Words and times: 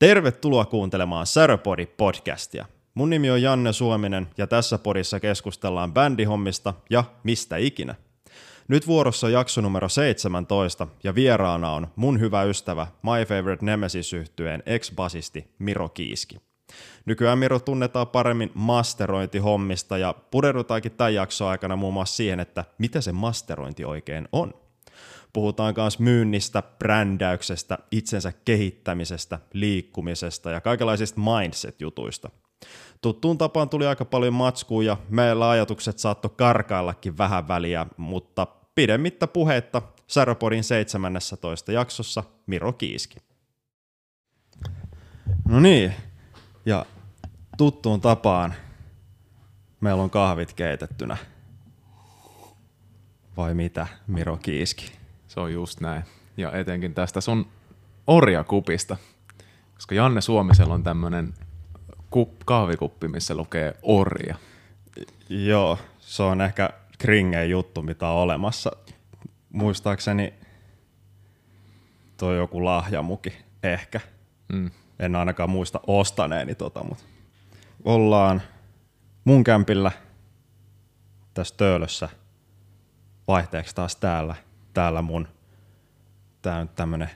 Tervetuloa 0.00 0.64
kuuntelemaan 0.64 1.26
Säröpodi 1.26 1.86
podcastia. 1.86 2.66
Mun 2.94 3.10
nimi 3.10 3.30
on 3.30 3.42
Janne 3.42 3.72
Suominen 3.72 4.28
ja 4.38 4.46
tässä 4.46 4.78
podissa 4.78 5.20
keskustellaan 5.20 5.92
bändihommista 5.92 6.74
ja 6.90 7.04
mistä 7.22 7.56
ikinä. 7.56 7.94
Nyt 8.68 8.86
vuorossa 8.86 9.26
on 9.26 9.32
jakso 9.32 9.60
numero 9.60 9.88
17 9.88 10.86
ja 11.04 11.14
vieraana 11.14 11.72
on 11.72 11.86
mun 11.96 12.20
hyvä 12.20 12.42
ystävä 12.42 12.86
My 13.02 13.24
Favorite 13.28 13.66
nemesis 13.66 14.12
yhtyeen 14.12 14.62
ex-basisti 14.66 15.50
Miro 15.58 15.88
Kiiski. 15.88 16.36
Nykyään 17.04 17.38
Miro 17.38 17.58
tunnetaan 17.58 18.08
paremmin 18.08 18.50
masterointihommista 18.54 19.98
ja 19.98 20.14
pureudutaankin 20.30 20.92
tämän 20.92 21.14
jakson 21.14 21.48
aikana 21.48 21.76
muun 21.76 21.94
muassa 21.94 22.16
siihen, 22.16 22.40
että 22.40 22.64
mitä 22.78 23.00
se 23.00 23.12
masterointi 23.12 23.84
oikein 23.84 24.28
on. 24.32 24.54
Puhutaan 25.32 25.74
myös 25.76 25.98
myynnistä, 25.98 26.62
brändäyksestä, 26.62 27.78
itsensä 27.90 28.32
kehittämisestä, 28.44 29.38
liikkumisesta 29.52 30.50
ja 30.50 30.60
kaikenlaisista 30.60 31.20
mindset-jutuista. 31.20 32.30
Tuttuun 33.00 33.38
tapaan 33.38 33.68
tuli 33.68 33.86
aika 33.86 34.04
paljon 34.04 34.34
matskua 34.34 34.82
ja 34.82 34.96
meillä 35.08 35.50
ajatukset 35.50 35.98
saattoi 35.98 36.30
karkaillakin 36.36 37.18
vähän 37.18 37.48
väliä, 37.48 37.86
mutta 37.96 38.46
pidemmittä 38.74 39.26
puhetta 39.26 39.82
Saropodin 40.06 40.64
17 40.64 41.72
jaksossa 41.72 42.24
Miro 42.46 42.72
Kiiski. 42.72 43.16
No 45.48 45.60
niin, 45.60 45.94
ja 46.66 46.86
tuttuun 47.58 48.00
tapaan 48.00 48.54
meillä 49.80 50.02
on 50.02 50.10
kahvit 50.10 50.52
keitettynä. 50.52 51.16
Vai 53.36 53.54
mitä, 53.54 53.86
Miro 54.06 54.36
Kiiski? 54.36 54.99
Se 55.30 55.40
on 55.40 55.52
just 55.52 55.80
näin. 55.80 56.02
Ja 56.36 56.52
etenkin 56.52 56.94
tästä 56.94 57.20
sun 57.20 57.48
orjakupista. 58.06 58.96
Koska 59.74 59.94
Janne 59.94 60.20
Suomisella 60.20 60.74
on 60.74 60.82
tämmönen 60.82 61.34
kup, 62.10 62.40
kahvikuppi, 62.44 63.08
missä 63.08 63.34
lukee 63.34 63.74
orja. 63.82 64.36
Joo, 65.28 65.78
se 65.98 66.22
on 66.22 66.40
ehkä 66.40 66.70
kringeen 66.98 67.50
juttu, 67.50 67.82
mitä 67.82 68.08
on 68.08 68.16
olemassa. 68.16 68.70
Muistaakseni 69.52 70.34
toi 72.16 72.36
joku 72.36 72.64
lahjamuki, 72.64 73.36
ehkä. 73.62 74.00
Mm. 74.52 74.70
En 74.98 75.16
ainakaan 75.16 75.50
muista 75.50 75.80
ostaneeni 75.86 76.54
tota, 76.54 76.84
mutta 76.84 77.04
ollaan 77.84 78.42
mun 79.24 79.44
kämpillä 79.44 79.92
tässä 81.34 81.54
töölössä 81.56 82.08
vaihteeksi 83.28 83.74
taas 83.74 83.96
täällä, 83.96 84.34
täällä 84.74 85.02
mun, 85.02 85.28
tää 86.42 86.58
on 86.58 86.68
tämmönen 86.68 87.10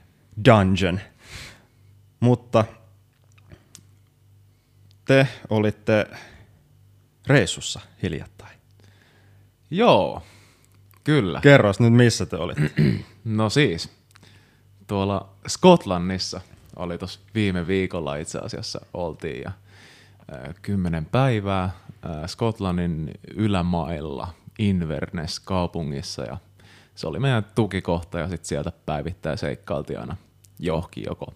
dungeon. 0.45 1.01
Mutta 2.21 2.65
te 5.05 5.29
olitte 5.51 6.07
reissussa 7.27 7.81
hiljattain. 8.03 8.59
Joo, 9.71 10.23
kyllä. 11.05 11.41
Kerros 11.41 11.81
nyt, 11.81 11.93
missä 11.93 12.27
te 12.27 12.37
olitte. 12.37 12.71
No 13.25 13.51
siis, 13.51 13.91
tuolla 14.87 15.29
Skotlannissa 15.47 16.41
oli 16.77 16.99
tuossa 16.99 17.21
viime 17.35 17.67
viikolla 17.67 18.17
itse 18.17 18.39
asiassa 18.39 18.87
oltiin 18.95 19.43
ja 19.43 19.49
äh, 19.49 20.55
kymmenen 20.63 21.05
päivää 21.07 21.65
äh, 21.65 21.73
Skotlannin 22.27 23.11
ylämailla 23.35 24.29
Inverness 24.59 25.41
kaupungissa 25.41 26.23
ja 26.23 26.39
se 26.95 27.07
oli 27.07 27.19
meidän 27.19 27.47
tukikohta 27.55 28.19
ja 28.19 28.29
sitten 28.29 28.49
sieltä 28.49 28.73
päivittäin 28.87 29.39
seikkailtiin 29.39 30.01
aina 30.01 30.17
johonkin 30.59 31.05
joko 31.07 31.35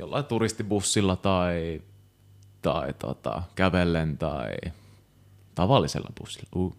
jollain 0.00 0.24
turistibussilla 0.24 1.16
tai, 1.16 1.82
tai 2.62 2.92
tota, 2.92 3.42
kävellen 3.54 4.18
tai 4.18 4.56
tavallisella 5.54 6.12
bussilla. 6.20 6.48
Uh. 6.56 6.76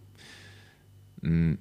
Mm. 1.22 1.58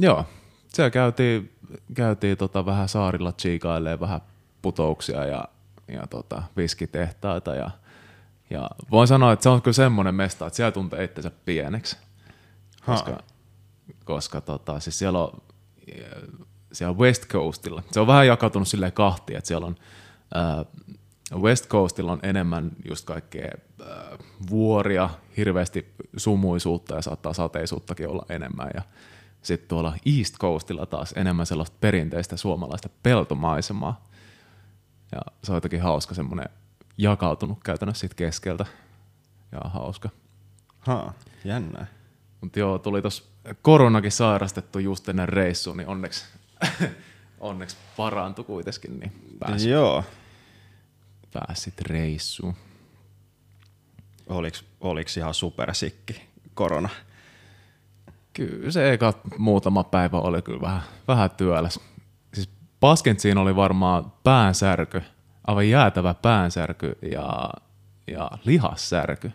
Joo, 0.00 0.24
siellä 0.68 0.90
käytiin, 0.90 1.52
käytiin 1.94 2.36
tota 2.36 2.66
vähän 2.66 2.88
saarilla 2.88 3.32
chiikailemaan 3.32 4.00
vähän 4.00 4.20
putouksia 4.62 5.24
ja, 5.24 5.44
ja 5.88 6.06
tota, 6.06 6.42
viskitehtaita 6.56 7.54
ja, 7.54 7.70
ja 8.50 8.70
voin 8.90 9.08
sanoa, 9.08 9.32
että 9.32 9.42
se 9.42 9.48
on 9.48 9.62
kyllä 9.62 9.74
semmoinen 9.74 10.14
mesta, 10.14 10.46
että 10.46 10.56
siellä 10.56 10.72
tuntee 10.72 11.04
itsensä 11.04 11.30
pieneksi. 11.44 11.96
Koska, 12.86 13.18
koska 14.04 14.40
tota, 14.40 14.80
siis 14.80 14.98
siellä 14.98 15.18
on, 15.18 15.42
siellä 16.72 16.90
on 16.90 16.98
West 16.98 17.26
Coastilla, 17.26 17.82
se 17.92 18.00
on 18.00 18.06
vähän 18.06 18.26
jakautunut 18.26 18.68
silleen 18.68 18.92
kahtia, 18.92 19.38
että 19.38 19.48
siellä 19.48 19.66
on 19.66 19.76
äh, 20.36 20.66
West 21.34 21.68
Coastilla 21.68 22.12
on 22.12 22.20
enemmän 22.22 22.70
just 22.88 23.04
kaikkea 23.04 23.50
äh, 23.80 24.18
vuoria, 24.50 25.10
hirveästi 25.36 25.94
sumuisuutta 26.16 26.94
ja 26.94 27.02
saattaa 27.02 27.32
sateisuuttakin 27.32 28.08
olla 28.08 28.26
enemmän. 28.28 28.70
Ja 28.74 28.82
sitten 29.42 29.68
tuolla 29.68 29.94
East 30.18 30.34
Coastilla 30.38 30.86
taas 30.86 31.12
enemmän 31.16 31.46
sellaista 31.46 31.76
perinteistä 31.80 32.36
suomalaista 32.36 32.88
peltomaisemaa. 33.02 34.04
Ja 35.12 35.20
se 35.44 35.52
on 35.52 35.56
jotenkin 35.56 35.82
hauska 35.82 36.14
semmoinen 36.14 36.48
jakautunut 36.98 37.58
käytännössä 37.64 38.00
siitä 38.00 38.14
keskeltä. 38.14 38.66
Ja 39.52 39.60
hauska. 39.70 40.08
Ha, 40.78 41.12
jännä. 41.44 41.86
Mutta 42.40 42.58
joo, 42.58 42.78
tuli 42.78 43.02
tuossa 43.02 43.24
koronakin 43.62 44.12
sairastettu 44.12 44.78
just 44.78 45.08
ennen 45.08 45.28
reissuun, 45.28 45.76
niin 45.76 45.88
onneksi, 45.88 46.24
onneksi 47.40 47.76
parantui 47.96 48.44
kuitenkin, 48.44 49.00
niin 49.00 49.12
pääsi, 49.38 49.70
Joo. 49.70 50.04
pääsit 51.32 51.80
reissuun. 51.80 52.54
Oliks, 54.26 54.64
oliks 54.80 55.16
ihan 55.16 55.34
supersikki 55.34 56.22
korona? 56.54 56.88
Kyllä 58.32 58.70
se 58.70 58.92
eka 58.92 59.14
muutama 59.38 59.84
päivä 59.84 60.18
oli 60.18 60.42
kyllä 60.42 60.60
vähän, 60.60 60.82
vähän 61.08 61.30
työläs. 61.30 61.80
Siis 62.34 62.50
paskent 62.80 63.20
siinä 63.20 63.40
oli 63.40 63.56
varmaan 63.56 64.12
päänsärky, 64.24 65.02
aivan 65.46 65.68
jäätävä 65.68 66.14
päänsärky 66.14 66.98
ja, 67.12 67.50
ja 68.06 68.30
lihassärky. 68.44 69.32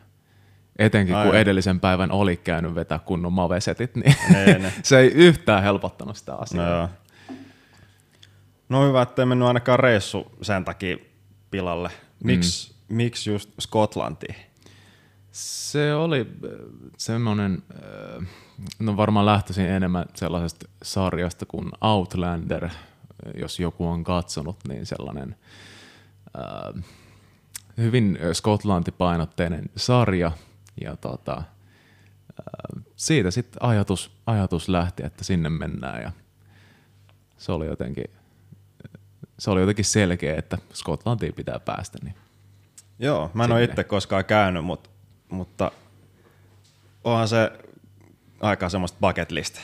Etenkin 0.81 1.13
kun 1.15 1.21
Aivan. 1.21 1.37
edellisen 1.37 1.79
päivän 1.79 2.11
oli 2.11 2.37
käynyt 2.37 2.75
vetää 2.75 2.99
kunnon 2.99 3.33
mavesetit, 3.33 3.95
niin 3.95 4.15
Ne, 4.29 4.45
ne. 4.45 4.73
se 4.83 4.99
ei 4.99 5.07
yhtään 5.07 5.63
helpottanut 5.63 6.17
sitä 6.17 6.35
asiaa. 6.35 6.69
No 6.69 6.77
joo. 6.77 6.89
No 8.69 8.87
hyvä, 8.87 9.01
ettei 9.01 9.25
mennyt 9.25 9.47
ainakaan 9.47 9.79
reissu 9.79 10.31
sen 10.41 10.65
takia 10.65 10.97
pilalle. 11.51 11.89
Miksi 12.23 12.73
mm. 12.89 12.95
miksi 12.95 13.29
just 13.29 13.49
Skotlantiin? 13.59 14.35
Se 15.31 15.93
oli 15.93 16.19
äh, 16.19 16.51
semmoinen, 16.97 17.63
äh, 17.75 18.27
no 18.79 18.97
varmaan 18.97 19.25
lähtöisin 19.25 19.65
enemmän 19.69 20.05
sellaisesta 20.13 20.69
sarjasta 20.83 21.45
kuin 21.45 21.71
Outlander, 21.81 22.69
jos 23.35 23.59
joku 23.59 23.87
on 23.87 24.03
katsonut, 24.03 24.57
niin 24.67 24.85
sellainen 24.85 25.35
äh, 26.37 26.83
hyvin 27.77 28.19
skotlantipainotteinen 28.33 29.69
sarja. 29.75 30.31
Ja 30.81 30.95
tota, 30.95 31.37
äh, 31.37 32.83
siitä 32.95 33.31
sitten 33.31 33.63
ajatus, 33.63 34.11
ajatus 34.25 34.69
lähti, 34.69 35.05
että 35.05 35.23
sinne 35.23 35.49
mennään 35.49 36.01
ja 36.01 36.11
se 37.37 37.51
oli 37.51 37.65
jotenkin, 37.65 38.05
se 39.39 39.51
oli 39.51 39.61
jotenkin 39.61 39.85
selkeä, 39.85 40.35
että 40.37 40.57
Skotlantiin 40.73 41.33
pitää 41.33 41.59
päästä. 41.59 41.97
Niin. 42.03 42.15
Joo, 42.99 43.31
mä 43.33 43.43
en 43.43 43.51
ole 43.51 43.59
Sinne. 43.59 43.71
itse 43.71 43.83
koskaan 43.83 44.25
käynyt, 44.25 44.65
mut, 44.65 44.89
mutta 45.29 45.71
onhan 47.03 47.27
se 47.27 47.51
aika 48.41 48.69
semmoista 48.69 48.97
bucket 49.01 49.31
list 49.31 49.57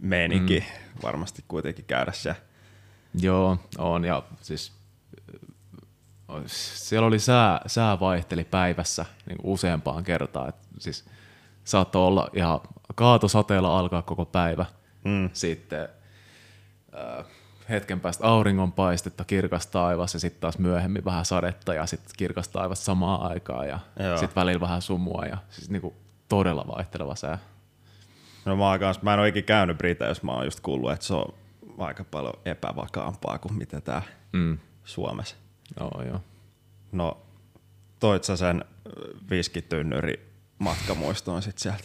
meininki 0.00 0.60
mm. 0.60 1.02
varmasti 1.02 1.44
kuitenkin 1.48 1.84
käydä 1.84 2.12
siellä. 2.12 2.40
Joo, 3.20 3.58
on 3.78 4.04
ja 4.04 4.22
siis 4.42 4.72
siellä 6.46 7.06
oli 7.06 7.18
sää, 7.18 7.60
sää 7.66 8.00
vaihteli 8.00 8.44
päivässä 8.44 9.06
niin 9.26 9.38
useampaan 9.42 10.04
kertaan. 10.04 10.48
Et 10.48 10.54
siis 10.78 11.04
saattoi 11.64 12.06
olla 12.06 12.28
ihan 12.32 12.60
kaatosateella 12.94 13.78
alkaa 13.78 14.02
koko 14.02 14.24
päivä. 14.24 14.66
Mm. 15.04 15.30
Sitten 15.32 15.88
äh, 16.94 17.24
hetken 17.68 18.00
päästä 18.00 18.26
auringonpaistetta, 18.26 19.24
kirkas 19.24 19.66
taivas 19.66 20.14
ja 20.14 20.20
sitten 20.20 20.40
taas 20.40 20.58
myöhemmin 20.58 21.04
vähän 21.04 21.24
sadetta 21.24 21.74
ja 21.74 21.86
sitten 21.86 22.12
kirkas 22.16 22.48
taivas 22.48 22.84
samaan 22.84 23.30
aikaan 23.30 23.68
ja 23.68 23.78
sitten 24.18 24.40
välillä 24.42 24.60
vähän 24.60 24.82
sumua 24.82 25.24
ja 25.24 25.38
siis 25.50 25.70
niin 25.70 25.82
kuin 25.82 25.94
todella 26.28 26.64
vaihteleva 26.76 27.14
sää. 27.14 27.38
No 28.44 28.56
mä, 28.56 28.70
oon 28.70 28.80
kans, 28.80 29.02
mä 29.02 29.14
en 29.14 29.20
ole 29.20 29.28
ikinä 29.28 29.42
käynyt 29.42 29.78
Briteissä, 29.78 30.26
mä 30.26 30.32
oon 30.32 30.44
just 30.44 30.60
kuullut, 30.60 30.92
että 30.92 31.06
se 31.06 31.14
on 31.14 31.34
aika 31.78 32.04
paljon 32.04 32.34
epävakaampaa 32.44 33.38
kuin 33.38 33.54
mitä 33.54 33.80
tää 33.80 34.02
Mm. 34.32 34.58
Suomessa. 34.84 35.36
Joo, 35.80 36.02
joo. 36.06 36.20
No, 36.92 37.18
toit 38.00 38.24
sä 38.24 38.36
sen 38.36 38.64
viskitynnyri 39.30 40.32
matkamuistoon 40.58 41.42
sit 41.42 41.58
sieltä? 41.58 41.84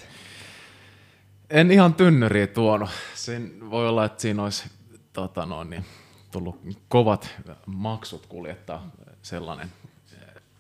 En 1.50 1.72
ihan 1.72 1.94
tynnyriä 1.94 2.48
tuonut. 2.48 2.90
Siinä 3.14 3.70
voi 3.70 3.88
olla, 3.88 4.06
että 4.06 4.22
siinä 4.22 4.44
olisi 4.44 4.64
tota 5.14 5.46
noin, 5.46 5.70
niin, 5.70 5.86
tullut 6.32 6.60
kovat 6.88 7.30
maksut 7.66 8.26
kuljettaa 8.26 8.92
sellainen 9.22 9.72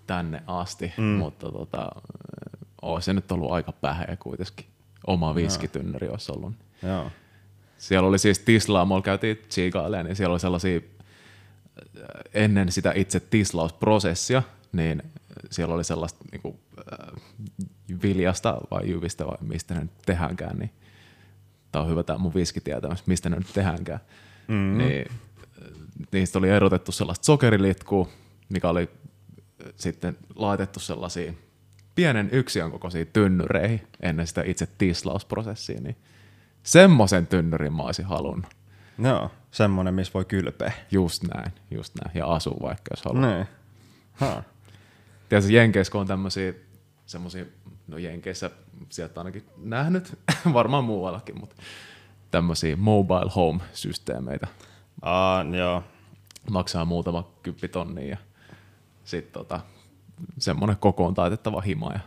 tänne 0.07 0.43
asti, 0.47 0.93
mm. 0.97 1.03
mutta 1.03 1.51
tota, 1.51 1.91
on 2.81 3.01
se 3.01 3.13
nyt 3.13 3.31
ollut 3.31 3.51
aika 3.51 3.71
päheä 3.71 4.17
kuitenkin. 4.19 4.65
Oma 5.07 5.35
viskitynnyri 5.35 6.09
olisi 6.09 6.31
ollut. 6.31 6.53
Joo. 6.83 7.11
Siellä 7.77 8.09
oli 8.09 8.19
siis 8.19 8.39
Tislaa, 8.39 8.85
mulla 8.85 9.01
käytiin 9.01 9.37
tsiikailemaan, 9.49 10.05
niin 10.05 10.15
siellä 10.15 10.33
oli 10.33 10.39
sellaisia, 10.39 10.77
äh, 10.77 11.02
ennen 12.33 12.71
sitä 12.71 12.91
itse 12.95 13.19
tislausprosessia, 13.19 14.43
niin 14.71 15.03
siellä 15.51 15.75
oli 15.75 15.83
sellaista 15.83 16.25
niin 16.31 16.41
kuin, 16.41 16.59
äh, 16.79 17.21
viljasta 18.03 18.57
vai 18.71 18.89
jyvistä 18.89 19.25
vai 19.25 19.37
mistä 19.41 19.73
ne 19.73 19.81
nyt 19.81 19.91
tehdäänkään, 20.05 20.57
niin 20.57 20.71
tämä 21.71 21.83
on 21.83 21.89
hyvä 21.91 22.03
tämä 22.03 22.19
mun 22.19 22.33
viskitietämys, 22.33 23.07
mistä 23.07 23.29
ne 23.29 23.35
nyt 23.35 23.53
tehdäänkään. 23.53 23.99
Mm-hmm. 24.47 24.77
Niin, 24.77 25.11
niistä 26.11 26.39
oli 26.39 26.49
erotettu 26.49 26.91
sellaista 26.91 27.25
sokerilitkua, 27.25 28.09
mikä 28.49 28.69
oli 28.69 28.81
äh, 28.81 29.73
sitten 29.75 30.17
laitettu 30.35 30.79
sellaisiin 30.79 31.37
pienen 31.95 32.29
yksion 32.31 32.71
kokoisiin 32.71 33.07
tynnyreihin 33.13 33.87
ennen 34.01 34.27
sitä 34.27 34.43
itse 34.45 34.67
tislausprosessia, 34.77 35.81
niin 35.81 35.97
semmoisen 36.63 37.27
tynnyrin 37.27 37.73
mä 37.73 37.83
olisin 37.83 38.05
halunnut. 38.05 38.53
Joo, 39.03 39.31
semmoinen, 39.53 39.93
missä 39.93 40.13
voi 40.13 40.25
kylpeä. 40.25 40.73
Just 40.91 41.23
näin, 41.23 41.51
just 41.71 41.93
näin. 42.03 42.17
Ja 42.17 42.27
asuu 42.27 42.61
vaikka, 42.61 42.89
jos 42.91 43.05
haluaa. 43.05 43.27
Niin. 43.35 43.47
Ha. 44.13 44.43
Tiedätkö, 45.29 45.51
Jenkeissä 45.53 45.91
kun 45.91 46.01
on 46.01 46.07
tämmöisiä, 46.07 46.53
semmoisia, 47.05 47.45
no 47.87 47.97
Jenkeissä 47.97 48.51
sieltä 48.89 49.19
ainakin 49.19 49.45
nähnyt, 49.57 50.19
varmaan 50.53 50.83
muuallakin, 50.83 51.39
mutta 51.39 51.55
tämmöisiä 52.31 52.75
mobile 52.75 53.31
home-systeemeitä. 53.35 54.47
Aa, 55.01 55.43
joo. 55.57 55.83
Maksaa 56.51 56.85
muutama 56.85 57.27
kymppitonnia 57.43 58.09
ja 58.09 58.17
sitten 59.05 59.33
tota, 59.33 59.59
semmoinen 60.39 60.77
kokoon 60.77 61.13
taitettava 61.13 61.61
hima. 61.61 61.91
Ja, 61.93 61.99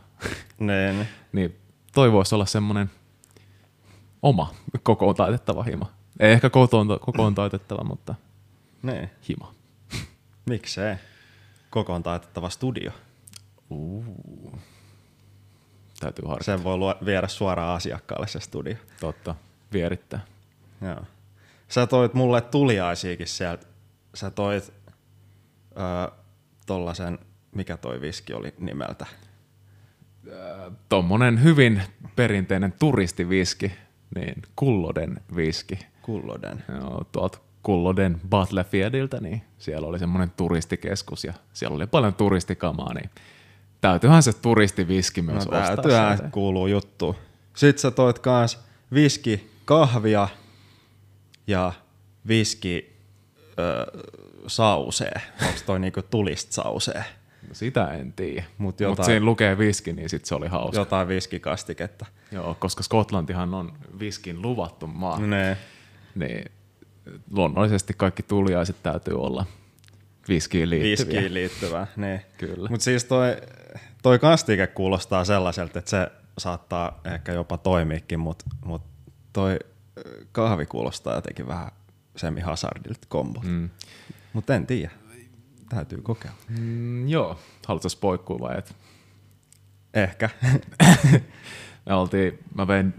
Niin, 0.59 0.69
niin. 0.99 1.09
niin 1.33 1.57
toi 1.95 2.13
voisi 2.13 2.35
olla 2.35 2.47
semmoinen 2.47 2.91
oma 4.23 4.55
kokoon 4.83 5.15
taitettava 5.15 5.63
hima. 5.63 5.96
Ei 6.21 6.33
ehkä 6.33 6.51
kokoon, 6.51 6.87
kokoon 7.01 7.35
taitettava, 7.35 7.85
mutta 7.85 8.15
niin. 8.83 9.11
hima. 9.29 9.55
Miksei? 10.47 10.97
Kokoon 11.71 12.03
taitettava 12.03 12.51
studio. 12.51 12.93
Uh. 13.71 14.05
Täytyy 16.01 16.29
harkita. 16.29 16.45
Sen 16.45 16.65
voi 16.65 16.77
luo, 16.77 16.95
viedä 17.05 17.29
suoraan 17.29 17.77
asiakkaalle 17.77 18.27
se 18.27 18.41
studio. 18.41 18.77
Totta, 19.01 19.35
vierittää. 19.73 20.21
Joo. 20.81 21.03
Sä 21.69 21.87
toit 21.87 22.15
mulle 22.15 22.41
tuliaisiakin 22.41 23.27
sieltä. 23.27 23.67
Sä 24.15 24.31
toit 24.31 24.73
öö, 25.79 26.17
tollasen, 26.67 27.19
mikä 27.55 27.77
toi 27.77 28.01
viski 28.01 28.35
oli 28.35 28.55
nimeltä? 28.59 29.07
Tommonen 30.89 31.43
hyvin 31.43 31.83
perinteinen 32.17 32.73
turistiviski, 32.73 33.73
niin 34.15 34.43
Kulloden 34.57 35.21
viski. 35.37 35.79
Kulloden. 36.07 36.65
Joo, 36.81 37.03
tuolta 37.13 37.39
Kulloden 37.63 38.21
Battlefieldiltä, 38.29 39.21
niin 39.21 39.43
siellä 39.59 39.87
oli 39.89 39.99
semmoinen 39.99 40.31
turistikeskus 40.37 41.25
ja 41.25 41.33
siellä 41.53 41.75
oli 41.77 41.87
paljon 41.87 42.15
turistikamaa, 42.15 42.95
niin 42.95 43.11
täytyyhän 43.81 44.23
se 44.23 44.33
turistiviski 44.33 45.23
No 45.23 45.33
myös 45.33 45.47
ostaa. 45.47 45.67
täytyyhän 45.67 46.17
sieltä. 46.17 46.33
kuuluu 46.33 46.67
juttu. 46.67 47.17
Sitten 47.55 47.81
sä 47.83 47.91
toit 47.91 48.19
kans 48.19 48.59
viski, 48.95 49.51
kahvia 49.65 50.29
ja 51.47 51.73
viski 52.29 52.97
öö, 53.59 53.85
sausee. 54.47 55.21
Onks 55.47 55.63
toi 55.63 55.81
niinku 55.81 56.03
tulist 56.03 56.53
sausee? 56.53 57.05
No 57.49 57.55
sitä 57.55 57.89
en 57.93 58.13
tiedä. 58.13 58.43
Mut 58.43 58.59
Mutta 58.59 58.89
Mut 58.89 59.05
siinä 59.05 59.25
lukee 59.27 59.59
viski, 59.59 59.93
niin 59.93 60.09
sit 60.09 60.25
se 60.25 60.35
oli 60.35 60.49
hauska. 60.49 60.81
Jotain 60.81 61.09
viskikastiketta. 61.09 62.07
Joo, 62.33 62.55
koska 62.61 62.83
Skotlantihan 62.83 63.55
on 63.55 63.73
viskin 63.99 64.43
luvattu 64.43 64.87
maa. 64.87 65.19
Ne. 65.21 65.57
Niin 66.17 66.53
luonnollisesti 67.31 67.95
kaikki 67.97 68.23
tuliaiset 68.23 68.77
täytyy 68.83 69.15
olla 69.15 69.47
viskiin 70.29 70.71
liittyviä. 70.71 71.15
Viskiin 71.15 71.35
liittyvää. 71.35 71.87
Niin. 71.97 72.21
Kyllä. 72.39 72.69
Mutta 72.71 72.85
siis 72.85 73.05
toi, 73.05 73.37
toi 74.03 74.19
kastike 74.19 74.67
kuulostaa 74.67 75.25
sellaiselta, 75.25 75.79
että 75.79 75.91
se 75.91 76.11
saattaa 76.39 77.01
ehkä 77.05 77.33
jopa 77.33 77.59
toimiikin, 77.59 78.21
mutta 78.21 78.45
mut 78.65 78.83
toi 79.33 79.59
ö, 79.99 80.25
kahvi 80.33 80.67
kuulostaa 80.67 81.15
jotenkin 81.15 81.47
vähän 81.47 81.71
semi-hazardilta 82.17 83.07
kombo. 83.09 83.41
Mm. 83.41 83.49
Mm. 83.51 83.71
Mutta 84.33 84.55
en 84.55 84.67
tiedä. 84.67 84.91
Täytyy 85.69 86.03
kokeilla. 86.03 86.39
Mm, 86.49 87.09
joo, 87.09 87.39
haluatko 87.67 87.89
poikkua 88.01 88.39
vai 88.41 88.59
et? 88.59 88.77
Ehkä. 89.95 90.31
Me 91.87 91.95
oltiin, 91.95 92.39
mä 92.55 92.67
vein 92.67 92.95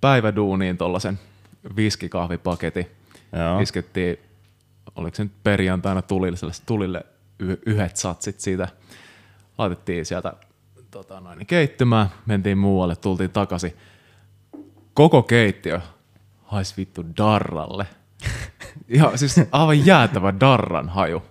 päiväduuniin 0.00 0.76
tollasen 0.76 1.18
viskikahvipaketin. 1.76 2.86
Joo. 3.32 3.60
Iskettiin, 3.60 4.18
oliko 4.96 5.16
se 5.16 5.22
nyt 5.22 5.32
perjantaina 5.42 6.02
tulille, 6.02 6.36
tulille 6.66 7.04
yhdet 7.66 7.96
satsit 7.96 8.40
siitä. 8.40 8.68
Laitettiin 9.58 10.06
sieltä 10.06 10.32
tota 10.90 11.20
noin, 11.20 11.46
keittymään, 11.46 12.08
mentiin 12.26 12.58
muualle, 12.58 12.96
tultiin 12.96 13.30
takaisin. 13.30 13.76
Koko 14.94 15.22
keittiö 15.22 15.80
haisi 16.42 16.74
vittu 16.76 17.04
darralle. 17.16 17.86
Ja 18.88 19.16
siis 19.16 19.40
aivan 19.52 19.86
jäätävä 19.86 20.34
darran 20.40 20.88
haju. 20.88 21.22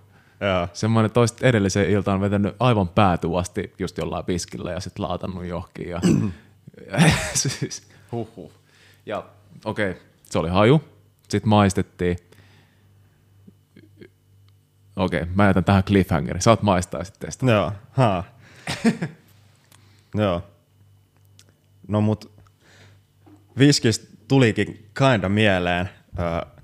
Joo. 0.41 0.67
Semmoinen 0.73 1.11
toista 1.11 1.47
edelliseen 1.47 1.89
iltaan 1.89 2.21
vetänyt 2.21 2.55
aivan 2.59 2.89
päätuvasti 2.89 3.73
just 3.79 3.97
jollain 3.97 4.27
viskillä 4.27 4.71
ja 4.71 4.79
sitten 4.79 5.05
laatannut 5.05 5.45
johonkin. 5.45 5.89
Ja, 5.89 6.01
siis, 7.33 7.89
huhhuh. 8.11 8.51
Ja 9.05 9.23
okei, 9.65 9.91
okay, 9.91 10.01
se 10.31 10.39
oli 10.39 10.49
haju. 10.49 10.83
Sitten 11.29 11.49
maistettiin. 11.49 12.17
Okei, 14.95 15.21
okay, 15.21 15.33
mä 15.35 15.45
jätän 15.47 15.63
tähän 15.63 15.83
cliffhangerin. 15.83 16.41
Saat 16.41 16.61
maistaa 16.61 17.03
sitten 17.03 17.27
tästä. 17.27 17.45
Joo. 17.51 17.71
Ha. 17.91 18.23
Joo. 20.15 20.43
No 21.87 22.01
mut 22.01 22.31
viskistä 23.57 24.07
tulikin 24.27 24.89
kinda 24.97 25.29
mieleen. 25.29 25.89
Öö, 26.19 26.59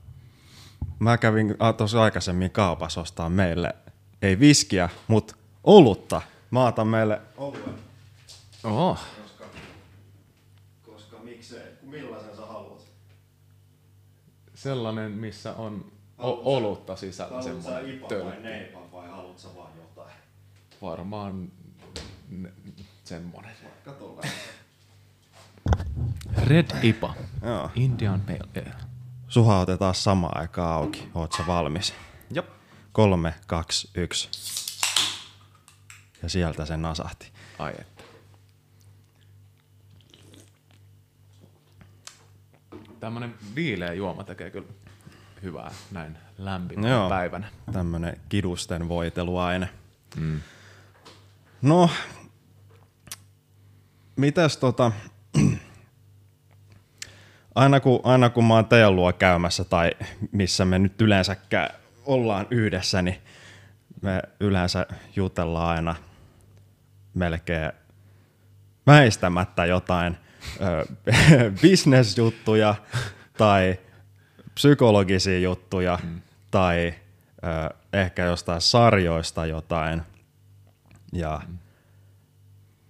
mä 0.99 1.17
kävin 1.17 1.55
tuossa 1.77 2.03
aikaisemmin 2.03 2.51
kaupassa 2.51 3.01
ostaa 3.01 3.29
meille, 3.29 3.75
ei 4.21 4.39
viskiä, 4.39 4.89
mutta 5.07 5.35
olutta. 5.63 6.21
Mä 6.51 6.67
otan 6.67 6.87
meille 6.87 7.21
oluen, 7.37 7.75
Oh. 8.63 8.99
koska, 9.23 9.45
koska 10.81 11.17
miksei, 11.23 11.67
millaisen 11.81 12.35
sä 12.35 12.45
haluat? 12.45 12.81
Sellainen, 14.69 15.11
missä 15.11 15.53
on 15.53 15.91
o- 16.17 16.55
olutta 16.57 16.95
sisällä. 16.95 17.41
Semmoinen 17.41 17.99
tölkki. 18.07 18.41
neipa 18.41 18.79
vai 18.91 19.09
haluat 19.09 19.39
sä 19.39 19.47
vaan 19.55 19.71
jotain? 19.77 20.15
Varmaan 20.81 21.51
ne- 22.29 22.53
semmoinen. 23.03 23.51
Kato 23.85 24.19
Red 26.47 26.65
IPA. 26.83 27.13
Joo. 27.41 27.71
Indian 27.75 28.21
Pale 28.21 28.39
Ale. 28.55 28.71
Suha 29.27 29.59
otetaan 29.59 29.95
sama 29.95 30.29
aikaa 30.35 30.75
auki. 30.75 31.09
Oot 31.15 31.31
sä 31.37 31.47
valmis? 31.47 31.93
Jop. 32.31 32.45
Kolme, 32.91 33.33
kaksi, 33.47 33.89
yksi. 33.95 34.29
Ja 36.23 36.29
sieltä 36.29 36.65
se 36.65 36.77
nasahti. 36.77 37.31
Ai 37.59 37.71
että. 37.79 37.94
Tämmönen 43.05 43.35
viileä 43.55 43.93
juoma 43.93 44.23
tekee 44.23 44.49
kyllä 44.49 44.67
hyvää 45.43 45.71
näin 45.91 46.17
lämpimänä 46.37 46.89
Joo. 46.89 47.09
päivänä. 47.09 47.47
Tämmönen 47.73 48.17
kidusten 48.29 48.89
voiteluaine. 48.89 49.69
Mm. 50.15 50.39
No, 51.61 51.89
mitäs 54.15 54.57
tota... 54.57 54.91
Aina 57.55 57.79
kun, 57.79 57.99
aina 58.03 58.29
kun 58.29 58.45
mä 58.45 58.53
oon 58.53 58.65
teidän 58.65 58.95
luo 58.95 59.13
käymässä 59.13 59.63
tai 59.63 59.91
missä 60.31 60.65
me 60.65 60.79
nyt 60.79 61.01
yleensäkään 61.01 61.69
ollaan 62.05 62.47
yhdessä, 62.51 63.01
niin 63.01 63.21
me 64.01 64.21
yleensä 64.39 64.85
jutellaan 65.15 65.75
aina 65.75 65.95
melkein 67.13 67.71
väistämättä 68.87 69.65
jotain 69.65 70.17
bisnesjuttuja 71.61 72.75
tai 73.37 73.79
psykologisia 74.53 75.39
juttuja 75.39 75.99
mm. 76.03 76.21
tai 76.51 76.93
ö, 77.43 77.75
ehkä 77.93 78.25
jostain 78.25 78.61
sarjoista 78.61 79.45
jotain 79.45 80.01
ja 81.13 81.41
mm. 81.47 81.57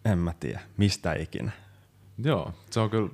en 0.06 0.18
mä 0.18 0.34
tiedä, 0.40 0.62
mistä 0.78 1.14
ikinä. 1.14 1.52
Joo, 2.24 2.54
se 2.70 2.80
on 2.80 2.90
kyllä 2.90 3.10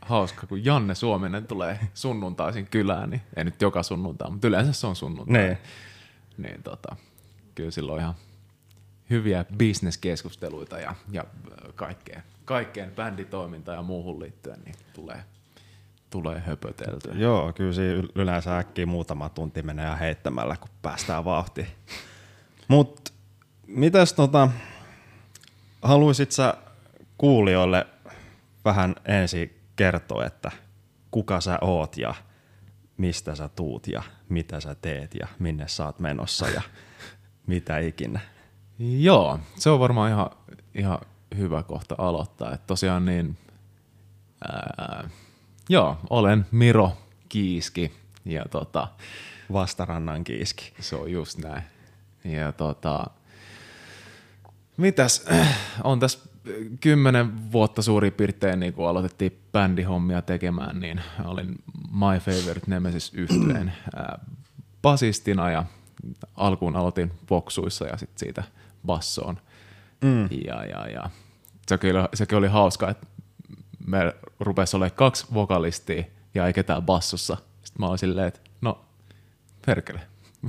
hauska, 0.00 0.46
kun 0.46 0.64
Janne 0.64 0.94
Suominen 0.94 1.46
tulee 1.46 1.80
sunnuntaisin 1.94 2.66
kylään, 2.66 3.10
niin 3.10 3.22
ei 3.36 3.44
nyt 3.44 3.62
joka 3.62 3.82
sunnuntai, 3.82 4.30
mutta 4.30 4.48
yleensä 4.48 4.72
se 4.72 4.86
on 4.86 4.96
sunnuntai. 4.96 5.42
Niin. 5.42 5.58
Niin 6.38 6.62
tota, 6.62 6.96
kyllä 7.54 7.70
silloin 7.70 8.00
ihan, 8.00 8.14
hyviä 9.10 9.44
bisneskeskusteluita 9.56 10.78
ja, 10.78 10.94
ja 11.10 11.24
kaikkeen, 11.74 12.22
kaikkeen 12.48 12.90
bänditoimintaan 12.90 13.76
ja 13.76 13.82
muuhun 13.82 14.20
liittyen, 14.20 14.60
niin 14.64 14.74
tulee, 14.92 15.24
tulee 16.10 16.42
höpöteltyä. 16.46 17.14
Joo, 17.14 17.52
kyllä 17.52 17.72
siinä 17.72 18.08
yleensä 18.14 18.58
äkkiä 18.58 18.86
muutama 18.86 19.28
tunti 19.28 19.62
menee 19.62 19.98
heittämällä, 20.00 20.56
kun 20.56 20.68
päästään 20.82 21.24
vauhtiin. 21.24 21.68
Mutta 22.68 23.12
mitäs 23.66 24.12
tota, 24.12 24.48
haluaisit 25.82 26.32
sä 26.32 26.54
kuulijoille 27.18 27.86
vähän 28.64 28.94
ensin 29.04 29.60
kertoa, 29.76 30.24
että 30.24 30.50
kuka 31.10 31.40
sä 31.40 31.58
oot 31.60 31.96
ja 31.96 32.14
mistä 32.96 33.34
sä 33.34 33.48
tuut 33.48 33.86
ja 33.86 34.02
mitä 34.28 34.60
sä 34.60 34.74
teet 34.74 35.14
ja 35.14 35.26
minne 35.38 35.68
sä 35.68 35.86
oot 35.86 35.98
menossa 35.98 36.48
ja 36.48 36.62
mitä 37.46 37.78
ikinä. 37.78 38.20
Joo, 38.78 39.38
se 39.56 39.70
on 39.70 39.80
varmaan 39.80 40.10
ihan, 40.10 40.30
ihan 40.74 40.98
hyvä 41.36 41.62
kohta 41.62 41.94
aloittaa. 41.98 42.54
Että 42.54 42.66
tosiaan 42.66 43.04
niin, 43.04 43.36
ää, 44.48 45.08
joo, 45.68 45.98
olen 46.10 46.46
Miro 46.50 46.92
Kiiski 47.28 47.92
ja 48.24 48.44
tota, 48.50 48.88
Vastarannan 49.52 50.24
kiiski. 50.24 50.72
se 50.80 50.96
on 50.96 51.12
just 51.12 51.38
näin. 51.38 51.62
Ja 52.24 52.52
tota, 52.52 53.06
mitäs, 54.76 55.26
on 55.84 56.00
tässä 56.00 56.18
kymmenen 56.80 57.52
vuotta 57.52 57.82
suurin 57.82 58.12
piirtein, 58.12 58.60
niin 58.60 58.72
kun 58.72 58.88
aloitettiin 58.88 59.40
bändihommia 59.52 60.22
tekemään, 60.22 60.80
niin 60.80 61.00
olin 61.24 61.48
My 61.90 62.18
Favorite 62.20 62.66
Nemesis 62.66 63.14
yhteen 63.14 63.72
basistina 64.82 65.50
ja 65.50 65.64
alkuun 66.36 66.76
aloitin 66.76 67.12
boksuissa 67.26 67.86
ja 67.86 67.96
sitten 67.96 68.18
siitä 68.18 68.42
bassoon. 68.86 69.38
Mm. 70.00 70.28
Ja, 70.46 70.64
ja, 70.64 70.86
ja. 70.90 71.10
Sekin, 71.68 71.96
oli, 71.96 72.08
sekin 72.14 72.38
oli 72.38 72.48
hauska, 72.48 72.90
että 72.90 73.06
me 73.86 74.14
rupesi 74.40 74.76
olemaan 74.76 74.96
kaksi 74.96 75.26
vokalistia 75.34 76.04
ja 76.34 76.46
ei 76.46 76.52
ketään 76.52 76.82
bassossa. 76.82 77.36
Sitten 77.64 77.80
mä 77.80 77.86
olin 77.86 77.98
silleen, 77.98 78.28
että 78.28 78.40
no 78.60 78.84
perkele, 79.66 80.00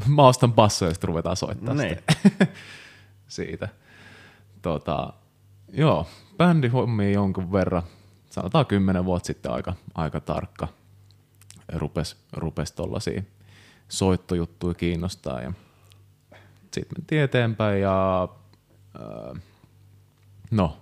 mä 0.07 0.27
ostan 0.27 0.53
bassoja 0.53 0.89
ja 0.89 0.93
sitten 0.93 1.07
ruvetaan 1.07 1.35
soittaa 1.37 1.73
Niin. 1.73 1.97
sitten 1.97 2.47
siitä. 3.27 3.67
Tota, 4.61 5.13
joo, 5.73 6.07
bändi 6.37 6.67
hommii 6.67 7.13
jonkun 7.13 7.51
verran, 7.51 7.83
sanotaan 8.29 8.65
kymmenen 8.65 9.05
vuotta 9.05 9.27
sitten 9.27 9.51
aika, 9.51 9.73
aika 9.95 10.19
tarkka. 10.19 10.67
Rupes, 11.73 12.17
rupes 12.33 12.71
tollasia 12.71 13.23
soittojuttuja 13.87 14.73
kiinnostaa 14.73 15.41
ja 15.41 15.53
sitten 16.71 16.97
mentiin 16.99 17.21
eteenpäin 17.21 17.81
ja 17.81 18.27
äh, 18.95 19.41
no, 20.51 20.77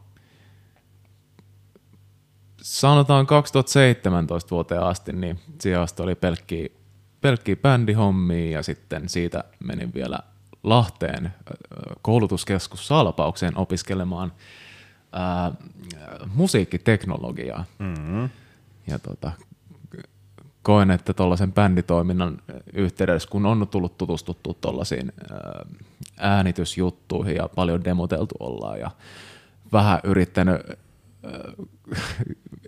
sanotaan 2.61 3.25
2017 3.27 4.49
vuoteen 4.49 4.83
asti, 4.83 5.13
niin 5.13 5.39
siihen 5.61 5.79
asti 5.79 6.01
oli 6.01 6.15
pelkkiä, 6.15 6.67
pelkkiä 7.21 7.55
bändihommia 7.55 8.51
ja 8.51 8.63
sitten 8.63 9.09
siitä 9.09 9.43
menin 9.59 9.93
vielä 9.93 10.19
Lahteen 10.63 11.25
äh, 11.25 11.33
koulutuskeskus 12.01 12.87
Salpaukseen 12.87 13.57
opiskelemaan 13.57 14.33
ää, 15.11 15.51
musiikkiteknologiaa. 16.35 17.65
Mm-hmm. 17.79 18.29
Ja 18.87 18.99
tota, 18.99 19.31
koen, 20.67 20.91
että 20.91 21.13
tuollaisen 21.13 21.53
bänditoiminnan 21.53 22.41
yhteydessä, 22.73 23.29
kun 23.29 23.45
on 23.45 23.67
tullut 23.67 23.97
tutustuttua 23.97 24.55
tuollaisiin 24.61 25.13
äänitysjuttuihin 26.17 27.35
ja 27.35 27.49
paljon 27.55 27.83
demoteltu 27.83 28.35
ollaan 28.39 28.79
ja 28.79 28.91
vähän 29.71 29.99
yrittänyt 30.03 30.61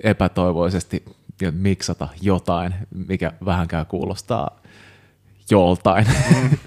epätoivoisesti 0.03 1.05
miksata 1.51 2.07
jotain, 2.21 2.75
mikä 3.07 3.31
vähänkään 3.45 3.85
kuulostaa 3.85 4.59
joltain. 5.51 6.07
Mm. 6.41 6.57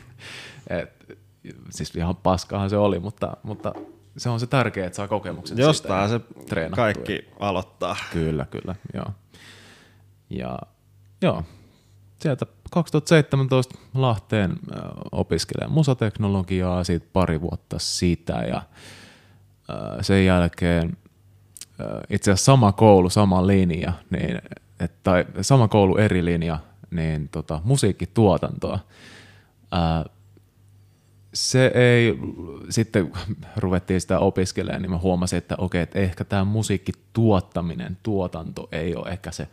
Et, 0.81 1.19
siis 1.71 1.97
ihan 1.97 2.17
paskahan 2.17 2.71
se 2.71 2.77
oli, 2.77 2.99
mutta, 2.99 3.37
mutta 3.43 3.75
se 4.17 4.29
on 4.29 4.41
se 4.41 4.47
tärkeä, 4.47 4.87
että 4.87 4.97
saa 4.97 5.09
kokemuksen 5.09 5.59
Jostain 5.59 6.09
siitä 6.09 6.27
se 6.49 6.69
kaikki 6.71 7.29
aloittaa. 7.41 7.97
Kyllä, 8.13 8.47
kyllä, 8.51 8.75
joo. 8.95 9.07
Ja 10.31 10.59
joo, 11.23 11.43
sieltä 12.21 12.47
2017 12.71 13.79
Lahteen 13.95 14.51
äh, 14.51 14.81
opiskelee 15.13 15.69
musateknologiaa, 15.69 16.85
siitä 16.85 17.07
pari 17.13 17.41
vuotta 17.41 17.79
sitä 17.79 18.33
ja 18.33 18.57
äh, 18.57 19.99
sen 20.01 20.27
jälkeen 20.27 20.97
äh, 21.81 21.87
itse 22.11 22.31
asiassa 22.31 22.53
sama 22.53 22.73
koulu, 22.73 23.11
sama 23.11 23.47
linja, 23.47 23.93
niin, 24.11 24.39
et, 24.81 25.03
tai 25.03 25.25
sama 25.41 25.69
koulu 25.69 25.97
eri 25.97 26.25
linja, 26.25 26.59
niin 26.91 27.29
tota, 27.29 27.61
musiikkituotantoa. 27.65 28.79
Äh, 29.75 30.05
se 31.35 31.67
ei, 31.67 32.19
sitten 32.71 33.13
ruvettiin 33.57 34.01
sitä 34.01 34.19
opiskelemaan, 34.19 34.83
niin 34.83 34.91
mä 34.91 34.99
huomasin, 34.99 35.37
että 35.37 35.55
okei, 35.59 35.83
että 35.83 35.99
ehkä 35.99 36.25
tämä 36.25 36.45
musiikkituottaminen, 36.45 37.99
tuotanto 38.03 38.69
ei 38.73 38.97
ole 38.97 39.09
ehkä 39.09 39.31
se 39.31 39.49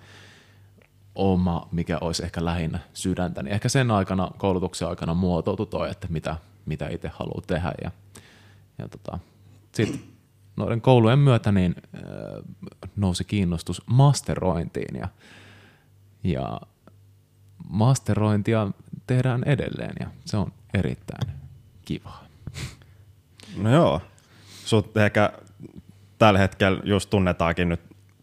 oma, 1.19 1.67
mikä 1.71 1.97
olisi 2.01 2.23
ehkä 2.23 2.45
lähinnä 2.45 2.79
sydäntä, 2.93 3.43
niin 3.43 3.53
ehkä 3.53 3.69
sen 3.69 3.91
aikana, 3.91 4.31
koulutuksen 4.37 4.87
aikana 4.87 5.13
muotoutui 5.13 5.65
toi, 5.65 5.91
että 5.91 6.07
mitä, 6.09 6.35
mitä 6.65 6.87
itse 6.89 7.11
haluaa 7.13 7.41
tehdä. 7.47 7.71
Ja, 7.83 7.91
ja 8.77 8.87
tota, 8.87 9.19
sitten 9.71 10.01
noiden 10.55 10.81
koulujen 10.81 11.19
myötä 11.19 11.51
niin, 11.51 11.75
äh, 11.95 12.01
nousi 12.95 13.23
kiinnostus 13.23 13.81
masterointiin 13.85 14.95
ja, 14.95 15.07
ja 16.23 16.61
masterointia 17.69 18.67
tehdään 19.07 19.43
edelleen 19.43 19.93
ja 19.99 20.07
se 20.25 20.37
on 20.37 20.51
erittäin 20.73 21.31
kivaa. 21.85 22.23
No 23.57 23.73
joo. 23.73 24.01
Sut 24.65 24.97
ehkä 24.97 25.33
tällä 26.17 26.39
hetkellä 26.39 26.81
just 26.83 27.09
tunnetaankin 27.09 27.69
nyt 27.69 27.81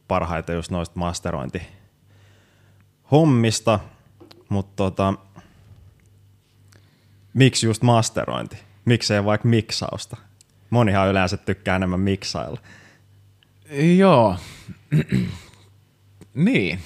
parhaiten 0.09 0.57
just 0.57 0.71
noista 0.71 0.99
masterointi 0.99 1.76
hommista, 3.11 3.81
mutta 4.49 4.73
tota, 4.77 5.15
miksi 7.35 7.67
just 7.67 7.83
masterointi? 7.83 8.57
Miksei 8.85 9.25
vaikka 9.25 9.49
miksausta? 9.49 10.17
Monihan 10.71 11.09
yleensä 11.09 11.37
tykkää 11.37 11.77
enemmän 11.77 12.01
miksailla. 12.01 12.61
Joo. 13.97 14.37
niin. 16.35 16.79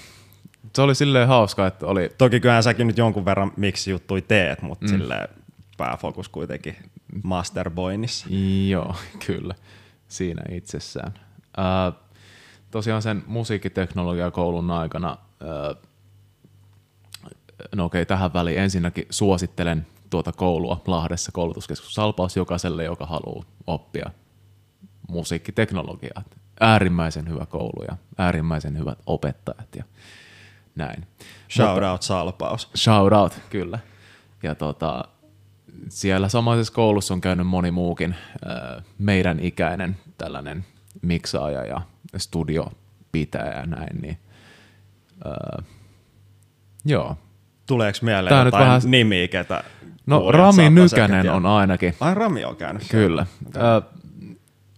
Se 0.72 0.82
oli 0.82 0.94
silleen 0.94 1.28
hauska, 1.28 1.66
että 1.66 1.86
oli... 1.86 2.10
Toki 2.18 2.40
kyllähän 2.40 2.62
säkin 2.62 2.86
nyt 2.86 2.98
jonkun 2.98 3.24
verran 3.24 3.52
miksi 3.56 3.90
juttui 3.90 4.22
teet, 4.22 4.62
mutta 4.62 4.84
mm. 4.84 4.88
silleen 4.88 5.28
pääfokus 5.76 6.28
kuitenkin 6.28 6.76
masterboinnissa. 7.24 8.26
Joo, 8.68 8.94
kyllä. 9.26 9.54
Siinä 10.08 10.42
itsessään. 10.50 11.14
Ää, 11.56 11.92
tosiaan 12.70 13.02
sen 13.02 13.24
musiikkiteknologiakoulun 13.26 14.70
aikana, 14.70 15.16
ää, 15.40 15.74
no 17.74 17.84
okei, 17.84 18.06
tähän 18.06 18.32
väliin 18.32 18.58
ensinnäkin 18.58 19.06
suosittelen 19.10 19.86
tuota 20.10 20.32
koulua 20.32 20.82
Lahdessa 20.86 21.32
koulutuskeskus 21.32 21.94
Salpaus 21.94 22.36
jokaiselle, 22.36 22.84
joka 22.84 23.06
haluaa 23.06 23.44
oppia 23.66 24.10
musiikkiteknologiaa. 25.08 26.22
Äärimmäisen 26.60 27.28
hyvä 27.28 27.46
koulu 27.46 27.84
ja 27.88 27.96
äärimmäisen 28.18 28.78
hyvät 28.78 28.98
opettajat 29.06 29.76
ja 29.76 29.84
näin. 30.74 31.06
Shout 31.50 31.82
out 31.82 32.02
Salpaus. 32.02 32.70
Shout 32.76 33.12
out, 33.12 33.40
kyllä. 33.50 33.78
Ja 34.42 34.54
tota, 34.54 35.04
siellä 35.88 36.28
samaisessa 36.28 36.72
koulussa 36.72 37.14
on 37.14 37.20
käynyt 37.20 37.46
moni 37.46 37.70
muukin 37.70 38.14
äh, 38.46 38.84
meidän 38.98 39.40
ikäinen 39.40 39.96
tällainen 40.18 40.64
miksaaja 41.02 41.64
ja 41.64 41.80
studiopitäjä 42.16 43.58
ja 43.58 43.66
näin, 43.66 44.02
niin 44.02 44.18
äh, 45.26 45.64
joo. 46.84 47.16
Tuleeko 47.70 47.98
mieleen 48.02 48.28
Tää 48.34 48.44
jotain 48.44 48.64
vähän- 48.64 48.80
nimiä, 48.84 49.28
ketä 49.28 49.64
No 50.06 50.30
Rami 50.32 50.70
Nykänen 50.70 51.30
on 51.30 51.46
ainakin, 51.46 51.94
Ai 52.00 52.14
Rami 52.14 52.44
on 52.44 52.56
käynyt 52.56 52.82
kyllä. 52.90 53.26
Äh, 53.56 53.82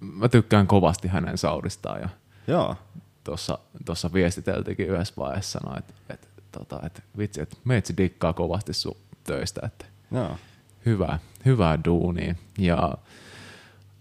mä 0.00 0.28
tykkään 0.28 0.66
kovasti 0.66 1.08
hänen 1.08 1.38
saudistaan 1.38 2.00
ja 2.00 2.08
Joo. 2.46 2.76
tuossa, 3.24 3.58
tuossa 3.84 4.12
viestiteltiinkin 4.12 4.88
yhdessä 4.88 5.14
vaiheessa, 5.16 5.58
sanoi, 5.60 5.78
että, 5.78 5.94
että, 6.10 6.26
tota, 6.52 6.80
että 6.86 7.02
vitsi, 7.18 7.40
että 7.40 7.56
meitsi 7.64 7.96
dikkaa 7.96 8.32
kovasti 8.32 8.72
sun 8.72 8.96
töistä, 9.24 9.60
että 9.64 9.84
Joo. 10.10 10.36
hyvää, 10.86 11.18
hyvää 11.44 11.78
duunia. 11.84 12.34
Ja 12.58 12.76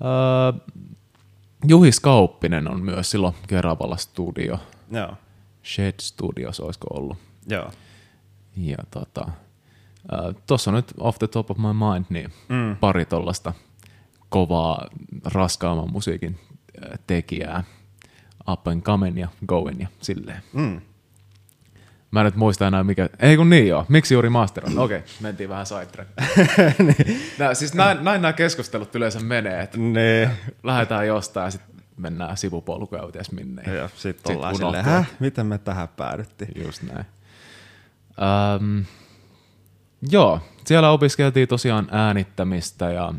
ää, 0.03 0.53
Juhis 1.67 1.99
Kauppinen 1.99 2.71
on 2.71 2.81
myös 2.83 3.11
silloin 3.11 3.35
Keravalla 3.47 3.97
studio, 3.97 4.59
Joo. 4.91 5.13
Shed 5.65 5.93
Studios 6.01 6.59
olisiko 6.59 6.87
ollut. 6.93 7.17
Joo. 7.49 7.71
Ja 8.57 8.77
tota, 8.91 9.27
tuossa 10.47 10.71
nyt 10.71 10.93
off 10.99 11.19
the 11.19 11.27
top 11.27 11.51
of 11.51 11.57
my 11.57 11.73
mind, 11.73 12.05
niin 12.09 12.33
Mm. 12.49 12.75
pari 12.79 13.05
tollasta 13.05 13.53
kovaa 14.29 14.87
raskaamman 15.25 15.91
musiikin 15.91 16.39
äh, 16.83 16.99
tekijää, 17.07 17.63
up 18.49 18.67
and 18.67 18.81
coming 18.81 19.19
ja 19.19 19.27
going 19.45 19.81
ja 19.81 19.87
silleen. 20.01 20.41
Mm. 20.53 20.81
Mä 22.11 22.19
en 22.19 22.25
nyt 22.25 22.35
muista 22.35 22.67
enää 22.67 22.83
mikä, 22.83 23.09
ei 23.19 23.37
kun 23.37 23.49
niin 23.49 23.67
joo, 23.67 23.85
miksi 23.89 24.13
juuri 24.13 24.29
Master 24.29 24.65
on? 24.65 24.79
Okei, 24.79 24.97
okay, 24.97 25.09
mentiin 25.21 25.49
vähän 25.49 25.65
sidetrack. 25.65 26.09
niin. 26.87 27.21
Nää, 27.39 27.53
siis 27.53 27.73
näin, 27.73 28.03
näin 28.03 28.21
nämä 28.21 28.33
keskustelut 28.33 28.95
yleensä 28.95 29.19
menee, 29.19 29.61
että 29.61 29.77
Niin. 29.77 30.29
lähdetään 30.63 31.07
jostain 31.07 31.45
ja 31.45 31.51
sitten 31.51 31.75
mennään 31.97 32.37
sivupolkuja 32.37 33.01
ja 33.05 33.11
ties 33.11 33.31
minne. 33.31 33.61
Ja 33.73 33.87
sitten 33.95 34.01
Sit 34.01 34.25
ollaan 34.35 34.55
unohtuu. 34.55 34.67
silleen, 34.69 34.85
häh, 34.85 35.11
miten 35.19 35.45
me 35.45 35.57
tähän 35.57 35.87
päädyttiin? 35.87 36.63
Just 36.65 36.83
näin. 36.83 37.05
Um, 38.21 38.85
joo, 40.11 40.39
siellä 40.65 40.91
opiskeltiin 40.91 41.47
tosiaan 41.47 41.87
äänittämistä 41.91 42.91
ja 42.91 43.13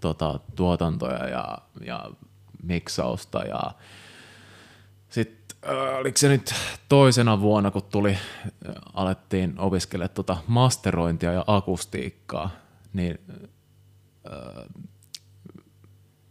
tota, 0.00 0.40
tuotantoja 0.56 1.28
ja, 1.28 1.58
ja 1.80 2.10
miksausta 2.62 3.38
ja 3.38 3.60
sitten 5.08 5.58
äh, 5.68 5.98
oliko 5.98 6.16
se 6.16 6.28
nyt 6.28 6.54
toisena 6.88 7.40
vuonna, 7.40 7.70
kun 7.70 7.82
tuli, 7.82 8.18
alettiin 8.94 9.58
opiskelemaan 9.58 10.14
tota 10.14 10.36
masterointia 10.46 11.32
ja 11.32 11.44
akustiikkaa, 11.46 12.50
niin 12.92 13.18
äh, 14.26 14.64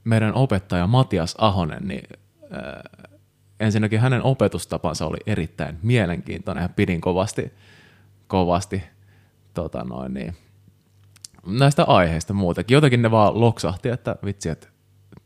meidän 0.03 0.33
opettaja 0.33 0.87
Matias 0.87 1.35
Ahonen, 1.37 1.87
niin 1.87 2.07
äh, 2.43 2.98
ensinnäkin 3.59 3.99
hänen 3.99 4.23
opetustapansa 4.23 5.05
oli 5.05 5.17
erittäin 5.27 5.79
mielenkiintoinen 5.83 6.61
ja 6.61 6.69
pidin 6.69 7.01
kovasti, 7.01 7.53
kovasti 8.27 8.83
tota 9.53 9.83
noin, 9.83 10.13
niin, 10.13 10.35
näistä 11.45 11.83
aiheista 11.83 12.33
muutenkin. 12.33 12.75
Jotenkin 12.75 13.01
ne 13.01 13.11
vaan 13.11 13.39
loksahti, 13.39 13.89
että 13.89 14.15
vitsi, 14.25 14.49
että 14.49 14.67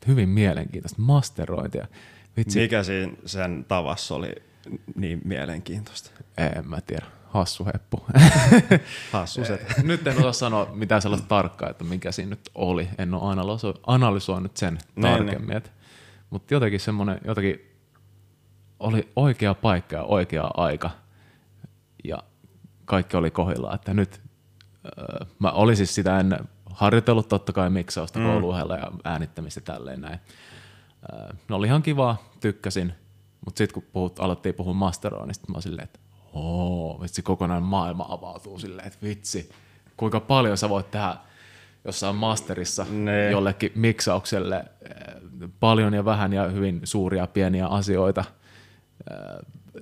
hyvin 0.07 0.29
mielenkiintoista 0.29 1.01
masterointia. 1.01 1.87
Vitsi, 2.37 2.59
Mikä 2.59 2.83
siinä 2.83 3.13
sen 3.25 3.65
tavassa 3.67 4.15
oli 4.15 4.35
niin 4.95 5.21
mielenkiintoista? 5.25 6.11
en 6.37 6.67
mä 6.69 6.81
tiedä, 6.81 7.05
hassu 7.29 7.65
heppu. 7.65 8.05
Hassu 9.11 9.45
se. 9.45 9.59
nyt 9.83 10.07
en 10.07 10.17
osaa 10.17 10.31
sanoa 10.33 10.71
mitään 10.73 11.01
sellaista 11.01 11.27
tarkkaa, 11.27 11.69
että 11.69 11.83
mikä 11.83 12.11
siinä 12.11 12.29
nyt 12.29 12.49
oli. 12.55 12.89
En 12.97 13.13
ole 13.13 13.33
analyso- 13.33 13.79
analysoinut 13.87 14.57
sen 14.57 14.73
Niin, 14.95 15.01
tarkemmin. 15.17 15.57
et- 15.57 15.71
Mutta 16.29 16.53
jotenkin 16.53 16.79
semmoinen, 16.79 17.19
jotenkin 17.25 17.61
oli 18.83 19.11
oikea 19.15 19.53
paikka 19.53 19.95
ja 19.95 20.03
oikea 20.03 20.51
aika. 20.57 20.89
Ja 22.03 22.23
kaikki 22.85 23.17
oli 23.17 23.31
kohdillaan, 23.31 23.75
että 23.75 23.93
nyt 23.93 24.21
öö, 24.85 25.25
mä 25.39 25.51
olin 25.51 25.75
siis 25.75 25.95
sitä 25.95 26.19
ennen 26.19 26.39
harjoitellut 26.65 27.27
totta 27.27 27.53
kai 27.53 27.69
miksausta 27.69 28.19
mm. 28.19 28.25
kouluhella 28.25 28.77
ja 28.77 28.91
äänittämistä 29.03 29.61
tälleen 29.61 30.01
näin. 30.01 30.19
Öö, 31.13 31.33
ne 31.49 31.55
oli 31.55 31.67
ihan 31.67 31.83
kivaa, 31.83 32.17
tykkäsin, 32.39 32.93
mutta 33.45 33.57
sitten 33.57 33.73
kun 33.73 33.89
puhut, 33.93 34.19
alettiin 34.19 34.55
puhua 34.55 34.73
masteroinnista, 34.73 35.45
mä 35.47 35.55
oon 35.55 35.61
silleen, 35.61 35.83
että 35.83 35.99
oo, 36.33 37.01
vitsi 37.01 37.21
kokonainen 37.21 37.69
maailma 37.69 38.05
avautuu 38.09 38.59
silleen, 38.59 38.87
että 38.87 38.99
vitsi, 39.03 39.49
kuinka 39.97 40.19
paljon 40.19 40.57
sä 40.57 40.69
voit 40.69 40.91
tehdä 40.91 41.15
jossain 41.85 42.15
masterissa 42.15 42.85
Nee. 42.89 43.31
jollekin 43.31 43.71
miksaukselle 43.75 44.55
eh, 44.55 45.49
paljon 45.59 45.93
ja 45.93 46.05
vähän 46.05 46.33
ja 46.33 46.43
hyvin 46.47 46.81
suuria 46.83 47.27
pieniä 47.27 47.67
asioita. 47.67 48.23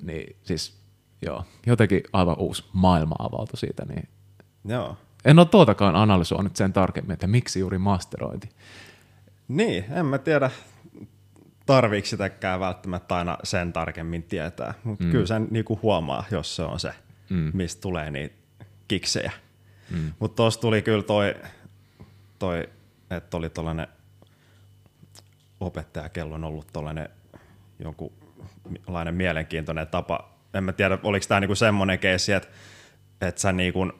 Niin 0.01 0.35
siis 0.43 0.81
joo, 1.21 1.45
jotenkin 1.65 2.03
aivan 2.13 2.39
uusi 2.39 2.65
maailma 2.73 3.15
avautui 3.19 3.57
siitä, 3.57 3.85
niin 3.85 4.09
Joo. 4.65 4.97
en 5.25 5.39
ole 5.39 5.47
tuotakaan 5.47 5.95
analysoinut 5.95 6.55
sen 6.55 6.73
tarkemmin, 6.73 7.13
että 7.13 7.27
miksi 7.27 7.59
juuri 7.59 7.77
masterointi. 7.77 8.49
Niin, 9.47 9.85
en 9.91 10.05
mä 10.05 10.17
tiedä, 10.17 10.51
tarviiko 11.65 12.07
sitäkään 12.07 12.59
välttämättä 12.59 13.15
aina 13.15 13.37
sen 13.43 13.73
tarkemmin 13.73 14.23
tietää, 14.23 14.73
mutta 14.83 15.03
mm. 15.03 15.11
kyllä 15.11 15.25
sen 15.25 15.47
niinku 15.51 15.79
huomaa, 15.81 16.23
jos 16.31 16.55
se 16.55 16.63
on 16.63 16.79
se, 16.79 16.93
mm. 17.29 17.51
mistä 17.53 17.81
tulee 17.81 18.11
niitä 18.11 18.35
kiksejä. 18.87 19.31
Mm. 19.89 20.11
Mutta 20.19 20.35
tuossa 20.35 20.61
tuli 20.61 20.81
kyllä 20.81 21.03
toi, 21.03 21.35
toi 22.39 22.69
että 23.09 23.37
oli 23.37 23.49
opettajakello 25.59 26.35
on 26.35 26.43
ollut 26.43 26.67
tollainen 26.73 27.09
jonkunlainen 27.79 28.20
mielenkiintoinen 29.11 29.87
tapa. 29.87 30.31
En 30.53 30.63
mä 30.63 30.73
tiedä, 30.73 30.97
oliko 31.03 31.25
tämä 31.27 31.39
niinku 31.39 31.55
semmoinen 31.55 31.99
keissi, 31.99 32.33
että, 32.33 32.49
että 33.21 33.41
sä 33.41 33.51
niinku 33.51 33.91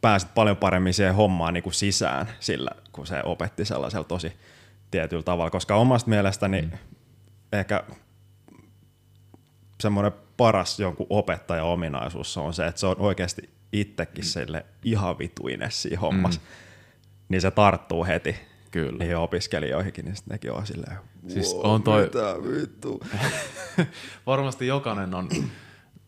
pääsit 0.00 0.34
paljon 0.34 0.56
paremmin 0.56 0.94
siihen 0.94 1.14
hommaan 1.14 1.54
niinku 1.54 1.70
sisään 1.70 2.28
sillä, 2.40 2.70
kun 2.92 3.06
se 3.06 3.22
opetti 3.24 3.64
sellaisella 3.64 4.04
tosi 4.04 4.32
tietyllä 4.90 5.22
tavalla, 5.22 5.50
koska 5.50 5.76
omasta 5.76 6.10
mielestäni 6.10 6.62
mm. 6.62 6.70
ehkä 7.52 7.84
semmoinen 9.80 10.12
paras 10.36 10.80
jonkun 10.80 11.06
opettajan 11.10 11.66
ominaisuus 11.66 12.36
on 12.36 12.54
se, 12.54 12.66
että 12.66 12.80
se 12.80 12.86
on 12.86 12.96
oikeasti 12.98 13.50
itsekin 13.72 14.24
sille 14.24 14.66
ihan 14.84 15.18
vituinen 15.18 15.70
siinä 15.70 16.00
hommassa. 16.00 16.40
Mm. 16.40 16.46
Niin 17.28 17.40
se 17.40 17.50
tarttuu 17.50 18.04
heti 18.04 18.36
Kyllä. 18.74 18.98
niihin 18.98 19.16
opiskelijoihinkin, 19.16 20.04
niin 20.04 20.16
sitten 20.16 20.34
nekin 20.34 20.52
on 20.52 20.66
silleen, 20.66 20.96
Siis 21.28 21.54
wow, 21.54 21.66
on 21.66 21.82
toi- 21.82 22.02
mitä 22.02 22.34
vittu. 22.50 23.00
Varmasti 24.26 24.66
jokainen 24.66 25.14
on, 25.14 25.28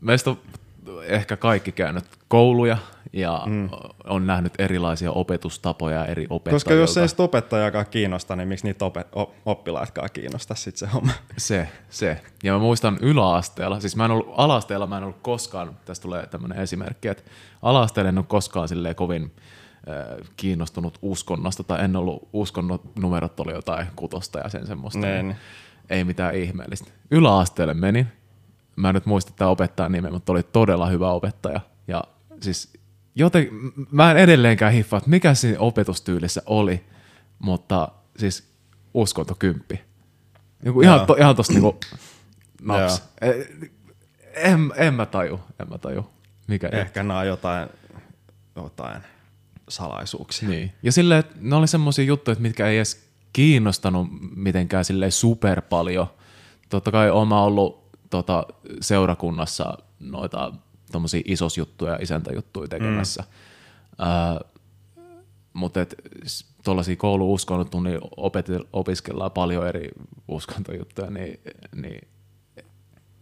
meistä 0.01 0.31
on 0.31 0.39
ehkä 1.03 1.37
kaikki 1.37 1.73
käynyt 1.73 2.05
kouluja 2.29 2.79
ja 3.13 3.43
mm. 3.47 3.69
on 4.05 4.27
nähnyt 4.27 4.53
erilaisia 4.59 5.13
opetustapoja 5.13 6.07
eri 6.07 6.27
opettajilta. 6.31 6.55
Koska 6.55 6.75
jos 6.75 6.97
ei 6.97 7.09
sitä 7.09 7.23
opettajakaan 7.23 7.87
kiinnosta, 7.91 8.37
niin 8.37 8.49
miksi 8.49 8.67
niitä 8.67 8.85
opet- 8.85 9.31
oppilaatkaan 9.47 10.09
kiinnosta 10.13 10.55
sitten 10.55 10.89
se 10.89 10.95
homma? 10.95 11.13
Se, 11.37 11.69
se. 11.91 12.21
Ja 12.45 12.53
mä 12.53 12.59
muistan 12.59 12.99
yläasteella, 13.01 13.81
siis 13.81 13.97
mä 13.97 14.05
en 14.05 14.11
ollut, 14.11 14.35
alasteella 14.37 14.87
mä 14.87 14.97
en 14.97 15.05
ollut 15.05 15.23
koskaan, 15.23 15.77
tästä 15.85 16.03
tulee 16.03 16.27
tämmöinen 16.27 16.59
esimerkki, 16.59 17.09
että 17.09 17.23
alasteella 17.63 18.09
en 18.09 18.19
ole 18.19 18.27
koskaan 18.29 18.69
silleen 18.69 18.95
kovin 18.95 19.33
kiinnostunut 20.37 20.99
uskonnosta, 21.03 21.64
tai 21.64 21.85
en 21.85 21.96
ollut 21.96 22.29
uskonnot, 22.33 22.96
numerot 22.99 23.40
oli 23.40 23.53
jotain 23.53 23.87
kutosta 23.96 24.38
ja 24.38 24.49
sen 24.49 24.66
semmoista. 24.66 24.99
Niin. 24.99 25.37
Ei 25.90 26.05
mitään 26.05 26.35
ihmeellistä. 26.35 26.90
Yläasteelle 27.11 27.75
menin, 27.75 28.07
mä 28.77 28.88
en 28.88 28.94
nyt 28.94 29.07
muista 29.07 29.33
tämä 29.37 29.51
opettajan 29.51 29.92
nimeä, 29.92 30.11
mutta 30.11 30.33
oli 30.33 30.42
todella 30.42 30.87
hyvä 30.87 31.11
opettaja. 31.11 31.61
Ja 31.88 32.05
siis 32.40 32.72
joten, 33.14 33.49
mä 33.90 34.11
en 34.11 34.16
edelleenkään 34.16 34.72
hiffaa, 34.72 34.96
että 34.99 35.11
mikä 35.11 35.35
siinä 35.35 35.61
opetustyylissä 35.61 36.42
oli, 36.46 36.85
mutta 37.38 37.88
siis 38.16 38.49
uskonto 38.94 39.35
kymppi. 39.38 39.81
Niinku 40.64 40.81
ihan, 40.81 41.07
to, 41.07 41.14
ihan 41.18 41.37
tosta 41.37 41.53
niinku 41.53 41.81
naps. 42.62 43.03
Joo. 43.22 43.33
Eh, 43.33 43.46
En, 44.37 44.72
en 44.77 44.94
mä 44.94 45.07
taju, 45.07 45.40
en 45.61 45.68
mä 45.68 45.79
taju. 45.79 46.11
Mikä 46.46 46.68
Ehkä 46.72 47.03
nämä 47.03 47.18
on 47.18 47.27
jotain, 47.27 47.68
jotain 48.57 49.03
salaisuuksia. 49.69 50.49
Niin. 50.49 50.73
Ja 50.83 50.93
silleen, 50.93 51.21
että 51.21 51.37
ne 51.41 51.57
oli 51.57 51.67
semmoisia 51.67 52.05
juttuja, 52.05 52.37
mitkä 52.39 52.67
ei 52.67 52.77
edes 52.77 53.07
kiinnostanut 53.33 54.09
mitenkään 54.37 54.85
silleen 54.85 55.13
super 55.13 55.61
paljon. 55.61 56.07
Totta 56.69 56.93
kai 56.93 57.11
oma 57.11 57.43
ollut 57.43 57.91
tota, 58.11 58.47
seurakunnassa 58.81 59.79
noita 60.01 60.53
tommosia 60.93 61.23
isosjuttuja, 61.25 61.99
isäntäjuttuja 62.01 62.69
tekemässä. 62.69 63.23
Mm. 63.23 64.05
Äh, 64.07 64.39
mutta 65.53 65.81
tuollaisia 66.65 66.97
koulu-uskonnottunnin 66.97 68.01
opet- 68.01 68.67
opiskellaan 68.73 69.31
paljon 69.31 69.69
eri 69.69 69.89
uskontojuttuja, 70.29 71.11
niin, 71.11 71.41
niin 71.75 72.09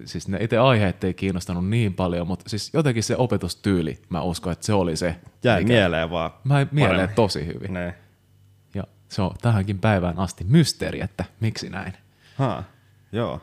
siis 0.04 0.28
ne 0.28 0.38
itse 0.40 0.58
aiheet 0.58 1.04
ei 1.04 1.14
kiinnostanut 1.14 1.68
niin 1.68 1.94
paljon, 1.94 2.26
mutta 2.26 2.48
siis 2.48 2.70
jotenkin 2.74 3.02
se 3.02 3.16
opetustyyli, 3.16 4.02
mä 4.08 4.22
uskon, 4.22 4.52
että 4.52 4.66
se 4.66 4.72
oli 4.72 4.96
se. 4.96 5.16
Jäi 5.44 5.60
mikä- 5.62 5.72
mieleen 5.72 6.10
vaan. 6.10 6.30
Mä 6.44 6.66
mieleen 6.70 6.96
paremmin. 6.96 7.16
tosi 7.16 7.46
hyvin. 7.46 7.74
Ne. 7.74 7.94
Ja 8.74 8.84
se 9.08 9.22
on 9.22 9.30
tähänkin 9.42 9.78
päivään 9.78 10.18
asti 10.18 10.44
mysteeri, 10.44 11.00
että 11.00 11.24
miksi 11.40 11.70
näin. 11.70 11.92
Ha, 12.36 12.64
joo. 13.12 13.40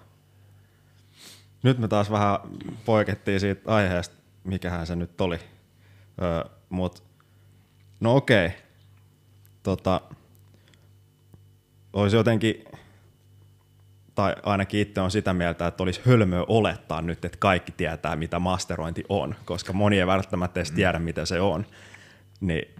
Nyt 1.63 1.77
me 1.77 1.87
taas 1.87 2.11
vähän 2.11 2.39
poikettiin 2.85 3.39
siitä 3.39 3.71
aiheesta, 3.75 4.15
mikähän 4.43 4.87
se 4.87 4.95
nyt 4.95 5.21
oli. 5.21 5.39
Öö, 6.21 6.43
mut, 6.69 7.03
no 7.99 8.15
okei. 8.15 8.49
Tota, 9.63 10.01
olisi 11.93 12.15
jotenkin, 12.15 12.65
tai 14.21 14.35
ainakin 14.43 14.81
itse 14.81 15.01
on 15.01 15.11
sitä 15.11 15.33
mieltä, 15.33 15.67
että 15.67 15.83
olisi 15.83 16.01
hölmöä 16.05 16.43
olettaa 16.47 17.01
nyt, 17.01 17.25
että 17.25 17.37
kaikki 17.37 17.71
tietää, 17.71 18.15
mitä 18.15 18.39
masterointi 18.39 19.03
on, 19.09 19.35
koska 19.45 19.73
moni 19.73 19.99
ei 19.99 20.07
välttämättä 20.07 20.59
edes 20.59 20.71
tiedä, 20.71 20.99
mitä 20.99 21.25
se 21.25 21.41
on. 21.41 21.65
Niin 22.41 22.75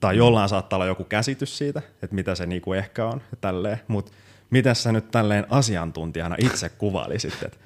tai 0.00 0.16
jollain 0.16 0.48
saattaa 0.48 0.76
olla 0.76 0.86
joku 0.86 1.04
käsitys 1.04 1.58
siitä, 1.58 1.82
että 2.02 2.14
mitä 2.14 2.34
se 2.34 2.46
niinku 2.46 2.72
ehkä 2.72 3.06
on 3.06 3.22
ja 3.30 3.36
tälleen, 3.40 3.80
mutta 3.88 4.12
miten 4.50 4.74
sä 4.74 4.92
nyt 4.92 5.10
tälleen 5.10 5.46
asiantuntijana 5.50 6.36
itse 6.38 6.68
kuvailisit, 6.68 7.42
että 7.42 7.58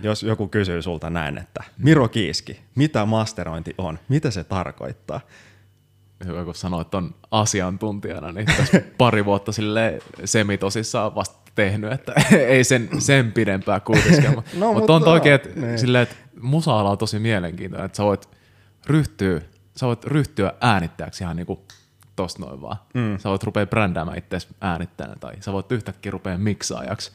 jos 0.00 0.22
joku 0.22 0.48
kysyy 0.48 0.82
sulta 0.82 1.10
näin, 1.10 1.38
että 1.38 1.64
Miro 1.78 2.08
Kiiski, 2.08 2.60
mitä 2.74 3.04
masterointi 3.04 3.74
on, 3.78 3.98
mitä 4.08 4.30
se 4.30 4.44
tarkoittaa, 4.44 5.20
hyvä 6.24 6.44
kun 6.44 6.54
sanoit 6.54 6.94
on 6.94 7.14
asiantuntijana, 7.30 8.32
niin 8.32 8.46
tässä 8.46 8.82
pari 8.98 9.24
vuotta 9.24 9.52
sille 9.52 9.98
semitosissaan 10.24 11.14
vasta 11.14 11.40
tehnyt, 11.60 11.92
että 11.92 12.14
ei 12.36 12.64
sen, 12.64 12.88
sen 12.98 13.32
pidempää 13.32 13.80
kuitenkaan. 13.80 14.34
no, 14.34 14.42
mutta, 14.72 14.72
mutta 14.72 14.92
on 14.92 15.08
oikein, 15.08 15.34
että, 15.34 15.60
niin. 15.60 15.78
silleen, 15.78 16.02
että 16.02 16.16
musa-ala 16.40 16.90
on 16.90 16.98
tosi 16.98 17.18
mielenkiintoinen, 17.18 17.86
että 17.86 17.96
sä 17.96 18.04
voit 18.04 18.28
ryhtyä, 18.86 19.40
sä 19.76 19.86
voit 19.86 20.04
ryhtyä 20.04 20.52
äänittäjäksi 20.60 21.24
ihan 21.24 21.36
niinku 21.36 21.64
tosta 22.16 22.42
noin 22.42 22.62
vaan. 22.62 22.76
Mm. 22.94 23.18
Sä 23.18 23.30
voit 23.30 23.42
rupea 23.42 23.66
brändäämään 23.66 24.18
itseäsi 24.18 24.48
äänittäjänä 24.60 25.16
tai 25.20 25.32
sä 25.40 25.52
voit 25.52 25.72
yhtäkkiä 25.72 26.12
rupea 26.12 26.38
miksaajaksi. 26.38 27.12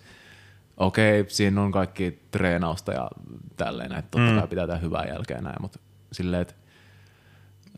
Okei, 0.78 1.26
siinä 1.28 1.62
on 1.62 1.72
kaikki 1.72 2.20
treenausta 2.32 2.94
ja 2.94 3.10
tälleen, 3.58 3.92
että 3.92 4.12
totta 4.12 4.32
mm. 4.32 4.40
kai 4.40 4.48
pitää 4.48 4.68
tehdä 4.68 4.80
hyvää 4.80 5.06
jälkeen 5.06 5.44
näin, 5.44 5.62
mutta 5.62 5.80
silleen, 6.12 6.42
että 6.42 6.54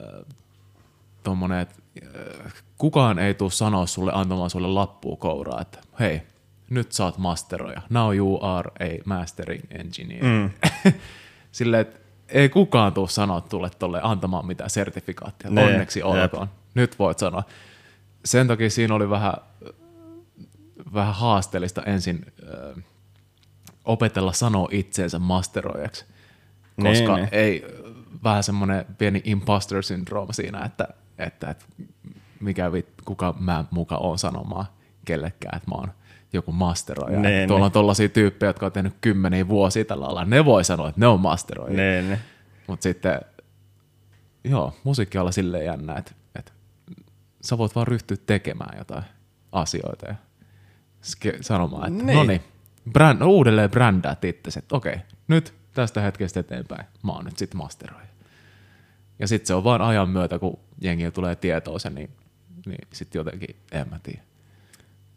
äh, 0.01 0.35
tommonen, 1.23 1.59
että 1.59 1.75
äh, 2.45 2.53
kukaan 2.77 3.19
ei 3.19 3.33
tule 3.33 3.51
sanoa 3.51 3.85
sulle 3.85 4.11
antamaan 4.15 4.49
sulle 4.49 4.67
lappua 4.67 5.15
kouraa, 5.15 5.61
että 5.61 5.79
hei, 5.99 6.21
nyt 6.69 6.91
saat 6.91 7.17
masteroja. 7.17 7.81
Now 7.89 8.15
you 8.15 8.39
are 8.41 8.71
a 8.79 9.01
mastering 9.05 9.63
engineer. 9.69 10.23
Mm. 10.23 10.49
Silleen, 11.51 11.81
että 11.81 11.99
ei 12.29 12.49
kukaan 12.49 12.93
tule 12.93 13.09
sanoa 13.09 13.41
tulle 13.41 13.69
tolle 13.69 13.99
antamaan 14.03 14.47
mitään 14.47 14.69
sertifikaattia. 14.69 15.51
Ne, 15.51 15.63
Onneksi 15.63 16.03
olkoon. 16.03 16.47
Nyt 16.73 16.99
voit 16.99 17.19
sanoa. 17.19 17.43
Sen 18.25 18.47
takia 18.47 18.69
siinä 18.69 18.95
oli 18.95 19.09
vähän, 19.09 19.33
vähän 20.93 21.13
haasteellista 21.13 21.83
ensin 21.83 22.25
äh, 22.43 22.83
opetella 23.85 24.33
sanoa 24.33 24.67
itseensä 24.71 25.19
masteroijaksi, 25.19 26.05
koska 26.81 27.15
ne, 27.15 27.21
ne. 27.21 27.29
ei 27.31 27.65
vähän 28.23 28.43
semmoinen 28.43 28.85
pieni 28.97 29.21
imposter 29.25 29.83
syndrome 29.83 30.33
siinä, 30.33 30.65
että, 30.65 30.87
että, 31.17 31.49
että 31.49 31.65
mikä 32.39 32.71
vit, 32.71 32.87
kuka 33.05 33.35
mä 33.39 33.65
muka 33.71 33.97
on 33.97 34.19
sanomaan 34.19 34.65
kellekään, 35.05 35.57
että 35.57 35.71
mä 35.71 35.75
oon 35.75 35.91
joku 36.33 36.51
masteroija. 36.51 37.19
Ne, 37.19 37.47
Tuolla 37.47 37.63
ne. 37.63 37.65
on 37.65 37.71
tollaisia 37.71 38.09
tyyppejä, 38.09 38.49
jotka 38.49 38.65
on 38.65 38.71
tehnyt 38.71 38.93
kymmeniä 39.01 39.47
vuosia 39.47 39.85
tällä 39.85 40.05
alalla. 40.05 40.25
Ne 40.25 40.45
voi 40.45 40.63
sanoa, 40.63 40.89
että 40.89 40.99
ne 41.01 41.07
on 41.07 41.19
masteroija. 41.19 41.77
Ne, 41.77 42.01
ne. 42.01 42.19
Mutta 42.67 42.83
sitten, 42.83 43.21
joo, 44.43 44.73
musiikkiala 44.83 45.31
silleen 45.31 45.65
jännä, 45.65 45.95
että, 45.95 46.11
että 46.35 46.51
sä 47.41 47.57
voit 47.57 47.75
vaan 47.75 47.87
ryhtyä 47.87 48.17
tekemään 48.25 48.77
jotain 48.77 49.03
asioita 49.51 50.05
ja 50.07 50.15
sanomaan, 51.41 51.93
että 51.93 52.13
no 52.13 52.23
niin, 52.23 52.41
brand, 52.91 53.21
uudelleen 53.21 53.71
brändäät 53.71 54.25
itse, 54.25 54.59
että 54.59 54.75
okei, 54.75 54.95
nyt 55.27 55.53
tästä 55.73 56.01
hetkestä 56.01 56.39
eteenpäin 56.39 56.85
mä 57.03 57.11
oon 57.11 57.25
nyt 57.25 57.37
sitten 57.37 57.57
masteroija. 57.57 58.07
Ja 59.19 59.27
sitten 59.27 59.47
se 59.47 59.53
on 59.53 59.63
vaan 59.63 59.81
ajan 59.81 60.09
myötä, 60.09 60.39
kun 60.39 60.59
jengi 60.81 61.11
tulee 61.11 61.35
tietoa 61.35 61.79
sen, 61.79 61.95
niin, 61.95 62.09
niin 62.65 62.87
sitten 62.93 63.19
jotenkin, 63.19 63.55
en 63.71 63.89
mä 63.89 63.99
tiedä. 64.03 64.26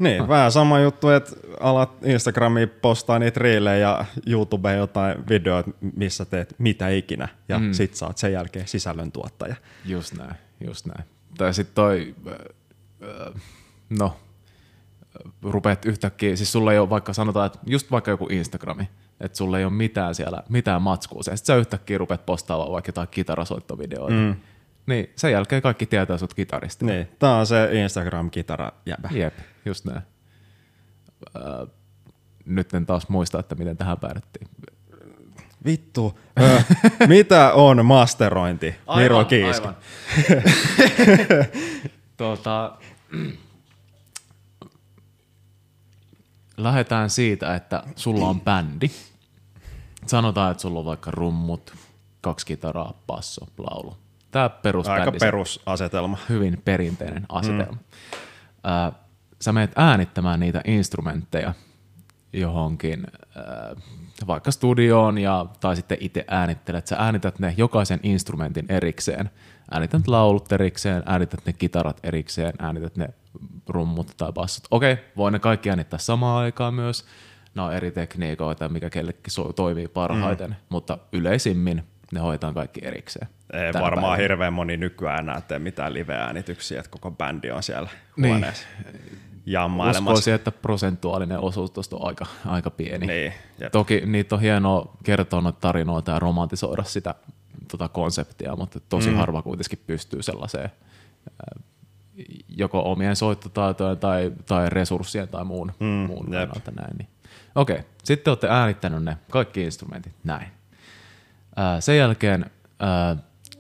Niin, 0.01 0.29
vähän 0.29 0.53
sama 0.53 0.81
juttu, 0.81 1.09
että 1.09 1.33
alat 1.61 1.91
Instagramiin 2.05 2.69
postaa 2.69 3.19
niitä 3.19 3.41
reilejä 3.41 3.77
ja 3.77 4.05
YouTubeen 4.27 4.79
jotain 4.79 5.29
videoita, 5.29 5.71
missä 5.97 6.25
teet 6.25 6.55
mitä 6.59 6.89
ikinä, 6.89 7.29
ja 7.49 7.59
mm. 7.59 7.73
sit 7.73 7.95
saat 7.95 8.19
sen 8.19 8.33
jälkeen 8.33 8.69
sisällöntuottaja. 8.69 9.55
Just 9.85 10.15
näin, 10.19 10.35
just 10.67 10.87
näin. 10.87 11.05
Tai 11.39 11.55
sitten 11.55 11.75
toi, 11.75 12.15
no, 13.99 14.17
rupeat 15.43 15.85
yhtäkkiä, 15.85 16.37
siis 16.37 16.53
sulla 16.53 16.73
ei 16.73 16.79
ole 16.79 16.91
vaikka 16.91 17.13
sanotaan, 17.13 17.47
että 17.47 17.59
just 17.67 17.91
vaikka 17.91 18.11
joku 18.11 18.27
Instagrami, 18.31 18.89
että 19.21 19.39
sulla 19.39 19.59
ei 19.59 19.65
ole 19.65 19.73
mitään 19.73 20.15
siellä, 20.15 20.43
mitään 20.49 20.83
matskua, 20.83 21.23
sitten 21.23 21.39
sä 21.39 21.57
yhtäkkiä 21.57 21.99
rupeat 21.99 22.27
postaamaan 22.27 22.73
vaikka 22.73 22.89
jotain 22.89 23.09
kitarasoittovideoita, 23.11 24.17
mm. 24.17 24.37
niin 24.87 25.11
sen 25.17 25.33
jälkeen 25.33 25.63
kaikki 25.63 25.87
tietää 25.87 26.19
sut 26.19 26.35
kitarista. 26.35 26.87
Niin, 26.87 27.09
tää 27.19 27.37
on 27.37 27.47
se 27.47 27.69
Instagram-kitara 27.73 28.73
jäbä. 28.87 29.09
Jep, 29.13 29.35
just 29.65 29.85
näin. 29.85 30.03
Äh, 31.37 31.69
nyt 32.45 32.75
en 32.75 32.87
taas 32.87 33.09
muista, 33.09 33.39
että 33.39 33.55
miten 33.55 33.77
tähän 33.77 33.99
päädyttiin. 33.99 34.49
Vittu. 35.65 36.19
Ö, 36.41 36.63
mitä 37.07 37.53
on 37.53 37.87
masterointi? 37.87 38.75
Aivan, 38.87 39.03
Miro 39.03 39.25
Kiiski. 39.25 39.67
Aivan. 39.67 39.77
tuota, 42.17 42.79
lähdetään 46.57 47.11
siitä, 47.11 47.55
että 47.55 47.83
sulla 47.97 48.29
on 48.29 48.41
bändi. 48.41 48.91
Sanotaan, 50.07 50.51
että 50.51 50.61
sulla 50.61 50.79
on 50.79 50.85
vaikka 50.85 51.11
rummut, 51.11 51.75
kaksi 52.21 52.47
kitaraa, 52.47 52.95
basso, 53.07 53.47
laulu. 53.59 53.97
Tämä 54.31 54.49
perus 54.49 54.89
Aika 54.89 55.13
perusasetelma. 55.13 56.19
Hyvin 56.29 56.63
perinteinen 56.65 57.27
asetelma. 57.29 57.73
Mm. 57.73 58.95
Sä 59.41 59.53
menet 59.53 59.73
äänittämään 59.77 60.41
niitä 60.41 60.61
instrumentteja 60.65 61.55
johonkin, 62.33 63.07
vaikka 64.27 64.51
studioon, 64.51 65.19
ja, 65.19 65.47
tai 65.61 65.77
sitten 65.77 65.99
itse 66.01 66.25
äänittelet. 66.29 66.87
Sä 66.87 66.97
äänität 66.99 67.39
ne 67.39 67.55
jokaisen 67.57 68.01
instrumentin 68.03 68.67
erikseen. 68.69 69.31
Äänität 69.71 70.09
laulut 70.09 70.53
erikseen, 70.53 71.03
äänität 71.07 71.41
ne 71.47 71.53
kitarat 71.53 72.01
erikseen, 72.03 72.53
äänität 72.59 72.97
ne 72.97 73.09
rummut 73.69 74.15
tai 74.17 74.33
bassot. 74.33 74.65
Okei, 74.71 74.97
voi 75.17 75.31
ne 75.31 75.39
kaikki 75.39 75.71
äänittää 75.71 75.99
samaan 75.99 76.45
aikaan 76.45 76.75
myös. 76.75 77.05
Nämä 77.55 77.67
on 77.67 77.75
eri 77.75 77.91
tekniikoita, 77.91 78.69
mikä 78.69 78.91
kellekin 78.91 79.31
so- 79.31 79.53
toimii 79.53 79.89
parhaiten, 79.89 80.51
mm. 80.51 80.57
mutta 80.69 80.99
yleisimmin 81.13 81.83
ne 82.13 82.21
hoitaa 82.21 82.53
kaikki 82.53 82.81
erikseen. 82.83 83.29
Ei 83.53 83.73
varmaan 83.73 83.95
päivänä. 83.95 84.17
hirveän 84.17 84.53
moni 84.53 84.77
nykyään 84.77 85.19
enää 85.19 85.41
tee 85.41 85.59
mitään 85.59 85.95
live-äänityksiä, 85.95 86.79
että 86.79 86.91
koko 86.91 87.11
bändi 87.11 87.51
on 87.51 87.63
siellä 87.63 87.89
niin. 88.17 88.35
huoneessa 88.35 88.67
jammailemassa. 89.47 90.13
Uskoisin, 90.13 90.35
että 90.35 90.53
prosentuaalinen 90.53 91.41
osuus 91.41 91.71
tuosta 91.71 91.97
on 91.97 92.07
aika, 92.07 92.27
aika 92.47 92.71
pieni. 92.71 93.07
Niin, 93.07 93.33
Toki 93.73 94.03
niitä 94.07 94.35
on 94.35 94.41
hienoa 94.41 94.97
kertoa 95.05 95.41
noita 95.41 95.61
tarinoita 95.61 96.13
ja 96.13 96.19
romantisoida 96.19 96.85
sitä 96.85 97.15
tota 97.71 97.89
konseptia, 97.89 98.57
mutta 98.57 98.81
tosi 98.81 99.11
mm. 99.11 99.17
harva 99.17 99.43
kuitenkin 99.43 99.79
pystyy 99.87 100.23
sellaiseen 100.23 100.71
joko 102.49 102.93
omien 102.93 103.17
soittotaitojen 103.17 103.99
tai, 103.99 104.33
tai 104.47 104.71
resurssien 104.71 105.29
tai 105.29 105.45
muun, 105.45 105.73
mm, 105.81 105.87
muun 105.87 106.31
kannalta 106.31 106.71
näin. 106.71 106.97
Niin. 106.99 107.09
Okei, 107.55 107.77
okay. 107.77 107.89
sitten 108.05 108.31
olette 108.31 108.49
äänittänyt 108.51 109.05
ne 109.05 109.17
kaikki 109.31 109.63
instrumentit 109.63 110.13
näin. 110.25 110.49
Ää, 111.57 111.81
sen 111.81 111.97
jälkeen 111.97 112.51
ää, 112.79 113.17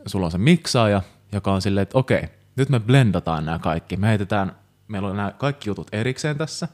sulla 0.06 0.26
on 0.26 0.32
se 0.32 0.38
miksaaja, 0.38 1.02
joka 1.32 1.52
on 1.52 1.62
silleen, 1.62 1.82
että 1.82 1.98
okei, 1.98 2.22
nyt 2.56 2.68
me 2.68 2.80
blendataan 2.80 3.44
nämä 3.44 3.58
kaikki. 3.58 3.96
Me 3.96 4.08
heitetään, 4.08 4.56
meillä 4.90 5.08
on 5.08 5.16
nämä 5.16 5.32
kaikki 5.38 5.70
jutut 5.70 5.88
erikseen 5.92 6.38
tässä. 6.38 6.68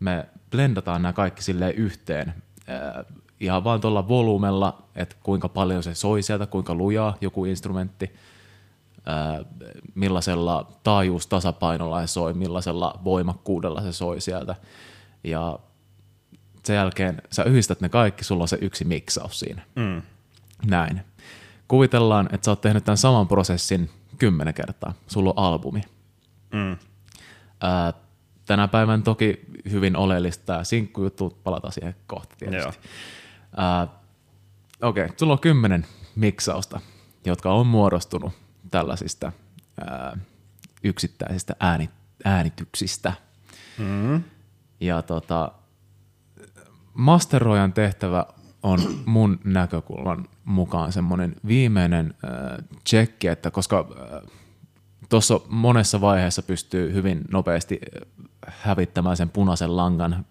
Me 0.00 0.28
blendataan 0.50 1.02
nämä 1.02 1.12
kaikki 1.12 1.42
silleen 1.42 1.74
yhteen. 1.74 2.34
Ää, 2.66 3.04
ihan 3.40 3.64
vaan 3.64 3.80
tuolla 3.80 4.08
volyymella, 4.08 4.82
että 4.96 5.16
kuinka 5.22 5.48
paljon 5.48 5.82
se 5.82 5.94
soi 5.94 6.22
sieltä, 6.22 6.46
kuinka 6.46 6.74
lujaa 6.74 7.16
joku 7.20 7.44
instrumentti– 7.44 8.12
millaisella 9.94 10.72
taajuustasapainolla 10.82 12.06
se 12.06 12.12
soi, 12.12 12.34
millaisella 12.34 13.00
voimakkuudella 13.04 13.82
se 13.82 13.92
soi 13.92 14.20
sieltä. 14.20 14.54
Ja 15.24 15.58
sen 16.64 16.76
jälkeen 16.76 17.22
sä 17.30 17.44
yhdistät 17.44 17.80
ne 17.80 17.88
kaikki, 17.88 18.24
sulla 18.24 18.44
on 18.44 18.48
se 18.48 18.58
yksi 18.60 18.84
miksaus 18.84 19.40
siinä. 19.40 19.62
Mm. 19.76 20.02
Näin. 20.66 21.00
Kuvitellaan, 21.68 22.28
että 22.32 22.44
sä 22.44 22.50
oot 22.50 22.60
tehnyt 22.60 22.84
tämän 22.84 22.98
saman 22.98 23.28
prosessin 23.28 23.90
kymmenen 24.18 24.54
kertaa. 24.54 24.94
Sulla 25.06 25.30
on 25.36 25.44
albumi. 25.44 25.80
Mm. 26.52 26.76
Ää, 27.62 27.92
tänä 28.46 28.68
päivän 28.68 29.02
toki 29.02 29.40
hyvin 29.70 29.96
oleellista 29.96 30.46
tämä 30.46 30.64
sinkkujuttu, 30.64 31.38
palataan 31.44 31.72
siihen 31.72 31.96
kohta 32.06 32.36
tietysti. 32.38 32.88
Okei, 34.82 35.04
okay, 35.04 35.16
sulla 35.16 35.32
on 35.32 35.38
kymmenen 35.38 35.86
miksausta, 36.16 36.80
jotka 37.24 37.52
on 37.52 37.66
muodostunut 37.66 38.32
tällaisista 38.70 39.32
ää, 39.80 40.18
yksittäisistä 40.84 41.56
ääni, 41.60 41.90
äänityksistä. 42.24 43.12
Mm. 43.78 44.22
Ja 44.80 45.02
tota, 45.02 45.52
masteroijan 46.94 47.72
tehtävä 47.72 48.26
on 48.62 48.80
mun 49.06 49.40
näkökulman 49.44 50.28
mukaan 50.44 50.92
semmoinen 50.92 51.36
viimeinen 51.46 52.14
äh, 52.24 52.64
tsekki, 52.84 53.28
että 53.28 53.50
koska 53.50 53.88
äh, 53.90 54.41
tuossa 55.12 55.40
monessa 55.48 56.00
vaiheessa 56.00 56.42
pystyy 56.42 56.92
hyvin 56.92 57.20
nopeasti 57.32 57.80
hävittämään 58.46 59.16
sen 59.16 59.28
punaisen 59.28 59.76
langan, 59.76 60.12
äh, 60.12 60.22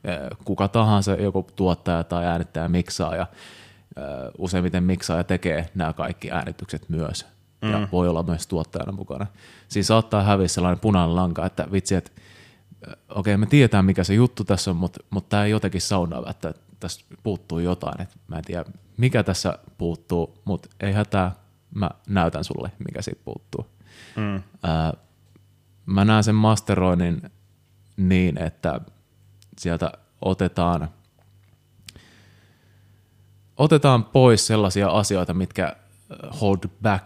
kuka 0.46 0.68
tahansa, 0.68 1.12
joku 1.12 1.48
tuottaja 1.56 2.04
tai 2.04 2.26
äänittäjä 2.26 2.68
miksaa 2.68 3.16
ja 3.16 3.22
äh, 3.22 4.06
useimmiten 4.38 4.84
miksaaja 4.84 5.24
tekee 5.24 5.70
nämä 5.76 5.94
kaikki 5.94 6.32
äänitykset 6.32 6.90
myös 6.90 7.26
mm. 7.62 7.72
ja 7.72 7.88
voi 7.92 8.08
olla 8.08 8.24
myös 8.24 8.48
tuottajana 8.48 8.92
mukana. 8.92 9.28
Siinä 9.68 9.86
saattaa 9.86 10.24
häviä 10.24 10.48
sellainen 10.48 10.80
punainen 10.80 11.16
lanka, 11.16 11.46
että 11.46 11.68
vitsi, 11.72 11.96
että 11.96 12.12
okei, 13.10 13.34
okay, 13.34 13.38
me 13.38 13.46
tiedetään 13.46 13.86
mikä 13.86 14.04
se 14.04 14.14
juttu 14.14 14.44
tässä 14.44 14.72
on, 14.72 14.78
mutta, 14.78 15.00
mutta 15.10 15.30
tämä 15.30 15.46
ei 15.46 15.52
jotenkin 15.52 15.82
saunaa, 15.82 16.30
että 16.30 16.54
tässä 16.80 17.06
puuttuu 17.24 17.60
jotain. 17.60 18.02
Että 18.02 18.16
mä 18.28 18.36
en 18.36 18.44
tiedä, 18.44 18.66
mikä 18.98 19.24
tässä 19.24 19.60
puuttuu, 19.78 20.38
mutta 20.46 20.70
ei 20.80 20.94
hätää, 20.94 21.32
mä 21.76 21.90
näytän 22.08 22.44
sulle, 22.44 22.72
mikä 22.86 23.02
siitä 23.02 23.22
puuttuu. 23.26 23.66
Mm. 24.16 24.44
Ää, 24.64 24.94
mä 25.86 26.06
näen 26.06 26.24
sen 26.24 26.36
masteroinnin 26.36 27.22
niin, 27.98 28.38
että 28.38 28.82
sieltä 29.58 29.92
otetaan, 30.22 30.90
otetaan 33.58 34.04
pois 34.04 34.48
sellaisia 34.48 34.90
asioita, 34.90 35.34
mitkä 35.34 35.76
hold 36.42 36.60
back, 36.82 37.06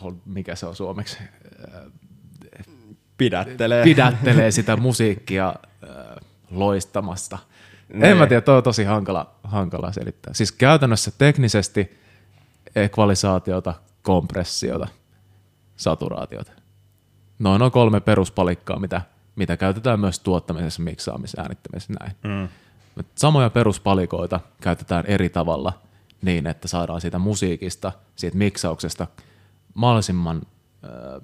hold, 0.00 0.14
mikä 0.24 0.54
se 0.54 0.66
on 0.66 0.76
suomeksi, 0.76 1.18
Pidättelee. 3.18 3.84
pidättelee 3.84 4.50
sitä 4.50 4.76
musiikkia 4.86 5.54
loistamasta. 6.50 7.38
Ne. 7.94 8.10
En 8.10 8.16
mä 8.16 8.26
tiedä, 8.26 8.40
toi 8.40 8.56
on 8.56 8.62
tosi 8.62 8.84
hankala, 8.84 9.34
hankala 9.44 9.92
selittää. 9.92 10.34
Siis 10.34 10.52
käytännössä 10.52 11.10
teknisesti 11.18 11.98
ekvalisaatiota, 12.76 13.74
kompressiota, 14.02 14.88
saturaatiota. 15.82 16.52
Noin 17.38 17.62
on 17.62 17.70
kolme 17.70 18.00
peruspalikkaa, 18.00 18.78
mitä, 18.78 19.02
mitä 19.36 19.56
käytetään 19.56 20.00
myös 20.00 20.20
tuottamisessa, 20.20 20.82
miksaamisessa, 20.82 21.42
äänittämisessä 21.42 21.92
näin. 22.00 22.16
Mm. 22.24 22.48
Samoja 23.14 23.50
peruspalikoita 23.50 24.40
käytetään 24.60 25.04
eri 25.06 25.28
tavalla 25.28 25.72
niin, 26.22 26.46
että 26.46 26.68
saadaan 26.68 27.00
siitä 27.00 27.18
musiikista, 27.18 27.92
siitä 28.16 28.38
miksauksesta 28.38 29.06
mahdollisimman 29.74 30.42
äh, 30.84 31.22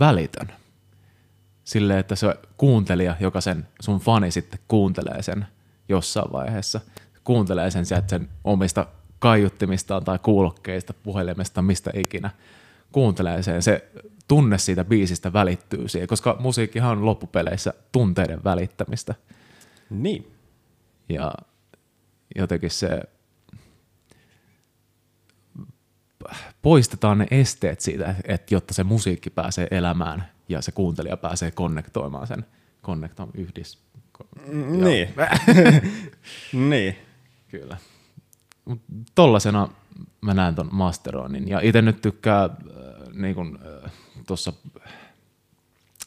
välitön. 0.00 0.52
Sille, 1.64 1.98
että 1.98 2.16
se 2.16 2.34
kuuntelija, 2.56 3.16
joka 3.20 3.40
sen 3.40 3.68
sun 3.80 3.98
fani 4.00 4.30
sitten 4.30 4.60
kuuntelee 4.68 5.22
sen 5.22 5.46
jossain 5.88 6.32
vaiheessa, 6.32 6.80
kuuntelee 7.24 7.70
sen 7.70 7.86
sieltä 7.86 8.08
sen 8.08 8.28
omista 8.44 8.86
kaiuttimistaan 9.20 10.04
tai 10.04 10.18
kuulokkeista, 10.18 10.92
puhelimesta, 10.92 11.62
mistä 11.62 11.90
ikinä, 11.94 12.30
kuuntelee 12.92 13.42
sen, 13.42 13.62
se 13.62 13.90
tunne 14.28 14.58
siitä 14.58 14.84
biisistä 14.84 15.32
välittyy 15.32 15.88
siihen, 15.88 16.08
koska 16.08 16.36
musiikkihan 16.40 16.98
on 16.98 17.06
loppupeleissä 17.06 17.74
tunteiden 17.92 18.44
välittämistä. 18.44 19.14
Niin. 19.90 20.32
Ja 21.08 21.34
jotenkin 22.36 22.70
se 22.70 23.02
poistetaan 26.62 27.18
ne 27.18 27.26
esteet 27.30 27.80
siitä, 27.80 28.14
että 28.24 28.54
jotta 28.54 28.74
se 28.74 28.84
musiikki 28.84 29.30
pääsee 29.30 29.68
elämään 29.70 30.24
ja 30.48 30.62
se 30.62 30.72
kuuntelija 30.72 31.16
pääsee 31.16 31.50
konnektoimaan 31.50 32.26
sen, 32.26 32.46
konnektoimaan 32.82 33.40
yhdis. 33.40 33.78
Niin. 34.52 35.08
niin. 36.70 36.96
Kyllä. 37.48 37.76
Mut 38.70 38.80
tollasena 39.14 39.68
mä 40.20 40.34
näen 40.34 40.54
ton 40.54 40.68
masteroinnin. 40.72 41.48
Ja 41.48 41.60
itse 41.60 41.82
nyt 41.82 42.02
tykkää, 42.02 42.44
äh, 42.44 42.50
niin 43.12 43.34
kun, 43.34 43.58
äh, 43.84 43.92
tossa, 44.26 44.52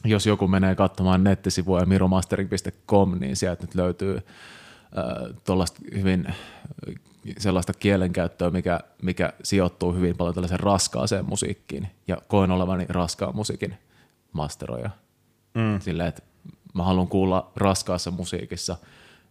jos 0.04 0.26
joku 0.26 0.48
menee 0.48 0.74
katsomaan 0.74 1.24
nettisivuja 1.24 1.86
miromastering.com, 1.86 3.18
niin 3.20 3.36
sieltä 3.36 3.62
nyt 3.62 3.74
löytyy 3.74 4.16
äh, 4.16 5.34
tuollaista 5.44 5.80
hyvin 5.94 6.26
sellaista 7.38 7.72
kielenkäyttöä, 7.72 8.50
mikä, 8.50 8.80
mikä 9.02 9.32
sijoittuu 9.42 9.92
hyvin 9.92 10.16
paljon 10.16 10.34
tällaisen 10.34 10.60
raskaaseen 10.60 11.24
musiikkiin. 11.24 11.88
Ja 12.08 12.16
koen 12.28 12.50
olevani 12.50 12.86
raskaan 12.88 13.36
musiikin 13.36 13.74
masteroja. 14.32 14.90
Mm. 15.54 15.80
Silleen, 15.80 16.08
että 16.08 16.22
mä 16.74 16.82
haluan 16.82 17.08
kuulla 17.08 17.52
raskaassa 17.56 18.10
musiikissa 18.10 18.76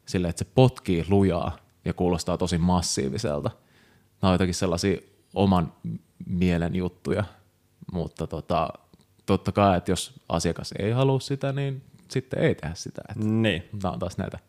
silleen, 0.05 0.29
että 0.29 0.43
se 0.45 0.51
potkii 0.55 1.05
lujaa 1.09 1.62
ja 1.85 1.93
kuulostaa 1.93 2.37
tosi 2.37 2.57
massiiviselta. 2.57 3.51
Nämä 4.21 4.29
on 4.29 4.33
jotenkin 4.33 4.55
sellaisia 4.55 4.97
oman 5.33 5.73
mielen 6.25 6.75
juttuja, 6.75 7.23
mutta 7.93 8.27
tota, 8.27 8.69
totta 9.25 9.51
kai, 9.51 9.77
että 9.77 9.91
jos 9.91 10.13
asiakas 10.29 10.73
ei 10.79 10.91
halua 10.91 11.19
sitä, 11.19 11.51
niin 11.51 11.81
sitten 12.07 12.39
ei 12.39 12.55
tehdä 12.55 12.75
sitä. 12.75 13.01
Että 13.09 13.25
niin. 13.25 13.63
Tämä 13.81 13.91
on 13.91 13.99
taas 13.99 14.17
näitä. 14.17 14.39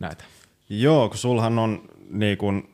näitä. 0.00 0.24
Joo, 0.68 1.08
kun 1.08 1.18
sulhan 1.18 1.58
on 1.58 1.82
niin 2.10 2.38
kun, 2.38 2.68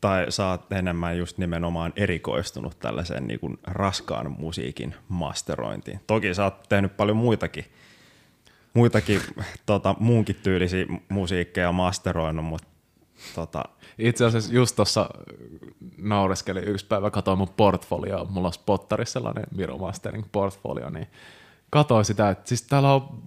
tai 0.00 0.26
sä 0.28 0.48
oot 0.48 0.72
enemmän 0.72 1.18
just 1.18 1.38
nimenomaan 1.38 1.92
erikoistunut 1.96 2.78
tällaiseen 2.78 3.26
niin 3.26 3.40
kun 3.40 3.58
raskaan 3.62 4.32
musiikin 4.38 4.94
masterointiin. 5.08 6.00
Toki 6.06 6.34
sä 6.34 6.44
oot 6.44 6.62
tehnyt 6.68 6.96
paljon 6.96 7.16
muitakin, 7.16 7.64
muitakin 8.74 9.20
tota, 9.66 9.94
muunkin 9.98 10.36
tyylisiä 10.42 10.86
musiikkeja 11.08 11.72
masteroinut, 11.72 12.44
mutta 12.44 12.68
tota, 13.34 13.64
itse 13.98 14.24
asiassa 14.24 14.52
just 14.52 14.76
tuossa 14.76 15.10
naureskelin 15.98 16.68
yksi 16.68 16.86
päivä, 16.86 17.10
katsoin 17.10 17.38
mun 17.38 17.54
portfolio, 17.56 18.26
mulla 18.30 18.46
on 18.46 18.52
spottarissa 18.52 19.12
sellainen 19.12 19.44
Miro 19.56 19.78
Mastering 19.78 20.24
portfolio, 20.32 20.90
niin 20.90 21.06
katsoin 21.70 22.04
sitä, 22.04 22.30
että 22.30 22.48
siis 22.48 22.62
täällä 22.62 22.92
on 22.92 23.22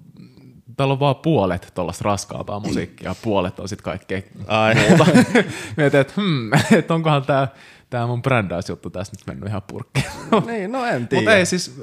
täällä 0.77 0.91
on 0.91 0.99
vaan 0.99 1.15
puolet 1.15 1.71
tuollaista 1.75 2.03
raskaampaa 2.03 2.59
musiikkia, 2.59 3.15
puolet 3.21 3.59
on 3.59 3.69
sitten 3.69 3.83
kaikkea 3.83 4.21
Ai. 4.47 4.75
muuta. 4.75 5.05
Mietin, 5.77 5.99
että 5.99 6.13
hmm, 6.17 6.49
et 6.79 6.91
onkohan 6.91 7.25
tämä 7.25 7.47
tää 7.89 8.07
mun 8.07 8.21
brändäysjuttu 8.21 8.89
tässä 8.89 9.13
nyt 9.17 9.27
mennyt 9.27 9.49
ihan 9.49 9.61
purkkiin. 9.61 10.05
niin, 10.47 10.71
no 10.71 10.85
en 10.85 11.07
tiedä. 11.07 11.21
Mutta 11.21 11.35
ei 11.35 11.45
siis... 11.45 11.81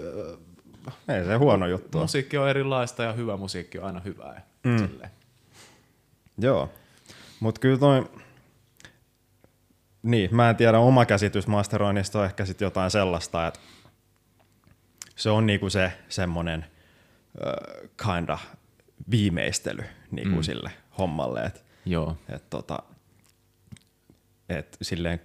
Ei 1.08 1.24
se 1.24 1.34
huono 1.34 1.66
juttu 1.66 1.98
Musiikki 1.98 2.38
on 2.38 2.48
erilaista 2.48 3.02
ja 3.02 3.12
hyvä 3.12 3.36
musiikki 3.36 3.78
on 3.78 3.84
aina 3.84 4.00
hyvää. 4.00 4.46
Mm. 4.64 4.88
Joo, 6.38 6.70
mutta 7.40 7.60
kyllä 7.60 7.78
toi... 7.78 8.10
Niin, 10.02 10.34
mä 10.34 10.50
en 10.50 10.56
tiedä, 10.56 10.78
oma 10.78 11.06
käsitys 11.06 11.46
masteroinnista 11.46 12.18
on 12.18 12.24
ehkä 12.24 12.44
sitten 12.44 12.66
jotain 12.66 12.90
sellaista, 12.90 13.46
että 13.46 13.60
se 15.16 15.30
on 15.30 15.46
niinku 15.46 15.70
se 15.70 15.92
semmoinen 16.08 16.66
uh, 17.34 17.90
kinda 18.06 18.38
viimeistely 19.10 19.84
niin 20.10 20.28
kuin 20.28 20.38
mm. 20.38 20.42
sille 20.42 20.70
hommalle. 20.98 21.40
Et, 21.40 21.64
Joo. 21.86 22.16
Et, 22.28 22.50
tota, 22.50 22.78
et 24.48 24.76
silleen 24.82 25.20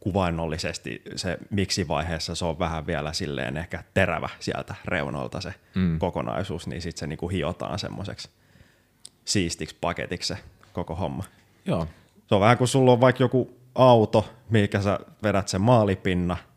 kuvainnollisesti 0.00 1.02
se 1.16 1.38
miksi 1.50 1.88
vaiheessa 1.88 2.34
se 2.34 2.44
on 2.44 2.58
vähän 2.58 2.86
vielä 2.86 3.12
silleen 3.12 3.56
ehkä 3.56 3.84
terävä 3.94 4.28
sieltä 4.40 4.74
reunolta 4.84 5.40
se 5.40 5.54
mm. 5.74 5.98
kokonaisuus, 5.98 6.66
niin 6.66 6.82
sitten 6.82 7.00
se 7.00 7.06
niinku 7.06 7.28
hiotaan 7.28 7.78
semmoiseksi 7.78 8.30
siistiksi 9.24 9.76
paketiksi 9.80 10.28
se 10.28 10.38
koko 10.72 10.94
homma. 10.94 11.24
Joo. 11.66 11.86
Se 12.26 12.34
on 12.34 12.40
vähän 12.40 12.58
kuin 12.58 12.68
sulla 12.68 12.92
on 12.92 13.00
vaikka 13.00 13.22
joku 13.22 13.56
auto, 13.74 14.26
mikä 14.50 14.80
sä 14.80 15.00
vedät 15.22 15.48
sen 15.48 15.60
maalipinna– 15.60 16.36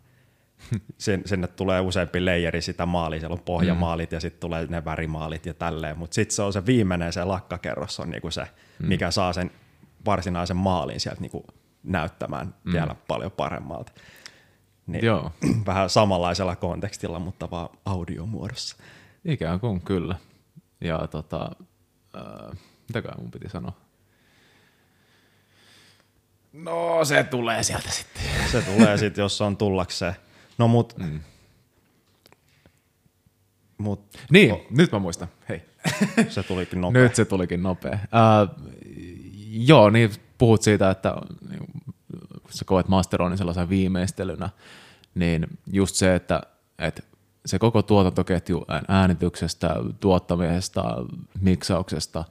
Sin, 0.98 1.22
sinne 1.26 1.48
tulee 1.48 1.82
useampi 1.82 2.26
leijeri 2.26 2.62
sitä 2.62 2.86
maalia, 2.86 3.20
siellä 3.20 3.34
on 3.34 3.44
pohjamaalit 3.46 4.12
mm. 4.12 4.16
ja 4.16 4.20
sitten 4.20 4.40
tulee 4.40 4.68
ne 4.70 4.86
värimaalit 4.86 5.46
ja 5.46 5.54
tälleen, 5.54 5.98
mutta 5.98 6.16
sitten 6.16 6.36
se 6.36 6.42
on 6.42 6.54
se 6.54 6.66
viimeinen, 6.66 7.14
se 7.14 7.24
lakkakerros 7.24 8.00
on 8.00 8.10
niinku 8.10 8.32
se, 8.32 8.42
mm. 8.80 8.88
mikä 8.88 9.12
saa 9.12 9.34
sen 9.34 9.52
varsinaisen 10.06 10.58
maalin 10.58 11.00
sieltä 11.00 11.22
niinku 11.22 11.46
näyttämään 11.84 12.56
mm. 12.64 12.74
vielä 12.74 12.96
paljon 13.08 13.32
paremmalta. 13.32 13.92
Niin 14.88 15.06
Joo. 15.06 15.32
Vähän 15.66 15.90
samanlaisella 15.90 16.56
kontekstilla, 16.56 17.20
mutta 17.20 17.52
vaan 17.52 17.70
audiomuodossa. 17.86 18.78
Ikään 19.26 19.60
kuin 19.60 19.82
kyllä. 19.82 20.16
Ja 20.82 21.08
tota, 21.08 21.52
äh, 22.16 22.58
mitäkään 22.88 23.22
mun 23.22 23.32
piti 23.32 23.50
sanoa? 23.50 23.72
No 26.56 27.06
se 27.06 27.24
tulee 27.24 27.64
sieltä 27.64 27.90
sitten. 27.92 28.24
Se 28.52 28.62
tulee 28.62 28.98
sitten, 28.98 29.22
jos 29.22 29.42
on 29.42 29.58
tullakseen. 29.58 30.14
No 30.58 30.68
mut... 30.68 30.94
Mm. 30.98 31.20
mut 33.78 34.18
niin, 34.30 34.54
o, 34.54 34.66
nyt 34.70 34.92
mä 34.92 35.00
muistan. 35.00 35.28
Hei. 35.50 35.62
Se 36.30 36.44
tulikin 36.44 36.82
nopea. 36.82 37.02
nyt 37.02 37.16
se 37.16 37.26
tulikin 37.26 37.64
nopea. 37.64 37.94
Uh, 37.94 38.66
joo, 39.50 39.90
niin 39.90 40.12
puhut 40.38 40.62
siitä, 40.62 40.90
että 40.90 41.16
niin, 41.50 41.68
sä 42.50 42.66
koet 42.66 42.88
masteroinnin 42.88 43.38
sellaisen 43.38 43.70
viimeistelynä, 43.70 44.50
niin 45.16 45.48
just 45.72 45.96
se, 45.96 46.16
että, 46.16 46.42
että 46.80 47.02
se 47.46 47.60
koko 47.60 47.82
tuotantoketju 47.82 48.66
äänityksestä, 48.88 49.76
tuottamisesta, 50.00 50.84
miksauksesta, 51.42 52.24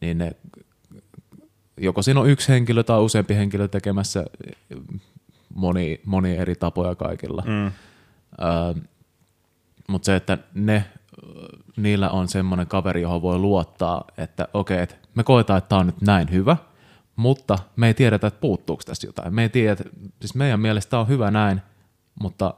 niin 0.00 0.18
ne, 0.18 0.32
joko 1.76 2.02
siinä 2.02 2.20
on 2.20 2.30
yksi 2.30 2.48
henkilö 2.48 2.82
tai 2.82 3.00
useampi 3.00 3.34
henkilö 3.34 3.68
tekemässä 3.68 4.24
moni, 5.54 6.00
moni 6.04 6.36
eri 6.36 6.54
tapoja 6.54 6.94
kaikilla. 6.94 7.42
Mm. 7.46 7.66
Öö, 7.66 8.82
Mutta 9.88 10.06
se, 10.06 10.16
että 10.16 10.38
ne, 10.54 10.84
niillä 11.76 12.10
on 12.10 12.28
semmoinen 12.28 12.66
kaveri, 12.66 13.02
johon 13.02 13.22
voi 13.22 13.38
luottaa, 13.38 14.04
että 14.18 14.48
okei, 14.54 14.82
että 14.82 14.94
me 15.14 15.24
koetaan, 15.24 15.58
että 15.58 15.68
tämä 15.68 15.80
on 15.80 15.86
nyt 15.86 16.00
näin 16.00 16.30
hyvä, 16.30 16.56
mutta 17.16 17.58
me 17.76 17.86
ei 17.86 17.94
tiedetä, 17.94 18.26
että 18.26 18.40
puuttuuko 18.40 18.82
tästä 18.86 19.06
jotain. 19.06 19.34
Me 19.34 19.42
ei 19.42 19.48
tiedä, 19.48 19.76
siis 20.20 20.34
meidän 20.34 20.60
mielestä 20.60 20.90
tämä 20.90 21.00
on 21.00 21.08
hyvä 21.08 21.30
näin, 21.30 21.62
mutta 22.20 22.54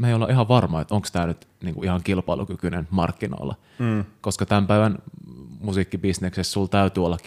me 0.00 0.08
ei 0.08 0.14
olla 0.14 0.28
ihan 0.28 0.48
varma, 0.48 0.80
että 0.80 0.94
onko 0.94 1.08
tämä 1.12 1.26
nyt 1.26 1.48
niinku 1.62 1.82
ihan 1.82 2.00
kilpailukykyinen 2.04 2.88
markkinoilla. 2.90 3.54
Mm. 3.78 4.04
Koska 4.20 4.46
tämän 4.46 4.66
päivän 4.66 4.98
musiikkibisneksessä 5.60 6.52
sulla 6.52 6.68
täytyy 6.68 7.06
olla 7.06 7.18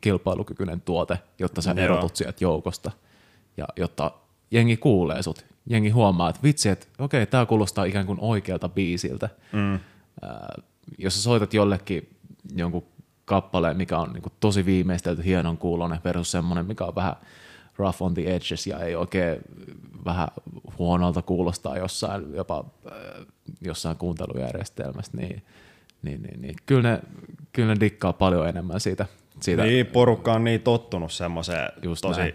kilpailukykyinen 0.00 0.80
tuote, 0.80 1.18
jotta 1.38 1.62
sä 1.62 1.74
erotut 1.76 2.16
sieltä 2.16 2.44
joukosta 2.44 2.90
ja 3.56 3.66
jotta 3.76 4.10
jengi 4.50 4.76
kuulee 4.76 5.22
sut 5.22 5.44
jengi 5.70 5.90
huomaa, 5.90 6.30
että 6.30 6.42
vitsi, 6.42 6.68
että 6.68 6.86
okei, 6.98 7.26
tämä 7.26 7.46
kuulostaa 7.46 7.84
ikään 7.84 8.06
kuin 8.06 8.18
oikealta 8.20 8.68
biisiltä. 8.68 9.28
Mm. 9.52 9.74
Äh, 9.74 9.80
jos 10.98 11.14
sä 11.14 11.22
soitat 11.22 11.54
jollekin 11.54 12.08
jonkun 12.56 12.84
kappaleen, 13.24 13.76
mikä 13.76 13.98
on 13.98 14.12
niin 14.12 14.22
kuin 14.22 14.32
tosi 14.40 14.66
viimeistelty, 14.66 15.24
hienon 15.24 15.58
kuulonen 15.58 16.00
versus 16.04 16.30
semmoinen, 16.30 16.66
mikä 16.66 16.84
on 16.84 16.94
vähän 16.94 17.16
rough 17.78 18.02
on 18.02 18.14
the 18.14 18.22
edges 18.22 18.66
ja 18.66 18.78
ei 18.78 18.94
oikein 18.94 19.38
vähän 20.04 20.28
huonolta 20.78 21.22
kuulostaa 21.22 21.78
jossain, 21.78 22.34
jopa 22.34 22.64
äh, 22.86 23.26
jossain 23.60 23.96
kuuntelujärjestelmässä, 23.96 25.12
niin, 25.16 25.42
niin, 26.02 26.22
niin, 26.22 26.42
niin. 26.42 26.54
Kyllä, 26.66 26.82
ne, 26.82 27.00
kyllä 27.52 27.74
ne 27.74 27.80
dikkaa 27.80 28.12
paljon 28.12 28.48
enemmän 28.48 28.80
siitä. 28.80 29.06
siitä 29.40 29.62
niin, 29.62 29.86
porukka 29.86 30.32
on 30.32 30.44
niin 30.44 30.60
tottunut 30.60 31.12
semmoiseen 31.12 31.72
tosi 32.02 32.20
näin. 32.20 32.34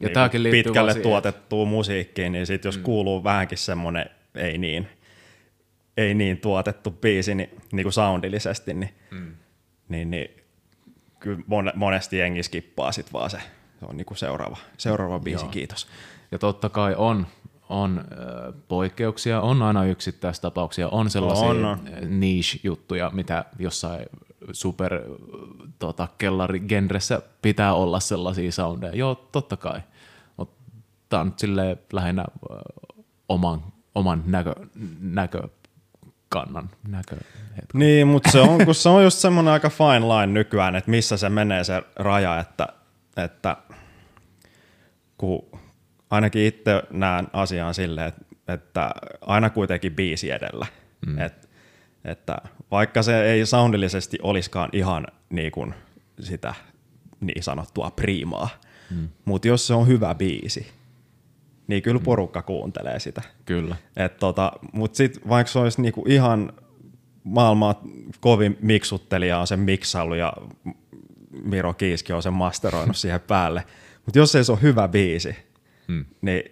ja 0.00 0.08
niin 0.32 0.50
pitkälle 0.50 0.94
tuotettuun 0.94 1.68
musiikkiin, 1.68 2.32
niin 2.32 2.46
sit 2.46 2.64
jos 2.64 2.76
mm. 2.76 2.82
kuuluu 2.82 3.24
vähänkin 3.24 3.58
semmoinen 3.58 4.10
ei 4.34 4.58
niin, 4.58 4.88
ei 5.96 6.14
niin 6.14 6.38
tuotettu 6.38 6.90
biisi 6.90 7.34
niin, 7.34 7.50
niin 7.72 7.84
kuin 7.84 7.92
soundillisesti, 7.92 8.74
niin, 8.74 8.94
mm. 9.10 9.34
niin, 9.88 10.10
niin 10.10 10.30
kyllä 11.20 11.42
monesti 11.74 12.18
jengi 12.18 12.42
skippaa 12.42 12.92
sit 12.92 13.12
vaan 13.12 13.30
se 13.30 13.38
on 13.86 13.96
niin 13.96 14.04
kuin 14.04 14.18
seuraava, 14.18 14.56
seuraava 14.78 15.18
biisi, 15.18 15.44
Joo. 15.44 15.50
kiitos. 15.50 15.86
Ja 16.32 16.38
totta 16.38 16.68
kai 16.68 16.94
on, 16.98 17.26
on 17.68 17.98
äh, 17.98 18.54
poikkeuksia, 18.68 19.40
on 19.40 19.62
aina 19.62 19.84
yksittäistapauksia, 19.84 20.88
on 20.88 21.10
sellaisia 21.10 21.48
on, 21.48 21.64
on. 21.64 21.78
niche-juttuja, 22.20 23.10
mitä 23.14 23.44
jossain 23.58 24.06
super 24.52 25.00
tota, 25.78 26.08
kellarigenressä 26.18 27.22
pitää 27.42 27.74
olla 27.74 28.00
sellaisia 28.00 28.52
soundeja. 28.52 28.96
Joo, 28.96 29.14
totta 29.14 29.56
kai. 29.56 29.80
Mutta 30.36 30.72
tämä 31.08 31.20
on 31.20 31.26
nyt 31.26 31.92
lähinnä 31.92 32.24
äh, 32.52 32.58
oman, 33.28 33.62
oman 33.94 34.22
näkö, 34.26 34.54
näkökannan 35.00 36.70
näkö. 36.88 37.16
Niin, 37.74 38.08
mutta 38.08 38.30
se 38.30 38.40
on, 38.40 38.64
kun 38.64 38.74
se 38.74 38.88
on 38.88 39.04
just 39.04 39.18
semmoinen 39.18 39.52
aika 39.52 39.70
fine 39.70 40.00
line 40.00 40.26
nykyään, 40.26 40.76
että 40.76 40.90
missä 40.90 41.16
se 41.16 41.28
menee 41.28 41.64
se 41.64 41.82
raja, 41.96 42.40
että, 42.40 42.68
että 43.16 43.56
kun 45.22 45.60
ainakin 46.10 46.46
itse 46.46 46.82
näen 46.90 47.26
asian 47.32 47.74
silleen, 47.74 48.08
että, 48.08 48.24
että 48.48 48.90
aina 49.20 49.50
kuitenkin 49.50 49.94
biisi 49.94 50.30
edellä. 50.30 50.66
Mm. 51.06 51.18
Et, 51.18 51.48
että 52.04 52.36
vaikka 52.70 53.02
se 53.02 53.24
ei 53.24 53.46
soundillisesti 53.46 54.18
olisikaan 54.22 54.68
ihan 54.72 55.06
niin 55.30 55.52
kuin 55.52 55.74
sitä 56.20 56.54
niin 57.20 57.42
sanottua 57.42 57.90
priimaa, 57.90 58.48
mm. 58.90 59.08
mutta 59.24 59.48
jos 59.48 59.66
se 59.66 59.74
on 59.74 59.86
hyvä 59.86 60.14
biisi, 60.14 60.66
niin 61.66 61.82
kyllä 61.82 61.98
mm. 61.98 62.04
porukka 62.04 62.42
kuuntelee 62.42 63.00
sitä. 63.00 63.22
Kyllä. 63.44 63.76
Et 63.96 64.16
tota, 64.16 64.52
mutta 64.72 64.96
sitten 64.96 65.28
vaikka 65.28 65.52
se 65.52 65.58
olisi 65.58 65.82
niinku 65.82 66.04
ihan 66.08 66.52
maailmaa 67.24 67.82
kovin 68.20 68.58
miksuttelija 68.60 69.38
on 69.38 69.46
sen 69.46 69.60
miksailu 69.60 70.14
ja 70.14 70.32
Miro 71.44 71.74
Kiiski 71.74 72.12
on 72.12 72.22
sen 72.22 72.32
masteroinut 72.32 72.96
siihen 72.96 73.20
päälle, 73.20 73.64
mutta 74.06 74.18
jos 74.18 74.34
ei 74.34 74.44
se 74.44 74.52
ole 74.52 74.62
hyvä 74.62 74.88
biisi, 74.88 75.36
mm. 75.88 76.04
niin 76.20 76.42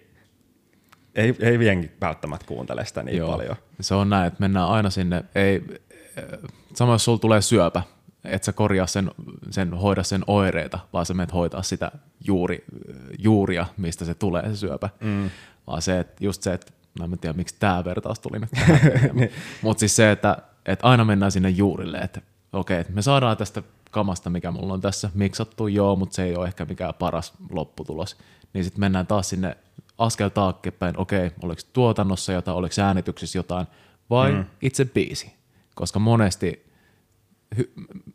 ei, 1.15 1.35
ei 1.39 1.59
vienkin 1.59 1.91
välttämättä 2.01 2.45
kuuntele 2.45 2.85
sitä 2.85 3.03
niin 3.03 3.17
Joo. 3.17 3.31
paljon. 3.31 3.55
Se 3.81 3.95
on 3.95 4.09
näin, 4.09 4.27
että 4.27 4.39
mennään 4.39 4.67
aina 4.67 4.89
sinne, 4.89 5.23
ei, 5.35 5.63
sama 6.73 6.93
jos 6.93 7.05
sulla 7.05 7.19
tulee 7.19 7.41
syöpä, 7.41 7.83
et 8.23 8.43
sä 8.43 8.53
korjaa 8.53 8.87
sen, 8.87 9.11
sen, 9.49 9.73
hoida 9.73 10.03
sen 10.03 10.23
oireita, 10.27 10.79
vaan 10.93 11.05
sä 11.05 11.13
menet 11.13 11.33
hoitaa 11.33 11.63
sitä 11.63 11.91
juuri, 12.27 12.65
juuria, 13.19 13.65
mistä 13.77 14.05
se 14.05 14.13
tulee 14.13 14.49
se 14.49 14.55
syöpä. 14.55 14.89
Mm. 14.99 15.29
Vaan 15.67 15.81
se, 15.81 15.99
että 15.99 16.25
just 16.25 16.43
se, 16.43 16.53
että 16.53 16.71
mä 16.99 17.05
en 17.05 17.19
tiedä 17.19 17.37
miksi 17.37 17.55
tämä 17.59 17.85
vertaus 17.85 18.19
tuli 18.19 18.39
nyt 18.39 18.49
niin. 19.13 19.31
Mutta 19.61 19.79
siis 19.79 19.95
se, 19.95 20.11
että, 20.11 20.37
että 20.65 20.87
aina 20.87 21.05
mennään 21.05 21.31
sinne 21.31 21.49
juurille, 21.49 21.97
että 21.97 22.21
okei, 22.53 22.81
okay, 22.81 22.93
me 22.93 23.01
saadaan 23.01 23.37
tästä 23.37 23.63
kamasta, 23.91 24.29
mikä 24.29 24.51
mulla 24.51 24.73
on 24.73 24.81
tässä 24.81 25.09
miksattu, 25.13 25.67
joo, 25.67 25.95
mutta 25.95 26.15
se 26.15 26.23
ei 26.23 26.35
ole 26.35 26.47
ehkä 26.47 26.65
mikään 26.65 26.93
paras 26.93 27.33
lopputulos 27.49 28.17
niin 28.53 28.63
sitten 28.63 28.79
mennään 28.79 29.07
taas 29.07 29.29
sinne 29.29 29.57
askel 29.97 30.29
taakkepäin, 30.29 30.97
okei, 30.97 31.31
oliko 31.43 31.61
tuotannossa 31.73 32.33
jotain, 32.33 32.57
oliko 32.57 32.81
äänityksessä 32.81 33.39
jotain, 33.39 33.67
vai 34.09 34.31
mm. 34.31 34.45
itse 34.61 34.85
biisi. 34.85 35.33
Koska 35.75 35.99
monesti 35.99 36.71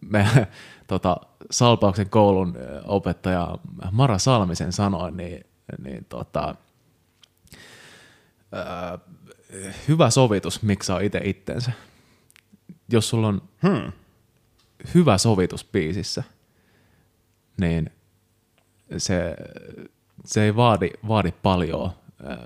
me 0.01 0.29
tota, 0.87 1.17
Salpauksen 1.51 2.11
koulun 2.11 2.55
opettaja 2.85 3.59
Mara 3.93 4.19
Salmisen 4.19 4.73
sanoi, 4.73 5.12
niin, 5.12 5.47
niin 5.79 6.05
tota, 6.09 6.55
hyvä 9.89 10.11
sovitus 10.11 10.62
miksaa 10.62 11.01
itse 11.01 11.21
itsensä. 11.25 11.73
Jos 12.89 13.09
sulla 13.09 13.29
on 13.29 13.43
hmm. 13.62 13.93
Hyvä 14.95 15.19
sovitus 15.19 15.65
biisissä, 15.65 16.23
niin 17.61 17.91
se 18.99 19.37
se 20.27 20.43
ei 20.43 20.57
vaadi, 20.57 20.91
vaadi 21.09 21.33
paljon. 21.33 21.91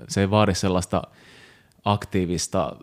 Se 0.07 0.21
ei 0.21 0.29
vaadi 0.29 0.55
sellaista 0.55 1.01
aktiivista 1.85 2.75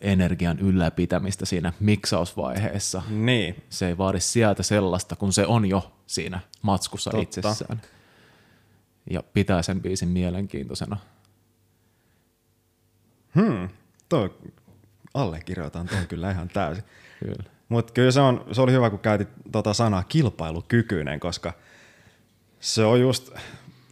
energian 0.00 0.58
ylläpitämistä 0.58 1.46
siinä 1.46 1.72
miksausvaiheessa. 1.80 3.02
Niin. 3.08 3.62
Se 3.70 3.88
ei 3.88 3.98
vaadi 3.98 4.20
sieltä 4.20 4.62
sellaista, 4.62 5.16
kun 5.16 5.32
se 5.32 5.46
on 5.46 5.66
jo 5.66 5.92
siinä 6.06 6.40
matskussa 6.62 7.10
Totta. 7.10 7.22
itsessään. 7.22 7.82
Ja 9.10 9.22
pitää 9.22 9.62
sen 9.62 9.82
biisin 9.82 10.08
mielenkiintoisena. 10.08 10.96
Hmm, 13.34 13.68
toi 14.08 14.34
allekirjoitan 15.14 15.88
tuon 15.88 16.06
kyllä 16.06 16.30
ihan 16.30 16.48
täysin. 16.48 16.84
Kyllä. 17.20 17.53
Mutta 17.74 17.92
kyllä 17.92 18.10
se, 18.10 18.20
on, 18.20 18.44
se 18.52 18.60
oli 18.60 18.72
hyvä, 18.72 18.90
kun 18.90 18.98
käytit 18.98 19.28
tota 19.52 19.74
sanaa 19.74 20.02
kilpailukykyinen, 20.02 21.20
koska 21.20 21.52
se 22.60 22.84
on 22.84 23.00
just, 23.00 23.32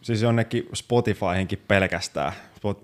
siis 0.01 0.21
jonnekin 0.21 0.69
Spotifyhinkin 0.73 1.63
pelkästään. 1.67 2.33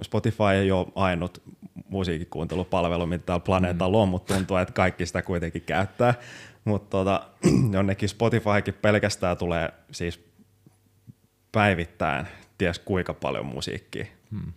Spotify 0.01 0.43
ei 0.53 0.71
ole 0.71 0.87
ainut 0.95 1.41
musiikkikuuntelupalvelu, 1.89 3.05
mitä 3.05 3.25
täällä 3.25 3.43
planeetalla 3.43 3.97
mm. 3.97 4.01
on, 4.01 4.09
mutta 4.09 4.33
tuntuu, 4.33 4.57
että 4.57 4.73
kaikki 4.73 5.05
sitä 5.05 5.21
kuitenkin 5.21 5.61
käyttää. 5.61 6.13
Mutta 6.65 6.89
tota, 6.89 7.27
jonnekin 7.75 8.09
Spotifyhinkin 8.09 8.73
pelkästään 8.73 9.37
tulee 9.37 9.73
siis 9.91 10.25
päivittäin 11.51 12.27
ties 12.57 12.79
kuinka 12.79 13.13
paljon 13.13 13.45
musiikkia. 13.45 14.05
Hmm. 14.31 14.53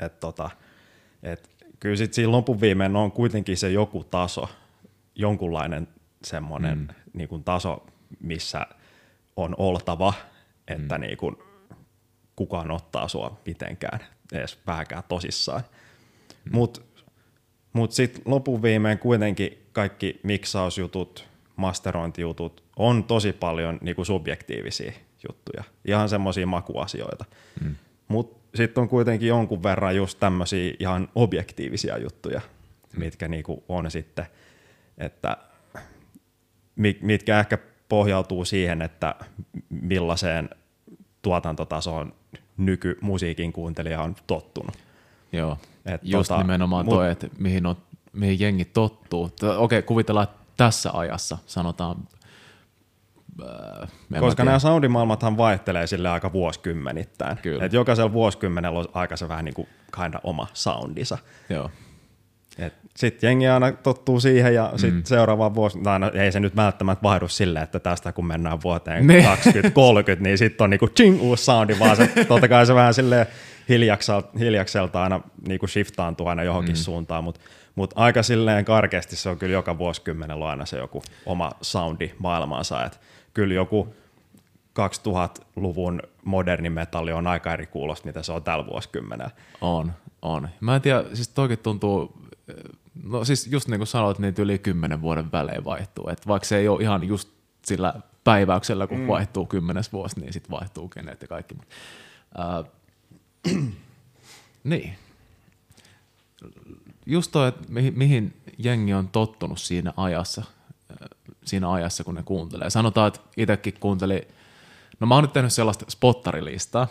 Et 0.00 0.20
tota, 0.20 0.50
et 1.22 1.50
kyllä 1.80 1.96
sitten 1.96 2.14
siinä 2.14 2.32
lopun 2.32 2.60
viimein 2.60 2.96
on 2.96 3.12
kuitenkin 3.12 3.56
se 3.56 3.70
joku 3.70 4.04
taso, 4.04 4.48
jonkunlainen 5.18 5.88
semmoinen 6.24 6.78
hmm. 6.78 6.88
niin 7.12 7.44
taso, 7.44 7.86
missä 8.20 8.66
on 9.36 9.54
oltava, 9.58 10.14
että 10.68 10.94
hmm. 10.94 11.00
niin 11.00 11.16
kuin 11.16 11.36
kukaan 12.36 12.70
ottaa 12.70 13.08
sua 13.08 13.40
mitenkään 13.46 14.00
edes 14.32 14.58
vähäkään 14.66 15.02
tosissaan. 15.08 15.62
Mm. 16.44 16.50
Mutta 16.52 16.80
mut 17.72 17.92
sitten 17.92 18.22
lopun 18.24 18.62
viimein 18.62 18.98
kuitenkin 18.98 19.58
kaikki 19.72 20.20
miksausjutut, 20.22 21.28
masterointijutut 21.56 22.62
on 22.76 23.04
tosi 23.04 23.32
paljon 23.32 23.78
niinku 23.80 24.04
subjektiivisia 24.04 24.92
juttuja, 25.28 25.64
ihan 25.84 26.08
semmoisia 26.08 26.46
makuasioita. 26.46 27.24
Mm. 27.60 27.74
Mutta 28.08 28.48
sitten 28.54 28.82
on 28.82 28.88
kuitenkin 28.88 29.28
jonkun 29.28 29.62
verran 29.62 29.96
just 29.96 30.20
tämmöisiä 30.20 30.74
ihan 30.78 31.08
objektiivisia 31.14 31.98
juttuja, 31.98 32.40
mm. 32.40 33.00
mitkä 33.00 33.28
niinku 33.28 33.64
on 33.68 33.90
sitten, 33.90 34.26
että 34.98 35.36
mitkä 37.00 37.40
ehkä 37.40 37.58
pohjautuu 37.88 38.44
siihen, 38.44 38.82
että 38.82 39.14
millaiseen 39.70 40.50
tuotantotasoon 41.22 42.12
nykymusiikin 42.56 43.52
kuuntelija 43.52 44.02
on 44.02 44.16
tottunut. 44.26 44.76
Joo, 45.32 45.58
Et 45.86 46.00
just 46.04 46.28
tota, 46.28 46.42
nimenomaan 46.42 46.84
mut, 46.84 46.94
toi, 46.94 47.10
että 47.10 47.28
mihin, 47.38 47.66
on, 47.66 47.76
mihin 48.12 48.40
jengi 48.40 48.64
tottuu. 48.64 49.30
Okei, 49.56 49.82
kuvitellaan, 49.82 50.24
että 50.24 50.38
tässä 50.56 50.90
ajassa 50.92 51.38
sanotaan 51.46 51.96
äh, 53.42 54.20
Koska 54.20 54.44
nämä 54.44 54.58
soundimaailmathan 54.58 55.36
vaihtelee 55.36 55.86
sille 55.86 56.08
aika 56.08 56.32
vuosikymmenittäin. 56.32 57.38
Kyllä. 57.38 57.64
Et 57.64 57.72
jokaisella 57.72 58.12
vuosikymmenellä 58.12 58.78
on 58.78 58.86
aika 58.92 59.16
se 59.16 59.28
vähän 59.28 59.44
niin 59.44 59.54
kuin 59.54 59.68
oma 60.22 60.46
soundinsa. 60.54 61.18
Joo. 61.50 61.70
Sitten 62.96 63.28
jengi 63.28 63.48
aina 63.48 63.72
tottuu 63.72 64.20
siihen 64.20 64.54
ja 64.54 64.72
sitten 64.76 65.00
mm. 65.00 65.04
seuraava 65.04 65.54
vuosi, 65.54 65.78
tai 65.78 65.98
no, 65.98 66.10
ei 66.14 66.32
se 66.32 66.40
nyt 66.40 66.56
välttämättä 66.56 67.02
vaihdu 67.02 67.28
silleen, 67.28 67.62
että 67.62 67.80
tästä 67.80 68.12
kun 68.12 68.26
mennään 68.26 68.62
vuoteen 68.62 69.06
ne. 69.06 69.22
2030, 69.22 70.24
niin 70.24 70.38
sitten 70.38 70.64
on 70.64 70.70
niinku 70.70 70.88
ching 70.88 71.22
uusi 71.22 71.44
soundi, 71.44 71.78
vaan 71.78 71.96
se, 71.96 72.06
totta 72.28 72.48
kai 72.48 72.66
se 72.66 72.74
vähän 72.74 72.94
silleen 72.94 73.26
hiljakselta, 73.68 74.28
hiljakselta 74.38 75.02
aina 75.02 75.20
niinku 75.48 75.66
shiftaantuu 75.66 76.26
aina 76.26 76.42
johonkin 76.42 76.74
mm. 76.74 76.78
suuntaan, 76.78 77.24
mutta 77.24 77.40
mut 77.74 77.92
aika 77.94 78.22
silleen 78.22 78.64
karkeasti 78.64 79.16
se 79.16 79.28
on 79.28 79.38
kyllä 79.38 79.52
joka 79.52 79.78
vuosikymmenellä 79.78 80.48
aina 80.48 80.66
se 80.66 80.78
joku 80.78 81.02
oma 81.26 81.50
soundi 81.60 82.12
maailmaansa, 82.18 82.84
että 82.84 82.98
kyllä 83.34 83.54
joku 83.54 83.94
2000-luvun 84.78 86.02
moderni 86.24 86.70
metalli 86.70 87.12
on 87.12 87.26
aika 87.26 87.52
eri 87.52 87.66
kuulosta, 87.66 88.06
mitä 88.06 88.22
se 88.22 88.32
on 88.32 88.42
tällä 88.42 88.66
vuosikymmenellä. 88.66 89.30
On, 89.60 89.92
on. 90.22 90.48
Mä 90.60 90.76
en 90.76 90.82
tiedä, 90.82 91.04
siis 91.14 91.28
toikin 91.28 91.58
tuntuu, 91.58 92.18
no 93.02 93.24
siis 93.24 93.46
just 93.46 93.68
niin 93.68 93.78
kuin 93.78 93.86
sanoit, 93.86 94.18
niin 94.18 94.34
yli 94.38 94.58
kymmenen 94.58 95.00
vuoden 95.00 95.32
välein 95.32 95.64
vaihtuu. 95.64 96.08
Et 96.08 96.26
vaikka 96.26 96.48
se 96.48 96.56
ei 96.56 96.68
ole 96.68 96.82
ihan 96.82 97.04
just 97.04 97.28
sillä 97.64 97.94
päiväyksellä, 98.24 98.86
kun 98.86 98.98
mm. 98.98 99.06
vaihtuu 99.06 99.46
kymmenes 99.46 99.92
vuosi, 99.92 100.20
niin 100.20 100.32
sitten 100.32 100.50
vaihtuu 100.50 100.88
kenet 100.88 101.22
ja 101.22 101.28
kaikki. 101.28 101.54
Uh, 101.54 102.70
niin. 104.64 104.96
Just 107.06 107.32
toi, 107.32 107.48
että 107.48 107.72
mihin, 107.72 107.98
mihin 107.98 108.34
jengi 108.58 108.94
on 108.94 109.08
tottunut 109.08 109.58
siinä 109.58 109.92
ajassa, 109.96 110.42
siinä 111.44 111.72
ajassa, 111.72 112.04
kun 112.04 112.14
ne 112.14 112.22
kuuntelee. 112.22 112.70
Sanotaan, 112.70 113.08
että 113.08 113.20
itsekin 113.36 113.74
kuunteli, 113.80 114.28
no 115.00 115.06
mä 115.06 115.14
oon 115.14 115.24
nyt 115.24 115.32
tehnyt 115.32 115.52
sellaista 115.52 115.84
spottarilistaa, 115.88 116.88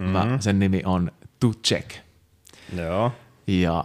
mm-hmm. 0.00 0.12
mä, 0.12 0.38
sen 0.40 0.58
nimi 0.58 0.82
on 0.84 1.12
To 1.40 1.52
Check. 1.64 1.90
Joo. 2.76 3.12
Ja 3.46 3.84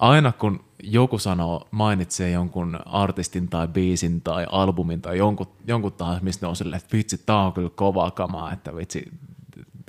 aina 0.00 0.32
kun 0.32 0.64
joku 0.82 1.18
sanoo, 1.18 1.68
mainitsee 1.70 2.30
jonkun 2.30 2.78
artistin 2.86 3.48
tai 3.48 3.68
biisin 3.68 4.20
tai 4.20 4.46
albumin 4.50 5.02
tai 5.02 5.18
jonkun, 5.18 5.46
jonkun 5.66 5.92
tahansa, 5.92 6.24
mistä 6.24 6.46
ne 6.46 6.50
on 6.50 6.56
silleen, 6.56 6.78
että 6.78 6.96
vitsi, 6.96 7.18
tää 7.18 7.36
on 7.36 7.52
kyllä 7.52 7.70
kovaa 7.74 8.10
kamaa, 8.10 8.52
että 8.52 8.76
vitsi, 8.76 9.04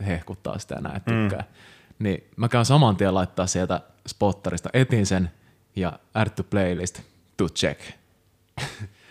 hehkuttaa 0.05 0.59
sitä 0.59 0.75
ja 0.75 0.81
näin, 0.81 1.01
tykkää. 1.01 1.41
Mm. 1.41 2.03
Niin 2.03 2.23
mä 2.35 2.49
käyn 2.49 2.65
saman 2.65 2.95
tien 2.95 3.13
laittaa 3.13 3.47
sieltä 3.47 3.81
spottarista 4.07 4.69
etin 4.73 5.05
sen 5.05 5.31
ja 5.75 5.99
add 6.13 6.29
to 6.29 6.43
playlist 6.43 7.01
to 7.37 7.45
check. 7.49 7.81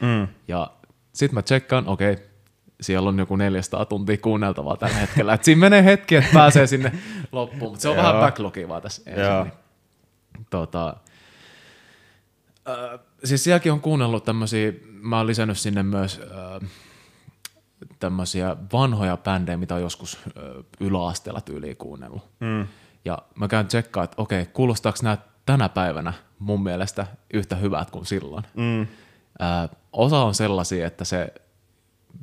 Mm. 0.01 0.29
ja 0.49 0.71
sit 1.13 1.33
mä 1.33 1.43
tsekkaan, 1.43 1.89
okei, 1.89 2.13
okay, 2.13 2.25
siellä 2.81 3.09
on 3.09 3.19
joku 3.19 3.37
400 3.37 3.85
tuntia 3.85 4.17
kuunneltavaa 4.17 4.77
tällä 4.77 4.97
hetkellä. 4.97 5.35
Et 5.35 5.45
siinä 5.45 5.61
menee 5.61 5.85
hetki, 5.85 6.17
että 6.17 6.31
pääsee 6.35 6.67
sinne 6.67 6.93
loppuun, 7.33 7.73
mutta 7.73 7.83
se 7.83 7.89
on 7.89 7.97
vähän 7.97 8.15
backlogia 8.15 8.69
vaan 8.69 8.83
tässä 8.83 9.03
ensin. 9.07 9.43
Niin, 9.43 9.53
tota, 10.51 10.97
äh, 12.69 13.01
siis 13.25 13.45
sielläkin 13.45 13.73
on 13.73 13.81
kuunnellut 13.81 14.25
tämmöisiä, 14.25 14.73
mä 14.85 15.17
oon 15.17 15.27
lisännyt 15.27 15.59
sinne 15.59 15.83
myös 15.83 16.21
äh, 16.21 16.71
tämmöisiä 17.99 18.57
vanhoja 18.73 19.17
bändejä, 19.17 19.57
mitä 19.57 19.75
on 19.75 19.83
joskus 19.83 20.19
äh, 20.27 20.43
yläasteella 20.81 21.41
tyyliin 21.41 21.77
kuunnellut. 21.77 22.29
Mm. 22.41 22.67
Ja 23.05 23.19
mä 23.35 23.49
käyn 23.49 23.67
tsekkaan, 23.67 24.05
että 24.05 24.23
okei, 24.23 24.47
kuulostaako 24.47 24.99
nämä 25.03 25.19
tänä 25.47 25.69
päivänä 25.69 26.13
mun 26.39 26.63
mielestä 26.63 27.07
yhtä 27.35 27.57
hyvät 27.57 27.91
kuin 27.91 28.07
silloin. 28.07 28.45
Mm. 28.55 28.81
Äh, 28.81 29.71
osa 29.93 30.19
on 30.19 30.35
sellaisia, 30.35 30.87
että 30.87 31.05
se 31.05 31.35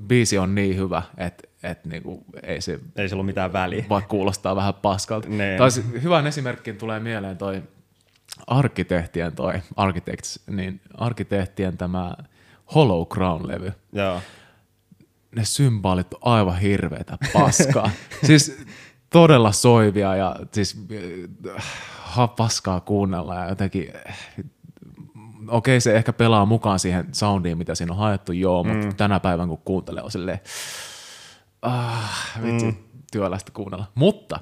biisi 0.07 0.37
on 0.37 0.55
niin 0.55 0.77
hyvä, 0.77 1.03
että 1.17 1.47
et 1.63 1.85
niinku, 1.85 2.25
ei 2.43 2.61
se... 2.61 2.79
Ei 2.95 3.09
se 3.09 3.15
ollut 3.15 3.25
mitään 3.25 3.53
väliä. 3.53 3.85
Vaikka 3.89 4.09
kuulostaa 4.09 4.55
vähän 4.55 4.73
paskalta. 4.73 5.27
Tai 5.57 5.69
hyvän 6.01 6.27
esimerkkin 6.27 6.77
tulee 6.77 6.99
mieleen 6.99 7.37
toi 7.37 7.63
arkkitehtien 8.47 9.35
toi, 9.35 9.53
Architects, 9.75 10.39
niin 10.47 10.81
arkkitehtien 10.93 11.77
tämä 11.77 12.15
Hollow 12.75 13.07
Crown-levy. 13.07 13.71
Joo. 13.93 14.21
Ne 15.35 15.45
symbolit 15.45 16.13
on 16.13 16.19
aivan 16.21 16.59
hirveitä 16.59 17.17
paskaa. 17.33 17.89
siis 18.27 18.65
todella 19.09 19.51
soivia 19.51 20.15
ja 20.15 20.35
siis 20.51 20.77
äh, 21.57 22.29
paskaa 22.37 22.79
kuunnella 22.79 23.35
ja 23.35 23.49
jotenkin 23.49 23.93
okei 25.47 25.81
se 25.81 25.95
ehkä 25.95 26.13
pelaa 26.13 26.45
mukaan 26.45 26.79
siihen 26.79 27.07
soundiin, 27.11 27.57
mitä 27.57 27.75
siinä 27.75 27.93
on 27.93 27.99
haettu, 27.99 28.31
joo, 28.31 28.63
mm. 28.63 28.69
mutta 28.69 28.95
tänä 28.95 29.19
päivänä 29.19 29.47
kun 29.47 29.61
kuuntelee 29.65 30.03
on 30.03 30.11
silleen, 30.11 30.39
ah, 31.61 32.41
vitsi, 32.43 32.65
mm. 32.65 32.77
työlästä 33.11 33.51
kuunnella. 33.51 33.85
Mutta 33.95 34.39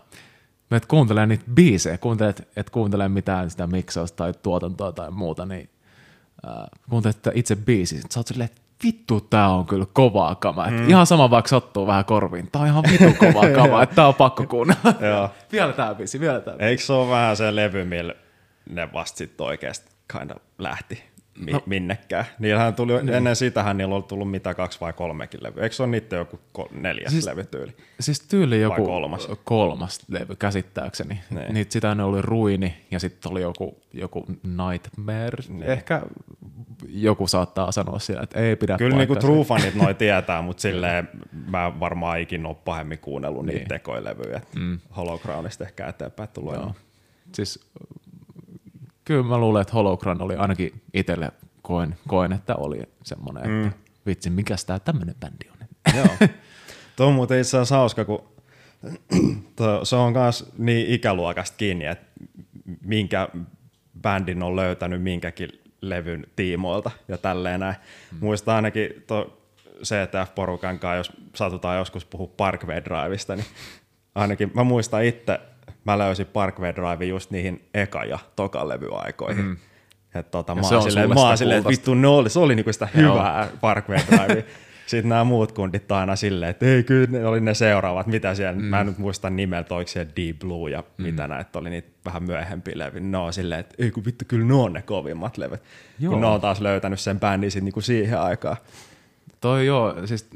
me 0.70 0.78
et 0.78 0.86
kuuntelee 0.86 1.26
niitä 1.26 1.44
biisejä, 1.54 1.98
kuuntelet, 1.98 2.48
et 2.56 2.70
kuuntele 2.70 3.10
mitään 3.10 3.50
sitä 3.50 3.68
miksausta 3.68 4.16
tai 4.16 4.34
tuotantoa 4.44 4.92
tai 4.92 5.12
muuta, 5.12 5.46
niin 5.46 5.70
äh, 6.48 6.66
kuuntelet 6.90 7.18
itse 7.34 7.56
biisi, 7.56 8.02
sä 8.10 8.20
oot 8.20 8.28
silleen, 8.28 8.50
vittu, 8.84 9.22
tää 9.22 9.50
on 9.50 9.66
kyllä 9.66 9.86
kovaa 9.94 10.36
kama. 10.36 10.68
Mm. 10.68 10.90
Ihan 10.90 11.06
sama 11.06 11.30
vaikka 11.30 11.50
sattuu 11.50 11.88
vähän 11.88 12.06
korviin. 12.06 12.52
Tää 12.52 12.62
on 12.62 12.68
ihan 12.68 12.84
vittu 12.92 13.26
kovaa 13.26 13.50
kama, 13.62 13.84
että 13.84 13.96
tää 13.96 14.08
on 14.08 14.16
pakko 14.16 14.46
kuunnella. 14.48 14.94
vielä 15.52 15.74
tää 15.74 15.96
biisi, 15.96 16.20
vielä 16.20 16.40
tää 16.40 16.54
biisi. 16.54 16.70
Eikö 16.70 16.84
se 16.84 16.94
ole 16.94 17.10
vähän 17.10 17.38
se 17.38 17.56
levy, 17.56 17.84
millä 17.84 18.14
ne 18.70 18.94
vasta 18.94 19.18
sitten 19.18 19.46
oikeasti 19.46 19.92
kind 20.12 20.32
of 20.32 20.38
lähti 20.58 21.04
mi- 21.40 21.52
no. 21.52 21.62
minnekään. 21.66 22.26
Niillähän 22.40 22.76
tuli, 22.76 22.94
niin. 23.04 23.14
ennen 23.14 23.36
sitähän 23.36 23.78
niillä 23.78 23.96
on 23.96 24.04
tullut 24.04 24.32
mitä 24.32 24.54
kaksi 24.54 24.80
vai 24.82 24.94
kolmekin 24.94 25.44
levyä. 25.44 25.64
Eikö 25.64 25.76
se 25.76 25.84
ole 25.84 25.92
niiden 25.92 26.18
joku 26.18 26.40
neljäs 26.72 27.12
siis, 27.12 27.26
levytyyli? 27.26 27.76
Siis 28.00 28.20
tyyli 28.20 28.62
joku 28.62 28.86
kolmas? 28.86 29.28
kolmas 29.44 30.00
levy 30.10 30.36
käsittääkseni. 30.36 31.20
Niin. 31.30 31.54
Niitä 31.54 31.74
sitä 31.74 31.96
ne 31.96 32.04
oli 32.04 32.22
Ruini 32.22 32.86
ja 32.92 33.00
sitten 33.00 33.32
oli 33.32 33.42
joku, 33.42 33.82
joku 33.94 34.26
Nightmare. 34.44 35.44
Niin. 35.50 35.64
Ehkä 35.64 36.02
joku 36.88 37.28
saattaa 37.28 37.72
sanoa 37.72 38.00
siellä, 38.00 38.24
että 38.24 38.40
ei 38.40 38.56
pidä 38.56 38.78
Kyllä 38.78 38.98
niinku 38.98 39.16
true 39.16 39.44
fanit 39.44 39.76
noi 39.76 39.94
tietää, 40.04 40.42
mutta 40.42 40.62
silleen 40.62 41.10
mä 41.52 41.80
varmaan 41.80 42.20
ikinä 42.20 42.48
ole 42.48 42.58
pahemmin 42.66 43.00
kuunnellut 43.00 43.46
niin. 43.46 43.56
niitä 43.56 43.68
tekoilevyjä. 43.68 44.42
Mm. 44.56 44.80
Holocrownista 44.98 45.64
ehkä 45.64 45.88
eteenpäin 45.88 46.30
tullut. 46.34 46.54
Joo. 46.54 46.76
Siis 47.34 47.60
kyllä 49.06 49.24
mä 49.24 49.38
luulen, 49.38 49.62
että 49.62 49.74
Holocron 49.74 50.22
oli 50.22 50.36
ainakin 50.36 50.82
itselle 50.94 51.32
koen, 51.62 51.98
koen, 52.08 52.34
että 52.34 52.56
oli 52.56 52.82
semmoinen, 53.04 53.50
mm. 53.50 53.68
että 53.68 53.80
vitsi, 54.06 54.30
mikä 54.30 54.56
tämä 54.66 54.80
tämmöinen 54.80 55.16
bändi 55.20 55.50
on. 55.52 55.68
Joo. 55.96 56.18
Tuo 56.96 57.08
on 57.08 57.14
muuten 57.14 57.40
itse 57.40 57.58
asiassa 57.58 57.76
hauska, 57.78 58.06
kun 58.06 58.24
se 59.84 59.96
on 59.96 60.14
myös 60.14 60.52
niin 60.58 60.88
ikäluokasta 60.88 61.58
kiinni, 61.58 61.86
että 61.86 62.06
minkä 62.82 63.30
bändin 64.02 64.44
on 64.44 64.56
löytänyt 64.56 65.02
minkäkin 65.02 65.50
levyn 65.82 66.28
tiimoilta 66.36 66.92
ja 67.08 67.18
tälleen 67.18 67.60
näin. 67.60 67.76
Mm. 68.12 68.18
Muistan 68.22 68.56
ainakin 68.56 69.04
to, 69.08 69.42
CTF-porukan 69.84 70.80
kanssa, 70.80 70.98
jos 70.98 71.12
satutaan 71.36 71.78
joskus 71.78 72.06
puhua 72.06 72.34
Parkway 72.38 72.82
Driveista, 72.86 73.36
niin 73.36 73.46
ainakin 74.16 74.52
mä 74.54 74.64
muistan 74.64 75.04
itse 75.04 75.40
mä 75.86 75.98
löysin 75.98 76.28
Parkway 76.28 76.74
Drive 76.76 77.06
just 77.06 77.32
niihin 77.32 77.70
eka- 77.78 78.06
ja 78.06 78.20
tokan 78.36 78.70
levyaikoihin. 78.70 79.46
Mm. 79.46 79.58
Et 80.16 80.32
tota, 80.32 80.56
mä 80.56 80.62
oon 80.62 80.84
silleen, 80.84 81.10
mä 81.10 81.28
oon 81.28 81.38
silleen 81.38 81.58
että 81.58 81.70
vittu 81.70 81.94
ne 81.94 82.08
oli, 82.08 82.30
se 82.30 82.40
oli 82.40 82.56
niinku 82.56 82.74
sitä 82.74 82.88
hyvää 82.96 83.48
Parkway 83.62 84.00
Drive. 84.12 84.46
Sitten 84.86 85.10
nämä 85.10 85.24
muut 85.24 85.52
kundit 85.52 85.92
aina 85.92 86.16
silleen, 86.16 86.52
että 86.52 86.66
ei 86.66 86.84
kyllä 86.84 87.08
ne 87.08 87.26
oli 87.26 87.42
ne 87.42 87.54
seuraavat, 87.54 88.08
mitä 88.08 88.36
siellä, 88.36 88.60
mm. 88.60 88.66
mä 88.66 88.80
en 88.80 88.88
nyt 88.88 88.98
muista 88.98 89.30
nimeltä, 89.30 89.76
oliko 89.76 89.88
siellä 89.88 90.12
Deep 90.16 90.40
Blue 90.40 90.72
ja 90.72 90.84
mm. 90.98 91.04
mitä 91.04 91.28
näitä 91.28 91.60
oli 91.60 91.70
niitä 91.70 91.90
vähän 92.06 92.24
myöhempiä 92.24 92.74
levyjä. 92.78 93.04
Ne 93.04 93.18
on 93.18 93.34
silleen, 93.34 93.60
että 93.60 93.76
ei 93.80 93.92
kun 93.92 94.06
vittu, 94.06 94.26
kyllä 94.28 94.46
ne 94.46 94.54
on 94.54 94.74
ne 94.74 94.82
kovimmat 94.82 95.38
levyt. 95.38 95.62
Joo. 96.00 96.12
Kun 96.12 96.22
ne 96.22 96.28
on 96.28 96.42
taas 96.42 96.62
löytänyt 96.62 97.00
sen 97.00 97.20
bändin 97.20 97.52
sit 97.52 97.64
niinku 97.64 97.82
siihen 97.82 98.20
aikaan. 98.20 98.58
Toi 99.42 99.66
joo, 99.66 99.96
siis 100.06 100.30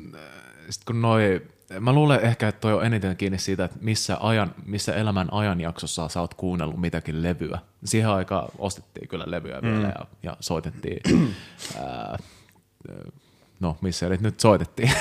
sit 0.69 0.83
kun 0.85 1.01
noi 1.01 1.41
mä 1.79 1.93
luulen 1.93 2.19
ehkä, 2.21 2.47
että 2.47 2.61
toi 2.61 2.73
on 2.73 2.85
eniten 2.85 3.17
kiinni 3.17 3.37
siitä, 3.37 3.63
että 3.63 3.77
missä, 3.81 4.17
ajan, 4.19 4.55
missä 4.65 4.95
elämän 4.95 5.33
ajanjaksossa 5.33 6.09
sä 6.09 6.21
oot 6.21 6.33
kuunnellut 6.33 6.81
mitäkin 6.81 7.23
levyä. 7.23 7.59
Siihen 7.85 8.09
aikaan 8.09 8.49
ostettiin 8.57 9.07
kyllä 9.07 9.25
levyä 9.27 9.59
mm. 9.61 9.67
vielä 9.67 9.87
ja, 9.87 10.05
ja 10.23 10.37
soitettiin, 10.39 10.99
ää, 11.77 12.17
no 13.59 13.77
missä 13.81 14.07
eli 14.07 14.17
nyt 14.19 14.39
soitettiin. 14.39 14.91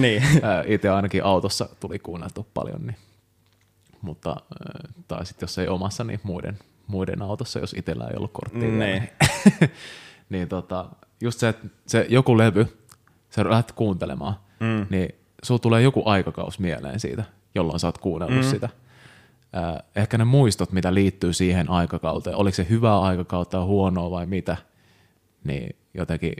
niin. 0.00 0.22
Itse 0.66 0.88
ainakin 0.88 1.24
autossa 1.24 1.68
tuli 1.80 1.98
kuunneltu 1.98 2.46
paljon, 2.54 2.86
niin. 2.86 2.96
mutta 4.00 4.36
tai 5.08 5.26
sitten 5.26 5.46
jos 5.46 5.58
ei 5.58 5.68
omassa, 5.68 6.04
niin 6.04 6.20
muiden, 6.22 6.58
muiden 6.86 7.22
autossa, 7.22 7.58
jos 7.58 7.74
itsellä 7.78 8.06
ei 8.06 8.16
ollut 8.16 8.32
korttia. 8.32 8.60
Niin. 8.60 8.78
niin, 8.78 9.10
niin 10.30 10.48
tota, 10.48 10.88
just 11.20 11.40
se, 11.40 11.48
että 11.48 11.66
se 11.86 12.06
joku 12.08 12.38
levy, 12.38 12.78
sä 13.30 13.50
lähdet 13.50 13.72
kuuntelemaan, 13.72 14.34
mm. 14.60 14.86
niin 14.90 15.14
sulla 15.46 15.58
tulee 15.58 15.82
joku 15.82 16.02
aikakaus 16.04 16.58
mieleen 16.58 17.00
siitä, 17.00 17.24
jolloin 17.54 17.80
sä 17.80 17.88
oot 17.88 17.98
kuunnellut 17.98 18.44
mm. 18.44 18.50
sitä. 18.50 18.68
Äh, 19.56 19.82
ehkä 19.96 20.18
ne 20.18 20.24
muistot, 20.24 20.72
mitä 20.72 20.94
liittyy 20.94 21.32
siihen 21.32 21.70
aikakauteen, 21.70 22.36
oliko 22.36 22.54
se 22.54 22.66
hyvää 22.70 23.00
aikakautta, 23.00 23.64
huonoa 23.64 24.10
vai 24.10 24.26
mitä, 24.26 24.56
niin 25.44 25.76
jotenkin 25.94 26.32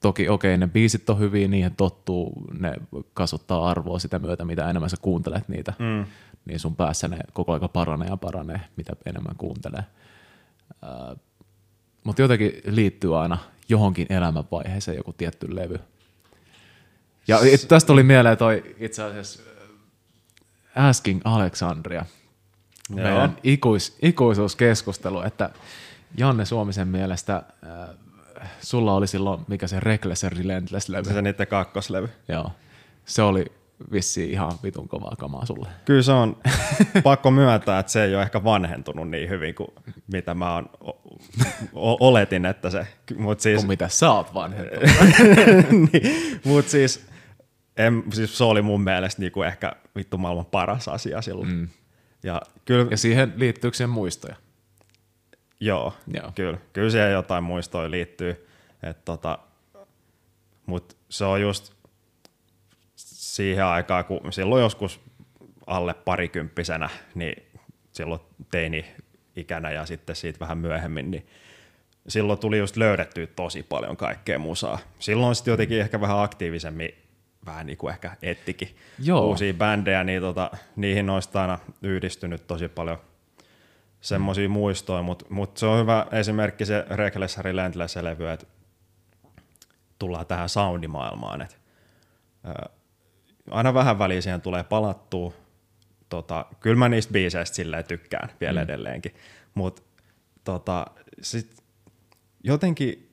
toki 0.00 0.28
okei, 0.28 0.54
okay, 0.54 0.56
ne 0.56 0.68
biisit 0.72 1.10
on 1.10 1.18
hyviä, 1.18 1.48
niihin 1.48 1.76
tottuu, 1.76 2.32
ne 2.60 2.72
kasvattaa 3.14 3.70
arvoa 3.70 3.98
sitä 3.98 4.18
myötä, 4.18 4.44
mitä 4.44 4.70
enemmän 4.70 4.90
sä 4.90 4.96
kuuntelet 5.02 5.48
niitä, 5.48 5.72
mm. 5.78 6.06
niin 6.44 6.60
sun 6.60 6.76
päässä 6.76 7.08
ne 7.08 7.18
koko 7.32 7.52
aika 7.52 7.68
paranee 7.68 8.08
ja 8.08 8.16
paranee, 8.16 8.60
mitä 8.76 8.92
enemmän 9.06 9.36
kuuntelee. 9.36 9.84
Äh, 10.84 11.16
Mutta 12.04 12.22
jotenkin 12.22 12.52
liittyy 12.66 13.20
aina 13.20 13.38
johonkin 13.68 14.06
elämänvaiheeseen 14.10 14.96
joku 14.96 15.12
tietty 15.12 15.56
levy. 15.56 15.78
Ja 17.28 17.38
it, 17.42 17.68
tästä 17.68 17.86
tuli 17.86 18.02
mieleen 18.02 18.36
toi 18.38 18.74
itse 18.78 19.02
asiassa 19.02 19.42
äh, 20.76 20.86
Asking 20.86 21.20
Alexandria, 21.24 22.04
Joo. 22.90 23.02
meidän 23.02 23.36
ikuis, 23.42 23.98
ikuisuuskeskustelu, 24.02 25.22
että 25.22 25.50
Janne 26.16 26.44
Suomisen 26.44 26.88
mielestä 26.88 27.36
äh, 27.36 27.96
sulla 28.60 28.94
oli 28.94 29.06
silloin, 29.06 29.40
mikä 29.48 29.66
se 29.66 29.80
Reckless 29.80 30.24
and 30.24 30.32
Relentless-levy. 30.32 31.12
Se 31.14 31.22
niiden 31.22 31.46
kakkoslevy. 31.46 32.08
Joo. 32.28 32.50
se 33.04 33.22
oli 33.22 33.46
vissiin 33.92 34.30
ihan 34.30 34.52
vitun 34.62 34.88
kovaa 34.88 35.14
kamaa 35.18 35.46
sulle. 35.46 35.68
Kyllä 35.84 36.02
se 36.02 36.12
on 36.12 36.36
pakko 37.02 37.30
myöntää, 37.30 37.78
että 37.78 37.92
se 37.92 38.04
ei 38.04 38.14
ole 38.14 38.22
ehkä 38.22 38.44
vanhentunut 38.44 39.10
niin 39.10 39.28
hyvin 39.28 39.54
kuin 39.54 39.68
mitä 40.12 40.34
mä 40.34 40.54
on, 40.54 40.70
o, 41.74 42.08
oletin, 42.08 42.46
että 42.46 42.70
se. 42.70 42.86
Mut 43.16 43.40
siis, 43.40 43.58
Kun 43.58 43.68
mitä 43.68 43.88
sä 43.88 44.10
oot 44.10 44.34
vanhentunut. 44.34 44.90
niin, 45.92 46.40
Mutta 46.44 46.70
siis, 46.70 47.06
en, 47.76 48.04
siis 48.12 48.38
se 48.38 48.44
oli 48.44 48.62
mun 48.62 48.80
mielestä 48.80 49.22
niinku 49.22 49.42
ehkä 49.42 49.72
vittu 49.96 50.18
maailman 50.18 50.46
paras 50.46 50.88
asia 50.88 51.22
silloin. 51.22 51.48
Mm. 51.48 51.68
Ja, 52.22 52.42
kyllä, 52.64 52.86
ja 52.90 52.96
siihen 52.96 53.32
liittyykö 53.36 53.76
siihen 53.76 53.90
muistoja? 53.90 54.36
Joo, 55.60 55.94
joo. 56.14 56.32
Kyllä, 56.34 56.58
kyllä 56.72 56.90
siihen 56.90 57.12
jotain 57.12 57.44
muistoja 57.44 57.90
liittyy. 57.90 58.48
tota, 59.04 59.38
Mutta 60.66 60.94
se 61.08 61.24
on 61.24 61.40
just 61.40 61.72
siihen 62.96 63.64
aikaan, 63.64 64.04
kun 64.04 64.32
silloin 64.32 64.62
joskus 64.62 65.00
alle 65.66 65.94
parikymppisenä, 65.94 66.88
niin 67.14 67.42
silloin 67.92 68.20
teini-ikänä 68.50 69.70
ja 69.70 69.86
sitten 69.86 70.16
siitä 70.16 70.40
vähän 70.40 70.58
myöhemmin, 70.58 71.10
niin 71.10 71.26
silloin 72.08 72.38
tuli 72.38 72.58
just 72.58 72.76
löydettyä 72.76 73.26
tosi 73.26 73.62
paljon 73.62 73.96
kaikkea 73.96 74.38
musaa. 74.38 74.78
Silloin 74.98 75.34
sitten 75.34 75.52
jotenkin 75.52 75.80
ehkä 75.80 76.00
vähän 76.00 76.22
aktiivisemmin 76.22 77.05
vähän 77.46 77.66
niin 77.66 77.78
kuin 77.78 77.92
ehkä 77.92 78.16
ettikin 78.22 78.76
Joo. 78.98 79.26
uusia 79.26 79.54
bändejä, 79.54 80.04
niin 80.04 80.22
tota, 80.22 80.50
niihin 80.76 81.10
olisi 81.10 81.30
aina 81.34 81.58
yhdistynyt 81.82 82.46
tosi 82.46 82.68
paljon 82.68 82.98
semmoisia 84.00 84.48
muistoja, 84.48 85.02
mutta 85.02 85.24
mut 85.28 85.56
se 85.56 85.66
on 85.66 85.80
hyvä 85.80 86.06
esimerkki 86.12 86.66
se 86.66 86.86
Reckless 86.90 87.38
Relentless-levy, 87.38 88.32
että 88.32 88.46
tullaan 89.98 90.26
tähän 90.26 90.48
soundimaailmaan, 90.48 91.42
että 91.42 91.56
aina 93.50 93.74
vähän 93.74 93.98
väliin 93.98 94.22
siihen 94.22 94.40
tulee 94.40 94.64
palattua. 94.64 95.32
Tota, 96.08 96.46
kyllä 96.60 96.76
mä 96.76 96.88
niistä 96.88 97.12
biiseistä 97.12 97.56
silleen 97.56 97.84
tykkään 97.84 98.28
vielä 98.40 98.60
mm. 98.60 98.64
edelleenkin, 98.64 99.14
mutta 99.54 99.82
tota, 100.44 100.86
sit 101.22 101.62
jotenkin 102.44 103.10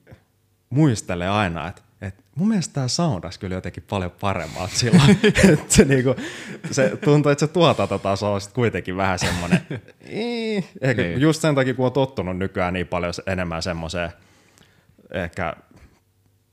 muistelee 0.70 1.28
aina, 1.28 1.68
että 1.68 1.82
et 2.00 2.24
mun 2.34 2.48
mielestä 2.48 2.74
tämä 2.74 2.88
soundas 2.88 3.38
kyllä 3.38 3.54
jotenkin 3.54 3.84
paljon 3.90 4.10
paremmalta 4.10 4.74
silloin. 4.74 5.10
että 5.52 5.64
se, 5.68 5.84
niinku, 5.84 6.14
se 6.70 6.96
tuntuu, 7.04 7.32
että 7.32 7.46
se 7.46 7.52
tuotantotaso 7.52 8.32
on 8.32 8.40
sit 8.40 8.52
kuitenkin 8.52 8.96
vähän 8.96 9.18
semmoinen, 9.18 9.60
ehkä 10.80 11.02
niin. 11.02 11.20
just 11.20 11.40
sen 11.42 11.54
takia, 11.54 11.74
kun 11.74 11.86
on 11.86 11.92
tottunut 11.92 12.38
nykyään 12.38 12.74
niin 12.74 12.86
paljon 12.86 13.12
enemmän 13.26 13.62
semmoiseen 13.62 14.10
ehkä 15.10 15.54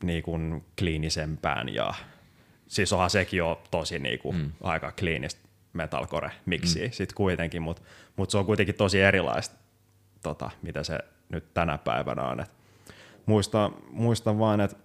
niin 0.04 0.24
kuin 0.24 0.66
kliinisempään 0.80 1.70
ja 1.70 1.94
siis 2.68 2.94
onhan 2.94 3.10
sekin 3.10 3.38
jo 3.38 3.62
tosi 3.72 4.00
niinku 4.00 4.32
mm. 4.32 4.52
aika 4.64 4.92
kliinistä 4.92 5.42
metalcore 5.74 6.32
miksi 6.46 6.86
mm. 6.86 6.92
sitten 6.92 7.16
kuitenkin, 7.16 7.62
mutta 7.62 7.82
mut 8.16 8.30
se 8.30 8.38
on 8.38 8.46
kuitenkin 8.46 8.76
tosi 8.76 9.02
erilaista, 9.02 9.56
tota, 10.24 10.50
mitä 10.62 10.84
se 10.84 11.00
nyt 11.30 11.54
tänä 11.54 11.78
päivänä 11.78 12.24
on. 12.24 12.40
Et 12.40 12.52
muistan, 13.26 13.76
muistan 13.92 14.40
vaan, 14.40 14.62
että 14.62 14.78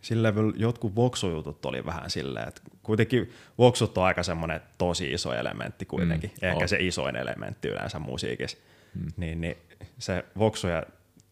sillä 0.00 0.32
jotkut 0.56 0.96
voksujutut 0.96 1.66
oli 1.66 1.86
vähän 1.86 2.10
silleen, 2.10 2.48
että 2.48 2.62
kuitenkin 2.82 3.32
voksut 3.58 3.98
on 3.98 4.04
aika 4.04 4.22
semmoinen 4.22 4.60
tosi 4.78 5.12
iso 5.12 5.34
elementti 5.34 5.84
kuitenkin, 5.84 6.30
mm, 6.30 6.48
ehkä 6.48 6.62
on. 6.62 6.68
se 6.68 6.76
isoin 6.80 7.16
elementti 7.16 7.68
yleensä 7.68 7.98
musiikissa, 7.98 8.58
mm. 8.94 9.06
niin, 9.16 9.40
niin 9.40 9.56
se 9.98 10.24
voksuja 10.38 10.82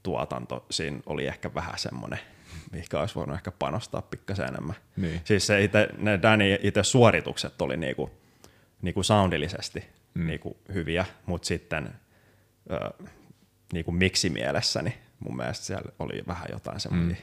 tuotanto 0.02 0.66
siinä 0.70 1.00
oli 1.06 1.26
ehkä 1.26 1.54
vähän 1.54 1.78
semmoinen– 1.78 2.18
mihinkä 2.72 3.00
olisi 3.00 3.14
voinut 3.14 3.36
ehkä 3.36 3.50
panostaa 3.50 4.02
pikkasen 4.02 4.48
enemmän. 4.48 4.76
Niin. 4.96 5.20
Siis 5.24 5.46
se 5.46 5.64
ite, 5.64 5.88
ne 5.98 6.22
Danny 6.22 6.58
itse 6.62 6.82
suoritukset 6.82 7.62
oli 7.62 7.76
niinku, 7.76 8.10
niinku 8.82 9.02
soundillisesti 9.02 9.84
mm. 10.14 10.26
niinku 10.26 10.56
hyviä, 10.74 11.04
mutta 11.26 11.46
sitten 11.46 11.90
ö, 12.70 13.04
niinku 13.72 13.92
miksimielessä 13.92 14.82
niin 14.82 14.94
mun 15.20 15.36
mielestä 15.36 15.64
siellä 15.64 15.92
oli 15.98 16.22
vähän 16.26 16.48
jotain 16.52 16.80
semmoisia, 16.80 17.16
mm. 17.16 17.22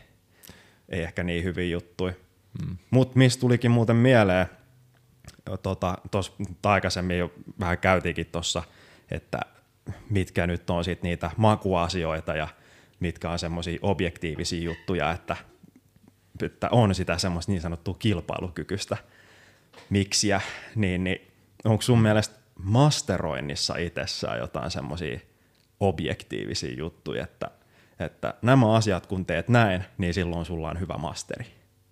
Ei 0.90 1.02
ehkä 1.02 1.24
niin 1.24 1.44
hyviä 1.44 1.66
juttuja. 1.66 2.14
Mm. 2.66 2.78
Mutta 2.90 3.18
mistä 3.18 3.42
tulikin 3.42 3.72
muuten 3.72 3.96
mieleen, 3.96 4.46
tuossa 5.46 5.58
tota, 5.62 5.98
aikaisemmin 6.64 7.18
jo 7.18 7.34
vähän 7.60 7.78
käytiinkin 7.78 8.26
tuossa, 8.26 8.64
että 9.12 9.40
mitkä 10.10 10.48
nyt 10.48 10.70
on 10.70 10.84
sit 10.84 11.04
niitä 11.04 11.32
makuasioita 11.38 12.36
ja– 12.36 12.48
mitkä 13.00 13.30
on 13.30 13.40
semmoisia 13.40 13.80
objektiivisia 13.82 14.64
juttuja, 14.64 15.12
että, 15.12 15.36
että 16.42 16.70
on 16.72 16.96
sitä 16.96 17.18
semmoista 17.18 17.52
niin 17.52 17.62
sanottua 17.62 17.96
kilpailukykyistä 18.00 18.98
miksiä, 19.90 20.42
niin, 20.76 21.04
niin 21.04 21.32
onko 21.64 21.82
sun 21.82 22.02
mielestä 22.02 22.36
masteroinnissa 22.64 23.78
itsessään 23.78 24.40
jotain 24.40 24.72
semmoisia 24.72 25.20
objektiivisia 25.80 26.76
juttuja, 26.78 27.24
että, 27.24 27.52
että 28.00 28.34
nämä 28.42 28.74
asiat 28.74 29.06
kun 29.06 29.26
teet 29.26 29.50
näin, 29.50 29.84
niin 29.98 30.14
silloin 30.14 30.46
sulla 30.46 30.70
on 30.70 30.80
hyvä 30.80 30.98
masteri? 30.98 31.46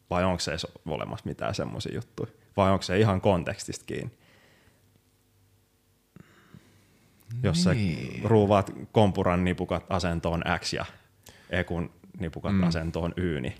Vai 0.09 0.23
onko 0.23 0.39
se 0.39 0.51
olemassa 0.85 1.25
mitään 1.25 1.55
semmoisia 1.55 1.95
juttuja? 1.95 2.31
Vai 2.57 2.71
onko 2.71 2.83
se 2.83 2.99
ihan 2.99 3.21
kontekstista 3.21 3.85
kiinni? 3.85 4.11
Jos 7.43 7.65
niin. 7.65 8.21
sä 8.21 8.27
ruuvaat 8.27 8.71
kompuran 8.91 9.43
nipukat 9.43 9.85
asentoon 9.89 10.43
X 10.59 10.73
ja 10.73 10.85
Ekun 11.49 11.91
nipukat 12.19 12.55
mm. 12.55 12.63
asentoon 12.63 13.13
Y, 13.17 13.41
niin 13.41 13.55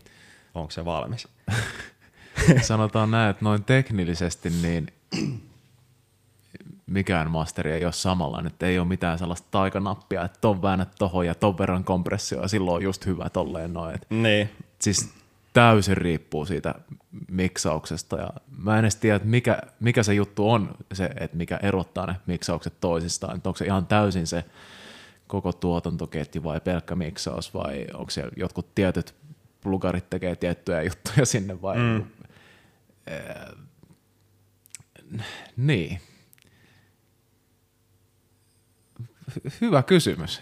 onko 0.54 0.72
se 0.72 0.86
valmis? 0.86 1.28
Sanotaan 2.62 3.12
näin, 3.12 3.30
että 3.30 3.46
noin 3.46 3.64
teknillisesti 3.64 4.50
niin 4.50 4.88
mikään 6.86 7.31
masteri 7.31 7.71
ei 7.71 7.86
ole 7.86 7.93
samanlainen, 7.93 8.51
että 8.51 8.65
ei 8.65 8.79
ole 8.79 8.88
mitään 8.88 9.19
sellaista 9.19 9.47
taikanappia, 9.51 10.25
että 10.25 10.38
ton 10.41 10.61
väännät 10.61 10.89
tohon 10.99 11.25
ja 11.25 11.36
ton 11.36 11.57
verran 11.57 11.84
kompressio 11.84 12.41
ja 12.41 12.47
silloin 12.47 12.75
on 12.75 12.84
just 12.84 13.05
hyvä 13.05 13.29
tolleen 13.29 13.73
noin. 13.73 13.99
Niin. 14.09 14.49
Siis 14.79 15.13
täysin 15.53 15.97
riippuu 15.97 16.45
siitä 16.45 16.75
miksauksesta 17.31 18.17
ja 18.17 18.29
mä 18.57 18.77
en 18.77 18.86
edes 18.86 18.95
tiedä, 18.95 19.15
että 19.15 19.27
mikä, 19.27 19.61
mikä 19.79 20.03
se 20.03 20.13
juttu 20.13 20.51
on, 20.51 20.75
se, 20.93 21.09
että 21.19 21.38
mikä 21.38 21.59
erottaa 21.63 22.05
ne 22.05 22.15
miksaukset 22.25 22.73
toisistaan, 22.81 23.36
että 23.36 23.49
onko 23.49 23.57
se 23.57 23.65
ihan 23.65 23.88
täysin 23.88 24.27
se 24.27 24.43
koko 25.27 25.53
tuotantoketju 25.53 26.43
vai 26.43 26.61
pelkkä 26.61 26.95
miksaus 26.95 27.53
vai 27.53 27.88
onko 27.93 28.09
siellä 28.09 28.31
jotkut 28.38 28.75
tietyt 28.75 29.15
plugarit 29.61 30.09
tekee 30.09 30.36
tiettyjä 30.36 30.81
juttuja 30.81 31.25
sinne 31.25 31.61
vai 31.61 31.77
mm. 31.77 32.03
äh, 33.11 33.55
niin. 35.57 35.99
Hyvä 39.61 39.84
kysymys. 39.84 40.41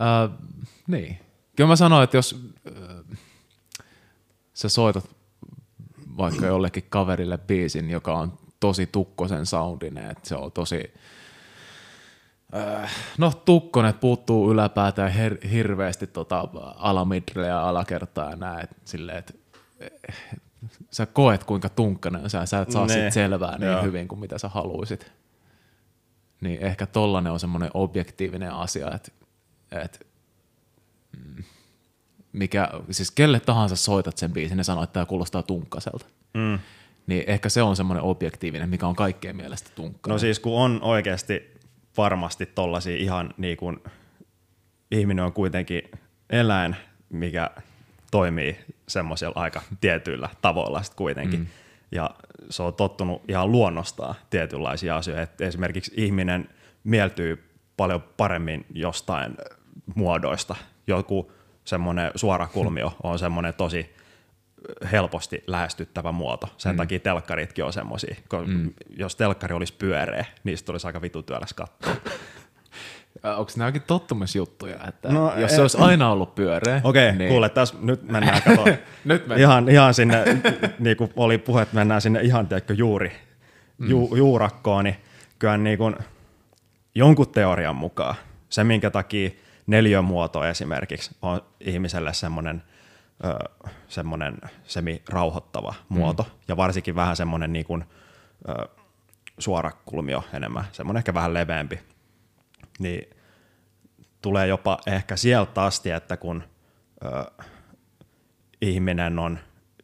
Äh, 0.00 0.38
niin. 0.86 1.18
Kyllä 1.56 1.68
mä 1.68 1.76
sanoin, 1.76 2.04
että 2.04 2.16
jos 2.16 2.52
äh, 2.66 3.18
sä 4.54 4.68
soitat 4.68 5.16
vaikka 6.16 6.46
jollekin 6.46 6.86
kaverille 6.88 7.38
biisin, 7.38 7.90
joka 7.90 8.14
on 8.14 8.38
tosi 8.60 8.86
tukkosen 8.86 9.46
soundinen, 9.46 10.10
että 10.10 10.28
se 10.28 10.34
on 10.34 10.52
tosi 10.52 10.94
äh, 12.54 12.94
no 13.18 13.32
tukkonen 13.44 13.94
puuttuu 13.94 14.52
ylääpäätä 14.52 15.02
ja 15.02 15.08
her- 15.08 15.48
hirveästi 15.48 16.06
tota 16.06 16.48
alamidre 16.76 17.46
ja 17.46 17.68
alakertaa 17.68 18.30
ja 18.30 18.36
näin, 18.36 18.68
silleen, 18.84 19.18
että 19.18 19.34
äh, 20.10 20.26
sä 20.90 21.06
koet 21.06 21.44
kuinka 21.44 21.68
tunkkanen 21.68 22.30
sä, 22.30 22.46
sä 22.46 22.60
et 22.60 22.70
saa 22.70 22.88
sit 22.88 23.12
selvää 23.12 23.58
niin 23.58 23.72
Joo. 23.72 23.82
hyvin 23.82 24.08
kuin 24.08 24.18
mitä 24.18 24.38
sä 24.38 24.48
haluisit. 24.48 25.12
Niin 26.40 26.62
ehkä 26.62 26.86
tollanen 26.86 27.32
on 27.32 27.40
semmoinen 27.40 27.70
objektiivinen 27.74 28.52
asia, 28.52 28.90
että, 28.94 29.12
että 29.72 29.98
mm, 31.18 31.44
mikä, 32.32 32.70
siis 32.90 33.10
kelle 33.10 33.40
tahansa 33.40 33.76
soitat 33.76 34.18
sen 34.18 34.32
biisin, 34.32 34.56
ne 34.56 34.64
sanoo, 34.64 34.84
että 34.84 34.92
tämä 34.92 35.06
kuulostaa 35.06 35.42
tunkkaselta. 35.42 36.06
Mm. 36.34 36.58
Niin 37.06 37.24
ehkä 37.26 37.48
se 37.48 37.62
on 37.62 37.76
semmoinen 37.76 38.04
objektiivinen, 38.04 38.68
mikä 38.68 38.86
on 38.86 38.96
kaikkien 38.96 39.36
mielestä 39.36 39.70
tunkkainen. 39.74 40.14
No 40.14 40.18
siis 40.18 40.40
kun 40.40 40.60
on 40.60 40.78
oikeasti 40.82 41.56
varmasti 41.96 42.46
tollaisia 42.46 42.96
ihan 42.96 43.34
niin 43.36 43.56
kuin, 43.56 43.76
ihminen 44.90 45.24
on 45.24 45.32
kuitenkin 45.32 45.82
eläin, 46.30 46.76
mikä 47.08 47.50
toimii 48.10 48.58
semmoisella 48.88 49.40
aika 49.40 49.62
tietyillä 49.80 50.28
tavoilla 50.42 50.82
sitten 50.82 50.96
kuitenkin. 50.96 51.40
Mm. 51.40 51.46
Ja 51.96 52.10
se 52.50 52.62
on 52.62 52.74
tottunut 52.74 53.22
ihan 53.28 53.52
luonnostaan 53.52 54.14
tietynlaisia 54.30 54.96
asioita. 54.96 55.22
Et 55.22 55.40
esimerkiksi 55.40 55.92
ihminen 55.96 56.48
mieltyy 56.84 57.50
paljon 57.76 58.04
paremmin 58.16 58.66
jostain 58.74 59.36
muodoista. 59.94 60.56
Joku 60.86 61.32
semmoinen 61.64 62.10
suora 62.14 62.46
kulmio 62.46 62.96
on 63.02 63.18
semmoinen 63.18 63.54
tosi 63.54 63.94
helposti 64.92 65.44
lähestyttävä 65.46 66.12
muoto. 66.12 66.48
Sen 66.56 66.72
mm. 66.72 66.76
takia 66.76 67.00
telkkaritkin 67.00 67.64
on 67.64 67.72
semmoisia. 67.72 68.16
Mm. 68.46 68.72
Jos 68.96 69.16
telkkari 69.16 69.54
olisi 69.54 69.74
pyöreä, 69.78 70.24
niistä 70.44 70.72
olisi 70.72 70.86
aika 70.86 71.02
vitu 71.02 71.22
työläs 71.22 71.54
katsoa. 71.54 71.96
Onko 73.22 73.52
nämäkin 73.56 73.82
tottumusjuttuja, 73.82 74.76
että 74.88 75.08
No, 75.12 75.32
jos 75.36 75.52
e- 75.52 75.54
se 75.54 75.62
olisi 75.62 75.78
aina 75.80 76.10
ollut 76.10 76.34
pyöreä, 76.34 76.80
Okei, 76.84 77.08
okay, 77.08 77.18
niin 77.18 77.30
kuule, 77.30 77.48
tässä 77.48 77.74
nyt 77.80 78.02
mennään 78.02 78.42
kato, 78.42 78.64
Nyt 79.04 79.20
mennään. 79.22 79.40
ihan, 79.40 79.68
ihan 79.68 79.94
sinne, 79.94 80.24
niin 80.78 80.96
kuin 80.96 81.12
oli 81.16 81.38
puhe, 81.38 81.62
että 81.62 81.74
mennään 81.74 82.00
sinne 82.00 82.20
ihan 82.20 82.46
tiedätkö, 82.46 82.74
juuri, 82.74 83.12
ju, 83.78 84.16
juurakkoon, 84.16 84.84
niin 84.84 84.96
kyllä 85.38 85.56
niin 85.56 85.78
kuin 85.78 85.96
jonkun 86.94 87.28
teorian 87.28 87.76
mukaan 87.76 88.14
se, 88.48 88.64
minkä 88.64 88.90
takia 88.90 89.30
neliömuoto 89.66 90.44
esimerkiksi 90.44 91.10
on 91.22 91.40
ihmiselle 91.60 92.12
semmoinen 92.12 92.62
ö, 93.24 93.50
semmoinen 93.88 94.38
semi-rauhoittava 94.64 95.74
muoto, 95.88 96.26
ja 96.48 96.56
varsinkin 96.56 96.94
vähän 96.94 97.16
semmoinen 97.16 97.52
niin 97.52 97.66
kuin, 97.66 97.84
ö, 98.48 98.68
suorakulmio 99.38 100.24
enemmän, 100.32 100.64
semmoinen 100.72 100.98
ehkä 101.00 101.14
vähän 101.14 101.34
leveämpi, 101.34 101.80
niin 102.78 103.10
tulee 104.22 104.46
jopa 104.46 104.78
ehkä 104.86 105.16
sieltä 105.16 105.62
asti, 105.62 105.90
että 105.90 106.16
kun 106.16 106.42
ö, 107.04 107.44
ihminen 108.62 109.18
on 109.18 109.38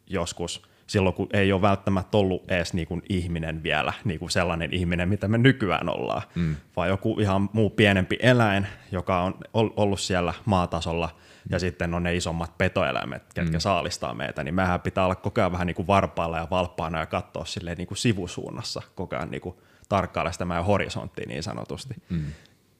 joskus, 0.07 0.63
silloin 0.87 1.15
kun 1.15 1.29
ei 1.33 1.51
ole 1.51 1.61
välttämättä 1.61 2.17
ollut 2.17 2.51
edes 2.51 2.73
niin 2.73 2.87
kuin 2.87 3.01
ihminen 3.09 3.63
vielä, 3.63 3.93
niin 4.03 4.19
kuin 4.19 4.31
sellainen 4.31 4.73
ihminen, 4.73 5.09
mitä 5.09 5.27
me 5.27 5.37
nykyään 5.37 5.89
ollaan, 5.89 6.21
mm. 6.35 6.55
vaan 6.75 6.89
joku 6.89 7.19
ihan 7.19 7.49
muu 7.53 7.69
pienempi 7.69 8.17
eläin, 8.21 8.67
joka 8.91 9.21
on 9.21 9.33
ollut 9.53 9.99
siellä 9.99 10.33
maatasolla, 10.45 11.09
ja 11.49 11.59
sitten 11.59 11.93
on 11.93 12.03
ne 12.03 12.15
isommat 12.15 12.57
petoeläimet, 12.57 13.23
ketkä 13.33 13.57
mm. 13.57 13.61
saalistaa 13.61 14.13
meitä, 14.13 14.43
niin 14.43 14.55
mehän 14.55 14.81
pitää 14.81 15.05
olla 15.05 15.15
koko 15.15 15.41
ajan 15.41 15.51
vähän 15.51 15.67
niin 15.67 15.75
kuin 15.75 15.87
varpailla 15.87 16.37
ja 16.37 16.47
valppaana 16.51 16.99
ja 16.99 17.05
katsoa 17.05 17.45
silleen 17.45 17.77
niin 17.77 17.87
kuin 17.87 17.97
sivusuunnassa 17.97 18.81
koko 18.95 19.15
ajan 19.15 19.31
niin 19.31 19.41
kuin 19.41 19.55
tarkkailla 19.89 20.31
sitä 20.31 20.45
meidän 20.45 20.65
horisonttia 20.65 21.25
niin 21.27 21.43
sanotusti. 21.43 21.93
Mm. 22.09 22.25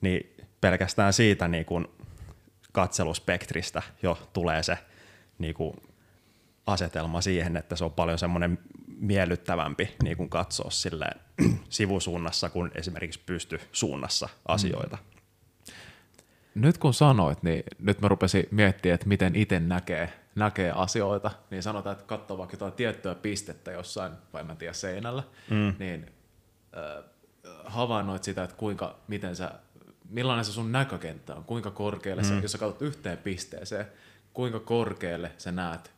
Niin 0.04 0.36
pelkästään 0.62 1.14
siitä 1.14 1.48
niin 1.48 1.66
kuin 1.66 1.88
katseluspektristä 2.72 3.82
jo 4.04 4.30
tulee 4.34 4.64
se 4.64 4.78
niin 5.38 5.54
kuin 5.54 5.78
asetelma 6.68 7.22
siihen, 7.22 7.58
että 7.58 7.76
se 7.76 7.84
on 7.84 7.92
paljon 7.92 8.20
semmoinen 8.20 8.60
miellyttävämpi 8.88 9.96
niin 10.04 10.18
kuin 10.18 10.30
katsoa 10.30 10.70
sille 10.70 11.06
sivusuunnassa 11.70 12.50
kuin 12.50 12.72
esimerkiksi 12.76 13.20
pystysuunnassa 13.26 14.30
asioita. 14.48 14.98
Mm. 16.56 16.62
nyt 16.62 16.78
kun 16.78 16.94
sanoit, 16.94 17.44
niin 17.44 17.64
nyt 17.80 18.02
mä 18.02 18.08
rupesin 18.08 18.48
miettimään, 18.52 18.96
että 18.96 19.08
miten 19.08 19.36
itse 19.36 19.60
näkee, 19.60 20.14
näkee 20.36 20.72
asioita, 20.72 21.32
niin 21.50 21.64
sanotaan, 21.64 21.94
että 21.94 22.06
katsoo 22.06 22.38
vaikka 22.38 22.54
jotain 22.54 22.74
tiettyä 22.74 23.16
pistettä 23.16 23.72
jossain, 23.72 24.14
vai 24.34 24.44
mä 24.44 24.52
en 24.52 24.58
tiedä, 24.58 24.74
seinällä, 24.74 25.24
mm. 25.50 25.74
niin 25.80 26.12
äh, 26.78 27.04
havainnoit 27.66 28.24
sitä, 28.24 28.44
että 28.44 28.56
kuinka, 28.56 29.00
miten 29.08 29.36
sä, 29.36 29.52
millainen 30.10 30.46
se 30.46 30.52
sun 30.52 30.72
näkökenttä 30.72 31.36
on, 31.36 31.44
kuinka 31.44 31.72
korkealle 31.72 32.22
mm. 32.22 32.28
sä, 32.28 32.34
jos 32.34 32.52
sä 32.52 32.58
katsot 32.58 32.82
yhteen 32.82 33.18
pisteeseen, 33.18 33.86
kuinka 34.34 34.60
korkealle 34.60 35.32
sä 35.38 35.52
näet 35.52 35.92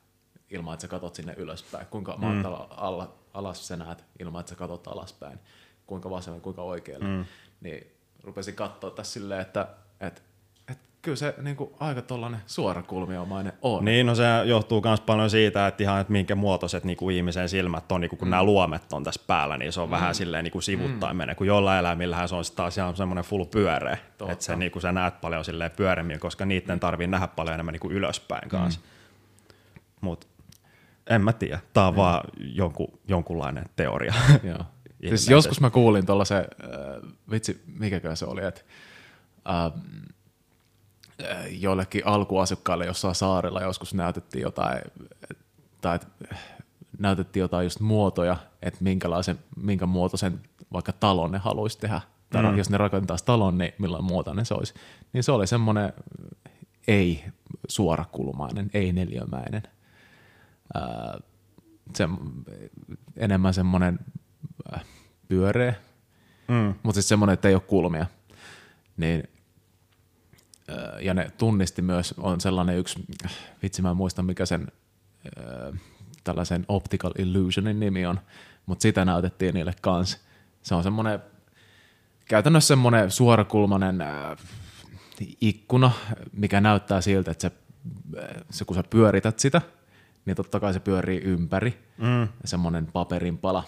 ilman, 0.49 0.73
että 0.73 0.81
sä 0.81 0.87
katot 0.87 1.15
sinne 1.15 1.33
ylöspäin, 1.37 1.87
kuinka 1.87 2.13
mm. 2.13 2.21
maantala 2.21 2.67
alla, 2.71 3.15
alas 3.33 3.67
sä 3.67 3.77
näet 3.77 4.03
ilman, 4.19 4.39
että 4.39 4.49
sä 4.49 4.55
katot 4.55 4.87
alaspäin, 4.87 5.39
kuinka 5.87 6.09
vasemmalle, 6.09 6.43
kuinka 6.43 6.61
oikealle, 6.61 7.05
mm. 7.05 7.25
niin 7.61 7.87
rupesin 8.23 8.55
katsoa 8.55 8.91
tässä 8.91 9.13
silleen, 9.13 9.41
että, 9.41 9.67
että 9.99 10.21
kyllä 11.05 11.17
se 11.17 11.35
niin 11.41 11.55
kuin, 11.55 11.69
aika 11.79 12.01
tollainen 12.01 12.39
suorakulmiomainen 12.45 13.53
on. 13.61 13.85
Niin, 13.85 14.05
no 14.05 14.15
se 14.15 14.23
johtuu 14.45 14.81
myös 14.81 15.01
paljon 15.01 15.29
siitä, 15.29 15.67
että 15.67 15.83
ihan, 15.83 16.01
että 16.01 16.13
minkä 16.13 16.35
muotoiset 16.35 16.83
niin 16.83 16.97
kuin 16.97 17.15
ihmisen 17.15 17.49
silmät 17.49 17.91
on, 17.91 18.01
niin 18.01 18.09
kuin, 18.09 18.19
kun 18.19 18.27
mm. 18.27 18.29
nämä 18.29 18.43
luomet 18.43 18.93
on 18.93 19.03
tässä 19.03 19.21
päällä, 19.27 19.57
niin 19.57 19.73
se 19.73 19.81
on 19.81 19.89
mm. 19.89 19.91
vähän 19.91 20.15
silleen 20.15 20.43
niin 20.43 20.51
kuin 20.51 20.63
sivuttain 20.63 21.15
mm. 21.15 21.17
menee, 21.17 21.35
kun 21.35 21.47
jollain 21.47 21.79
eläimillähän 21.79 22.29
se 22.29 22.35
on 22.35 22.45
sitten 22.45 22.57
taas 22.57 22.77
ihan 22.77 22.95
semmoinen 22.95 23.23
full 23.23 23.45
pyöreä, 23.45 23.97
Totta. 24.17 24.33
että 24.33 24.45
se, 24.45 24.55
niin 24.55 24.71
kuin, 24.71 24.81
sä 24.81 24.91
näet 24.91 25.21
paljon 25.21 25.45
silleen 25.45 25.71
pyöremmin, 25.71 26.19
koska 26.19 26.45
niiden 26.45 26.79
tarvii 26.79 27.07
nähdä 27.07 27.27
paljon 27.27 27.53
enemmän 27.53 27.73
niin 27.73 27.79
kuin 27.79 27.93
ylöspäin 27.93 28.49
kanssa. 28.49 28.79
Mm. 28.79 28.87
Mutta 30.01 30.27
en 31.09 31.21
mä 31.21 31.33
tiedä, 31.33 31.59
tää 31.73 31.87
on 31.87 31.93
mm. 31.93 31.97
vaan 31.97 32.21
jonkun, 32.37 32.99
jonkunlainen 33.07 33.65
teoria. 33.75 34.13
Joo. 34.43 34.65
siis 35.09 35.29
joskus 35.29 35.61
mä 35.61 35.69
kuulin 35.69 36.05
tuollaisen, 36.05 36.37
äh, 36.63 37.11
vitsi, 37.31 37.63
mikäkään 37.79 38.17
se 38.17 38.25
oli, 38.25 38.45
että 38.45 38.61
äh, 39.49 39.81
joillekin 41.49 42.07
alkuasukkaille 42.07 42.85
jossain 42.85 43.15
saarella 43.15 43.61
joskus 43.61 43.93
näytettiin 43.93 44.41
jotain, 44.41 44.81
tai 45.81 45.99
näytettiin 46.99 47.41
jotain 47.41 47.65
just 47.65 47.79
muotoja, 47.79 48.37
että 48.61 48.83
minkälaisen, 48.83 49.39
minkä 49.55 49.85
muotoisen 49.85 50.41
vaikka 50.73 50.91
talon 50.91 51.31
ne 51.31 51.37
haluaisi 51.37 51.79
tehdä. 51.79 52.01
Tai 52.29 52.43
mm. 52.43 52.57
jos 52.57 52.69
ne 52.69 52.77
rakentaisi 52.77 53.25
talon, 53.25 53.57
niin 53.57 53.73
millainen 53.77 54.11
muotoinen 54.11 54.45
se 54.45 54.53
olisi. 54.53 54.73
Niin 55.13 55.23
se 55.23 55.31
oli 55.31 55.47
semmoinen 55.47 55.93
ei 56.87 57.23
suorakulmainen, 57.67 58.69
ei 58.73 58.93
neliömäinen. 58.93 59.63
Ää, 60.73 61.19
se, 61.93 62.09
enemmän 63.17 63.53
semmoinen 63.53 63.99
pyöreä, 65.27 65.73
mm. 66.47 66.73
mutta 66.83 66.93
siis 66.93 67.07
semmoinen, 67.07 67.33
että 67.33 67.47
ei 67.47 67.53
ole 67.53 67.61
kulmia. 67.61 68.05
Niin 68.97 69.29
ja 71.01 71.13
ne 71.13 71.31
tunnisti 71.37 71.81
myös, 71.81 72.13
on 72.17 72.41
sellainen 72.41 72.77
yksi, 72.77 73.05
vitsi 73.63 73.81
mä 73.81 73.89
en 73.89 73.97
muista 73.97 74.23
mikä 74.23 74.45
sen 74.45 74.67
tällaisen 76.23 76.65
optical 76.67 77.11
illusionin 77.17 77.79
nimi 77.79 78.05
on, 78.05 78.19
mutta 78.65 78.81
sitä 78.81 79.05
näytettiin 79.05 79.53
niille 79.53 79.73
kans. 79.81 80.25
Se 80.61 80.75
on 80.75 80.83
semmoinen, 80.83 81.19
käytännössä 82.25 82.67
semmoinen 82.67 83.11
suorakulmainen 83.11 84.01
äh, 84.01 84.37
ikkuna, 85.41 85.91
mikä 86.33 86.61
näyttää 86.61 87.01
siltä, 87.01 87.31
että 87.31 87.41
se, 87.41 87.51
se, 88.49 88.65
kun 88.65 88.75
sä 88.75 88.83
pyörität 88.89 89.39
sitä, 89.39 89.61
niin 90.25 90.35
totta 90.35 90.59
kai 90.59 90.73
se 90.73 90.79
pyörii 90.79 91.21
ympäri. 91.21 91.83
Mm. 91.97 92.27
Semmoinen 92.45 92.85
paperin 92.85 93.37
pala, 93.37 93.63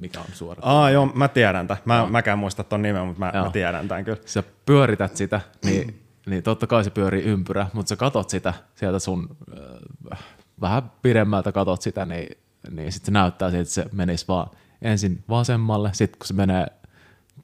mikä 0.00 0.20
on 0.20 0.26
suora. 0.32 0.60
Aa, 0.62 0.90
joo, 0.90 1.06
mä 1.06 1.28
tiedän 1.28 1.66
tämän. 1.66 1.82
Mä, 1.84 1.98
no. 1.98 2.06
Mäkään 2.06 2.38
muista 2.38 2.64
ton 2.64 2.82
nimen, 2.82 3.06
mutta 3.06 3.20
mä, 3.20 3.32
mä 3.44 3.50
tiedän 3.50 3.88
tämän 3.88 4.04
kyllä. 4.04 4.18
Sä 4.24 4.42
pyörität 4.66 5.16
sitä, 5.16 5.40
niin 5.64 6.00
niin 6.26 6.42
totta 6.42 6.66
kai 6.66 6.84
se 6.84 6.90
pyörii 6.90 7.22
ympyrä, 7.22 7.66
mutta 7.72 7.88
sä 7.88 7.96
katot 7.96 8.30
sitä 8.30 8.54
sieltä 8.74 8.98
sun 8.98 9.36
äh, 10.12 10.18
vähän 10.60 10.92
pidemmältä 11.02 11.52
katot 11.52 11.82
sitä, 11.82 12.06
niin, 12.06 12.38
niin 12.70 12.92
sitten 12.92 13.06
se 13.06 13.12
näyttää 13.12 13.50
siltä, 13.50 13.62
että 13.62 13.74
se 13.74 13.86
menisi 13.92 14.28
vaan 14.28 14.50
ensin 14.82 15.24
vasemmalle, 15.28 15.90
sitten 15.92 16.18
kun 16.18 16.26
se 16.26 16.34
menee, 16.34 16.66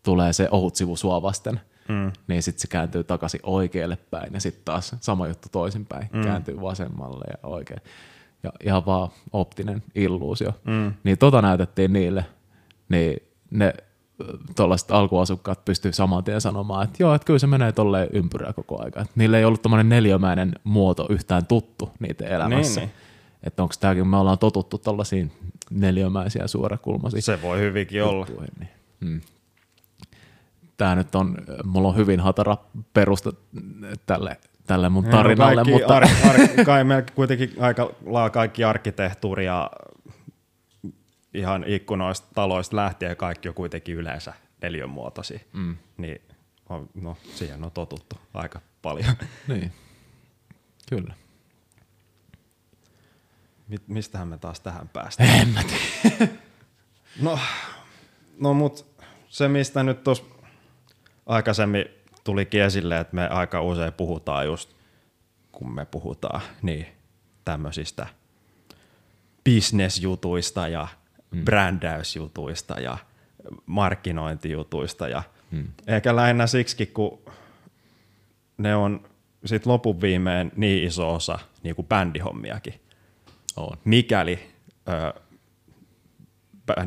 tulee 0.03 0.33
se 0.33 0.49
ohut 0.51 0.77
sivu 0.77 0.97
sua 0.97 1.23
vasten, 1.23 1.61
mm. 1.89 2.13
niin 2.27 2.43
sitten 2.43 2.61
se 2.61 2.69
kääntyy 2.69 3.05
takaisin 3.05 3.41
oikealle 3.43 3.99
päin 4.11 4.35
ja 4.35 4.41
sitten 4.41 4.65
taas 4.65 4.97
sama 5.01 5.29
juttu 5.29 5.49
toisinpäin, 5.53 6.09
mm. 6.13 6.23
kääntyy 6.23 6.61
vasemmalle 6.61 7.25
ja 7.31 7.49
oikein. 7.49 7.81
Ja 8.43 8.53
ihan 8.65 8.87
vaan 8.87 9.09
optinen 9.33 9.83
illuusio. 9.95 10.53
Mm. 10.65 10.95
Niin 11.05 11.19
tota 11.19 11.43
näytettiin 11.43 11.93
niille, 11.93 12.27
niin 12.89 13.23
ne 13.51 13.75
tuollaiset 14.57 14.91
alkuasukkaat 14.91 15.65
pystyy 15.65 15.93
saman 15.93 16.25
tien 16.25 16.41
sanomaan, 16.41 16.85
että 16.85 16.97
joo, 17.03 17.15
että 17.15 17.27
kyllä 17.27 17.39
se 17.39 17.47
menee 17.47 17.73
tolleen 17.73 18.09
ympyrää 18.13 18.53
koko 18.53 18.83
aika. 18.85 19.01
Että 19.01 19.13
niillä 19.17 19.39
ei 19.39 19.45
ollut 19.45 19.63
tämmöinen 19.63 19.89
neliömäinen 19.89 20.53
muoto 20.65 21.07
yhtään 21.09 21.47
tuttu 21.47 21.91
niiden 22.01 22.29
elämässä. 22.29 22.81
Niin, 22.81 22.89
niin. 22.89 23.01
Että 23.43 23.63
onko 23.63 23.75
tämäkin, 23.81 24.09
me 24.09 24.17
ollaan 24.17 24.39
totuttu 24.39 24.79
tällaisiin 24.79 25.33
neliömäisiä 25.71 26.47
suorakulmaisia. 26.47 27.23
Se 27.23 27.43
voi 27.43 27.59
hyvinkin 27.59 27.99
juttuihin, 27.99 28.37
olla. 28.39 28.47
Niin. 28.59 28.71
Hmm. 29.05 29.21
Tämä 30.77 30.95
nyt 30.95 31.15
on, 31.15 31.37
mulla 31.65 31.89
on 31.89 31.97
hyvin 31.97 32.21
hatara 32.21 32.57
perusta 32.93 33.33
tälle, 34.07 34.37
tälle 34.67 34.89
mun 34.89 35.05
tarinalle. 35.05 35.65
No 35.65 35.71
mutta... 35.71 35.97
Ar, 35.97 36.05
ar, 36.05 36.65
kai 36.65 36.85
me 36.85 37.05
kuitenkin 37.15 37.53
aika 37.61 37.91
kaikki 38.33 38.65
arkkitehtuuri 38.65 39.47
ja 39.47 39.71
ihan 41.35 41.65
ikkunoista, 41.67 42.29
taloista 42.35 42.77
lähtien 42.77 43.17
kaikki 43.17 43.49
on 43.49 43.55
kuitenkin 43.55 43.95
yleensä 43.95 44.33
neliönmuotoisia, 44.63 45.41
mm. 45.53 45.77
niin 45.97 46.21
on, 46.69 46.91
no, 46.95 47.17
siihen 47.35 47.65
on 47.65 47.71
totuttu 47.71 48.17
aika 48.35 48.61
paljon. 48.83 49.17
Niin, 49.49 49.73
kyllä. 50.89 51.15
Mistähän 53.87 54.29
me 54.29 54.39
taas 54.39 54.61
tähän 54.61 54.89
päästään? 54.89 55.41
En 55.41 55.49
mä 55.49 55.63
tiedä. 55.65 56.33
No, 57.21 57.39
no 58.39 58.55
mut 58.55 58.87
se 59.29 59.49
mistä 59.49 59.83
nyt 59.83 60.05
tuossa 60.05 60.25
aikaisemmin 61.27 61.85
tuli 62.25 62.49
esille, 62.67 63.01
että 63.01 63.17
me 63.17 63.29
aika 63.29 63.63
usein 63.63 63.93
puhutaan 63.93 64.47
just, 64.47 64.71
kun 65.53 65.75
me 65.75 65.87
puhutaan, 65.87 66.41
niin 66.63 66.87
tämmöisistä 67.45 68.07
bisnesjutuista 69.45 70.69
ja 70.69 70.89
mm. 71.31 71.45
brändäysjutuista 71.45 72.81
ja 72.81 72.99
markkinointijutuista. 73.67 75.09
Ja 75.09 75.23
mm. 75.51 75.69
Ehkä 75.87 76.17
lähinnä 76.17 76.47
siksi, 76.47 76.87
kun 76.87 77.19
ne 78.59 78.77
on 78.77 79.09
sit 79.45 79.67
lopun 79.67 80.01
viimein 80.01 80.53
niin 80.57 80.87
iso 80.87 81.15
osa 81.15 81.39
niin 81.63 81.77
kuin 81.77 81.87
bändihommiakin. 81.87 82.75
On. 83.57 83.79
Mikäli 83.85 84.39
ö, 84.89 85.21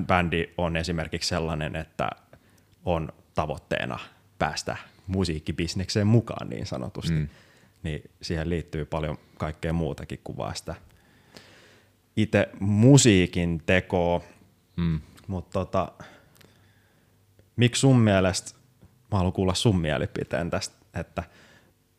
bändi 0.08 0.50
on 0.58 0.78
esimerkiksi 0.78 1.30
sellainen, 1.30 1.76
että 1.76 2.10
on 2.86 3.10
tavoitteena 3.36 4.00
päästä 4.40 4.78
musiikkibisnekseen 5.08 6.08
mukaan 6.08 6.50
niin 6.50 6.66
sanotusti. 6.66 7.14
Mm. 7.14 7.28
Niin 7.84 8.12
siihen 8.22 8.50
liittyy 8.50 8.86
paljon 8.86 9.18
kaikkea 9.38 9.74
muutakin 9.74 10.20
kuin 10.24 10.38
vaan 10.38 10.56
sitä 10.56 10.76
itse 12.18 12.50
musiikin 12.60 13.62
tekoa. 13.66 14.22
Mm. 14.76 15.02
Mutta 15.28 15.54
tota, 15.54 15.92
miksi 17.56 17.80
sun 17.80 18.00
mielestä, 18.00 18.60
mä 19.12 19.18
haluan 19.18 19.34
kuulla 19.34 19.54
sun 19.54 19.80
mielipiteen 19.80 20.50
tästä, 20.50 20.76
että 20.94 21.24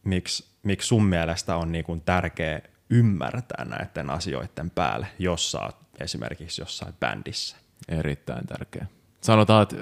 miksi, 0.05 0.45
miksi 0.63 0.89
sun 0.89 1.05
mielestä 1.05 1.57
on 1.57 1.73
niin 1.73 1.85
kuin 1.85 2.01
tärkeä 2.01 2.61
ymmärtää 2.91 3.65
näiden 3.65 4.11
asioiden 4.11 4.71
päälle, 4.71 5.07
jos 5.19 5.53
sä 5.53 5.61
oot 5.61 5.77
esimerkiksi 6.01 6.63
jossain 6.63 6.95
bändissä? 7.01 7.57
Erittäin 7.89 8.47
tärkeä. 8.47 8.87
Sanotaan, 9.21 9.63
että 9.63 9.77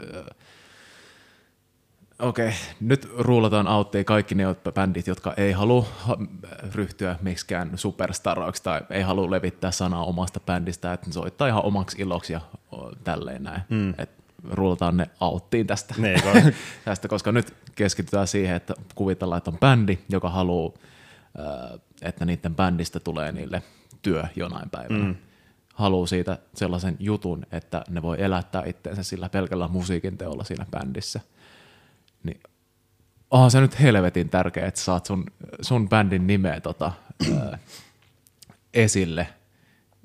Okei, 2.23 2.49
okay. 2.49 2.59
nyt 2.81 3.09
ruulataan 3.19 3.67
auttiin 3.67 4.05
kaikki 4.05 4.35
ne 4.35 4.45
bändit, 4.75 5.07
jotka 5.07 5.35
ei 5.37 5.53
halua 5.53 5.87
ryhtyä 6.75 7.17
miksikään 7.23 7.71
superstaroiksi 7.75 8.63
tai 8.63 8.81
ei 8.91 9.03
halua 9.03 9.31
levittää 9.31 9.71
sanaa 9.71 10.05
omasta 10.05 10.41
bändistä, 10.41 10.93
että 10.93 11.13
soittaa 11.13 11.49
ihan 11.49 11.65
omaksi 11.65 12.03
iloksi 12.03 12.33
ja 12.33 12.41
tälleen 13.05 13.43
näin. 13.43 13.63
Mm. 13.69 13.95
Et 13.99 14.11
ruulataan 14.51 14.97
ne 14.97 15.11
auttiin 15.21 15.67
tästä. 15.67 15.95
Niin, 15.99 16.23
tästä, 16.85 17.09
koska 17.09 17.33
nyt 17.33 17.55
keskitytään 17.77 18.27
siihen, 18.27 18.57
että 18.57 18.75
kuvitellaan, 18.95 19.39
että 19.39 19.51
on 19.51 19.59
bändi, 19.59 19.99
joka 20.09 20.31
haluaa, 20.31 20.73
että 22.03 22.25
niiden 22.25 22.55
bändistä 22.55 23.01
tulee 23.01 23.33
niille 23.33 23.63
työ 24.03 24.25
jonain 24.37 24.71
päivänä. 24.71 25.05
Mm. 25.05 25.17
Haluaa 25.75 26.07
siitä 26.07 26.39
sellaisen 26.55 26.97
jutun, 27.01 27.47
että 27.53 27.85
ne 27.89 28.03
voi 28.03 28.23
elättää 28.23 28.63
itseensä 28.67 29.03
sillä 29.03 29.29
pelkällä 29.29 29.69
musiikin 29.69 30.19
teolla 30.19 30.45
siinä 30.45 30.67
bändissä– 30.71 31.21
niin 32.23 32.41
onhan 33.31 33.51
se 33.51 33.61
nyt 33.61 33.81
helvetin 33.81 34.29
tärkeää, 34.29 34.69
että 34.69 34.81
saat 34.81 35.07
sun, 35.07 35.25
sun 35.61 35.89
bändin 35.89 36.27
nimeä 36.27 36.61
tota, 36.61 36.93
ää, 37.41 37.59
esille, 38.75 39.29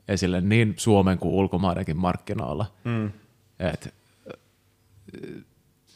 esille 0.07 0.41
niin 0.41 0.73
Suomen 0.77 1.17
kuin 1.17 1.33
ulkomaidenkin 1.33 1.97
markkinoilla. 1.97 2.65
Mm. 2.83 3.11
Et, 3.59 3.93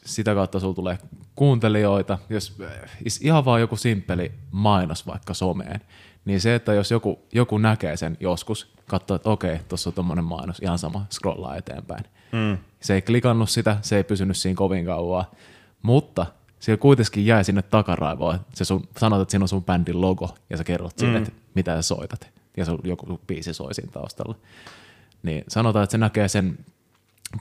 sitä 0.05 0.33
kautta 0.33 0.59
sulla 0.59 0.73
tulee 0.73 0.97
kuuntelijoita, 1.35 2.19
jos 2.29 2.57
ihan 3.21 3.45
vaan 3.45 3.61
joku 3.61 3.75
simppeli 3.75 4.31
mainos 4.51 5.07
vaikka 5.07 5.33
someen, 5.33 5.81
niin 6.25 6.41
se, 6.41 6.55
että 6.55 6.73
jos 6.73 6.91
joku, 6.91 7.19
joku 7.33 7.57
näkee 7.57 7.97
sen 7.97 8.17
joskus, 8.19 8.73
katsoo, 8.87 9.15
että 9.15 9.29
okei, 9.29 9.59
tuossa 9.69 9.89
on 9.89 9.93
tuommoinen 9.93 10.25
mainos, 10.25 10.59
ihan 10.59 10.77
sama, 10.77 11.05
scrollaa 11.11 11.55
eteenpäin. 11.55 12.03
Mm. 12.31 12.57
Se 12.81 12.93
ei 12.93 13.01
klikannut 13.01 13.49
sitä, 13.49 13.77
se 13.81 13.97
ei 13.97 14.03
pysynyt 14.03 14.37
siinä 14.37 14.55
kovin 14.55 14.85
kauan, 14.85 15.25
mutta 15.81 16.25
siellä 16.59 16.81
kuitenkin 16.81 17.25
jäi 17.25 17.43
sinne 17.43 17.61
takaraivoon, 17.61 18.39
se 18.53 18.65
sun, 18.65 18.87
sanot, 18.97 19.21
että 19.21 19.31
siinä 19.31 19.43
on 19.43 19.49
sun 19.49 19.63
bändin 19.63 20.01
logo, 20.01 20.35
ja 20.49 20.57
sä 20.57 20.63
kerrot 20.63 20.97
sinne, 20.97 21.19
mm. 21.19 21.23
että 21.23 21.35
mitä 21.53 21.75
sä 21.75 21.81
soitat, 21.81 22.29
ja 22.57 22.65
sun 22.65 22.79
joku 22.83 23.21
biisi 23.27 23.53
soi 23.53 23.73
siinä 23.73 23.91
taustalla. 23.91 24.35
Niin 25.23 25.43
sanotaan, 25.47 25.83
että 25.83 25.91
se 25.91 25.97
näkee 25.97 26.27
sen 26.27 26.57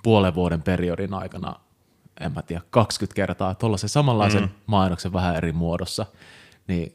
puolen 0.02 0.34
vuoden 0.34 0.62
periodin 0.62 1.14
aikana, 1.14 1.56
en 2.20 2.32
mä 2.32 2.42
tiedä, 2.42 2.62
20 2.70 3.14
kertaa 3.14 3.54
tuollaisen 3.54 3.88
samanlaisen 3.88 4.42
mm. 4.42 4.48
mainoksen 4.66 5.12
vähän 5.12 5.36
eri 5.36 5.52
muodossa, 5.52 6.06
niin 6.66 6.94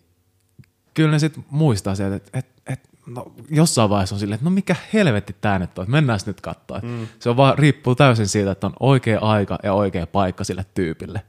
kyllä 0.94 1.12
ne 1.12 1.20
sitten 1.20 1.46
muistaa 1.50 1.96
sieltä, 1.96 2.16
että, 2.16 2.40
että, 2.40 2.62
että 2.68 2.90
no, 3.08 3.32
jossain 3.50 3.90
vaiheessa 3.90 4.16
on 4.16 4.20
silleen, 4.20 4.36
että 4.36 4.46
no 4.46 4.52
mikä 4.52 4.76
helvetti 4.94 5.36
tämä 5.42 5.60
nyt 5.60 5.78
on, 5.78 5.84
että 5.84 5.92
mennään 5.92 6.20
nyt 6.26 6.42
katsoa. 6.42 6.80
Mm. 6.84 7.08
Se 7.20 7.30
on 7.30 7.38
vaan, 7.38 7.58
riippuu 7.58 7.96
täysin 7.96 8.28
siitä, 8.28 8.52
että 8.52 8.68
on 8.68 8.74
oikea 8.80 9.20
aika 9.20 9.60
ja 9.64 9.74
oikea 9.74 10.08
paikka 10.08 10.44
sille 10.44 10.66
tyypille. 10.74 11.22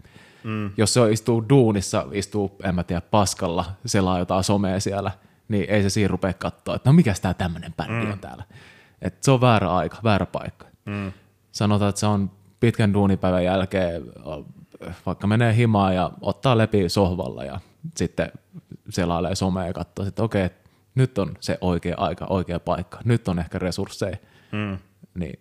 Mm. 0.45 0.71
Jos 0.77 0.95
se 0.95 1.13
istuu 1.13 1.45
duunissa, 1.49 2.07
istuu, 2.13 2.57
en 2.65 2.75
mä 2.75 2.85
tiedä, 2.85 3.01
paskalla, 3.01 3.65
selaa 3.87 4.19
jotain 4.19 4.45
somea 4.45 4.81
siellä, 4.81 5.11
niin 5.49 5.71
ei 5.71 5.83
se 5.83 5.91
siinä 5.91 6.09
rupea 6.09 6.33
katsoa, 6.33 6.75
että 6.77 6.89
no 6.89 6.93
mikä 6.93 7.15
tämä 7.23 7.35
tämmöinen 7.35 7.75
bändi 7.75 8.07
mm. 8.07 8.13
on 8.13 8.19
täällä. 8.19 8.45
Et 9.03 9.23
se 9.23 9.31
on 9.31 9.41
väärä 9.41 9.71
aika, 9.71 9.97
väärä 10.05 10.27
paikka. 10.27 10.67
Mm. 10.85 11.13
Sanotaan, 11.53 11.89
että 11.89 12.01
se 12.01 12.07
on 12.07 12.31
pitkän 12.61 12.95
duunipäivän 12.95 13.45
jälkeen, 13.45 14.03
vaikka 15.07 15.27
menee 15.27 15.57
himaan 15.57 15.95
ja 15.95 16.11
ottaa 16.21 16.59
läpi 16.59 16.89
sohvalla 16.89 17.45
ja 17.45 17.61
sitten 17.97 18.33
selailee 18.89 19.35
somea 19.35 19.67
ja 19.67 19.73
katsoo, 19.73 20.07
että 20.07 20.23
okei, 20.23 20.47
okay, 20.47 20.59
nyt 20.97 21.19
on 21.19 21.37
se 21.41 21.59
oikea 21.61 21.95
aika, 21.99 22.27
oikea 22.31 22.61
paikka, 22.61 22.99
nyt 23.05 23.29
on 23.29 23.39
ehkä 23.39 23.59
resursseja, 23.59 24.17
mm. 24.53 24.79
niin 25.15 25.39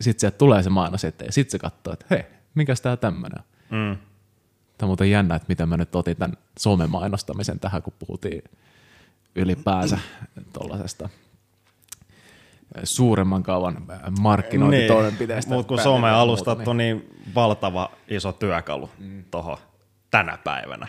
sitten 0.00 0.20
sieltä 0.20 0.38
tulee 0.38 0.62
se 0.62 0.70
mainos 0.70 1.04
eteen, 1.04 1.32
sitten 1.32 1.52
se 1.52 1.58
katsoo, 1.58 1.92
että 1.92 2.06
hei, 2.10 2.24
mikäs 2.54 2.80
tää 2.80 2.96
tämmöinen 2.96 3.38
on. 3.38 3.44
Mm. 3.70 3.96
Tämä 4.78 4.86
on 4.86 4.88
muuten 4.88 5.10
jännä, 5.10 5.34
että 5.34 5.46
miten 5.48 5.68
mä 5.68 5.76
nyt 5.76 5.94
otin 5.94 6.16
tämän 6.16 6.36
mainostamisen 6.88 7.60
tähän, 7.60 7.82
kun 7.82 7.92
puhuttiin 7.98 8.42
ylipäänsä 9.34 9.98
tuollaisesta 10.52 11.08
suuremman 12.84 13.42
kauan 13.42 13.86
markkinointitoimenpiteestä. 14.20 15.50
Niin, 15.50 15.58
mutta 15.58 15.68
kun 15.68 15.78
some-alustat 15.78 16.58
niin- 16.58 16.68
on 16.68 16.76
niin 16.76 17.18
valtava 17.34 17.90
iso 18.08 18.32
työkalu 18.32 18.90
mm. 18.98 19.24
tuohon 19.30 19.58
tänä 20.10 20.38
päivänä. 20.44 20.86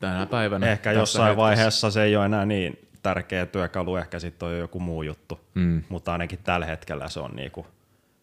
Tänä 0.00 0.26
päivänä. 0.26 0.66
Ehkä 0.66 0.92
jossain 0.92 1.24
hetkessä. 1.24 1.42
vaiheessa 1.42 1.90
se 1.90 2.02
ei 2.02 2.16
ole 2.16 2.24
enää 2.24 2.46
niin 2.46 2.88
tärkeä 3.04 3.46
työkalu, 3.46 3.96
ehkä 3.96 4.18
sitten 4.18 4.46
on 4.46 4.54
jo 4.54 4.60
joku 4.60 4.80
muu 4.80 5.02
juttu, 5.02 5.40
mm. 5.54 5.82
mutta 5.88 6.12
ainakin 6.12 6.38
tällä 6.44 6.66
hetkellä 6.66 7.08
se 7.08 7.20
on 7.20 7.30
niinku 7.36 7.66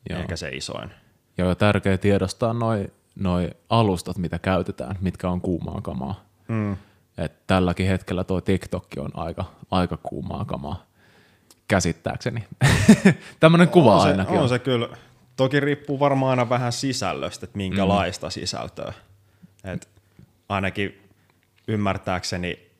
ehkä 0.09 0.35
se 0.35 0.49
isoin. 0.49 0.91
Joo, 1.37 1.55
tärkeä 1.55 1.97
tiedostaa 1.97 2.53
noin 2.53 2.91
noi 3.15 3.49
alustat, 3.69 4.17
mitä 4.17 4.39
käytetään, 4.39 4.97
mitkä 5.01 5.29
on 5.29 5.41
kuumaa 5.41 5.81
kamaa. 5.81 6.23
Mm. 6.47 6.77
Et 7.17 7.47
tälläkin 7.47 7.87
hetkellä 7.87 8.23
tuo 8.23 8.41
TikTok 8.41 8.87
on 8.97 9.11
aika, 9.13 9.45
aika 9.71 9.97
kuumaa 10.03 10.45
kamaa, 10.45 10.85
käsittääkseni. 11.67 12.43
Tämmöinen 13.39 13.67
kuva 13.67 13.95
on 13.95 14.01
se, 14.01 14.07
ainakin. 14.07 14.35
On, 14.35 14.43
on 14.43 14.49
se 14.49 14.59
kyllä. 14.59 14.89
Toki 15.35 15.59
riippuu 15.59 15.99
varmaan 15.99 16.29
aina 16.29 16.49
vähän 16.49 16.71
sisällöstä, 16.71 17.45
että 17.45 17.57
minkälaista 17.57 18.27
mm. 18.27 18.31
sisältöä. 18.31 18.93
Et 19.63 19.89
ainakin 20.49 21.01
ymmärtääkseni 21.67 22.70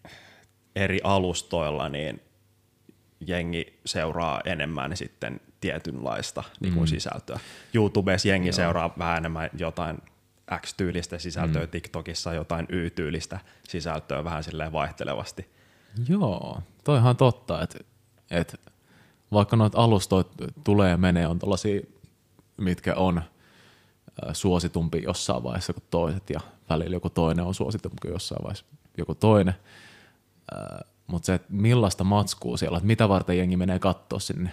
eri 0.75 0.99
alustoilla 1.03 1.89
niin 1.89 2.21
jengi 3.27 3.79
seuraa 3.85 4.41
enemmän 4.45 4.97
sitten 4.97 5.39
tietynlaista 5.61 6.41
mm. 6.41 6.55
niin 6.59 6.73
kuin 6.73 6.87
sisältöä. 6.87 7.39
YouTubessa 7.73 8.27
jengi 8.27 8.47
Joo. 8.47 8.53
seuraa 8.53 8.93
vähän 8.97 9.17
enemmän 9.17 9.49
jotain 9.57 9.97
X-tyylistä 10.57 11.19
sisältöä, 11.19 11.61
mm. 11.61 11.69
TikTokissa 11.69 12.33
jotain 12.33 12.65
Y-tyylistä 12.69 13.39
sisältöä 13.67 14.23
vähän 14.23 14.43
silleen 14.43 14.71
vaihtelevasti. 14.71 15.49
Joo, 16.09 16.61
toihan 16.83 17.09
on 17.09 17.17
totta, 17.17 17.61
että, 17.61 17.79
että 18.31 18.57
vaikka 19.31 19.55
noita 19.55 19.77
alustoit 19.77 20.27
tulee 20.63 20.89
ja 20.89 20.97
menee, 20.97 21.27
on 21.27 21.39
tällaisia, 21.39 21.81
mitkä 22.57 22.95
on 22.95 23.21
suositumpi 24.33 25.03
jossain 25.03 25.43
vaiheessa 25.43 25.73
kuin 25.73 25.83
toiset 25.89 26.29
ja 26.29 26.39
välillä 26.69 26.95
joku 26.95 27.09
toinen 27.09 27.45
on 27.45 27.53
suositumpi 27.53 28.07
jossain 28.07 28.43
vaiheessa 28.43 28.65
joku 28.97 29.15
toinen. 29.15 29.55
Mutta 31.07 31.25
se, 31.25 31.33
että 31.33 31.47
millaista 31.51 32.03
matskua 32.03 32.57
siellä, 32.57 32.77
että 32.77 32.87
mitä 32.87 33.09
varten 33.09 33.37
jengi 33.37 33.57
menee 33.57 33.79
katsoa 33.79 34.19
sinne, 34.19 34.51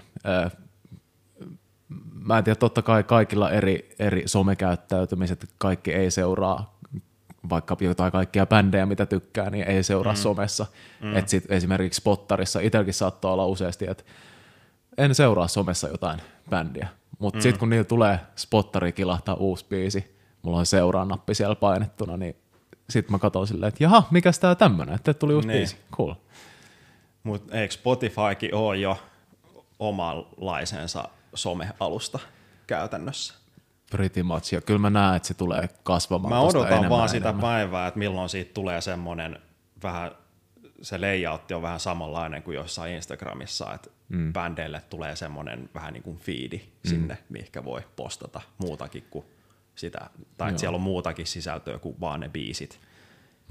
mä 2.13 2.39
en 2.39 2.45
tiedä, 2.45 2.59
totta 2.59 2.83
kai 2.83 3.05
kaikilla 3.05 3.51
eri, 3.51 3.95
eri 3.99 4.23
somekäyttäytymiset, 4.27 5.49
kaikki 5.59 5.93
ei 5.93 6.11
seuraa 6.11 6.79
vaikka 7.51 7.77
jotain 7.81 8.13
kaikkia 8.13 8.47
bändejä, 8.47 8.87
mitä 8.87 9.07
tykkää, 9.07 9.51
niin 9.51 9.65
ei 9.65 9.83
seuraa 9.83 10.13
mm. 10.13 10.17
somessa. 10.17 10.67
Mm. 11.03 11.17
Et 11.17 11.29
sit 11.29 11.51
esimerkiksi 11.51 11.99
Spottarissa 12.01 12.61
itselläkin 12.61 12.95
saattaa 12.95 13.33
olla 13.33 13.47
useasti, 13.47 13.87
että 13.91 14.05
en 14.99 15.15
seuraa 15.15 15.49
somessa 15.49 15.89
jotain 15.89 16.21
bändiä, 16.51 16.89
mutta 17.19 17.39
mm. 17.39 17.43
sitten 17.43 17.59
kun 17.59 17.71
niillä 17.71 17.85
tulee 17.85 18.21
Spottari 18.37 18.93
kilahtaa 18.93 19.35
uusi 19.35 19.67
biisi, 19.69 20.17
mulla 20.43 20.59
on 20.59 20.67
seuraa 20.67 21.05
nappi 21.05 21.35
siellä 21.35 21.55
painettuna, 21.55 22.17
niin 22.17 22.37
sitten 22.91 23.13
mä 23.13 23.19
katson 23.19 23.47
silleen, 23.47 23.69
että 23.69 23.85
jaha, 23.85 24.09
mikäs 24.11 24.39
tää 24.39 24.55
tämmönen, 24.55 24.95
että 24.95 25.15
tuli 25.15 25.35
uusi 25.35 25.49
niin. 25.49 25.59
biisi, 25.59 25.77
cool. 25.93 26.15
Mutta 27.23 27.59
eikö 27.59 27.75
Spotifykin 27.75 28.55
ole 28.55 28.77
jo 28.77 28.99
omanlaisensa 29.79 31.09
somealusta 31.35 32.19
käytännössä. 32.67 33.35
Pretty 33.91 34.23
much, 34.23 34.55
ja 34.55 34.61
kyllä 34.61 34.79
mä 34.79 34.91
näen, 34.91 35.17
että 35.17 35.29
se 35.29 35.35
tulee 35.35 35.69
kasvamaan 35.83 36.35
Mä 36.35 36.41
odotan 36.41 36.89
vaan 36.89 37.09
sitä 37.09 37.29
enemmän. 37.29 37.43
päivää, 37.43 37.87
että 37.87 37.99
milloin 37.99 38.29
siitä 38.29 38.55
tulee 38.55 38.81
semmoinen 38.81 39.39
vähän, 39.83 40.11
se 40.83 40.99
layout 40.99 41.51
on 41.51 41.63
vähän 41.63 41.81
samanlainen 41.81 42.43
kuin 42.43 42.55
jossain 42.55 42.95
Instagramissa, 42.95 43.75
että 43.75 43.91
mm. 44.09 44.33
bändeille 44.33 44.83
tulee 44.91 45.17
semmoinen 45.17 45.71
vähän 45.75 45.93
niin 45.93 46.03
kuin 46.03 46.17
feedi 46.17 46.59
mm. 46.59 46.91
sinne, 46.91 47.19
mihinkä 47.29 47.65
voi 47.65 47.83
postata 47.97 48.41
muutakin 48.59 49.07
kuin 49.11 49.25
sitä, 49.79 50.11
tai 50.37 50.49
että 50.49 50.61
siellä 50.61 50.77
on 50.77 50.83
muutakin 50.83 51.27
sisältöä 51.27 51.79
kuin 51.79 51.97
vaan 52.01 52.21
ne 52.21 52.29
biisit. 52.29 52.81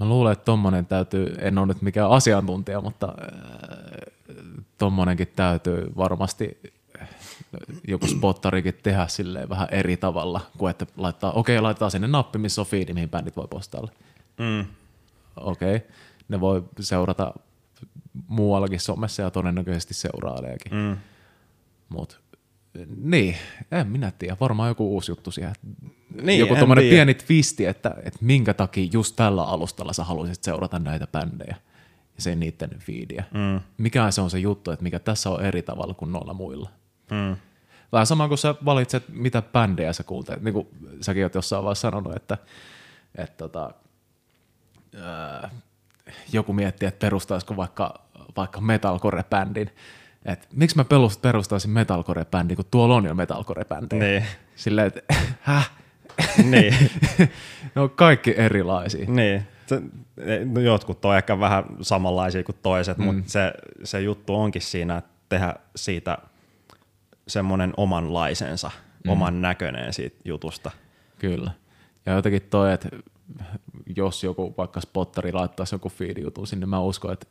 Mä 0.00 0.06
luulen, 0.06 0.32
että 0.32 0.44
tommonen 0.44 0.86
täytyy, 0.86 1.34
en 1.38 1.58
ole 1.58 1.66
nyt 1.66 1.82
mikään 1.82 2.10
asiantuntija, 2.10 2.80
mutta 2.80 3.06
äh, 3.06 4.36
tommonenkin 4.78 5.32
täytyy 5.36 5.92
varmasti 5.96 6.58
joku 7.88 8.06
spottarikin 8.06 8.74
tehdä 8.82 9.06
silleen 9.06 9.48
vähän 9.48 9.68
eri 9.70 9.96
tavalla, 9.96 10.40
kuin 10.58 10.70
että 10.70 10.86
laittaa, 10.96 11.32
okei, 11.32 11.56
okay, 11.56 11.62
laitetaan 11.62 11.90
sinne 11.90 12.08
nappi, 12.08 12.38
missä 12.38 12.60
on 12.60 12.66
feedi, 12.66 12.92
mihin 12.92 13.08
bändit 13.08 13.36
voi 13.36 13.48
postailla. 13.50 13.92
Mm. 14.38 14.66
Okei, 15.36 15.76
okay. 15.76 15.88
ne 16.28 16.40
voi 16.40 16.64
seurata 16.80 17.34
muuallakin 18.28 18.80
somessa 18.80 19.22
ja 19.22 19.30
todennäköisesti 19.30 19.94
seuraileekin. 19.94 20.74
Mm. 20.74 20.96
Mutta 21.88 22.16
niin, 22.96 23.36
en 23.72 23.86
minä 23.86 24.12
tiedä. 24.18 24.36
Varmaan 24.40 24.68
joku 24.68 24.94
uusi 24.94 25.12
juttu 25.12 25.30
siihen. 25.30 25.52
Niin, 26.22 26.40
joku 26.40 26.56
tuommoinen 26.56 26.90
pieni 26.90 27.14
twisti, 27.14 27.66
että, 27.66 27.94
että 28.04 28.18
minkä 28.22 28.54
takia 28.54 28.88
just 28.92 29.16
tällä 29.16 29.44
alustalla 29.44 29.92
sä 29.92 30.04
haluaisit 30.04 30.44
seurata 30.44 30.78
näitä 30.78 31.06
bändejä 31.06 31.56
ja 32.16 32.22
sen 32.22 32.40
niiden 32.40 32.70
fiidiä. 32.78 33.24
Mm. 33.34 33.60
Mikä 33.78 34.10
se 34.10 34.20
on 34.20 34.30
se 34.30 34.38
juttu, 34.38 34.70
että 34.70 34.82
mikä 34.82 34.98
tässä 34.98 35.30
on 35.30 35.44
eri 35.44 35.62
tavalla 35.62 35.94
kuin 35.94 36.12
noilla 36.12 36.34
muilla. 36.34 36.70
Mm. 37.10 37.36
Vähän 37.92 38.06
sama 38.06 38.28
kuin 38.28 38.38
sä 38.38 38.54
valitset, 38.64 39.04
mitä 39.08 39.42
bändejä 39.42 39.92
sä 39.92 40.02
kuuntelet. 40.02 40.42
Niin 40.42 40.54
kuin 40.54 40.68
säkin 41.00 41.24
oot 41.24 41.34
jossain 41.34 41.64
vaiheessa 41.64 41.88
sanonut, 41.88 42.16
että, 42.16 42.38
että 43.14 43.36
tota, 43.36 43.70
ää, 45.02 45.50
joku 46.32 46.52
miettii, 46.52 46.88
että 46.88 46.98
perustaisiko 46.98 47.56
vaikka, 47.56 47.94
vaikka 48.36 48.60
metalcore-bändin, 48.60 49.70
että 50.32 50.46
miksi 50.52 50.76
mä 50.76 50.84
perustaisin 51.22 51.70
metalcore-bändi, 51.70 52.56
kun 52.56 52.64
tuolla 52.70 52.94
on 52.94 53.04
jo 53.04 53.14
metalcore-bändejä. 53.14 53.98
Niin. 53.98 54.24
Silleen, 54.56 54.86
että 54.86 55.14
häh? 55.40 55.70
Niin. 56.44 56.74
ne 57.74 57.82
on 57.82 57.90
kaikki 57.90 58.34
erilaisia. 58.36 59.06
Niin. 59.08 59.46
Se, 59.66 59.82
no 60.44 60.60
jotkut 60.60 61.04
on 61.04 61.16
ehkä 61.16 61.40
vähän 61.40 61.64
samanlaisia 61.80 62.44
kuin 62.44 62.58
toiset, 62.62 62.98
mm. 62.98 63.04
mutta 63.04 63.22
se, 63.26 63.52
se 63.84 64.00
juttu 64.00 64.34
onkin 64.34 64.62
siinä, 64.62 64.96
että 64.96 65.10
tehdä 65.28 65.54
siitä 65.76 66.18
semmoinen 67.28 67.74
omanlaisensa, 67.76 68.70
mm. 69.04 69.10
oman 69.10 69.42
näköinen 69.42 69.92
siitä 69.92 70.16
jutusta. 70.24 70.70
Kyllä. 71.18 71.50
Ja 72.06 72.12
jotenkin 72.12 72.42
toi, 72.42 72.72
että 72.72 72.88
jos 73.96 74.24
joku 74.24 74.54
vaikka 74.58 74.80
spottari 74.80 75.32
laittaisi 75.32 75.74
joku 75.74 75.88
feed-jutun 75.88 76.46
sinne, 76.46 76.66
mä 76.66 76.80
uskon, 76.80 77.12
että 77.12 77.26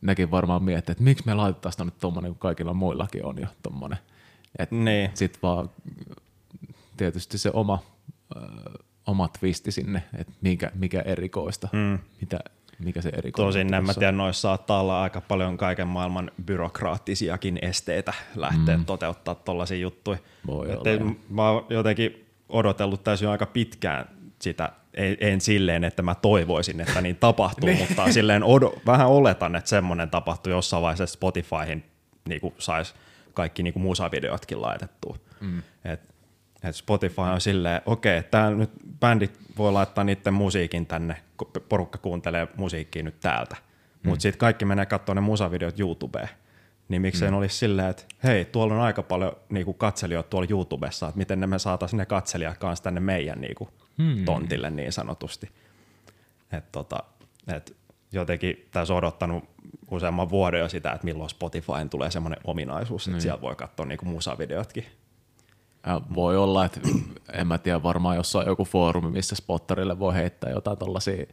nekin 0.00 0.30
varmaan 0.30 0.64
miettii, 0.64 0.92
että 0.92 1.04
miksi 1.04 1.26
me 1.26 1.34
laitetaan 1.34 1.72
sitä 1.72 1.84
nyt 1.84 1.98
tuommoinen, 1.98 2.32
kun 2.32 2.38
kaikilla 2.38 2.74
muillakin 2.74 3.24
on 3.24 3.38
jo 3.40 3.46
tuommoinen. 3.62 3.98
Niin. 4.70 5.10
Sitten 5.14 5.42
vaan 5.42 5.70
tietysti 6.96 7.38
se 7.38 7.50
oma, 7.54 7.78
ö, 8.36 8.40
oma 9.06 9.28
twisti 9.28 9.72
sinne, 9.72 10.02
että 10.18 10.32
mikä, 10.40 10.70
mikä 10.74 11.00
erikoista, 11.00 11.68
mm. 11.72 11.98
mitä, 12.20 12.38
mikä 12.78 13.02
se 13.02 13.08
erikoista. 13.08 13.46
Tosin 13.46 13.74
en 13.74 13.86
mä 13.86 13.94
tiedä, 13.94 14.12
noissa 14.12 14.40
saattaa 14.40 14.80
olla 14.80 15.02
aika 15.02 15.20
paljon 15.20 15.56
kaiken 15.56 15.88
maailman 15.88 16.30
byrokraattisiakin 16.44 17.58
esteitä 17.62 18.12
lähteä 18.36 18.76
mm. 18.76 18.84
toteuttaa 18.84 19.34
tollaisia 19.34 19.78
juttuja. 19.78 20.18
Voi 20.46 20.68
olla, 20.70 21.14
mä 21.28 21.50
oon 21.50 21.66
jotenkin 21.70 22.26
odotellut 22.48 23.04
täysin 23.04 23.28
aika 23.28 23.46
pitkään 23.46 24.08
sitä 24.38 24.72
en, 24.94 25.16
en 25.20 25.40
silleen, 25.40 25.84
että 25.84 26.02
mä 26.02 26.14
toivoisin, 26.14 26.80
että 26.80 27.00
niin 27.00 27.16
tapahtuu, 27.16 27.68
niin. 27.68 27.78
mutta 27.78 28.12
silleen 28.12 28.44
odo, 28.44 28.74
vähän 28.86 29.08
oletan, 29.08 29.56
että 29.56 29.70
semmoinen 29.70 30.10
tapahtuu 30.10 30.52
jossain 30.52 30.82
vaiheessa 30.82 31.06
Spotifyhin 31.06 31.84
niin 32.28 32.40
saisi 32.58 32.94
kaikki 33.34 33.62
niin 33.62 33.74
musavideotkin 33.76 34.62
laitettua. 34.62 35.16
Mm. 35.40 35.62
Et, 35.84 36.00
et 36.64 36.76
Spotify 36.76 37.20
on 37.20 37.40
silleen, 37.40 37.82
okei, 37.86 38.18
okay, 38.18 38.30
tää 38.30 38.50
nyt 38.50 38.70
bändit 39.00 39.38
voi 39.58 39.72
laittaa 39.72 40.04
niiden 40.04 40.34
musiikin 40.34 40.86
tänne, 40.86 41.16
porukka 41.68 41.98
kuuntelee 41.98 42.48
musiikkia 42.56 43.02
nyt 43.02 43.20
täältä, 43.20 43.56
mm. 44.02 44.08
mutta 44.08 44.22
sitten 44.22 44.38
kaikki 44.38 44.64
menee 44.64 44.86
katsomaan 44.86 45.22
ne 45.24 45.26
musavideot 45.26 45.80
YouTubeen. 45.80 46.28
Niin 46.88 47.02
miksei 47.02 47.30
mm. 47.30 47.36
olisi 47.36 47.56
silleen, 47.56 47.88
että 47.88 48.02
hei, 48.24 48.44
tuolla 48.44 48.74
on 48.74 48.80
aika 48.80 49.02
paljon 49.02 49.36
niinku 49.48 49.72
katselijoita 49.72 50.28
tuolla 50.28 50.46
YouTubessa, 50.50 51.08
että 51.08 51.18
miten 51.18 51.40
ne 51.40 51.46
me 51.46 51.58
saataisiin 51.58 51.98
ne 51.98 52.06
katselijat 52.06 52.58
kanssa 52.58 52.82
tänne 52.82 53.00
meidän 53.00 53.40
niinku, 53.40 53.68
hmm. 53.98 54.24
tontille 54.24 54.70
niin 54.70 54.92
sanotusti. 54.92 55.50
Et 56.52 56.72
tota, 56.72 56.98
et 57.48 57.76
jotenkin 58.12 58.68
tässä 58.70 58.94
odottanut 58.94 59.44
useamman 59.90 60.30
vuoden 60.30 60.60
jo 60.60 60.68
sitä, 60.68 60.92
että 60.92 61.04
milloin 61.04 61.30
Spotifyin 61.30 61.88
tulee 61.90 62.10
semmoinen 62.10 62.40
ominaisuus, 62.44 63.02
että 63.02 63.12
niin. 63.12 63.22
siellä 63.22 63.40
voi 63.40 63.56
katsoa 63.56 63.86
niinku 63.86 64.04
musavideotkin. 64.06 64.86
Ja 65.86 66.00
voi 66.14 66.36
olla, 66.36 66.64
että 66.64 66.80
en 67.32 67.46
mä 67.46 67.58
tiedä, 67.58 67.82
varmaan 67.82 68.16
jossain 68.16 68.46
joku 68.46 68.64
foorumi, 68.64 69.10
missä 69.10 69.36
spotterille 69.36 69.98
voi 69.98 70.14
heittää 70.14 70.50
jotain 70.50 70.78
tällaisia 70.78 71.26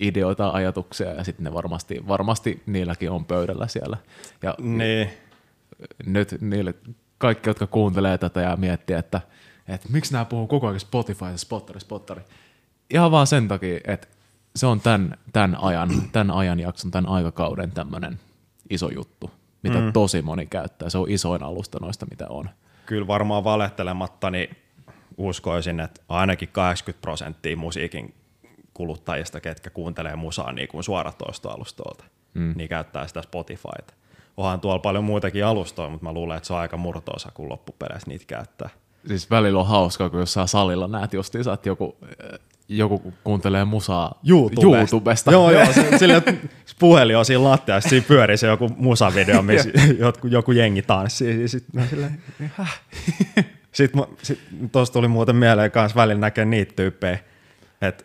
ideoita, 0.00 0.50
ajatuksia, 0.50 1.10
ja 1.10 1.24
sitten 1.24 1.44
ne 1.44 1.52
varmasti, 1.52 2.08
varmasti 2.08 2.62
niilläkin 2.66 3.10
on 3.10 3.24
pöydällä 3.24 3.68
siellä. 3.68 3.96
Ja 4.42 4.54
niin. 4.58 5.10
nyt 6.06 6.36
niille 6.40 6.74
kaikki, 7.18 7.50
jotka 7.50 7.66
kuuntelee 7.66 8.18
tätä 8.18 8.40
ja 8.40 8.56
miettii, 8.56 8.96
että– 8.96 9.20
että 9.74 9.88
miksi 9.92 10.12
nämä 10.12 10.24
puhuu 10.24 10.46
koko 10.46 10.66
ajan 10.66 10.80
Spotify, 10.80 11.24
spottari, 11.36 11.80
spottari. 11.80 12.22
Ihan 12.90 13.10
vaan 13.10 13.26
sen 13.26 13.48
takia, 13.48 13.80
että 13.84 14.06
se 14.56 14.66
on 14.66 14.80
tämän, 14.80 15.16
tämän, 15.32 15.56
ajan, 15.60 15.90
tämän 16.12 16.36
ajanjakson, 16.36 16.90
tämän 16.90 17.10
aikakauden 17.10 17.72
tämmöinen 17.72 18.20
iso 18.70 18.88
juttu, 18.88 19.30
mitä 19.62 19.78
mm. 19.78 19.92
tosi 19.92 20.22
moni 20.22 20.46
käyttää. 20.46 20.90
Se 20.90 20.98
on 20.98 21.10
isoin 21.10 21.42
alusta 21.42 21.78
noista, 21.80 22.06
mitä 22.10 22.26
on. 22.28 22.50
Kyllä 22.86 23.06
varmaan 23.06 23.44
valehtelematta, 23.44 24.30
niin 24.30 24.56
uskoisin, 25.16 25.80
että 25.80 26.00
ainakin 26.08 26.48
80 26.52 27.02
prosenttia 27.02 27.56
musiikin 27.56 28.14
kuluttajista, 28.74 29.40
ketkä 29.40 29.70
kuuntelee 29.70 30.16
musaa 30.16 30.52
niin 30.52 30.68
kuin 30.68 30.84
suoratoistoalustolta, 30.84 32.04
mm. 32.34 32.52
niin 32.56 32.68
käyttää 32.68 33.06
sitä 33.06 33.22
Spotifyta. 33.22 33.94
Onhan 34.36 34.60
tuolla 34.60 34.78
paljon 34.78 35.04
muitakin 35.04 35.44
alustoja, 35.44 35.88
mutta 35.88 36.06
mä 36.06 36.12
luulen, 36.12 36.36
että 36.36 36.46
se 36.46 36.52
on 36.52 36.58
aika 36.58 36.76
murtoosa, 36.76 37.30
kun 37.34 37.48
loppupeleissä 37.48 38.08
niitä 38.08 38.24
käyttää 38.26 38.70
siis 39.08 39.30
välillä 39.30 39.60
on 39.60 39.66
hauskaa, 39.66 40.10
kun 40.10 40.20
jossain 40.20 40.48
salilla 40.48 40.88
näet 40.88 41.12
justiinsa, 41.12 41.52
että 41.52 41.68
joku, 41.68 41.96
joku 42.68 43.12
kuuntelee 43.24 43.64
musaa 43.64 44.20
YouTubesta. 44.28 44.78
YouTubesta. 44.78 45.32
Joo, 45.32 45.50
joo, 45.50 45.66
sillä, 45.98 46.22
puhelin 46.78 47.16
on 47.16 47.24
siinä 47.24 47.44
lattiassa, 47.44 47.88
siinä 47.88 48.04
pyörii 48.08 48.36
se 48.36 48.46
joku 48.46 48.68
musavideo, 48.76 49.42
missä 49.42 49.70
joku, 49.98 50.26
joku 50.26 50.52
jengi 50.52 50.82
tanssii. 50.82 51.48
Sitten 51.48 51.88
silleen, 51.88 52.22
Sitten 53.72 54.04
sit, 54.22 54.40
tuosta 54.72 54.92
tuli 54.92 55.08
muuten 55.08 55.36
mieleen 55.36 55.70
kanssa 55.70 55.96
välillä 55.96 56.20
näkee 56.20 56.44
niitä 56.44 56.72
tyyppejä, 56.76 57.18
että 57.82 58.04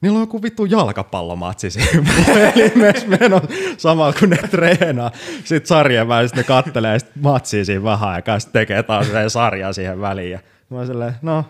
Niillä 0.00 0.16
on 0.16 0.22
joku 0.22 0.42
vittu 0.42 0.64
jalkapallomatsi 0.64 1.70
siinä 1.70 2.04
puhelimessa 2.26 3.06
meno 3.06 3.40
samalla 3.76 4.12
kun 4.12 4.30
ne 4.30 4.36
treenaa. 4.36 5.10
Sitten 5.44 5.66
sarjan 5.66 6.08
välissä 6.08 6.36
ne 6.36 6.42
kattelee 6.42 6.98
sit 6.98 7.10
matsia 7.20 7.64
siinä 7.64 7.82
vähän 7.82 8.08
aikaa, 8.08 8.38
sitten 8.38 8.60
tekee 8.60 8.82
taas 8.82 9.06
sarjaa 9.28 9.72
siihen 9.72 10.00
väliin. 10.00 10.30
Ja 10.30 10.38
mä 10.70 10.76
oon 10.76 10.86
silleen, 10.86 11.14
no, 11.22 11.44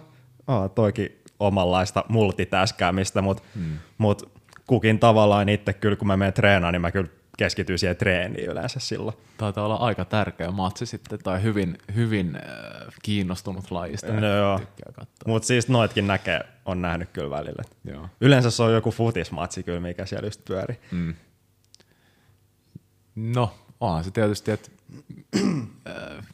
oh, 0.47 0.71
toikin 0.71 1.23
omanlaista 1.41 2.05
multitaskäämistä, 2.09 3.23
mutta 3.23 3.43
hmm. 3.55 3.79
mut 3.99 4.33
kukin 4.67 4.99
tavallaan 4.99 5.49
itse 5.49 5.73
kyllä, 5.73 5.97
kun 5.97 6.07
mä 6.07 6.17
menen 6.17 6.33
treenaan, 6.33 6.73
niin 6.73 6.81
mä 6.81 6.91
kyllä 6.91 7.09
keskittyy 7.39 7.79
siihen 7.79 7.97
treeniin 7.97 8.51
yleensä 8.51 8.81
silloin. 8.81 9.17
Taitaa 9.37 9.65
olla 9.65 9.75
aika 9.75 10.05
tärkeä 10.05 10.51
matsi 10.51 10.87
sitten, 10.87 11.19
tai 11.19 11.43
hyvin, 11.43 11.79
hyvin 11.95 12.37
äh, 12.37 12.43
kiinnostunut 13.03 13.71
lajista. 13.71 14.13
No 14.13 14.37
joo, 14.37 14.61
mutta 15.27 15.47
siis 15.47 15.69
noitkin 15.69 16.07
näkee, 16.07 16.41
on 16.65 16.83
nähnyt 16.83 17.09
kyllä 17.13 17.31
välillä. 17.31 17.63
Joo. 17.85 18.09
Yleensä 18.21 18.51
se 18.51 18.63
on 18.63 18.75
joku 18.75 18.91
futismatsi 18.91 19.63
kyllä, 19.63 19.81
mikä 19.81 20.07
siellä 20.07 20.27
just 20.27 20.45
pyörii. 20.45 20.79
Mm. 20.91 21.15
No, 23.15 23.55
onhan 23.81 24.05
se 24.05 24.11
tietysti, 24.11 24.51
että 24.51 24.71
äh, 25.37 26.25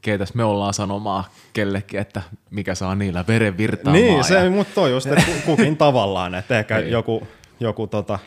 keitäs 0.00 0.34
me 0.34 0.44
ollaan 0.44 0.74
sanomaan 0.74 1.24
kellekin, 1.52 2.00
että 2.00 2.22
mikä 2.50 2.74
saa 2.74 2.94
niillä 2.94 3.24
veren 3.28 3.56
virtaamaan. 3.56 4.04
Niin, 4.04 4.24
se, 4.24 4.34
ja... 4.34 4.50
mutta 4.50 4.74
toi 4.74 4.90
just, 4.90 5.06
että 5.06 5.24
kukin 5.46 5.76
tavallaan, 5.76 6.34
että 6.34 6.58
ehkä 6.58 6.78
niin. 6.80 6.90
joku, 6.90 7.28
joku 7.60 7.86
tota, 7.86 8.18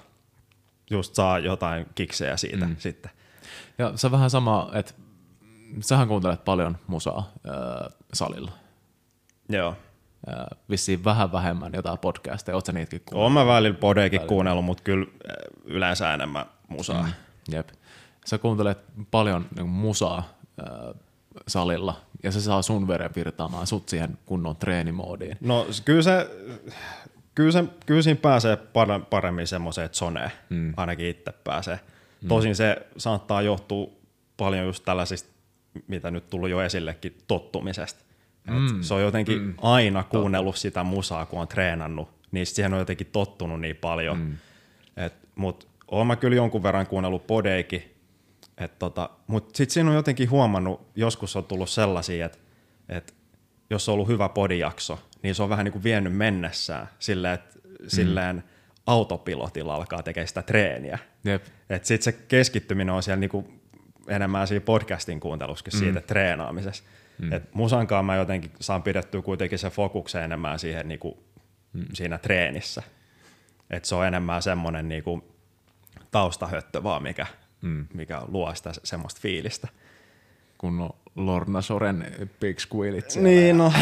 just 0.93 1.15
saa 1.15 1.39
jotain 1.39 1.85
kiksejä 1.95 2.37
siitä 2.37 2.65
mm. 2.65 2.75
sitten. 2.79 3.11
Ja 3.77 3.91
se 3.95 4.11
vähän 4.11 4.29
sama, 4.29 4.69
että 4.73 4.93
sähän 5.79 6.07
kuuntelet 6.07 6.45
paljon 6.45 6.77
musaa 6.87 7.31
äh, 7.47 7.93
salilla. 8.13 8.51
Joo. 9.49 9.75
Äh, 10.29 10.45
vissiin 10.69 11.03
vähän 11.03 11.31
vähemmän 11.31 11.71
jotain 11.73 11.99
podcasteja, 11.99 12.55
ootko 12.55 12.71
niitäkin 12.71 13.01
kuunnellut? 13.05 13.37
Oon 13.37 13.47
mä 13.47 13.53
välillä 13.53 13.77
podeekin 13.77 14.19
välillä. 14.19 14.29
kuunnellut, 14.29 14.65
mutta 14.65 14.83
kyllä 14.83 15.05
yleensä 15.65 16.13
enemmän 16.13 16.45
musaa. 16.67 17.03
Mm. 17.03 17.13
Jep. 17.51 17.69
Sä 18.25 18.37
kuuntelet 18.37 18.77
paljon 19.11 19.45
niin 19.55 19.69
musaa 19.69 20.17
äh, 20.17 20.95
salilla, 21.47 22.01
ja 22.23 22.31
se 22.31 22.41
saa 22.41 22.61
sun 22.61 22.87
veren 22.87 23.11
virtaamaan 23.15 23.67
sut 23.67 23.89
siihen 23.89 24.17
kunnon 24.25 24.55
treenimoodiin. 24.55 25.37
No 25.41 25.67
kyllä 25.85 26.01
se, 26.01 26.29
kyllä, 27.36 27.51
se, 27.51 27.63
kyllä 27.86 28.01
siinä 28.01 28.19
pääsee 28.21 28.57
paremmin 29.09 29.47
semmoiseen 29.47 29.89
zoneen, 29.89 30.31
mm. 30.49 30.73
ainakin 30.77 31.05
itse 31.05 31.31
pääsee. 31.43 31.79
Mm. 32.21 32.27
Tosin 32.27 32.55
se 32.55 32.77
saattaa 32.97 33.41
johtua 33.41 33.88
paljon 34.38 34.65
just 34.65 34.86
tällaisista, 34.86 35.29
mitä 35.88 36.11
nyt 36.11 36.29
tullut 36.29 36.49
jo 36.49 36.61
esillekin, 36.61 37.17
tottumisesta. 37.27 38.03
Mm. 38.47 38.81
se 38.81 38.93
on 38.93 39.01
jotenkin 39.01 39.41
mm. 39.41 39.53
aina 39.61 40.03
kuunnellut 40.03 40.53
Totta. 40.55 40.61
sitä 40.61 40.84
musaa, 40.84 41.25
kun 41.25 41.41
on 41.41 41.47
treenannut, 41.47 42.09
niin 42.31 42.45
siihen 42.45 42.73
on 42.73 42.79
jotenkin 42.79 43.07
tottunut 43.11 43.61
niin 43.61 43.75
paljon. 43.75 44.17
Mm. 44.17 44.38
Mutta 45.36 45.65
oon 45.88 46.07
mä 46.07 46.15
kyllä 46.15 46.36
jonkun 46.36 46.63
verran 46.63 46.88
kuunnellut 46.88 47.27
podeikin, 47.27 47.95
tota, 48.79 49.09
mutta 49.27 49.57
sitten 49.57 49.73
siinä 49.73 49.89
on 49.89 49.95
jotenkin 49.95 50.29
huomannut, 50.29 50.88
joskus 50.95 51.36
on 51.36 51.43
tullut 51.43 51.69
sellaisia, 51.69 52.25
että 52.25 52.38
et 52.89 53.13
jos 53.74 53.89
on 53.89 53.93
ollut 53.93 54.07
hyvä 54.07 54.30
podijakso, 54.30 54.99
niin 55.21 55.36
se 55.36 55.43
on 55.43 55.49
vähän 55.49 55.65
niin 55.65 55.74
kuin 55.74 55.84
vienyt 55.84 56.15
mennessään 56.15 56.89
silleen, 56.99 57.34
että 57.34 57.59
mm. 57.69 57.86
silleen 57.88 58.43
autopilotilla 58.88 59.76
alkaa 59.76 60.03
tekemään 60.03 60.28
sitä 60.28 60.41
treeniä. 60.41 60.99
Jep. 61.24 61.45
Että 61.69 61.88
sitten 61.88 62.13
se 62.13 62.19
keskittyminen 62.28 62.95
on 62.95 63.03
siellä 63.03 63.19
niinku 63.19 63.53
enemmän 64.07 64.47
siinä 64.47 64.65
podcastin 64.65 65.19
kuuntelussa 65.19 65.63
kuin 65.63 65.80
siitä 65.80 66.01
treenaamisessa. 66.01 66.84
Mm. 67.17 67.34
Et 67.34 67.53
musankaan 67.53 68.05
mä 68.05 68.15
jotenkin 68.15 68.51
saan 68.59 68.84
pidettyä 68.84 69.21
kuitenkin 69.21 69.59
se 69.59 69.69
fokuksen 69.69 70.24
enemmän 70.24 70.59
siihen 70.59 70.88
niinku, 70.88 71.24
mm. 71.74 71.86
siinä 71.93 72.17
treenissä. 72.17 72.84
Et 73.69 73.86
se 73.86 73.95
on 73.95 74.07
enemmän 74.07 74.41
semmoinen 74.41 74.89
niinku 74.89 75.34
taustahöttö 76.11 76.84
vaan, 76.84 77.03
mikä, 77.03 77.28
mm. 77.61 77.88
mikä 77.93 78.21
luo 78.28 78.55
sitä 78.55 78.74
se- 78.74 78.82
semmoista 78.84 79.21
fiilistä. 79.21 79.67
Kun 80.57 80.82
on 80.82 80.89
Lorna 81.16 81.61
Soren 81.61 82.05
Big 82.39 82.59
Squillit 82.59 83.09
siellä. 83.09 83.30
Niin, 83.30 83.57
no 83.57 83.74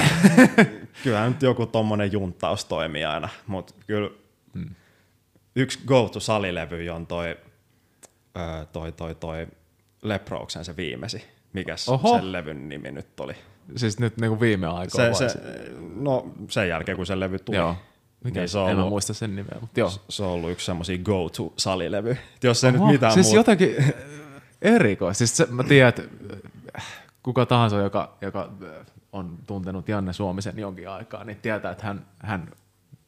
kyllähän 1.04 1.32
nyt 1.32 1.42
joku 1.42 1.66
tommonen 1.66 2.12
junttaus 2.12 2.66
toimii 2.66 3.06
aina, 3.06 3.30
mutta 3.48 3.74
kyllä 3.88 4.10
mm. 4.54 4.70
yksi 5.56 5.80
go-to-salilevy 5.86 6.90
on 6.90 7.08
toi, 7.08 7.38
ö, 8.38 8.66
toi, 8.74 8.92
toi, 8.92 9.16
toi 9.16 9.48
Leprouksen 10.02 10.66
se 10.66 10.76
viimesi. 10.76 11.24
Mikäs 11.54 11.90
Oho. 11.90 12.16
sen 12.16 12.32
levyn 12.32 12.70
nimi 12.70 12.92
nyt 12.92 13.20
oli? 13.20 13.34
Siis 13.76 14.00
nyt 14.00 14.18
niinku 14.18 14.40
viime 14.40 14.68
aikoina. 14.68 15.14
Se, 15.14 15.30
se, 15.30 15.40
no 15.96 16.32
sen 16.50 16.70
jälkeen 16.70 16.96
kun 16.96 17.06
se 17.06 17.20
levy 17.20 17.40
tuli. 17.40 17.58
Joo. 17.58 17.76
Mikä 18.24 18.40
Niin 18.40 18.50
se 18.50 18.52
se 18.52 18.58
on 18.58 18.70
en 18.70 18.78
ollut- 18.78 18.90
muista 18.90 19.14
sen 19.14 19.36
nimeä, 19.36 19.58
mutta 19.62 19.80
joo. 19.80 19.92
Se 20.10 20.24
on 20.24 20.30
ollut 20.30 20.52
yksi 20.52 20.66
semmosia 20.66 20.98
go-to-salilevy. 20.98 22.18
Jos 22.44 22.64
ei 22.64 22.72
nyt 22.72 22.82
mitään 22.86 23.14
siis 23.14 23.26
muuta. 23.26 23.40
jotenkin 23.40 23.76
erikoista. 24.62 25.18
Siis 25.18 25.38
se, 25.38 25.46
mä 25.50 25.64
tiedän, 25.64 25.90
että 25.90 26.02
kuka 27.24 27.46
tahansa, 27.46 27.78
joka, 27.78 28.18
joka 28.22 28.50
äh, 28.64 28.86
on 29.12 29.38
tuntenut 29.48 29.90
Janne 29.90 30.14
Suomisen 30.14 30.58
jonkin 30.58 30.90
aikaa, 30.90 31.24
niin 31.24 31.38
tietää, 31.42 31.72
että 31.72 31.86
hän, 31.88 32.06
hän 32.20 32.52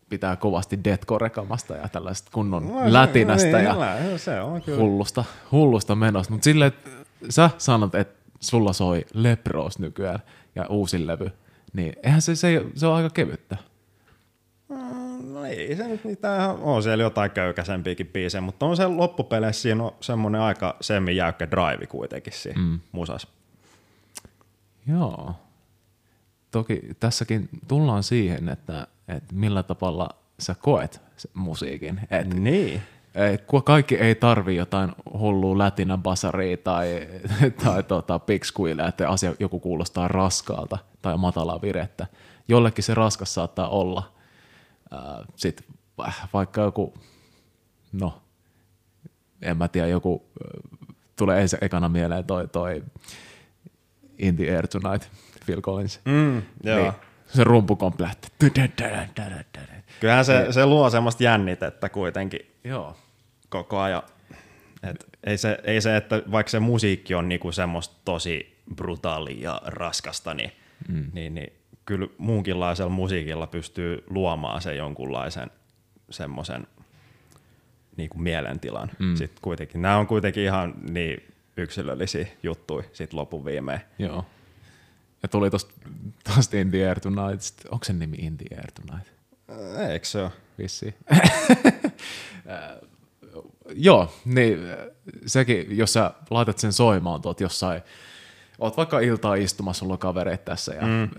pitää 0.09 0.35
kovasti 0.35 0.79
deathcore-kamasta 0.83 1.75
ja 1.75 1.89
tällaista 1.89 2.31
kunnon 2.33 2.67
No, 2.67 2.93
lätinästä 2.93 3.57
niin, 3.57 3.63
ja 3.65 3.79
lä- 3.79 4.17
se 4.17 4.41
on 4.41 4.61
kyllä. 4.61 4.79
hullusta, 4.79 5.23
hullusta 5.51 5.95
menosta. 5.95 6.33
Mutta 6.33 6.43
silleen, 6.43 6.67
että 6.67 6.89
sä 7.29 7.49
sanot, 7.57 7.95
että 7.95 8.23
sulla 8.39 8.73
soi 8.73 9.05
Lepros 9.13 9.79
nykyään 9.79 10.19
ja 10.55 10.65
uusin 10.69 11.07
levy, 11.07 11.31
niin 11.73 11.93
eihän 12.03 12.21
se, 12.21 12.35
se, 12.35 12.65
se 12.75 12.87
on 12.87 12.95
aika 12.95 13.09
kevyttä. 13.09 13.57
No 15.23 15.45
ei 15.45 15.75
se 15.75 15.87
nyt 15.87 16.03
mitään, 16.03 16.49
on 16.49 16.83
siellä 16.83 17.03
jotain 17.03 17.31
köykäisempiäkin 17.31 18.07
biisejä, 18.07 18.41
mutta 18.41 18.65
on 18.65 18.77
se 18.77 18.87
loppupeleissä 18.87 19.61
siinä 19.61 19.83
on 19.83 19.93
semmoinen 20.01 20.41
aika 20.41 20.75
semmin 20.81 21.15
jäykkä 21.15 21.51
drive 21.51 21.87
kuitenkin 21.87 22.33
siinä 22.33 22.61
mm. 22.61 22.79
musas. 22.91 23.27
Joo. 24.87 25.35
Toki 26.51 26.81
tässäkin 26.99 27.49
tullaan 27.67 28.03
siihen, 28.03 28.49
että, 28.49 28.87
että 29.07 29.35
millä 29.35 29.63
tavalla 29.63 30.09
sä 30.39 30.55
koet 30.61 31.01
musiikin. 31.33 31.99
Et, 32.11 32.33
Niin. 32.33 32.81
et, 33.15 33.41
kun 33.45 33.63
kaikki 33.63 33.95
ei 33.95 34.15
tarvi 34.15 34.55
jotain 34.55 34.91
hullua 35.13 35.57
lätinä 35.57 35.97
basaria 35.97 36.57
tai, 36.57 37.07
tai 37.63 37.83
tota, 37.83 38.19
squealia, 38.43 38.87
että 38.87 39.09
asia 39.09 39.33
joku 39.39 39.59
kuulostaa 39.59 40.07
raskaalta 40.07 40.77
tai 41.01 41.17
matalaa 41.17 41.61
virettä. 41.61 42.07
Jollekin 42.47 42.83
se 42.83 42.93
raskas 42.93 43.33
saattaa 43.33 43.69
olla. 43.69 44.11
Ää, 44.91 45.25
Sitten 45.35 45.67
vaikka 46.33 46.61
joku, 46.61 46.93
no, 47.91 48.21
en 49.41 49.57
mä 49.57 49.67
tiedä, 49.67 49.87
joku, 49.87 50.25
äh, 50.25 50.81
tulee 51.15 51.41
ensin 51.41 51.59
ekana 51.61 51.89
mieleen 51.89 52.25
toi, 52.25 52.47
toi 52.47 52.83
In 54.17 54.35
the 54.35 54.55
Air 54.55 54.67
Tonight, 54.67 55.09
Phil 55.45 55.61
Collins. 55.61 56.01
Mm, 56.05 56.41
joo. 56.63 56.81
Niin, 56.81 56.93
se 57.25 57.43
rumpukomplähti. 57.43 58.27
Kyllähän 59.99 60.25
se, 60.25 60.47
se 60.51 60.65
luo 60.65 60.89
semmoista 60.89 61.23
jännitettä 61.23 61.89
kuitenkin 61.89 62.39
Joo. 62.63 62.97
koko 63.49 63.79
ajan. 63.79 64.03
Et 64.83 65.05
ei, 65.23 65.37
se, 65.37 65.59
ei 65.63 65.81
se, 65.81 65.97
että 65.97 66.21
vaikka 66.31 66.49
se 66.49 66.59
musiikki 66.59 67.15
on 67.15 67.29
niinku 67.29 67.51
semmoista 67.51 67.95
tosi 68.05 68.63
brutaalia 68.75 69.41
ja 69.41 69.61
raskasta, 69.65 70.33
niin, 70.33 70.51
mm. 70.87 71.11
niin, 71.13 71.35
niin 71.35 71.53
kyllä 71.85 72.07
muunkinlaisella 72.17 72.89
musiikilla 72.89 73.47
pystyy 73.47 74.03
luomaan 74.09 74.61
se 74.61 74.75
jonkunlaisen 74.75 75.51
semmoisen 76.09 76.67
niinku 77.97 78.17
mielentilan. 78.17 78.89
Mm. 78.99 79.15
Sitten 79.15 79.41
kuitenkin, 79.41 79.81
nämä 79.81 79.97
on 79.97 80.07
kuitenkin 80.07 80.43
ihan 80.43 80.73
niin 80.89 81.32
yksilöllisiä 81.57 82.27
juttuja 82.43 82.83
sit 82.93 83.13
lopun 83.13 83.45
viimein. 83.45 83.81
Joo. 83.99 84.25
Ja 85.23 85.29
tuli 85.29 85.49
tosta, 85.49 85.73
tosta 86.35 86.57
In 86.57 86.71
the 86.71 86.87
Air 86.87 86.99
Tonight. 86.99 87.65
Onko 87.71 87.85
sen 87.85 87.99
nimi 87.99 88.17
In 88.17 88.37
the 88.37 88.55
Air 88.55 88.71
Tonight? 88.71 89.07
Äh, 89.51 89.89
Eikö 89.89 90.05
se 90.05 90.21
ole? 90.21 90.31
Vissi. 90.57 90.95
Joo, 93.75 94.13
niin 94.25 94.71
äh, 94.71 94.77
sekin, 95.25 95.77
jos 95.77 95.93
sä 95.93 96.11
laitat 96.29 96.59
sen 96.59 96.73
soimaan 96.73 97.21
tuot 97.21 97.41
jossain, 97.41 97.81
oot 98.59 98.77
vaikka 98.77 98.99
iltaa 98.99 99.35
istumassa, 99.35 99.79
sulla 99.79 99.93
on 99.93 99.99
kavereita 99.99 100.43
tässä 100.43 100.73
ja 100.73 100.81
mm. 100.81 101.09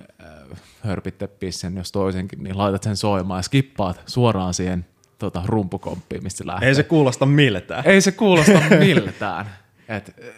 hörpitte 0.80 1.26
pissen 1.26 1.76
jos 1.76 1.92
toisenkin, 1.92 2.42
niin 2.42 2.58
laitat 2.58 2.82
sen 2.82 2.96
soimaan 2.96 3.38
ja 3.38 3.42
skippaat 3.42 4.02
suoraan 4.06 4.54
siihen 4.54 4.86
tota, 5.18 5.42
rumpukomppiin, 5.46 6.22
mistä 6.22 6.38
se 6.38 6.46
lähtee. 6.46 6.68
Ei 6.68 6.74
se 6.74 6.82
kuulosta 6.82 7.26
miltään. 7.26 7.86
Ei 7.86 8.00
se 8.00 8.12
kuulosta 8.12 8.60
miltään. 8.78 9.63
Et 9.88 10.08
äh, 10.08 10.34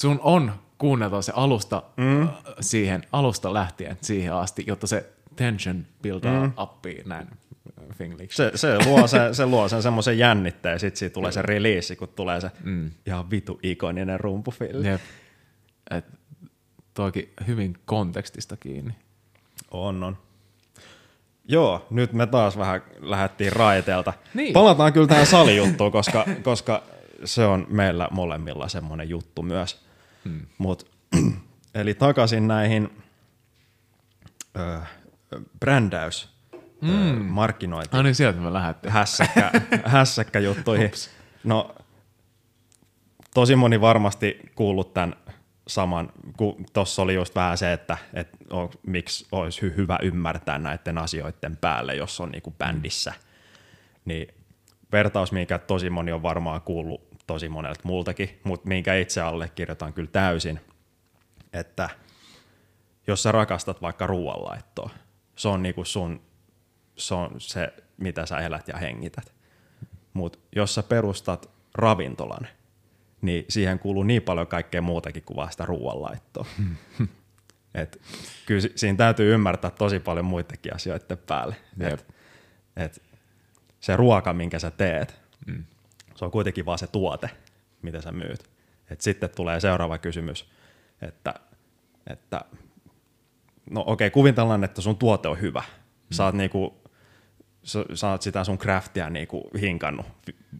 sun 0.00 0.20
on 0.22 0.52
kuunneltava 0.78 1.22
se 1.22 1.32
alusta 1.36 1.82
mm. 1.96 2.28
siihen, 2.60 3.02
alusta 3.12 3.54
lähtien 3.54 3.96
siihen 4.00 4.34
asti, 4.34 4.64
jotta 4.66 4.86
se 4.86 5.12
tension 5.36 5.86
buildaa 6.02 6.46
mm. 6.46 6.52
uppiin 6.62 7.08
näin. 7.08 7.28
Se, 8.30 8.52
se, 8.54 8.84
luo 8.86 9.06
se, 9.06 9.18
se 9.34 9.46
luo 9.46 9.68
sen 9.68 9.82
semmoisen 9.82 10.18
jännitteen, 10.18 10.72
ja 10.72 10.78
sitten 10.78 10.98
siitä 10.98 11.14
tulee 11.14 11.32
se 11.32 11.42
release, 11.42 11.96
kun 11.96 12.08
tulee 12.08 12.40
se 12.40 12.50
mm. 12.64 12.90
ihan 13.06 13.30
vitu 13.30 13.60
ikoninen 13.62 14.20
rumpufilli. 14.20 14.88
Jep. 14.88 15.00
Et 15.90 16.04
toikin 16.94 17.32
hyvin 17.46 17.76
kontekstista 17.84 18.56
kiinni. 18.56 18.94
On, 19.70 20.04
on. 20.04 20.18
Joo, 21.48 21.86
nyt 21.90 22.12
me 22.12 22.26
taas 22.26 22.58
vähän 22.58 22.82
lähdettiin 23.00 23.52
raiteelta. 23.52 24.12
Niin. 24.34 24.52
Palataan 24.52 24.92
kyllä 24.92 25.06
tähän 25.06 25.26
salijuttuun, 25.26 25.92
koska, 25.92 26.24
koska 26.42 26.82
se 27.24 27.44
on 27.44 27.66
meillä 27.70 28.08
molemmilla 28.10 28.68
semmoinen 28.68 29.08
juttu 29.08 29.42
myös. 29.42 29.84
Hmm. 30.24 30.40
Mut, 30.58 30.90
eli 31.74 31.94
takaisin 31.94 32.48
näihin 32.48 33.02
ö, 34.58 34.80
brändäys, 35.60 36.28
mm. 36.82 37.24
markkinointi, 37.24 37.96
No 37.96 38.02
niin, 38.02 38.14
sieltä 38.14 38.40
me 38.40 38.52
lähdettiin. 38.52 38.92
hässäkkä, 38.92 39.50
hässäkkäjuttuihin. 39.84 40.90
No, 41.44 41.74
tosi 43.34 43.56
moni 43.56 43.80
varmasti 43.80 44.40
kuullut 44.54 44.94
tämän 44.94 45.16
saman, 45.68 46.12
kun 46.36 46.64
tuossa 46.72 47.02
oli 47.02 47.14
just 47.14 47.34
vähän 47.34 47.58
se, 47.58 47.72
että, 47.72 47.98
että 48.14 48.36
on, 48.50 48.70
miksi 48.86 49.26
olisi 49.32 49.68
hy- 49.68 49.76
hyvä 49.76 49.98
ymmärtää 50.02 50.58
näiden 50.58 50.98
asioiden 50.98 51.56
päälle, 51.56 51.94
jos 51.94 52.20
on 52.20 52.30
niinku 52.30 52.50
bändissä. 52.50 53.12
Niin 54.04 54.28
vertaus, 54.92 55.32
minkä 55.32 55.58
tosi 55.58 55.90
moni 55.90 56.12
on 56.12 56.22
varmaan 56.22 56.60
kuullut 56.62 57.13
tosi 57.26 57.48
monelta 57.48 57.80
muultakin, 57.84 58.40
mutta 58.44 58.68
minkä 58.68 58.94
itse 58.94 59.20
allekirjoitan 59.20 59.92
kyllä 59.92 60.10
täysin, 60.12 60.60
että 61.52 61.90
jos 63.06 63.22
sä 63.22 63.32
rakastat 63.32 63.82
vaikka 63.82 64.06
ruoanlaittoa, 64.06 64.90
se 65.36 65.48
on 65.48 65.62
niinku 65.62 65.84
sun, 65.84 66.22
se 66.96 67.14
on 67.14 67.40
se, 67.40 67.74
mitä 67.96 68.26
sä 68.26 68.38
elät 68.38 68.68
ja 68.68 68.76
hengität. 68.76 69.34
Mutta 70.12 70.38
jos 70.56 70.74
sä 70.74 70.82
perustat 70.82 71.50
ravintolan, 71.74 72.48
niin 73.22 73.44
siihen 73.48 73.78
kuuluu 73.78 74.02
niin 74.02 74.22
paljon 74.22 74.46
kaikkea 74.46 74.82
muutakin 74.82 75.22
kuin 75.22 75.36
vaan 75.36 75.50
sitä 75.50 75.66
ruoanlaittoa. 75.66 76.46
et, 77.74 78.00
kyllä 78.46 78.60
si- 78.60 78.72
siinä 78.76 78.96
täytyy 78.96 79.34
ymmärtää 79.34 79.70
tosi 79.70 80.00
paljon 80.00 80.24
muidenkin 80.24 80.74
asioiden 80.74 81.18
päälle. 81.18 81.56
Et, 81.80 82.06
et, 82.76 83.02
se 83.80 83.96
ruoka, 83.96 84.32
minkä 84.32 84.58
sä 84.58 84.70
teet, 84.70 85.20
mm. 85.46 85.64
Se 86.14 86.24
on 86.24 86.30
kuitenkin 86.30 86.66
vaan 86.66 86.78
se 86.78 86.86
tuote, 86.86 87.30
mitä 87.82 88.00
sä 88.00 88.12
myyt. 88.12 88.50
Et 88.90 89.00
sitten 89.00 89.30
tulee 89.36 89.60
seuraava 89.60 89.98
kysymys, 89.98 90.48
että, 91.02 91.34
että 92.06 92.40
no 93.70 93.84
okei, 93.86 94.10
kuvitellaan, 94.10 94.64
että 94.64 94.80
sun 94.80 94.96
tuote 94.96 95.28
on 95.28 95.40
hyvä. 95.40 95.62
Sä 96.10 96.24
oot 96.24 96.34
niinku, 96.34 96.74
sä, 97.62 97.84
sä 97.94 98.08
oot 98.08 98.22
sitä 98.22 98.44
sun 98.44 98.58
craftia 98.58 99.10
niinku 99.10 99.50
hinkannut 99.60 100.06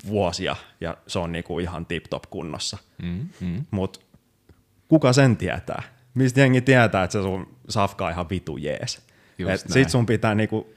vuosia 0.07 0.57
ja 0.81 0.97
se 1.07 1.19
on 1.19 1.33
niinku 1.33 1.59
ihan 1.59 1.87
tip-top 1.87 2.23
kunnossa. 2.31 2.79
Mm, 3.03 3.29
mm. 3.41 3.65
Mut 3.71 4.07
kuka 4.89 5.13
sen 5.13 5.37
tietää? 5.37 5.83
Mistä 6.15 6.41
jengi 6.41 6.61
tietää, 6.61 7.05
että 7.05 7.13
se 7.13 7.23
sun 7.23 7.57
safka 7.69 8.07
on 8.07 8.13
ihan 8.13 8.31
vitu 8.31 8.57
jees? 8.57 9.07
Just 9.39 9.53
Et 9.53 9.69
näin. 9.69 9.73
sit 9.73 9.91
sun 9.91 10.07
pitää 10.07 10.35
niinku 10.35 10.75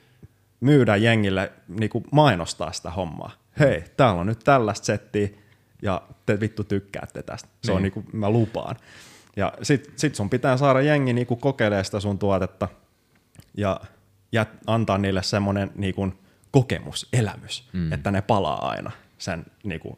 myydä 0.59 0.95
jengille, 0.95 1.51
niinku 1.67 2.03
mainostaa 2.11 2.71
sitä 2.71 2.91
hommaa. 2.91 3.31
Hei, 3.59 3.83
täällä 3.97 4.21
on 4.21 4.27
nyt 4.27 4.39
tällaista 4.39 4.85
settiä 4.85 5.27
ja 5.81 6.01
te 6.25 6.39
vittu 6.39 6.63
tykkäätte 6.63 7.23
tästä. 7.23 7.49
Se 7.63 7.71
on 7.71 7.83
Niin. 7.83 7.93
niinku, 7.95 8.17
mä 8.17 8.29
lupaan. 8.29 8.75
Ja 9.35 9.53
sit, 9.61 9.93
sit 9.95 10.15
sun 10.15 10.29
pitää 10.29 10.57
saada 10.57 10.81
jengi 10.81 11.13
niinku 11.13 11.35
kokeilemaan 11.35 11.85
sitä 11.85 11.99
sun 11.99 12.19
tuotetta 12.19 12.67
ja, 13.57 13.79
ja 14.31 14.45
antaa 14.67 14.97
niille 14.97 15.23
semmoinen 15.23 15.71
niinku 15.75 16.13
kokemus, 16.51 17.09
elämys, 17.13 17.69
mm. 17.73 17.93
että 17.93 18.11
ne 18.11 18.21
palaa 18.21 18.69
aina. 18.69 18.91
Sen, 19.17 19.45
niin 19.63 19.79
kuin, 19.79 19.97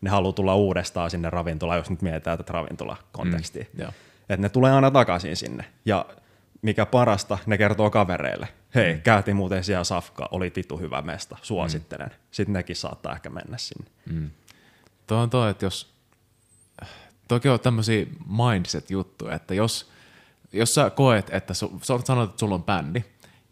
ne 0.00 0.10
haluaa 0.10 0.32
tulla 0.32 0.54
uudestaan 0.54 1.10
sinne 1.10 1.30
ravintolaan, 1.30 1.78
jos 1.78 1.90
nyt 1.90 2.02
mietitään 2.02 2.38
tätä 2.38 2.52
ravintolakontekstia. 2.52 3.64
Mm. 3.78 3.84
Että 4.20 4.36
ne 4.36 4.48
tulee 4.48 4.72
aina 4.72 4.90
takaisin 4.90 5.36
sinne. 5.36 5.64
Ja 5.84 6.06
mikä 6.62 6.86
parasta, 6.86 7.38
ne 7.46 7.58
kertoo 7.58 7.90
kavereille. 7.90 8.48
Hei, 8.76 8.94
mm. 8.94 9.00
käytiin 9.00 9.36
muuten 9.36 9.64
siellä 9.64 9.84
safka, 9.84 10.28
oli 10.30 10.52
vitu 10.56 10.78
hyvä 10.78 11.02
mesta, 11.02 11.36
suosittelen. 11.42 12.08
Mm. 12.08 12.14
Sitten 12.30 12.52
nekin 12.52 12.76
saattaa 12.76 13.12
ehkä 13.14 13.30
mennä 13.30 13.58
sinne. 13.58 13.90
Mm. 14.10 14.30
Tuo 15.06 15.18
on 15.18 15.30
toi, 15.30 15.50
että 15.50 15.66
jos, 15.66 15.94
toki 17.28 17.48
on 17.48 17.60
tämmöisiä 17.60 18.06
mindset-juttuja, 18.26 19.34
että 19.34 19.54
jos, 19.54 19.90
jos 20.52 20.74
sä 20.74 20.90
koet, 20.90 21.30
että 21.34 21.54
su, 21.54 21.80
sanot, 21.82 22.30
että 22.30 22.40
sulla 22.40 22.54
on 22.54 22.64
bändi, 22.64 23.04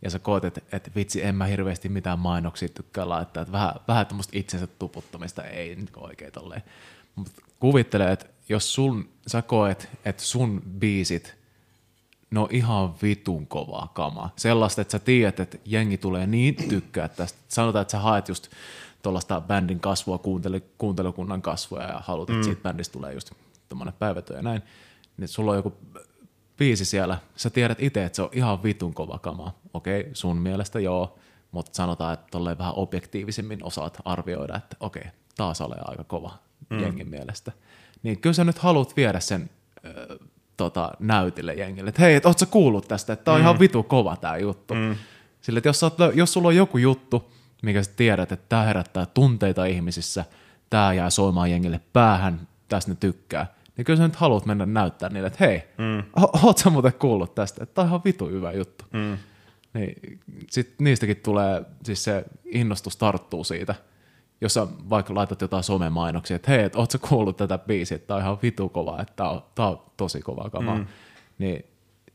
ja 0.02 0.10
sä 0.10 0.18
koet, 0.18 0.44
että, 0.44 0.60
että 0.72 0.90
vitsi, 0.96 1.24
en 1.24 1.34
mä 1.34 1.46
hirveästi 1.46 1.88
mitään 1.88 2.18
mainoksia 2.18 2.68
tykkää 2.68 3.08
laittaa, 3.08 3.40
että 3.40 3.52
vähän, 3.52 3.74
vähän 3.88 4.06
tämmöistä 4.06 4.38
itsensä 4.38 4.66
tuputtamista 4.66 5.44
ei 5.44 5.74
niin 5.74 5.88
oikein 5.96 6.32
tolleen. 6.32 6.62
Mutta 7.14 7.42
kuvittele, 7.60 8.12
että 8.12 8.26
jos 8.48 8.74
sun, 8.74 9.08
sä 9.26 9.42
koet, 9.42 9.88
että 10.04 10.22
sun 10.22 10.62
biisit, 10.78 11.36
no 12.34 12.48
ihan 12.50 12.94
vitun 13.02 13.46
kovaa 13.46 13.90
kamaa. 13.94 14.32
Sellaista, 14.36 14.82
että 14.82 14.92
sä 14.92 14.98
tiedät, 14.98 15.40
että 15.40 15.58
jengi 15.64 15.98
tulee 15.98 16.26
niin 16.26 16.54
tykkää 16.68 17.08
tästä. 17.08 17.38
Sanotaan, 17.48 17.82
että 17.82 17.92
sä 17.92 17.98
haet 17.98 18.28
just 18.28 18.48
tuollaista 19.02 19.40
bändin 19.40 19.80
kasvua, 19.80 20.18
kuuntele, 20.18 20.60
kuuntelukunnan 20.78 21.42
kasvua 21.42 21.82
ja 21.82 22.00
haluat, 22.04 22.30
että 22.30 22.40
mm. 22.40 22.44
siitä 22.44 22.62
bändistä 22.62 22.92
tulee 22.92 23.14
just 23.14 23.30
tuommoinen 23.68 23.94
päivätyö 23.98 24.36
ja 24.36 24.42
näin. 24.42 24.62
Niin 25.16 25.28
sulla 25.28 25.50
on 25.50 25.56
joku 25.56 25.72
biisi 26.56 26.84
siellä, 26.84 27.18
sä 27.36 27.50
tiedät 27.50 27.82
itse, 27.82 28.04
että 28.04 28.16
se 28.16 28.22
on 28.22 28.28
ihan 28.32 28.62
vitun 28.62 28.94
kova 28.94 29.18
kama. 29.18 29.54
Okei, 29.74 30.10
sun 30.12 30.36
mielestä 30.36 30.80
joo, 30.80 31.18
mutta 31.50 31.74
sanotaan, 31.74 32.14
että 32.14 32.26
tolleen 32.30 32.58
vähän 32.58 32.74
objektiivisemmin 32.76 33.64
osaat 33.64 33.98
arvioida, 34.04 34.56
että 34.56 34.76
okei, 34.80 35.04
taas 35.36 35.60
ole 35.60 35.76
aika 35.84 36.04
kova 36.04 36.32
mm. 36.70 36.80
jengin 36.80 37.08
mielestä. 37.08 37.52
Niin 38.02 38.20
kyllä 38.20 38.34
sä 38.34 38.44
nyt 38.44 38.58
haluat 38.58 38.96
viedä 38.96 39.20
sen 39.20 39.50
tota, 40.56 40.92
näytille 40.98 41.54
jengille, 41.54 41.88
että 41.88 42.02
hei, 42.02 42.14
et, 42.14 42.26
oot 42.26 42.38
sä 42.38 42.46
kuullut 42.46 42.88
tästä, 42.88 43.12
että 43.12 43.24
tää 43.24 43.34
on 43.34 43.40
mm. 43.40 43.44
ihan 43.44 43.58
vitu 43.58 43.82
kova 43.82 44.16
tää 44.16 44.36
juttu. 44.36 44.74
Mm. 44.74 44.96
Sillä, 45.40 45.58
että 45.58 45.68
jos, 45.68 45.82
oot, 45.82 45.94
jos 46.14 46.32
sulla 46.32 46.48
on 46.48 46.56
joku 46.56 46.78
juttu, 46.78 47.32
mikä 47.62 47.82
sä 47.82 47.90
tiedät, 47.96 48.32
että 48.32 48.46
tämä 48.48 48.62
herättää 48.62 49.06
tunteita 49.06 49.64
ihmisissä, 49.64 50.24
tämä 50.70 50.92
jää 50.92 51.10
soimaan 51.10 51.50
jengille 51.50 51.80
päähän, 51.92 52.48
tästä 52.68 52.90
ne 52.90 52.96
tykkää, 53.00 53.46
niin 53.76 53.84
kyllä 53.84 53.96
sä 53.96 54.06
nyt 54.06 54.16
haluat 54.16 54.46
mennä 54.46 54.66
näyttää 54.66 55.08
niille, 55.08 55.26
että 55.26 55.44
hei, 55.44 55.62
mm. 55.78 56.02
oot 56.42 56.58
sä 56.58 56.70
muuten 56.70 56.92
kuullut 56.92 57.34
tästä, 57.34 57.62
että 57.62 57.74
tämä 57.74 57.84
on 57.84 57.88
ihan 57.88 58.04
vitu 58.04 58.28
hyvä 58.28 58.52
juttu. 58.52 58.84
Mm. 58.92 59.18
Niin, 59.74 60.20
sit 60.50 60.74
niistäkin 60.78 61.16
tulee, 61.16 61.62
siis 61.84 62.04
se 62.04 62.24
innostus 62.44 62.96
tarttuu 62.96 63.44
siitä, 63.44 63.74
jos 64.40 64.54
sä 64.54 64.66
vaikka 64.90 65.14
laitat 65.14 65.40
jotain 65.40 65.64
somemainoksia, 65.64 66.36
että 66.36 66.50
hei, 66.50 66.62
et, 66.62 66.76
oot 66.76 66.90
sä 66.90 66.98
kuullut 66.98 67.36
tätä 67.36 67.58
biisiä, 67.58 67.96
että 67.96 68.06
tämä 68.06 68.16
on 68.16 68.22
ihan 68.22 68.38
vitu 68.42 68.68
kova, 68.68 69.02
että 69.02 69.14
tämä 69.16 69.30
on, 69.30 69.42
tää 69.54 69.66
on 69.66 69.82
tosi 69.96 70.20
kova 70.20 70.50
kama. 70.50 70.74
Mm. 70.74 70.86
Niin 71.38 71.64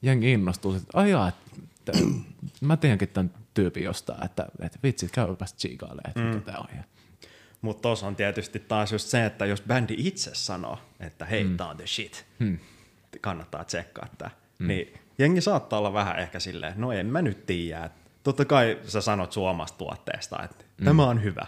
jengi 0.02 0.32
innostuu, 0.32 0.74
että 0.74 1.00
ajaa, 1.00 1.28
että 1.28 1.92
mä 2.62 2.78
tiedänkin 2.78 3.10
tämän 3.10 3.34
tyypin 3.54 3.84
jostain, 3.84 4.26
että, 4.26 4.46
että 4.60 4.80
vitsi, 4.84 5.10
käypäs 5.12 5.54
tsiikailemaan, 5.54 6.10
että 6.10 6.20
mm. 6.20 6.26
mikä 6.26 6.40
tämä 6.40 6.58
on. 6.58 6.68
Mutta 7.62 7.82
tuossa 7.82 8.08
on 8.08 8.16
tietysti 8.16 8.60
taas 8.60 8.92
just 8.92 9.08
se, 9.08 9.26
että 9.26 9.46
jos 9.46 9.62
bändi 9.62 9.96
itse 9.98 10.32
sanoo, 10.34 10.78
että 11.00 11.26
hei, 11.26 11.44
mm. 11.44 11.58
tää 11.58 11.68
on 11.68 11.78
the 11.78 11.88
shit, 11.88 12.26
mm. 12.40 12.60
kannattaa 13.22 13.64
tsekkaa 13.64 14.08
tämä, 14.18 14.32
mm. 14.60 14.68
niin 14.68 14.94
jengi 15.18 15.42
saattaa 15.42 15.80
olla 15.80 15.94
vähän 15.94 16.20
ehkä 16.20 16.40
silleen, 16.40 16.74
no 16.78 16.92
en 16.92 17.06
mä 17.06 17.22
nyt 17.22 17.46
tiedä. 17.46 17.90
Totta 18.24 18.46
kai 18.46 18.80
sä 18.84 19.02
sanot 19.02 19.32
suomasta 19.32 19.78
tuotteesta, 19.78 20.44
että 20.44 20.66
mm. 20.78 20.86
tämä 20.86 21.08
on 21.08 21.24
hyvä, 21.24 21.48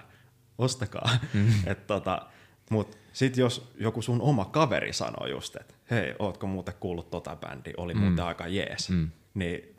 ostakaa. 0.61 1.09
Mm. 1.33 1.53
tota, 1.87 2.21
Mutta 2.69 2.97
sitten 3.13 3.41
jos 3.41 3.71
joku 3.79 4.01
sun 4.01 4.21
oma 4.21 4.45
kaveri 4.45 4.93
sanoo 4.93 5.27
just, 5.27 5.55
että 5.55 5.73
hei, 5.91 6.15
ootko 6.19 6.47
muuten 6.47 6.73
kuullut 6.79 7.11
tota 7.11 7.35
bändi, 7.35 7.73
oli 7.77 7.93
mm. 7.93 7.99
muuten 7.99 8.25
aika 8.25 8.47
jees, 8.47 8.89
mm. 8.89 9.09
niin 9.33 9.75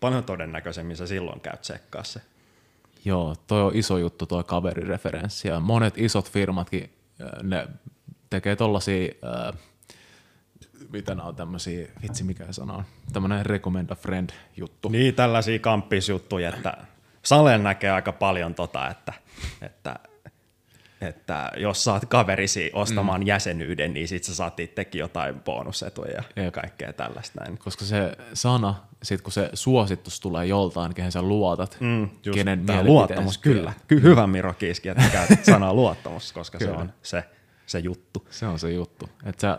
paljon 0.00 0.24
todennäköisemmin 0.24 0.96
sä 0.96 1.06
silloin 1.06 1.40
käyt 1.40 1.60
tsekkaa 1.60 2.04
se. 2.04 2.20
Joo, 3.04 3.36
toi 3.46 3.62
on 3.62 3.72
iso 3.74 3.98
juttu 3.98 4.26
tuo 4.26 4.44
kaverireferenssi 4.44 5.48
ja 5.48 5.60
monet 5.60 5.98
isot 5.98 6.30
firmatkin, 6.30 6.90
ne 7.42 7.68
tekee 8.30 8.56
tollasia, 8.56 9.12
äh, 9.24 9.60
mitä 10.92 11.14
nämä 11.14 11.28
on 11.28 11.36
tämmöisiä, 11.36 11.88
vitsi 12.02 12.24
mikä 12.24 12.52
sana 12.52 12.72
on, 12.72 12.84
tämmöinen 13.12 13.46
recommend 13.46 13.90
a 13.90 13.94
friend 13.94 14.30
juttu. 14.56 14.88
Niin, 14.88 15.14
tällaisia 15.14 15.58
kamppisjuttuja, 15.58 16.48
että 16.48 16.76
Salen 17.22 17.62
näkee 17.62 17.90
aika 17.90 18.12
paljon 18.12 18.54
tota, 18.54 18.88
että, 18.88 19.12
että 19.62 19.96
että 21.00 21.52
jos 21.56 21.84
saat 21.84 22.04
kaverisi 22.06 22.70
ostamaan 22.74 23.20
mm. 23.20 23.26
jäsenyyden, 23.26 23.94
niin 23.94 24.08
sit 24.08 24.24
sä 24.24 24.34
saat 24.34 24.60
itsekin 24.60 24.98
jotain 24.98 25.40
bonusetuja 25.40 26.12
ja 26.36 26.42
Jep. 26.42 26.54
kaikkea 26.54 26.92
tällaista 26.92 27.40
näin. 27.40 27.58
Koska 27.58 27.84
se 27.84 28.16
sana, 28.34 28.74
sit 29.02 29.22
kun 29.22 29.32
se 29.32 29.50
suositus 29.54 30.20
tulee 30.20 30.46
joltain, 30.46 30.94
kehen 30.94 31.12
sä 31.12 31.22
luotat, 31.22 31.76
mm, 31.80 32.08
just 32.24 32.34
kenen 32.34 32.66
luottamus, 32.82 33.38
kyllä. 33.38 33.72
Ky- 33.86 34.02
hyvä 34.02 34.26
Miro 34.26 34.54
Kiiski, 34.54 34.88
että 34.88 35.04
käytät 35.12 35.44
sanaa 35.44 35.74
luottamus, 35.74 36.32
koska 36.32 36.58
se 36.58 36.70
on 36.70 36.92
se, 37.02 37.24
se 37.66 37.78
juttu. 37.78 38.26
Se 38.30 38.46
on 38.46 38.58
se 38.58 38.70
juttu. 38.70 39.08
Että 39.24 39.40
sä 39.40 39.58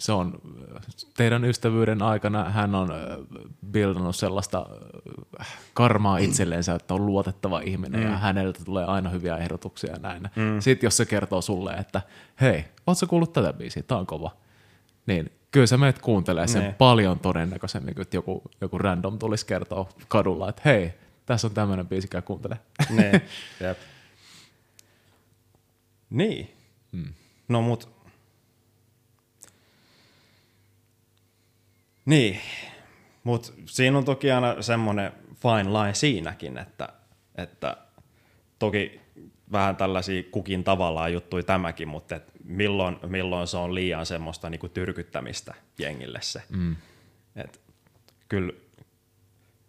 se 0.00 0.12
on 0.12 0.40
teidän 1.16 1.44
ystävyyden 1.44 2.02
aikana 2.02 2.50
hän 2.50 2.74
on 2.74 2.88
bildannut 3.66 4.16
sellaista 4.16 4.66
karmaa 5.74 6.18
itselleensä, 6.18 6.74
että 6.74 6.94
on 6.94 7.06
luotettava 7.06 7.60
ihminen 7.60 8.00
mm. 8.00 8.10
ja 8.10 8.16
häneltä 8.16 8.64
tulee 8.64 8.84
aina 8.84 9.10
hyviä 9.10 9.36
ehdotuksia 9.36 9.92
ja 9.92 9.98
näin. 9.98 10.22
Mm. 10.22 10.60
Sitten 10.60 10.86
jos 10.86 10.96
se 10.96 11.06
kertoo 11.06 11.42
sulle, 11.42 11.72
että 11.72 12.02
hei, 12.40 12.64
ootko 12.86 13.06
kuullut 13.06 13.32
tätä 13.32 13.52
biisiä, 13.52 13.82
tää 13.82 13.98
on 13.98 14.06
kova, 14.06 14.36
niin 15.06 15.30
kyllä 15.50 15.66
sä 15.66 15.76
meet 15.76 15.98
kuuntelee 15.98 16.46
sen 16.46 16.62
ne. 16.62 16.74
paljon 16.78 17.18
todennäköisemmin, 17.18 17.94
kun 17.94 18.04
joku, 18.12 18.42
joku 18.60 18.78
random 18.78 19.18
tulisi 19.18 19.46
kertoa 19.46 19.88
kadulla, 20.08 20.48
että 20.48 20.62
hei, 20.64 20.92
tässä 21.26 21.46
on 21.46 21.54
tämmöinen 21.54 21.88
biisi, 21.88 22.08
käy 22.08 22.22
kuuntele. 22.22 22.60
Ne. 22.90 23.10
Jep. 23.60 23.78
Niin. 26.10 26.50
Hmm. 26.92 27.14
No 27.48 27.62
mut 27.62 27.95
Niin, 32.06 32.40
mutta 33.24 33.52
siinä 33.66 33.98
on 33.98 34.04
toki 34.04 34.30
aina 34.30 34.62
semmoinen 34.62 35.12
fine 35.34 35.72
line 35.72 35.94
siinäkin, 35.94 36.58
että, 36.58 36.88
että 37.34 37.76
toki 38.58 39.00
vähän 39.52 39.76
tällaisia 39.76 40.22
kukin 40.30 40.64
tavallaan 40.64 41.12
juttui 41.12 41.42
tämäkin, 41.42 41.88
mutta 41.88 42.16
et 42.16 42.32
milloin, 42.44 42.96
milloin 43.06 43.46
se 43.46 43.56
on 43.56 43.74
liian 43.74 44.06
semmoista 44.06 44.50
niinku 44.50 44.68
tyrkyttämistä 44.68 45.54
jengille 45.78 46.18
se. 46.22 46.42
Mm. 46.48 46.76
Et 47.36 47.60
kyllä, 48.28 48.52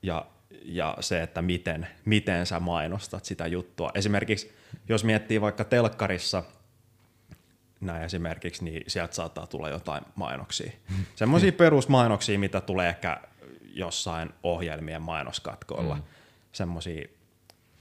ja, 0.01 0.25
ja 0.63 0.97
se, 0.99 1.23
että 1.23 1.41
miten, 1.41 1.87
miten 2.05 2.45
sä 2.45 2.59
mainostat 2.59 3.25
sitä 3.25 3.47
juttua. 3.47 3.91
Esimerkiksi 3.95 4.53
jos 4.89 5.03
miettii 5.03 5.41
vaikka 5.41 5.63
telkkarissa– 5.63 6.43
näin 7.81 8.03
esimerkiksi, 8.03 8.63
niin 8.63 8.83
sieltä 8.87 9.15
saattaa 9.15 9.47
tulla 9.47 9.69
jotain 9.69 10.03
mainoksia. 10.15 10.71
Semmoisia 11.15 11.51
perusmainoksia, 11.51 12.39
mitä 12.39 12.61
tulee 12.61 12.89
ehkä 12.89 13.21
jossain 13.73 14.33
ohjelmien 14.43 15.01
mainoskatkoilla. 15.01 15.95
Mm. 15.95 16.03
Semmoisia 16.51 17.07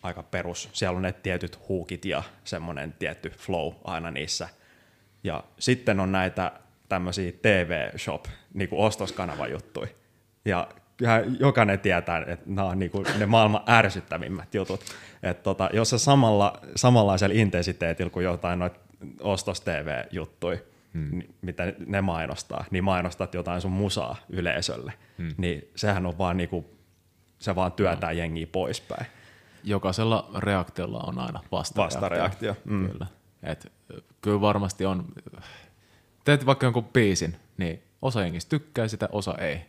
aika 0.02 0.23
perus. 0.23 0.68
Siellä 0.73 0.97
on 0.97 1.02
ne 1.02 1.12
tietyt 1.12 1.68
huukit 1.68 2.05
ja 2.05 2.23
semmoinen 2.44 2.93
tietty 2.98 3.31
flow 3.31 3.73
aina 3.85 4.10
niissä. 4.10 4.48
Ja 5.24 5.44
sitten 5.59 6.01
on 6.01 6.12
näitä 6.12 6.52
tämmöisiä 6.89 7.32
TV-shop, 7.43 8.24
niin 8.55 8.68
kuin 8.68 8.81
ostoskanava-juttuja. 8.81 9.89
Ja 10.44 10.68
kyllähän 10.97 11.36
jokainen 11.40 11.81
tietää, 11.81 12.18
että 12.18 12.44
nämä 12.47 12.68
on 12.68 12.78
niin 12.78 12.90
kuin 12.90 13.06
ne 13.18 13.27
maailman 13.27 13.62
ärsyttävimmät 13.68 14.55
jutut. 14.55 14.81
Että 15.23 15.43
tota, 15.43 15.70
jos 15.73 15.90
se 15.90 15.98
samalla, 15.98 16.60
samanlaisella 16.77 17.35
intensiteetillä 17.39 18.10
kuin 18.10 18.24
jotain 18.24 18.59
noita 18.59 18.81
ostos 19.20 19.60
TV-juttui, 19.60 20.64
hmm. 20.94 21.23
mitä 21.43 21.73
ne 21.86 22.01
mainostaa, 22.01 22.64
niin 22.70 22.85
mainostat 22.85 23.35
jotain 23.35 23.60
sun 23.60 23.73
musaa 23.73 24.16
yleisölle, 24.28 24.93
hmm. 25.18 25.35
niin 25.36 25.68
sehän 25.77 26.06
on 26.06 26.18
vaan 26.18 26.36
niinku, 26.36 26.77
se 27.39 27.55
vaan 27.55 27.73
työtää 27.73 28.10
no. 28.10 28.16
jengiä 28.16 28.47
poispäin. 28.47 29.06
Jokaisella 29.64 30.31
reaktiolla 30.39 31.01
on 31.06 31.18
aina 31.18 31.40
vastareaktio. 31.52 32.01
Vastareaktio. 32.01 32.56
Mm. 32.64 32.90
Kyllä. 32.90 33.06
Et, 33.43 33.73
kyllä 34.20 34.40
varmasti 34.40 34.86
on, 34.86 35.05
teet 36.24 36.47
vaikka 36.47 36.66
jonkun 36.66 36.85
biisin, 36.85 37.36
niin 37.56 37.82
osa 38.02 38.23
jengistä 38.23 38.51
tykkää 38.51 38.89
sitä, 38.89 39.09
osa 39.12 39.35
ei. 39.39 39.60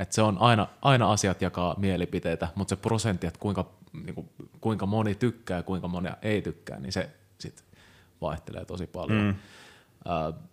Et 0.00 0.12
se 0.12 0.22
on 0.22 0.38
aina, 0.38 0.68
aina 0.82 1.12
asiat 1.12 1.42
jakaa 1.42 1.74
mielipiteitä, 1.78 2.48
mutta 2.54 2.76
se 2.76 2.82
prosentti, 2.82 3.26
että 3.26 3.40
kuinka, 3.40 3.70
niinku, 3.92 4.28
kuinka 4.60 4.86
moni 4.86 5.14
tykkää 5.14 5.56
ja 5.56 5.62
kuinka 5.62 5.88
moni 5.88 6.08
ei 6.22 6.42
tykkää, 6.42 6.80
niin 6.80 6.92
se 6.92 7.10
vaihtelee 8.20 8.64
tosi 8.64 8.86
paljon. 8.86 9.22
Mm. 9.22 9.28
Uh, 9.30 10.50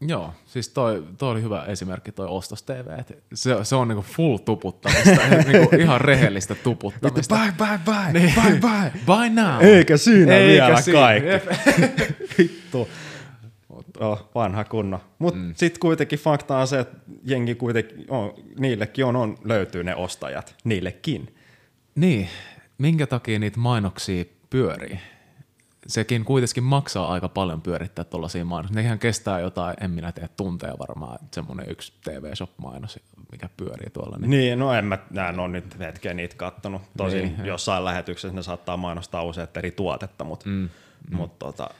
Joo, 0.00 0.34
siis 0.46 0.68
toi, 0.68 1.04
toi 1.18 1.30
oli 1.30 1.42
hyvä 1.42 1.64
esimerkki 1.64 2.12
toi 2.12 2.26
Ostos 2.30 2.62
TV. 2.62 2.86
Se, 3.34 3.56
se 3.62 3.76
on 3.76 3.88
niinku 3.88 4.02
full 4.02 4.36
tuputtamista, 4.36 5.10
niinku 5.52 5.76
ihan 5.76 6.00
rehellistä 6.00 6.54
tuputtamista. 6.54 7.34
Bye, 7.34 7.52
bye, 7.58 7.78
bye, 7.84 8.20
Niin. 8.20 8.34
bye, 8.34 8.60
bye. 8.60 8.92
Bye 9.06 9.42
now. 9.42 9.64
Eikä 9.64 9.96
siinä 9.96 10.34
Eikä 10.34 10.64
vielä 10.66 10.80
siinä. 10.80 11.00
kaikki. 11.00 11.28
Vittu. 12.38 12.88
Oh, 14.00 14.30
vanha 14.34 14.64
kunno. 14.64 15.00
Mutta 15.18 15.40
mm. 15.40 15.54
sitten 15.56 15.80
kuitenkin 15.80 16.18
fakta 16.18 16.58
on 16.58 16.66
se, 16.66 16.78
että 16.78 16.96
jengi 17.24 17.54
kuitenkin, 17.54 18.06
on, 18.08 18.32
niillekin 18.58 19.04
on, 19.04 19.16
on, 19.16 19.38
löytyy 19.44 19.84
ne 19.84 19.94
ostajat. 19.94 20.56
Niillekin. 20.64 21.34
Niin, 21.94 22.28
minkä 22.78 23.06
takia 23.06 23.38
niitä 23.38 23.60
mainoksia 23.60 24.24
pyörii? 24.50 24.98
Sekin 25.88 26.24
kuitenkin 26.24 26.64
maksaa 26.64 27.12
aika 27.12 27.28
paljon 27.28 27.62
pyörittää 27.62 28.04
tuollaisia 28.04 28.44
mainoksia. 28.44 28.82
Nehän 28.82 28.98
kestää 28.98 29.40
jotain, 29.40 29.76
en 29.80 29.90
minä 29.90 30.12
tiedä, 30.12 30.28
tunteja 30.36 30.74
varmaan, 30.78 31.18
semmoinen 31.30 31.70
yksi 31.70 31.92
TV-shop-mainos, 32.04 32.98
mikä 33.32 33.48
pyörii 33.56 33.90
tuolla. 33.92 34.16
Niin. 34.18 34.30
Niin, 34.30 34.58
no 34.58 34.72
en 34.72 34.84
mä, 34.84 34.98
mä 35.10 35.28
en 35.28 35.40
ole 35.40 35.48
nyt 35.48 35.78
hetken 35.78 36.16
niitä 36.16 36.36
kattonut. 36.36 36.82
Tosin 36.96 37.22
Niin, 37.22 37.46
jossain 37.46 37.84
lähetyksessä 37.84 38.36
ne 38.36 38.42
saattaa 38.42 38.76
mainostaa 38.76 39.22
useat 39.22 39.56
eri 39.56 39.70
tuotetta, 39.70 40.24
mutta 40.24 40.48
mm, 40.48 40.68
mm. 41.10 41.16
mut, 41.16 41.38
tota, 41.38 41.70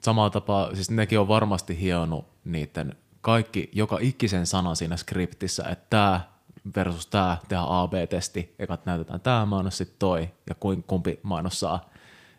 Samalla 0.00 0.30
tapaa, 0.30 0.74
siis 0.74 0.90
nekin 0.90 1.20
on 1.20 1.28
varmasti 1.28 1.80
hionnut 1.80 2.26
niiden 2.44 2.96
kaikki, 3.20 3.70
joka 3.72 3.98
ikisen 4.00 4.46
sana 4.46 4.74
siinä 4.74 4.96
skriptissä, 4.96 5.64
että 5.68 5.86
tämä 5.90 6.20
versus 6.76 7.06
tämä, 7.06 7.36
tehdään 7.48 7.68
AB-testi, 7.68 8.54
ekat 8.58 8.86
näytetään 8.86 9.20
tämä 9.20 9.46
mainos, 9.46 9.78
sitten 9.78 9.96
toi, 9.98 10.30
ja 10.48 10.54
kuin, 10.54 10.82
kumpi 10.82 11.20
mainos 11.22 11.60
saa 11.60 11.91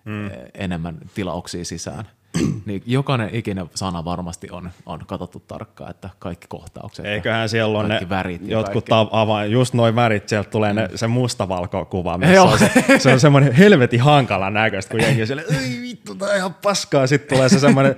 mm. 0.05 0.29
enemmän 0.53 0.97
tilauksia 1.15 1.65
sisään. 1.65 2.05
niin 2.65 2.83
jokainen 2.85 3.29
ikinen 3.33 3.69
sana 3.75 4.05
varmasti 4.05 4.47
on, 4.51 4.71
on 4.85 5.05
katsottu 5.07 5.39
tarkkaan, 5.39 5.91
että 5.91 6.09
kaikki 6.19 6.47
kohtaukset. 6.49 7.05
eiköhän 7.05 7.49
siellä 7.49 7.79
ole 7.79 7.87
ne 7.87 8.09
värit 8.09 8.41
jotkut 8.47 8.85
avain, 9.11 9.51
just 9.51 9.73
noin 9.73 9.95
värit, 9.95 10.29
sieltä 10.29 10.49
tulee 10.49 10.73
ne, 10.73 10.89
se 10.95 11.07
mustavalko 11.07 11.85
kuva, 11.85 12.17
missä 12.17 12.33
Joo. 12.33 12.51
on 12.51 12.59
se, 12.59 12.71
se 12.97 13.13
on 13.13 13.19
semmoinen 13.19 13.53
helvetin 13.53 14.01
hankala 14.01 14.49
näköistä, 14.49 14.91
kun 14.91 15.01
jengi 15.01 15.21
on 15.21 15.27
siellä, 15.27 15.43
ei 15.61 15.81
vittu, 15.81 16.15
tää 16.15 16.29
on 16.29 16.37
ihan 16.37 16.53
paskaa, 16.53 17.07
sitten 17.07 17.35
tulee 17.35 17.49
se 17.49 17.59
semmoinen 17.59 17.95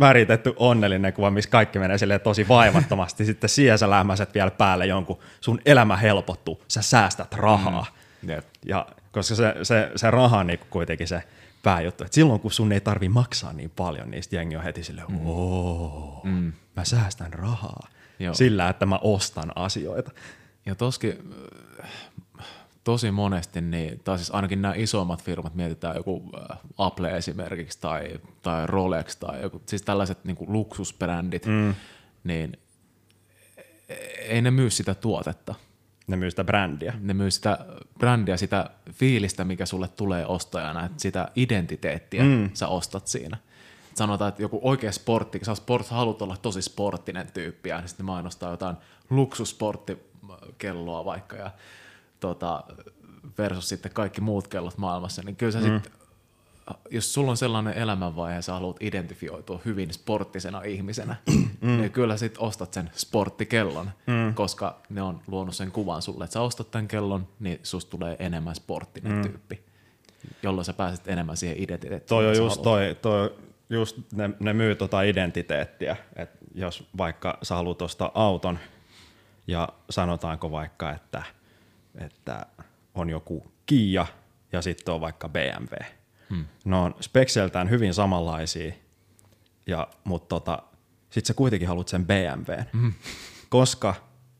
väritetty 0.00 0.52
onnellinen 0.56 1.12
kuva, 1.12 1.30
missä 1.30 1.50
kaikki 1.50 1.78
menee 1.78 1.98
silleen 1.98 2.20
tosi 2.20 2.48
vaivattomasti, 2.48 3.24
sitten 3.24 3.50
siihen 3.50 3.78
sä 3.78 3.90
lähmäset 3.90 4.34
vielä 4.34 4.50
päälle 4.50 4.86
jonkun, 4.86 5.18
sun 5.40 5.60
elämä 5.66 5.96
helpottuu, 5.96 6.62
sä 6.68 6.82
säästät 6.82 7.34
rahaa. 7.34 7.86
Mm. 8.22 8.30
Jep. 8.30 8.44
Ja 8.64 8.86
koska 9.12 9.34
se, 9.34 9.54
se, 9.62 9.90
se 9.96 10.10
raha 10.10 10.38
on 10.38 10.46
niinku 10.46 10.66
kuitenkin 10.70 11.08
se 11.08 11.22
pääjuttu, 11.66 12.04
että 12.04 12.14
silloin 12.14 12.40
kun 12.40 12.52
sun 12.52 12.72
ei 12.72 12.80
tarvi 12.80 13.08
maksaa 13.08 13.52
niin 13.52 13.70
paljon, 13.76 14.10
niin 14.10 14.22
jengi 14.30 14.56
on 14.56 14.62
heti 14.62 14.84
silleen, 14.84 15.06
Mm. 15.10 15.26
ooo, 15.26 16.22
mä 16.76 16.84
säästän 16.84 17.32
rahaa 17.32 17.88
Joo. 18.18 18.34
sillä, 18.34 18.68
että 18.68 18.86
mä 18.86 18.98
ostan 19.02 19.52
asioita. 19.56 20.10
Ja 20.66 20.74
toskin 20.74 21.34
äh, 21.84 21.90
tosi 22.84 23.10
monesti, 23.10 23.60
niin, 23.60 24.00
tai 24.04 24.18
siis 24.18 24.30
ainakin 24.30 24.62
nämä 24.62 24.74
isommat 24.76 25.22
firmat, 25.22 25.54
mietitään 25.54 25.96
joku 25.96 26.30
äh, 26.50 26.58
Apple 26.78 27.16
esimerkiksi, 27.16 27.78
tai, 27.80 28.20
tai 28.42 28.66
Rolex, 28.66 29.16
tai 29.16 29.42
joku, 29.42 29.62
siis 29.66 29.82
tällaiset 29.82 30.24
niin 30.24 30.36
kuin 30.36 30.52
luksusbrändit, 30.52 31.46
mm. 31.46 31.74
niin 32.24 32.58
ei 34.18 34.42
ne 34.42 34.50
myy 34.50 34.70
sitä 34.70 34.94
tuotetta. 34.94 35.54
Ne 36.06 36.16
myy 36.16 36.30
sitä 36.30 36.44
brändiä. 36.44 36.94
Ne 37.00 37.14
myy 37.14 37.30
sitä 37.30 37.58
brändiä, 37.98 38.36
sitä 38.36 38.70
fiilistä, 38.92 39.44
mikä 39.44 39.66
sulle 39.66 39.88
tulee 39.88 40.26
ostajana, 40.26 40.84
että 40.84 41.02
sitä 41.02 41.28
identiteettiä 41.36 42.22
mm. 42.22 42.50
sä 42.54 42.68
ostat 42.68 43.06
siinä. 43.06 43.36
Sanotaan, 43.94 44.28
että 44.28 44.42
joku 44.42 44.60
oikea 44.62 44.92
sportti, 44.92 45.40
sä, 45.42 45.54
sport, 45.54 45.86
sä 45.86 45.94
haluat 45.94 46.22
olla 46.22 46.36
tosi 46.42 46.62
sporttinen 46.62 47.32
tyyppi, 47.34 47.68
ja 47.68 47.82
sitten 47.86 48.06
ne 48.06 48.12
mainostaa 48.12 48.50
jotain 48.50 48.76
luksussporttikelloa 49.10 51.04
vaikka, 51.04 51.36
ja 51.36 51.50
tota, 52.20 52.64
versus 53.38 53.68
sitten 53.68 53.92
kaikki 53.92 54.20
muut 54.20 54.48
kellot 54.48 54.78
maailmassa, 54.78 55.22
niin 55.22 55.36
kyllä 55.36 55.52
sä 55.52 55.58
mm. 55.58 55.64
sitten, 55.64 55.92
jos 56.90 57.14
sulla 57.14 57.30
on 57.30 57.36
sellainen 57.36 57.74
elämänvaihe 57.74 58.42
sä 58.42 58.52
haluat 58.52 58.76
identifioitua 58.80 59.60
hyvin 59.64 59.92
sporttisena 59.92 60.62
ihmisenä, 60.62 61.16
mm. 61.60 61.76
niin 61.76 61.92
kyllä 61.92 62.16
sit 62.16 62.34
ostat 62.38 62.72
sen 62.72 62.90
sporttikellon, 62.94 63.90
mm. 64.06 64.34
koska 64.34 64.80
ne 64.90 65.02
on 65.02 65.20
luonut 65.26 65.54
sen 65.54 65.72
kuvan 65.72 66.02
sulle, 66.02 66.24
että 66.24 66.34
sä 66.34 66.40
ostat 66.40 66.70
tämän 66.70 66.88
kellon, 66.88 67.28
niin 67.40 67.60
susta 67.62 67.90
tulee 67.90 68.16
enemmän 68.18 68.54
sporttinen 68.54 69.12
mm. 69.12 69.22
tyyppi, 69.22 69.64
jolloin 70.42 70.64
sä 70.64 70.72
pääset 70.72 71.08
enemmän 71.08 71.36
siihen 71.36 71.62
identiteettiin. 71.62 72.08
Toi 72.08 72.26
on 72.26 72.36
just, 72.36 72.56
haluat. 72.56 72.62
toi, 72.62 72.96
toi, 73.02 73.34
just 73.70 73.98
ne, 74.12 74.30
ne 74.40 74.52
myy 74.52 74.74
tota 74.74 75.02
identiteettiä, 75.02 75.96
että 76.16 76.38
jos 76.54 76.88
vaikka 76.98 77.38
sä 77.42 77.54
haluat 77.54 77.82
ostaa 77.82 78.10
auton 78.14 78.58
ja 79.46 79.68
sanotaanko 79.90 80.50
vaikka, 80.50 80.92
että, 80.92 81.22
että 81.94 82.46
on 82.94 83.10
joku 83.10 83.46
Kia 83.66 84.06
ja 84.52 84.62
sitten 84.62 84.94
on 84.94 85.00
vaikka 85.00 85.28
BMW. 85.28 85.76
Hmm. 86.30 86.44
Ne 86.64 86.76
on 86.76 86.94
spekseltään 87.00 87.70
hyvin 87.70 87.94
samanlaisia, 87.94 88.72
ja, 89.66 89.88
mutta 90.04 90.28
tota, 90.28 90.62
sit 91.10 91.26
sä 91.26 91.34
kuitenkin 91.34 91.68
haluat 91.68 91.88
sen 91.88 92.06
BMW, 92.06 92.62
hmm. 92.72 92.92
koska 93.48 93.94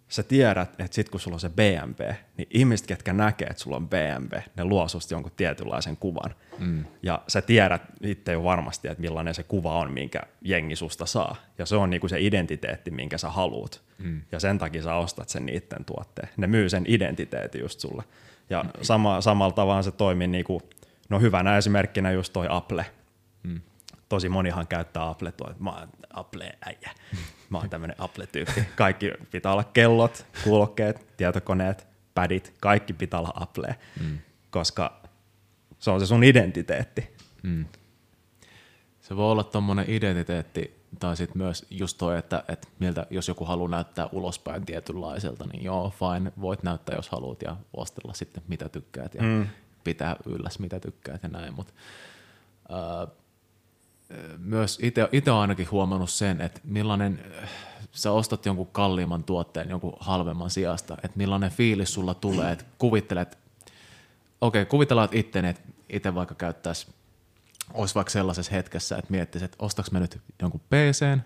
sä 0.09 0.23
tiedät, 0.23 0.81
että 0.81 0.95
sit 0.95 1.09
kun 1.09 1.21
sulla 1.21 1.35
on 1.35 1.41
se 1.41 1.49
BMW, 1.49 2.13
niin 2.37 2.49
ihmiset, 2.51 2.87
ketkä 2.87 3.13
näkee, 3.13 3.47
että 3.49 3.63
sulla 3.63 3.77
on 3.77 3.89
BMW, 3.89 4.39
ne 4.57 4.65
luo 4.65 4.89
susta 4.89 5.15
jonkun 5.15 5.33
tietynlaisen 5.37 5.97
kuvan. 5.97 6.35
Mm. 6.59 6.85
Ja 7.03 7.23
sä 7.29 7.43
tiedät 7.43 7.83
itse 8.03 8.33
jo 8.33 8.45
varmasti, 8.45 8.89
että 8.89 9.01
millainen 9.01 9.35
se 9.35 9.43
kuva 9.43 9.79
on, 9.79 9.93
minkä 9.93 10.23
jengi 10.41 10.77
susta 10.77 11.07
saa. 11.07 11.37
Ja 11.59 11.67
se 11.67 11.77
on 11.77 11.91
niinku 11.91 12.09
se 12.09 12.21
identiteetti, 12.21 12.91
minkä 12.91 13.19
sä 13.19 13.31
haluut. 13.31 13.83
Mm. 13.99 14.23
Ja 14.33 14.41
sen 14.41 14.59
takia 14.59 14.83
sä 14.83 14.95
ostat 14.95 15.29
sen 15.29 15.47
niiden 15.47 15.85
tuotteen. 15.87 16.29
Ne 16.37 16.47
myy 16.47 16.69
sen 16.69 16.85
identiteetin 16.89 17.61
just 17.61 17.81
sulle. 17.81 18.03
Ja 18.51 18.63
mm. 18.63 18.71
sama, 18.83 19.21
samalla 19.21 19.53
tavalla 19.53 19.83
se 19.83 19.93
toimii, 19.93 20.27
niinku, 20.27 20.63
no 21.09 21.21
hyvänä 21.21 21.57
esimerkkinä 21.57 22.11
just 22.11 22.33
toi 22.33 22.47
Apple. 22.51 22.87
Mm. 23.43 23.61
Tosi 24.09 24.29
monihan 24.29 24.67
käyttää 24.67 25.09
Apple 25.09 25.33
tuo, 25.33 25.51
että 25.51 25.63
mä 25.63 25.71
oon 25.71 25.89
Apple-äijä. 26.11 26.91
Mä 27.51 27.59
oon 27.59 27.71
tämmönen 27.71 27.97
Apple-tyyppi. 27.99 28.65
Kaikki 28.77 29.13
pitää 29.31 29.53
olla 29.53 29.65
kellot, 29.65 30.27
kuulokkeet, 30.45 31.17
tietokoneet, 31.17 31.87
pädit, 32.15 32.55
kaikki 32.61 32.93
pitää 32.93 33.21
olla 33.21 33.33
Apple, 33.35 33.77
mm. 34.01 34.19
koska 34.51 35.03
se 35.79 35.91
on 35.91 36.01
se 36.01 36.07
sun 36.07 36.25
identiteetti. 36.25 37.17
Mm. 37.43 37.65
Se 39.01 39.17
voi 39.17 39.31
olla 39.31 39.45
tommonen 39.45 39.85
identiteetti, 39.89 40.77
tai 41.01 41.17
sitten 41.17 41.39
myös 41.39 41.67
just 41.71 41.99
toi, 41.99 42.19
että, 42.19 42.45
että 42.49 42.69
miltä, 42.79 43.07
jos 43.11 43.29
joku 43.29 43.45
haluaa 43.45 43.71
näyttää 43.71 44.09
ulospäin 44.13 44.67
tietynlaiselta, 44.67 45.45
niin 45.53 45.65
joo, 45.65 45.91
fine, 45.91 46.33
voit 46.41 46.63
näyttää 46.63 46.97
jos 46.97 47.09
haluat 47.09 47.43
ja 47.43 47.57
ostella 47.77 48.15
sitten 48.15 48.43
mitä 48.49 48.69
tykkäät 48.69 49.15
ja 49.15 49.23
mm. 49.23 49.47
Pitää 49.87 50.17
ylläs 50.27 50.59
mitä 50.59 50.81
tykkäät 50.81 51.23
ja 51.23 51.29
näin, 51.29 51.55
mutta 51.55 51.73
äh, 52.73 53.09
myös 54.39 54.79
itse 54.83 55.31
olen 55.31 55.41
ainakin 55.41 55.71
huomannut 55.71 56.11
sen, 56.11 56.41
että 56.41 56.61
millainen, 56.65 57.25
sä 57.93 58.13
ostat 58.13 58.47
jonkun 58.47 58.67
kalliimman 58.67 59.25
tuotteen 59.25 59.71
jonkun 59.71 59.97
halvemman 60.01 60.51
sijasta, 60.51 60.97
että 61.03 61.19
millainen 61.19 61.51
fiilis 61.51 61.95
sulla 61.95 62.15
tulee, 62.15 62.53
että 62.53 62.65
kuvittelet, 62.79 63.39
okei, 64.41 64.63
okay, 64.63 64.71
kuvitellaan, 64.71 65.09
itse, 65.13 65.39
että 65.39 65.63
itse 65.89 66.15
vaikka 66.15 66.35
käyttäisi, 66.35 66.87
olisi 67.75 67.95
vaikka 67.95 68.11
sellaisessa 68.11 68.53
hetkessä, 68.53 68.97
että 68.97 69.11
miettisi, 69.11 69.45
että 69.45 69.57
ostaks 69.61 69.91
mä 69.91 70.01
nyt 70.01 70.21
jonkun 70.43 70.61
PC 70.61 71.19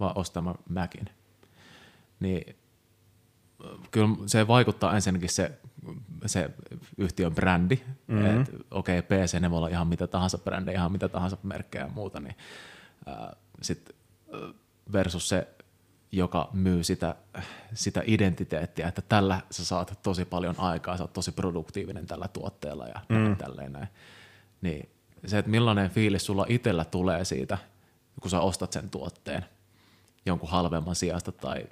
vai 0.00 0.12
ostan 0.14 0.44
mä 0.44 0.54
Macin. 0.68 1.08
Niin 2.20 2.56
kyllä 3.90 4.08
se 4.26 4.46
vaikuttaa 4.46 4.94
ensinnäkin 4.94 5.28
se, 5.28 5.52
se 6.28 6.50
yhtiön 6.98 7.34
brändi, 7.34 7.82
mm-hmm. 8.06 8.44
okei, 8.70 8.98
okay, 8.98 9.18
PC, 9.24 9.40
ne 9.40 9.50
voi 9.50 9.56
olla 9.56 9.68
ihan 9.68 9.86
mitä 9.86 10.06
tahansa 10.06 10.38
brändejä, 10.38 10.78
ihan 10.78 10.92
mitä 10.92 11.08
tahansa 11.08 11.36
merkkejä 11.42 11.84
ja 11.84 11.90
muuta, 11.94 12.20
niin 12.20 12.36
ää, 13.06 13.36
sit 13.62 13.96
versus 14.92 15.28
se, 15.28 15.48
joka 16.12 16.50
myy 16.52 16.84
sitä, 16.84 17.14
sitä 17.74 18.02
identiteettiä, 18.06 18.88
että 18.88 19.02
tällä 19.02 19.40
sä 19.50 19.64
saat 19.64 19.98
tosi 20.02 20.24
paljon 20.24 20.54
aikaa, 20.58 20.96
sä 20.96 21.04
oot 21.04 21.12
tosi 21.12 21.32
produktiivinen 21.32 22.06
tällä 22.06 22.28
tuotteella 22.28 22.86
ja 22.86 23.00
mm. 23.08 23.36
tälleen 23.36 23.72
näin. 23.72 23.88
Niin 24.60 24.88
se, 25.26 25.38
että 25.38 25.50
millainen 25.50 25.90
fiilis 25.90 26.26
sulla 26.26 26.46
itsellä 26.48 26.84
tulee 26.84 27.24
siitä, 27.24 27.58
kun 28.20 28.30
sä 28.30 28.40
ostat 28.40 28.72
sen 28.72 28.90
tuotteen 28.90 29.44
jonkun 30.26 30.50
halvemman 30.50 30.94
sijasta 30.94 31.32
tai 31.32 31.66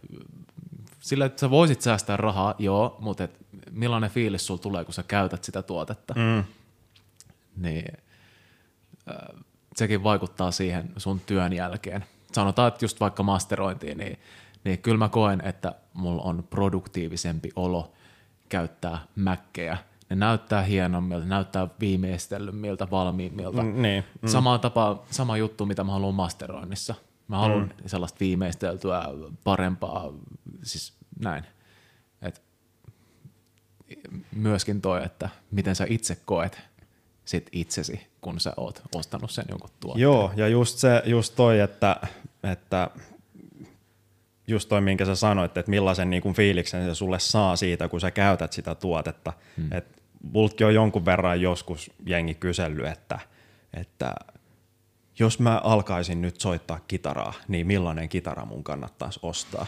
sillä, 1.05 1.24
että 1.24 1.40
sä 1.40 1.51
voisit 1.51 1.81
säästää 1.81 2.16
rahaa, 2.16 2.55
joo, 2.59 2.97
mutta 3.01 3.24
et 3.24 3.39
millainen 3.70 4.10
fiilis 4.10 4.47
sulla 4.47 4.60
tulee, 4.60 4.85
kun 4.85 4.94
sä 4.94 5.02
käytät 5.02 5.44
sitä 5.44 5.62
tuotetta, 5.62 6.14
mm. 6.14 6.44
niin 7.56 7.93
äh, 9.10 9.43
sekin 9.76 10.02
vaikuttaa 10.02 10.51
siihen 10.51 10.93
sun 10.97 11.20
työn 11.20 11.52
jälkeen. 11.52 12.05
Sanotaan, 12.32 12.68
että 12.68 12.85
just 12.85 13.01
vaikka 13.01 13.22
masterointiin, 13.22 13.98
niin, 13.98 14.18
niin 14.64 14.78
kyllä 14.78 14.98
mä 14.98 15.09
koen, 15.09 15.43
että 15.44 15.74
mulla 15.94 16.22
on 16.22 16.44
produktiivisempi 16.51 17.51
olo 17.56 17.93
käyttää 18.48 18.98
mäkkejä. 19.16 19.78
Ne 20.10 20.16
näyttää 20.16 20.62
hienommilta, 20.62 21.26
näyttää 21.26 21.68
viimeistellymmiltä, 21.81 22.90
valmiimmilta. 22.90 23.62
Mm, 23.62 23.82
niin, 23.82 24.05
mm. 24.22 24.28
Sama, 24.28 24.59
tapa, 24.59 25.02
sama 25.10 25.36
juttu, 25.36 25.66
mitä 25.66 25.85
mä 25.85 25.93
haluan 25.93 26.14
masteroinnissa. 26.14 26.94
Mä 27.28 27.39
haluan 27.39 27.62
mm. 27.62 27.89
sellaista 27.89 28.20
viimeisteltyä, 28.20 29.05
parempaa, 29.44 30.12
siis 30.62 30.94
näin. 31.19 31.45
Et 32.23 32.43
myöskin 34.32 34.81
toi, 34.81 35.05
että 35.05 35.28
miten 35.51 35.77
sä 35.77 35.86
itse 35.89 36.19
koet 36.24 36.61
sit 37.24 37.49
itsesi, 37.53 38.07
kun 38.20 38.41
sä 38.41 38.53
oot 38.57 38.82
ostanut 38.95 39.31
sen 39.31 39.45
jonkun 39.49 39.70
tuotteen. 39.81 40.03
Joo, 40.03 40.32
ja 40.36 40.49
just, 40.49 40.78
se, 40.78 41.03
just 41.07 41.35
toi, 41.36 41.61
että, 41.61 41.97
että 42.43 42.91
just 44.47 44.69
toi, 44.69 44.81
minkä 44.81 45.05
sä 45.05 45.15
sanoit, 45.15 45.57
että 45.57 45.70
millaisen 45.70 46.11
niin 46.11 46.23
kuin 46.23 46.35
fiiliksen 46.35 46.85
se 46.85 46.95
sulle 46.95 47.19
saa 47.19 47.57
siitä, 47.57 47.89
kun 47.89 48.01
sä 48.01 48.11
käytät 48.11 48.53
sitä 48.53 48.74
tuotetta. 48.74 49.32
Hmm. 49.57 49.73
Et 49.73 50.03
multkin 50.32 50.66
on 50.66 50.74
jonkun 50.74 51.05
verran 51.05 51.41
joskus 51.41 51.91
jengi 52.07 52.35
kysellyt, 52.35 52.86
että, 52.86 53.19
että 53.74 54.15
jos 55.19 55.39
mä 55.39 55.61
alkaisin 55.65 56.23
nyt 56.23 56.41
soittaa 56.41 56.81
kitaraa, 56.89 57.32
niin 57.49 57.66
millainen 57.66 58.09
kitara 58.09 58.45
mun 58.45 58.65
kannattaisi 58.65 59.20
ostaa? 59.23 59.66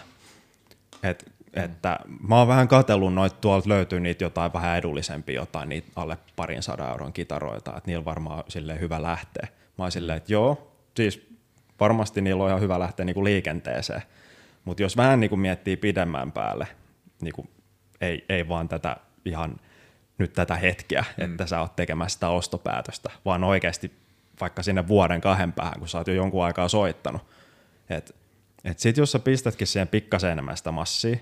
Et, 1.02 1.32
hmm. 1.56 1.64
Että 1.64 1.98
mä 2.28 2.38
oon 2.38 2.48
vähän 2.48 2.68
katsellut 2.68 3.14
noita, 3.14 3.36
tuolta 3.40 3.68
löytyy 3.68 4.00
niitä 4.00 4.24
jotain 4.24 4.52
vähän 4.52 4.78
edullisempia, 4.78 5.34
jotain 5.34 5.68
niitä 5.68 5.90
alle 5.96 6.18
parin 6.36 6.62
sadan 6.62 6.90
euron 6.90 7.12
kitaroita, 7.12 7.76
että 7.76 7.90
niillä 7.90 8.04
varmaan 8.04 8.44
sille 8.48 8.80
hyvä 8.80 9.02
lähteä. 9.02 9.48
Mä 9.78 9.84
oon 9.84 9.92
silleen, 9.92 10.16
että 10.16 10.32
joo, 10.32 10.72
siis 10.96 11.28
varmasti 11.80 12.20
niillä 12.20 12.42
on 12.42 12.48
ihan 12.48 12.60
hyvä 12.60 12.78
lähteä 12.78 13.06
niinku 13.06 13.24
liikenteeseen, 13.24 14.02
mutta 14.64 14.82
jos 14.82 14.96
vähän 14.96 15.20
niin 15.20 15.30
kuin 15.30 15.40
miettii 15.40 15.76
pidemmän 15.76 16.32
päälle, 16.32 16.66
niin 17.20 17.34
kuin 17.34 17.48
ei, 18.00 18.24
ei 18.28 18.48
vaan 18.48 18.68
tätä 18.68 18.96
ihan 19.24 19.60
nyt 20.18 20.32
tätä 20.32 20.56
hetkeä, 20.56 21.04
mm. 21.16 21.24
että 21.24 21.46
sä 21.46 21.60
oot 21.60 21.76
tekemässä 21.76 22.14
sitä 22.14 22.28
ostopäätöstä, 22.28 23.10
vaan 23.24 23.44
oikeasti 23.44 23.92
vaikka 24.40 24.62
sinne 24.62 24.88
vuoden 24.88 25.20
kahden 25.20 25.52
päähän, 25.52 25.78
kun 25.78 25.88
sä 25.88 25.98
oot 25.98 26.06
jo 26.06 26.14
jonkun 26.14 26.44
aikaa 26.44 26.68
soittanut. 26.68 27.22
Että 27.90 28.14
et 28.64 28.78
sit 28.78 28.96
jos 28.96 29.12
sä 29.12 29.18
pistätkin 29.18 29.66
siihen 29.66 29.88
pikkasen 29.88 30.30
enemmän 30.30 30.56
sitä 30.56 30.72
massia, 30.72 31.16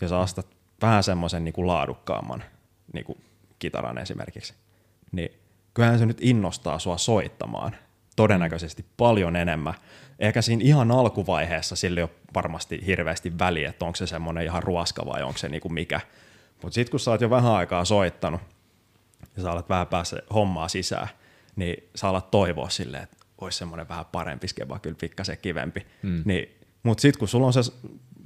ja 0.00 0.08
sä 0.08 0.18
ostat 0.18 0.46
vähän 0.82 1.02
semmoisen 1.02 1.44
niin 1.44 1.66
laadukkaamman 1.66 2.44
niin 2.92 3.04
kuin 3.04 3.18
kitaran 3.58 3.98
esimerkiksi, 3.98 4.54
niin 5.12 5.32
kyllähän 5.74 5.98
se 5.98 6.06
nyt 6.06 6.18
innostaa 6.20 6.78
sua 6.78 6.98
soittamaan 6.98 7.76
todennäköisesti 8.16 8.84
paljon 8.96 9.36
enemmän. 9.36 9.74
Ehkä 10.18 10.42
siinä 10.42 10.64
ihan 10.64 10.90
alkuvaiheessa 10.90 11.76
sille 11.76 12.00
ei 12.00 12.02
ole 12.02 12.10
varmasti 12.34 12.86
hirveästi 12.86 13.38
väliä, 13.38 13.68
että 13.68 13.84
onko 13.84 13.96
se 13.96 14.06
semmoinen 14.06 14.44
ihan 14.44 14.62
ruoska 14.62 15.06
vai 15.06 15.22
onko 15.22 15.38
se 15.38 15.48
niinku 15.48 15.68
mikä. 15.68 16.00
Mutta 16.62 16.74
sitten 16.74 16.90
kun 16.90 17.00
sä 17.00 17.10
oot 17.10 17.20
jo 17.20 17.30
vähän 17.30 17.52
aikaa 17.52 17.84
soittanut 17.84 18.40
ja 19.36 19.42
sä 19.42 19.52
alat 19.52 19.68
vähän 19.68 19.86
päästä 19.86 20.16
hommaa 20.34 20.68
sisään, 20.68 21.08
niin 21.56 21.90
sä 21.94 22.08
alat 22.08 22.30
toivoa 22.30 22.68
silleen, 22.68 23.02
että 23.02 23.16
olisi 23.40 23.58
semmoinen 23.58 23.88
vähän 23.88 24.04
parempi 24.12 24.48
skeba, 24.48 24.78
kyllä 24.78 24.96
pikkasen 25.00 25.38
kivempi. 25.42 25.86
Mm. 26.02 26.22
Niin, 26.24 26.58
Mutta 26.82 27.02
sitten 27.02 27.18
kun 27.18 27.28
sulla 27.28 27.46
on 27.46 27.52
se 27.52 27.60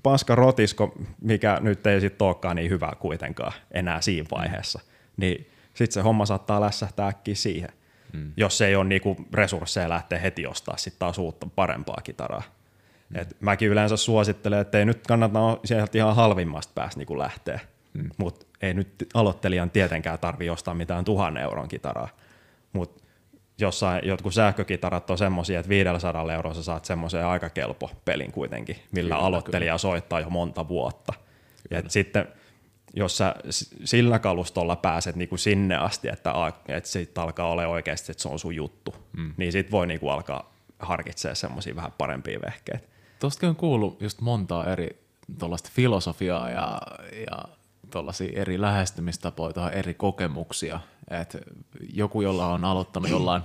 paska 0.02 0.34
rotisko, 0.34 0.94
mikä 1.20 1.58
nyt 1.60 1.86
ei 1.86 2.00
sitten 2.00 2.26
olekaan 2.26 2.56
niin 2.56 2.70
hyvä 2.70 2.92
kuitenkaan 2.98 3.52
enää 3.70 4.00
siinä 4.00 4.28
vaiheessa, 4.30 4.80
niin 5.16 5.50
sitten 5.74 5.94
se 5.94 6.00
homma 6.00 6.26
saattaa 6.26 6.60
lässähtää 6.60 7.06
äkkiä 7.06 7.34
siihen 7.34 7.70
mm. 8.12 8.32
jos 8.36 8.60
ei 8.60 8.76
ole 8.76 8.84
niinku 8.84 9.16
resursseja 9.32 9.88
lähteä 9.88 10.18
heti 10.18 10.46
ostaa 10.46 10.76
sitten 10.76 10.98
taas 10.98 11.18
uutta 11.18 11.46
parempaa 11.54 12.00
kitaraa. 12.04 12.42
Mm. 13.08 13.20
Et 13.20 13.36
mäkin 13.40 13.68
yleensä 13.68 13.96
suosittelen, 13.96 14.60
että 14.60 14.78
ei 14.78 14.84
nyt 14.84 15.06
kannata 15.06 15.58
sieltä 15.64 15.98
ihan 15.98 16.16
halvimmasta 16.16 16.72
päästä 16.74 16.98
niinku 16.98 17.18
lähteä, 17.18 17.60
mm. 17.94 18.10
mutta 18.16 18.46
ei 18.62 18.74
nyt 18.74 18.88
aloittelijan 19.14 19.70
tietenkään 19.70 20.18
tarvi 20.18 20.50
ostaa 20.50 20.74
mitään 20.74 21.04
tuhannen 21.04 21.42
euron 21.42 21.68
kitaraa, 21.68 22.08
mutta 22.72 23.01
jossain 23.62 24.09
jotkut 24.09 24.34
sähkökitarat 24.34 25.10
on 25.10 25.18
semmoisia, 25.18 25.60
että 25.60 25.68
500 25.68 26.32
euroa 26.32 26.55
sä 26.55 26.62
saat 26.62 26.84
semmoisen 26.84 27.26
aika 27.26 27.51
kelpo 27.51 27.90
pelin 28.05 28.32
kuitenkin, 28.32 28.76
millä 28.93 29.14
kyllä, 29.14 29.26
aloittelija 29.26 29.70
kyllä. 29.70 29.78
soittaa 29.78 30.20
jo 30.20 30.30
monta 30.30 30.68
vuotta. 30.68 31.12
Ja 31.70 31.82
sitten 31.89 32.28
jos 32.94 33.18
sä 33.18 33.34
sillä 33.84 34.18
kalustolla 34.18 34.76
pääset 34.76 35.16
niinku 35.16 35.36
sinne 35.36 35.76
asti, 35.76 36.09
että, 36.09 36.32
että 36.68 36.90
siitä 36.90 37.22
alkaa 37.22 37.48
olla 37.48 37.66
oikeasti, 37.66 38.12
että 38.12 38.22
se 38.22 38.28
on 38.28 38.39
sun 38.39 38.56
juttu, 38.56 38.94
mm. 39.16 39.34
niin 39.36 39.52
sit 39.52 39.70
voi 39.70 39.86
niinku 39.86 40.09
alkaa 40.09 40.52
harkitsemaan 40.78 41.36
semmoisia 41.36 41.76
vähän 41.76 41.93
parempia 41.98 42.40
vehkeitä. 42.47 42.89
Tuostakin 43.20 43.48
on 43.48 43.56
kuullut 43.56 44.01
just 44.01 44.20
montaa 44.20 44.72
eri 44.72 45.02
tuollaista 45.39 45.70
filosofiaa 45.72 46.51
ja, 46.51 46.78
ja 47.30 47.44
tuollaisia 47.93 48.40
eri 48.40 48.60
lähestymistapoja 48.60 49.52
tai 49.52 49.70
eri 49.74 49.94
kokemuksia. 49.94 50.81
Et 51.10 51.36
joku, 51.93 52.23
jolla 52.23 52.47
on 52.47 52.64
aloittanut 52.64 53.10
jollain 53.10 53.43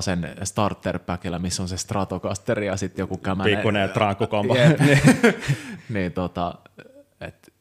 sen 0.00 0.36
starter 0.44 0.98
packilla, 0.98 1.38
missä 1.38 1.62
on 1.62 1.68
se 1.68 1.76
Stratocaster 1.76 2.62
ja 2.62 2.76
sitten 2.76 3.02
joku 3.02 3.16
kämänen. 3.16 3.54
Pikkuinen 3.54 3.90
trankkukombo. 3.90 4.54
niin, 4.54 5.00
niin 5.94 6.12
tota, 6.12 6.54
et, 7.20 7.52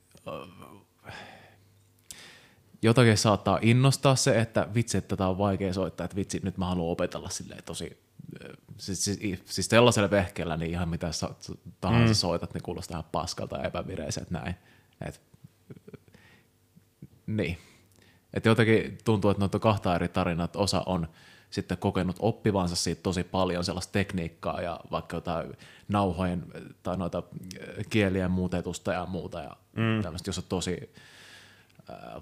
jotakin 2.82 3.18
saattaa 3.18 3.60
innostaa 3.62 4.16
se, 4.16 4.40
että 4.40 4.68
vitsi, 4.74 4.98
että 4.98 5.16
tätä 5.16 5.28
on 5.28 5.38
vaikea 5.38 5.74
soittaa, 5.74 6.06
että 6.06 6.16
vitsi, 6.16 6.40
nyt 6.44 6.58
mä 6.58 6.66
haluan 6.66 6.92
opetella 6.92 7.30
silleen 7.30 7.64
tosi, 7.64 8.03
siis, 8.78 9.04
siis, 9.04 9.20
siis 9.46 9.68
sellaisella 9.68 10.12
vehkeellä, 10.12 10.58
niin 10.58 10.72
ihan 10.72 10.90
mitä 10.90 11.12
sä 11.12 11.30
tahansa 11.82 12.14
mm. 12.14 12.16
soitat, 12.16 12.54
niin 12.54 12.64
kuulostaa 12.64 12.96
ihan 12.96 13.10
paskalta 13.12 13.58
ja 13.58 13.64
epävireiseltä 13.64 14.32
näin. 14.32 14.56
Et, 15.06 15.22
niin. 17.28 17.58
Et 18.34 18.46
jotenkin 18.46 18.98
tuntuu, 19.04 19.32
että 19.32 19.42
noita 19.42 19.60
kahta 19.60 19.96
eri 19.96 20.08
tarinaa, 20.08 20.46
että 20.46 20.60
osa 20.60 20.84
on 20.86 21.08
sitten 21.50 21.78
kokenut 21.78 22.16
oppivansa 22.20 22.76
siitä 22.76 23.04
tosi 23.04 23.24
paljon 23.24 23.64
sellaista 23.64 23.92
tekniikkaa 23.92 24.62
ja 24.62 24.80
vaikka 24.92 25.18
jotain 25.18 25.54
nauhojen 25.88 26.46
tai 26.84 26.98
noita 26.98 27.24
kielien 27.90 28.32
muutetusta 28.32 28.94
ja 28.94 29.06
muuta 29.06 29.42
ja 29.42 29.58
mm. 29.76 30.02
tämmöistä, 30.04 30.30
jos 30.30 30.38
on 30.38 30.44
tosi 30.50 30.94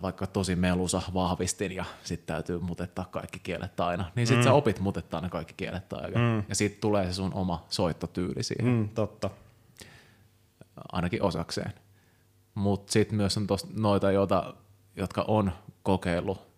vaikka 0.01 0.27
tosi 0.27 0.55
melusa 0.55 1.01
vahvistin 1.13 1.71
ja 1.71 1.85
sitten 2.03 2.27
täytyy 2.27 2.59
mutettaa 2.59 3.05
kaikki 3.05 3.39
kielet 3.39 3.79
aina, 3.79 4.11
niin 4.15 4.27
sitten 4.27 4.43
mm. 4.43 4.49
sä 4.49 4.53
opit 4.53 4.79
mutettaa 4.79 5.21
ne 5.21 5.29
kaikki 5.29 5.53
kielet 5.57 5.93
aina 5.93 6.19
mm. 6.19 6.43
ja 6.49 6.55
sitten 6.55 6.81
tulee 6.81 7.05
se 7.05 7.13
sun 7.13 7.33
oma 7.33 7.65
soittotyyli 7.69 8.43
siihen. 8.43 8.73
Mm, 8.73 8.89
totta. 8.89 9.29
Ainakin 10.91 11.23
osakseen. 11.23 11.73
Mutta 12.55 12.91
sitten 12.91 13.15
myös 13.15 13.37
on 13.37 13.47
tosta 13.47 13.69
noita, 13.75 14.11
joita, 14.11 14.53
jotka 14.95 15.25
on 15.27 15.51
kokeillut 15.83 16.51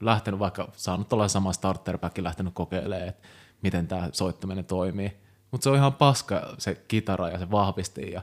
lähtenyt 0.00 0.40
vaikka, 0.40 0.68
saanut 0.76 1.08
tällaisen 1.08 1.32
saman 1.32 1.54
starterpackin, 1.54 2.24
lähtenyt 2.24 2.54
kokeilemaan, 2.54 3.08
että 3.08 3.28
miten 3.62 3.86
tämä 3.86 4.08
soittaminen 4.12 4.64
toimii. 4.64 5.16
Mutta 5.50 5.64
se 5.64 5.70
on 5.70 5.76
ihan 5.76 5.92
paska 5.92 6.54
se 6.58 6.74
kitara 6.74 7.28
ja 7.28 7.38
se 7.38 7.50
vahvisti 7.50 8.10
ja 8.10 8.22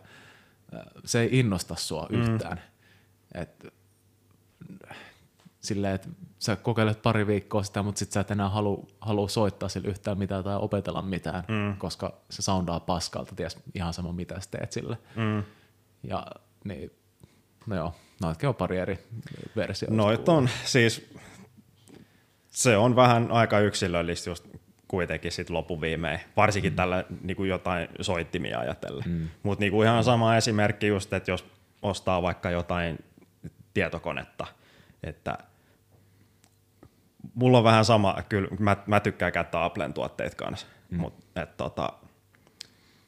se 1.05 1.21
ei 1.21 1.39
innosta 1.39 1.75
sua 1.75 2.07
mm. 2.09 2.21
yhtään. 2.21 2.61
Et, 3.33 3.73
silleen, 5.67 5.95
että 5.95 6.07
sä 6.39 6.55
kokeilet 6.55 7.01
pari 7.01 7.27
viikkoa 7.27 7.63
sitä, 7.63 7.83
mutta 7.83 7.99
sit 7.99 8.11
sä 8.11 8.19
et 8.19 8.31
enää 8.31 8.49
halua, 8.49 8.85
halua 9.01 9.27
soittaa 9.27 9.69
sille 9.69 9.87
yhtään 9.87 10.17
mitään 10.17 10.43
tai 10.43 10.55
opetella 10.55 11.01
mitään, 11.01 11.43
mm. 11.47 11.77
koska 11.77 12.13
se 12.29 12.41
soundaa 12.41 12.79
paskalta, 12.79 13.35
ties 13.35 13.57
ihan 13.73 13.93
sama 13.93 14.13
mitä 14.13 14.39
sä 14.39 14.51
teet 14.51 14.71
sille. 14.71 14.97
Mm. 15.15 15.43
Ja 16.03 16.25
niin, 16.63 16.91
no 17.67 17.75
joo, 17.75 17.93
noitkin 18.21 18.49
on 18.49 18.55
pari 18.55 18.77
eri 18.77 18.99
versioita. 19.55 19.95
Noit 19.95 20.29
on, 20.29 20.49
siis 20.65 21.09
se 22.49 22.77
on 22.77 22.95
vähän 22.95 23.31
aika 23.31 23.59
yksilöllistä 23.59 24.29
just 24.29 24.47
kuitenkin 24.87 25.31
sit 25.31 25.49
lopuviimein, 25.49 26.19
varsinkin 26.37 26.71
mm. 26.71 26.75
tällä 26.75 27.03
niin 27.21 27.37
kuin 27.37 27.49
jotain 27.49 27.87
soittimia 28.01 28.59
ajatellen. 28.59 29.03
Mm. 29.07 29.27
Mutta 29.43 29.65
niin 29.65 29.83
ihan 29.83 30.03
sama 30.03 30.37
esimerkki 30.37 30.87
just, 30.87 31.13
että 31.13 31.31
jos 31.31 31.45
ostaa 31.81 32.21
vaikka 32.21 32.49
jotain 32.49 32.97
tietokonetta, 33.73 34.47
että 35.03 35.37
mulla 37.37 37.57
on 37.57 37.63
vähän 37.63 37.85
sama, 37.85 38.17
kyllä 38.29 38.47
mä, 38.59 38.77
mä 38.87 38.99
tykkään 38.99 39.31
käyttää 39.31 39.63
Applen 39.63 39.93
tuotteet 39.93 40.35
kanssa, 40.35 40.67
mm. 40.89 40.97
mutta 40.97 41.45
tota, 41.45 41.93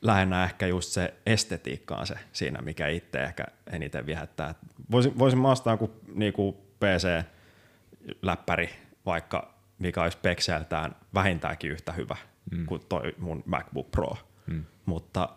lähinnä 0.01 0.43
ehkä 0.43 0.67
just 0.67 0.89
se 0.89 1.13
estetiikka 1.25 1.95
on 1.95 2.07
se 2.07 2.15
siinä, 2.33 2.61
mikä 2.61 2.87
itse 2.87 3.23
ehkä 3.23 3.43
eniten 3.71 4.05
viehättää. 4.05 4.55
Voisin, 4.91 5.19
voisin 5.19 5.39
maastaa 5.39 5.77
kuin, 5.77 5.91
niin 6.15 6.33
kuin 6.33 6.55
PC-läppäri 6.79 8.69
vaikka 9.05 9.53
mikä 9.79 10.03
olisi 10.03 10.17
pekseltään 10.21 10.95
vähintäänkin 11.13 11.71
yhtä 11.71 11.91
hyvä 11.91 12.17
mm. 12.51 12.65
kuin 12.65 12.81
toi 12.89 13.15
mun 13.17 13.43
MacBook 13.45 13.91
Pro. 13.91 14.17
Mm. 14.47 14.65
Mutta, 14.85 15.29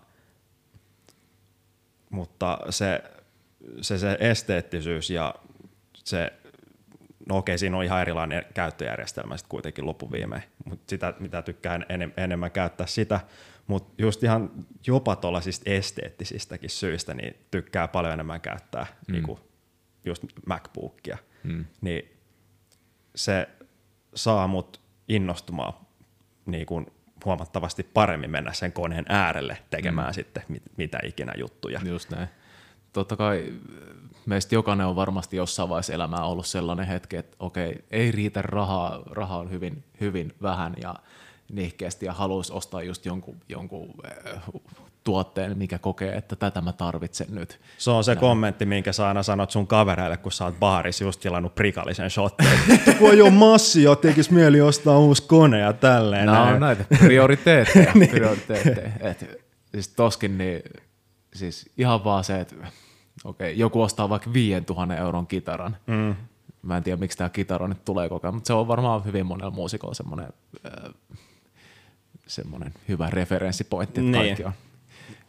mutta 2.10 2.59
se, 2.70 3.02
se, 3.81 3.98
se 3.98 4.16
esteettisyys 4.20 5.10
ja 5.10 5.35
se, 5.94 6.32
no 7.28 7.36
okei, 7.36 7.59
siinä 7.59 7.77
on 7.77 7.85
ihan 7.85 8.01
erilainen 8.01 8.44
käyttöjärjestelmä 8.55 9.36
sitten 9.36 9.51
kuitenkin 9.51 9.86
loppuviimein, 9.86 10.43
mutta 10.65 10.90
sitä, 10.90 11.15
mitä 11.19 11.43
tykkään 11.43 11.86
enem, 11.89 12.12
enemmän 12.16 12.51
käyttää 12.51 12.86
sitä, 12.86 13.20
mutta 13.66 14.03
just 14.03 14.23
ihan 14.23 14.51
jopa 14.86 15.16
tuollaisista 15.16 15.70
esteettisistäkin 15.70 16.70
syistä, 16.70 17.15
niin 17.15 17.36
tykkää 17.51 17.89
paljon 17.89 18.12
enemmän 18.12 18.40
käyttää 18.40 18.86
mm. 19.09 19.12
niinku 19.12 19.40
just 20.05 20.24
MacBookia. 20.47 21.19
Mm. 21.44 21.65
Niin 21.81 22.12
se 23.15 23.49
saa 24.15 24.47
mut 24.47 24.81
innostumaan 25.09 25.73
niin 26.47 26.66
kuin 26.66 26.86
huomattavasti 27.24 27.82
paremmin 27.82 28.31
mennä 28.31 28.53
sen 28.53 28.73
koneen 28.73 29.05
äärelle 29.09 29.59
tekemään 29.70 30.11
mm. 30.11 30.15
sitten 30.15 30.43
mit, 30.49 30.62
mitä 30.77 30.99
ikinä 31.05 31.32
juttuja. 31.39 31.81
Just 31.85 32.11
näin. 32.11 32.28
Totta 32.93 33.16
kai 33.16 33.53
meistä 34.27 34.55
jokainen 34.55 34.86
on 34.86 34.97
varmasti 34.97 35.36
jossain 35.36 35.69
vaiheessa 35.69 35.93
elämää 35.93 36.24
ollut 36.24 36.47
sellainen 36.47 36.86
hetki, 36.86 37.16
että 37.16 37.36
okei, 37.39 37.85
ei 37.90 38.11
riitä 38.11 38.43
rahaa, 38.43 39.03
rahaa 39.11 39.39
on 39.39 39.51
hyvin, 39.51 39.85
hyvin 40.01 40.35
vähän 40.43 40.74
ja 40.82 40.94
nihkeästi 41.53 42.07
ja 42.07 42.12
haluaisi 42.12 42.53
ostaa 42.53 42.82
just 42.82 43.07
jonkun, 43.07 43.36
jonkun 43.49 43.94
äh, 44.35 44.43
tuotteen, 45.05 45.59
mikä 45.59 45.78
kokee, 45.78 46.16
että 46.16 46.36
tätä 46.36 46.61
mä 46.61 46.73
tarvitsen 46.73 47.27
nyt. 47.31 47.61
Se 47.78 47.90
on 47.90 48.05
se 48.05 48.11
Näin. 48.11 48.20
kommentti, 48.20 48.66
minkä 48.66 48.93
sä 48.93 49.09
aina 49.09 49.23
sanot 49.23 49.51
sun 49.51 49.66
kavereille, 49.66 50.16
kun 50.16 50.32
sä 50.32 50.44
oot 50.44 50.61
baarissa 50.61 51.05
just 51.05 51.20
tilannut 51.20 51.55
prikallisen 51.55 52.11
shotteen. 52.11 52.61
ei 53.12 53.23
ole 53.23 53.31
massia, 53.31 53.97
tekis 53.97 54.31
mieli 54.31 54.61
ostaa 54.61 54.99
uusi 54.99 55.23
kone 55.23 55.59
ja 55.59 55.73
tälleen. 55.73 56.27
No, 56.27 56.32
näin. 56.32 56.61
näitä 56.61 56.85
prioriteetteja. 56.99 57.93
niin. 57.94 58.11
prioriteetteja. 58.11 58.90
Et, 59.01 59.40
siis 59.74 59.89
toskin 59.89 60.39
niin, 60.39 60.62
siis 61.35 61.70
ihan 61.78 62.05
vaan 62.05 62.24
se, 62.24 62.40
että 62.40 62.55
okei, 63.24 63.59
joku 63.59 63.82
ostaa 63.82 64.09
vaikka 64.09 64.32
5000 64.32 64.97
euron 64.97 65.27
kitaran. 65.27 65.77
Mm. 65.86 66.15
Mä 66.62 66.77
en 66.77 66.82
tiedä, 66.82 66.97
miksi 66.97 67.19
tämä 67.19 67.31
kitara 67.31 67.69
nyt 67.69 67.85
tulee 67.85 68.09
koko 68.09 68.27
ajan, 68.27 68.35
mutta 68.35 68.47
se 68.47 68.53
on 68.53 68.69
varmaan 68.69 69.05
hyvin 69.05 69.27
monella 69.27 69.51
muusikolla 69.51 69.94
semmoinen, 69.94 70.28
äh, 70.66 70.94
semmoinen 72.27 72.74
hyvä 72.89 73.11
referenssipointti, 73.11 74.01
että 74.01 74.11
niin. 74.11 74.24
kaikki 74.24 74.44
on 74.44 74.53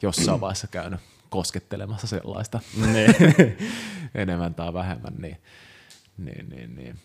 jossain 0.02 0.41
vaiheessa 0.41 0.68
käynyt 0.68 0.99
koskettelemassa 1.30 2.07
sellaista 2.07 2.60
niin. 2.94 3.15
enemmän 4.15 4.56
tai 4.56 4.74
vähemmän, 4.74 5.14
niin, 5.18 5.38
niin, 6.18 6.49
niin, 6.49 6.76
niin. 6.76 6.99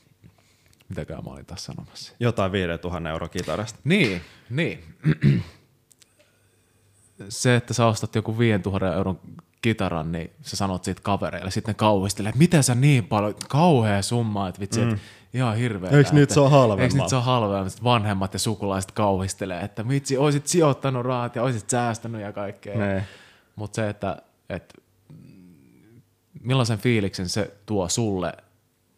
mitäkään 0.89 1.24
mä 1.24 1.31
olin 1.31 1.47
taas 1.47 1.65
sanomassa. 1.65 2.12
Jotain 2.20 2.52
5000 2.52 3.10
euro 3.10 3.28
kitarasta. 3.28 3.78
Niin, 3.85 4.20
niin. 4.51 4.85
Se, 7.28 7.56
että 7.56 7.74
sä 7.74 7.86
ostat 7.86 8.15
joku 8.15 8.39
5000 8.39 8.94
euron 8.94 9.20
kitaran, 9.62 10.12
niin 10.12 10.30
sä 10.43 10.56
sanot 10.56 10.85
siitä 10.85 11.01
kavereille, 11.05 11.51
sitten 11.51 11.72
ne 11.72 11.76
kauhistelee, 11.76 12.28
että 12.28 12.39
miten 12.39 12.62
sä 12.62 12.74
niin 12.74 13.06
paljon, 13.06 13.35
kauhea 13.48 14.02
summa, 14.02 14.48
että 14.48 14.60
vitsi, 14.60 14.80
mm. 14.80 14.89
että 14.89 15.01
ihan 15.35 15.56
hirveä. 15.56 15.90
Eikö 15.90 16.10
nyt 16.12 16.30
se 16.30 16.40
ole 16.40 16.51
halvemmat? 16.51 16.82
Eikö 16.82 16.97
nyt 16.97 17.09
se 17.09 17.16
ole 17.16 17.24
halvemmat? 17.24 17.85
Vanhemmat 17.85 18.32
ja 18.32 18.39
sukulaiset 18.39 18.93
kauhistelee, 18.93 19.60
että 19.60 19.89
vitsi, 19.89 20.16
oisit 20.16 20.47
sijoittanut 20.47 21.06
rahat 21.06 21.36
ja 21.36 21.43
oisit 21.43 21.70
säästänyt 21.70 22.20
ja 22.20 22.32
kaikkea. 22.32 22.78
Nee. 22.78 23.05
Mutta 23.56 23.76
se, 23.76 23.89
että, 23.89 24.22
että 24.48 24.74
millaisen 26.43 26.78
fiiliksen 26.78 27.28
se 27.28 27.56
tuo 27.66 27.89
sulle 27.89 28.32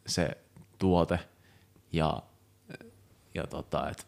se 0.06 0.30
tuote 0.78 1.18
ja, 1.92 2.22
ja 3.34 3.46
tota, 3.46 3.90
että 3.90 4.04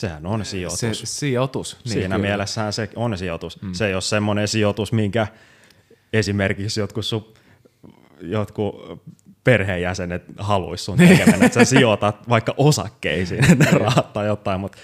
Sehän 0.00 0.26
on 0.26 0.44
sijoitus. 0.44 0.80
Se, 0.80 0.94
sijoitus. 0.94 1.76
Niin, 1.84 1.92
Siinä 1.92 2.16
kyllä. 2.16 2.28
mielessähän 2.28 2.72
se 2.72 2.88
on 2.96 3.18
sijoitus. 3.18 3.62
Mm. 3.62 3.72
Se 3.72 3.86
ei 3.86 3.94
ole 3.94 4.00
semmoinen 4.00 4.48
sijoitus, 4.48 4.92
minkä 4.92 5.26
esimerkiksi 6.12 6.80
jotkut, 6.80 7.06
su, 7.06 7.34
jotkut 8.20 9.02
perheenjäsenet 9.44 10.24
haluaisi 10.38 10.84
sun 10.84 10.98
tekemään, 10.98 11.42
että 11.42 11.64
sä 11.64 11.64
sijoitat 11.64 12.28
vaikka 12.28 12.54
osakkeisiin, 12.56 13.58
ne 13.58 13.70
rahat 13.78 14.12
tai 14.12 14.26
jotain, 14.26 14.60
mutta 14.60 14.78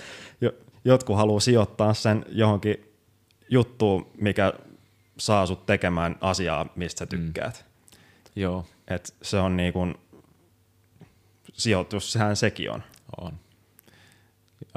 jotkut 0.84 1.16
haluaa 1.16 1.40
sijoittaa 1.40 1.94
sen 1.94 2.24
johonkin 2.28 2.92
juttuun, 3.48 4.10
mikä 4.20 4.52
saa 5.18 5.46
sut 5.46 5.66
tekemään 5.66 6.16
asiaa, 6.20 6.66
mistä 6.74 6.98
sä 6.98 7.04
mm. 7.04 7.08
tykkäät. 7.08 7.64
Mm. 7.64 8.42
Joo. 8.42 8.66
Et 8.88 9.14
se 9.22 9.38
on 9.38 9.56
niin 9.56 9.72
kuin, 9.72 9.94
sijoitus, 11.52 12.12
sehän 12.12 12.36
sekin 12.36 12.70
on. 12.70 12.82
On. 13.20 13.32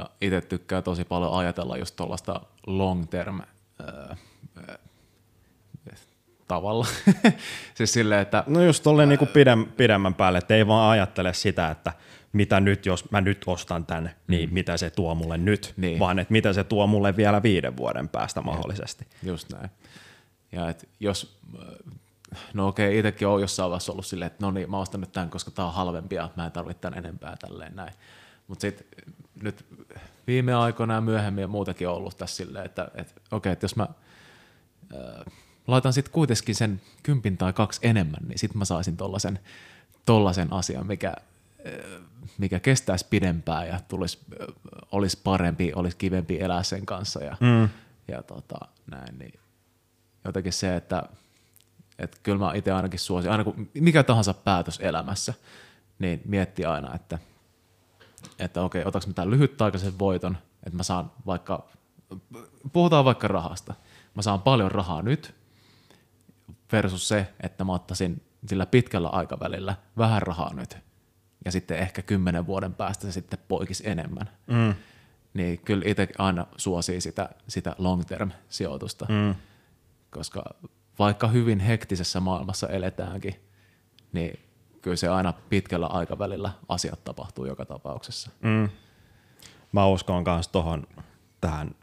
Ja 0.00 0.10
itse 0.20 0.40
tykkää 0.40 0.82
tosi 0.82 1.04
paljon 1.04 1.32
ajatella 1.32 1.76
just 1.76 1.96
tuollaista 1.96 2.40
long 2.66 3.06
term 3.08 3.40
äh, 3.40 4.18
tavalla. 6.48 6.86
siis 7.74 7.92
silleen, 7.92 8.20
että... 8.20 8.44
No 8.46 8.62
just 8.62 8.82
tolleen 8.82 9.08
niinku 9.08 9.26
pidem, 9.26 9.64
pidemmän 9.76 10.14
päälle, 10.14 10.38
että 10.38 10.54
ei 10.54 10.66
vaan 10.66 10.90
ajattele 10.90 11.34
sitä, 11.34 11.70
että 11.70 11.92
mitä 12.32 12.60
nyt, 12.60 12.86
jos 12.86 13.10
mä 13.10 13.20
nyt 13.20 13.44
ostan 13.46 13.86
tän, 13.86 14.10
niin 14.26 14.48
mm. 14.48 14.54
mitä 14.54 14.76
se 14.76 14.90
tuo 14.90 15.14
mulle 15.14 15.38
nyt, 15.38 15.74
niin. 15.76 15.98
vaan 15.98 16.18
että 16.18 16.32
mitä 16.32 16.52
se 16.52 16.64
tuo 16.64 16.86
mulle 16.86 17.16
vielä 17.16 17.42
viiden 17.42 17.76
vuoden 17.76 18.08
päästä 18.08 18.40
mahdollisesti. 18.40 19.06
Just 19.22 19.52
näin. 19.52 19.70
Ja 20.52 20.68
et 20.68 20.88
jos, 21.00 21.38
no 22.54 22.68
okei, 22.68 22.98
itsekin 22.98 23.28
on 23.28 23.40
jossain 23.40 23.70
vaiheessa 23.70 23.92
ollut 23.92 24.06
silleen, 24.06 24.26
että 24.26 24.46
no 24.46 24.50
niin, 24.50 24.70
mä 24.70 24.78
ostan 24.78 25.00
nyt 25.00 25.12
tämän, 25.12 25.30
koska 25.30 25.50
tää 25.50 25.64
on 25.64 25.74
halvempi 25.74 26.14
ja 26.14 26.30
mä 26.36 26.46
en 26.46 26.52
tarvitse 26.52 26.80
tämän 26.80 26.98
enempää 26.98 27.36
tälleen 27.36 27.76
näin. 27.76 27.92
Mutta 28.48 28.60
sitten 28.60 28.86
nyt 29.42 29.66
viime 30.26 30.54
aikoina 30.54 30.94
ja 30.94 31.00
myöhemmin 31.00 31.42
ja 31.42 31.48
muutenkin 31.48 31.88
ollut 31.88 32.18
tässä 32.18 32.36
silleen, 32.36 32.66
että, 32.66 32.90
että 32.94 33.14
okei, 33.30 33.52
että 33.52 33.64
jos 33.64 33.76
mä 33.76 33.88
äh, 34.94 35.32
laitan 35.66 35.92
sitten 35.92 36.12
kuitenkin 36.12 36.54
sen 36.54 36.80
kympin 37.02 37.36
tai 37.36 37.52
kaksi 37.52 37.80
enemmän, 37.82 38.20
niin 38.28 38.38
sitten 38.38 38.58
mä 38.58 38.64
saisin 38.64 38.96
tollasen, 38.96 39.38
tollasen 40.06 40.52
asian, 40.52 40.86
mikä, 40.86 41.14
äh, 41.66 42.00
mikä 42.38 42.60
kestäisi 42.60 43.06
pidempään 43.10 43.68
ja 43.68 43.80
tulisi, 43.88 44.18
äh, 44.40 44.46
olisi 44.92 45.20
parempi, 45.24 45.72
olisi 45.74 45.96
kivempi 45.96 46.40
elää 46.40 46.62
sen 46.62 46.86
kanssa 46.86 47.24
ja, 47.24 47.36
mm. 47.40 47.68
ja 48.08 48.22
tota, 48.22 48.58
näin, 48.90 49.18
niin 49.18 49.40
jotenkin 50.24 50.52
se, 50.52 50.76
että, 50.76 51.02
että 51.98 52.16
kyllä 52.22 52.38
mä 52.38 52.54
itse 52.54 52.72
ainakin 52.72 53.00
suosin, 53.00 53.30
aina 53.30 53.44
kun 53.44 53.70
mikä 53.74 54.02
tahansa 54.02 54.34
päätös 54.34 54.80
elämässä, 54.82 55.34
niin 55.98 56.22
miettii 56.24 56.64
aina, 56.64 56.94
että– 56.94 57.18
että 58.40 58.62
okei, 58.62 58.84
otaks 58.84 59.06
mä 59.06 59.12
tämän 59.12 59.30
lyhytaikaisen 59.30 59.98
voiton, 59.98 60.38
että 60.66 60.76
mä 60.76 60.82
saan 60.82 61.12
vaikka, 61.26 61.68
puhutaan 62.72 63.04
vaikka 63.04 63.28
rahasta, 63.28 63.74
mä 64.14 64.22
saan 64.22 64.42
paljon 64.42 64.70
rahaa 64.70 65.02
nyt 65.02 65.34
versus 66.72 67.08
se, 67.08 67.26
että 67.40 67.64
mä 67.64 67.72
ottaisin 67.72 68.22
sillä 68.46 68.66
pitkällä 68.66 69.08
aikavälillä 69.08 69.76
vähän 69.98 70.22
rahaa 70.22 70.54
nyt 70.54 70.78
ja 71.44 71.52
sitten 71.52 71.78
ehkä 71.78 72.02
kymmenen 72.02 72.46
vuoden 72.46 72.74
päästä 72.74 73.06
se 73.06 73.12
sitten 73.12 73.38
poikisi 73.48 73.88
enemmän. 73.88 74.30
Mm. 74.46 74.74
Niin 75.34 75.58
kyllä 75.58 75.82
itse 75.86 76.08
aina 76.18 76.46
suosii 76.56 77.00
sitä, 77.00 77.28
sitä 77.48 77.74
long 77.78 78.04
term 78.04 78.30
sijoitusta, 78.48 79.06
mm. 79.08 79.34
koska 80.10 80.44
vaikka 80.98 81.28
hyvin 81.28 81.60
hektisessä 81.60 82.20
maailmassa 82.20 82.68
eletäänkin, 82.68 83.34
niin 84.12 84.40
kyllä 84.82 84.96
se 84.96 85.08
aina 85.08 85.32
pitkällä 85.48 85.86
aikavälillä 85.86 86.50
asiat 86.68 87.04
tapahtuu 87.04 87.46
joka 87.46 87.64
tapauksessa. 87.64 88.30
Mm. 88.42 88.68
Mä 89.72 89.86
uskon 89.86 90.24
myös 90.26 90.48
tuohon 90.48 90.86
tähän 91.40 91.74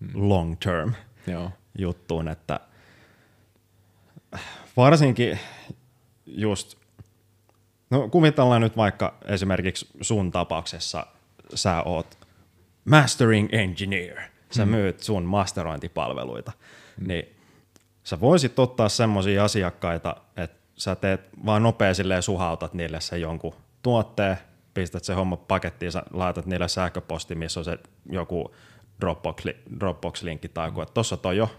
mm. 0.00 0.08
long 0.14 0.56
term 0.64 0.92
Joo. 1.26 1.50
juttuun, 1.78 2.28
että 2.28 2.60
varsinkin 4.76 5.38
just, 6.26 6.76
no 7.90 8.08
kuvitellaan 8.08 8.60
nyt 8.60 8.76
vaikka 8.76 9.14
esimerkiksi 9.24 9.88
sun 10.00 10.30
tapauksessa 10.30 11.06
sä 11.54 11.82
oot 11.82 12.18
mastering 12.84 13.48
engineer, 13.52 14.20
sä 14.50 14.64
mm. 14.64 14.70
myyt 14.70 15.00
sun 15.00 15.24
masterointipalveluita, 15.24 16.52
mm. 17.00 17.08
niin 17.08 17.36
sä 18.04 18.20
voisit 18.20 18.58
ottaa 18.58 18.88
semmoisia 18.88 19.44
asiakkaita, 19.44 20.16
että 20.36 20.61
sä 20.82 20.96
teet 20.96 21.20
vaan 21.46 21.62
nopea 21.62 21.94
silleen 21.94 22.22
suhautat 22.22 22.74
niille 22.74 23.00
se 23.00 23.18
jonkun 23.18 23.54
tuotteen, 23.82 24.36
pistät 24.74 25.04
se 25.04 25.14
homma 25.14 25.36
pakettiin, 25.36 25.92
sä 25.92 26.02
laitat 26.12 26.46
niille 26.46 26.68
sähköposti, 26.68 27.34
missä 27.34 27.60
on 27.60 27.64
se 27.64 27.78
joku 28.10 28.54
Dropbox-linkki 29.80 30.48
tai 30.48 30.68
joku, 30.68 30.80
että 30.80 30.94
tossa 30.94 31.16
toi 31.16 31.36
jo, 31.36 31.50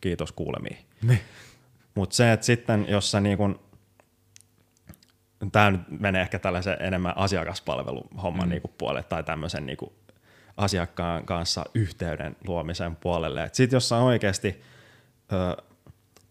kiitos 0.00 0.32
kuulemiin. 0.32 0.78
Niin. 1.02 1.20
Mutta 1.94 2.16
se, 2.16 2.32
että 2.32 2.46
sitten 2.46 2.86
jos 2.88 3.10
sä 3.10 3.20
niin 3.20 3.38
kun, 3.38 3.60
tämä 5.52 5.70
nyt 5.70 5.80
menee 6.00 6.22
ehkä 6.22 6.38
tällaisen 6.38 6.76
enemmän 6.80 7.16
asiakaspalveluhomman 7.16 8.46
mm. 8.46 8.50
niin 8.50 8.62
puolelle 8.78 9.02
tai 9.02 9.24
tämmöisen 9.24 9.66
niin 9.66 9.78
asiakkaan 10.56 11.26
kanssa 11.26 11.64
yhteyden 11.74 12.36
luomisen 12.46 12.96
puolelle. 12.96 13.50
Sitten 13.52 13.76
jos 13.76 13.88
sä 13.88 13.96
oikeasti 13.96 14.62
ö, 15.32 15.62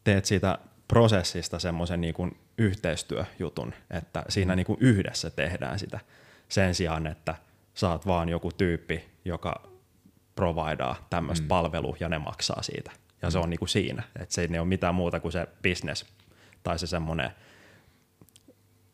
teet 0.04 0.26
siitä 0.26 0.58
prosessista 0.92 1.60
semmoisen 1.60 2.02
niin 2.02 2.14
kuin 2.14 2.38
yhteistyöjutun, 2.58 3.74
että 3.92 4.24
siinä 4.30 4.56
niin 4.56 4.66
kuin 4.66 4.78
yhdessä 4.82 5.30
tehdään 5.30 5.80
sitä 5.80 6.00
sen 6.50 6.76
sijaan, 6.76 7.08
että 7.08 7.36
saat 7.74 8.08
vaan 8.08 8.30
joku 8.30 8.52
tyyppi, 8.52 9.06
joka 9.26 9.70
providaa 10.36 11.08
tämmöistä 11.10 11.44
mm. 11.44 11.48
palvelua 11.48 11.98
ja 12.00 12.10
ne 12.10 12.18
maksaa 12.18 12.62
siitä. 12.62 12.92
Ja 13.22 13.28
mm. 13.28 13.32
se 13.32 13.40
on 13.40 13.50
niin 13.50 13.60
kuin 13.60 13.70
siinä, 13.70 14.04
että 14.20 14.36
se 14.36 14.42
ei 14.42 14.60
ole 14.60 14.68
mitään 14.68 14.96
muuta 14.96 15.20
kuin 15.20 15.32
se 15.32 15.48
business 15.64 16.06
tai 16.64 16.80
se 16.80 16.88
semmoinen 16.88 17.32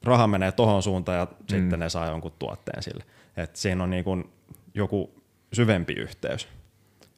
raha 0.03 0.27
menee 0.27 0.51
tohon 0.51 0.83
suuntaan 0.83 1.17
ja 1.17 1.25
mm. 1.25 1.45
sitten 1.49 1.79
ne 1.79 1.89
saa 1.89 2.07
jonkun 2.07 2.33
tuotteen 2.39 2.83
sille. 2.83 3.03
että 3.37 3.59
siinä 3.59 3.83
on 3.83 3.89
niin 3.89 4.03
kuin 4.03 4.29
joku 4.73 5.23
syvempi 5.53 5.93
yhteys, 5.93 6.47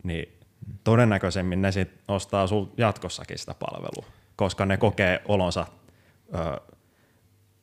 niin 0.04 0.40
todennäköisemmin 0.84 1.62
ne 1.62 1.72
sit 1.72 1.90
ostaa 2.08 2.48
sul 2.48 2.66
jatkossakin 2.78 3.38
sitä 3.38 3.54
palvelua 3.54 4.19
koska 4.40 4.66
ne 4.66 4.78
kokee 4.78 5.22
olonsa, 5.26 5.66
ö, 6.36 6.62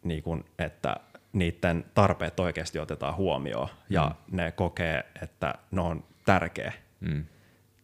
niin 0.04 0.22
kuin, 0.22 0.44
että 0.58 0.96
niiden 1.32 1.84
tarpeet 1.94 2.40
oikeasti 2.40 2.78
otetaan 2.78 3.16
huomioon 3.16 3.68
ja 3.90 4.04
mm. 4.06 4.36
ne 4.36 4.52
kokee, 4.52 5.04
että 5.22 5.54
ne 5.70 5.80
on 5.80 6.04
tärkeä. 6.24 6.72
Mm. 7.00 7.24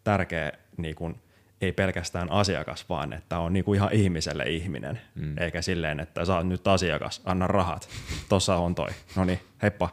Tärkeä 0.05 0.53
niin 0.77 0.95
kuin, 0.95 1.21
ei 1.61 1.73
pelkästään 1.73 2.31
asiakas, 2.33 2.89
vaan 2.89 3.13
että 3.13 3.39
on 3.39 3.53
niin 3.53 3.65
kuin 3.65 3.77
ihan 3.77 3.93
ihmiselle 3.93 4.45
ihminen, 4.45 5.01
mm. 5.15 5.39
eikä 5.39 5.63
silleen, 5.63 6.01
että 6.01 6.25
sä 6.25 6.37
oot 6.37 6.47
nyt 6.47 6.69
asiakas, 6.69 7.23
anna 7.25 7.47
rahat, 7.47 7.89
tossa 8.29 8.57
on 8.57 8.75
toi, 8.75 8.91
no 9.17 9.25
niin, 9.25 9.41
heippa. 9.63 9.89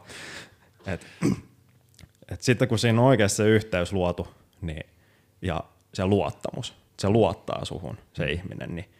Et, 0.86 1.06
et 2.28 2.42
sitten 2.42 2.68
kun 2.68 2.78
siinä 2.78 3.00
on 3.00 3.06
oikeasti 3.06 3.36
se 3.36 3.48
yhteys 3.48 3.92
luotu 3.92 4.28
niin, 4.60 4.86
ja 5.42 5.64
se 5.94 6.06
luottamus, 6.06 6.79
se 7.00 7.08
luottaa 7.08 7.64
suhun, 7.64 7.98
se 8.12 8.32
ihminen, 8.32 8.74
niin 8.74 8.90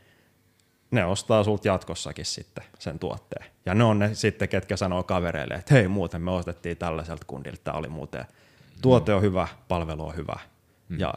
ne 0.91 1.05
ostaa 1.05 1.45
sulta 1.45 1.69
jatkossakin 1.69 2.25
sitten 2.25 2.65
sen 2.79 2.99
tuotteen. 2.99 3.47
Ja 3.67 3.75
ne 3.75 3.85
on 3.85 3.99
ne 3.99 4.15
sitten, 4.15 4.49
ketkä 4.49 4.77
sanoo 4.77 5.03
kavereille, 5.03 5.55
että 5.55 5.75
hei 5.75 5.89
muuten 5.89 6.23
me 6.23 6.31
ostettiin 6.31 6.77
tällaiselta 6.77 7.25
kundilta, 7.27 7.61
tämä 7.65 7.79
oli 7.79 7.89
muuten, 7.89 8.25
tuote 8.83 9.15
on 9.15 9.23
hyvä, 9.23 9.49
palvelu 9.69 10.07
on 10.07 10.17
hyvä. 10.17 10.39
Mm. 10.89 10.99
Ja 11.01 11.15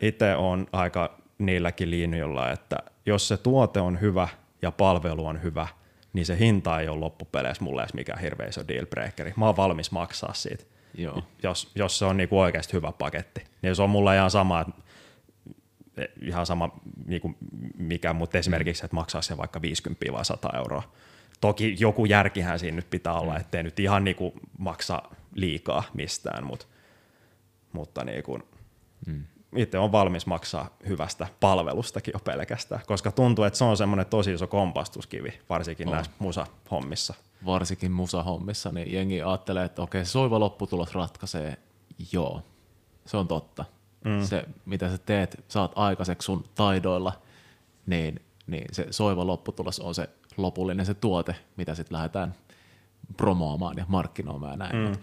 itse 0.00 0.36
on 0.36 0.66
aika 0.72 1.18
niilläkin 1.38 1.90
linjoilla, 1.90 2.50
että 2.50 2.76
jos 3.06 3.28
se 3.28 3.36
tuote 3.36 3.80
on 3.80 4.00
hyvä 4.00 4.28
ja 4.62 4.70
palvelu 4.70 5.26
on 5.26 5.42
hyvä, 5.42 5.68
niin 6.12 6.26
se 6.26 6.38
hinta 6.38 6.80
ei 6.80 6.88
ole 6.88 7.00
loppupeleissä 7.00 7.64
mulle 7.64 7.82
edes 7.82 7.94
mikään 7.94 8.20
hirveä 8.20 8.46
iso 8.46 8.68
dealbreakeri. 8.68 9.32
Mä 9.36 9.46
oon 9.46 9.56
valmis 9.56 9.90
maksaa 9.90 10.34
siitä, 10.34 10.64
Joo. 10.98 11.22
Jos, 11.42 11.70
jos 11.74 11.98
se 11.98 12.04
on 12.04 12.16
niinku 12.16 12.40
oikeasti 12.40 12.72
hyvä 12.72 12.92
paketti. 12.92 13.44
Niin 13.62 13.76
se 13.76 13.82
on 13.82 13.90
mulle 13.90 14.16
ihan 14.16 14.30
sama, 14.30 14.60
että 14.60 14.83
ihan 16.22 16.46
sama 16.46 16.80
niinku 17.06 17.34
mikä, 17.78 18.12
mutta 18.12 18.38
esimerkiksi, 18.38 18.84
että 18.84 18.94
maksaa 18.94 19.22
se 19.22 19.36
vaikka 19.36 19.62
50 19.62 20.12
vai 20.12 20.24
100 20.24 20.48
euroa. 20.56 20.82
Toki 21.40 21.76
joku 21.78 22.04
järkihän 22.04 22.58
siinä 22.58 22.76
nyt 22.76 22.90
pitää 22.90 23.12
olla, 23.12 23.38
ettei 23.38 23.62
nyt 23.62 23.80
ihan 23.80 24.04
niinku 24.04 24.34
maksa 24.58 25.02
liikaa 25.34 25.82
mistään, 25.94 26.44
mutta, 26.44 26.66
mutta 27.72 28.04
niinku, 28.04 28.38
mm 29.06 29.24
itse 29.56 29.78
on 29.78 29.92
valmis 29.92 30.26
maksaa 30.26 30.68
hyvästä 30.88 31.26
palvelustakin 31.40 32.12
jo 32.14 32.18
pelkästään, 32.18 32.80
koska 32.86 33.12
tuntuu, 33.12 33.44
että 33.44 33.58
se 33.58 33.64
on 33.64 33.76
semmoinen 33.76 34.06
tosi 34.06 34.32
iso 34.32 34.46
kompastuskivi, 34.46 35.40
varsinkin 35.48 35.88
on. 35.88 35.94
näissä 35.94 36.12
musa-hommissa. 36.18 37.14
Varsinkin 37.46 37.92
musa-hommissa, 37.92 38.72
niin 38.72 38.92
jengi 38.92 39.22
ajattelee, 39.22 39.64
että 39.64 39.82
okei, 39.82 40.04
soiva 40.04 40.40
lopputulos 40.40 40.94
ratkaisee. 40.94 41.56
Joo, 42.12 42.42
se 43.06 43.16
on 43.16 43.28
totta. 43.28 43.64
Mm. 44.04 44.22
Se, 44.22 44.44
mitä 44.64 44.90
sä 44.90 44.98
teet, 44.98 45.44
saat 45.48 45.72
aikaiseksi 45.74 46.26
sun 46.26 46.44
taidoilla, 46.54 47.22
niin, 47.86 48.20
niin 48.46 48.66
se 48.72 48.86
soiva 48.90 49.26
lopputulos 49.26 49.80
on 49.80 49.94
se 49.94 50.08
lopullinen 50.36 50.86
se 50.86 50.94
tuote, 50.94 51.36
mitä 51.56 51.74
sitten 51.74 51.96
lähdetään 51.96 52.34
promoamaan 53.16 53.76
ja 53.76 53.84
markkinoimaan 53.88 54.52
ja 54.52 54.56
näin. 54.56 54.76
Mm. 54.76 54.96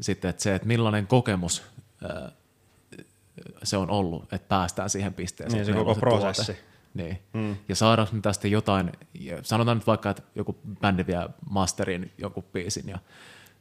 Sitten 0.00 0.28
että 0.28 0.42
se, 0.42 0.54
että 0.54 0.68
millainen 0.68 1.06
kokemus 1.06 1.62
se 3.62 3.76
on 3.76 3.90
ollut, 3.90 4.32
että 4.32 4.48
päästään 4.48 4.90
siihen 4.90 5.14
pisteeseen. 5.14 5.66
Niin 5.66 5.74
se 5.74 5.78
koko 5.78 5.94
se 5.94 6.00
prosessi. 6.00 6.44
Tuote. 6.44 6.60
Niin. 6.94 7.18
Mm. 7.32 7.56
Ja 7.68 7.76
saadaanko 7.76 8.14
me 8.14 8.20
tästä 8.20 8.48
jotain, 8.48 8.92
sanotaan 9.42 9.76
nyt 9.76 9.86
vaikka, 9.86 10.10
että 10.10 10.22
joku 10.34 10.56
bändi 10.80 11.06
vie 11.06 11.28
masterin 11.50 12.12
jonkun 12.18 12.44
biisin 12.52 12.88
ja 12.88 12.98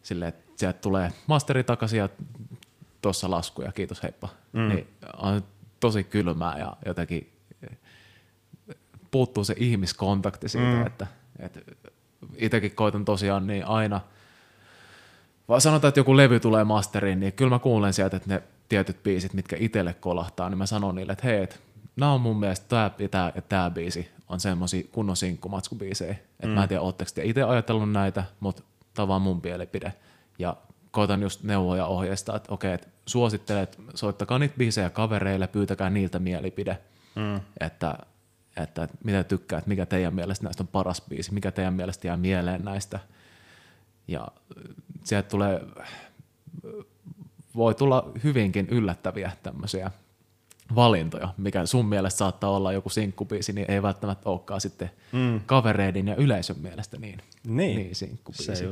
sille, 0.02 0.28
että 0.28 0.52
sieltä 0.56 0.80
tulee 0.80 1.12
masteri 1.28 1.64
takaisin 1.64 2.00
ja 2.00 2.10
tuossa 3.02 3.32
lasku 3.32 3.62
ja 3.62 3.72
kiitos 3.72 4.04
heippa. 4.04 4.30
Mm. 4.54 4.68
Niin 4.68 4.88
on 5.18 5.44
tosi 5.80 6.04
kylmää 6.04 6.58
ja 6.58 6.78
jotenkin 6.86 7.34
puuttuu 9.12 9.44
se 9.44 9.56
ihmiskontakti 9.58 10.50
siitä, 10.50 10.68
mm. 10.68 10.88
että, 10.88 11.08
että 11.40 11.60
itsekin 12.36 12.76
koitan 12.76 13.06
tosiaan 13.06 13.48
niin 13.48 13.66
aina, 13.66 14.02
vaan 15.48 15.62
sanotaan, 15.62 15.90
että 15.90 16.00
joku 16.00 16.18
levy 16.18 16.40
tulee 16.40 16.64
masteriin, 16.64 17.20
niin 17.20 17.34
kyllä 17.34 17.50
mä 17.50 17.60
kuulen 17.60 17.94
sieltä, 17.94 18.18
että 18.18 18.30
ne 18.30 18.44
tietyt 18.70 19.04
biisit, 19.04 19.34
mitkä 19.34 19.56
itselle 19.60 19.94
kolahtaa, 19.94 20.50
niin 20.50 20.58
mä 20.58 20.66
sanon 20.66 20.96
niille, 20.96 21.12
että 21.12 21.28
hei, 21.28 21.44
et, 21.44 21.62
nämä 21.96 22.12
on 22.12 22.22
mun 22.22 22.40
mielestä 22.40 22.66
tämä 22.68 22.92
ja 23.00 23.10
tämä, 23.10 23.32
ja 23.36 23.42
tämä 23.42 23.70
biisi 23.70 24.10
on 24.28 24.40
semmoisia 24.40 24.84
kunnon 24.92 25.18
sinkkumatskubiisejä. 25.18 26.12
Että 26.12 26.48
mm. 26.48 26.54
mä 26.54 26.64
en 26.64 26.70
tiedä, 26.70 26.82
ootteko 26.82 27.12
te 27.16 27.26
itse 27.26 27.44
ajatellut 27.44 27.92
näitä, 27.92 28.24
mutta 28.40 28.64
tämä 28.94 29.04
on 29.04 29.08
vaan 29.08 29.22
mun 29.22 29.40
mielipide. 29.44 29.94
Ja 30.40 30.58
koitan 30.92 31.22
just 31.22 31.44
neuvoa 31.44 31.78
ja 31.78 31.86
ohjeistaa, 31.86 32.36
että 32.36 32.54
okei, 32.54 32.74
että 32.74 32.88
suosittelet, 33.06 33.80
soittakaa 33.96 34.40
niitä 34.40 34.58
biisejä 34.58 34.90
kavereille, 34.90 35.48
pyytäkää 35.48 35.90
niiltä 35.90 36.20
mielipide. 36.20 36.78
Mm. 37.16 37.42
Että, 37.60 37.96
että 38.58 38.88
mitä 39.04 39.24
tykkäät, 39.24 39.68
mikä 39.68 39.86
teidän 39.86 40.16
mielestä 40.16 40.44
näistä 40.44 40.64
on 40.64 40.68
paras 40.68 41.02
biisi, 41.10 41.34
mikä 41.34 41.52
teidän 41.52 41.74
mielestä 41.74 42.08
jää 42.08 42.18
mieleen 42.18 42.66
näistä. 42.66 43.00
Ja 44.08 44.28
sieltä 45.04 45.30
tulee 45.30 45.62
voi 47.56 47.76
tulla 47.76 48.12
hyvinkin 48.24 48.68
yllättäviä 48.70 49.32
tämmöisiä 49.44 49.92
valintoja, 50.76 51.34
mikä 51.38 51.66
sun 51.66 51.86
mielestä 51.86 52.18
saattaa 52.18 52.50
olla 52.50 52.72
joku 52.72 52.90
sinkkubiisi, 52.90 53.54
niin 53.54 53.72
ei 53.72 53.82
välttämättä 53.82 54.30
olekaan 54.30 54.62
sitten 54.62 54.92
mm. 55.12 55.40
kavereiden 55.46 56.08
ja 56.08 56.16
yleisön 56.16 56.60
mielestä 56.60 56.98
niin, 56.98 57.22
niin. 57.48 57.78
niin 57.78 57.96
sinkkubiisi. 57.96 58.66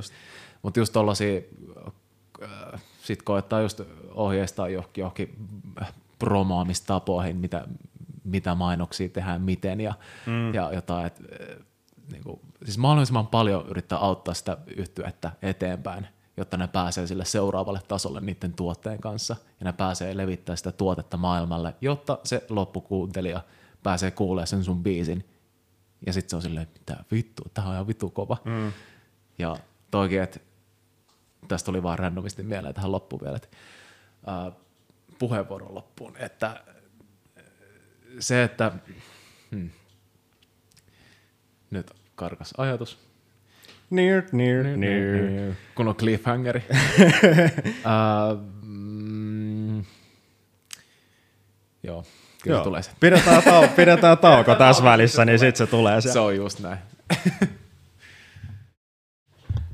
Mutta 0.62 0.80
just 0.80 0.94
tollasia, 0.94 1.42
äh, 2.78 2.84
sit 3.02 3.22
koettaa 3.22 3.62
just 3.62 3.82
ohjeistaa 4.12 4.70
johonkin, 4.70 5.02
johonkin 5.02 5.36
promoamistapoihin, 6.20 7.38
mitä, 7.38 7.68
mitä 8.24 8.56
mainoksia 8.56 9.10
tehdään, 9.10 9.42
miten 9.42 9.82
ja, 9.82 9.94
mm. 10.26 10.54
ja 10.54 10.74
jotain, 10.74 11.08
että 11.08 11.24
äh, 11.42 11.66
niin 12.12 12.24
kuin, 12.24 12.40
siis 12.66 12.78
mahdollisimman 12.78 13.28
paljon 13.28 13.68
yrittää 13.68 13.98
auttaa 13.98 14.34
sitä 14.34 14.58
yhtyettä 14.78 15.32
eteenpäin 15.42 16.08
jotta 16.38 16.58
ne 16.58 16.68
pääsee 16.68 17.08
sille 17.08 17.26
seuraavalle 17.26 17.82
tasolle 17.88 18.22
niiden 18.22 18.54
tuotteen 18.54 19.02
kanssa 19.02 19.36
ja 19.60 19.64
ne 19.64 19.74
pääsee 19.74 20.18
levittämään 20.18 20.58
sitä 20.58 20.72
tuotetta 20.72 21.18
maailmalle, 21.18 21.76
jotta 21.82 22.20
se 22.24 22.46
loppukuuntelija 22.50 23.42
pääsee 23.84 24.12
kuulemaan 24.12 24.48
sen 24.48 24.64
sun 24.64 24.84
biisin 24.84 25.30
ja 26.06 26.14
sitten 26.14 26.30
se 26.30 26.36
on 26.36 26.42
silleen, 26.42 26.68
mitä 26.74 27.04
vittu, 27.12 27.44
tämä 27.54 27.68
on 27.68 27.74
ihan 27.74 27.88
vittu 27.88 28.10
kova. 28.10 28.38
Mm. 28.46 28.72
Ja 29.38 29.56
toikin, 29.92 30.22
että 30.22 30.40
tästä 31.48 31.66
tuli 31.66 31.84
vaan 31.84 32.00
randomisti 32.00 32.44
mieleen 32.44 32.74
tähän 32.74 32.92
loppuun 32.92 33.22
vielä, 33.24 33.36
että 33.36 33.48
äh, 34.28 34.54
puheenvuoron 35.20 35.76
loppuun, 35.76 36.18
että 36.18 36.64
se, 38.20 38.44
että 38.44 38.72
hmm, 39.52 39.70
nyt 41.72 41.92
karkas 42.16 42.54
ajatus, 42.58 43.08
Near, 43.90 44.24
near, 44.32 44.64
near. 44.64 44.78
near. 44.78 45.30
near. 45.30 45.54
Kun 45.76 45.88
on 45.88 45.96
cliffhangeri. 45.96 46.64
uh, 46.68 48.40
mm, 48.62 49.78
joo, 51.84 52.04
kyllä 52.44 52.58
joo. 52.58 52.64
tulee 52.64 52.84
se. 52.84 52.92
Pidetään, 53.00 53.44
tau- 53.44 53.68
pidetään 53.76 54.18
tauko 54.18 54.56
tässä 54.66 54.84
välissä, 54.84 55.26
niin 55.26 55.40
sitten 55.40 55.68
se 55.68 55.72
tulee 55.72 56.02
se. 56.02 56.12
Se 56.12 56.20
on 56.20 56.36
just 56.36 56.60
näin. 56.60 56.78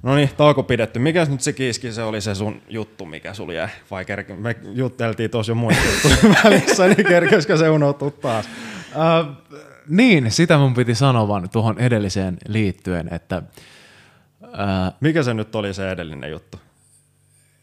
No 0.04 0.16
niin, 0.16 0.30
tauko 0.38 0.64
pidetty. 0.64 1.00
Mikäs 1.00 1.30
nyt 1.30 1.42
se 1.42 1.54
kiiski, 1.54 1.92
se 1.92 2.04
oli 2.04 2.22
se 2.22 2.36
sun 2.36 2.62
juttu, 2.70 3.06
mikä 3.06 3.34
sulla 3.34 3.54
jäi? 3.54 3.68
Vai 3.92 4.06
kerke- 4.06 4.36
me 4.36 4.56
jutteltiin 4.74 5.30
tosi 5.30 5.52
jo 5.52 5.56
muista 5.56 5.84
välissä, 6.44 6.88
niin 6.88 7.08
kerkeskö 7.08 7.58
se 7.58 7.70
unohtuu 7.70 8.12
taas? 8.12 8.50
Uh, 8.96 9.36
niin, 9.88 10.32
sitä 10.32 10.58
mun 10.58 10.74
piti 10.74 10.96
sanoa 10.96 11.48
tuohon 11.52 11.80
edelliseen 11.80 12.38
liittyen, 12.48 13.14
että 13.14 13.44
Ää, 14.54 14.92
Mikä 15.00 15.24
se 15.24 15.34
nyt 15.34 15.56
oli 15.56 15.74
se 15.74 15.92
edellinen 15.92 16.32
juttu? 16.32 16.60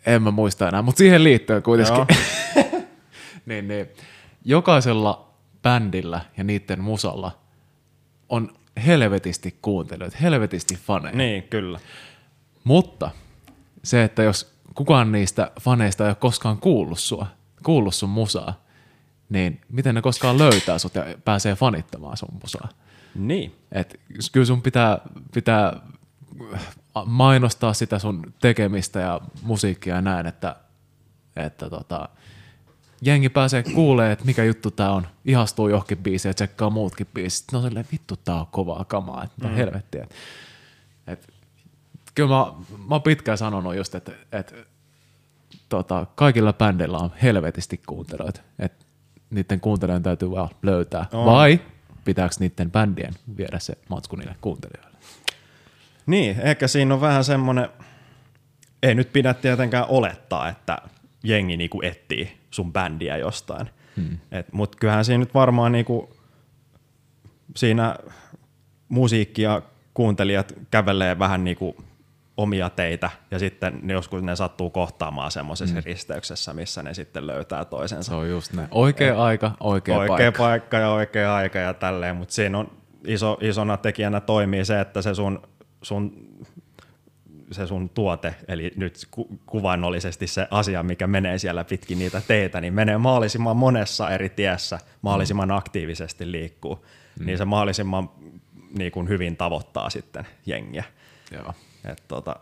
En 0.06 0.22
mä 0.22 0.30
muista 0.30 0.68
enää, 0.68 0.82
mutta 0.82 0.98
siihen 0.98 1.24
liittyen 1.24 1.62
kuitenkin. 1.62 2.16
niin, 3.46 3.68
niin. 3.68 3.88
Jokaisella 4.44 5.28
bändillä 5.62 6.20
ja 6.36 6.44
niiden 6.44 6.80
musalla 6.80 7.38
on 8.28 8.52
helvetisti 8.86 9.58
kuuntelijoita, 9.62 10.16
helvetisti 10.22 10.74
faneja. 10.86 11.16
Niin, 11.16 11.42
kyllä. 11.42 11.78
Mutta 12.64 13.10
se, 13.82 14.04
että 14.04 14.22
jos 14.22 14.54
kukaan 14.74 15.12
niistä 15.12 15.50
faneista 15.60 16.04
ei 16.04 16.08
ole 16.08 16.14
koskaan 16.14 16.58
kuullut 16.58 16.98
sua, 16.98 17.26
kuullut 17.62 17.94
sun 17.94 18.10
musaa, 18.10 18.64
niin 19.28 19.60
miten 19.68 19.94
ne 19.94 20.02
koskaan 20.02 20.38
löytää 20.38 20.78
sut 20.78 20.94
ja 20.94 21.04
pääsee 21.24 21.54
fanittamaan 21.54 22.16
sun 22.16 22.38
musaa? 22.42 22.68
Niin. 23.14 23.54
Et 23.72 24.00
kyllä 24.32 24.46
sun 24.46 24.62
pitää, 24.62 24.98
pitää 25.34 25.80
mainostaa 27.06 27.72
sitä 27.72 27.98
sun 27.98 28.34
tekemistä 28.40 29.00
ja 29.00 29.20
musiikkia 29.42 29.94
ja 29.94 30.02
näin, 30.02 30.26
että, 30.26 30.56
että 31.36 31.70
tota, 31.70 32.08
jengi 33.02 33.28
pääsee 33.28 33.62
kuulee, 33.62 34.12
että 34.12 34.24
mikä 34.24 34.44
juttu 34.44 34.70
tää 34.70 34.90
on, 34.92 35.06
ihastuu 35.24 35.68
johonkin 35.68 35.98
biisiin 35.98 36.30
ja 36.30 36.34
tsekkaa 36.34 36.70
muutkin 36.70 37.06
biisit. 37.14 37.52
No 37.52 37.62
silleen, 37.62 37.86
vittu 37.92 38.16
tää 38.16 38.40
on 38.40 38.46
kovaa 38.46 38.84
kamaa, 38.84 39.24
että 39.24 39.48
mm. 39.48 39.54
helvettiä. 39.54 40.02
Et, 40.02 40.10
et, 40.10 40.14
kyllä 42.20 42.36
mä, 42.36 42.52
mä 42.88 42.94
oon 42.94 43.02
pitkään 43.02 43.38
sanonut 43.38 43.76
just, 43.76 43.94
että, 43.94 44.12
että 44.32 44.54
tota, 45.68 46.06
kaikilla 46.14 46.52
bändeillä 46.52 46.98
on 46.98 47.10
helvetisti 47.22 47.80
kuuntelijoita, 47.86 48.40
että 48.58 48.84
niiden 49.30 49.60
kuuntelijoiden 49.60 50.02
täytyy 50.02 50.30
vaan 50.30 50.48
löytää. 50.62 51.06
On. 51.12 51.26
Vai 51.26 51.60
pitääkö 52.04 52.34
niiden 52.38 52.70
bändien 52.70 53.14
viedä 53.36 53.58
se 53.58 53.78
matsku 53.88 54.16
niille 54.16 54.36
kuuntelijoille? 54.40 54.98
Niin, 56.06 56.40
ehkä 56.40 56.68
siinä 56.68 56.94
on 56.94 57.00
vähän 57.00 57.24
semmoinen, 57.24 57.68
ei 58.82 58.94
nyt 58.94 59.12
pidä 59.12 59.34
tietenkään 59.34 59.86
olettaa, 59.88 60.48
että 60.48 60.78
jengi 61.24 61.56
niinku 61.56 61.80
etsii 61.82 62.40
sun 62.50 62.72
bändiä 62.72 63.16
jostain. 63.16 63.70
Hmm. 63.96 64.18
Mutta 64.52 64.78
kyllähän 64.78 65.04
siinä 65.04 65.18
nyt 65.18 65.34
varmaan 65.34 65.72
niinku, 65.72 66.16
siinä 67.56 67.96
musiikki 68.88 69.42
ja 69.42 69.62
kuuntelijat 69.94 70.54
kävelee 70.70 71.18
vähän 71.18 71.44
niinku 71.44 71.84
omia 72.42 72.70
teitä 72.70 73.10
ja 73.30 73.38
sitten 73.38 73.80
ne 73.82 73.92
joskus 73.92 74.22
ne 74.22 74.36
sattuu 74.36 74.70
kohtaamaan 74.70 75.30
semmoisessa 75.30 75.76
mm. 75.76 75.82
risteyksessä, 75.84 76.54
missä 76.54 76.82
ne 76.82 76.94
sitten 76.94 77.26
löytää 77.26 77.64
toisensa. 77.64 78.10
Se 78.10 78.14
on 78.14 78.30
just 78.30 78.52
ne. 78.52 78.68
Oikea 78.70 79.24
aika, 79.24 79.52
oikea, 79.60 79.98
oikea 79.98 80.16
paikka. 80.16 80.42
paikka 80.42 80.76
ja 80.76 80.90
oikea 80.90 81.34
aika 81.34 81.58
ja 81.58 81.74
tälleen, 81.74 82.16
mutta 82.16 82.34
siinä 82.34 82.58
on 82.58 82.70
iso, 83.06 83.38
isona 83.40 83.76
tekijänä 83.76 84.20
toimii 84.20 84.64
se, 84.64 84.80
että 84.80 85.02
se 85.02 85.14
sun, 85.14 85.42
sun 85.82 86.30
se 87.52 87.66
sun 87.66 87.88
tuote, 87.88 88.34
eli 88.48 88.72
nyt 88.76 89.06
ku- 89.10 89.40
kuvainnollisesti 89.46 90.26
se 90.26 90.46
asia, 90.50 90.82
mikä 90.82 91.06
menee 91.06 91.38
siellä 91.38 91.64
pitkin 91.64 91.98
niitä 91.98 92.22
teitä, 92.28 92.60
niin 92.60 92.74
menee 92.74 92.98
mahdollisimman 92.98 93.56
monessa 93.56 94.10
eri 94.10 94.28
tiessä, 94.28 94.78
mahdollisimman 95.02 95.48
mm. 95.48 95.56
aktiivisesti 95.56 96.32
liikkuu, 96.32 96.86
mm. 97.18 97.26
niin 97.26 97.38
se 97.38 97.44
mahdollisimman 97.44 98.10
niin 98.78 98.92
kuin 98.92 99.08
hyvin 99.08 99.36
tavoittaa 99.36 99.90
sitten 99.90 100.26
jengiä. 100.46 100.84
Joo. 101.32 101.54
Et 101.84 102.02
tota, 102.08 102.36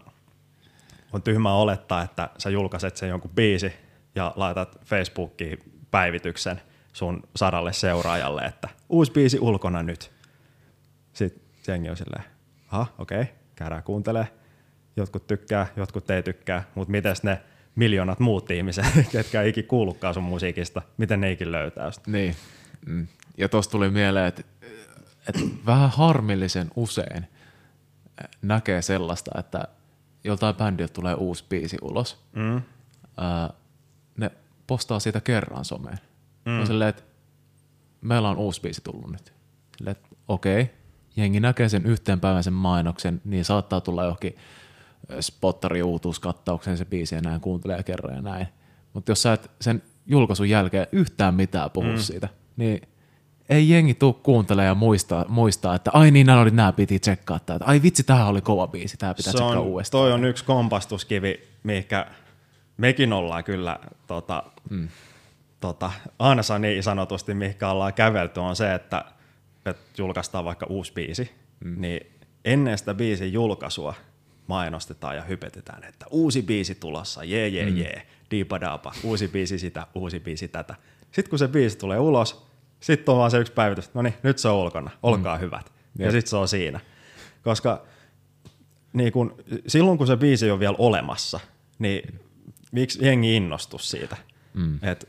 on 1.13 1.23
tyhmää 1.23 1.55
olettaa, 1.55 2.03
että 2.03 2.31
sä 2.39 2.51
julkaiset 2.51 2.97
sen 2.97 3.09
jonkun 3.09 3.31
biisi 3.31 3.73
ja 4.15 4.33
laitat 4.37 4.79
Facebookiin 4.85 5.59
päivityksen 5.91 6.61
sun 6.93 7.23
sadalle 7.37 7.73
seuraajalle, 7.73 8.43
että 8.43 8.69
uusi 8.89 9.13
biisi 9.13 9.41
ulkona 9.41 9.83
nyt. 9.83 10.13
Sitten 11.13 11.43
jengi 11.69 11.91
on 11.91 11.97
silleen, 11.97 12.25
aha, 12.71 12.87
okei, 12.99 13.21
okay, 13.21 13.35
käydään 13.55 13.83
kuuntelee. 13.83 14.27
Jotkut 14.97 15.27
tykkää, 15.27 15.67
jotkut 15.77 16.11
ei 16.11 16.23
tykkää, 16.23 16.65
mutta 16.75 16.91
miten 16.91 17.17
ne 17.23 17.41
miljoonat 17.75 18.19
muut 18.19 18.51
ihmiset, 18.51 18.85
ketkä 19.13 19.43
ei 19.43 19.49
ikin 19.49 19.67
kuullutkaan 19.67 20.15
sun 20.15 20.23
musiikista, 20.23 20.83
miten 20.97 21.21
ne 21.21 21.33
ikin 21.33 21.53
löytää 21.53 21.91
sitä? 21.91 22.11
Niin, 22.11 22.37
mm. 22.87 23.07
ja 23.37 23.49
tuossa 23.49 23.71
tuli 23.71 23.91
mieleen, 23.91 24.27
että, 24.27 24.43
että 25.29 25.41
vähän 25.67 25.91
harmillisen 25.91 26.71
usein– 26.77 27.27
näkee 28.43 28.83
sellaista, 28.83 29.31
että 29.39 29.65
joltain 30.25 30.55
bändiltä 30.55 30.93
tulee 30.93 31.15
uusi 31.15 31.45
biisi 31.49 31.77
ulos, 31.83 32.25
mm. 32.33 32.63
ää, 33.17 33.51
ne 34.17 34.31
postaa 34.67 35.01
siitä 35.01 35.21
kerran 35.21 35.65
someen. 35.65 35.99
Mm. 36.45 36.61
On 36.61 36.67
silleen, 36.67 36.91
että 36.91 37.03
meillä 38.01 38.29
on 38.29 38.37
uusi 38.37 38.61
biisi 38.61 38.81
tullut 38.81 39.11
nyt. 39.13 39.33
Silleen, 39.79 39.97
että 39.97 40.09
okei, 40.29 40.63
okay, 40.63 40.75
jengi 41.17 41.41
näkee 41.41 41.69
sen 41.69 41.87
yhteen 41.87 42.21
päivän 42.21 42.45
sen 42.45 42.53
mainoksen, 42.53 43.21
niin 43.25 43.45
saattaa 43.45 43.81
tulla 43.81 44.05
johonkin 44.05 44.37
spottari 45.21 45.83
uutuuskattaukseen 45.83 46.77
se 46.77 46.85
biisi 46.85 47.15
ja 47.15 47.21
näin 47.21 47.41
kuuntelee 47.41 47.83
kerran 47.83 48.15
ja 48.15 48.23
näin. 48.23 48.49
Mutta 48.93 49.11
jos 49.11 49.23
sä 49.23 49.33
et 49.33 49.51
sen 49.61 49.83
julkaisun 50.07 50.49
jälkeen 50.49 50.87
yhtään 50.93 51.35
mitään 51.35 51.71
puhu 51.71 51.87
mm. 51.87 51.99
siitä, 51.99 52.29
niin 52.57 52.89
ei 53.49 53.69
jengi 53.69 53.95
tuu 53.95 54.13
kuuntele 54.13 54.65
ja 54.65 54.75
muistaa, 54.75 55.25
muistaa, 55.29 55.75
että 55.75 55.91
ai 55.95 56.11
niin, 56.11 56.27
nämä 56.27 56.41
oli 56.41 56.51
nämä 56.51 56.73
piti 56.73 56.99
tsekkaa. 56.99 57.37
Että 57.37 57.59
ai 57.61 57.83
vitsi, 57.83 58.03
tähän 58.03 58.27
oli 58.27 58.41
kova 58.41 58.67
biisi, 58.67 58.97
tämä 58.97 59.15
pitää 59.15 59.33
Se 59.33 59.37
tsekkaa 59.37 59.61
on, 59.61 59.67
uudestaan. 59.67 60.03
Toi 60.03 60.13
on 60.13 60.25
yksi 60.25 60.45
kompastuskivi, 60.45 61.49
mikä 61.63 62.07
mekin 62.77 63.13
ollaan 63.13 63.45
kyllä 63.45 63.79
tota, 64.07 64.43
mm. 64.71 64.89
tota, 65.61 65.93
aina 66.19 66.43
niin 66.59 66.83
sanotusti, 66.83 67.35
mihinkä 67.35 67.71
ollaan 67.71 67.95
kävelty, 67.95 68.41
on 68.41 68.57
se, 68.57 68.75
että, 68.75 69.05
että 69.67 69.83
julkaistaan 70.03 70.45
vaikka 70.45 70.67
uusi 70.67 70.93
biisi, 70.93 71.31
mm. 71.65 71.81
niin 71.81 72.13
ennen 72.45 72.79
sitä 72.79 72.95
biisin 72.95 73.33
julkaisua 73.33 73.95
mainostetaan 74.47 75.17
ja 75.17 75.23
hypetetään, 75.23 75.85
että 75.85 76.07
uusi 76.11 76.43
biisi 76.43 76.75
tulossa, 76.75 77.25
jee 77.25 77.49
jee 77.49 77.71
mm. 77.71 77.77
jee, 77.77 78.07
diipadapa, 78.31 78.93
uusi 79.03 79.29
biisi 79.29 79.59
sitä, 79.59 79.87
uusi 79.95 80.21
biisi 80.21 80.49
tätä. 80.49 80.75
Sitten 81.13 81.31
kun 81.31 81.39
se 81.39 81.49
biisi 81.49 81.79
tulee 81.79 81.99
ulos, 81.99 82.48
sitten 82.81 83.13
on 83.13 83.19
vaan 83.19 83.31
se 83.31 83.39
yksi 83.39 83.53
päivitys, 83.53 83.95
no 83.95 84.03
niin, 84.03 84.15
nyt 84.23 84.39
se 84.39 84.49
on 84.49 84.57
ulkona, 84.57 84.91
olkaa 85.03 85.37
mm. 85.37 85.41
hyvät. 85.41 85.73
Ja, 85.99 86.07
ja 86.07 86.13
sitten 86.13 86.31
se 86.31 86.37
on 86.37 86.49
siinä. 86.49 86.81
Koska 87.43 87.83
niin 88.93 89.13
kun, 89.13 89.37
silloin 89.67 89.99
kun 89.99 90.07
se 90.07 90.17
biisi 90.17 90.51
on 90.51 90.61
vielä 90.61 90.77
olemassa, 90.79 91.41
niin 91.79 92.21
miksi 92.73 93.07
jengi 93.07 93.37
innostus 93.37 93.91
siitä? 93.91 94.17
Mm. 94.55 94.79
Et, 94.83 95.09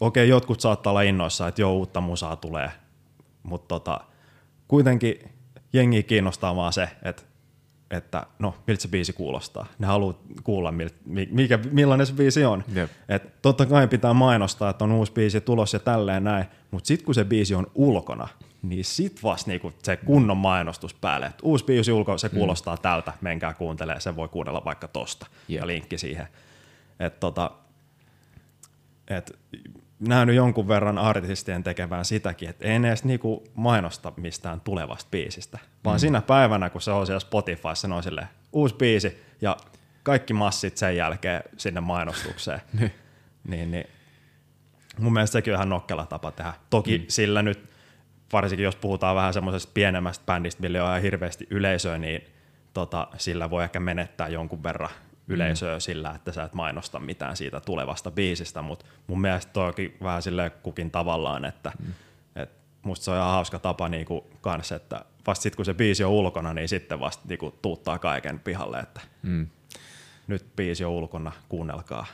okei, 0.00 0.22
okay, 0.22 0.24
jotkut 0.24 0.60
saattaa 0.60 0.90
olla 0.90 1.02
innoissaan, 1.02 1.48
että 1.48 1.60
joo, 1.60 1.72
uutta 1.72 2.00
musaa 2.00 2.36
tulee, 2.36 2.70
mutta 3.42 3.68
tota, 3.68 4.00
kuitenkin 4.68 5.30
jengi 5.72 6.02
kiinnostaa 6.02 6.56
vaan 6.56 6.72
se, 6.72 6.88
että 7.02 7.22
että 7.90 8.26
no, 8.38 8.54
miltä 8.66 8.82
se 8.82 8.88
biisi 8.88 9.12
kuulostaa. 9.12 9.66
Ne 9.78 9.86
haluaa 9.86 10.18
kuulla, 10.44 10.72
mikä, 11.30 11.58
millainen 11.70 12.06
se 12.06 12.12
biisi 12.12 12.44
on. 12.44 12.64
Yep. 12.76 12.90
Et 13.08 13.42
totta 13.42 13.66
kai 13.66 13.88
pitää 13.88 14.14
mainostaa, 14.14 14.70
että 14.70 14.84
on 14.84 14.92
uusi 14.92 15.12
biisi 15.12 15.40
tulos 15.40 15.72
ja 15.72 15.78
tälleen 15.78 16.24
näin, 16.24 16.44
mutta 16.70 16.86
sitten 16.86 17.04
kun 17.04 17.14
se 17.14 17.24
biisi 17.24 17.54
on 17.54 17.66
ulkona, 17.74 18.28
niin 18.62 18.84
sit 18.84 19.22
vasta 19.22 19.50
niinku 19.50 19.72
se 19.82 19.96
kunnon 19.96 20.36
mainostus 20.36 20.94
päälle. 20.94 21.26
Et 21.26 21.38
uusi 21.42 21.64
biisi 21.64 21.92
ulkona, 21.92 22.18
se 22.18 22.28
mm. 22.28 22.34
kuulostaa 22.34 22.76
mm. 22.76 22.82
tältä, 22.82 23.12
menkää 23.20 23.54
kuuntelee, 23.54 24.00
sen 24.00 24.16
voi 24.16 24.28
kuunnella 24.28 24.62
vaikka 24.64 24.88
tosta 24.88 25.26
yep. 25.50 25.60
ja 25.60 25.66
linkki 25.66 25.98
siihen. 25.98 26.28
Et 27.00 27.20
tota, 27.20 27.50
et 29.08 29.38
nähnyt 30.00 30.36
jonkun 30.36 30.68
verran 30.68 30.98
artistien 30.98 31.62
tekevään 31.62 32.04
sitäkin, 32.04 32.48
että 32.48 32.64
ei 32.64 32.78
ne 32.78 32.88
edes 32.88 33.04
niinku 33.04 33.44
mainosta 33.54 34.12
mistään 34.16 34.60
tulevasta 34.60 35.08
biisistä, 35.10 35.58
vaan 35.84 35.96
mm. 35.96 36.00
siinä 36.00 36.22
päivänä, 36.22 36.70
kun 36.70 36.80
se 36.80 36.90
on 36.90 37.06
siellä 37.06 37.20
Spotifyssa, 37.20 37.74
se 37.74 37.94
on 37.94 38.02
silleen, 38.02 38.28
uusi 38.52 38.74
biisi 38.74 39.22
ja 39.40 39.56
kaikki 40.02 40.32
massit 40.32 40.76
sen 40.76 40.96
jälkeen 40.96 41.42
sinne 41.56 41.80
mainostukseen. 41.80 42.60
Niin. 42.78 42.92
niin, 43.48 43.70
niin. 43.70 43.86
Mun 44.98 45.12
mielestä 45.12 45.32
sekin 45.32 45.52
on 45.52 45.56
ihan 45.56 45.68
nokkela 45.68 46.06
tapa 46.06 46.30
tehdä. 46.30 46.52
Toki 46.70 46.98
mm. 46.98 47.04
sillä 47.08 47.42
nyt, 47.42 47.70
varsinkin 48.32 48.64
jos 48.64 48.76
puhutaan 48.76 49.16
vähän 49.16 49.34
semmoisesta 49.34 49.70
pienemmästä 49.74 50.24
bändistä, 50.26 50.62
millä 50.62 50.84
on 50.84 50.88
ihan 50.90 51.02
hirveästi 51.02 51.46
yleisöä, 51.50 51.98
niin 51.98 52.24
tota, 52.74 53.08
sillä 53.16 53.50
voi 53.50 53.64
ehkä 53.64 53.80
menettää 53.80 54.28
jonkun 54.28 54.62
verran 54.62 54.90
yleisöä 55.28 55.76
mm. 55.76 55.80
sillä, 55.80 56.10
että 56.14 56.32
sä 56.32 56.44
et 56.44 56.54
mainosta 56.54 56.98
mitään 56.98 57.36
siitä 57.36 57.60
tulevasta 57.60 58.10
biisistä, 58.10 58.62
mutta 58.62 58.86
mun 59.06 59.20
mielestä 59.20 59.52
toikin 59.52 59.96
vähän 60.02 60.22
sille 60.22 60.50
kukin 60.50 60.90
tavallaan, 60.90 61.44
että 61.44 61.72
mm. 61.78 61.92
et 62.36 62.50
musta 62.82 63.04
se 63.04 63.10
on 63.10 63.16
ihan 63.16 63.30
hauska 63.30 63.58
tapa 63.58 63.88
niinku 63.88 64.26
kans, 64.40 64.72
että 64.72 65.04
vasta 65.26 65.42
sitten 65.42 65.56
kun 65.56 65.64
se 65.64 65.74
biisi 65.74 66.04
on 66.04 66.10
ulkona, 66.10 66.54
niin 66.54 66.68
sitten 66.68 67.00
vasta 67.00 67.24
niinku 67.28 67.58
tuuttaa 67.62 67.98
kaiken 67.98 68.40
pihalle, 68.40 68.78
että 68.78 69.00
mm. 69.22 69.46
nyt 70.26 70.46
biisi 70.56 70.84
on 70.84 70.92
ulkona, 70.92 71.32
kuunnelkaa. 71.48 72.06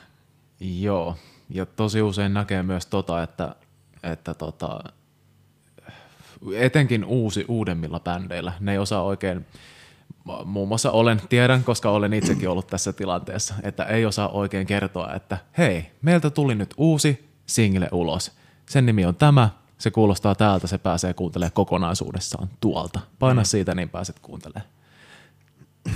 Joo, 0.59 1.17
ja 1.49 1.65
tosi 1.65 2.01
usein 2.01 2.33
näkee 2.33 2.63
myös 2.63 2.85
tota, 2.85 3.23
että, 3.23 3.55
että 4.03 4.33
tota, 4.33 4.79
etenkin 6.55 7.05
uusi, 7.05 7.45
uudemmilla 7.47 7.99
bändeillä, 7.99 8.53
ne 8.59 8.71
ei 8.71 8.77
osaa 8.77 9.03
oikein 9.03 9.45
muun 10.45 10.67
muassa 10.67 10.91
olen, 10.91 11.21
tiedän, 11.29 11.63
koska 11.63 11.89
olen 11.89 12.13
itsekin 12.13 12.49
ollut 12.49 12.67
tässä 12.67 12.93
tilanteessa, 12.93 13.53
että 13.63 13.83
ei 13.83 14.05
osaa 14.05 14.29
oikein 14.29 14.67
kertoa, 14.67 15.13
että 15.13 15.37
hei, 15.57 15.91
meiltä 16.01 16.29
tuli 16.29 16.55
nyt 16.55 16.73
uusi 16.77 17.29
single 17.45 17.89
ulos. 17.91 18.31
Sen 18.69 18.85
nimi 18.85 19.05
on 19.05 19.15
tämä, 19.15 19.49
se 19.77 19.91
kuulostaa 19.91 20.35
täältä, 20.35 20.67
se 20.67 20.77
pääsee 20.77 21.13
kuuntelemaan 21.13 21.53
kokonaisuudessaan 21.53 22.49
tuolta. 22.61 22.99
Paina 23.19 23.41
mm. 23.41 23.45
siitä, 23.45 23.75
niin 23.75 23.89
pääset 23.89 24.19
kuuntelemaan. 24.19 24.69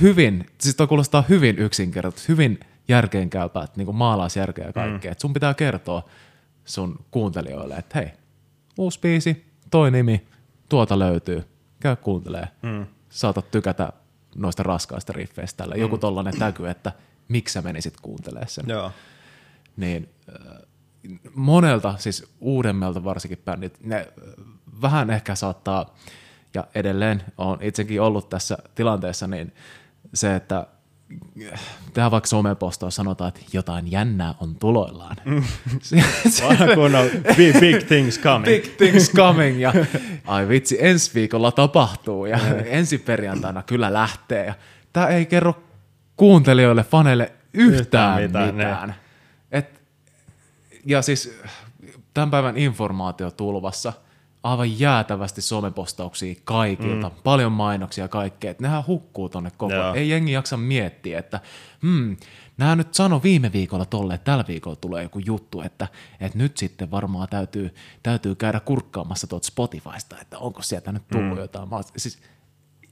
Hyvin, 0.02 0.46
siis 0.60 0.76
toi 0.76 0.88
kuulostaa 0.88 1.24
hyvin 1.30 1.60
yksinkertaisesti, 1.60 2.28
hyvin 2.28 2.60
järkeenkäypää, 2.88 3.68
niin 3.76 3.86
kuin 3.86 3.98
maalaisjärkeä 3.98 4.66
ja 4.66 4.74
kaikkea. 4.74 5.12
Mm. 5.12 5.16
sun 5.22 5.34
pitää 5.34 5.54
kertoa 5.54 6.04
sun 6.66 7.06
kuuntelijoille, 7.12 7.76
että 7.76 8.00
hei, 8.00 8.12
uusi 8.78 9.00
biisi, 9.00 9.46
toi 9.72 9.92
nimi, 9.92 10.28
tuota 10.70 11.00
löytyy, 11.00 11.44
käy 11.80 11.96
kuuntelee. 11.96 12.48
Mm. 12.62 12.86
Saatat 13.10 13.52
tykätä 13.52 13.94
noista 14.38 14.64
raskaista 14.64 15.14
riffeistä. 15.14 15.58
Tällä. 15.58 15.76
Mm. 15.76 15.82
Joku 15.82 15.98
tollainen 15.98 16.40
täky, 16.40 16.68
että 16.68 16.92
miksi 17.28 17.54
sä 17.54 17.62
menisit 17.62 17.94
kuuntelemaan 18.02 18.50
sen. 18.50 18.66
Joo. 18.68 18.92
Niin 19.78 20.10
äh, 20.30 20.58
monelta, 21.36 21.96
siis 21.98 22.26
uudemmalta 22.40 23.04
varsinkin 23.04 23.42
bändit, 23.46 23.80
ne 23.84 23.96
äh, 23.96 24.06
vähän 24.82 25.10
ehkä 25.10 25.36
saattaa, 25.36 25.96
ja 26.54 26.68
edelleen 26.76 27.24
on 27.38 27.58
itsekin 27.62 28.02
ollut 28.02 28.30
tässä 28.30 28.58
tilanteessa, 28.76 29.28
niin 29.28 29.54
se, 30.14 30.36
että 30.36 30.68
tehdään 31.94 32.12
vaikka 32.12 32.28
somepostaus, 32.28 32.96
sanotaan, 32.96 33.28
että 33.28 33.42
jotain 33.54 33.92
jännää 33.92 34.34
on 34.40 34.56
tuloillaan. 34.56 35.16
Mm. 35.26 35.44
kun 36.76 36.96
on 36.96 37.10
big, 37.38 37.60
big 37.60 37.84
things 37.88 38.20
coming. 38.20 38.46
Big 38.46 38.78
things 38.78 39.12
coming 39.12 39.62
ja 39.62 39.74
ai 40.26 40.48
vitsi, 40.48 40.78
ensi 40.80 41.12
viikolla 41.14 41.52
tapahtuu 41.52 42.26
ja 42.26 42.40
ensi 42.66 42.98
perjantaina 42.98 43.64
kyllä 43.64 43.94
lähtee. 43.94 44.46
Ja 44.46 44.54
tämä 44.94 45.08
ei 45.08 45.26
kerro 45.26 45.64
kuuntelijoille, 46.18 46.84
faneille 46.84 47.32
yhtään, 47.54 48.24
yhtään 48.24 48.24
mitään. 48.24 48.56
mitään. 48.56 48.96
Et, 49.52 49.82
ja 50.86 51.02
siis 51.02 51.40
tämän 52.14 52.32
päivän 52.32 52.58
informaatiotulvassa 52.58 53.94
aivan 54.44 54.80
jäätävästi 54.80 55.42
somepostauksia 55.42 56.36
kaikilta, 56.44 57.10
mm. 57.10 57.16
paljon 57.24 57.52
mainoksia 57.52 58.04
ja 58.04 58.08
kaikkea, 58.08 58.52
että 58.52 58.64
nehän 58.64 58.88
hukkuu 58.88 59.30
tonne 59.30 59.52
koko 59.58 59.74
Joo. 59.74 59.94
Ei 59.94 60.10
jengi 60.10 60.32
jaksa 60.32 60.58
miettiä, 60.58 61.20
että 61.20 61.40
hmm, 61.82 62.18
nämä 62.58 62.76
nyt 62.76 62.94
sano 62.94 63.22
viime 63.24 63.52
viikolla 63.54 63.86
tolle, 63.86 64.14
että 64.14 64.26
tällä 64.26 64.46
viikolla 64.48 64.76
tulee 64.76 65.04
joku 65.04 65.20
juttu, 65.20 65.62
että, 65.62 65.88
että 66.20 66.38
nyt 66.38 66.58
sitten 66.58 66.92
varmaan 66.92 67.28
täytyy, 67.30 67.76
täytyy 68.04 68.36
käydä 68.36 68.60
kurkkaamassa 68.60 69.28
tuolta 69.28 69.48
Spotifysta, 69.48 70.16
että 70.22 70.38
onko 70.38 70.62
sieltä 70.62 70.92
nyt 70.92 71.08
tullut 71.12 71.38
mm. 71.38 71.42
jotain. 71.42 71.70
Mä, 71.70 71.78
siis, 71.98 72.20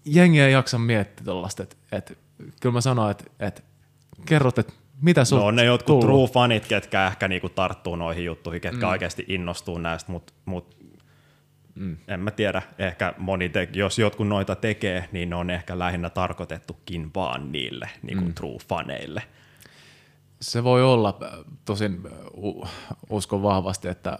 jengi 0.05 0.39
ei 0.39 0.53
jaksa 0.53 0.77
miettiä 0.77 1.25
tuollaista, 1.25 1.63
että, 1.63 1.75
että 1.91 2.13
kyllä 2.61 2.73
mä 2.73 2.81
sanoin, 2.81 3.11
että, 3.11 3.23
että 3.39 3.61
kerrot, 4.25 4.59
että 4.59 4.73
mitä 5.01 5.25
sulta 5.25 5.41
No 5.41 5.47
on 5.47 5.55
ne 5.55 5.63
jotkut 5.63 5.99
tullut. 5.99 6.05
true 6.05 6.27
fanit, 6.27 6.67
ketkä 6.67 7.07
ehkä 7.07 7.27
niinku 7.27 7.49
tarttuu 7.49 7.95
noihin 7.95 8.25
juttuihin, 8.25 8.61
ketkä 8.61 8.85
Mm. 8.85 8.89
oikeasti 8.91 9.25
innostuu 9.27 9.77
näistä, 9.77 10.11
mutta 10.11 10.33
mut, 10.45 10.77
mm. 11.75 11.97
en 12.07 12.19
mä 12.19 12.31
tiedä, 12.31 12.61
ehkä 12.77 13.13
moni, 13.17 13.49
te, 13.49 13.69
jos 13.73 13.99
jotkut 13.99 14.27
noita 14.27 14.55
tekee, 14.55 15.09
niin 15.11 15.29
ne 15.29 15.35
on 15.35 15.49
ehkä 15.49 15.79
lähinnä 15.79 16.09
tarkoitettukin 16.09 17.11
vaan 17.15 17.51
niille 17.51 17.89
niinku 18.01 18.25
mm. 18.25 18.33
true 18.33 18.57
faneille. 18.67 19.23
Se 20.39 20.63
voi 20.63 20.83
olla, 20.83 21.17
äh, 21.23 21.29
tosin 21.65 22.01
uskon 23.09 23.43
vahvasti, 23.43 23.87
että, 23.87 24.17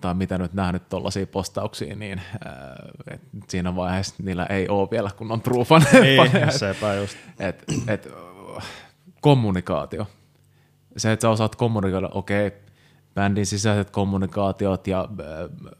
tai 0.00 0.14
mitä 0.14 0.38
nyt 0.38 0.52
nähnyt 0.52 0.88
tuollaisia 0.88 1.26
postauksia, 1.26 1.96
niin 1.96 2.18
äh, 2.18 3.14
et 3.14 3.20
siinä 3.48 3.76
vaiheessa 3.76 4.14
niillä 4.22 4.46
ei 4.46 4.68
ole 4.68 4.88
vielä 4.90 5.10
kunnon 5.16 5.40
true 5.40 5.64
fan- 5.64 5.86
faneja. 5.92 6.24
Niin, 6.24 6.52
sepä 6.58 6.94
just. 6.94 7.16
et, 7.38 7.64
et, 7.88 8.08
kommunikaatio. 9.20 10.06
Se, 10.96 11.12
että 11.12 11.22
sä 11.22 11.30
osaat 11.30 11.56
kommunikoida, 11.56 12.08
okei, 12.08 12.52
bändin 13.14 13.46
sisäiset 13.46 13.90
kommunikaatiot 13.90 14.86
ja 14.86 15.08
äh, 15.20 15.76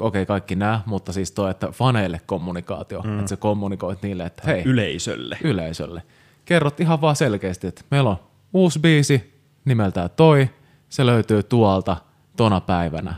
okei, 0.00 0.26
kaikki 0.26 0.56
nämä, 0.56 0.80
mutta 0.86 1.12
siis 1.12 1.30
toi, 1.32 1.50
että 1.50 1.68
faneille 1.72 2.20
kommunikaatio, 2.26 3.02
mm. 3.02 3.18
että 3.18 3.28
sä 3.28 3.36
kommunikoit 3.36 4.02
niille, 4.02 4.24
että 4.24 4.42
hei, 4.46 4.62
Yleisölle. 4.64 5.38
yleisölle. 5.44 6.02
Kerrot 6.44 6.80
ihan 6.80 7.00
vaan 7.00 7.16
selkeästi, 7.16 7.66
että 7.66 7.82
meillä 7.90 8.10
on 8.10 8.16
uusi 8.52 8.78
biisi 8.78 9.40
nimeltään 9.64 10.10
toi, 10.16 10.50
se 10.88 11.06
löytyy 11.06 11.42
tuolta 11.42 11.96
tona 12.36 12.60
päivänä, 12.60 13.14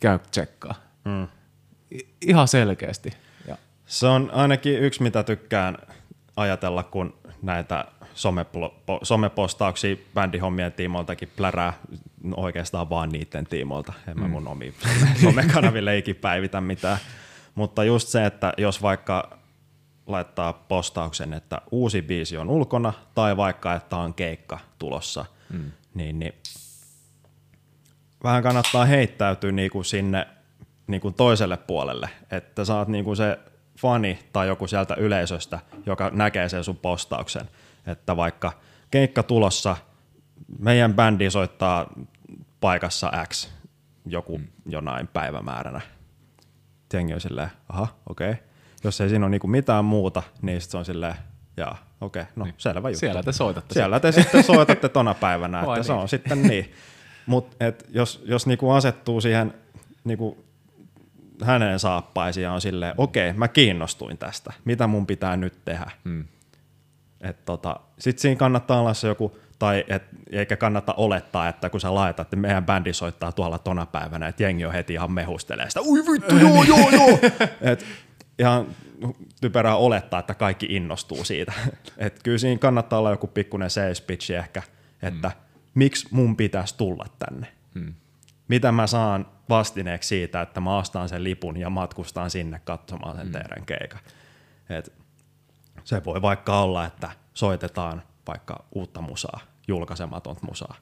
käy 0.00 0.18
tsekkaa. 0.30 0.74
Mm. 1.04 1.28
I- 1.94 2.08
ihan 2.26 2.48
selkeästi. 2.48 3.12
Ja, 3.48 3.56
Se 3.86 4.06
on 4.06 4.30
ainakin 4.32 4.78
yksi, 4.80 5.02
mitä 5.02 5.22
tykkään 5.22 5.78
ajatella, 6.36 6.82
kun 6.82 7.14
näitä 7.42 7.84
somepostauksia 9.02 9.96
bändihommien 10.14 10.72
tiimoiltakin 10.72 11.30
plärää 11.36 11.72
oikeastaan 12.36 12.90
vaan 12.90 13.08
niiden 13.08 13.46
tiimoilta. 13.46 13.92
En 14.08 14.20
mä 14.20 14.28
mun 14.28 14.48
omiin 14.48 14.74
some- 14.82 15.20
somekanaville 15.22 15.98
ikin 15.98 16.16
päivitä 16.16 16.60
mitään. 16.60 16.98
Mutta 17.54 17.84
just 17.84 18.08
se, 18.08 18.26
että 18.26 18.52
jos 18.58 18.82
vaikka 18.82 19.38
laittaa 20.06 20.52
postauksen, 20.52 21.32
että 21.32 21.60
uusi 21.70 22.02
biisi 22.02 22.36
on 22.36 22.50
ulkona, 22.50 22.92
tai 23.14 23.36
vaikka, 23.36 23.74
että 23.74 23.96
on 23.96 24.14
keikka 24.14 24.58
tulossa, 24.78 25.24
mm. 25.50 25.72
niin, 25.94 26.18
niin 26.18 26.34
vähän 28.24 28.42
kannattaa 28.42 28.84
heittäytyä 28.84 29.52
niinku 29.52 29.82
sinne 29.82 30.26
niinku 30.86 31.10
toiselle 31.10 31.56
puolelle, 31.56 32.08
että 32.30 32.62
oot 32.78 32.88
niinku 32.88 33.14
se 33.14 33.38
fani 33.78 34.18
tai 34.32 34.48
joku 34.48 34.66
sieltä 34.66 34.94
yleisöstä, 34.94 35.58
joka 35.86 36.10
näkee 36.10 36.48
sen 36.48 36.64
sun 36.64 36.76
postauksen, 36.76 37.48
että 37.86 38.16
vaikka 38.16 38.52
keikka 38.90 39.22
tulossa, 39.22 39.76
meidän 40.58 40.94
bändi 40.94 41.30
soittaa 41.30 41.86
paikassa 42.62 43.12
X 43.28 43.48
joku 44.06 44.40
jonain 44.66 45.08
päivämääränä. 45.08 45.80
Jengi 46.92 47.14
on 47.14 47.20
silleen, 47.20 47.50
aha, 47.68 47.88
okei. 48.08 48.30
Okay. 48.30 48.42
Jos 48.84 49.00
ei 49.00 49.08
siinä 49.08 49.24
ole 49.24 49.30
niinku 49.30 49.46
mitään 49.46 49.84
muuta, 49.84 50.22
niin 50.42 50.60
sit 50.60 50.70
se 50.70 50.76
on 50.76 50.84
silleen, 50.84 51.14
jaa, 51.56 51.78
okei, 52.00 52.22
okay, 52.22 52.32
no 52.36 52.44
niin. 52.44 52.54
selvä 52.58 52.88
juttu. 52.88 52.98
siellä 52.98 53.22
te 53.22 53.32
soitatte. 53.32 53.74
Siellä 53.74 54.00
te 54.00 54.12
sitten 54.12 54.44
soitatte 54.44 54.88
tona 54.88 55.14
päivänä, 55.14 55.58
että 55.58 55.66
Vai 55.66 55.84
se 55.84 55.92
niin? 55.92 56.02
on 56.02 56.08
sitten 56.08 56.42
niin. 56.42 56.72
Mutta 57.26 57.56
jos, 57.88 58.22
jos 58.24 58.46
niinku 58.46 58.70
asettuu 58.70 59.20
siihen 59.20 59.54
niinku 60.04 60.44
hänen 61.42 61.78
saappaisiin 61.78 62.44
ja 62.44 62.52
on 62.52 62.60
silleen, 62.60 62.94
okei, 62.98 63.30
okay, 63.30 63.38
mä 63.38 63.48
kiinnostuin 63.48 64.18
tästä, 64.18 64.52
mitä 64.64 64.86
mun 64.86 65.06
pitää 65.06 65.36
nyt 65.36 65.64
tehdä. 65.64 65.90
Mm. 66.04 66.24
Et 67.20 67.44
tota, 67.44 67.80
Sitten 67.98 68.22
siinä 68.22 68.38
kannattaa 68.38 68.80
olla 68.80 68.94
se 68.94 69.08
joku, 69.08 69.36
tai 69.62 69.84
et, 69.88 70.02
eikä 70.30 70.56
kannata 70.56 70.94
olettaa, 70.96 71.48
että 71.48 71.70
kun 71.70 71.80
sä 71.80 71.94
laitat, 71.94 72.26
että 72.26 72.36
meidän 72.36 72.66
bändi 72.66 72.92
soittaa 72.92 73.32
tuolla 73.32 73.58
tona 73.58 73.86
päivänä, 73.86 74.28
että 74.28 74.42
jengi 74.42 74.64
on 74.64 74.72
heti 74.72 74.92
ihan 74.92 75.12
mehustelee 75.12 75.68
sitä, 75.68 75.80
ui 75.82 75.98
vittu, 76.12 76.38
joo, 76.38 76.62
joo, 76.62 76.90
joo. 76.90 77.18
Et 77.72 77.86
ihan 78.38 78.66
typerää 79.40 79.76
olettaa, 79.76 80.20
että 80.20 80.34
kaikki 80.34 80.66
innostuu 80.70 81.24
siitä. 81.24 81.52
Et 81.98 82.22
kyllä 82.22 82.38
siinä 82.38 82.58
kannattaa 82.58 82.98
olla 82.98 83.10
joku 83.10 83.26
pikkuinen 83.26 83.70
sales 83.70 84.00
pitch 84.00 84.30
ehkä, 84.30 84.62
että 85.02 85.28
mm. 85.28 85.34
miksi 85.74 86.08
mun 86.10 86.36
pitäisi 86.36 86.76
tulla 86.76 87.06
tänne. 87.18 87.46
Mm. 87.74 87.94
Mitä 88.48 88.72
mä 88.72 88.86
saan 88.86 89.26
vastineeksi 89.48 90.08
siitä, 90.08 90.42
että 90.42 90.60
mä 90.60 90.76
ostan 90.76 91.08
sen 91.08 91.24
lipun 91.24 91.56
ja 91.56 91.70
matkustan 91.70 92.30
sinne 92.30 92.60
katsomaan 92.64 93.16
sen 93.16 93.26
mm. 93.26 93.32
teidän 93.32 93.66
keikan. 93.66 94.00
Et 94.70 94.92
se 95.84 96.04
voi 96.04 96.22
vaikka 96.22 96.60
olla, 96.60 96.84
että 96.84 97.10
soitetaan 97.34 98.02
vaikka 98.26 98.64
uutta 98.72 99.00
musaa, 99.00 99.51
julkaisematonta 99.72 100.46
musaa. 100.46 100.74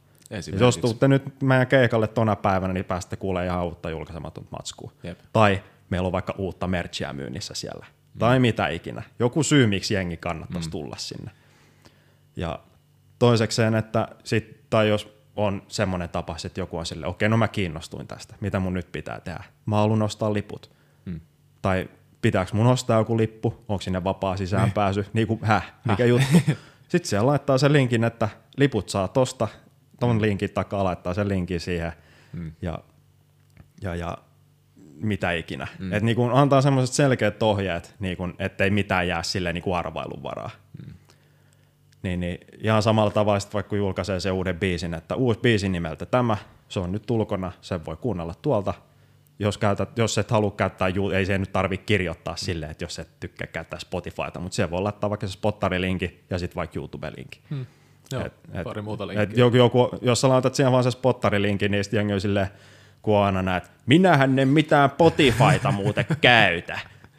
Jos 0.61 0.79
tuutte 0.79 1.09
nyt 1.09 1.43
meidän 1.43 1.67
keikalle 1.67 2.07
tona 2.07 2.37
päivänä, 2.37 2.75
niin 2.75 2.85
pääsette 2.85 3.17
kuulemaan 3.17 3.47
ihan 3.47 3.65
uutta 3.65 3.91
julkaisematonta 3.91 4.51
matskua. 4.51 4.93
Jep. 5.03 5.19
Tai 5.33 5.63
meillä 5.91 6.07
on 6.07 6.13
vaikka 6.13 6.35
uutta 6.39 6.67
merchia 6.67 7.13
myynnissä 7.13 7.55
siellä. 7.55 7.87
Mm. 8.15 8.19
Tai 8.19 8.39
mitä 8.39 8.69
ikinä. 8.69 9.03
Joku 9.19 9.43
syy, 9.43 9.67
miksi 9.67 9.95
jengi 9.95 10.17
kannattaisi 10.17 10.69
mm. 10.69 10.71
tulla 10.71 10.97
sinne. 10.99 11.31
Ja 12.37 12.61
toisekseen, 13.19 13.75
että 13.75 14.09
sit, 14.25 14.71
tai 14.71 14.89
jos 14.89 15.21
on 15.37 15.63
semmoinen 15.69 16.09
tapa, 16.09 16.37
että 16.47 16.61
joku 16.61 16.79
on 16.79 16.87
silleen, 16.87 17.11
okei, 17.11 17.29
no 17.29 17.37
mä 17.37 17.49
kiinnostuin 17.49 18.07
tästä, 18.07 18.35
mitä 18.41 18.61
mun 18.61 18.75
nyt 18.75 18.93
pitää 18.93 19.21
tehdä? 19.21 19.45
Mä 19.67 19.77
haluan 19.77 20.03
ostaa 20.03 20.33
liput. 20.33 20.71
Mm. 21.05 21.21
Tai 21.63 21.89
pitääkö 22.23 22.51
mun 22.55 22.67
ostaa 22.67 22.99
joku 22.99 23.17
lippu, 23.17 23.65
onko 23.69 23.81
sinne 23.83 24.05
vapaa 24.05 24.37
sisäänpääsy, 24.37 25.07
niin 25.13 25.27
kuin, 25.27 25.41
häh, 25.43 25.73
mikä 25.85 26.05
juttu. 26.05 26.39
Sitten 26.91 27.09
siellä 27.09 27.27
laittaa 27.27 27.59
sen 27.59 27.73
linkin, 27.73 28.05
että 28.05 28.29
liput 28.61 28.89
saa 28.89 29.09
tosta, 29.09 29.49
ton 30.01 30.23
linkin 30.23 30.51
takaa 30.51 30.85
laittaa 30.85 31.15
sen 31.15 31.29
linkin 31.29 31.61
siihen 31.61 31.93
Mm. 32.33 32.53
ja, 32.63 32.79
ja, 33.83 33.95
ja 33.95 34.19
mitä 34.95 35.33
ikinä. 35.33 35.67
Mm. 35.79 35.93
Et 35.93 36.03
niinku 36.03 36.31
antaa 36.33 36.63
semmoiset 36.63 36.95
selkeät 36.95 37.43
ohjeet, 37.43 37.95
niinku, 37.99 38.29
ettei 38.39 38.71
mitään 38.71 39.09
jää 39.09 39.23
silleen 39.23 39.55
niinku 39.55 39.75
arvailun 39.75 40.23
varaa. 40.23 40.51
Mm. 40.87 40.93
Niin, 42.03 42.21
niin 42.21 42.39
ihan 42.59 42.83
samalla 42.83 43.11
tavalla 43.11 43.41
sit 43.41 43.55
vaikka 43.55 43.77
julkaisee 43.77 44.21
se 44.21 44.31
uuden 44.31 44.59
biisin, 44.59 44.95
että 44.95 45.15
uusi 45.15 45.41
biisi 45.41 45.69
nimeltä 45.69 46.07
tämä, 46.07 46.37
se 46.69 46.81
on 46.81 46.93
nyt 46.93 47.11
ulkona, 47.11 47.53
sen 47.61 47.85
voi 47.85 47.97
kuunnella 47.97 48.35
tuolta. 48.43 48.75
Jos, 49.39 49.59
käytät, 49.59 49.99
jos 49.99 50.19
et 50.19 50.31
halua 50.31 50.51
käyttää, 50.51 50.89
ei 51.17 51.27
se 51.27 51.39
nyt 51.39 51.53
tarvitse 51.53 51.87
kirjoittaa 51.87 52.37
silleen, 52.37 52.71
että 52.71 52.85
jos 52.85 52.99
et 52.99 53.21
tykkää 53.21 53.47
käyttää 53.47 53.79
Spotifyta, 53.79 54.41
mutta 54.41 54.57
siellä 54.57 54.71
voi 54.71 54.83
laittaa 54.83 55.11
vaikka 55.11 55.27
se 55.27 55.33
spottarilinki 55.33 56.25
ja 56.31 56.39
sitten 56.39 56.57
vaikka 56.57 56.79
YouTube-linki. 56.79 57.41
Hmm. 57.51 57.67
Joo, 58.13 58.25
Et- 58.27 58.33
et- 58.53 58.65
pari 58.65 58.83
muuta 58.83 59.05
Et 59.05 59.09
linkkiä. 59.09 59.39
joku, 59.45 59.57
joku, 59.57 59.91
jos 60.03 60.21
sä 60.21 60.29
laitat 60.29 60.55
siihen 60.55 60.73
vaan 60.73 60.85
se 60.85 60.91
spottarilinkin, 60.91 61.71
niin 61.71 61.85
sitten 61.85 61.99
jengi 61.99 62.13
on 62.13 62.21
silleen, 62.21 62.47
kun 63.03 63.19
aina 63.19 63.43
näet, 63.43 63.71
minähän 63.87 64.39
en 64.39 64.49
mitään 64.49 64.91
Spotifyta 64.91 65.73
muuten 65.73 66.05
käytä. 66.21 66.79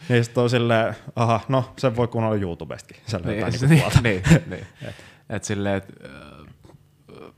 Niin 0.09 0.23
sitten 0.25 0.43
on 0.43 0.49
silleen, 0.49 0.95
aha, 1.15 1.39
no 1.49 1.73
sen 1.77 1.95
voi 1.95 2.07
kuunnella 2.07 2.35
YouTubestakin. 2.37 3.03
Se 3.07 3.19
löytää 3.25 3.49
niin, 3.49 3.59
niinku 3.61 3.67
niin, 3.73 3.79
tuolta. 3.81 4.01
niin, 4.01 4.23
niin. 4.49 4.67
Et, 4.89 4.95
et 5.29 5.43
silleen, 5.43 5.75
et, 5.75 5.85
äh, 6.05 7.31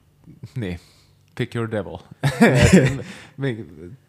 niin, 0.55 0.80
pick 1.38 1.55
your 1.55 1.71
devil. 1.71 1.97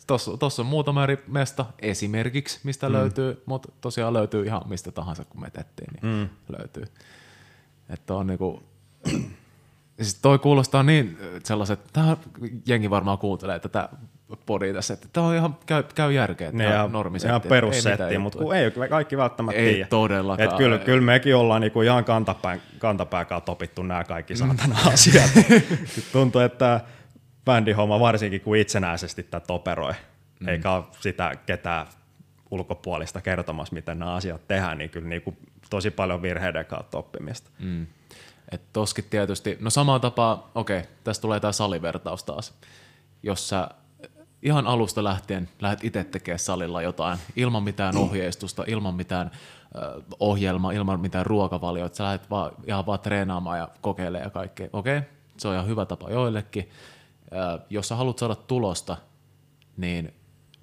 Tuossa 0.07 0.37
tossa 0.37 0.63
on 0.63 0.67
muutama 0.67 1.05
eri 1.05 1.25
mesta 1.27 1.67
esimerkiksi, 1.79 2.61
mistä 2.65 2.89
mm. 2.89 2.93
löytyy, 2.93 3.43
mutta 3.47 3.73
tosiaan 3.81 4.13
löytyy 4.13 4.45
ihan 4.47 4.63
mistä 4.69 4.91
tahansa, 4.93 5.25
kun 5.25 5.41
me 5.41 5.47
etettiin, 5.47 5.89
niin 5.93 6.17
mm. 6.17 6.29
löytyy. 6.59 6.85
Että 7.89 8.15
on 8.15 8.27
niinku, 8.27 8.63
siis 9.97 10.19
toi 10.23 10.39
kuulostaa 10.39 10.83
niin 10.83 11.19
sellaiset, 11.45 11.81
tämä 11.93 12.17
jengi 12.67 12.91
varmaan 12.91 13.19
kuuntelee 13.19 13.61
tätä 13.61 13.89
podia 14.47 14.75
tässä, 14.75 14.95
että 14.95 15.09
tämä 15.13 15.27
on 15.27 15.35
ihan, 15.35 15.57
käy, 15.67 15.83
käy 15.95 16.13
järkeä, 16.13 16.53
Ne 16.53 16.65
tämä 16.65 16.77
ihan, 16.77 16.93
normisetti. 16.93 17.29
ihan 17.29 17.37
että 17.37 17.49
perussetti, 17.49 18.19
mutta 18.19 18.39
kun 18.39 18.55
ei 18.57 18.71
kaikki 18.89 19.17
välttämättä 19.17 19.61
Ei 19.61 19.75
tiedä. 19.75 19.89
todellakaan. 19.89 20.51
Et 20.51 20.57
kyllä, 20.57 20.79
kyllä 20.79 21.01
mekin 21.01 21.37
ollaan 21.37 21.61
niinku 21.61 21.83
ihan 21.83 22.05
kantapään, 22.05 22.63
kantapään 22.79 23.27
kautta 23.27 23.53
opittu 23.53 23.83
nämä 23.83 24.05
kaikki 24.05 24.37
saatana 24.37 24.77
asiat. 24.93 25.31
Tuntuu, 26.13 26.41
että 26.41 26.81
bändihomma, 27.45 28.01
varsinkin 28.01 28.41
kun 28.41 28.57
itsenäisesti 28.57 29.23
tätä 29.23 29.53
operoi, 29.53 29.93
mm. 30.41 30.49
eikä 30.49 30.71
ole 30.73 30.85
sitä 31.01 31.33
ketään 31.47 31.87
ulkopuolista 32.51 33.21
kertomassa, 33.21 33.75
miten 33.75 33.99
nämä 33.99 34.15
asiat 34.15 34.49
tehdään, 34.49 34.79
niin 34.79 34.91
kyllä 34.91 35.09
niinku 35.09 35.35
tosi 35.71 35.91
paljon 35.91 36.23
virheiden 36.23 36.67
kautta 36.67 36.99
oppimista. 36.99 37.51
Mm. 37.59 37.87
Et 38.55 38.73
toskin 38.73 39.05
tietysti, 39.11 39.59
no 39.61 39.71
samaan 39.71 40.01
tapaan, 40.01 40.43
okei, 40.55 40.83
tästä 41.05 41.23
tulee 41.23 41.41
tämä 41.41 41.53
salivertaus 41.53 42.25
taas. 42.25 42.55
Jos 43.23 43.49
sä 43.49 43.69
ihan 44.43 44.67
alusta 44.67 45.05
lähtien 45.05 45.49
lähdet 45.61 45.85
itse 45.85 46.05
tekemään 46.05 46.39
salilla 46.39 46.83
jotain, 46.83 47.19
ilman 47.37 47.63
mitään 47.63 47.97
ohjeistusta, 47.97 48.65
ilman 48.67 48.95
mitään 48.95 49.31
ö, 49.77 50.03
ohjelmaa, 50.21 50.73
ilman 50.73 51.01
mitään 51.01 51.27
ruokavalioita. 51.27 51.97
Sä 51.97 52.05
lähdet 52.05 52.31
vaan, 52.31 52.53
ihan 52.67 52.87
vaan 52.87 53.01
treenaamaan 53.01 53.59
ja 53.59 53.69
kokeilemaan 53.81 54.27
ja 54.27 54.31
kaikkea. 54.31 54.69
Okei, 54.73 54.99
okay, 54.99 55.11
se 55.37 55.49
on 55.49 55.55
ihan 55.55 55.67
hyvä 55.67 55.87
tapa 55.87 56.11
joillekin. 56.11 56.71
Ö, 57.33 57.61
jos 57.71 57.89
sä 57.89 57.97
haluat 57.97 58.19
saada 58.19 58.35
tulosta, 58.35 58.97
niin 59.77 60.15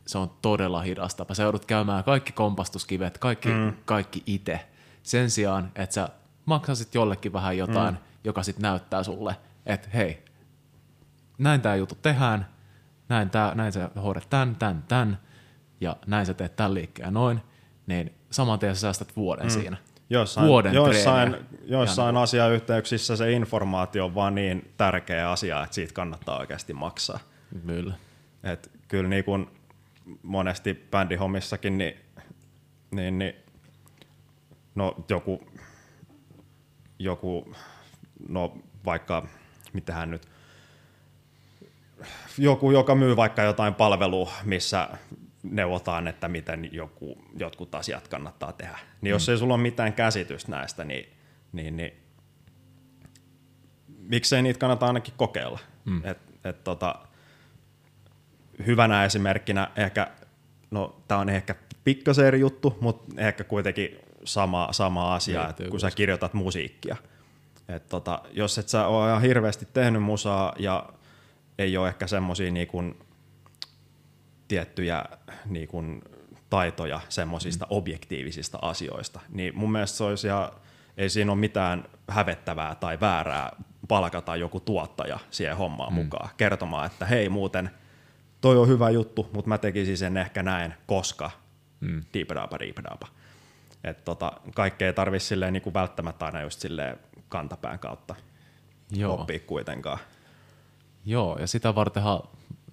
se 0.07 0.17
on 0.17 0.31
todella 0.41 0.81
hidasta. 0.81 1.25
Sä 1.33 1.43
joudut 1.43 1.65
käymään 1.65 2.03
kaikki 2.03 2.31
kompastuskivet, 2.31 3.17
kaikki, 3.17 3.49
mm. 3.49 3.73
kaikki 3.85 4.23
itse. 4.25 4.59
Sen 5.03 5.29
sijaan, 5.29 5.71
että 5.75 5.93
sä 5.93 6.09
maksasit 6.45 6.95
jollekin 6.95 7.33
vähän 7.33 7.57
jotain, 7.57 7.95
mm. 7.95 8.01
joka 8.23 8.43
sitten 8.43 8.61
näyttää 8.61 9.03
sulle, 9.03 9.35
että 9.65 9.87
hei, 9.93 10.25
näin 11.37 11.61
tämä 11.61 11.75
juttu 11.75 11.95
tehdään, 11.95 12.47
näin, 13.09 13.29
tää, 13.29 13.55
näin 13.55 13.71
sä 13.71 13.89
hoidat 14.03 14.29
tämän, 14.29 14.55
tämän, 14.55 14.83
tämän, 14.87 15.19
ja 15.81 15.97
näin 16.07 16.25
sä 16.25 16.33
teet 16.33 16.55
tämän 16.55 16.73
liikkeen 16.73 17.13
noin, 17.13 17.41
niin 17.87 18.13
saman 18.29 18.59
tien 18.59 18.75
sä 18.75 18.81
säästät 18.81 19.15
vuoden 19.15 19.45
mm. 19.45 19.49
siinä. 19.49 19.77
Jossain, 20.09 20.47
vuoden 20.47 20.73
joissain, 20.73 21.35
joissain 21.65 22.17
asiayhteyksissä 22.17 23.15
se 23.15 23.31
informaatio 23.31 24.05
on 24.05 24.15
vaan 24.15 24.35
niin 24.35 24.73
tärkeä 24.77 25.31
asia, 25.31 25.63
että 25.63 25.75
siitä 25.75 25.93
kannattaa 25.93 26.39
oikeasti 26.39 26.73
maksaa. 26.73 27.19
Kyllä. 27.65 27.93
Et 28.43 28.71
kyllä 28.87 29.09
niin 29.09 29.23
kuin 29.23 29.47
monesti 30.23 30.87
bändihommissakin, 30.91 31.77
niin, 31.77 31.95
niin, 32.91 33.19
niin 33.19 33.33
no 34.75 34.95
joku, 35.09 35.47
joku, 37.03 37.55
no 38.29 38.57
vaikka, 38.85 39.27
mitähän 39.73 40.11
nyt, 40.11 40.27
joku, 42.37 42.71
joka 42.71 42.95
myy 42.95 43.15
vaikka 43.15 43.41
jotain 43.41 43.73
palvelua, 43.73 44.31
missä 44.43 44.89
neuvotaan, 45.43 46.07
että 46.07 46.27
miten 46.27 46.69
joku, 46.71 47.17
jotkut 47.37 47.75
asiat 47.75 48.07
kannattaa 48.07 48.53
tehdä. 48.53 48.79
Niin 49.01 49.09
jos 49.09 49.27
mm. 49.27 49.31
ei 49.31 49.37
sulla 49.37 49.53
ole 49.53 49.61
mitään 49.61 49.93
käsitystä 49.93 50.51
näistä, 50.51 50.83
niin, 50.83 51.09
niin, 51.51 51.77
niin 51.77 51.93
miksei 53.97 54.41
niitä 54.41 54.59
kannata 54.59 54.87
ainakin 54.87 55.13
kokeilla. 55.17 55.59
Mm. 55.85 56.01
Et, 56.05 56.17
et 56.45 56.63
tota, 56.63 56.95
hyvänä 58.65 59.05
esimerkkinä 59.05 59.71
ehkä, 59.75 60.07
no 60.71 61.01
tämä 61.07 61.21
on 61.21 61.29
ehkä 61.29 61.55
pikkasen 61.83 62.25
eri 62.25 62.39
juttu, 62.39 62.77
mutta 62.81 63.21
ehkä 63.21 63.43
kuitenkin 63.43 63.99
sama, 64.23 64.67
sama 64.71 65.15
asia, 65.15 65.49
että 65.49 65.63
kun 65.69 65.79
sä 65.79 65.91
kirjoitat 65.91 66.33
musiikkia. 66.33 66.95
Et 67.69 67.87
tota, 67.87 68.21
jos 68.31 68.57
et 68.57 68.69
sä 68.69 68.87
ole 68.87 69.09
ihan 69.09 69.21
hirveästi 69.21 69.67
tehnyt 69.73 70.03
musaa 70.03 70.53
ja 70.59 70.89
ei 71.57 71.77
ole 71.77 71.87
ehkä 71.87 72.07
semmoisia 72.07 72.51
niin 72.51 72.95
tiettyjä 74.47 75.05
niin 75.45 75.67
kuin, 75.67 76.01
taitoja 76.49 76.99
semmoisista 77.09 77.65
mm. 77.65 77.77
objektiivisista 77.77 78.59
asioista, 78.61 79.19
niin 79.29 79.57
mun 79.57 79.71
mielestä 79.71 79.97
se 79.97 80.03
olisi 80.03 80.27
ihan, 80.27 80.51
ei 80.97 81.09
siinä 81.09 81.31
ole 81.31 81.39
mitään 81.39 81.85
hävettävää 82.07 82.75
tai 82.75 82.99
väärää 82.99 83.55
palkata 83.87 84.35
joku 84.35 84.59
tuottaja 84.59 85.19
siihen 85.29 85.57
hommaan 85.57 85.93
mm. 85.93 85.99
mukaan 85.99 86.29
kertomaan, 86.37 86.85
että 86.85 87.05
hei 87.05 87.29
muuten– 87.29 87.69
toi 88.41 88.57
on 88.57 88.67
hyvä 88.67 88.89
juttu, 88.89 89.29
mutta 89.33 89.49
mä 89.49 89.57
tekisin 89.57 89.97
sen 89.97 90.17
ehkä 90.17 90.43
näin, 90.43 90.73
koska 90.85 91.31
mm. 91.79 92.03
diipadaapa, 92.13 92.59
diipadaapa. 92.59 93.07
Että 93.83 94.03
tota, 94.03 94.31
kaikkea 94.55 94.87
ei 94.87 94.93
tarvitse 94.93 95.27
silleen 95.27 95.53
niin 95.53 95.63
kuin 95.63 95.73
välttämättä 95.73 96.25
aina 96.25 96.41
just 96.41 96.59
silleen 96.59 96.99
kantapään 97.29 97.79
kautta 97.79 98.15
Joo. 98.91 99.13
oppia 99.13 99.39
kuitenkaan. 99.39 99.99
Joo, 101.05 101.37
ja 101.39 101.47
sitä 101.47 101.75
vartenhan, 101.75 102.19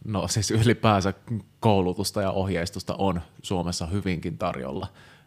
no 0.05 0.28
siis 0.28 0.51
ylipäänsä 0.51 1.14
koulutusta 1.60 2.22
ja 2.22 2.30
ohjeistusta 2.30 2.94
on 2.94 3.20
Suomessa 3.43 3.86
hyvinkin 3.86 4.39
tarjolla. 4.39 4.86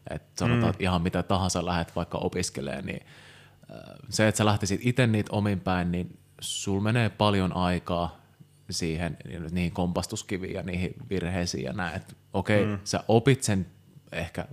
Et 0.10 0.24
sanotaan, 0.36 0.64
mm. 0.64 0.70
että 0.70 0.84
ihan 0.84 1.02
mitä 1.02 1.24
tahansa 1.24 1.66
lähdet 1.66 1.96
vaikka 1.96 2.18
opiskelemaan, 2.18 2.86
niin 2.86 3.06
se, 4.10 4.28
että 4.28 4.38
sä 4.38 4.46
lähtisit 4.46 4.82
itse 4.84 5.08
niitä 5.08 5.30
omin 5.34 5.60
päin, 5.60 5.92
niin 5.92 6.20
sul 6.42 6.80
menee 6.80 7.10
paljon 7.10 7.56
aikaa 7.56 8.22
siihen, 8.70 9.18
niihin 9.52 9.72
kompastuskiviin 9.72 10.54
ja 10.54 10.64
niihin 10.64 10.94
virheisiin 11.10 11.64
ja 11.64 11.74
näin. 11.74 12.02
Okei, 12.34 12.64
okay, 12.64 12.76
mm. 12.76 12.82
sä 12.84 13.04
opit 13.08 13.44
sen 13.44 13.66
ehkä, 14.12 14.48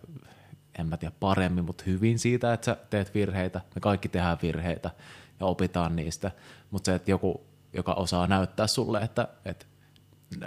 en 0.78 0.86
mä 0.86 0.96
tiedä 0.96 1.14
paremmin, 1.20 1.64
mutta 1.64 1.84
hyvin 1.86 2.18
siitä, 2.18 2.52
että 2.52 2.64
sä 2.64 2.76
teet 2.90 3.14
virheitä. 3.14 3.60
Me 3.74 3.80
kaikki 3.80 4.09
tehdään 4.09 4.38
virheitä 4.42 4.90
ja 5.40 5.46
opitaan 5.46 5.96
niistä, 5.96 6.30
mutta 6.70 6.86
se, 6.86 6.94
että 6.94 7.10
joku, 7.10 7.46
joka 7.72 7.92
osaa 7.92 8.26
näyttää 8.26 8.66
sulle, 8.66 8.98
että, 8.98 9.28
että 9.44 9.66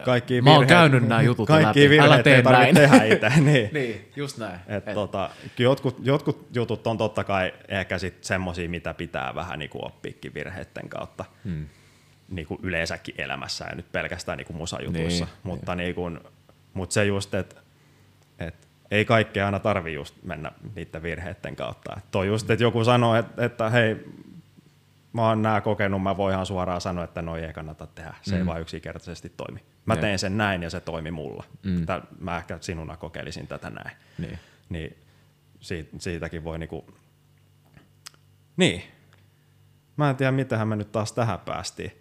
kaikki 0.03 0.41
mä 0.41 0.55
oon 0.55 0.67
käynyt 0.67 1.07
nämä 1.07 1.21
jutut 1.21 1.47
kaikki 1.47 1.83
läpi, 1.83 1.99
älä 1.99 2.23
tee 2.23 2.41
näin. 2.41 2.75
tehdä 2.75 3.03
itse. 3.03 3.29
niin. 3.41 3.69
niin, 3.73 4.11
just 4.15 4.37
näin. 4.37 4.59
Et 4.67 4.87
Et. 4.87 4.93
Tota, 4.93 5.29
jotkut, 5.59 5.97
jotkut 6.03 6.47
jutut 6.55 6.87
on 6.87 6.97
totta 6.97 7.23
kai 7.23 7.53
ehkä 7.67 7.97
sit 7.97 8.23
semmosia, 8.23 8.69
mitä 8.69 8.93
pitää 8.93 9.35
vähän 9.35 9.59
niinku 9.59 9.85
oppiikin 9.85 10.33
virheiden 10.33 10.89
kautta. 10.89 11.25
Hmm 11.43 11.65
niin 12.31 12.47
kuin 12.47 12.59
yleensäkin 12.63 13.15
elämässä 13.17 13.65
ja 13.69 13.75
nyt 13.75 13.91
pelkästään 13.91 14.37
niin 14.37 14.47
kuin 14.47 14.57
musajutuissa. 14.57 15.25
Niin, 15.25 15.33
mutta, 15.43 15.75
niin. 15.75 15.85
Niin 15.85 15.95
kuin, 15.95 16.19
mutta 16.73 16.93
se 16.93 17.05
just, 17.05 17.33
että 17.33 17.55
et 18.39 18.67
ei 18.91 19.05
kaikkea 19.05 19.45
aina 19.45 19.59
tarvi 19.59 19.93
just 19.93 20.15
mennä 20.23 20.51
niiden 20.75 21.03
virheiden 21.03 21.55
kautta. 21.55 21.93
Et 21.97 22.11
toi 22.11 22.27
just, 22.27 22.49
että 22.49 22.63
joku 22.63 22.83
sanoo, 22.83 23.15
että, 23.15 23.45
että 23.45 23.69
hei, 23.69 24.05
mä 25.13 25.27
oon 25.27 25.41
nää 25.41 25.61
kokenut, 25.61 26.03
mä 26.03 26.17
voin 26.17 26.33
ihan 26.33 26.45
suoraan 26.45 26.81
sanoa, 26.81 27.03
että 27.03 27.21
noi 27.21 27.43
ei 27.43 27.53
kannata 27.53 27.87
tehdä. 27.87 28.13
Se 28.21 28.31
mm. 28.31 28.37
ei 28.37 28.45
vaan 28.45 28.61
yksinkertaisesti 28.61 29.33
toimi. 29.37 29.63
Mä 29.85 29.95
tein 29.95 30.19
sen 30.19 30.37
näin 30.37 30.63
ja 30.63 30.69
se 30.69 30.79
toimi 30.79 31.11
mulla. 31.11 31.43
Mm. 31.63 31.85
Tää, 31.85 32.01
mä 32.19 32.37
ehkä 32.37 32.57
sinuna 32.61 32.97
kokeilisin 32.97 33.47
tätä 33.47 33.69
näin. 33.69 33.97
Niin, 34.17 34.39
niin 34.69 34.97
siitä, 35.59 35.89
siitäkin 35.99 36.43
voi 36.43 36.59
niinku... 36.59 36.93
Niin. 38.57 38.83
Mä 39.97 40.09
en 40.09 40.15
tiedä, 40.15 40.31
mitähän 40.31 40.67
me 40.67 40.75
nyt 40.75 40.91
taas 40.91 41.11
tähän 41.11 41.39
päästiin. 41.39 41.91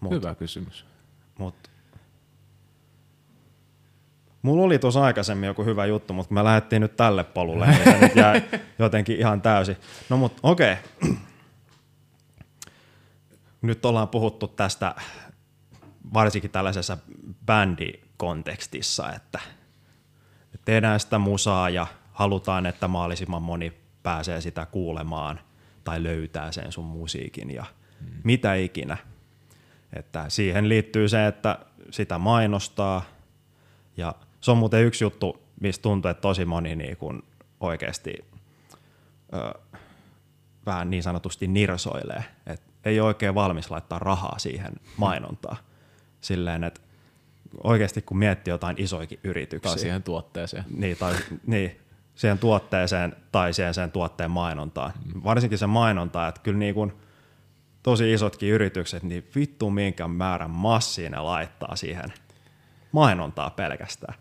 Mut, 0.00 0.12
Hyvä 0.12 0.34
kysymys. 0.34 0.86
Mut, 1.38 1.70
mulla 4.42 4.62
oli 4.62 4.78
tuossa 4.78 5.02
aikaisemmin 5.02 5.46
joku 5.46 5.64
hyvä 5.64 5.86
juttu, 5.86 6.12
mutta 6.12 6.34
me 6.34 6.44
lähdettiin 6.44 6.82
nyt 6.82 6.96
tälle 6.96 7.24
polulle, 7.24 7.66
niin 7.66 7.84
se 7.84 7.98
nyt 8.00 8.16
jäi 8.16 8.42
jotenkin 8.78 9.18
ihan 9.18 9.42
täysin. 9.42 9.76
No 10.08 10.16
mut 10.16 10.40
okei. 10.42 10.76
Okay. 11.02 11.14
Nyt 13.62 13.84
ollaan 13.84 14.08
puhuttu 14.08 14.48
tästä 14.48 14.94
varsinkin 16.14 16.50
tällaisessa 16.50 16.98
bändikontekstissa, 17.46 19.12
että 19.12 19.40
tehdään 20.64 21.00
sitä 21.00 21.18
musaa 21.18 21.70
ja 21.70 21.86
halutaan, 22.12 22.66
että 22.66 22.88
mahdollisimman 22.88 23.42
moni 23.42 23.72
pääsee 24.02 24.40
sitä 24.40 24.66
kuulemaan 24.66 25.40
tai 25.84 26.02
löytää 26.02 26.52
sen 26.52 26.72
sun 26.72 26.84
musiikin 26.84 27.50
ja 27.50 27.64
hmm. 28.00 28.20
mitä 28.24 28.54
ikinä– 28.54 28.96
että 29.92 30.24
siihen 30.28 30.68
liittyy 30.68 31.08
se, 31.08 31.26
että 31.26 31.58
sitä 31.90 32.18
mainostaa 32.18 33.02
ja 33.96 34.14
se 34.42 34.50
on 34.50 34.58
muuten 34.58 34.84
yksi 34.84 35.04
juttu, 35.04 35.42
mistä 35.60 35.82
tuntuu, 35.82 36.10
että 36.10 36.20
tosi 36.20 36.44
moni 36.44 36.76
niin 36.76 36.96
kuin 36.96 37.22
oikeasti 37.60 38.14
ö, 39.34 39.60
vähän 40.66 40.90
niin 40.90 41.02
sanotusti 41.02 41.46
nirsoilee, 41.46 42.24
että 42.46 42.72
ei 42.84 43.00
ole 43.00 43.06
oikein 43.06 43.34
valmis 43.34 43.70
laittaa 43.70 43.98
rahaa 43.98 44.38
siihen 44.38 44.72
mainontaan. 44.96 45.56
Silleen, 46.20 46.64
että 46.64 46.80
oikeasti 47.64 48.02
kun 48.02 48.18
miettii 48.18 48.52
jotain 48.52 48.76
isoikin 48.78 49.20
yrityksiä. 49.24 49.70
Tai 49.70 49.78
siihen 49.78 50.02
tuotteeseen. 50.02 50.64
Niin, 50.76 50.96
tai, 50.96 51.14
niin 51.46 51.80
siihen 52.14 52.38
tuotteeseen 52.38 53.16
tai 53.32 53.52
siihen 53.52 53.74
sen 53.74 53.92
tuotteen 53.92 54.30
mainontaan. 54.30 54.92
Mm. 55.14 55.20
Varsinkin 55.24 55.58
se 55.58 55.66
mainonta, 55.66 56.28
että 56.28 56.40
kyllä 56.40 56.58
niin 56.58 56.74
kuin– 56.74 56.92
tosi 57.82 58.12
isotkin 58.12 58.48
yritykset, 58.48 59.02
niin 59.02 59.30
vittu 59.34 59.70
minkä 59.70 60.08
määrän 60.08 60.50
massia 60.50 61.10
ne 61.10 61.18
laittaa 61.18 61.76
siihen 61.76 62.12
mainontaa 62.92 63.50
pelkästään. 63.50 64.14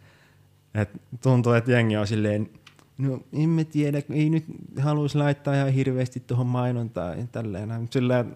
Et 0.76 0.90
tuntuu, 1.24 1.54
että 1.54 1.72
jengi 1.72 1.98
on 1.98 2.08
silleen, 2.08 2.50
no 2.98 3.20
en 3.34 3.50
mä 3.50 3.64
tiedä, 3.64 4.02
ei 4.10 4.30
nyt 4.30 4.46
haluaisi 4.80 5.18
laittaa 5.18 5.56
ihan 5.56 5.70
hirveästi 5.70 6.20
tuohon 6.20 6.48
mainontaan 6.48 7.20
ja 7.20 7.28
tälleen. 7.32 7.88
Silleen, 7.90 8.34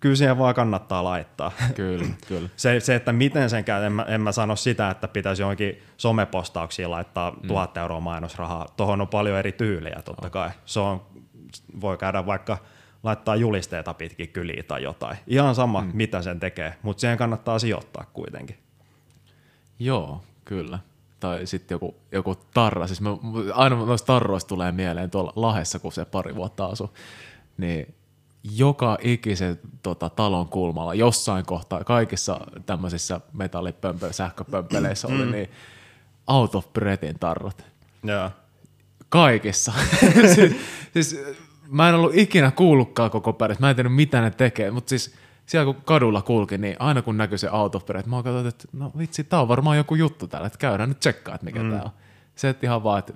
kyllä 0.00 0.16
siihen 0.16 0.38
vaan 0.38 0.54
kannattaa 0.54 1.04
laittaa. 1.04 1.52
Kyllä, 1.74 2.06
kyllä. 2.28 2.48
Se, 2.56 2.80
se, 2.80 2.94
että 2.94 3.12
miten 3.12 3.50
sen 3.50 3.64
käy, 3.64 3.84
en 3.84 3.92
mä, 3.92 4.02
en 4.02 4.20
mä 4.20 4.32
sano 4.32 4.56
sitä, 4.56 4.90
että 4.90 5.08
pitäisi 5.08 5.42
johonkin 5.42 5.78
somepostauksiin 5.96 6.90
laittaa 6.90 7.30
mm. 7.30 7.48
tuhat 7.48 7.76
euroa 7.76 8.00
mainosrahaa. 8.00 8.66
Tuohon 8.76 9.00
on 9.00 9.08
paljon 9.08 9.38
eri 9.38 9.52
tyylejä 9.52 10.02
totta 10.04 10.30
kai. 10.30 10.50
Se 10.64 10.80
on, 10.80 11.02
voi 11.80 11.98
käydä 11.98 12.26
vaikka– 12.26 12.58
laittaa 13.06 13.36
julisteita 13.36 13.94
pitkin 13.94 14.28
kyliin 14.28 14.64
tai 14.64 14.82
jotain. 14.82 15.16
Ihan 15.26 15.54
sama, 15.54 15.80
mm. 15.80 15.90
mitä 15.94 16.22
sen 16.22 16.40
tekee, 16.40 16.74
mutta 16.82 17.00
siihen 17.00 17.18
kannattaa 17.18 17.58
sijoittaa 17.58 18.04
kuitenkin. 18.12 18.56
Joo, 19.78 20.24
kyllä. 20.46 20.78
Tai 21.20 21.46
sitten 21.46 21.74
joku, 21.74 21.94
joku 22.12 22.34
tarra. 22.54 22.86
Siis 22.86 23.00
mä, 23.00 23.10
aina 23.54 23.76
noista 23.76 24.06
tarroista 24.06 24.48
tulee 24.48 24.72
mieleen 24.72 25.10
tuolla 25.10 25.32
Lahessa, 25.36 25.78
kun 25.78 25.92
se 25.92 26.04
pari 26.04 26.34
vuotta 26.34 26.66
asui. 26.66 26.88
Niin 27.58 27.94
joka 28.52 28.98
ikisen 29.00 29.60
tota, 29.82 30.10
talon 30.10 30.48
kulmalla, 30.48 30.94
jossain 30.94 31.46
kohtaa, 31.46 31.84
kaikissa 31.84 32.40
tämmöisissä 32.66 33.20
metallipömpö, 33.32 34.12
sähköpömpeleissä 34.12 35.08
oli 35.08 35.26
niin 35.26 35.50
out 36.26 36.54
of 36.54 36.72
breathin 36.72 37.18
tarrot. 37.18 37.64
Joo. 38.02 38.30
Kaikissa. 39.08 39.72
siis, 40.34 40.56
siis, 40.92 41.20
mä 41.68 41.88
en 41.88 41.94
ollut 41.94 42.14
ikinä 42.14 42.50
kuullutkaan 42.50 43.10
koko 43.10 43.32
päivä, 43.32 43.54
mä 43.58 43.70
en 43.70 43.76
tiedä 43.76 43.88
mitä 43.88 44.20
ne 44.20 44.30
tekee, 44.30 44.70
mutta 44.70 44.88
siis 44.88 45.14
siellä 45.46 45.72
kun 45.72 45.82
kadulla 45.84 46.22
kulki, 46.22 46.58
niin 46.58 46.76
aina 46.78 47.02
kun 47.02 47.16
näkyi 47.16 47.38
se 47.38 47.50
of 47.50 47.86
breath, 47.86 48.08
mä 48.08 48.22
katsoin, 48.22 48.46
että 48.46 48.68
no 48.72 48.92
vitsi, 48.98 49.24
tää 49.24 49.40
on 49.40 49.48
varmaan 49.48 49.76
joku 49.76 49.94
juttu 49.94 50.26
täällä, 50.26 50.46
että 50.46 50.58
käydään 50.58 50.88
nyt 50.88 51.00
tsekkaa, 51.00 51.34
että 51.34 51.44
mikä 51.44 51.62
mm. 51.62 51.70
tää 51.70 51.82
on. 51.82 51.90
Se, 52.34 52.48
että 52.48 52.66
ihan 52.66 52.84
vaan, 52.84 52.98
että 52.98 53.12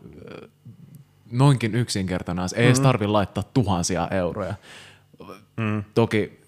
noinkin 1.32 1.74
yksinkertainen, 1.74 2.44
ei 2.54 2.66
edes 2.66 2.80
tarvi 2.80 3.06
laittaa 3.06 3.44
tuhansia 3.54 4.08
euroja. 4.08 4.54
Mm. 5.56 5.84
Toki 5.94 6.40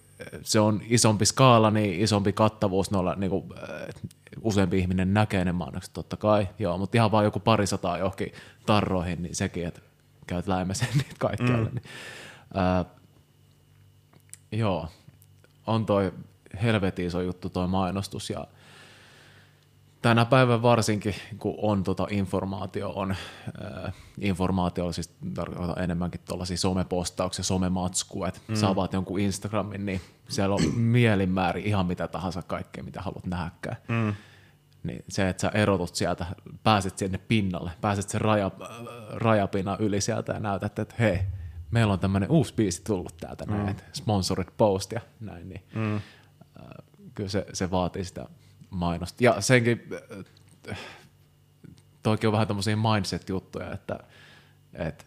se 0.43 0.61
on 0.61 0.81
isompi 0.89 1.27
skaala, 1.27 1.71
niin 1.71 2.01
isompi 2.01 2.33
kattavuus 2.33 2.91
noilla, 2.91 3.15
niin 3.15 3.31
kuin, 3.31 3.45
useampi 4.43 4.79
ihminen 4.79 5.15
näkee 5.15 5.45
ne 5.45 5.53
mainokset, 5.53 5.93
totta 5.93 6.17
kai, 6.17 6.49
joo, 6.59 6.79
mutta 6.79 6.97
ihan 6.97 7.13
vaan 7.13 7.25
joku 7.25 7.41
parisataa 7.41 7.99
johonkin 7.99 8.33
tarroihin, 8.67 9.23
niin 9.23 9.35
sekin, 9.35 9.67
että 9.67 9.81
käyt 10.27 10.47
läimesen 10.47 10.89
niitä 10.95 11.15
kaikkialle. 11.19 11.69
Mm. 11.69 11.75
Niin, 11.75 11.85
ää, 12.55 12.85
joo, 14.53 14.89
on 15.67 15.87
toi 15.87 16.13
helvetin 16.63 17.07
iso 17.07 17.21
juttu 17.21 17.51
toi 17.51 17.69
mainostus 17.69 18.31
ja 18.31 18.47
tänä 20.03 20.25
päivän 20.25 20.63
varsinkin, 20.63 21.15
kun 21.39 21.55
on 21.59 21.83
tota 21.85 22.07
informaatio, 22.11 22.91
on 22.91 23.11
äh, 23.11 23.93
informaatio 24.21 24.93
siis 24.93 25.15
tarkoittaa 25.35 25.83
enemmänkin 25.83 26.21
tuollaisia 26.29 26.57
somepostauksia, 26.57 27.45
somematskua, 27.45 28.29
että 28.29 28.41
mm. 28.49 28.55
sä 28.55 28.67
jonkun 28.93 29.21
Instagramin, 29.21 29.87
niin 29.87 30.01
siellä 30.29 30.55
on 30.55 30.75
mielinmäärin 30.81 31.67
ihan 31.67 31.87
mitä 31.87 32.09
tahansa 32.09 32.43
kaikkea, 32.43 32.85
mitä 32.85 33.03
haluat 33.03 33.27
nähdäkään. 33.27 33.77
Mm. 33.89 34.15
Niin 34.83 35.05
se, 35.09 35.29
että 35.29 35.41
sä 35.41 35.49
erotut 35.49 35.95
sieltä, 35.95 36.27
pääset 36.63 36.99
sinne 36.99 37.19
pinnalle, 37.19 37.71
pääset 37.81 38.09
sen 38.09 38.21
raja, 38.21 38.51
rajapinnan 39.13 39.77
yli 39.81 40.01
sieltä 40.01 40.33
ja 40.33 40.41
näytät, 40.41 40.79
että 40.79 40.95
hei, 40.99 41.19
meillä 41.73 41.93
on 41.93 42.01
tämmöinen 42.01 42.31
uusi 42.31 42.55
biisi 42.55 42.83
tullut 42.85 43.17
täältä, 43.17 43.45
mm. 43.45 43.53
näin, 43.53 43.77
sponsored 43.93 44.49
post 44.57 44.93
ja 44.93 45.01
näin, 45.21 45.49
niin 45.49 45.63
mm. 45.75 45.97
äh, 45.97 46.03
kyllä 47.15 47.31
se, 47.31 47.47
se 47.53 47.71
vaatii 47.71 48.05
sitä 48.05 48.27
mainosta. 48.71 49.25
Ja 49.25 49.41
senkin, 49.41 49.83
äh, 50.71 50.79
toikin 52.03 52.29
on 52.29 52.33
vähän 52.33 52.49
tämmöisiä 52.49 52.77
mindset-juttuja, 52.77 53.73
että, 53.73 53.99
että 54.75 55.05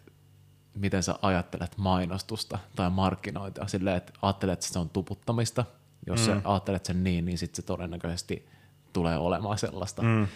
miten 0.74 1.02
sä 1.02 1.18
ajattelet 1.22 1.76
mainostusta 1.76 2.58
tai 2.76 2.90
markkinointia 2.90 3.66
silleen, 3.66 3.96
että 3.96 4.12
ajattelet, 4.22 4.52
että 4.52 4.66
se 4.66 4.78
on 4.78 4.90
tuputtamista. 4.90 5.64
Jos 6.06 6.20
mm. 6.20 6.26
sä 6.26 6.40
ajattelet 6.44 6.84
sen 6.84 7.04
niin, 7.04 7.24
niin 7.24 7.38
sitten 7.38 7.56
se 7.56 7.62
todennäköisesti 7.62 8.48
tulee 8.92 9.18
olemaan 9.18 9.58
sellaista. 9.58 10.02
Mm. 10.02 10.22
Äh, 10.22 10.28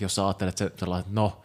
jos 0.00 0.14
sä 0.14 0.26
ajattelet 0.26 0.58
se 0.58 0.72
sellainen, 0.76 1.00
että 1.00 1.20
no, 1.20 1.42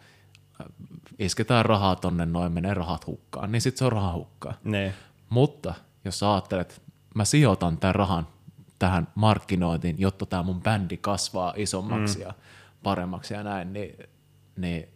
isketään 1.18 1.64
rahaa 1.64 1.96
tonne 1.96 2.26
noin, 2.26 2.52
menee 2.52 2.74
rahat 2.74 3.06
hukkaan, 3.06 3.52
niin 3.52 3.62
sitten 3.62 3.78
se 3.78 3.84
on 3.84 3.92
raha 3.92 4.12
hukkaan. 4.12 4.54
Ne. 4.64 4.94
Mutta 5.28 5.74
jos 6.04 6.18
sä 6.18 6.32
ajattelet, 6.32 6.82
mä 7.14 7.24
sijoitan 7.24 7.78
tämän 7.78 7.94
rahan 7.94 8.26
tähän 8.78 9.08
markkinointiin, 9.14 9.96
jotta 9.98 10.26
tämä 10.26 10.42
mun 10.42 10.62
bändi 10.62 10.96
kasvaa 10.96 11.54
isommaksi 11.56 12.18
mm. 12.18 12.22
ja 12.22 12.34
paremmaksi 12.82 13.34
ja 13.34 13.42
näin, 13.42 13.72
niin, 13.72 13.96
niin 14.56 14.88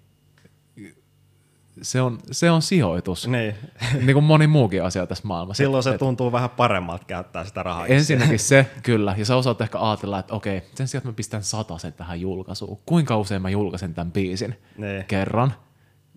se 1.82 2.00
on, 2.00 2.18
se 2.30 2.50
on 2.50 2.62
sijoitus. 2.62 3.28
Niin. 3.28 3.54
niin 4.04 4.12
kuin 4.12 4.24
moni 4.24 4.46
muukin 4.46 4.84
asia 4.84 5.06
tässä 5.06 5.26
maailmassa. 5.26 5.62
Silloin 5.62 5.82
se 5.82 5.90
et, 5.90 5.98
tuntuu 5.98 6.32
vähän 6.32 6.50
paremmalta 6.50 7.04
käyttää 7.04 7.44
sitä 7.44 7.62
rahaa. 7.62 7.86
Ensinnäkin 7.86 8.38
se, 8.38 8.66
kyllä. 8.82 9.14
Ja 9.18 9.24
sä 9.24 9.36
osaat 9.36 9.60
ehkä 9.60 9.78
ajatella, 9.80 10.18
että 10.18 10.34
okei, 10.34 10.62
sen 10.74 10.88
sijaan, 10.88 11.00
että 11.00 11.08
mä 11.08 11.12
pistän 11.12 11.42
sen 11.78 11.92
tähän 11.92 12.20
julkaisuun. 12.20 12.78
Kuinka 12.86 13.16
usein 13.16 13.42
mä 13.42 13.50
julkaisen 13.50 13.94
tämän 13.94 14.12
biisin? 14.12 14.56
Niin. 14.76 15.04
Kerran. 15.04 15.54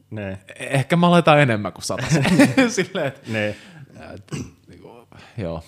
Niin. 0.09 0.37
Ehkä 0.59 0.95
mä 0.95 1.11
laitan 1.11 1.39
enemmän 1.39 1.73
kuin 1.73 1.83
sen. 1.83 1.97
Silleen, 2.71 3.07
että, 3.07 3.31
niin. 3.31 3.55
että, 4.15 4.35
niinku, 4.67 5.07
joo. 5.37 5.63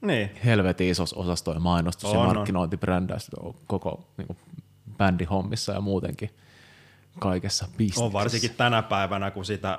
Niin. 0.00 0.30
Helvetin 0.44 0.88
iso 0.88 1.04
osasto 1.14 1.52
ja 1.52 1.60
mainostus 1.60 2.10
on, 2.10 2.28
ja 2.28 2.34
markkinointibrändäys 2.34 3.30
koko 3.66 4.08
niin 4.16 4.26
kuin, 4.26 4.38
bändihommissa 4.98 5.72
ja 5.72 5.80
muutenkin 5.80 6.30
kaikessa 7.20 7.68
bisneksessä. 7.76 8.04
On 8.04 8.12
varsinkin 8.12 8.54
tänä 8.54 8.82
päivänä, 8.82 9.30
kun 9.30 9.44
sitä 9.44 9.78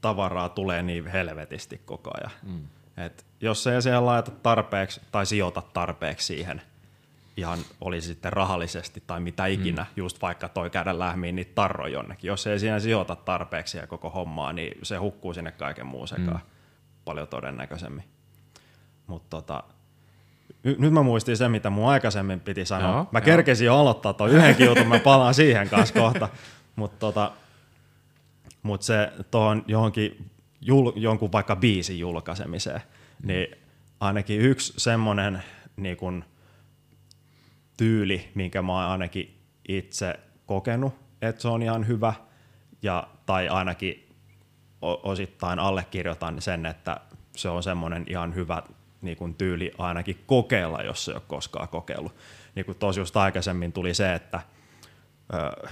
tavaraa 0.00 0.48
tulee 0.48 0.82
niin 0.82 1.06
helvetisti 1.06 1.82
koko 1.84 2.10
ajan. 2.20 2.30
Mm. 2.42 2.66
Et 3.04 3.26
jos 3.40 3.66
ei 3.66 3.82
siellä 3.82 4.06
laita 4.06 4.30
tarpeeksi 4.30 5.00
tai 5.12 5.26
sijoita 5.26 5.62
tarpeeksi 5.62 6.26
siihen, 6.26 6.62
ihan 7.36 7.58
olisi 7.80 8.08
sitten 8.08 8.32
rahallisesti 8.32 9.02
tai 9.06 9.20
mitä 9.20 9.46
ikinä, 9.46 9.82
mm. 9.82 9.92
just 9.96 10.22
vaikka 10.22 10.48
toi 10.48 10.70
käydä 10.70 10.98
lähmiin 10.98 11.36
niitä 11.36 11.52
tarroja 11.54 11.92
jonnekin. 11.92 12.28
Jos 12.28 12.46
ei 12.46 12.58
siinä 12.58 12.80
sijoita 12.80 13.16
tarpeeksi 13.16 13.78
ja 13.78 13.86
koko 13.86 14.10
hommaa, 14.10 14.52
niin 14.52 14.78
se 14.82 14.96
hukkuu 14.96 15.34
sinne 15.34 15.52
kaiken 15.52 15.86
muun 15.86 16.08
sekaan 16.08 16.40
mm. 16.44 16.50
paljon 17.04 17.28
todennäköisemmin. 17.28 18.04
Mutta 19.06 19.36
tota, 19.36 19.64
nyt 20.62 20.92
mä 20.92 21.02
muistin 21.02 21.36
sen, 21.36 21.50
mitä 21.50 21.70
mun 21.70 21.88
aikaisemmin 21.88 22.40
piti 22.40 22.64
sanoa. 22.64 22.92
Joo, 22.92 23.06
mä 23.12 23.20
kerkesin 23.20 23.66
jo 23.66 23.76
aloittaa 23.76 24.12
tuon 24.12 24.30
yhdenkin 24.30 24.66
jutun, 24.66 24.86
mä 24.86 24.98
palaan 24.98 25.34
siihen 25.34 25.68
kanssa 25.68 25.94
kohta. 25.94 26.28
Mutta 26.76 26.98
tota, 26.98 27.32
mut 28.62 28.82
se 28.82 29.12
tuohon 29.30 29.64
johonkin 29.66 30.30
jul, 30.60 30.92
jonkun 30.96 31.32
vaikka 31.32 31.56
biisin 31.56 31.98
julkaisemiseen, 31.98 32.80
mm. 33.22 33.26
niin 33.26 33.56
ainakin 34.00 34.40
yksi 34.40 34.72
semmoinen 34.76 35.42
niin 35.76 35.96
kun, 35.96 36.24
tyyli, 37.76 38.28
minkä 38.34 38.62
mä 38.62 38.72
oon 38.72 38.90
ainakin 38.90 39.40
itse 39.68 40.20
kokenut, 40.46 40.94
että 41.22 41.42
se 41.42 41.48
on 41.48 41.62
ihan 41.62 41.86
hyvä, 41.86 42.14
ja, 42.82 43.08
tai 43.26 43.48
ainakin 43.48 44.08
osittain 44.82 45.58
allekirjoitan 45.58 46.42
sen, 46.42 46.66
että 46.66 47.00
se 47.36 47.48
on 47.48 47.62
semmoinen 47.62 48.04
ihan 48.08 48.34
hyvä 48.34 48.62
niin 49.02 49.16
kuin 49.16 49.34
tyyli 49.34 49.72
ainakin 49.78 50.22
kokeilla, 50.26 50.82
jos 50.82 51.08
ei 51.08 51.14
ole 51.14 51.22
koskaan 51.26 51.68
kokeillut. 51.68 52.14
Niin 52.54 52.66
kuin 52.66 52.78
tosi 52.78 53.00
just 53.00 53.16
aikaisemmin 53.16 53.72
tuli 53.72 53.94
se, 53.94 54.14
että 54.14 54.40
ö, 55.34 55.68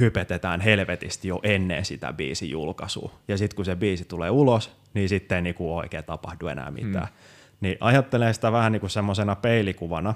hypetetään 0.00 0.60
helvetisti 0.60 1.28
jo 1.28 1.40
ennen 1.42 1.84
sitä 1.84 2.12
biisin 2.12 2.50
julkaisua. 2.50 3.12
Ja 3.28 3.38
sitten 3.38 3.56
kun 3.56 3.64
se 3.64 3.76
biisi 3.76 4.04
tulee 4.04 4.30
ulos, 4.30 4.76
niin 4.94 5.08
sitten 5.08 5.36
ei 5.36 5.42
niinku 5.42 5.76
oikein 5.76 6.04
tapahdu 6.04 6.46
enää 6.46 6.70
mitään. 6.70 7.06
Mm. 7.06 7.14
Niin 7.60 7.76
ajattelen 7.80 8.34
sitä 8.34 8.52
vähän 8.52 8.72
niin 8.72 8.80
kuin 8.80 8.90
semmoisena 8.90 9.36
peilikuvana, 9.36 10.14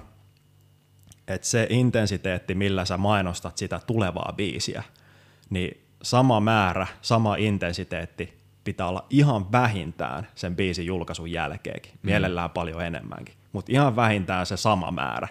että 1.28 1.46
se 1.46 1.66
intensiteetti, 1.70 2.54
millä 2.54 2.84
sä 2.84 2.96
mainostat 2.96 3.59
sitä 3.59 3.80
tulevaa 3.86 4.32
biisiä, 4.36 4.82
niin 5.50 5.84
sama 6.02 6.40
määrä, 6.40 6.86
sama 7.02 7.36
intensiteetti 7.36 8.41
pitää 8.64 8.86
olla 8.86 9.06
ihan 9.10 9.52
vähintään 9.52 10.28
sen 10.34 10.56
biisin 10.56 10.86
julkaisun 10.86 11.30
jälkeenkin, 11.32 11.93
mm. 11.93 11.98
mielellään 12.02 12.51
paljon 12.51 12.84
enemmänkin, 12.84 13.34
mutta 13.52 13.72
ihan 13.72 13.97
vähintään 13.97 14.47
se 14.47 14.56
sama 14.56 14.90
määrä. 14.90 15.28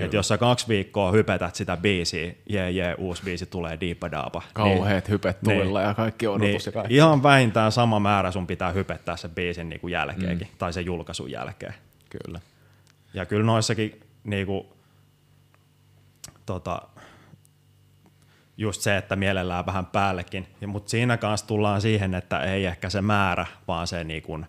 Et 0.00 0.12
jos 0.12 0.28
sä 0.28 0.38
kaksi 0.38 0.68
viikkoa 0.68 1.10
hypetät 1.10 1.54
sitä 1.54 1.76
biisiä, 1.76 2.32
jee 2.48 2.70
jee, 2.70 2.94
uusi 2.94 3.22
biisi 3.22 3.46
tulee 3.46 3.80
diipadaapa. 3.80 4.42
Kauheet 4.52 5.04
niin, 5.04 5.12
hypet 5.12 5.40
tulilla 5.40 5.78
niin, 5.78 5.88
ja 5.88 5.94
kaikki 5.94 6.26
odotus 6.26 6.48
niin, 6.48 6.60
ja 6.66 6.72
kaikki. 6.72 6.94
Ihan 6.94 7.22
vähintään 7.22 7.72
sama 7.72 8.00
määrä 8.00 8.30
sun 8.30 8.46
pitää 8.46 8.72
hypettää 8.72 9.16
sen 9.16 9.30
biisin 9.30 9.68
niin 9.68 9.80
kuin 9.80 9.92
jälkeenkin, 9.92 10.48
mm. 10.48 10.56
tai 10.58 10.72
sen 10.72 10.86
julkaisun 10.86 11.30
jälkeen. 11.30 11.74
Kyllä. 12.10 12.40
Ja 13.14 13.26
kyllä 13.26 13.46
noissakin 13.46 14.00
niin 14.24 14.46
kuin, 14.46 14.66
tota, 16.46 16.82
just 18.56 18.80
se, 18.80 18.96
että 18.96 19.16
mielellään 19.16 19.66
vähän 19.66 19.86
päällekin. 19.86 20.46
Mutta 20.66 20.90
siinä 20.90 21.16
kanssa 21.16 21.46
tullaan 21.46 21.80
siihen, 21.80 22.14
että 22.14 22.40
ei 22.40 22.64
ehkä 22.64 22.90
se 22.90 23.00
määrä, 23.00 23.46
vaan 23.68 23.86
se 23.86 24.04
niin 24.04 24.22
kuin 24.22 24.46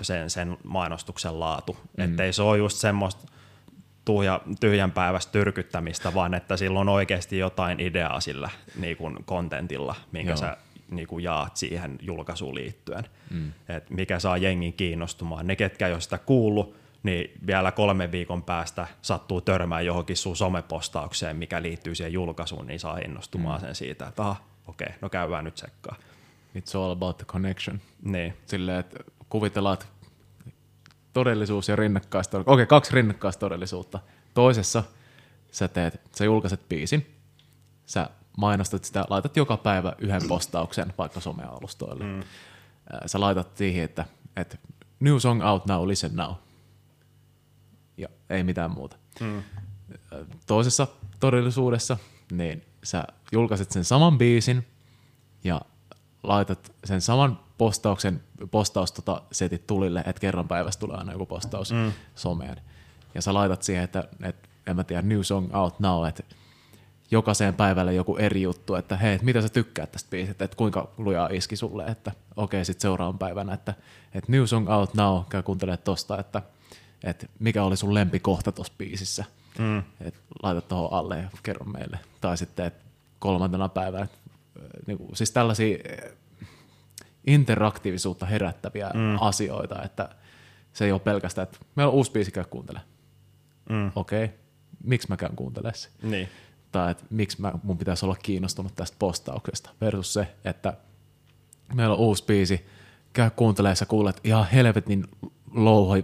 sen, 0.00 0.30
sen 0.30 0.56
mainostuksen 0.64 1.40
laatu. 1.40 1.76
Mm. 1.96 2.04
Että 2.04 2.22
ei 2.24 2.32
se 2.32 2.42
ole 2.42 2.58
just 2.58 2.76
semmoista 2.76 3.26
tuhja, 4.04 4.40
tyhjän 4.60 4.92
päivästä 4.92 5.32
tyrkyttämistä, 5.32 6.14
vaan 6.14 6.34
että 6.34 6.56
sillä 6.56 6.80
on 6.80 6.88
oikeasti 6.88 7.38
jotain 7.38 7.80
ideaa 7.80 8.20
sillä 8.20 8.50
niin 8.76 8.96
kuin 8.96 9.24
kontentilla, 9.24 9.94
minkä 10.12 10.30
Joo. 10.30 10.36
sä 10.36 10.56
niin 10.90 11.08
kuin 11.08 11.24
jaat 11.24 11.56
siihen 11.56 11.98
julkaisuun 12.02 12.54
liittyen. 12.54 13.04
Mm. 13.30 13.52
Et 13.68 13.90
mikä 13.90 14.18
saa 14.18 14.36
jengin 14.36 14.72
kiinnostumaan. 14.72 15.46
Ne, 15.46 15.56
ketkä 15.56 15.86
ei 15.86 15.92
ole 15.92 16.00
sitä 16.00 16.18
kuullut, 16.18 16.76
niin 17.02 17.46
vielä 17.46 17.72
kolmen 17.72 18.12
viikon 18.12 18.42
päästä 18.42 18.86
sattuu 19.02 19.40
törmään 19.40 19.86
johonkin 19.86 20.16
sun 20.16 20.36
somepostaukseen, 20.36 21.36
mikä 21.36 21.62
liittyy 21.62 21.94
siihen 21.94 22.12
julkaisuun, 22.12 22.66
niin 22.66 22.80
saa 22.80 22.98
innostumaan 22.98 23.60
mm. 23.60 23.64
sen 23.64 23.74
siitä, 23.74 24.06
että 24.06 24.22
aha, 24.22 24.36
okei, 24.66 24.86
okay, 24.86 24.98
no 25.00 25.08
käydään 25.08 25.44
nyt 25.44 25.56
sekkaan. 25.56 25.96
It's 26.58 26.78
all 26.78 26.90
about 26.90 27.16
the 27.16 27.24
connection. 27.26 27.80
Niin. 28.02 28.36
Silleen, 28.46 28.78
että 28.78 29.04
kuvitellaan, 29.28 29.74
että 29.74 29.86
todellisuus 31.12 31.68
ja 31.68 31.76
rinnakkaista, 31.76 32.38
okei, 32.38 32.52
okay, 32.52 32.66
kaksi 32.66 32.94
rinnakkaista 32.94 33.40
todellisuutta. 33.40 33.98
Toisessa 34.34 34.84
sä 35.50 35.68
teet, 35.68 36.00
sä 36.16 36.24
julkaiset 36.24 36.68
biisin, 36.68 37.16
sä 37.86 38.10
mainostat 38.36 38.84
sitä, 38.84 39.04
laitat 39.10 39.36
joka 39.36 39.56
päivä 39.56 39.92
yhden 39.98 40.22
postauksen 40.28 40.94
vaikka 40.98 41.20
somealustoille. 41.20 42.04
Mm. 42.04 42.22
sä 43.06 43.20
laitat 43.20 43.56
siihen, 43.56 43.84
että, 43.84 44.04
että 44.36 44.58
new 45.00 45.16
song 45.16 45.44
out 45.44 45.66
now, 45.66 45.88
listen 45.88 46.16
now. 46.16 46.32
Ei 48.30 48.44
mitään 48.44 48.70
muuta. 48.70 48.96
Mm. 49.20 49.42
Toisessa 50.46 50.86
todellisuudessa, 51.20 51.96
niin 52.32 52.62
sä 52.82 53.04
julkaiset 53.32 53.70
sen 53.70 53.84
saman 53.84 54.18
biisin 54.18 54.66
ja 55.44 55.60
laitat 56.22 56.72
sen 56.84 57.00
saman 57.00 57.40
postauksen, 57.58 58.22
postaus 58.50 58.92
tota 58.92 59.22
setit 59.32 59.66
tulille, 59.66 60.02
että 60.06 60.20
kerran 60.20 60.48
päivässä 60.48 60.80
tulee 60.80 60.96
aina 60.96 61.12
joku 61.12 61.26
postaus 61.26 61.72
mm. 61.72 61.92
someen. 62.14 62.56
Ja 63.14 63.22
sä 63.22 63.34
laitat 63.34 63.62
siihen, 63.62 63.84
että, 63.84 64.08
että 64.22 64.48
en 64.66 64.76
mä 64.76 64.84
tiedä, 64.84 65.02
new 65.02 65.20
song 65.20 65.54
out 65.54 65.80
now, 65.80 66.06
että 66.06 66.22
jokaiseen 67.10 67.54
päivälle 67.54 67.94
joku 67.94 68.16
eri 68.16 68.42
juttu, 68.42 68.74
että 68.74 68.96
hei, 68.96 69.14
että 69.14 69.24
mitä 69.24 69.42
sä 69.42 69.48
tykkäät 69.48 69.92
tästä 69.92 70.10
biisistä, 70.10 70.44
että 70.44 70.56
kuinka 70.56 70.90
lujaa 70.98 71.28
iski 71.32 71.56
sulle, 71.56 71.84
että 71.84 72.12
okei, 72.36 72.64
sitten 72.64 72.82
seuraavan 72.82 73.18
päivänä, 73.18 73.54
että, 73.54 73.74
että 74.14 74.32
new 74.32 74.44
song 74.44 74.70
out 74.70 74.94
now, 74.94 75.22
käy 75.28 75.42
kuuntelemaan 75.42 75.78
tosta, 75.84 76.18
että, 76.18 76.42
että 77.04 77.26
mikä 77.38 77.64
oli 77.64 77.76
sun 77.76 77.94
lempikohta 77.94 78.52
tuossa 78.52 78.72
biisissä, 78.78 79.24
mm. 79.58 79.78
että 80.00 80.20
laita 80.42 80.60
tuohon 80.60 80.92
alle 80.92 81.18
ja 81.18 81.28
kerro 81.42 81.66
meille. 81.66 81.98
Tai 82.20 82.36
sitten, 82.36 82.66
että 82.66 82.84
kolmantena 83.18 83.68
päivänä, 83.68 84.04
että, 84.04 84.18
niin 84.86 84.98
kuin, 84.98 85.16
siis 85.16 85.30
tällaisia 85.30 85.78
interaktiivisuutta 87.26 88.26
herättäviä 88.26 88.90
mm. 88.94 89.16
asioita, 89.20 89.82
että 89.82 90.08
se 90.72 90.84
ei 90.84 90.92
ole 90.92 91.00
pelkästään, 91.00 91.42
että 91.42 91.58
meillä 91.74 91.90
on 91.90 91.96
uusi 91.96 92.12
biisi, 92.12 92.30
käy 92.30 92.44
kuuntele. 92.44 92.80
Mm. 93.70 93.92
Okei, 93.94 94.24
okay. 94.24 94.36
miksi 94.84 95.08
mä 95.08 95.16
käyn 95.16 95.36
kuuntelemaan 95.36 95.74
se? 95.74 95.88
Niin. 96.02 96.28
Tai 96.72 96.90
että 96.90 97.04
miksi 97.10 97.40
mä, 97.40 97.52
mun 97.62 97.78
pitäisi 97.78 98.06
olla 98.06 98.16
kiinnostunut 98.22 98.74
tästä 98.74 98.96
postauksesta 98.98 99.70
versus 99.80 100.12
se, 100.12 100.34
että 100.44 100.72
meillä 101.74 101.94
on 101.94 102.00
uusi 102.00 102.24
biisi, 102.24 102.66
käy 103.12 103.30
kuuntelemaan 103.30 103.76
ja 103.80 103.86
kuulet 103.86 104.20
ihan 104.24 104.46
helvetin 104.46 105.04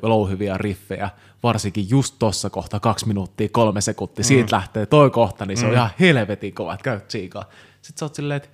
louhivia 0.03 0.59
riffejä, 0.59 1.11
varsinkin 1.43 1.91
just 1.91 2.15
tossa 2.19 2.51
kohta 2.51 2.81
kaksi 2.81 3.09
minuuttia, 3.09 3.49
kolme 3.53 3.81
sekuntia, 3.81 4.23
mm. 4.23 4.27
siitä 4.27 4.57
lähtee 4.57 4.87
toi 4.87 5.11
kohta, 5.11 5.47
niin 5.47 5.57
se 5.57 5.63
mm. 5.63 5.69
on 5.69 5.75
ihan 5.75 5.91
helvetin 6.01 6.55
kova, 6.55 6.75
että 6.75 6.85
käy 6.85 7.01
tsiikaa. 7.01 7.45
Sitten 7.83 7.99
sä 7.99 8.05
oot 8.05 8.15
silleen, 8.15 8.37
että 8.37 8.49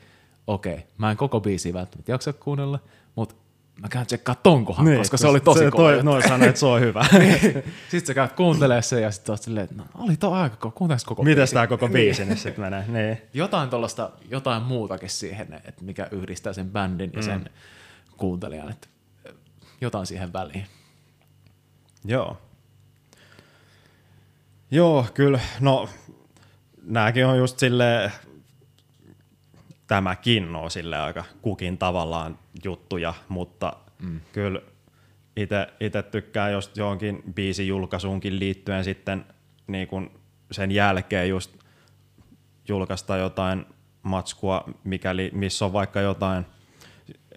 okei, 0.46 0.74
okay, 0.74 0.86
mä 0.98 1.10
en 1.10 1.16
koko 1.16 1.40
biisi 1.40 1.72
välttämättä 1.72 2.12
jaksa 2.12 2.32
kuunnella, 2.32 2.78
mutta 3.14 3.34
mä 3.82 3.88
käyn 3.88 4.06
tsekkaa 4.06 4.34
ton 4.34 4.64
kohan, 4.64 4.84
niin, 4.84 4.98
koska 4.98 5.16
se 5.16 5.26
oli 5.26 5.40
tosi 5.40 5.58
se, 5.58 5.70
kova. 5.70 5.82
Toi, 5.82 6.02
noin 6.02 6.22
sanoi, 6.28 6.48
että 6.48 6.60
se 6.60 6.66
on 6.66 6.80
hyvä. 6.80 7.06
sitten 7.90 8.06
sä 8.06 8.14
käyt 8.14 8.32
kuuntelemaan 8.32 8.82
sen 8.82 9.02
ja 9.02 9.10
sitten 9.10 9.32
oot 9.32 9.42
silleen, 9.42 9.64
että 9.64 9.76
no, 9.76 9.84
oli 9.94 10.16
toi 10.16 10.32
aika 10.40 10.56
kova, 10.56 10.72
kuunteleeko 10.72 11.04
koko 11.06 11.22
Mitäs 11.22 11.36
biisi? 11.36 11.54
tää 11.54 11.66
koko 11.66 11.88
biisi 11.98 12.24
nyt 12.24 12.38
sitten 12.38 12.64
menee? 12.64 12.84
Niin. 12.88 13.18
Jotain 13.34 13.70
tollasta, 13.70 14.10
jotain 14.30 14.62
muutakin 14.62 15.10
siihen, 15.10 15.52
että 15.64 15.84
mikä 15.84 16.08
yhdistää 16.10 16.52
sen 16.52 16.70
bändin 16.70 17.10
mm. 17.10 17.16
ja 17.16 17.22
sen 17.22 17.50
kuuntelijan, 18.16 18.70
että 18.70 18.88
jotain 19.80 20.06
siihen 20.06 20.32
väliin. 20.32 20.66
Joo. 22.04 22.36
Joo, 24.70 25.06
kyllä. 25.14 25.40
No, 25.60 25.88
nääkin 26.82 27.26
on 27.26 27.38
just 27.38 27.58
silleen, 27.58 28.12
tämäkin 29.86 30.56
on 30.56 30.70
sille 30.70 30.98
aika 30.98 31.24
kukin 31.42 31.78
tavallaan 31.78 32.38
juttuja, 32.64 33.14
mutta 33.28 33.72
mm. 33.98 34.20
kyllä 34.32 34.60
itse 35.80 36.02
tykkään 36.02 36.52
just 36.52 36.76
johonkin 36.76 37.22
biisin 37.34 37.68
julkaisuunkin 37.68 38.38
liittyen 38.38 38.84
sitten 38.84 39.24
niin 39.66 39.88
kun 39.88 40.10
sen 40.50 40.70
jälkeen 40.70 41.28
just 41.28 41.56
julkaista 42.68 43.16
jotain 43.16 43.66
matskua, 44.02 44.64
mikäli, 44.84 45.30
missä 45.34 45.64
on 45.64 45.72
vaikka 45.72 46.00
jotain, 46.00 46.46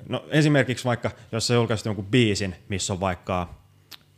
no 0.09 0.25
esimerkiksi 0.29 0.85
vaikka, 0.85 1.11
jos 1.31 1.47
sä 1.47 1.53
julkaisit 1.53 1.85
jonkun 1.85 2.05
biisin, 2.05 2.55
missä 2.69 2.93
on 2.93 2.99
vaikka, 2.99 3.53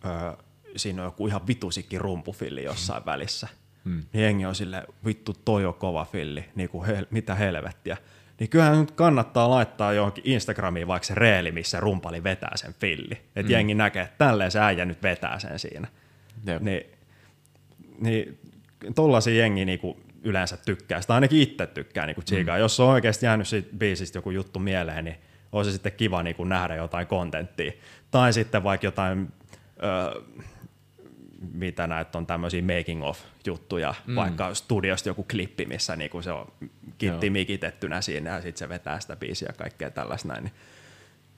ö, 0.06 0.38
siinä 0.76 1.02
on 1.02 1.08
joku 1.08 1.28
ihan 1.28 1.48
vitusikin 1.48 2.02
rumpufilli 2.02 2.64
jossain 2.64 3.06
välissä, 3.06 3.48
mm. 3.84 4.04
niin 4.14 4.24
jengi 4.24 4.46
on 4.46 4.56
silleen, 4.56 4.84
vittu 5.06 5.34
toi 5.46 5.66
on 5.66 5.74
kova 5.74 6.06
filli, 6.06 6.46
niin 6.56 6.70
kuin 6.70 6.86
hel, 6.88 7.06
mitä 7.12 7.36
helvettiä 7.36 7.98
niin 8.40 8.50
kyllähän 8.50 8.80
nyt 8.80 8.92
kannattaa 8.92 9.50
laittaa 9.50 9.94
johonkin 9.94 10.24
Instagramiin 10.28 10.88
vaikka 10.88 11.06
se 11.08 11.16
reeli, 11.16 11.52
missä 11.52 11.80
rumpali 11.80 12.24
vetää 12.24 12.52
sen 12.56 12.74
filli. 12.80 13.22
Että 13.36 13.50
mm. 13.50 13.52
jengi 13.52 13.74
näkee, 13.74 14.04
että 14.04 14.26
tälleen 14.26 14.52
se 14.52 14.60
äijä 14.60 14.86
nyt 14.86 15.04
vetää 15.04 15.40
sen 15.40 15.60
siinä. 15.60 15.88
Jep. 16.46 16.62
Niin, 16.62 16.86
niin 18.00 18.40
tollaisia 18.96 19.36
jengi 19.38 19.66
niinku 19.66 20.00
yleensä 20.24 20.58
tykkää. 20.58 21.02
Sitä 21.02 21.14
ainakin 21.14 21.42
itse 21.42 21.68
tykkää 21.68 22.06
niinku 22.06 22.22
mm. 22.32 22.60
Jos 22.60 22.80
on 22.80 22.90
oikeasti 22.90 23.26
jäänyt 23.26 23.48
siitä 23.48 23.70
biisistä 23.78 24.18
joku 24.18 24.32
juttu 24.32 24.60
mieleen, 24.60 25.06
niin 25.06 25.18
on 25.52 25.66
se 25.66 25.72
sitten 25.72 25.92
kiva 25.92 26.24
niinku 26.24 26.44
nähdä 26.44 26.76
jotain 26.76 27.08
kontenttia. 27.08 27.72
Tai 28.12 28.34
sitten 28.34 28.64
vaikka 28.64 28.88
jotain... 28.88 29.28
Öö, 29.84 30.22
mitä 31.54 31.88
näitä 31.88 32.18
on 32.18 32.28
tämmöisiä 32.28 32.62
making 32.78 33.04
of 33.04 33.20
juttuja, 33.46 33.94
mm. 34.08 34.16
vaikka 34.16 34.54
studiosta 34.54 35.10
joku 35.10 35.26
klippi, 35.32 35.66
missä 35.66 35.96
niinku 35.96 36.22
se 36.22 36.32
on 36.32 36.52
kitti 36.98 37.30
mikitettynä 37.30 38.02
siinä 38.02 38.30
ja 38.30 38.42
sitten 38.42 38.60
se 38.60 38.70
vetää 38.70 39.00
sitä 39.00 39.16
biisiä 39.16 39.50
ja 39.50 39.54
kaikkea 39.54 39.92
tällaista 39.92 40.28
näin. 40.28 40.44
Niin, 40.44 40.54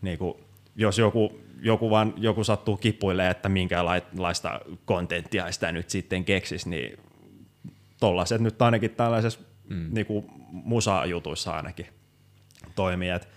niinku, 0.02 0.40
jos 0.76 0.98
joku, 0.98 1.40
joku, 1.62 1.90
vaan, 1.90 2.14
joku 2.18 2.44
sattuu 2.44 2.78
kipuille, 2.78 3.30
että 3.30 3.50
minkälaista 3.50 4.62
kontenttia 4.86 5.52
sitä 5.52 5.72
nyt 5.72 5.90
sitten 5.90 6.26
keksisi, 6.26 6.70
niin 6.70 7.00
tollaiset 8.00 8.42
nyt 8.42 8.62
ainakin 8.62 8.92
tällaisessa 8.92 9.40
mm. 9.70 9.88
niinku, 9.92 10.26
musa-jutuissa 10.52 11.52
ainakin 11.52 11.86
toimii. 12.76 13.10
Et 13.10 13.28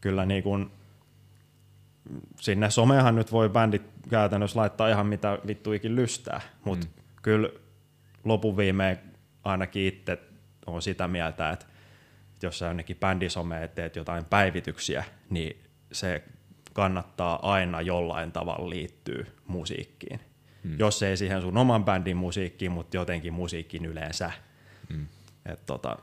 kyllä 0.00 0.26
niinku, 0.26 0.50
sinne 2.40 2.70
somehan 2.70 3.16
nyt 3.16 3.32
voi 3.32 3.48
bändit 3.48 3.82
käytännössä 4.10 4.60
laittaa 4.60 4.88
ihan 4.88 5.06
mitä 5.06 5.38
vittuikin 5.46 5.96
lystää, 5.96 6.40
mutta 6.64 6.86
mm. 6.86 6.92
kyllä 7.22 7.48
lopun 8.24 8.56
viimein 8.56 8.98
ainakin 9.44 9.86
itse 9.86 10.18
on 10.66 10.82
sitä 10.82 11.08
mieltä, 11.08 11.50
että 11.50 11.66
jos 12.42 12.58
sä 12.58 12.66
jonnekin 12.66 12.96
bändisomeen 12.96 13.68
teet 13.68 13.96
jotain 13.96 14.24
päivityksiä, 14.24 15.04
niin 15.30 15.62
se 15.92 16.24
kannattaa 16.72 17.52
aina 17.52 17.80
jollain 17.80 18.32
tavalla 18.32 18.70
liittyä 18.70 19.24
musiikkiin. 19.46 20.20
Mm. 20.64 20.78
Jos 20.78 21.02
ei 21.02 21.16
siihen 21.16 21.42
sun 21.42 21.56
oman 21.56 21.84
bändin 21.84 22.16
musiikkiin, 22.16 22.72
mutta 22.72 22.96
jotenkin 22.96 23.32
musiikkiin 23.32 23.84
yleensä. 23.84 24.30
Mm. 24.88 25.06
Et 25.46 25.66
tota, 25.66 25.96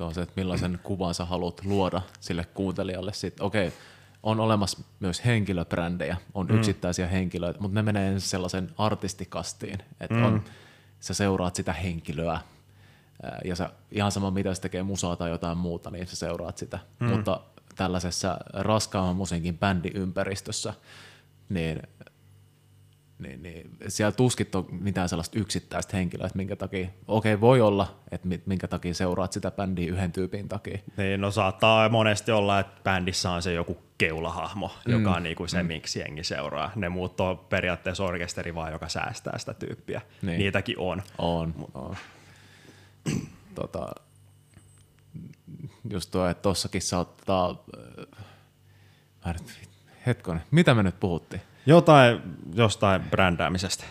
on 0.00 0.14
se, 0.14 0.22
että 0.22 0.32
millaisen 0.36 0.80
kuvan 0.82 1.14
sä 1.14 1.24
haluat 1.24 1.64
luoda 1.64 2.02
sille 2.20 2.44
kuuntelijalle. 2.54 3.12
Okei, 3.40 3.66
okay, 3.66 3.78
on 4.22 4.40
olemassa 4.40 4.82
myös 5.00 5.24
henkilöbrändejä, 5.24 6.16
on 6.34 6.46
mm. 6.46 6.56
yksittäisiä 6.56 7.06
henkilöitä, 7.06 7.60
mutta 7.60 7.74
ne 7.74 7.82
menee 7.82 8.20
sellaisen 8.20 8.70
artistikastiin, 8.78 9.78
että 10.00 10.16
mm. 10.16 10.24
on, 10.24 10.44
sä 11.00 11.14
seuraat 11.14 11.56
sitä 11.56 11.72
henkilöä 11.72 12.40
ja 13.44 13.56
sä, 13.56 13.70
ihan 13.92 14.12
sama 14.12 14.30
mitä 14.30 14.54
se 14.54 14.60
tekee 14.60 14.82
musaa 14.82 15.16
tai 15.16 15.30
jotain 15.30 15.58
muuta, 15.58 15.90
niin 15.90 16.06
sä 16.06 16.16
seuraat 16.16 16.58
sitä. 16.58 16.78
Mm. 17.00 17.08
Mutta 17.08 17.40
tällaisessa 17.76 18.38
raskaamman 18.52 19.16
musiikin 19.16 19.58
bändiympäristössä, 19.58 20.74
niin 21.48 21.82
niin, 23.20 23.42
niin 23.42 23.70
siellä 23.88 24.12
tuskit 24.12 24.54
on 24.54 24.66
mitään 24.70 25.08
sellaista 25.08 25.38
yksittäistä 25.38 25.96
henkilöä, 25.96 26.26
että 26.26 26.36
minkä 26.36 26.56
takia, 26.56 26.88
okei 27.08 27.34
okay, 27.34 27.40
voi 27.40 27.60
olla, 27.60 28.00
että 28.10 28.28
minkä 28.46 28.68
takia 28.68 28.94
seuraat 28.94 29.32
sitä 29.32 29.50
bändiä 29.50 29.92
yhden 29.92 30.12
tyypin 30.12 30.48
takia. 30.48 30.78
Niin, 30.96 31.20
no 31.20 31.30
saattaa 31.30 31.88
monesti 31.88 32.32
olla, 32.32 32.60
että 32.60 32.80
bändissä 32.82 33.30
on 33.30 33.42
se 33.42 33.52
joku 33.52 33.78
keulahahmo, 33.98 34.70
mm. 34.86 34.92
joka 34.92 35.10
on 35.10 35.22
niinku 35.22 35.46
se, 35.46 35.62
mm. 35.62 35.66
miksi 35.66 35.98
jengi 35.98 36.24
seuraa. 36.24 36.72
Ne 36.76 36.88
muut 36.88 37.20
on 37.20 37.38
periaatteessa 37.38 38.04
orkesteri 38.04 38.54
vaan, 38.54 38.72
joka 38.72 38.88
säästää 38.88 39.38
sitä 39.38 39.54
tyyppiä. 39.54 40.00
Niin. 40.22 40.38
Niitäkin 40.38 40.78
on. 40.78 41.02
On, 41.18 41.54
on. 41.74 41.96
tota, 43.54 43.90
just 45.90 46.10
tuo, 46.10 46.26
että 46.26 46.42
tossakin 46.42 46.82
saattaa, 46.82 47.64
äh, 49.26 49.34
hetkonen, 50.06 50.42
mitä 50.50 50.74
me 50.74 50.82
nyt 50.82 51.00
puhuttiin? 51.00 51.42
Jotain 51.70 52.20
jostain 52.54 53.02
brändäämisestä. 53.10 53.84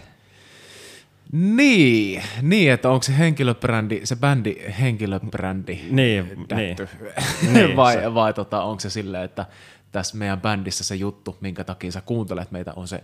Niin, 1.32 2.24
niin, 2.42 2.72
että 2.72 2.90
onko 2.90 3.04
se 3.04 3.18
henkilöbrändi, 3.18 4.02
se 4.04 4.16
bändi 4.16 4.56
henkilöbrändi 4.80 5.80
niin, 5.90 6.46
niin, 6.56 6.78
niin, 7.54 7.76
vai, 7.76 7.94
se. 7.94 8.14
vai 8.14 8.34
tota, 8.34 8.64
onko 8.64 8.80
se 8.80 8.90
silleen, 8.90 9.24
että 9.24 9.46
tässä 9.92 10.18
meidän 10.18 10.42
bändissä 10.42 10.84
se 10.84 10.96
juttu, 10.96 11.38
minkä 11.42 11.64
takia 11.64 11.92
sä 11.92 12.02
kuuntelet 12.02 12.52
meitä, 12.52 12.74
on 12.76 12.88
se, 12.88 13.04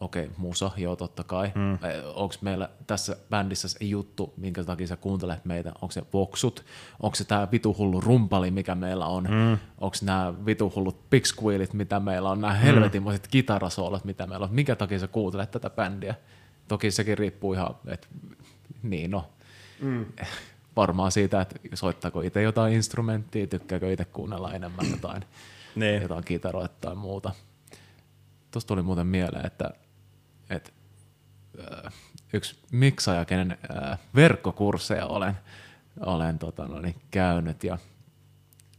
okei, 0.00 0.24
okay, 0.24 0.34
musa, 0.38 0.70
joo 0.76 0.96
totta 0.96 1.24
kai. 1.24 1.52
Mm. 1.54 1.78
Onko 2.14 2.34
meillä 2.40 2.70
tässä 2.86 3.16
bändissä 3.30 3.68
se 3.68 3.84
juttu, 3.84 4.34
minkä 4.36 4.64
takia 4.64 4.86
sä 4.86 4.96
kuuntelet 4.96 5.44
meitä, 5.44 5.72
onko 5.74 5.92
se 5.92 6.02
voksut, 6.12 6.64
onko 7.00 7.14
se 7.14 7.24
tämä 7.24 7.48
vituhullu 7.52 8.00
rumpali, 8.00 8.50
mikä 8.50 8.74
meillä 8.74 9.06
on, 9.06 9.24
mm. 9.24 9.58
onko 9.78 9.96
nämä 10.02 10.34
vituhullut 10.46 11.10
pigsquealit, 11.10 11.72
mitä 11.72 12.00
meillä 12.00 12.30
on, 12.30 12.40
nämä 12.40 12.52
mm. 12.52 12.58
helvetinmoiset 12.58 13.28
kitarasoolot, 13.28 14.04
mitä 14.04 14.26
meillä 14.26 14.44
on, 14.44 14.54
minkä 14.54 14.76
takia 14.76 14.98
sä 14.98 15.08
kuuntelet 15.08 15.50
tätä 15.50 15.70
bändiä. 15.70 16.14
Toki 16.68 16.90
sekin 16.90 17.18
riippuu 17.18 17.52
ihan, 17.52 17.74
että 17.86 18.08
niin 18.82 19.10
no, 19.10 19.30
mm. 19.80 20.06
varmaan 20.76 21.12
siitä, 21.12 21.40
että 21.40 21.56
soittaako 21.74 22.20
itse 22.20 22.42
jotain 22.42 22.72
instrumenttia, 22.72 23.46
tykkääkö 23.46 23.92
itse 23.92 24.04
kuunnella 24.04 24.52
enemmän 24.52 24.90
jotain, 24.90 25.24
Niin. 25.74 26.02
jotain 26.02 26.24
kitaroita 26.24 26.74
tai 26.80 26.94
muuta. 26.94 27.32
Tuosta 28.50 28.68
tuli 28.68 28.82
muuten 28.82 29.06
mieleen, 29.06 29.46
että, 29.46 29.70
että 30.50 30.70
äh, 31.60 31.92
yksi 32.32 32.58
miksaaja, 32.72 33.24
kenen 33.24 33.58
äh, 33.70 33.98
verkkokursseja 34.14 35.06
olen, 35.06 35.36
olen 36.00 36.38
tota, 36.38 36.66
no 36.68 36.80
niin, 36.80 36.96
käynyt 37.10 37.64
ja, 37.64 37.78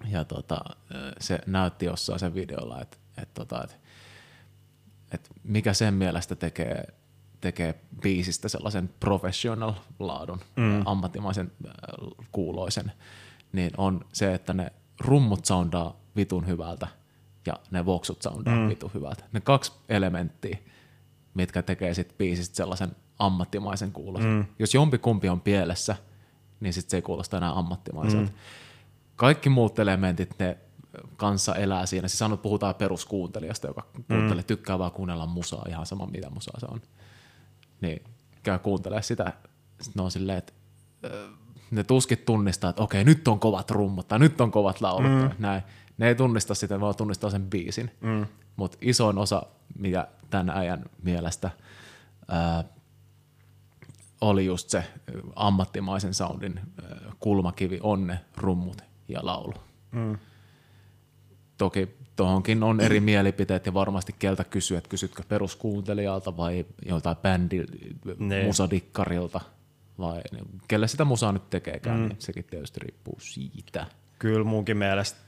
ja 0.10 0.26
tota, 0.26 0.61
äh, 0.69 1.14
se 1.19 1.39
näytti 1.45 1.85
jossain 1.85 2.19
sen 2.19 2.34
videolla, 2.34 2.81
että, 2.81 2.98
että, 3.18 3.34
tota, 3.34 3.64
että, 3.64 3.76
että 5.11 5.30
mikä 5.44 5.73
sen 5.73 5.94
mielestä 5.94 6.35
tekee, 6.35 6.88
tekee 7.41 7.80
biisistä 8.02 8.49
sellaisen 8.49 8.89
professional 8.99 9.73
laadun, 9.99 10.39
mm. 10.56 10.81
ammattimaisen 10.85 11.52
äh, 11.65 11.73
kuuloisen, 12.31 12.91
niin 13.52 13.72
on 13.77 14.06
se, 14.14 14.34
että 14.34 14.53
ne 14.53 14.72
rummut 14.99 15.45
soundaa 15.45 15.99
vitun 16.15 16.48
hyvältä 16.48 16.88
ja 17.45 17.53
ne 17.72 17.85
voksut 17.85 18.22
soundaa 18.22 18.56
mm. 18.56 18.69
vitun 18.69 18.91
hyvältä. 18.94 19.23
Ne 19.31 19.41
kaksi 19.41 19.72
elementtiä, 19.89 20.57
mitkä 21.38 21.62
tekee 21.62 21.94
sit 21.94 22.18
biisistä 22.18 22.56
sellaisen 22.56 22.92
ammattimaisen 23.20 23.92
kuulosen. 23.92 24.30
Mm. 24.30 24.46
Jos 24.60 24.74
jompikumpi 24.74 25.30
on 25.30 25.42
pielessä, 25.42 25.96
niin 26.60 26.74
sit 26.74 26.90
se 26.90 26.98
ei 26.98 27.02
kuulosta 27.02 27.38
enää 27.38 27.58
ammattimaiselta. 27.58 28.32
Mm. 28.32 28.38
Kaikki 29.16 29.50
muut 29.50 29.80
elementit, 29.80 30.40
ne 30.40 30.58
kanssa 31.18 31.56
elää 31.56 31.86
siinä. 31.86 32.08
Siis 32.08 32.20
sanot, 32.20 32.42
puhutaan 32.42 32.76
peruskuuntelijasta, 32.76 33.68
joka 33.68 33.84
kuuntelee, 34.08 34.44
mm. 34.44 34.48
tykkää 34.48 34.80
vaan 34.80 34.92
kuunnella 34.92 35.26
musaa, 35.26 35.66
ihan 35.70 35.86
sama 35.86 36.06
mitä 36.06 36.30
musaa 36.30 36.60
se 36.60 36.66
on. 36.72 36.82
Niin 37.82 38.04
käy 38.44 38.60
kuuntelee 38.60 39.02
sitä, 39.02 39.34
sit 39.82 39.96
ne 39.96 40.02
on 40.02 40.12
silleen, 40.12 40.38
että 40.38 40.54
ö, 41.06 41.28
ne 41.72 41.84
tuskit 41.84 42.26
tunnistaa, 42.26 42.70
että 42.70 42.84
okei, 42.84 43.04
nyt 43.04 43.28
on 43.28 43.40
kovat 43.40 43.72
rummut 43.72 44.08
tai 44.08 44.20
nyt 44.20 44.42
on 44.42 44.52
kovat 44.52 44.82
laulut 44.82 45.12
mm. 45.12 45.30
näin. 45.40 45.62
Ne 45.98 46.08
ei 46.08 46.16
tunnista 46.16 46.56
sitä, 46.56 46.80
vaan 46.80 46.96
tunnistaa 46.96 47.30
sen 47.30 47.50
biisin. 47.50 47.92
Mm. 48.02 48.26
Mutta 48.58 48.78
isoin 48.82 49.18
osa, 49.18 49.44
mikä 49.76 50.08
tämän 50.30 50.50
ajan 50.50 50.86
mielestä 51.04 51.52
ää, 52.28 52.64
oli 54.22 54.46
just 54.46 54.70
se 54.70 54.84
ammattimaisen 55.36 56.14
soundin 56.14 56.60
ää, 56.60 56.98
kulmakivi 57.20 57.80
on 57.84 58.08
ne 58.08 58.20
rummut 58.38 58.82
ja 59.08 59.20
laulu. 59.24 59.54
Mm. 59.92 60.18
Toki 61.58 61.98
tuohonkin 62.16 62.64
on 62.64 62.82
eri 62.82 63.00
mielipiteet 63.00 63.66
ja 63.66 63.74
varmasti 63.74 64.16
keltä 64.20 64.44
kysyä, 64.44 64.78
että 64.78 64.90
kysytkö 64.90 65.24
peruskuuntelijalta 65.30 66.38
vai 66.38 66.66
joltain 66.86 67.18
bändi 67.18 67.64
Ne. 68.20 68.44
musadikkarilta 68.44 69.42
vai 70.00 70.22
kelle 70.68 70.88
sitä 70.88 71.06
musaa 71.06 71.32
nyt 71.32 71.50
tekeekään, 71.50 72.00
mm. 72.00 72.08
niin 72.08 72.22
sekin 72.22 72.44
tietysti 72.44 72.80
riippuu 72.80 73.20
siitä. 73.20 73.86
Kyllä 74.20 74.44
munkin 74.44 74.78
mielestä 74.78 75.20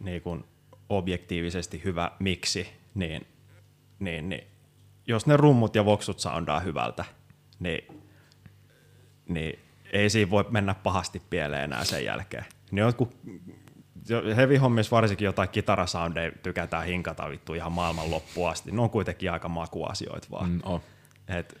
niin 0.00 0.22
kun 0.22 0.44
objektiivisesti 0.88 1.84
hyvä 1.84 2.10
miksi, 2.18 2.68
niin, 2.94 3.26
niin, 3.98 4.28
niin 4.28 4.44
jos 5.06 5.26
ne 5.26 5.36
rummut 5.36 5.74
ja 5.74 5.84
voksut 5.84 6.20
soundaa 6.20 6.60
hyvältä, 6.60 7.04
niin, 7.60 8.02
niin 9.28 9.58
ei 9.92 10.10
siinä 10.10 10.30
voi 10.30 10.44
mennä 10.50 10.74
pahasti 10.74 11.22
pieleen 11.30 11.64
enää 11.64 11.84
sen 11.84 12.04
jälkeen. 12.04 12.44
Niin 12.70 12.82
jotkut 12.82 13.16
heavy 14.36 14.56
hommissa 14.56 14.96
varsinkin 14.96 15.24
jotain 15.24 15.48
kitarasoundeja 15.48 16.32
tykätään 16.42 16.86
hinkata 16.86 17.30
vittu 17.30 17.54
ihan 17.54 17.72
maailman 17.72 18.10
loppuun 18.10 18.50
asti. 18.50 18.70
Ne 18.70 18.80
on 18.80 18.90
kuitenkin 18.90 19.32
aika 19.32 19.48
makuasioita 19.48 20.28
vaan. 20.30 20.50
Mm, 20.50 20.60
on. 20.62 20.80
Et 21.28 21.58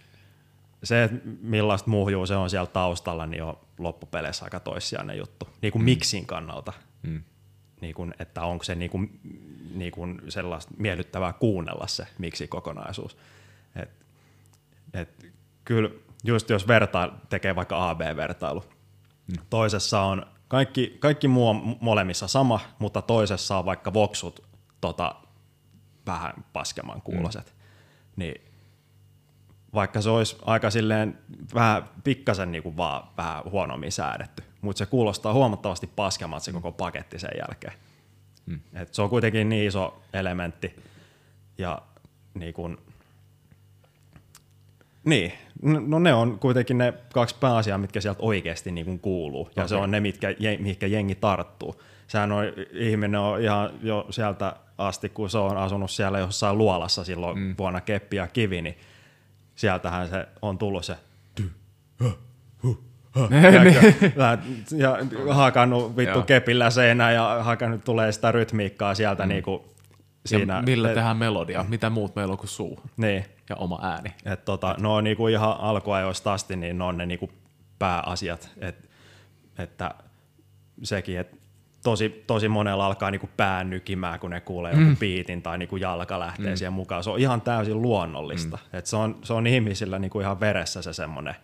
se, 0.84 1.04
että 1.04 1.18
millaista 1.40 1.90
muhjuu 1.90 2.26
se 2.26 2.36
on 2.36 2.50
siellä 2.50 2.66
taustalla, 2.66 3.26
niin 3.26 3.42
on 3.42 3.58
loppupeleissä 3.78 4.44
aika 4.44 4.60
toissijainen 4.60 5.18
juttu. 5.18 5.48
Niin 5.62 5.72
kuin 5.72 5.82
mm. 5.82 5.84
miksin 5.84 6.26
kannalta. 6.26 6.72
Mm. 7.02 7.22
Niin 7.84 7.94
kuin, 7.94 8.14
että 8.18 8.42
onko 8.42 8.64
se 8.64 8.74
niin 8.74 8.90
kuin, 8.90 9.20
niin 9.74 9.92
kuin 9.92 10.20
sellaista 10.28 10.74
miellyttävää 10.78 11.32
kuunnella 11.32 11.86
se 11.86 12.06
miksi 12.18 12.48
kokonaisuus. 12.48 13.16
Et, 13.76 13.90
et, 14.94 15.26
kyllä 15.64 15.90
just 16.24 16.50
jos 16.50 16.68
vertaa, 16.68 17.20
tekee 17.28 17.56
vaikka 17.56 17.90
AB-vertailu, 17.90 18.64
mm. 19.26 19.36
toisessa 19.50 20.00
on 20.00 20.26
kaikki, 20.48 20.96
kaikki 20.98 21.28
muu 21.28 21.48
on 21.48 21.76
molemmissa 21.80 22.28
sama, 22.28 22.60
mutta 22.78 23.02
toisessa 23.02 23.58
on 23.58 23.64
vaikka 23.64 23.92
voksut 23.92 24.46
tota, 24.80 25.14
vähän 26.06 26.44
paskeman 26.52 27.02
kuuloset. 27.02 27.46
Mm. 27.46 27.60
Niin 28.16 28.52
vaikka 29.74 30.00
se 30.00 30.10
olisi 30.10 30.36
aika 30.42 30.70
silleen 30.70 31.18
vähän 31.54 31.84
pikkasen 32.04 32.52
niinku 32.52 32.76
vaan 32.76 33.08
vähän 33.16 33.44
huonommin 33.50 33.92
säädetty, 33.92 34.42
mutta 34.64 34.78
se 34.78 34.86
kuulostaa 34.86 35.32
huomattavasti 35.32 35.86
paskemmalta 35.86 36.44
se 36.44 36.52
koko 36.52 36.72
paketti 36.72 37.18
sen 37.18 37.30
jälkeen. 37.38 37.72
Mm. 38.46 38.60
Et 38.74 38.94
se 38.94 39.02
on 39.02 39.10
kuitenkin 39.10 39.48
niin 39.48 39.68
iso 39.68 40.02
elementti 40.12 40.76
ja 41.58 41.82
niin 42.34 42.54
kun, 42.54 42.78
niin, 45.04 45.32
no 45.62 45.98
ne 45.98 46.14
on 46.14 46.38
kuitenkin 46.38 46.78
ne 46.78 46.94
kaksi 47.14 47.36
pääasiaa, 47.40 47.78
mitkä 47.78 48.00
sieltä 48.00 48.22
oikeasti 48.22 48.72
niin 48.72 48.86
kuin 48.86 49.00
kuuluu, 49.00 49.46
ja 49.56 49.62
okay. 49.62 49.68
se 49.68 49.74
on 49.76 49.90
ne, 49.90 50.00
mitkä, 50.00 50.28
mihinkä 50.58 50.86
jengi 50.86 51.14
tarttuu. 51.14 51.82
Sehän 52.06 52.32
on, 52.32 52.44
ihminen 52.72 53.20
on 53.20 53.40
ihan 53.40 53.70
jo 53.82 54.06
sieltä 54.10 54.56
asti, 54.78 55.08
kun 55.08 55.30
se 55.30 55.38
on 55.38 55.56
asunut 55.56 55.90
siellä 55.90 56.18
jossain 56.18 56.58
luolassa 56.58 57.04
silloin 57.04 57.38
mm. 57.38 57.54
vuonna 57.58 57.80
Keppi 57.80 58.16
ja 58.16 58.26
Kivi, 58.26 58.62
niin 58.62 58.78
sieltähän 59.54 60.08
se 60.08 60.28
on 60.42 60.58
tullut 60.58 60.84
se 60.84 60.96
ja 64.76 64.98
hakannut 65.34 65.96
vittu 65.96 66.18
Joo. 66.18 66.24
kepillä 66.24 66.70
seinää 66.70 67.12
ja 67.12 67.38
hakannut 67.42 67.84
tulee 67.84 68.12
sitä 68.12 68.32
rytmiikkaa 68.32 68.94
sieltä 68.94 69.22
mm. 69.22 69.28
niinku 69.28 69.74
siinä. 70.26 70.54
Ja 70.54 70.62
millä 70.62 70.88
tehdään 70.88 71.16
melodia? 71.16 71.64
Mitä 71.68 71.90
muut 71.90 72.16
meillä 72.16 72.32
on 72.32 72.38
kuin 72.38 72.48
suu? 72.48 72.80
Niin. 72.96 73.24
Ja 73.48 73.56
oma 73.56 73.78
ääni. 73.82 74.14
Et 74.24 74.44
tota, 74.44 74.74
no 74.80 74.94
on 74.94 75.04
niinku 75.04 75.28
ihan 75.28 75.56
alkuajoista 75.60 76.32
asti, 76.32 76.56
niin 76.56 76.78
ne 76.78 76.84
on 76.84 76.96
ne 76.96 77.06
niinku 77.06 77.30
pääasiat. 77.78 78.50
Et, 78.58 78.90
että 79.58 79.94
sekin, 80.82 81.18
että 81.18 81.36
tosi, 81.84 82.24
tosi 82.26 82.48
monella 82.48 82.86
alkaa 82.86 83.10
niinku 83.10 83.28
pää 83.36 83.64
nykimään, 83.64 84.20
kun 84.20 84.30
ne 84.30 84.40
kuulee 84.40 84.74
mm. 84.74 84.88
joku 84.88 84.98
biitin 85.00 85.42
tai 85.42 85.58
niinku 85.58 85.76
jalka 85.76 86.18
lähtee 86.18 86.50
mm. 86.50 86.56
siihen 86.56 86.72
mukaan. 86.72 87.04
Se 87.04 87.10
on 87.10 87.18
ihan 87.18 87.40
täysin 87.40 87.82
luonnollista. 87.82 88.58
Mm. 88.72 88.78
Et 88.78 88.86
se, 88.86 88.96
on, 88.96 89.18
se 89.22 89.32
on 89.32 89.46
ihmisillä 89.46 89.98
niinku 89.98 90.20
ihan 90.20 90.40
veressä 90.40 90.82
se 90.82 90.92
semmoinen. 90.92 91.34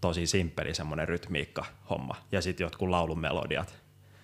Tosi 0.00 0.26
simppeli 0.26 0.74
semmoinen 0.74 1.08
rytmiikka 1.08 1.64
homma. 1.90 2.16
Ja 2.32 2.42
sitten 2.42 2.64
jotkut 2.64 2.88
laulun 2.88 3.18
melodiat. 3.18 3.74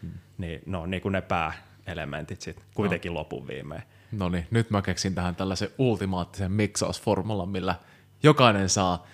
Mm. 0.03 0.11
Niin 0.39 0.63
ne 0.67 0.77
on 0.77 0.91
niinku 0.91 1.09
ne 1.09 1.23
pääelementit 1.23 2.41
sitten 2.41 2.65
kuitenkin 2.75 3.15
no. 3.15 3.19
lopun 3.19 3.47
viimein. 3.47 3.83
No 4.13 4.29
niin, 4.29 4.47
nyt 4.51 4.71
mä 4.71 4.83
keksin 4.83 5.15
tähän 5.15 5.37
tällaisen 5.37 5.69
ultimaattisen 5.79 6.53
miksausformulan, 6.53 7.49
millä 7.49 7.75
jokainen 8.23 8.69
saa 8.69 9.07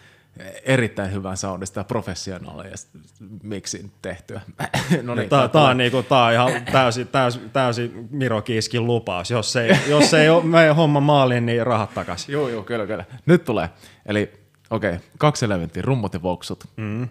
erittäin 0.64 1.12
hyvän 1.12 1.36
soundista 1.36 1.80
ja 1.80 1.85
professionaalista 1.85 2.98
miksin 3.43 3.93
tehtyä. 4.02 4.40
no 5.02 5.14
niin, 5.14 5.28
tämä, 5.28 5.48
tämä, 5.48 5.68
on 5.68 5.76
niinku, 5.76 6.02
tämä 6.02 6.24
on 6.24 6.32
ihan 6.32 6.52
täysin, 6.72 7.09
täysin, 7.09 7.51
täysin 7.51 8.09
Miro 8.10 8.43
Kiiskin 8.43 8.86
lupaus. 8.86 9.30
Jos 9.30 9.56
ei, 9.56 9.70
jos 9.86 10.14
ei 10.14 10.28
ole 10.28 10.44
meidän 10.44 10.76
homma 10.76 11.01
maaliin, 11.01 11.47
niin 11.47 11.66
rahat 11.66 11.94
takaisin. 11.94 12.32
Joo, 12.32 12.48
joo, 12.48 12.62
kyllä, 12.62 12.86
kyllä. 12.86 13.05
Nyt 13.26 13.44
tulee. 13.44 13.68
Eli 14.06 14.38
okei, 14.70 14.94
okay, 14.94 15.06
kaksi 15.18 15.44
elementtiä, 15.44 15.82
rummut 15.82 16.14
ja 16.14 16.22
voksut. 16.22 16.64
Mm. 16.76 17.08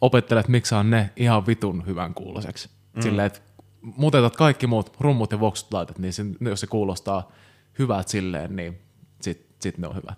Opettelet 0.00 0.48
miksaa 0.48 0.82
ne 0.82 1.10
ihan 1.16 1.46
vitun 1.46 1.86
hyvän 1.86 2.14
kuuloseksi. 2.14 2.68
Mm. 2.94 3.02
Silleen, 3.02 3.26
että 3.26 3.40
muutetat 3.80 4.36
kaikki 4.36 4.66
muut 4.66 4.96
rummut 5.00 5.32
ja 5.32 5.40
voksut 5.40 5.72
laitat, 5.72 5.98
niin 5.98 6.12
se, 6.12 6.24
jos 6.40 6.60
se 6.60 6.66
kuulostaa 6.66 7.32
hyvältä 7.78 8.10
silleen, 8.10 8.56
niin 8.56 8.78
sitten 9.20 9.46
sit 9.60 9.78
ne 9.78 9.88
on 9.88 9.96
hyvä. 9.96 10.14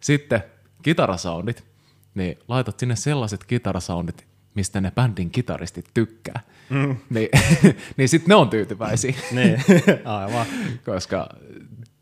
Sitten 0.00 0.44
kitarasoundit, 0.82 1.64
niin 2.14 2.38
laitat 2.48 2.78
sinne 2.78 2.96
sellaiset 2.96 3.44
kitarasoundit, 3.44 4.26
mistä 4.54 4.80
ne 4.80 4.90
bändin 4.90 5.30
kitaristit 5.30 5.86
tykkää. 5.94 6.40
Mm. 6.70 6.96
Niin, 7.10 7.28
niin 7.96 8.08
sitten 8.08 8.28
ne 8.28 8.34
on 8.34 8.50
tyytyväisiä. 8.50 9.14
niin, 9.32 9.64
aivan. 10.04 10.46
koska, 10.84 11.28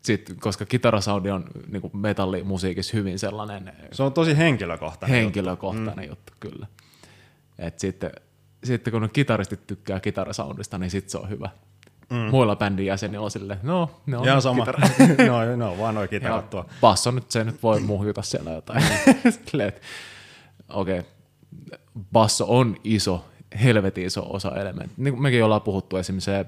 sit, 0.07 0.33
koska 0.39 0.65
kitarasoundi 0.65 1.29
on 1.29 1.45
niin 1.67 1.91
metallimusiikissa 1.93 2.97
hyvin 2.97 3.19
sellainen... 3.19 3.73
Se 3.91 4.03
on 4.03 4.13
tosi 4.13 4.37
henkilökohtainen 4.37 5.19
Henkilökohtainen 5.19 6.07
juttu, 6.07 6.33
juttu 6.33 6.33
kyllä. 6.39 6.67
Et 7.59 7.79
sitten, 7.79 8.11
sitten 8.63 8.91
kun 8.91 9.09
kitaristit 9.13 9.67
tykkää 9.67 9.99
kitarasoundista, 9.99 10.77
niin 10.77 10.91
sitten 10.91 11.11
se 11.11 11.17
on 11.17 11.29
hyvä. 11.29 11.49
Mm. 12.09 12.17
Muilla 12.17 12.55
bändin 12.55 12.85
jäsenillä 12.85 13.23
on 13.23 13.31
silleen, 13.31 13.59
no, 13.63 14.01
ne 14.05 14.17
on 14.17 14.25
Ihan 14.25 14.41
sama. 14.41 14.65
no, 15.27 15.55
no, 15.55 15.77
vaan 15.77 15.95
noin 15.95 16.09
kitarat 16.09 16.49
tuo. 16.49 16.65
Basso 16.81 17.11
nyt, 17.11 17.31
se 17.31 17.43
nyt 17.43 17.63
voi 17.63 17.79
muhjuta 17.79 18.21
siellä 18.21 18.51
jotain. 18.51 18.83
Okei, 20.69 20.99
okay. 20.99 21.03
basso 22.11 22.45
on 22.47 22.75
iso, 22.83 23.25
helvetin 23.63 24.05
iso 24.05 24.27
osa 24.29 24.55
elementti. 24.55 24.93
Niin 24.97 25.13
kuin 25.13 25.21
mekin 25.21 25.43
ollaan 25.43 25.61
puhuttu 25.61 25.97
esimerkiksi 25.97 26.25
se, 26.25 26.45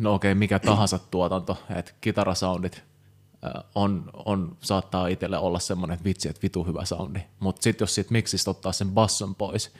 no 0.00 0.14
okei, 0.14 0.32
okay, 0.32 0.38
mikä 0.38 0.58
tahansa 0.58 0.98
tuotanto, 0.98 1.62
että 1.76 1.92
kitarasoundit 2.00 2.82
on, 3.74 4.10
on, 4.24 4.56
saattaa 4.60 5.06
itselle 5.06 5.38
olla 5.38 5.58
semmoinen, 5.58 5.94
että 5.94 6.04
vitsi, 6.04 6.28
että 6.28 6.42
vitu 6.42 6.64
hyvä 6.64 6.84
soundi. 6.84 7.20
Mutta 7.40 7.62
sitten 7.62 7.82
jos 7.84 7.94
siitä 7.94 8.12
miksistä 8.12 8.50
ottaa 8.50 8.72
sen 8.72 8.88
basson 8.90 9.34
pois, 9.34 9.72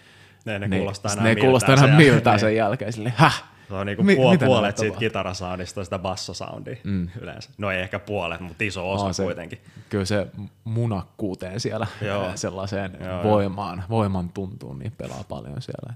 Ne, 0.44 0.58
ne 0.58 0.68
niin 0.68 0.80
kuulostaa 0.80 1.12
enää 1.12 1.22
ne 1.24 1.28
ei 1.30 1.34
miltään 1.34 1.46
kuulosta 1.48 1.66
sen 1.66 1.78
enää 1.78 1.88
jälkeen. 1.90 2.14
miltään 2.14 2.34
Niin. 2.34 2.40
sen 2.40 2.56
jälkeen. 2.56 2.92
Silleen, 2.92 3.14
häh? 3.18 3.44
Se 3.68 3.74
on 3.74 3.86
niinku 3.86 4.02
Mi- 4.02 4.14
puol- 4.16 4.44
puolet 4.44 4.78
siitä 4.78 4.98
kitarasoundista 4.98 5.84
sitä 5.84 5.98
bassosoundia 5.98 6.76
mm. 6.84 7.08
yleensä. 7.20 7.50
No 7.58 7.70
ei 7.70 7.80
ehkä 7.80 7.98
puolet, 7.98 8.40
mutta 8.40 8.64
iso 8.64 8.92
osa 8.92 9.04
On 9.04 9.14
se- 9.14 9.22
kuitenkin. 9.22 9.58
Kyllä 9.88 10.04
se 10.04 10.26
munakkuuteen 10.64 11.60
siellä 11.60 11.86
Joo. 12.02 12.30
sellaiseen 12.36 12.98
Joo, 13.04 13.22
voimaan, 13.22 13.84
voiman 13.90 14.28
tuntuun, 14.28 14.78
niin 14.78 14.92
pelaa 14.98 15.24
paljon 15.28 15.62
siellä. 15.62 15.94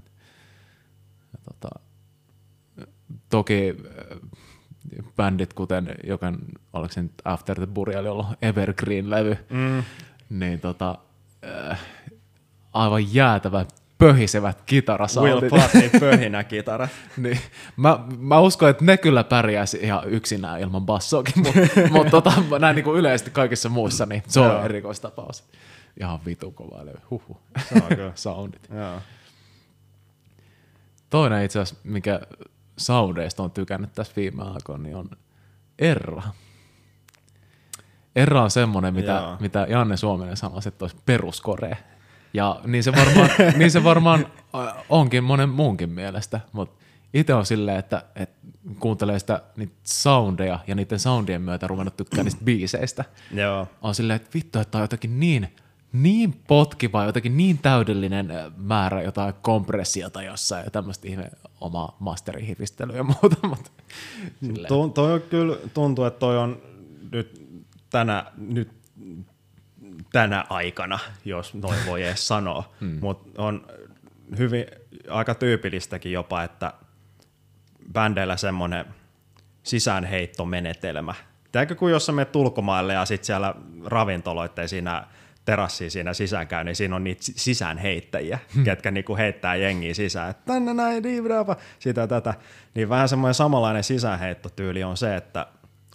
Toki 3.30 3.76
äh, 3.86 4.18
bändit, 5.16 5.52
kuten 5.54 5.94
jokin, 6.04 6.38
oliko 6.72 6.92
se 6.92 7.02
nyt 7.02 7.12
After 7.24 7.56
the 7.56 7.66
Burial, 7.66 8.04
jolla 8.04 8.26
on 8.26 8.36
Evergreen-levy, 8.42 9.36
mm. 9.50 9.82
niin 10.30 10.60
tota, 10.60 10.98
äh, 11.70 11.80
aivan 12.72 13.14
jäätävä 13.14 13.66
pöhisevät 13.98 14.56
Will 14.56 14.66
kitarasoundit. 14.66 15.50
Platin 15.50 15.90
pöhinä 16.00 16.44
kitara. 16.44 16.88
Niin, 17.16 17.38
mä, 17.76 17.98
mä 18.18 18.40
uskon, 18.40 18.70
että 18.70 18.84
ne 18.84 18.96
kyllä 18.96 19.24
pärjäisi 19.24 19.78
ihan 19.82 20.08
yksinään 20.08 20.60
ilman 20.60 20.86
bassoakin, 20.86 21.34
mutta 21.36 21.60
mut 21.92 22.10
tota, 22.10 22.32
näin 22.58 22.76
niin 22.76 22.84
kuin 22.84 22.98
yleisesti 22.98 23.30
kaikissa 23.30 23.68
muissa, 23.68 24.06
niin 24.06 24.22
se 24.28 24.40
on 24.40 24.64
erikoistapaus. 24.64 25.44
Ihan 26.00 26.20
vitu 26.26 26.50
kova 26.50 26.86
levy, 26.86 26.98
huhu. 27.10 27.40
Se 27.68 27.74
on 27.74 27.96
kyllä. 27.96 28.12
Soundit. 28.24 28.68
Joo. 28.74 29.00
Toinen 31.10 31.44
itse 31.44 31.60
asiassa, 31.60 31.82
mikä 31.84 32.20
soundeista 32.76 33.42
on 33.42 33.50
tykännyt 33.50 33.92
tässä 33.92 34.12
viime 34.16 34.42
aikoina, 34.42 34.82
niin 34.82 34.96
on 34.96 35.10
Erra. 35.78 36.22
Erra 38.16 38.42
on 38.42 38.50
semmoinen, 38.50 38.94
mitä, 38.94 39.36
mitä 39.40 39.66
Janne 39.70 39.96
Suominen 39.96 40.36
sanoisi, 40.36 40.68
että 40.68 40.84
olisi 40.84 40.96
peruskore. 41.06 41.76
Ja 42.34 42.60
niin 42.66 42.82
se 42.82 42.92
varmaan, 42.92 43.30
niin 43.58 43.70
se 43.70 43.84
varmaan 43.84 44.26
äh, 44.54 44.84
onkin 44.88 45.24
monen 45.24 45.48
muunkin 45.48 45.90
mielestä, 45.90 46.40
mutta 46.52 46.84
itse 47.14 47.34
on 47.34 47.46
silleen, 47.46 47.78
että, 47.78 48.02
että 48.16 48.46
kuuntelee 48.78 49.18
sitä 49.18 49.42
niitä 49.56 49.74
soundeja 49.84 50.58
ja 50.66 50.74
niiden 50.74 50.98
soundien 50.98 51.42
myötä 51.42 51.66
ruvennut 51.66 51.96
tykkää 51.96 52.24
niistä 52.24 52.44
biiseistä. 52.44 53.04
Joo. 53.32 53.68
On 53.82 53.94
silleen, 53.94 54.16
että 54.16 54.30
vittu, 54.34 54.58
että 54.58 54.78
on 54.78 54.84
jotakin 54.84 55.20
niin, 55.20 55.54
niin 55.92 56.42
potkiva, 56.46 57.04
jotakin 57.04 57.36
niin 57.36 57.58
täydellinen 57.58 58.30
äh, 58.30 58.52
määrä 58.56 59.02
jotain 59.02 59.34
kompressiota 59.42 60.22
jossain 60.22 60.64
ja 60.64 60.70
tämmöistä 60.70 61.08
ihme 61.08 61.30
omaa 61.64 61.96
masterihivistelyä 61.98 62.96
ja 62.96 63.04
muuta, 63.04 63.48
mutta. 63.48 63.70
Tu- 64.68 64.88
toi 64.88 65.12
on 65.12 65.22
kyllä, 65.22 65.56
tuntuu, 65.74 66.04
että 66.04 66.18
toi 66.18 66.38
on 66.38 66.62
nyt 67.12 67.42
tänä, 67.90 68.24
nyt 68.36 68.68
tänä 70.12 70.44
aikana, 70.50 70.98
jos 71.24 71.54
noin 71.54 71.78
voi 71.86 72.02
edes 72.02 72.28
sanoa, 72.34 72.72
mm. 72.80 72.98
mutta 73.00 73.42
on 73.42 73.66
hyvin 74.38 74.66
aika 75.10 75.34
tyypillistäkin 75.34 76.12
jopa, 76.12 76.42
että 76.42 76.72
bändeillä 77.92 78.36
semmoinen 78.36 78.84
sisäänheittomenetelmä. 79.62 81.14
Tiedätkö, 81.52 81.74
kun 81.74 81.90
jos 81.90 82.06
sä 82.06 82.12
menet 82.12 82.36
ulkomaille 82.36 82.92
ja 82.92 83.04
sitten 83.04 83.26
siellä 83.26 83.54
ravintoloiden 83.84 84.68
siinä 84.68 85.06
terassiin 85.44 85.90
siinä 85.90 86.14
sisään 86.14 86.48
käy, 86.48 86.64
niin 86.64 86.76
siinä 86.76 86.96
on 86.96 87.04
niitä 87.04 87.22
si- 87.22 87.32
sisäänheittäjiä, 87.36 88.38
ketkä 88.64 88.90
niinku 88.90 89.16
heittää 89.16 89.56
jengiä 89.56 89.94
sisään, 89.94 90.30
että 90.30 90.42
tänne 90.52 90.74
näin, 90.74 91.02
diivrapa, 91.02 91.56
sitä 91.78 92.00
ja 92.00 92.06
tätä. 92.06 92.34
Niin 92.74 92.88
vähän 92.88 93.08
semmoinen 93.08 93.34
samanlainen 93.34 93.84
sisäänheittotyyli 93.84 94.84
on 94.84 94.96
se, 94.96 95.16
että 95.16 95.46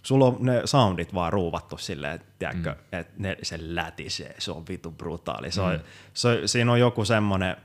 sulla 0.02 0.26
on 0.26 0.36
ne 0.40 0.62
soundit 0.64 1.14
vaan 1.14 1.32
ruuvattu 1.32 1.78
silleen, 1.78 2.14
että, 2.14 2.26
tiedätkö, 2.38 2.70
mm. 2.70 2.98
että 2.98 3.12
ne, 3.18 3.36
se 3.42 3.56
lätisee, 3.60 4.34
se 4.38 4.50
on 4.52 4.64
vitu 4.68 4.90
brutaali. 4.90 5.50
Se 5.50 5.60
on, 5.60 5.72
Mm. 5.74 5.80
se, 6.14 6.40
siinä 6.46 6.72
on 6.72 6.80
joku 6.80 7.04
semmoinen, 7.04 7.56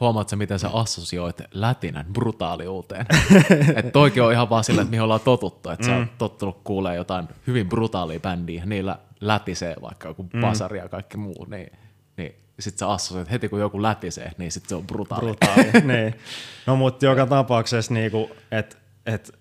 Huomaatko, 0.00 0.36
miten 0.36 0.58
sä 0.58 0.68
assosioit 0.72 1.42
lätinän 1.52 2.06
brutaaliuteen? 2.12 3.06
että 3.76 3.90
toikin 3.92 4.22
on 4.22 4.32
ihan 4.32 4.50
vaan 4.50 4.64
sillä, 4.64 4.82
että 4.82 4.90
mihin 4.90 5.02
ollaan 5.02 5.20
totuttu, 5.20 5.70
että 5.70 5.86
sä 5.86 5.96
oot 5.96 6.18
tottunut 6.18 6.60
kuulee 6.64 6.96
jotain 6.96 7.28
hyvin 7.46 7.68
brutaalia 7.68 8.20
bändiä, 8.20 8.66
niillä 8.66 8.98
lätisee 9.22 9.76
vaikka 9.82 10.08
joku 10.08 10.28
basari 10.40 10.78
ja 10.78 10.88
kaikki 10.88 11.16
muu, 11.16 11.44
niin, 11.44 11.72
niin 12.16 12.34
sit 12.58 12.78
sä 12.78 12.88
assosioit 12.88 13.30
heti 13.30 13.48
kun 13.48 13.60
joku 13.60 13.82
lätisee, 13.82 14.32
niin 14.38 14.52
sit 14.52 14.66
se 14.66 14.74
on 14.74 14.86
brutaali. 14.86 15.22
brutaali. 15.22 15.70
niin. 15.92 16.14
No 16.66 16.76
mutta 16.76 17.06
joka 17.06 17.26
tapauksessa, 17.26 17.94
niinku, 17.94 18.30
että 18.50 18.76
et, 19.06 19.32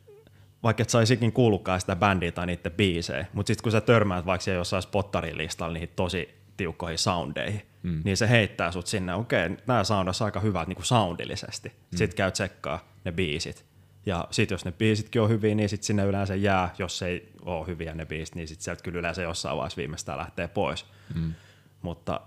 vaikka 0.64 0.82
et 0.84 0.90
saisikin 0.90 1.32
kuullutkaan 1.32 1.82
sitä 1.82 1.96
bändiä 1.96 2.32
tai 2.32 2.46
niiden 2.46 2.72
biisejä, 2.72 3.26
mutta 3.34 3.48
sitten 3.48 3.64
kun 3.64 3.72
sä 3.72 3.82
törmäät 3.82 4.26
vaikka 4.26 4.44
siellä 4.44 4.60
jossain 4.60 4.84
spottarin 4.84 5.38
listalla 5.38 5.74
niihin 5.74 5.92
tosi 5.96 6.42
tiukkoihin 6.58 6.98
soundeihin, 6.98 7.62
mm. 7.84 8.02
niin 8.04 8.18
se 8.18 8.30
heittää 8.30 8.72
sut 8.72 8.88
sinne, 8.88 9.14
okei, 9.14 9.46
okay, 9.46 9.58
nämä 9.68 9.84
soundas 9.84 10.22
aika 10.22 10.40
hyvät 10.40 10.68
niinku 10.68 10.84
soundillisesti. 10.84 11.70
Mm. 11.70 11.98
Sitten 11.98 12.18
käy 12.18 12.32
tsekkaa 12.32 12.94
ne 13.06 13.12
biisit. 13.12 13.71
Ja 14.06 14.28
sitten 14.32 14.54
jos 14.56 14.66
ne 14.66 14.72
biisitkin 14.72 15.22
on 15.22 15.30
hyviä, 15.30 15.56
niin 15.56 15.70
sitten 15.70 15.86
sinne 15.86 16.06
yleensä 16.06 16.36
jää, 16.36 16.74
jos 16.78 17.02
ei 17.02 17.32
ole 17.42 17.68
hyviä 17.68 17.94
ne 17.94 18.06
biisit, 18.06 18.36
niin 18.36 18.48
sitten 18.48 18.64
sieltä 18.64 18.84
kyllä 18.84 19.00
yleensä 19.00 19.22
jossain 19.22 19.58
vaiheessa 19.58 19.78
viimeistään 19.78 20.18
lähtee 20.18 20.48
pois. 20.48 20.86
Mm. 21.16 21.34
Mutta 21.82 22.22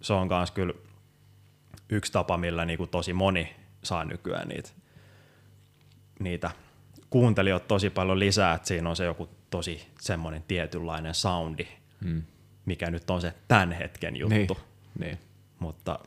se 0.00 0.12
on 0.12 0.28
myös 0.28 0.50
kyllä 0.50 0.74
yksi 1.88 2.12
tapa, 2.12 2.36
millä 2.36 2.64
niinku 2.64 2.86
tosi 2.86 3.12
moni 3.12 3.56
saa 3.82 4.04
nykyään 4.04 4.48
niitä, 4.48 4.70
niitä 6.18 6.50
kuuntelijoita 7.10 7.66
tosi 7.66 7.90
paljon 7.90 8.18
lisää, 8.18 8.54
että 8.54 8.68
siinä 8.68 8.90
on 8.90 8.96
se 8.96 9.04
joku 9.04 9.28
tosi 9.50 9.86
semmoinen 10.00 10.42
tietynlainen 10.42 11.14
soundi, 11.14 11.68
mm. 12.00 12.22
mikä 12.64 12.90
nyt 12.90 13.10
on 13.10 13.20
se 13.20 13.34
tämän 13.48 13.72
hetken 13.72 14.16
juttu. 14.16 14.54
Niin, 14.54 14.58
niin. 14.98 15.18
Mutta 15.58 15.98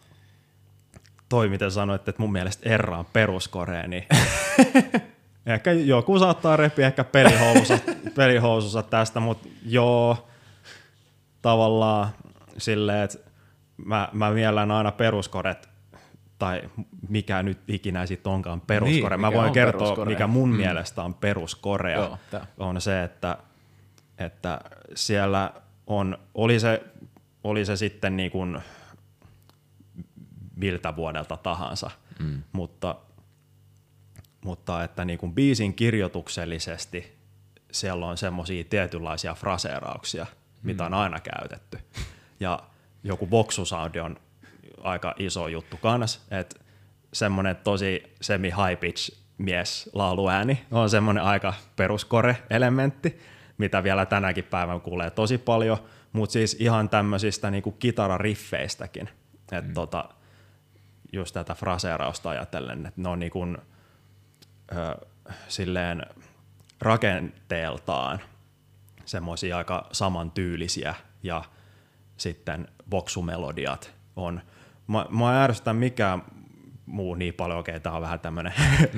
toi, 1.30 1.49
miten 1.49 1.72
sanoit, 1.72 2.07
että 2.07 2.22
mun 2.22 2.31
mielestä 2.31 2.69
Erra 2.69 2.97
on 2.97 3.06
peruskorea, 3.14 3.88
niin 3.88 4.07
ehkä 5.45 5.72
joku 5.72 6.19
saattaa 6.19 6.57
repiä 6.57 6.88
ehkä 6.88 7.03
pelihousussa, 7.03 7.77
pelihousussa 8.15 8.84
tästä, 8.84 9.19
mutta 9.19 9.47
joo, 9.65 10.27
tavallaan 11.41 12.10
silleen, 12.57 13.03
että 13.03 13.18
mä, 13.77 14.10
mä 14.14 14.31
miellän 14.31 14.72
aina 14.72 14.91
peruskoret, 14.91 15.69
tai 16.39 16.61
mikä 17.10 17.43
nyt 17.43 17.60
ikinä 17.68 18.06
sitten 18.06 18.31
onkaan 18.31 18.61
peruskore. 18.61 19.15
Niin, 19.15 19.22
mä 19.22 19.34
voin 19.34 19.53
kertoa, 19.53 19.81
peruskorea. 19.81 20.10
mikä 20.10 20.27
mun 20.27 20.49
mm. 20.49 20.56
mielestä 20.56 21.03
on 21.03 21.14
peruskorea. 21.14 21.97
Joo, 21.97 22.18
tää. 22.31 22.47
on 22.57 22.81
se, 22.81 23.03
että, 23.03 23.38
että 24.18 24.61
siellä 24.95 25.53
on, 25.88 26.18
oli 26.34 26.60
se, 26.60 26.84
oli 27.43 27.65
se 27.65 27.76
sitten 27.76 28.18
niin 28.18 28.31
kuin 28.31 28.60
miltä 30.56 30.95
vuodelta 30.95 31.38
tahansa, 31.38 31.91
mm. 32.19 32.44
mutta, 32.52 32.95
mutta 34.45 34.84
että 34.84 35.06
niin 35.06 35.19
kuin 35.19 35.34
biisin 35.34 35.73
kirjoituksellisesti 35.73 37.15
siellä 37.72 38.06
on 38.06 38.18
semmoisia 38.18 38.64
tietynlaisia 38.64 39.34
fraseerauksia, 39.34 40.23
mm. 40.23 40.68
mitä 40.68 40.86
on 40.86 40.94
aina 40.94 41.19
käytetty. 41.19 41.80
Ja 42.40 42.60
joku 43.03 43.27
boksusoundi 43.27 43.99
on 43.99 44.18
aika 44.84 45.14
iso 45.19 45.48
juttu 45.48 45.77
kans, 45.77 46.22
että 46.32 46.60
semmoinen 47.14 47.56
tosi 47.56 48.03
semi 48.22 48.48
high 48.49 48.80
pitch 48.80 49.18
mies 49.38 49.90
lauluääni 49.94 50.65
on 50.72 50.90
semmoinen 50.90 51.23
aika 51.23 51.53
peruskore-elementti, 51.76 53.19
mitä 53.57 53.84
vielä 53.84 54.06
tänäkin 54.06 54.44
päivän 54.44 54.82
kuulee 54.82 55.10
tosi 55.10 55.38
paljon, 55.38 55.77
mutta 56.14 56.34
siis 56.34 56.57
ihan 56.60 56.90
tämmöisistä 56.90 57.52
niinku 57.52 57.72
kitarariffeistäkin, 57.72 59.10
että 59.52 59.68
mm. 59.68 59.73
tota, 59.73 60.10
just 61.15 61.33
tätä 61.33 61.55
fraseerausta 61.55 62.29
ajatellen, 62.29 62.85
että 62.85 63.01
ne 63.01 63.09
on 63.09 63.19
niinku, 63.19 63.43
ö, 63.43 65.05
silleen 65.47 66.05
rakenteeltaan 66.81 68.19
semmoisia 69.05 69.57
aika 69.57 69.87
samantyylisiä 69.91 70.95
ja 71.23 71.43
sitten 72.17 72.67
boksumelodiat 72.89 73.91
on. 74.15 74.41
Mä, 74.87 75.05
mä 75.09 75.43
ärsytä 75.43 75.73
mikään 75.73 76.23
muu 76.85 77.15
niin 77.15 77.33
paljon, 77.33 77.59
okei, 77.59 77.79
tää 77.79 77.93
on 77.93 78.01
vähän 78.01 78.19
tämmönen, 78.19 78.53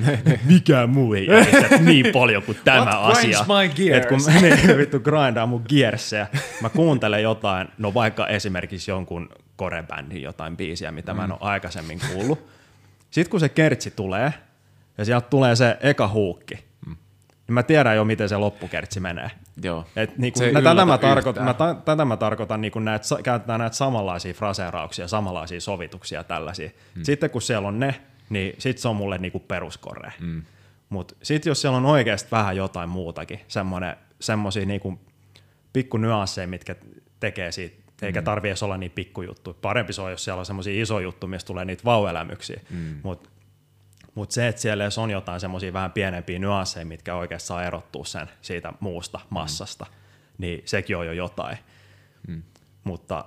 mikään 0.45 0.89
muu 0.89 1.13
ei 1.13 1.27
ärsytä 1.31 1.77
niin 1.77 2.05
paljon 2.13 2.43
kuin 2.43 2.57
tämä 2.63 2.85
What 2.85 3.17
asia. 3.17 3.45
my 3.47 3.69
gears? 3.75 4.03
Et 4.03 4.09
kun 4.09 4.19
mä 4.33 4.39
niin, 4.41 4.77
vittu 4.77 4.99
grindaa 4.99 5.45
mun 5.45 5.63
gearsseja, 5.69 6.27
mä 6.61 6.69
kuuntelen 6.69 7.23
jotain, 7.23 7.67
no 7.77 7.93
vaikka 7.93 8.27
esimerkiksi 8.27 8.91
jonkun 8.91 9.29
korebändin 9.57 10.21
jotain 10.21 10.57
biisiä, 10.57 10.91
mitä 10.91 11.13
mä 11.13 11.23
en 11.23 11.31
ole 11.31 11.39
aikaisemmin 11.41 11.99
kuullut. 12.11 12.47
Sitten 13.11 13.31
kun 13.31 13.39
se 13.39 13.49
kertsi 13.49 13.91
tulee, 13.91 14.33
ja 14.97 15.05
sieltä 15.05 15.29
tulee 15.29 15.55
se 15.55 15.77
eka 15.81 16.07
huukki, 16.07 16.55
niin 17.47 17.53
mä 17.53 17.63
tiedän 17.63 17.95
jo, 17.95 18.05
miten 18.05 18.29
se 18.29 18.37
loppukertsi 18.37 18.99
menee. 18.99 19.31
Joo. 19.63 19.85
Et 19.95 20.13
Se 20.35 20.45
ei 20.45 20.53
mä, 20.53 20.61
tätä, 20.61 20.85
mä 20.85 20.97
tarkoitan, 20.97 21.43
mä, 21.43 21.53
ta, 21.53 21.75
tätä 21.85 22.05
mä 22.05 22.17
tarkoitan, 22.17 22.61
niinku 22.61 22.79
näitä, 22.79 23.07
sa- 23.07 23.21
käytetään 23.23 23.59
näitä 23.59 23.75
samanlaisia 23.75 24.33
fraseerauksia, 24.33 25.07
samanlaisia 25.07 25.61
sovituksia 25.61 26.23
tällaisia. 26.23 26.69
Hmm. 26.95 27.03
Sitten 27.03 27.29
kun 27.29 27.41
siellä 27.41 27.67
on 27.67 27.79
ne, 27.79 28.01
niin 28.29 28.55
sit 28.57 28.77
se 28.77 28.87
on 28.87 28.95
mulle 28.95 29.17
niinku 29.17 29.39
peruskore. 29.39 30.13
Hmm. 30.19 30.41
Mutta 30.89 31.15
sitten 31.23 31.51
jos 31.51 31.61
siellä 31.61 31.77
on 31.77 31.85
oikeasti 31.85 32.31
vähän 32.31 32.57
jotain 32.57 32.89
muutakin, 32.89 33.39
semmoisia 34.19 34.65
niinku 34.65 34.99
pikku 35.73 35.97
nyansseja, 35.97 36.47
mitkä 36.47 36.75
tekee 37.19 37.51
siitä, 37.51 37.86
eikä 38.01 38.21
tarvi 38.21 38.47
edes 38.47 38.63
olla 38.63 38.77
niin 38.77 38.91
pikkujuttu. 38.91 39.53
Parempi 39.53 39.93
se 39.93 40.01
on, 40.01 40.11
jos 40.11 40.23
siellä 40.23 40.39
on 40.39 40.45
semmoisia 40.45 40.81
iso 40.81 40.99
juttu, 40.99 41.27
mistä 41.27 41.47
tulee 41.47 41.65
niitä 41.65 41.83
vauelämyksiä. 41.85 42.61
Mm. 42.69 42.99
Mutta 43.03 43.29
mut 44.15 44.31
se, 44.31 44.47
että 44.47 44.61
siellä 44.61 44.83
on 44.97 45.11
jotain 45.11 45.39
semmoisia 45.39 45.73
vähän 45.73 45.91
pienempiä 45.91 46.39
nyansseja, 46.39 46.85
mitkä 46.85 47.15
oikeasti 47.15 47.47
saa 47.47 47.63
erottua 47.63 48.05
sen 48.05 48.29
siitä 48.41 48.73
muusta 48.79 49.19
massasta, 49.29 49.85
mm. 49.85 49.95
niin 50.37 50.61
sekin 50.65 50.97
on 50.97 51.05
jo 51.05 51.11
jotain. 51.11 51.57
Mm. 52.27 52.43
Mutta 52.83 53.25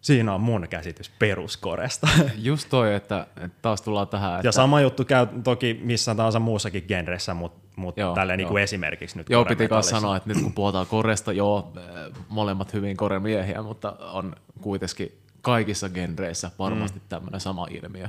siinä 0.00 0.34
on 0.34 0.40
mun 0.40 0.66
käsitys 0.70 1.10
peruskoresta. 1.18 2.08
Just 2.36 2.68
toi, 2.68 2.94
että, 2.94 3.26
että 3.36 3.58
taas 3.62 3.82
tullaan 3.82 4.08
tähän. 4.08 4.34
Että... 4.34 4.48
Ja 4.48 4.52
sama 4.52 4.80
juttu 4.80 5.04
käy 5.04 5.26
toki 5.44 5.80
missään 5.82 6.16
tahansa 6.16 6.38
muussakin 6.38 6.84
genressä, 6.88 7.34
mutta 7.34 7.65
mut 7.76 7.96
Joo, 7.96 8.14
tälleen 8.14 8.36
niin 8.36 8.44
joo. 8.44 8.50
kuin 8.50 8.62
esimerkiksi 8.62 9.18
nyt 9.18 9.30
Joo, 9.30 9.44
piti 9.44 9.54
koremetallissa. 9.54 10.00
sanoa, 10.00 10.16
että 10.16 10.28
nyt 10.28 10.42
kun 10.42 10.52
puhutaan 10.52 10.86
koresta, 10.86 11.32
joo, 11.32 11.72
äh, 11.76 11.84
molemmat 12.28 12.72
hyvin 12.72 12.96
koremiehiä, 12.96 13.62
mutta 13.62 13.90
on 14.00 14.36
kuitenkin 14.60 15.18
kaikissa 15.42 15.88
genreissä 15.88 16.50
varmasti 16.58 16.98
mm. 16.98 17.04
tämmöinen 17.08 17.40
sama 17.40 17.66
ilmiö, 17.70 18.08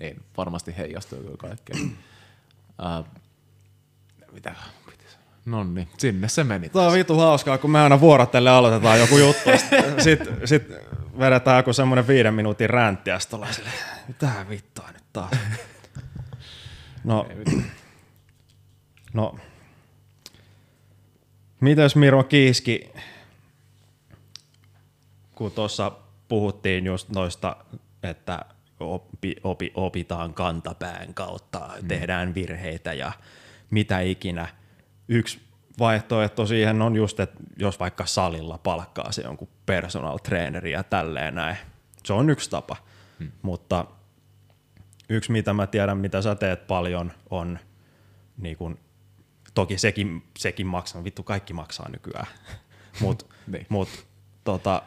niin 0.00 0.22
varmasti 0.36 0.74
heijastuu 0.78 1.18
kyllä 1.18 1.36
kaikkeen. 1.36 1.92
äh, 2.86 3.04
mitä 4.32 4.54
piti 4.86 5.04
sanoa? 5.08 5.26
No 5.44 5.64
niin, 5.64 5.88
sinne 5.98 6.28
se 6.28 6.44
meni. 6.44 6.68
Tämä 6.68 6.86
on 6.86 6.92
vitu 6.92 7.18
hauskaa, 7.18 7.58
kun 7.58 7.70
me 7.70 7.80
aina 7.80 8.00
vuorotelle 8.00 8.50
aloitetaan 8.50 9.00
joku 9.00 9.18
juttu, 9.18 9.50
sitten 9.58 10.00
sit, 10.00 10.20
sit 10.44 10.72
vedetään 11.18 11.56
joku 11.56 11.72
semmoinen 11.72 12.08
viiden 12.08 12.34
minuutin 12.34 12.70
räntti, 12.70 13.10
ja 13.10 13.18
sitten 13.18 13.36
ollaan 13.36 13.54
silleen, 13.54 13.74
mitä 14.08 14.46
vittua 14.48 14.88
nyt 14.92 15.04
taas. 15.12 15.30
No, 17.04 17.26
no, 19.16 19.34
mitäs 21.60 21.96
Miro 21.96 22.24
Kiiski, 22.24 22.92
kun 25.34 25.52
tuossa 25.52 25.92
puhuttiin 26.28 26.86
just 26.86 27.08
noista, 27.08 27.56
että 28.02 28.44
opi, 28.80 29.36
opi, 29.44 29.72
opitaan 29.74 30.34
kantapään 30.34 31.14
kautta, 31.14 31.70
mm. 31.82 31.88
tehdään 31.88 32.34
virheitä 32.34 32.92
ja 32.92 33.12
mitä 33.70 34.00
ikinä. 34.00 34.48
Yksi 35.08 35.40
vaihtoehto 35.78 36.46
siihen 36.46 36.82
on 36.82 36.96
just, 36.96 37.20
että 37.20 37.36
jos 37.56 37.80
vaikka 37.80 38.06
salilla 38.06 38.58
palkkaa 38.58 39.12
se 39.12 39.22
jonkun 39.22 39.48
personal 39.66 40.18
traineri 40.18 40.72
ja 40.72 40.82
tälleen 40.82 41.34
näin. 41.34 41.56
Se 42.04 42.12
on 42.12 42.30
yksi 42.30 42.50
tapa, 42.50 42.76
mm. 43.18 43.32
mutta 43.42 43.84
yksi 45.08 45.32
mitä 45.32 45.52
mä 45.52 45.66
tiedän, 45.66 45.98
mitä 45.98 46.22
sä 46.22 46.34
teet 46.34 46.66
paljon, 46.66 47.12
on 47.30 47.58
niin 48.38 48.56
kun, 48.56 48.78
toki 49.56 49.78
sekin, 49.78 50.22
sekin 50.38 50.66
maksaa, 50.66 51.04
vittu 51.04 51.22
kaikki 51.22 51.52
maksaa 51.52 51.88
nykyään, 51.88 52.26
mutta 53.00 53.26
Niin. 53.46 53.66
mut, 53.68 53.88
tota, 54.44 54.82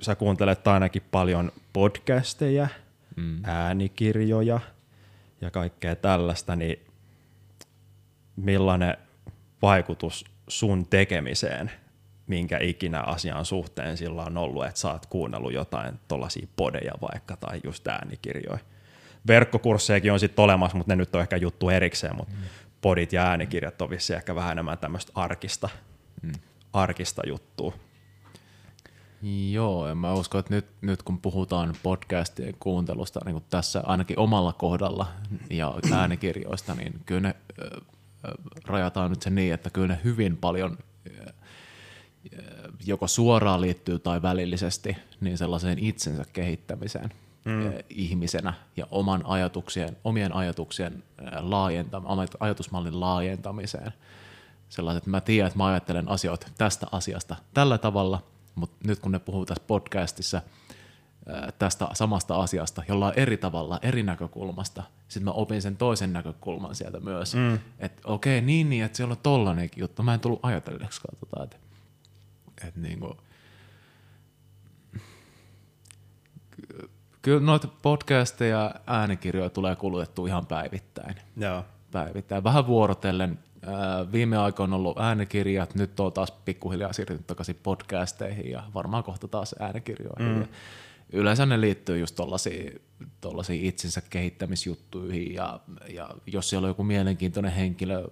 sä 0.00 0.14
kuuntelet 0.14 0.68
ainakin 0.68 1.02
paljon 1.10 1.52
podcasteja, 1.72 2.68
mm. 3.16 3.40
äänikirjoja 3.44 4.60
ja 5.40 5.50
kaikkea 5.50 5.96
tällaista, 5.96 6.56
niin 6.56 6.86
millainen 8.36 8.96
vaikutus 9.62 10.24
sun 10.48 10.86
tekemiseen, 10.86 11.70
minkä 12.26 12.58
ikinä 12.58 13.00
asian 13.00 13.44
suhteen 13.44 13.96
sillä 13.96 14.22
on 14.22 14.36
ollut, 14.36 14.66
että 14.66 14.80
sä 14.80 14.92
oot 14.92 15.06
kuunnellut 15.06 15.52
jotain 15.52 16.00
tollaisia 16.08 16.46
podeja 16.56 16.92
vaikka 17.00 17.36
tai 17.36 17.60
just 17.64 17.88
äänikirjoja. 17.88 18.58
Verkkokurssejakin 19.26 20.12
on 20.12 20.20
sitten 20.20 20.42
olemassa, 20.42 20.76
mutta 20.76 20.92
ne 20.92 20.96
nyt 20.96 21.14
on 21.14 21.20
ehkä 21.20 21.36
juttu 21.36 21.68
erikseen, 21.68 22.16
mutta 22.16 22.34
mm. 22.34 22.42
Podit 22.80 23.12
ja 23.12 23.22
äänikirjat 23.22 23.82
on 23.82 23.90
vissiin 23.90 24.16
ehkä 24.16 24.34
vähän 24.34 24.52
enemmän 24.52 24.78
tämmöistä 24.78 25.12
arkista, 25.14 25.68
mm. 26.22 26.32
arkista 26.72 27.22
juttua. 27.26 27.72
Joo, 29.50 29.88
ja 29.88 29.94
mä 29.94 30.12
uskon, 30.12 30.38
että 30.38 30.54
nyt, 30.54 30.66
nyt 30.80 31.02
kun 31.02 31.20
puhutaan 31.20 31.74
podcastien 31.82 32.54
kuuntelusta 32.60 33.20
niin 33.24 33.42
tässä 33.50 33.82
ainakin 33.86 34.18
omalla 34.18 34.52
kohdalla 34.52 35.06
ja 35.50 35.74
äänikirjoista, 35.92 36.74
niin 36.74 37.00
kyllä 37.06 37.20
ne 37.20 37.34
ö, 37.62 37.80
rajataan 38.64 39.10
nyt 39.10 39.22
se 39.22 39.30
niin, 39.30 39.54
että 39.54 39.70
kyllä 39.70 39.88
ne 39.88 40.00
hyvin 40.04 40.36
paljon 40.36 40.78
ö, 41.06 41.32
joko 42.86 43.06
suoraan 43.06 43.60
liittyy 43.60 43.98
tai 43.98 44.22
välillisesti 44.22 44.96
niin 45.20 45.38
sellaiseen 45.38 45.78
itsensä 45.78 46.24
kehittämiseen 46.32 47.10
mm. 47.48 47.72
ihmisenä 47.90 48.54
ja 48.76 48.86
oman 48.90 49.26
ajatuksien, 49.26 49.96
omien 50.04 50.34
ajatuksien 50.34 51.02
laajentamiseen, 51.40 52.28
ajatusmallin 52.40 53.00
laajentamiseen. 53.00 53.92
Sellaiset, 54.68 54.98
että 54.98 55.10
mä 55.10 55.20
tiedän, 55.20 55.46
että 55.46 55.58
mä 55.58 55.66
ajattelen 55.66 56.08
asioita 56.08 56.46
tästä 56.58 56.86
asiasta 56.92 57.36
tällä 57.54 57.78
tavalla, 57.78 58.22
mutta 58.54 58.76
nyt 58.88 58.98
kun 58.98 59.12
ne 59.12 59.18
puhuu 59.18 59.46
tässä 59.46 59.64
podcastissa 59.66 60.42
ää, 61.28 61.52
tästä 61.58 61.88
samasta 61.92 62.36
asiasta 62.36 62.82
jollain 62.88 63.18
eri 63.18 63.36
tavalla, 63.36 63.78
eri 63.82 64.02
näkökulmasta, 64.02 64.82
sitten 65.08 65.24
mä 65.24 65.30
opin 65.30 65.62
sen 65.62 65.76
toisen 65.76 66.12
näkökulman 66.12 66.74
sieltä 66.74 67.00
myös. 67.00 67.34
Mm. 67.34 67.58
Että 67.78 68.02
okei, 68.04 68.40
niin, 68.40 68.70
niin, 68.70 68.84
että 68.84 68.96
siellä 68.96 69.12
on 69.12 69.18
tollanenkin 69.22 69.80
juttu. 69.80 70.02
Mä 70.02 70.14
en 70.14 70.20
tullut 70.20 70.40
ajatelleeksikaan 70.42 71.16
tota, 71.20 71.44
että, 71.44 71.56
että 72.66 72.80
niinku, 72.80 73.16
kyllä 77.22 77.40
noita 77.40 77.68
podcasteja 77.82 78.58
ja 78.58 78.74
äänikirjoja 78.86 79.50
tulee 79.50 79.76
kulutettua 79.76 80.28
ihan 80.28 80.46
päivittäin. 80.46 81.14
Joo. 81.36 81.64
päivittäin. 81.90 82.44
Vähän 82.44 82.66
vuorotellen. 82.66 83.38
Viime 84.12 84.36
aikoina 84.36 84.74
on 84.74 84.80
ollut 84.80 84.98
äänikirjat, 84.98 85.74
nyt 85.74 86.00
on 86.00 86.12
taas 86.12 86.30
pikkuhiljaa 86.30 86.92
siirtynyt 86.92 87.26
takaisin 87.26 87.58
podcasteihin 87.62 88.50
ja 88.50 88.62
varmaan 88.74 89.04
kohta 89.04 89.28
taas 89.28 89.54
äänikirjoihin. 89.58 90.36
Mm. 90.36 90.48
Yleensä 91.12 91.46
ne 91.46 91.60
liittyy 91.60 91.98
just 91.98 92.16
tollasiin 93.20 93.64
itsensä 93.64 94.02
kehittämisjuttuihin 94.10 95.34
ja, 95.34 95.60
ja 95.88 96.10
jos 96.26 96.50
siellä 96.50 96.66
on 96.66 96.70
joku 96.70 96.84
mielenkiintoinen 96.84 97.52
henkilö 97.52 98.08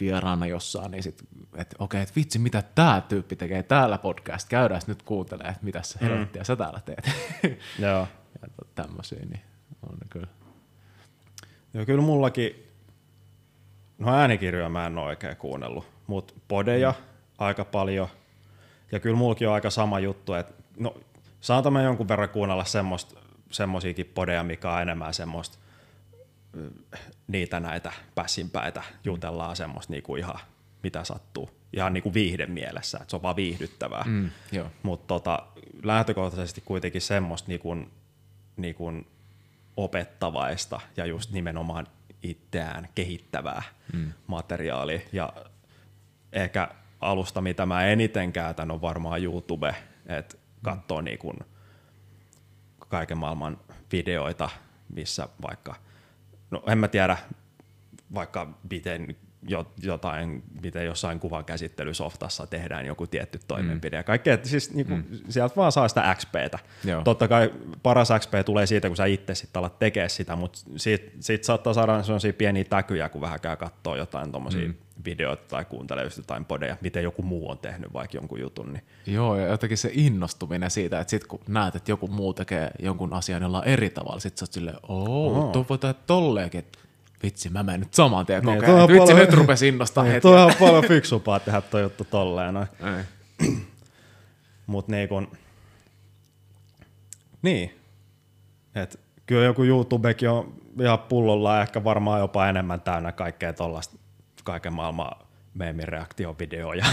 vieraana 0.00 0.46
jossain, 0.46 0.90
niin 0.90 1.02
sit, 1.02 1.22
että 1.56 1.76
okei, 1.78 2.02
että 2.02 2.14
vitsi, 2.16 2.38
mitä 2.38 2.62
tämä 2.74 3.02
tyyppi 3.08 3.36
tekee 3.36 3.62
täällä 3.62 3.98
podcast, 3.98 4.48
käydään 4.48 4.82
nyt 4.86 5.02
kuuntelemaan, 5.02 5.52
että 5.52 5.64
mitä 5.64 5.82
se 5.82 5.98
helvettiä 6.00 6.44
sä 6.44 6.56
täällä 6.56 6.80
teet. 6.84 7.10
Joo. 7.78 8.08
ja 8.42 8.48
tämmöisiä, 8.74 9.18
niin 9.18 9.40
on 9.90 9.96
kyllä. 10.10 10.26
Joo, 11.74 11.86
kyllä 11.86 12.02
mullakin, 12.02 12.72
no 13.98 14.14
äänikirjoja 14.14 14.68
mä 14.68 14.86
en 14.86 14.98
ole 14.98 15.06
oikein 15.06 15.36
kuunnellut, 15.36 15.86
mutta 16.06 16.34
podeja 16.48 16.90
mm. 16.98 17.04
aika 17.38 17.64
paljon. 17.64 18.08
Ja 18.92 19.00
kyllä 19.00 19.16
mullakin 19.16 19.48
on 19.48 19.54
aika 19.54 19.70
sama 19.70 20.00
juttu, 20.00 20.34
että 20.34 20.54
no 20.78 20.94
saatan 21.40 21.72
mä 21.72 21.82
jonkun 21.82 22.08
verran 22.08 22.28
kuunnella 22.28 22.64
semmoista, 22.64 23.20
semmosiakin 23.50 24.06
podeja, 24.14 24.44
mikä 24.44 24.72
on 24.72 24.82
enemmän 24.82 25.14
semmoista 25.14 25.58
niitä 27.26 27.60
näitä 27.60 27.92
pässinpäitä, 28.14 28.82
jutellaan 29.04 29.56
semmoista 29.56 29.92
niinku 29.92 30.16
ihan 30.16 30.38
mitä 30.82 31.04
sattuu. 31.04 31.50
Ihan 31.72 31.92
niinku 31.92 32.14
viihden 32.14 32.50
mielessä, 32.50 32.98
että 32.98 33.10
se 33.10 33.16
on 33.16 33.22
vaan 33.22 33.36
viihdyttävää. 33.36 34.04
Mm. 34.06 34.30
Mutta 34.82 35.06
tota, 35.06 35.46
lähtökohtaisesti 35.82 36.60
kuitenkin 36.64 37.00
semmoista 37.00 37.48
niinku, 37.48 37.76
niinku 38.56 38.92
opettavaista 39.76 40.80
ja 40.96 41.06
just 41.06 41.30
nimenomaan 41.30 41.86
itseään 42.22 42.88
kehittävää 42.94 43.62
mm. 43.92 44.12
materiaalia. 44.26 45.00
Ja 45.12 45.32
ehkä 46.32 46.68
alusta, 47.00 47.40
mitä 47.40 47.66
mä 47.66 47.84
eniten 47.84 48.32
käytän, 48.32 48.70
on 48.70 48.80
varmaan 48.80 49.22
YouTube, 49.22 49.74
että 50.06 50.36
katsoo 50.62 51.00
mm. 51.00 51.04
niinku 51.04 51.34
kaiken 52.78 53.18
maailman 53.18 53.60
videoita, 53.92 54.50
missä 54.94 55.28
vaikka, 55.42 55.74
no 56.54 56.62
en 56.66 56.78
mä 56.78 56.88
tiedä, 56.88 57.16
vaikka 58.14 58.58
miten 58.70 59.16
jotain, 59.82 60.42
miten 60.62 60.86
jossain 60.86 61.20
kuvan 61.20 61.44
käsittelysoftassa 61.44 62.46
tehdään 62.46 62.86
joku 62.86 63.06
tietty 63.06 63.40
toimenpide. 63.48 64.00
Mm. 64.00 64.04
Kaikkea, 64.04 64.34
että 64.34 64.48
siis 64.48 64.74
niinku, 64.74 64.96
mm. 64.96 65.04
sieltä 65.28 65.56
vaan 65.56 65.72
saa 65.72 65.88
sitä 65.88 66.16
XPtä. 66.18 66.58
Joo. 66.84 67.02
Totta 67.02 67.28
kai 67.28 67.52
paras 67.82 68.08
XP 68.18 68.32
tulee 68.46 68.66
siitä, 68.66 68.88
kun 68.88 68.96
sä 68.96 69.04
itse 69.04 69.34
sitten 69.34 69.60
alat 69.60 69.78
tekemään 69.78 70.10
sitä, 70.10 70.36
mutta 70.36 70.58
siitä, 70.76 71.10
siitä 71.20 71.46
saattaa 71.46 71.74
saada 71.74 72.02
sellaisia 72.02 72.32
pieniä 72.32 72.64
täkyjä, 72.64 73.08
kun 73.08 73.20
vähän 73.20 73.40
käy 73.40 73.56
katsoo 73.56 73.96
jotain 73.96 74.32
tommosia 74.32 74.68
mm. 74.68 74.74
videoita 75.04 75.42
tai 75.48 75.64
kuuntelee 75.64 76.04
just 76.04 76.16
jotain 76.16 76.44
podeja, 76.44 76.76
miten 76.80 77.02
joku 77.02 77.22
muu 77.22 77.50
on 77.50 77.58
tehnyt 77.58 77.92
vaikka 77.92 78.16
jonkun 78.16 78.40
jutun. 78.40 78.72
Niin. 78.72 78.84
Joo, 79.06 79.36
ja 79.36 79.46
jotenkin 79.46 79.78
se 79.78 79.90
innostuminen 79.92 80.70
siitä, 80.70 81.00
että 81.00 81.10
sit 81.10 81.26
kun 81.26 81.40
näet, 81.48 81.76
että 81.76 81.90
joku 81.90 82.08
muu 82.08 82.34
tekee 82.34 82.70
jonkun 82.78 83.12
asian 83.12 83.42
jollain 83.42 83.68
eri 83.68 83.90
tavalla, 83.90 84.20
sit 84.20 84.38
sä 84.38 84.44
oot 84.44 84.52
silleen, 84.52 84.76
ooo, 84.88 85.52
tuo 85.52 85.66
voi 85.68 85.78
tehdä 85.78 85.94
tolleenkin, 86.06 86.64
vitsi, 87.24 87.48
mä 87.50 87.62
menen 87.62 87.80
nyt 87.80 87.94
saman 87.94 88.26
tien 88.26 88.42
Niin, 88.44 88.54
kokeilemaan. 88.54 88.76
toi 88.76 88.82
on 88.82 88.88
Vitsi, 89.02 89.12
paljon- 89.12 89.26
nyt 89.30 89.38
rupesi 89.38 89.68
innostaa 89.68 90.04
Niin, 90.04 90.12
heti. 90.12 90.22
toi 90.22 90.42
on 90.42 90.52
paljon 90.60 90.84
fiksumpaa 90.84 91.40
tehdä 91.40 91.60
toi 91.60 91.82
juttu 91.82 92.04
tolleen. 92.04 92.54
Noin. 92.54 92.66
Mut 94.66 94.88
niin 94.88 95.08
kun, 95.08 95.28
niin, 97.42 97.80
et 98.74 99.00
kyllä 99.26 99.44
joku 99.44 99.64
YouTubekin 99.64 100.30
on 100.30 100.54
ihan 100.80 100.98
pullolla 100.98 101.62
ehkä 101.62 101.84
varmaan 101.84 102.20
jopa 102.20 102.48
enemmän 102.48 102.80
täynnä 102.80 103.12
kaikkea 103.12 103.52
tollasta 103.52 103.96
kaiken 104.44 104.72
maailman 104.74 105.10
meemireaktiovideoja, 105.54 106.84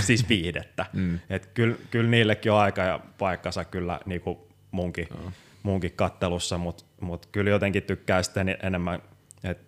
siis 0.00 0.28
viihdettä. 0.28 0.86
Mm. 0.92 1.18
Et 1.30 1.46
kyllä, 1.46 1.76
kyllä 1.90 2.10
niillekin 2.10 2.52
on 2.52 2.58
aika 2.58 2.82
ja 2.82 3.00
paikkansa 3.18 3.64
kyllä 3.64 4.00
niin 4.06 4.20
kuin 4.20 4.38
munkin, 4.70 5.08
mm. 5.24 5.32
munkin 5.62 5.92
kattelussa, 5.96 6.58
mutta 6.58 6.84
mut 7.00 7.26
kyllä 7.32 7.50
jotenkin 7.50 7.82
tykkää 7.82 8.22
sitten 8.22 8.56
enemmän, 8.62 9.02
että 9.44 9.64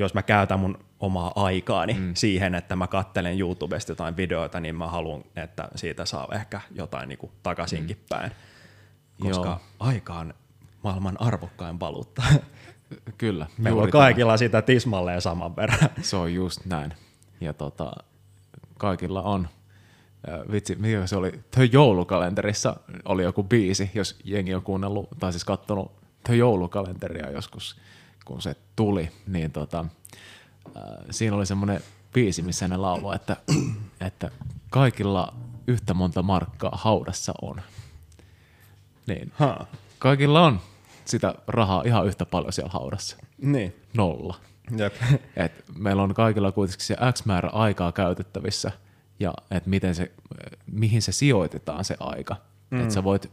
jos 0.00 0.14
mä 0.14 0.22
käytän 0.22 0.60
mun 0.60 0.78
omaa 1.00 1.32
aikaani 1.34 1.92
mm. 1.92 2.14
siihen, 2.14 2.54
että 2.54 2.76
mä 2.76 2.86
kattelen 2.86 3.40
YouTubesta 3.40 3.92
jotain 3.92 4.16
videoita, 4.16 4.60
niin 4.60 4.74
mä 4.74 4.88
haluan, 4.88 5.24
että 5.36 5.68
siitä 5.74 6.04
saa 6.04 6.28
ehkä 6.32 6.60
jotain 6.74 7.08
niin 7.08 7.18
kuin 7.18 7.32
takaisinkin 7.42 7.96
mm. 7.96 8.04
päin. 8.08 8.32
Koska 9.20 9.48
Joo. 9.48 9.60
aika 9.78 10.14
on 10.14 10.34
maailman 10.82 11.20
arvokkain 11.20 11.80
valuutta. 11.80 12.22
Kyllä. 13.18 13.46
Meillä 13.58 13.82
on 13.82 13.90
kaikilla 13.90 14.30
tämä. 14.30 14.36
sitä 14.36 14.62
tismalleen 14.62 15.20
saman 15.20 15.56
verran. 15.56 15.90
Se 16.02 16.16
on 16.16 16.34
just 16.34 16.64
näin. 16.64 16.94
Ja 17.40 17.52
tota, 17.52 17.92
kaikilla 18.78 19.22
on. 19.22 19.48
Vitsi, 20.52 20.74
mikä 20.74 21.06
se 21.06 21.16
oli? 21.16 21.40
The 21.50 21.64
joulukalenterissa 21.64 22.76
oli 23.04 23.22
joku 23.22 23.42
biisi, 23.42 23.90
jos 23.94 24.18
jengi 24.24 24.54
on 24.54 24.62
kuunnellut, 24.62 25.08
tai 25.20 25.32
siis 25.32 25.44
katsonut 25.44 25.92
The 26.24 26.36
joulukalenteria 26.36 27.30
joskus, 27.30 27.76
kun 28.30 28.42
se 28.42 28.56
tuli, 28.76 29.10
niin 29.26 29.50
tota, 29.50 29.84
äh, 30.76 30.82
siinä 31.10 31.36
oli 31.36 31.46
semmoinen 31.46 31.80
biisi, 32.12 32.42
missä 32.42 32.68
ne 32.68 32.76
lauloi, 32.76 33.16
että, 33.16 33.36
että 34.06 34.30
kaikilla 34.70 35.34
yhtä 35.66 35.94
monta 35.94 36.22
markkaa 36.22 36.72
haudassa 36.74 37.32
on. 37.42 37.62
Niin. 39.06 39.32
Ha. 39.34 39.66
Kaikilla 39.98 40.46
on 40.46 40.60
sitä 41.04 41.34
rahaa 41.46 41.82
ihan 41.86 42.06
yhtä 42.06 42.26
paljon 42.26 42.52
siellä 42.52 42.70
haudassa. 42.72 43.16
Niin. 43.38 43.76
Nolla. 43.96 44.36
Jep. 44.76 44.94
Et 45.36 45.64
meillä 45.78 46.02
on 46.02 46.14
kaikilla 46.14 46.52
kuitenkin 46.52 46.86
se 46.86 46.96
X 47.12 47.24
määrä 47.24 47.48
aikaa 47.48 47.92
käytettävissä 47.92 48.72
ja 49.20 49.34
että 49.50 49.70
miten 49.70 49.94
se, 49.94 50.12
mihin 50.66 51.02
se 51.02 51.12
sijoitetaan 51.12 51.84
se 51.84 51.96
aika. 52.00 52.36
Mm. 52.70 52.80
Että 52.80 52.94
sä 52.94 53.04
voit, 53.04 53.32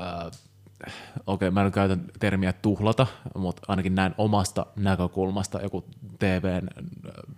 äh, 0.00 0.40
okei 0.86 0.92
okay, 1.26 1.50
mä 1.50 1.62
en 1.62 1.72
käytä 1.72 1.96
termiä 2.18 2.52
tuhlata, 2.52 3.06
mutta 3.34 3.62
ainakin 3.68 3.94
näin 3.94 4.14
omasta 4.18 4.66
näkökulmasta 4.76 5.60
joku 5.60 5.84
TVn 6.18 6.68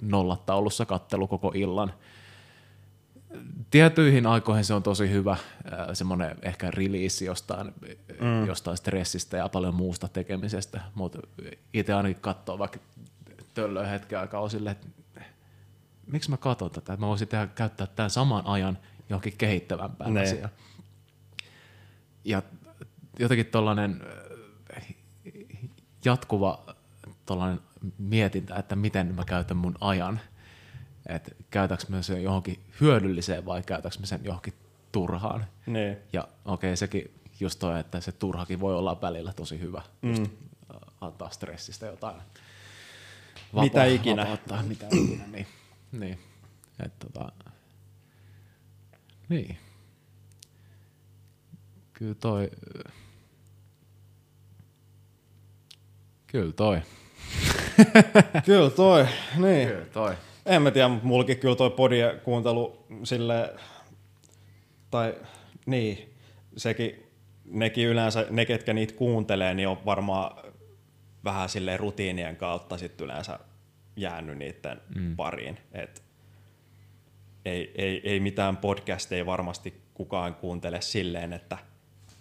nollataulussa 0.03 0.87
kattelu 0.87 1.27
koko 1.29 1.53
illan– 1.55 1.93
tiettyihin 3.71 4.27
aikoihin 4.27 4.65
se 4.65 4.75
on 4.75 4.83
tosi 4.83 5.11
hyvä, 5.11 5.37
semmoinen 5.93 6.37
ehkä 6.43 6.71
release 6.71 7.25
jostain, 7.25 7.75
mm. 8.21 8.47
jostain 8.47 8.77
stressistä 8.77 9.37
ja 9.37 9.49
paljon 9.49 9.75
muusta 9.75 10.09
tekemisestä, 10.09 10.81
mutta 10.95 11.19
itse 11.75 11.95
ainakin 11.95 12.21
katsoo 12.21 12.59
vaikka 12.59 12.79
töllöä 13.55 13.87
hetken 13.87 14.19
aikaa 14.19 14.41
on 14.41 14.51
silleen, 14.51 14.77
että 14.77 15.21
miksi 16.07 16.31
mä 16.31 16.37
katson 16.37 16.71
tätä, 16.71 16.97
mä 16.97 17.07
voisin 17.07 17.29
tehdä, 17.29 17.47
käyttää 17.47 17.87
tämän 17.87 18.11
saman 18.11 18.47
ajan 18.47 18.79
johonkin 19.09 19.35
kehittävämpään 19.39 20.15
ne. 20.15 20.23
asiaan. 20.23 20.51
Ja 22.25 22.43
jotenkin 23.19 23.47
tuollainen 23.47 24.03
jatkuva 26.05 26.65
tollainen 27.27 27.61
mietintä, 27.99 28.57
että 28.57 28.77
miten 28.77 29.15
mä 29.15 29.25
käytän 29.25 29.57
mun 29.57 29.75
ajan– 29.81 30.21
että 31.09 31.31
käytäks 31.51 31.89
mä 31.89 32.03
sen 32.03 32.23
johonkin 32.23 32.61
hyödylliseen 32.81 33.47
vai 33.47 33.63
käytäks 33.63 33.99
mä 33.99 34.07
sen 34.07 34.21
johonkin 34.25 34.55
turhaan. 34.93 35.47
Ne. 35.67 35.99
Ja 36.13 36.29
okei, 36.45 36.69
okay, 36.69 36.77
sekin 36.77 37.11
just 37.41 37.59
toi, 37.59 37.81
että 37.81 38.01
se 38.01 38.13
turhakin 38.13 38.61
voi 38.61 38.77
olla 38.77 39.01
välillä 39.01 39.33
tosi 39.33 39.61
hyvä, 39.61 39.83
mm. 40.03 40.11
just 40.11 40.33
antaa 41.01 41.31
stressistä 41.31 41.87
jotain. 41.87 42.17
Vapa- 43.55 43.63
mitä 43.63 43.85
ikinä. 43.85 44.23
Vapauttaa, 44.23 44.63
mitä 44.63 44.87
ikinä, 44.93 45.25
niin. 45.27 45.47
niin. 45.93 46.19
Et, 46.85 46.99
tota, 46.99 47.33
niin. 49.29 49.59
Kyllä 51.93 52.15
toi... 52.15 52.51
Kyllä 56.33 56.53
toi. 56.53 56.81
Kyllä 58.47 58.71
toi, 58.71 59.07
niin. 59.37 59.69
Kyllä 59.69 59.85
toi. 59.85 60.15
En 60.47 60.63
mä 60.63 60.71
tiedä, 60.71 60.89
mutta 60.89 61.07
mullakin 61.07 61.39
kyllä 61.39 61.57
toi 61.57 61.71
podien 61.71 62.21
kuuntelu 62.21 62.87
sille 63.05 63.55
tai 64.91 65.15
niin, 65.67 66.15
sekin, 66.57 67.07
nekin 67.45 67.87
yleensä, 67.87 68.27
ne 68.31 68.45
ketkä 68.47 68.73
niitä 68.73 68.95
kuuntelee, 68.95 69.55
niin 69.55 69.69
on 69.69 69.85
varmaan 69.85 70.53
vähän 71.25 71.49
sille 71.49 71.77
rutiinien 71.77 72.37
kautta 72.37 72.79
sitten 72.79 73.05
yleensä 73.05 73.39
jäänyt 73.97 74.39
niiden 74.39 74.81
mm. 74.95 75.17
pariin. 75.17 75.59
Et 75.73 76.03
ei, 77.45 77.73
ei, 77.75 78.01
ei 78.05 78.21
mitään 78.21 78.57
podcasteja 78.57 79.27
varmasti 79.27 79.83
kukaan 79.95 80.35
kuuntele 80.35 80.81
silleen, 80.81 81.33
että 81.33 81.59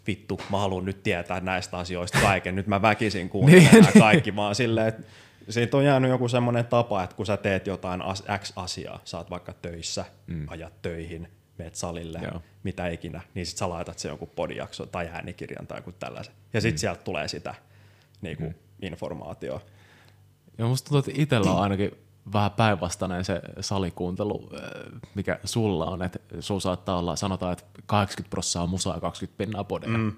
vittu, 0.07 0.41
mä 0.51 0.57
haluan 0.57 0.85
nyt 0.85 1.03
tietää 1.03 1.39
näistä 1.39 1.77
asioista 1.77 2.19
kaiken, 2.19 2.55
nyt 2.55 2.67
mä 2.67 2.81
väkisin 2.81 3.29
kuuntelen 3.33 3.69
niin. 3.71 3.99
kaikki, 3.99 4.35
vaan 4.35 4.55
silleen, 4.55 4.87
että 4.87 5.03
siitä 5.49 5.77
on 5.77 5.85
jäänyt 5.85 6.11
joku 6.11 6.27
semmoinen 6.27 6.65
tapa, 6.65 7.03
että 7.03 7.15
kun 7.15 7.25
sä 7.25 7.37
teet 7.37 7.67
jotain 7.67 8.03
X 8.39 8.53
asiaa, 8.55 8.99
sä 9.05 9.17
oot 9.17 9.29
vaikka 9.29 9.53
töissä, 9.53 10.05
mm. 10.27 10.45
ajat 10.49 10.81
töihin, 10.81 11.27
meet 11.57 11.75
salille, 11.75 12.19
Joo. 12.23 12.41
mitä 12.63 12.87
ikinä, 12.87 13.21
niin 13.33 13.45
sit 13.45 13.57
sä 13.57 13.69
laitat 13.69 13.99
se 13.99 14.09
joku 14.09 14.25
podijakso 14.25 14.85
tai 14.85 15.09
äänikirjan 15.13 15.67
tai 15.67 15.77
joku 15.77 15.91
tällaisen. 15.91 16.33
Ja 16.53 16.61
sit 16.61 16.75
mm. 16.75 16.77
sieltä 16.77 17.03
tulee 17.03 17.27
sitä 17.27 17.55
niin 18.21 18.37
kuin, 18.37 18.49
mm. 18.49 18.55
informaatiota. 18.81 19.65
Ja 20.57 20.65
musta 20.65 20.89
tuntuu, 20.89 21.11
että 21.11 21.21
itsellä 21.21 21.51
on 21.51 21.63
ainakin 21.63 21.91
vähän 22.33 22.51
päinvastainen 22.51 23.25
se 23.25 23.41
salikuuntelu, 23.59 24.49
äh, 24.53 25.01
mikä 25.15 25.39
sulla 25.43 25.85
on, 25.85 26.01
että 26.01 26.19
sun 26.39 26.61
saattaa 26.61 26.97
olla, 26.97 27.15
sanotaan, 27.15 27.53
että 27.53 27.65
80 27.85 28.29
prosenttia 28.29 28.61
on 28.61 28.69
musaa 28.69 28.93
ja 28.93 29.01
20 29.01 29.37
pinnaa 29.37 29.63
podeja. 29.63 29.97
Mm. 29.97 30.13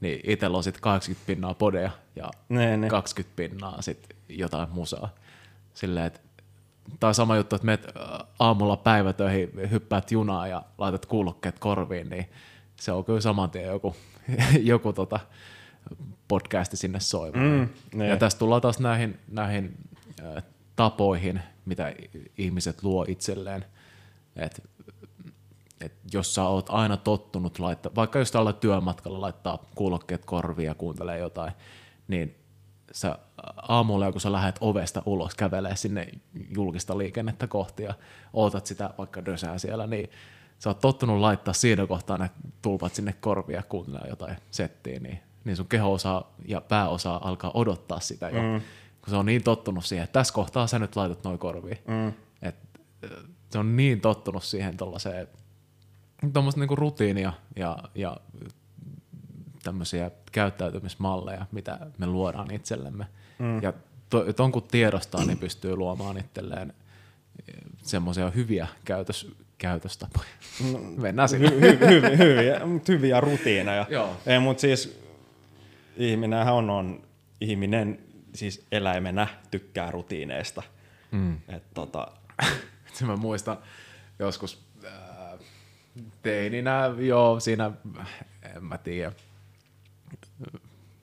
Niin 0.00 0.20
itsellä 0.24 0.56
on 0.56 0.64
sitten 0.64 0.82
80 0.82 1.26
pinnaa 1.26 1.54
podeja 1.54 1.90
ja 2.16 2.30
ne, 2.48 2.76
ne. 2.76 2.88
20 2.88 3.36
pinnaa 3.36 3.82
sitten 3.82 4.16
jotain 4.28 4.70
musaa. 4.70 5.08
Silleen, 5.74 6.06
että 6.06 6.20
tai 7.00 7.14
sama 7.14 7.36
juttu, 7.36 7.56
että 7.56 7.66
menet 7.66 7.86
aamulla 8.38 8.76
päivätöihin, 8.76 9.50
hyppäät 9.70 10.12
junaa 10.12 10.46
ja 10.46 10.62
laitat 10.78 11.06
kuulokkeet 11.06 11.58
korviin, 11.58 12.08
niin 12.08 12.26
se 12.76 12.92
on 12.92 13.04
kyllä 13.04 13.20
saman 13.20 13.50
tien 13.50 13.66
joku, 13.66 13.96
joku 14.62 14.92
tota 14.92 15.20
podcasti 16.28 16.76
sinne 16.76 17.00
soimaan. 17.00 17.46
Mm, 17.46 17.68
niin. 17.98 18.10
ja 18.10 18.16
tässä 18.16 18.38
tullaan 18.38 18.62
taas 18.62 18.80
näihin, 18.80 19.18
näihin 19.28 19.76
äh, 20.20 20.42
tapoihin, 20.76 21.40
mitä 21.64 21.94
ihmiset 22.38 22.82
luo 22.82 23.04
itselleen. 23.08 23.64
Et, 24.36 24.62
et 25.80 25.92
jos 26.12 26.34
sä 26.34 26.44
oot 26.44 26.66
aina 26.70 26.96
tottunut 26.96 27.58
laittaa, 27.58 27.92
vaikka 27.94 28.18
jos 28.18 28.30
tällä 28.30 28.52
työmatkalla 28.52 29.20
laittaa 29.20 29.64
kuulokkeet 29.74 30.24
korviin 30.24 30.66
ja 30.66 30.74
kuuntelee 30.74 31.18
jotain, 31.18 31.52
niin 32.08 32.36
sä 32.92 33.18
aamulla, 33.68 34.12
kun 34.12 34.20
sä 34.20 34.32
lähdet 34.32 34.58
ovesta 34.60 35.02
ulos 35.06 35.34
kävelee 35.34 35.76
sinne 35.76 36.08
julkista 36.56 36.98
liikennettä 36.98 37.46
kohti 37.46 37.82
ja 37.82 37.94
ootat 38.32 38.66
sitä 38.66 38.90
vaikka 38.98 39.24
dösää 39.24 39.58
siellä, 39.58 39.86
niin 39.86 40.10
sä 40.58 40.70
oot 40.70 40.80
tottunut 40.80 41.20
laittaa 41.20 41.54
siinä 41.54 41.86
kohtaa 41.86 42.18
ne 42.18 42.30
tulpat 42.62 42.94
sinne 42.94 43.12
korvia 43.12 43.62
kuuntelemaan 43.62 44.10
jotain 44.10 44.36
settiä, 44.50 45.00
niin, 45.00 45.18
niin 45.44 45.56
sun 45.56 45.68
keho-osa 45.68 46.24
ja 46.44 46.60
pääosa 46.60 47.20
alkaa 47.22 47.50
odottaa 47.54 48.00
sitä 48.00 48.28
jo, 48.28 48.42
mm. 48.42 48.60
Kun 49.06 49.10
se 49.10 49.16
on 49.16 49.26
niin 49.26 49.42
tottunut 49.42 49.84
siihen, 49.84 50.04
että 50.04 50.20
tässä 50.20 50.34
kohtaa 50.34 50.66
sä 50.66 50.78
nyt 50.78 50.96
laitat 50.96 51.24
noin 51.24 51.38
korviin. 51.38 51.78
Mm. 51.86 52.12
Et, 52.42 52.56
se 53.50 53.58
on 53.58 53.76
niin 53.76 54.00
tottunut 54.00 54.44
siihen 54.44 54.76
tuollaiseen 54.76 55.28
tuommoista 56.32 56.60
niinku 56.60 56.76
rutiinia 56.76 57.32
ja, 57.56 57.78
ja 57.94 58.16
tämmöisiä 59.62 60.10
käyttäytymismalleja, 60.32 61.46
mitä 61.52 61.78
me 61.98 62.06
luodaan 62.06 62.50
itsellemme. 62.50 63.06
Mm. 63.38 63.62
Ja 63.62 63.72
to, 64.10 64.32
ton 64.32 64.52
kun 64.52 64.62
tiedostaa, 64.62 65.24
niin 65.24 65.38
pystyy 65.38 65.76
luomaan 65.76 66.18
itselleen 66.18 66.72
eh, 67.48 67.54
semmoisia 67.82 68.30
hyviä 68.30 68.66
käytös, 68.84 69.32
käytöstapoja. 69.58 70.28
No, 70.72 70.78
Mennään 71.02 71.28
sinne. 71.28 71.50
Hy, 71.50 71.60
hy, 71.60 71.78
hy, 71.80 72.16
hyviä, 72.18 72.60
hyviä 72.88 73.20
rutiineja. 73.20 73.86
Joo. 73.90 74.16
Ei, 74.26 74.38
mutta 74.38 74.60
siis 74.60 75.00
ihminenhän 75.96 76.54
on, 76.54 76.70
on, 76.70 77.02
ihminen 77.40 78.05
siis 78.36 78.66
eläimenä 78.72 79.26
tykkää 79.50 79.90
rutiineista. 79.90 80.62
Mm. 81.10 81.36
Et, 81.48 81.74
tota... 81.74 82.08
mä 83.06 83.16
muistan 83.16 83.58
joskus 84.18 84.64
äh, 84.84 85.38
teininä, 86.22 86.94
joo, 86.98 87.40
siinä, 87.40 87.70
en 88.54 88.64
mä 88.64 88.78
tiedä, 88.78 89.12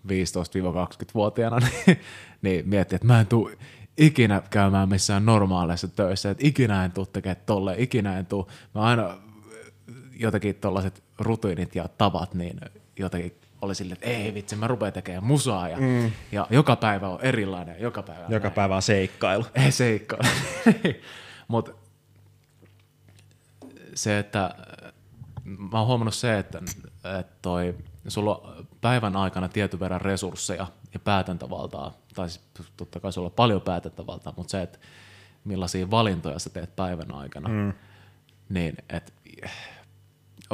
15-20-vuotiaana, 0.07 1.57
niin, 1.67 1.99
niin 2.41 2.69
miettii, 2.69 2.95
että 2.95 3.07
mä 3.07 3.19
en 3.19 3.27
tule 3.27 3.57
ikinä 3.97 4.41
käymään 4.49 4.89
missään 4.89 5.25
normaaleissa 5.25 5.87
töissä, 5.87 6.29
että 6.29 6.47
ikinä 6.47 6.85
en 6.85 6.91
tule 6.91 7.07
tekemään 7.13 7.43
tolle, 7.45 7.75
ikinä 7.77 8.19
en 8.19 8.25
tule. 8.25 8.45
Mä 8.75 8.81
aina 8.81 9.17
jotenkin 10.19 10.55
tällaiset 10.55 11.03
rutiinit 11.19 11.75
ja 11.75 11.87
tavat, 11.87 12.33
niin 12.33 12.61
jotenkin 12.99 13.35
oli 13.63 13.75
silleen, 13.75 13.93
että 13.93 14.05
ei 14.05 14.33
vitsi, 14.33 14.55
mä 14.55 14.67
rupean 14.67 14.93
tekemään 14.93 15.23
musaa 15.23 15.69
ja, 15.69 15.77
mm. 15.77 16.11
ja 16.31 16.47
joka 16.49 16.75
päivä 16.75 17.09
on 17.09 17.21
erilainen, 17.21 17.75
joka 17.79 18.03
päivä 18.03 18.25
Joka 18.29 18.47
näin. 18.47 18.55
päivä 18.55 18.75
on 18.75 18.81
seikkailu. 18.81 19.45
Ei 19.65 19.71
seikkailu. 19.71 20.23
Mutta 21.47 21.71
se, 23.93 24.19
että 24.19 24.55
mä 25.43 25.77
oon 25.77 25.87
huomannut 25.87 26.15
se, 26.15 26.39
että, 26.39 26.61
että 27.19 27.33
toi, 27.41 27.75
sulla 28.07 28.35
on 28.35 28.67
päivän 28.81 29.15
aikana 29.15 29.49
tietyn 29.49 29.79
verran 29.79 30.01
resursseja 30.01 30.67
ja 30.93 30.99
päätäntävaltaa, 30.99 31.93
tai 32.15 32.29
siis 32.29 32.45
totta 32.77 32.99
kai 32.99 33.13
sulla 33.13 33.27
on 33.27 33.33
paljon 33.35 33.61
päätäntävaltaa, 33.61 34.33
mutta 34.37 34.51
se, 34.51 34.61
että 34.61 34.79
millaisia 35.43 35.91
valintoja 35.91 36.39
sä 36.39 36.49
teet 36.49 36.75
päivän 36.75 37.13
aikana, 37.13 37.49
mm. 37.49 37.73
niin 38.49 38.75
että 38.89 39.11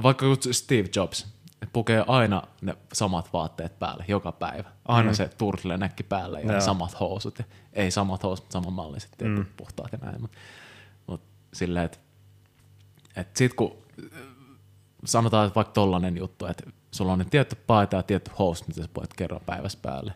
vaikka 0.04 0.26
Steve 0.52 0.90
Jobs, 0.96 1.28
pukee 1.74 2.04
aina 2.08 2.44
ne 2.62 2.76
samat 2.94 3.34
vaatteet 3.34 3.80
päälle 3.80 4.06
joka 4.08 4.32
päivä. 4.32 4.70
Aina 4.86 5.10
mm. 5.10 5.16
se 5.16 5.30
turtlenekki 5.38 6.04
päälle 6.04 6.42
ja 6.42 6.52
Joo. 6.52 6.62
samat 6.62 7.00
housut. 7.00 7.40
Ja, 7.40 7.46
ei 7.74 7.92
samat 7.92 8.24
housut, 8.24 8.46
mutta 8.46 8.54
samanmalliset, 8.54 9.16
mm. 9.22 9.46
puhtaat 9.58 9.92
ja 9.92 9.98
näin. 10.02 10.22
Mutta 10.22 10.38
mut 11.08 11.22
silleen, 11.54 11.86
että 11.86 11.98
et 13.16 13.36
sit 13.36 13.54
kun 13.54 13.78
sanotaan, 15.06 15.48
että 15.48 15.56
vaikka 15.56 15.74
tollanen 15.74 16.18
juttu, 16.18 16.46
että 16.46 16.64
sulla 16.92 17.14
on 17.14 17.20
ne 17.20 17.26
tietty 17.26 17.56
paita 17.68 17.96
ja 17.96 18.04
tietty 18.04 18.32
host, 18.40 18.68
mitä 18.68 18.82
sä 18.82 18.90
voit 18.98 19.14
kerran 19.14 19.42
päivässä 19.46 19.80
päälle, 19.82 20.14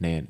niin, 0.00 0.28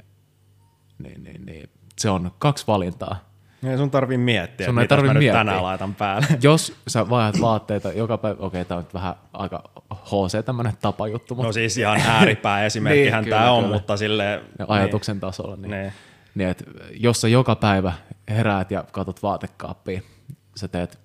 niin, 0.99 1.25
niin, 1.25 1.47
niin 1.47 1.71
se 1.99 2.11
on 2.11 2.31
kaksi 2.39 2.67
valintaa. 2.67 3.28
Ei 3.62 3.76
sun 3.76 3.90
tarvii 3.90 4.18
miettiä, 4.18 4.66
sun 4.66 4.78
ei 4.78 4.89
tarvii 4.89 5.10
miettiä. 5.10 5.32
tänään 5.32 5.62
laitan 5.62 5.94
päälle. 5.94 6.26
Jos 6.43 6.72
sä 6.89 7.10
vaihdat 7.10 7.40
vaatteita 7.40 7.93
joka 7.93 8.18
päivä, 8.18 8.36
okei, 8.39 8.47
okay, 8.47 8.64
tämä 8.64 8.78
on 8.78 8.85
nyt 8.85 8.94
vähän 8.94 9.14
aika 9.32 9.62
HC 9.90 10.44
tämmöinen 10.44 10.72
tapajuttu. 10.80 11.35
Mutta... 11.35 11.48
No 11.48 11.52
siis 11.52 11.78
ihan 11.78 12.01
ääripää 12.06 12.64
esimerkkihän 12.66 13.24
niin, 13.24 13.30
tämä 13.30 13.51
on, 13.51 13.64
kyllä. 13.64 13.76
mutta 13.76 13.97
silleen... 13.97 14.40
Ja 14.59 14.66
ajatuksen 14.68 15.14
niin. 15.14 15.20
tasolla. 15.20 15.56
Niin, 15.56 15.70
niin. 15.70 15.93
niin 16.35 16.48
että 16.48 16.64
jos 16.90 17.20
sä 17.20 17.28
joka 17.28 17.56
päivä 17.56 17.93
heräät 18.28 18.70
ja 18.70 18.85
katsot 18.93 19.22
vaatekaappiin, 19.22 20.02
sä 20.56 20.68
teet 20.68 20.98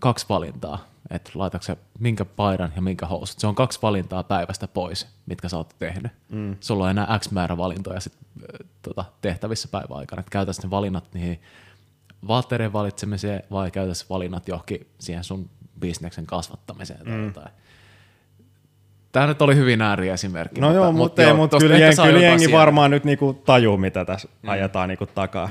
kaksi 0.00 0.26
valintaa, 0.28 0.84
että 1.10 1.30
laitatko 1.34 1.72
minkä 1.98 2.24
paidan 2.24 2.72
ja 2.76 2.82
minkä 2.82 3.06
housut. 3.06 3.38
Se 3.38 3.46
on 3.46 3.54
kaksi 3.54 3.78
valintaa 3.82 4.22
päivästä 4.22 4.68
pois, 4.68 5.08
mitkä 5.26 5.48
sä 5.48 5.56
oot 5.56 5.74
tehnyt. 5.78 6.12
Mm. 6.28 6.56
Sulla 6.60 6.84
on 6.84 6.90
enää 6.90 7.18
X 7.18 7.30
määrä 7.30 7.56
valintoja 7.56 8.00
sit, 8.00 8.12
tota, 8.82 9.04
tehtävissä 9.20 9.68
päivän 9.68 9.98
aikana. 9.98 10.20
Että 10.20 10.30
käytäisiin 10.30 10.62
ne 10.62 10.70
valinnat 10.70 11.14
niihin 11.14 11.40
vaatteiden 12.28 12.72
valitsemiseen 12.72 13.42
vai 13.50 13.70
käytäisiin 13.70 14.08
valinnat 14.10 14.48
johonkin 14.48 14.86
siihen 14.98 15.24
sun 15.24 15.50
bisneksen 15.80 16.26
kasvattamiseen 16.26 17.08
mm. 17.08 17.32
tai 17.32 17.46
Tämä 19.12 19.26
nyt 19.26 19.42
oli 19.42 19.56
hyvin 19.56 19.82
ääriesimerkki. 19.82 20.60
No 20.60 20.66
mutta, 20.68 20.76
joo, 20.76 20.92
mutta, 20.92 21.22
joo, 21.22 21.36
mutta 21.36 21.58
kyllä, 21.58 21.78
jengi, 21.78 22.02
kyllä 22.02 22.20
jengi 22.20 22.52
varmaan 22.52 22.90
nyt 22.90 23.04
niinku 23.04 23.32
tajuu, 23.32 23.76
mitä 23.76 24.04
tässä 24.04 24.28
mm. 24.42 24.48
ajetaan 24.48 24.88
niinku 24.88 25.06
takaa. 25.06 25.48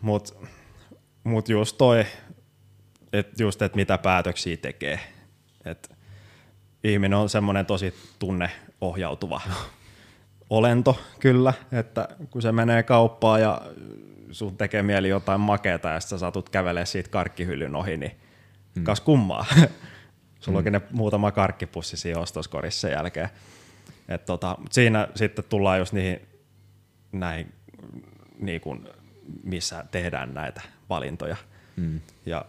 Mutta 0.00 0.32
mut 1.24 1.48
just 1.48 1.78
toi, 1.78 2.04
että 3.12 3.42
just, 3.42 3.62
että 3.62 3.76
mitä 3.76 3.98
päätöksiä 3.98 4.56
tekee. 4.56 5.00
Et 5.64 5.90
ihminen 6.84 7.18
on 7.18 7.28
semmoinen 7.28 7.66
tosi 7.66 7.94
tunneohjautuva 8.18 9.40
olento 10.50 10.98
kyllä, 11.20 11.52
että 11.72 12.08
kun 12.30 12.42
se 12.42 12.52
menee 12.52 12.82
kauppaan 12.82 13.40
ja 13.40 13.62
sun 14.34 14.56
tekee 14.56 14.82
mieli 14.82 15.08
jotain 15.08 15.40
makeeta 15.40 15.88
ja 15.88 16.00
sä 16.00 16.18
satut 16.18 16.48
kävelee 16.48 16.86
siitä 16.86 17.10
karkkihyllyn 17.10 17.74
ohi, 17.74 17.96
niin 17.96 18.12
hmm. 18.74 18.84
kas 18.84 19.00
kummaa. 19.00 19.46
Sulla 20.40 20.46
hmm. 20.46 20.56
onkin 20.56 20.72
ne 20.72 20.80
muutama 20.90 21.32
karkkipussi 21.32 21.96
siinä 21.96 22.20
ostoskorissa 22.20 22.80
sen 22.80 22.92
jälkeen. 22.92 23.28
Et 24.08 24.24
tota, 24.24 24.58
siinä 24.70 25.08
sitten 25.14 25.44
tullaan 25.48 25.78
just 25.78 25.92
niihin 25.92 26.20
näin, 27.12 27.52
niin 28.38 28.60
kuin, 28.60 28.88
missä 29.42 29.84
tehdään 29.90 30.34
näitä 30.34 30.60
valintoja. 30.88 31.36
Hmm. 31.76 32.00
Ja 32.26 32.44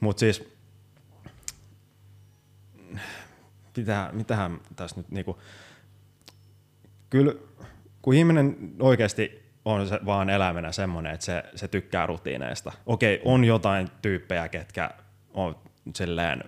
mutta 0.00 0.20
siis, 0.20 0.48
mitä, 3.76 4.10
mitähän 4.12 4.60
tässä 4.76 4.96
nyt 4.96 5.10
niinku, 5.10 5.38
kyllä 7.10 7.34
kun 8.02 8.14
ihminen 8.14 8.56
oikeasti 8.80 9.43
on 9.64 9.88
se 9.88 10.00
vaan 10.06 10.30
elämänä 10.30 10.72
semmoinen, 10.72 11.14
että 11.14 11.26
se, 11.26 11.42
se 11.54 11.68
tykkää 11.68 12.06
rutiineista. 12.06 12.72
Okei, 12.86 13.20
on 13.24 13.44
jotain 13.44 13.88
tyyppejä, 14.02 14.48
ketkä 14.48 14.90
on 15.34 15.56
silleen, 15.94 16.44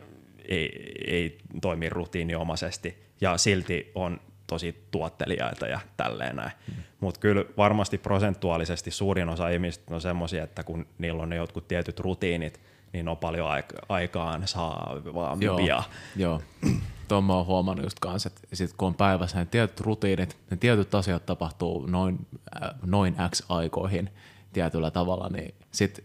ei, 0.48 0.92
ei 1.06 1.38
toimi 1.62 1.88
rutiiniomaisesti 1.88 3.02
ja 3.20 3.36
silti 3.36 3.92
on 3.94 4.20
tosi 4.46 4.86
tuottelijaita 4.90 5.66
ja 5.66 5.80
tälleen 5.96 6.36
näin. 6.36 6.52
Mm. 6.68 6.74
Mutta 7.00 7.20
kyllä 7.20 7.44
varmasti 7.56 7.98
prosentuaalisesti 7.98 8.90
suurin 8.90 9.28
osa 9.28 9.48
ihmistä 9.48 9.94
on 9.94 10.00
semmoisia, 10.00 10.44
että 10.44 10.62
kun 10.62 10.86
niillä 10.98 11.22
on 11.22 11.28
ne 11.28 11.36
jotkut 11.36 11.68
tietyt 11.68 12.00
rutiinit, 12.00 12.60
niin 12.96 13.08
on 13.08 13.16
paljon 13.16 13.48
aik- 13.48 13.84
aikaan 13.88 14.48
saavia. 14.48 15.36
Joo, 15.40 15.82
joo. 16.16 16.42
Tuon 17.08 17.24
mä 17.24 17.34
oon 17.34 17.46
huomannut 17.46 17.84
just 17.84 17.98
kanssa, 18.00 18.26
että 18.26 18.56
sit 18.56 18.72
kun 18.76 18.88
on 18.88 18.94
päivässä 18.94 19.38
ne 19.38 19.44
tietyt 19.44 19.80
rutiinit, 19.80 20.36
ne 20.50 20.56
tietyt 20.56 20.94
asiat 20.94 21.26
tapahtuu 21.26 21.86
noin, 21.86 22.26
äh, 22.62 22.70
noin 22.86 23.16
X 23.30 23.42
aikoihin 23.48 24.10
tietyllä 24.52 24.90
tavalla, 24.90 25.28
niin 25.28 25.54
sit 25.70 26.04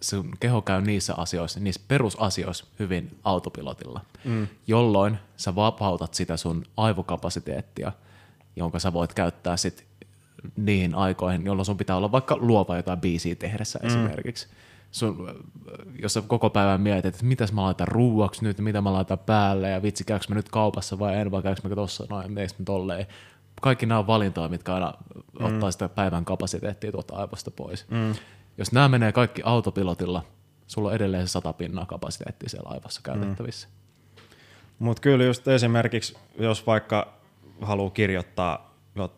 sun 0.00 0.30
keho 0.40 0.62
käy 0.62 0.80
niissä 0.80 1.14
asioissa, 1.16 1.60
niissä 1.60 1.80
perusasioissa 1.88 2.66
hyvin 2.78 3.18
autopilotilla, 3.24 4.00
mm. 4.24 4.48
jolloin 4.66 5.18
sä 5.36 5.54
vapautat 5.54 6.14
sitä 6.14 6.36
sun 6.36 6.64
aivokapasiteettia, 6.76 7.92
jonka 8.56 8.78
sä 8.78 8.92
voit 8.92 9.14
käyttää 9.14 9.56
sit 9.56 9.86
niihin 10.56 10.94
aikoihin, 10.94 11.46
jolloin 11.46 11.66
sun 11.66 11.76
pitää 11.76 11.96
olla 11.96 12.12
vaikka 12.12 12.36
luova 12.36 12.76
jotain 12.76 13.00
biisiä 13.00 13.34
tehdessä 13.34 13.78
mm. 13.82 13.88
esimerkiksi 13.88 14.48
sun, 14.90 15.44
jos 16.02 16.14
sä 16.14 16.22
koko 16.22 16.50
päivän 16.50 16.80
mietit, 16.80 17.14
että 17.14 17.26
mitäs 17.26 17.52
mä 17.52 17.62
laitan 17.62 17.88
ruuaksi 17.88 18.44
nyt, 18.44 18.58
mitä 18.58 18.80
mä 18.80 18.92
laitan 18.92 19.18
päälle, 19.18 19.70
ja 19.70 19.82
vitsi, 19.82 20.04
käykö 20.04 20.24
mä 20.28 20.34
nyt 20.34 20.48
kaupassa 20.48 20.98
vai 20.98 21.16
en, 21.16 21.30
vai 21.30 21.42
käykö 21.42 21.68
mä 21.68 21.74
tossa, 21.74 22.06
noin, 22.10 22.32
meistä 22.32 22.62
mä 22.62 22.64
tolleen. 22.64 23.06
Kaikki 23.60 23.86
nämä 23.86 23.98
on 23.98 24.06
valintoja, 24.06 24.48
mitkä 24.48 24.74
aina 24.74 24.94
mm. 25.38 25.44
ottaa 25.44 25.70
sitä 25.70 25.88
päivän 25.88 26.24
kapasiteettia 26.24 26.92
tuota 26.92 27.16
aivosta 27.16 27.50
pois. 27.50 27.88
Mm. 27.90 28.14
Jos 28.58 28.72
nämä 28.72 28.88
menee 28.88 29.12
kaikki 29.12 29.42
autopilotilla, 29.44 30.22
sulla 30.66 30.88
on 30.88 30.94
edelleen 30.94 31.28
se 31.28 31.30
sata 31.30 31.52
pinnaa 31.52 31.86
kapasiteettia 31.86 32.48
siellä 32.48 32.70
aivossa 32.70 33.00
käytettävissä. 33.04 33.68
Mm. 33.68 34.24
Mutta 34.78 35.00
kyllä 35.00 35.24
just 35.24 35.48
esimerkiksi, 35.48 36.16
jos 36.38 36.66
vaikka 36.66 37.12
haluaa 37.60 37.90
kirjoittaa 37.90 38.74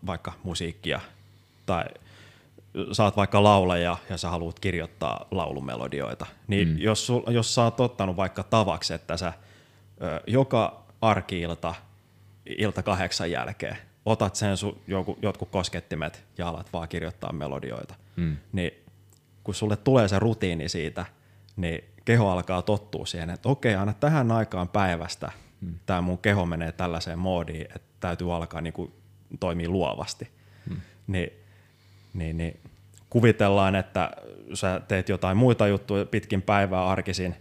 vaikka 0.06 0.32
musiikkia 0.42 1.00
tai 1.66 1.84
sä 2.92 3.04
oot 3.04 3.16
vaikka 3.16 3.42
laulaja 3.42 3.96
ja 4.10 4.16
sä 4.16 4.30
haluat 4.30 4.60
kirjoittaa 4.60 5.26
laulumelodioita, 5.30 6.26
niin 6.46 6.68
mm. 6.68 6.78
jos, 6.78 7.06
sul, 7.06 7.22
jos 7.30 7.54
sä 7.54 7.62
oot 7.62 7.80
ottanut 7.80 8.16
vaikka 8.16 8.42
tavaksi, 8.42 8.94
että 8.94 9.16
sä 9.16 9.32
ö, 10.02 10.20
joka 10.26 10.84
arkiilta 11.00 11.74
ilta 12.46 12.82
kahdeksan 12.82 13.30
jälkeen 13.30 13.76
otat 14.04 14.36
sen 14.36 14.56
sun 14.56 14.80
joku, 14.86 15.18
jotkut 15.22 15.48
koskettimet 15.50 16.24
ja 16.38 16.48
alat 16.48 16.72
vaan 16.72 16.88
kirjoittaa 16.88 17.32
melodioita, 17.32 17.94
mm. 18.16 18.36
niin 18.52 18.72
kun 19.44 19.54
sulle 19.54 19.76
tulee 19.76 20.08
se 20.08 20.18
rutiini 20.18 20.68
siitä, 20.68 21.06
niin 21.56 21.84
keho 22.04 22.30
alkaa 22.30 22.62
tottua 22.62 23.06
siihen, 23.06 23.30
että 23.30 23.48
okei, 23.48 23.74
aina 23.74 23.92
tähän 23.92 24.32
aikaan 24.32 24.68
päivästä 24.68 25.32
mm. 25.60 25.74
tämä 25.86 26.00
mun 26.00 26.18
keho 26.18 26.46
menee 26.46 26.72
tällaiseen 26.72 27.18
moodiin, 27.18 27.66
että 27.74 27.88
täytyy 28.00 28.34
alkaa 28.34 28.60
niinku 28.60 28.92
toimia 29.40 29.68
luovasti. 29.68 30.30
Mm. 30.70 30.76
Niin 31.06 31.41
niin, 32.14 32.36
niin 32.36 32.60
kuvitellaan, 33.10 33.74
että 33.74 34.10
sä 34.54 34.80
teet 34.88 35.08
jotain 35.08 35.36
muita 35.36 35.66
juttuja 35.66 36.04
pitkin 36.04 36.42
päivää 36.42 36.86
arkisin, 36.86 37.34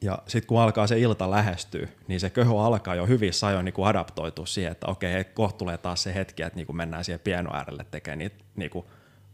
ja 0.00 0.18
sitten 0.26 0.48
kun 0.48 0.60
alkaa 0.60 0.86
se 0.86 0.98
ilta 0.98 1.30
lähestyä, 1.30 1.88
niin 2.08 2.20
se 2.20 2.30
köho 2.30 2.60
alkaa 2.60 2.94
jo 2.94 3.06
hyvissä 3.06 3.46
ajoin 3.46 3.64
niin 3.64 3.74
adaptoitua 3.84 4.46
siihen, 4.46 4.72
että 4.72 4.86
okei, 4.86 5.24
kohta 5.24 5.58
tulee 5.58 5.78
taas 5.78 6.02
se 6.02 6.14
hetki, 6.14 6.42
että 6.42 6.56
niin 6.56 6.76
mennään 6.76 7.04
siihen 7.04 7.20
pieno 7.20 7.54
äärelle 7.54 7.86
tekemään 7.90 8.18
niitä 8.18 8.36
niin 8.56 8.70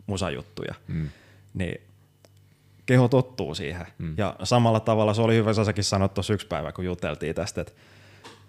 musajuttuja. 0.07 0.75
Mm. 0.89 1.09
Niin 1.55 1.81
keho 2.87 3.09
tottuu 3.09 3.55
siihen. 3.55 3.87
Mm. 3.99 4.15
Ja 4.19 4.37
samalla 4.43 4.81
tavalla 4.81 5.15
se 5.15 5.23
oli 5.23 5.35
hyvä, 5.35 5.53
säkin 5.65 5.85
sanoit 5.85 6.15
tuossa 6.15 6.35
yksi 6.35 6.47
päivä, 6.47 6.73
kun 6.73 6.85
juteltiin 6.85 7.35
tästä, 7.35 7.61
että, 7.61 7.73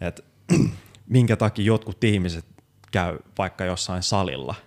että 0.01 0.23
minkä 1.07 1.35
takia 1.35 1.65
jotkut 1.65 2.03
ihmiset 2.03 2.45
käy 2.91 3.19
vaikka 3.38 3.65
jossain 3.65 4.03
salilla– 4.03 4.55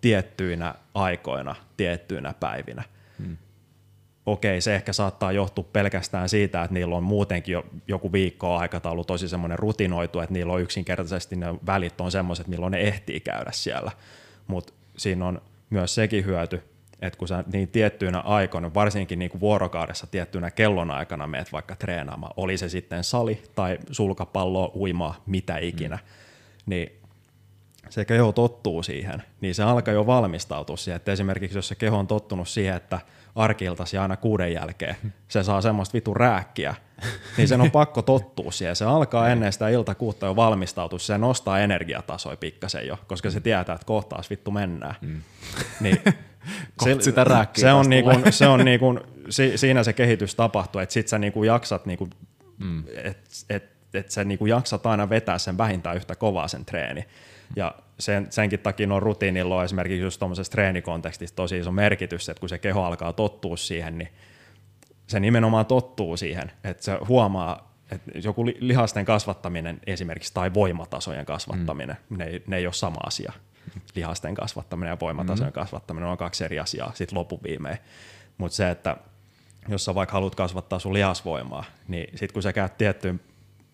tiettyinä 0.00 0.74
aikoina, 0.94 1.54
tiettyinä 1.76 2.34
päivinä. 2.40 2.84
Hmm. 3.18 3.36
Okei, 4.26 4.60
se 4.60 4.74
ehkä 4.74 4.92
saattaa 4.92 5.32
johtua 5.32 5.64
pelkästään 5.72 6.28
siitä, 6.28 6.62
että 6.62 6.74
niillä 6.74 6.96
on 6.96 7.02
muutenkin 7.02 7.52
jo 7.52 7.66
joku 7.88 8.12
viikko 8.12 8.56
aikataulu 8.56 9.04
tosi 9.04 9.28
semmoinen 9.28 9.58
rutinoitu, 9.58 10.20
että 10.20 10.32
niillä 10.32 10.52
on 10.52 10.60
yksinkertaisesti 10.60 11.36
ne 11.36 11.46
välit 11.66 12.00
on 12.00 12.10
semmoiset, 12.10 12.48
milloin 12.48 12.70
ne 12.70 12.80
ehtii 12.80 13.20
käydä 13.20 13.50
siellä. 13.52 13.90
Mutta 14.46 14.72
siinä 14.96 15.26
on 15.26 15.42
myös 15.70 15.94
sekin 15.94 16.24
hyöty, 16.24 16.62
että 17.02 17.18
kun 17.18 17.28
sä 17.28 17.44
niin 17.52 17.68
tiettyinä 17.68 18.20
aikoina, 18.20 18.74
varsinkin 18.74 19.18
niin 19.18 19.30
kuin 19.30 19.40
vuorokaudessa 19.40 20.06
tiettynä 20.06 20.50
kellonaikana 20.50 21.26
meet 21.26 21.52
vaikka 21.52 21.76
treenaamaan, 21.76 22.34
oli 22.36 22.58
se 22.58 22.68
sitten 22.68 23.04
sali 23.04 23.42
tai 23.54 23.78
sulkapallo, 23.90 24.72
uimaa, 24.74 25.22
mitä 25.26 25.58
ikinä, 25.58 25.96
mm. 25.96 26.02
niin 26.66 26.92
se 27.90 28.04
keho 28.04 28.32
tottuu 28.32 28.82
siihen, 28.82 29.22
niin 29.40 29.54
se 29.54 29.62
alkaa 29.62 29.94
jo 29.94 30.06
valmistautua 30.06 30.76
siihen, 30.76 30.96
että 30.96 31.12
esimerkiksi 31.12 31.58
jos 31.58 31.68
se 31.68 31.74
keho 31.74 31.98
on 31.98 32.06
tottunut 32.06 32.48
siihen, 32.48 32.76
että 32.76 33.00
arkiltasi 33.34 33.98
aina 33.98 34.16
kuuden 34.16 34.52
jälkeen, 34.52 34.96
se 35.28 35.42
saa 35.42 35.60
semmoista 35.60 35.94
vitu 35.94 36.14
rääkkiä, 36.14 36.74
niin 37.36 37.48
sen 37.48 37.60
on 37.60 37.70
pakko 37.70 38.02
tottua 38.02 38.52
siihen. 38.52 38.76
Se 38.76 38.84
alkaa 38.84 39.28
ennen 39.28 39.52
sitä 39.52 39.68
iltakuutta 39.68 40.26
jo 40.26 40.36
valmistautua, 40.36 40.98
se 40.98 41.18
nostaa 41.18 41.58
energiatasoja 41.58 42.36
pikkasen 42.36 42.86
jo, 42.86 42.98
koska 43.06 43.30
se 43.30 43.40
tietää, 43.40 43.74
että 43.74 43.86
kohtaas 43.86 44.30
vittu 44.30 44.50
mennään. 44.50 44.94
Mm. 45.00 45.20
Niin, 45.80 46.00
se, 46.84 46.96
sitä 47.00 47.24
rääkkiä 47.24 47.62
se 47.62 47.72
on, 47.72 47.90
niinku, 47.90 48.10
se 48.30 48.46
on 48.46 48.64
niinku, 48.64 49.00
si, 49.30 49.58
siinä 49.58 49.82
se 49.82 49.92
kehitys 49.92 50.34
tapahtuu, 50.34 50.80
että 50.80 50.92
sit 50.92 51.08
sä 51.08 51.18
niinku 51.18 51.44
jaksat, 51.44 51.86
niinku, 51.86 52.08
mm. 52.58 52.84
että 53.04 53.30
et, 53.50 53.64
et 53.94 54.10
sä 54.10 54.24
niinku 54.24 54.46
jaksat 54.46 54.86
aina 54.86 55.10
vetää 55.10 55.38
sen 55.38 55.58
vähintään 55.58 55.96
yhtä 55.96 56.14
kovaa 56.14 56.48
sen 56.48 56.64
treeni. 56.64 57.04
Ja 57.56 57.74
sen, 57.98 58.26
senkin 58.30 58.60
takia 58.60 58.94
on 58.94 59.02
rutiinilla 59.02 59.56
on 59.56 59.64
esimerkiksi 59.64 60.00
just 60.00 60.18
tuommoisessa 60.18 60.50
treenikontekstissa 60.50 61.36
tosi 61.36 61.58
iso 61.58 61.72
merkitys, 61.72 62.28
että 62.28 62.40
kun 62.40 62.48
se 62.48 62.58
keho 62.58 62.82
alkaa 62.84 63.12
tottua 63.12 63.56
siihen, 63.56 63.98
niin 63.98 64.08
se 65.06 65.20
nimenomaan 65.20 65.66
tottuu 65.66 66.16
siihen, 66.16 66.52
että 66.64 66.82
se 66.82 66.98
huomaa, 67.08 67.72
että 67.90 68.10
joku 68.14 68.46
lihasten 68.46 69.04
kasvattaminen 69.04 69.80
esimerkiksi 69.86 70.34
tai 70.34 70.54
voimatasojen 70.54 71.26
kasvattaminen, 71.26 71.96
mm. 72.08 72.18
ne, 72.18 72.24
ei, 72.24 72.42
ne 72.46 72.56
ei 72.56 72.66
ole 72.66 72.72
sama 72.72 73.00
asia. 73.06 73.32
Lihasten 73.94 74.34
kasvattaminen 74.34 74.90
ja 74.90 74.96
voimatasojen 75.00 75.50
mm. 75.50 75.54
kasvattaminen 75.54 76.08
on 76.08 76.16
kaksi 76.16 76.44
eri 76.44 76.58
asiaa 76.58 76.92
sitten 76.94 77.18
viimein. 77.42 77.78
Mutta 78.38 78.56
se, 78.56 78.70
että 78.70 78.96
jos 79.68 79.84
sä 79.84 79.94
vaikka 79.94 80.12
haluat 80.12 80.34
kasvattaa 80.34 80.78
sun 80.78 80.94
lihasvoimaa, 80.94 81.64
niin 81.88 82.10
sitten 82.10 82.32
kun 82.32 82.42
sä 82.42 82.52
käyt 82.52 82.78
tiettyyn 82.78 83.20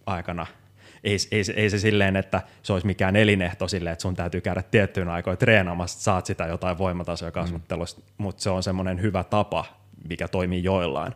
aikana– 0.06 0.46
ei, 1.04 1.16
ei, 1.30 1.42
ei 1.56 1.70
se 1.70 1.78
silleen, 1.78 2.16
että 2.16 2.42
se 2.62 2.72
olisi 2.72 2.86
mikään 2.86 3.16
elinehto 3.16 3.68
silleen, 3.68 3.92
että 3.92 4.02
sun 4.02 4.16
täytyy 4.16 4.40
käydä 4.40 4.62
tiettyyn 4.62 5.08
aikoin 5.08 5.38
treenaamassa, 5.38 5.96
että 5.96 6.04
saat 6.04 6.26
sitä 6.26 6.46
jotain 6.46 6.78
voimatasoja 6.78 7.32
kasvattelusta, 7.32 8.00
mm. 8.00 8.06
mutta 8.18 8.42
se 8.42 8.50
on 8.50 8.62
semmoinen 8.62 9.02
hyvä 9.02 9.24
tapa, 9.24 9.64
mikä 10.08 10.28
toimii 10.28 10.64
joillain. 10.64 11.14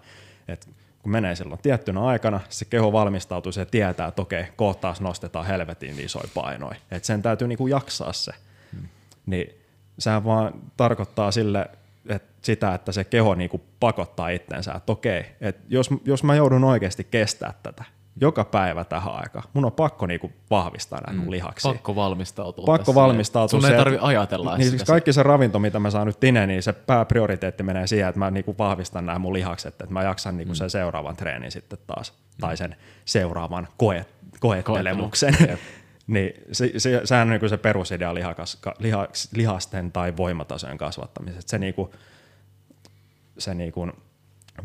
Et 0.48 0.68
kun 1.02 1.12
menee 1.12 1.34
silloin 1.34 1.60
tiettynä 1.62 2.00
aikana, 2.00 2.40
se 2.48 2.64
keho 2.64 2.92
valmistautuu, 2.92 3.52
se 3.52 3.66
tietää, 3.66 4.08
että 4.08 4.22
okei, 4.22 4.44
kohtaus 4.56 5.00
nostetaan 5.00 5.46
helvetin 5.46 6.00
isoja 6.00 6.28
painoja. 6.34 6.76
Et 6.90 7.04
sen 7.04 7.22
täytyy 7.22 7.48
niinku 7.48 7.66
jaksaa 7.66 8.12
se. 8.12 8.32
Mm. 8.72 8.88
Niin 9.26 9.54
sehän 9.98 10.24
vaan 10.24 10.52
tarkoittaa 10.76 11.30
sille, 11.30 11.70
että 12.08 12.28
sitä, 12.42 12.74
että 12.74 12.92
se 12.92 13.04
keho 13.04 13.34
niinku 13.34 13.60
pakottaa 13.80 14.28
itsensä, 14.28 14.72
että 14.72 14.92
okei, 14.92 15.24
että 15.40 15.62
jos, 15.68 15.90
jos 16.04 16.24
mä 16.24 16.34
joudun 16.34 16.64
oikeasti 16.64 17.04
kestää 17.10 17.54
tätä, 17.62 17.84
joka 18.20 18.44
päivä 18.44 18.84
tähän 18.84 19.14
aikaan. 19.14 19.44
Mun 19.52 19.64
on 19.64 19.72
pakko 19.72 20.06
niinku 20.06 20.32
vahvistaa 20.50 21.00
näitä 21.00 21.12
mm, 21.12 21.18
mun 21.18 21.30
lihaksia. 21.30 21.72
Pakko 21.72 21.96
valmistautua. 21.96 22.66
Pakko 22.66 22.94
valmistautua. 22.94 23.60
Sun 23.60 23.70
ei 23.70 23.76
tarvi 23.76 23.98
ajatella 24.00 24.56
niin, 24.56 24.70
siis 24.70 24.84
kaikki 24.84 25.12
se 25.12 25.22
ravinto, 25.22 25.58
mitä 25.58 25.78
mä 25.78 25.90
saan 25.90 26.06
nyt 26.06 26.20
tine, 26.20 26.46
niin 26.46 26.62
se 26.62 26.72
pääprioriteetti 26.72 27.62
menee 27.62 27.86
siihen, 27.86 28.08
että 28.08 28.18
mä 28.18 28.30
niinku 28.30 28.54
vahvistan 28.58 29.06
nämä 29.06 29.18
mun 29.18 29.32
lihakset, 29.32 29.74
että 29.74 29.92
mä 29.92 30.02
jaksan 30.02 30.36
niinku 30.36 30.52
mm. 30.52 30.56
sen 30.56 30.70
seuraavan 30.70 31.16
treenin 31.16 31.52
sitten 31.52 31.78
taas, 31.86 32.12
mm. 32.12 32.40
tai 32.40 32.56
sen 32.56 32.76
seuraavan 33.04 33.68
koe, 33.76 34.06
koettelemuksen. 34.40 35.36
niin 36.06 36.32
se, 36.52 36.72
se, 36.76 37.00
sehän 37.04 37.28
on 37.28 37.30
niinku 37.30 37.48
se 37.48 37.56
perusidea 37.56 38.14
lihakas, 38.14 38.58
liha, 38.78 39.08
lihasten 39.34 39.92
tai 39.92 40.16
voimatasojen 40.16 40.78
kasvattamisesta. 40.78 41.50
Se, 41.50 41.58
niinku, 41.58 41.94
se 43.38 43.54
niinku 43.54 43.88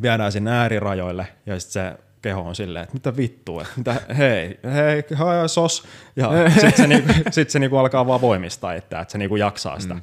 viedään 0.01 0.31
sinne 0.31 0.51
äärirajoille 0.51 1.27
ja 1.45 1.59
sitten 1.59 1.73
se 1.73 2.03
keho 2.23 2.41
on 2.41 2.55
silleen, 2.55 2.83
että 2.83 2.93
mitä 2.93 3.17
vittua, 3.17 3.61
että 3.61 3.73
mitä, 3.77 4.01
hei, 4.17 4.59
hei, 4.63 5.03
hei, 5.19 5.49
sos. 5.49 5.83
Ja 6.15 6.29
sitten 6.53 6.73
se, 6.77 6.87
niinku, 6.87 7.13
sit 7.31 7.49
se 7.49 7.59
niinku 7.59 7.77
alkaa 7.77 8.07
vaan 8.07 8.21
voimistaa 8.21 8.73
itseään, 8.73 9.01
että 9.01 9.11
se 9.11 9.17
niinku 9.17 9.35
jaksaa 9.35 9.79
sitä. 9.79 9.93
Mm. 9.93 10.01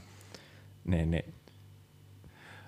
Niin, 0.85 1.11
niin. 1.11 1.35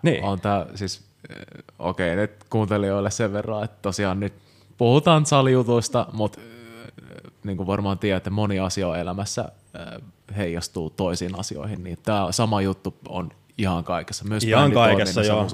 niin. 0.03 0.25
On 0.25 0.41
tää 0.41 0.67
siis, 0.75 1.05
eh, 1.31 1.37
okei, 1.79 2.13
okay, 2.13 2.17
nyt 2.17 2.45
kuuntelijoille 2.51 3.11
sen 3.11 3.33
verran, 3.33 3.65
että 3.65 3.79
tosiaan 3.83 4.21
nyt 4.21 4.35
puhutaan 4.79 5.27
salijutuista, 5.27 6.07
mutta 6.13 6.41
eh, 6.41 7.31
niin 7.45 7.57
kuin 7.57 7.67
varmaan 7.67 7.99
tiedätte, 7.99 8.31
moni 8.31 8.59
asia 8.59 8.97
elämässä 8.97 9.45
eh, 9.75 10.03
heijastuu 10.37 10.91
toisiin 10.91 11.39
asioihin, 11.39 11.85
niin 11.85 11.99
tämä 12.03 12.33
sama 12.33 12.61
juttu 12.61 12.97
on 13.09 13.31
Ihan 13.59 13.85
kaikessa, 13.85 14.25
myös 14.25 14.45
Ihan 14.45 14.73
kaikessa, 14.73 15.23
joo. 15.23 15.47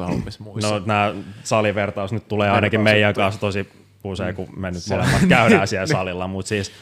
No 0.63 0.83
nämä 0.87 1.15
salivertaus 1.45 2.13
nyt 2.13 2.29
tulee 2.29 2.51
ainakin 2.51 2.81
meidän 2.81 3.15
kanssa 3.15 3.41
tosi 3.41 3.69
usein, 4.09 4.35
kun 4.35 4.49
me 4.57 4.71
nyt 4.71 4.83
molemmat 4.91 5.23
käydään 5.29 5.69
siellä 5.69 5.87
salilla, 5.97 6.29
mutta 6.29 6.49
siis 6.49 6.73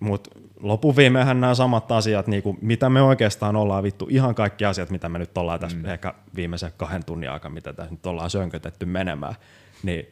mut 0.00 0.28
lopuviimeinhän 0.60 1.40
nämä 1.40 1.54
samat 1.54 1.92
asiat, 1.92 2.26
niin 2.26 2.42
kuin, 2.42 2.58
mitä 2.60 2.88
me 2.88 3.02
oikeastaan 3.02 3.56
ollaan 3.56 3.82
vittu, 3.82 4.06
ihan 4.10 4.34
kaikki 4.34 4.64
asiat, 4.64 4.90
mitä 4.90 5.08
me 5.08 5.18
nyt 5.18 5.38
ollaan 5.38 5.60
tässä 5.60 5.76
mm. 5.76 5.84
ehkä 5.84 6.14
viimeisen 6.36 6.72
kahden 6.76 7.04
tunnin 7.04 7.30
aikana, 7.30 7.54
mitä 7.54 7.72
tässä 7.72 7.90
nyt 7.90 8.06
ollaan 8.06 8.30
sönkötetty 8.30 8.86
menemään, 8.86 9.34
niin, 9.82 10.06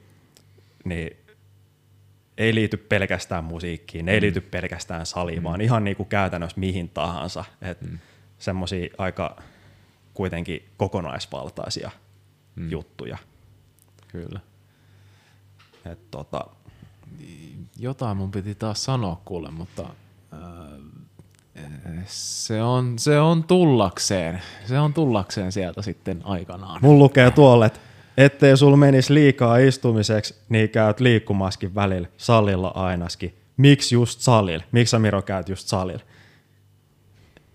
niin 0.85 1.17
ei 2.39 2.55
liity 2.55 2.77
pelkästään 2.77 3.45
musiikkiin, 3.45 4.09
ei 4.09 4.21
mm. 4.21 4.23
liity 4.23 4.41
pelkästään 4.41 5.07
saliin, 5.07 5.39
mm. 5.39 5.45
vaan 5.45 5.61
ihan 5.61 5.85
niin 5.85 5.97
kuin 5.97 6.09
käytännössä 6.09 6.61
mihin 6.61 6.89
tahansa. 6.89 7.45
Mm. 7.81 7.99
Semmoisia 8.39 8.89
aika 8.99 9.37
kuitenkin 10.15 10.69
kokonaisvaltaisia 10.77 11.91
mm. 12.57 12.71
juttuja. 12.71 13.19
Kyllä. 14.09 14.41
Et 15.85 16.11
tota, 16.11 16.45
Jotain 17.79 18.17
mun 18.17 18.31
piti 18.31 18.55
taas 18.55 18.85
sanoa 18.85 19.21
kuule, 19.25 19.51
mutta 19.51 19.83
äh, 20.33 20.83
se, 22.07 22.63
on, 22.63 22.99
se 22.99 23.21
on 23.21 23.45
tullakseen. 23.45 24.43
Se 24.65 24.79
on 24.79 24.95
tullakseen 24.95 25.53
sieltä 25.53 25.83
sitten 25.83 26.21
aikanaan. 26.25 26.79
Mun 26.83 26.99
lukee 26.99 27.31
tuolle, 27.31 27.67
että 27.67 27.81
ettei 28.17 28.57
sul 28.57 28.77
menisi 28.77 29.15
liikaa 29.15 29.57
istumiseksi, 29.57 30.35
niin 30.49 30.71
käyt 30.71 31.01
liikkumaskin 31.01 31.75
välillä, 31.75 32.09
salilla 32.17 32.69
ainakin. 32.69 33.35
Miksi 33.57 33.95
just 33.95 34.21
salilla? 34.21 34.65
Miksi 34.73 34.99
Miro 34.99 35.23
käyt 35.23 35.49
just 35.49 35.69
salilla? 35.69 36.03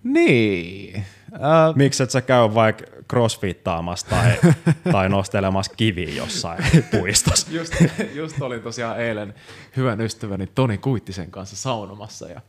Niin. 0.03 1.05
Uh, 1.37 1.75
Miksi 1.75 2.03
et 2.03 2.11
sä 2.11 2.21
käy 2.21 2.53
vaikka 2.53 2.85
crossfittaamassa 3.09 4.07
tai, 4.09 4.33
tai 4.91 5.09
nostelemassa 5.09 5.73
kiviä 5.77 6.09
jossain 6.09 6.63
puistossa? 6.91 7.47
Just, 7.57 7.73
just 8.13 8.41
olin 8.41 8.61
tosiaan 8.61 8.99
eilen 8.99 9.33
hyvän 9.75 10.01
ystäväni 10.01 10.47
Toni 10.47 10.77
Kuittisen 10.77 11.31
kanssa 11.31 11.55
saunomassa 11.55 12.27
ja, 12.29 12.41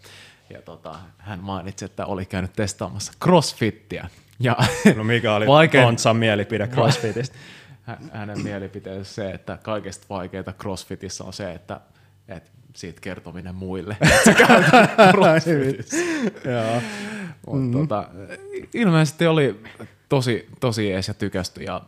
ja 0.51 0.63
tota, 0.63 0.95
hän 1.19 1.41
mainitsi, 1.41 1.85
että 1.85 2.07
oli 2.07 2.27
käynyt 2.27 2.53
testaamassa 2.53 3.13
crossfittiä. 3.25 4.09
Ja 4.41 4.57
no 4.97 5.05
mikä 5.05 5.35
oli 5.35 5.47
vaikein, 5.47 5.85
Tontsan 5.85 6.17
mielipide 6.17 6.67
crossfitistä? 6.67 7.37
Hänen 8.13 8.41
mielipiteensä 8.41 9.15
se, 9.15 9.31
että 9.31 9.59
kaikista 9.63 10.07
vaikeinta 10.11 10.53
crossfitissa 10.53 11.25
on 11.25 11.33
se, 11.33 11.53
että, 11.53 11.81
että 12.29 12.51
siitä 12.79 13.01
kertominen 13.01 13.55
muille. 13.55 13.97
mm. 17.53 17.73
tota, 17.73 18.09
ilmeisesti 18.75 19.27
oli 19.27 19.63
tosi, 20.09 20.49
tosi 20.61 20.93
ees 20.93 21.09
ja 21.09 21.15
tykästy 21.15 21.63
ja, 21.63 21.83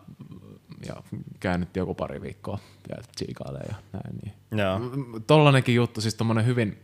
ja 0.86 0.94
käynyt 1.40 1.76
joku 1.76 1.94
pari 1.94 2.20
viikkoa 2.20 2.58
vielä 2.88 3.02
tsiikailemaan 3.16 3.68
ja 3.68 3.76
näin. 3.92 4.18
Niin. 4.22 4.34
Joo. 4.60 4.80
Tollanenkin 5.26 5.74
juttu, 5.74 6.00
siis 6.00 6.14
tommonen 6.14 6.46
hyvin 6.46 6.78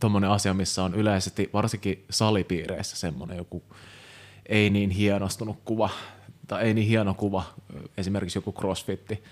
tommonen 0.00 0.30
asia, 0.30 0.54
missä 0.54 0.84
on 0.84 0.94
yleisesti 0.94 1.50
varsinkin 1.52 2.04
salipiireissä 2.10 2.96
semmoinen 2.96 3.36
joku 3.36 3.62
ei 4.46 4.70
niin 4.70 4.90
hienostunut 4.90 5.58
kuva, 5.64 5.90
tai 6.46 6.62
ei 6.62 6.74
niin 6.74 6.88
hieno 6.88 7.14
kuva, 7.14 7.42
esimerkiksi 7.96 8.38
joku 8.38 8.52
crossfitti, 8.52 9.22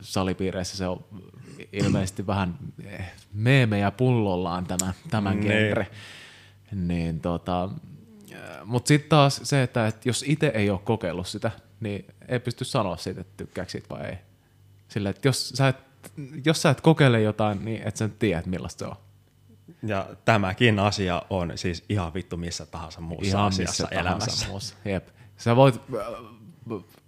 salipiireissä 0.00 0.76
se 0.76 0.86
on 0.86 1.04
ilmeisesti 1.72 2.26
vähän 2.26 2.58
meemejä 3.32 3.90
pullollaan 3.90 4.66
tämä, 4.66 4.92
tämän 5.10 5.40
niin. 5.40 5.52
genre. 5.52 5.86
Niin 6.72 7.20
tota, 7.20 7.68
mutta 8.64 8.88
sitten 8.88 9.08
taas 9.08 9.40
se, 9.44 9.62
että 9.62 9.86
et 9.86 10.06
jos 10.06 10.24
itse 10.26 10.46
ei 10.54 10.70
ole 10.70 10.80
kokeillut 10.84 11.26
sitä, 11.26 11.50
niin 11.80 12.04
ei 12.28 12.40
pysty 12.40 12.64
sanoa 12.64 12.96
siitä, 12.96 13.20
että 13.20 13.32
tykkääkö 13.36 13.70
siitä 13.70 13.88
vai 13.90 14.06
ei. 14.06 14.18
Sillä, 14.88 15.10
että 15.10 15.28
jos 15.28 15.48
sä, 15.48 15.68
et, 15.68 15.76
jos 16.44 16.62
sä 16.62 16.70
et 16.70 16.80
kokeile 16.80 17.20
jotain, 17.20 17.64
niin 17.64 17.82
et 17.82 17.96
sä 17.96 18.08
tiedä, 18.08 18.42
millaista 18.46 18.78
se 18.78 18.90
on. 18.90 18.96
Ja 19.82 20.08
tämäkin 20.24 20.78
asia 20.78 21.22
on 21.30 21.52
siis 21.54 21.84
ihan 21.88 22.14
vittu 22.14 22.36
missä 22.36 22.66
tahansa 22.66 23.00
muussa 23.00 23.26
ihan 23.26 23.46
asiassa 23.46 23.84
missä 23.84 24.00
elämässä. 24.00 24.48
Muussa. 24.48 24.74
Jep. 24.84 25.08
Sä 25.36 25.56
voit 25.56 25.80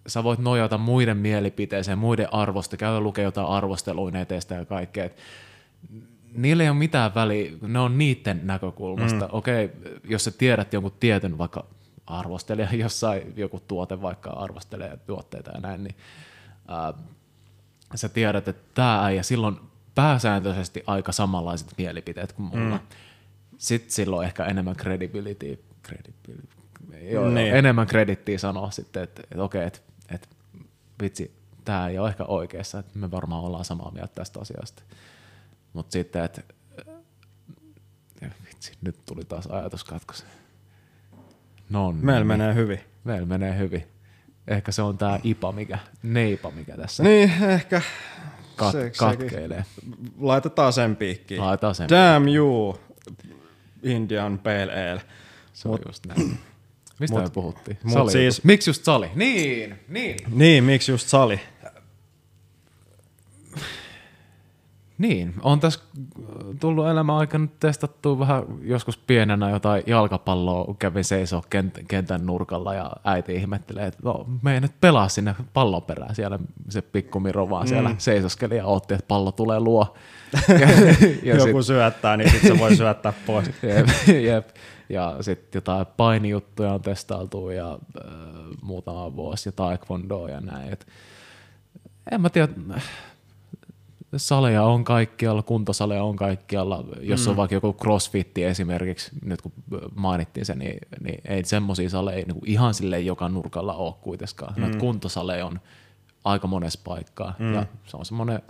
sä 0.09 0.25
voit 0.25 0.41
nojata 0.41 0.79
muiden 0.79 1.17
mielipiteeseen, 1.17 1.99
muiden 1.99 2.35
arvosta, 2.35 2.77
käydä 2.77 3.01
lukea 3.01 3.25
jotain 3.25 3.47
arvosteluja 3.47 4.13
netestä 4.13 4.55
ja 4.55 4.65
kaikkea. 4.65 5.09
Niillä 6.35 6.63
ei 6.63 6.69
ole 6.69 6.79
mitään 6.79 7.15
väliä, 7.15 7.53
ne 7.61 7.79
on 7.79 7.99
niiden 7.99 8.41
näkökulmasta. 8.45 9.25
Mm. 9.25 9.31
Okei, 9.33 9.65
okay, 9.65 10.01
jos 10.05 10.25
sä 10.25 10.31
tiedät 10.31 10.73
jonkun 10.73 10.93
tietyn 11.01 11.39
vaikka 11.39 11.67
arvostelija 12.07 12.69
jossain, 12.85 13.33
joku 13.37 13.61
tuote 13.69 14.03
vaikka 14.03 14.31
arvostelee 14.31 14.99
tuotteita 15.07 15.51
ja 15.51 15.61
näin, 15.61 15.85
niin 15.85 15.97
ää, 16.69 16.95
sä 17.95 18.09
tiedät, 18.09 18.49
että 18.49 18.63
tämä 18.75 19.11
ja 19.11 19.23
silloin 19.23 19.57
pääsääntöisesti 19.95 20.83
aika 20.87 21.13
samanlaiset 21.13 21.73
mielipiteet 21.79 22.33
kuin 22.33 22.47
mulla. 22.47 22.77
Mm. 22.77 22.87
Sitten 23.59 23.91
silloin 23.91 24.27
ehkä 24.27 24.45
enemmän 24.45 24.77
credibility, 24.77 25.65
credibility 25.85 26.59
joo, 27.03 27.31
niin. 27.31 27.55
enemmän 27.55 27.87
kredittiä 27.87 28.39
sanoa 28.39 28.71
sitten, 28.71 29.03
että, 29.03 29.23
että 29.23 29.43
okei, 29.43 29.67
että, 29.67 29.79
että 30.11 30.29
vitsi, 31.03 31.35
tämä 31.65 31.89
ei 31.89 31.99
ole 31.99 32.09
ehkä 32.09 32.25
oikeassa, 32.25 32.79
että 32.79 32.99
me 32.99 33.11
varmaan 33.11 33.45
ollaan 33.45 33.65
samaa 33.65 33.91
mieltä 33.91 34.15
tästä 34.15 34.41
asiasta. 34.41 34.83
Mutta 35.73 35.93
sitten, 35.93 36.25
että 36.25 36.43
äh, 38.23 38.31
vitsi, 38.47 38.73
nyt 38.81 38.97
tuli 39.07 39.25
taas 39.25 39.47
ajatuskatkos. 39.47 40.25
No 41.71 41.93
Meillä 41.93 42.25
menee 42.25 42.55
hyvin. 42.55 42.81
Meillä 43.05 43.27
menee 43.27 43.59
hyvin. 43.59 43.85
Ehkä 44.49 44.73
se 44.73 44.83
on 44.83 44.99
tämä 44.99 45.19
IPA, 45.25 45.53
mikä, 45.53 45.79
neipa, 46.03 46.51
mikä 46.51 46.77
tässä 46.77 47.03
Niin, 47.03 47.31
ehkä 47.45 47.83
kat, 48.57 48.73
se- 48.73 48.93
katkeilee. 48.99 49.65
laitetaan 50.19 50.73
sen 50.73 50.97
piikkiin. 50.97 51.41
Laitetaan 51.41 51.75
sen 51.75 51.89
Damn 51.89 52.29
you, 52.29 52.81
Indian 53.83 54.39
Pale 54.39 54.91
Ale. 54.91 55.03
Se 55.53 55.69
on 55.69 55.79
just 55.87 56.07
näin. 56.07 56.39
Mistä 57.01 57.17
mut- 57.17 57.25
me 57.25 57.31
puhuttiin? 57.31 57.79
mut 57.83 57.93
Sali. 57.93 58.11
siis- 58.13 58.45
Miksi 58.45 58.71
just 58.71 58.85
sali? 58.85 59.11
Niin, 59.15 59.75
niin. 59.89 60.17
Niin, 60.31 60.65
miksi 60.65 60.93
just 60.93 61.09
sali? 61.09 61.41
Niin, 64.99 65.35
on 65.43 65.61
tässä 65.61 65.81
tullut 66.61 66.87
elämän 66.89 67.17
aikana 67.17 67.47
testattua 67.61 68.19
vähän 68.19 68.43
joskus 68.63 68.97
pienenä 68.97 69.51
jotain 69.51 69.83
jalkapalloa, 69.87 70.75
kävin 70.79 71.05
seisoo 71.05 71.43
kent- 71.55 71.85
kentän 71.89 72.27
nurkalla 72.27 72.75
ja 72.75 72.93
äiti 73.05 73.35
ihmettelee, 73.35 73.87
että 73.87 73.99
no, 74.05 74.27
me 74.43 74.55
ei 74.55 74.61
nyt 74.61 74.73
pelaa 74.81 75.09
sinne 75.09 75.35
pallon 75.55 75.83
perään. 75.83 76.15
Siellä 76.15 76.39
se 76.69 76.83
pikku 76.83 77.21
Miro 77.21 77.51
vaan 77.51 77.69
siellä 77.69 77.95
seisoskeli 77.99 78.57
ja 78.57 78.67
otti, 78.67 78.95
että 78.95 79.07
pallo 79.09 79.33
tulee 79.33 79.61
luo. 79.61 79.97
ja, 80.49 80.69
ja 81.23 81.37
Joku 81.37 81.63
syöttää, 81.63 82.17
niin 82.17 82.31
sitten 82.31 82.53
se 82.53 82.59
voi 82.59 82.77
syöttää 82.77 83.13
pois. 83.27 83.47
Jep, 83.63 83.89
jep. 84.25 84.49
Ja 84.89 85.17
sitten 85.21 85.59
jotain 85.59 85.87
painijuttuja 85.97 86.73
on 86.73 86.83
testailtu 86.83 87.51
ja 87.51 87.73
äh, 87.73 88.13
muutama 88.63 89.17
vuosi 89.17 89.49
ja 89.49 89.53
taekwondoa 89.53 90.29
ja 90.31 90.41
näin. 90.41 90.73
Et, 90.73 90.87
en 92.13 92.21
mä 92.21 92.31
tiedä, 92.31 92.49
saleja 94.17 94.63
on 94.63 94.85
kaikkialla, 94.85 95.43
kuntosaleja 95.43 96.05
on 96.05 96.17
kaikkialla. 96.17 96.85
Jos 97.01 97.25
Mm. 97.27 97.31
on 97.31 97.37
vaikka 97.37 97.55
joku 97.55 97.73
crossfitti 97.73 98.45
esimerkiksi, 98.45 99.11
nyt 99.25 99.43
kun 99.43 99.53
mainittiin 99.95 100.47
se, 100.47 100.55
niin, 100.55 100.79
niin 101.01 101.21
ei 101.29 101.45
semmoisia 101.45 101.91
saleja 101.91 102.27
niin 102.27 102.41
ihan 102.47 102.75
sille 102.75 103.01
joka 103.01 103.29
nurkalla 103.29 103.75
ole 103.75 103.95
kuitenkaan. 104.01 104.55
Mm. 104.57 104.79
Kuntosaleja 104.79 105.47
on 105.47 105.61
aika 106.25 106.47
monessa 106.47 106.81
paikkaa 106.85 107.35
mm. 107.39 107.55
ja 107.55 107.67
se 107.87 107.97
on 107.97 108.05
semmoinen 108.05 108.43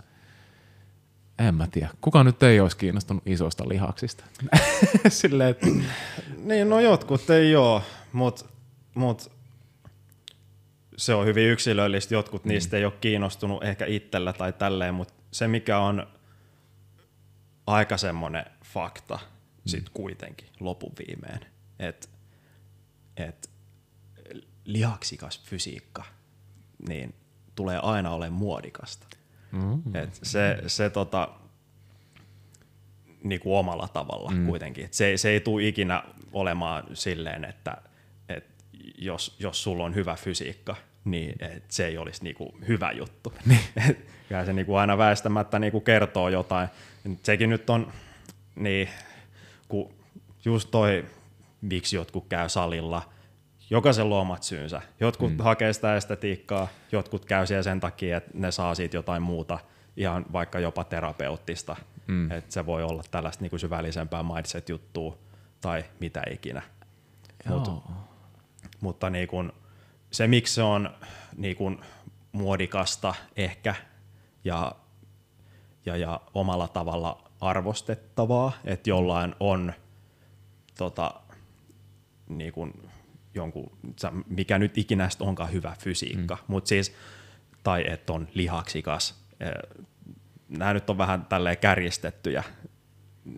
en 1.39 1.55
mä 1.55 1.67
tiedä. 1.67 1.89
Kuka 2.01 2.23
nyt 2.23 2.43
ei 2.43 2.59
olisi 2.59 2.77
kiinnostunut 2.77 3.23
isoista 3.25 3.69
lihaksista? 3.69 4.23
Silleen, 5.09 5.49
että 5.49 5.67
Niin, 6.45 6.69
no 6.69 6.79
jotkut 6.79 7.29
ei 7.29 7.55
oo, 7.55 7.83
mutta 8.13 8.45
mut 8.95 9.31
se 10.97 11.13
on 11.13 11.25
hyvin 11.25 11.49
yksilöllistä. 11.49 12.13
Jotkut 12.13 12.45
mm. 12.45 12.49
niistä 12.49 12.77
ei 12.77 12.85
ole 12.85 12.93
kiinnostunut 13.01 13.63
ehkä 13.63 13.85
itsellä 13.85 14.33
tai 14.33 14.53
tälleen, 14.53 14.93
mutta 14.93 15.13
se 15.31 15.47
mikä 15.47 15.79
on 15.79 16.07
aika 17.67 17.97
semmoinen 17.97 18.45
fakta 18.63 19.15
mm. 19.15 19.61
sit 19.65 19.89
kuitenkin 19.89 20.47
lopun 20.59 20.91
viimeen, 21.07 21.39
että 21.79 22.07
et 23.17 23.49
lihaksikas 24.65 25.43
fysiikka 25.43 26.05
niin 26.87 27.15
tulee 27.55 27.79
aina 27.83 28.11
olemaan 28.11 28.39
muodikasta. 28.39 29.07
Mm, 29.51 29.95
Et 29.95 30.19
se, 30.23 30.57
se 30.67 30.89
tota, 30.89 31.29
niinku 33.23 33.57
omalla 33.57 33.87
tavalla 33.87 34.31
mm. 34.31 34.45
kuitenkin. 34.45 34.85
Et 34.85 34.93
se, 34.93 35.17
se 35.17 35.29
ei 35.29 35.39
tule 35.39 35.67
ikinä 35.67 36.03
olemaan 36.33 36.83
silleen, 36.93 37.45
että 37.45 37.77
et 38.29 38.45
jos, 38.97 39.35
jos 39.39 39.63
sulla 39.63 39.83
on 39.83 39.95
hyvä 39.95 40.15
fysiikka, 40.15 40.75
niin 41.05 41.35
et 41.39 41.71
se 41.71 41.87
ei 41.87 41.97
olisi 41.97 42.23
niinku 42.23 42.57
hyvä 42.67 42.91
juttu. 42.91 43.33
Et 43.89 44.09
Kyllä 44.29 44.45
se 44.45 44.53
niinku 44.53 44.75
aina 44.75 44.97
väistämättä 44.97 45.59
niinku 45.59 45.81
kertoo 45.81 46.29
jotain. 46.29 46.69
Et 47.05 47.25
Sekin 47.25 47.49
nyt 47.49 47.69
on, 47.69 47.91
niin, 48.55 48.89
kun 49.67 49.93
just 50.45 50.71
toi, 50.71 51.05
miksi 51.61 51.95
jotkut 51.95 52.27
käy 52.29 52.49
salilla, 52.49 53.09
jokaisella 53.69 54.15
on 54.15 54.21
omat 54.21 54.43
syynsä. 54.43 54.81
Jotkut 54.99 55.31
mm. 55.31 55.39
hakee 55.39 55.73
sitä 55.73 55.95
estetiikkaa, 55.95 56.67
jotkut 56.91 57.25
käy 57.25 57.47
siellä 57.47 57.63
sen 57.63 57.79
takia, 57.79 58.17
että 58.17 58.31
ne 58.33 58.51
saa 58.51 58.75
siitä 58.75 58.97
jotain 58.97 59.21
muuta, 59.21 59.59
ihan 59.97 60.25
vaikka 60.33 60.59
jopa 60.59 60.83
terapeuttista. 60.83 61.75
Mm. 62.07 62.31
Että 62.31 62.53
se 62.53 62.65
voi 62.65 62.83
olla 62.83 63.03
tällaista 63.11 63.43
niinku 63.43 63.57
syvällisempää 63.57 64.23
mindset-juttua 64.23 65.17
tai 65.61 65.85
mitä 65.99 66.23
ikinä. 66.31 66.61
Mut, 67.45 67.67
Joo. 67.67 67.83
mutta 68.81 69.09
niin 69.09 69.27
kun, 69.27 69.53
se, 70.11 70.27
miksi 70.27 70.53
se 70.53 70.61
on 70.63 70.89
niin 71.37 71.55
kun 71.55 71.81
muodikasta 72.31 73.13
ehkä 73.35 73.75
ja, 74.43 74.75
ja, 75.85 75.97
ja 75.97 76.21
omalla 76.33 76.67
tavalla 76.67 77.23
arvostettavaa, 77.41 78.51
että 78.65 78.89
jollain 78.89 79.35
on 79.39 79.73
tota, 80.77 81.13
niin 82.29 82.53
kun, 82.53 82.73
jonkun, 83.33 83.77
mikä 84.27 84.59
nyt 84.59 84.77
ikinä 84.77 85.09
onkaan 85.19 85.51
hyvä 85.51 85.75
fysiikka, 85.79 86.35
mm. 86.35 86.43
mutta 86.47 86.67
siis, 86.67 86.95
tai 87.63 87.83
että 87.87 88.13
on 88.13 88.27
lihaksikas. 88.33 89.23
Eh, 89.39 89.85
Nämä 90.49 90.73
nyt 90.73 90.89
on 90.89 90.97
vähän 90.97 91.25
tälleen 91.25 91.57
kärjistettyjä 91.57 92.43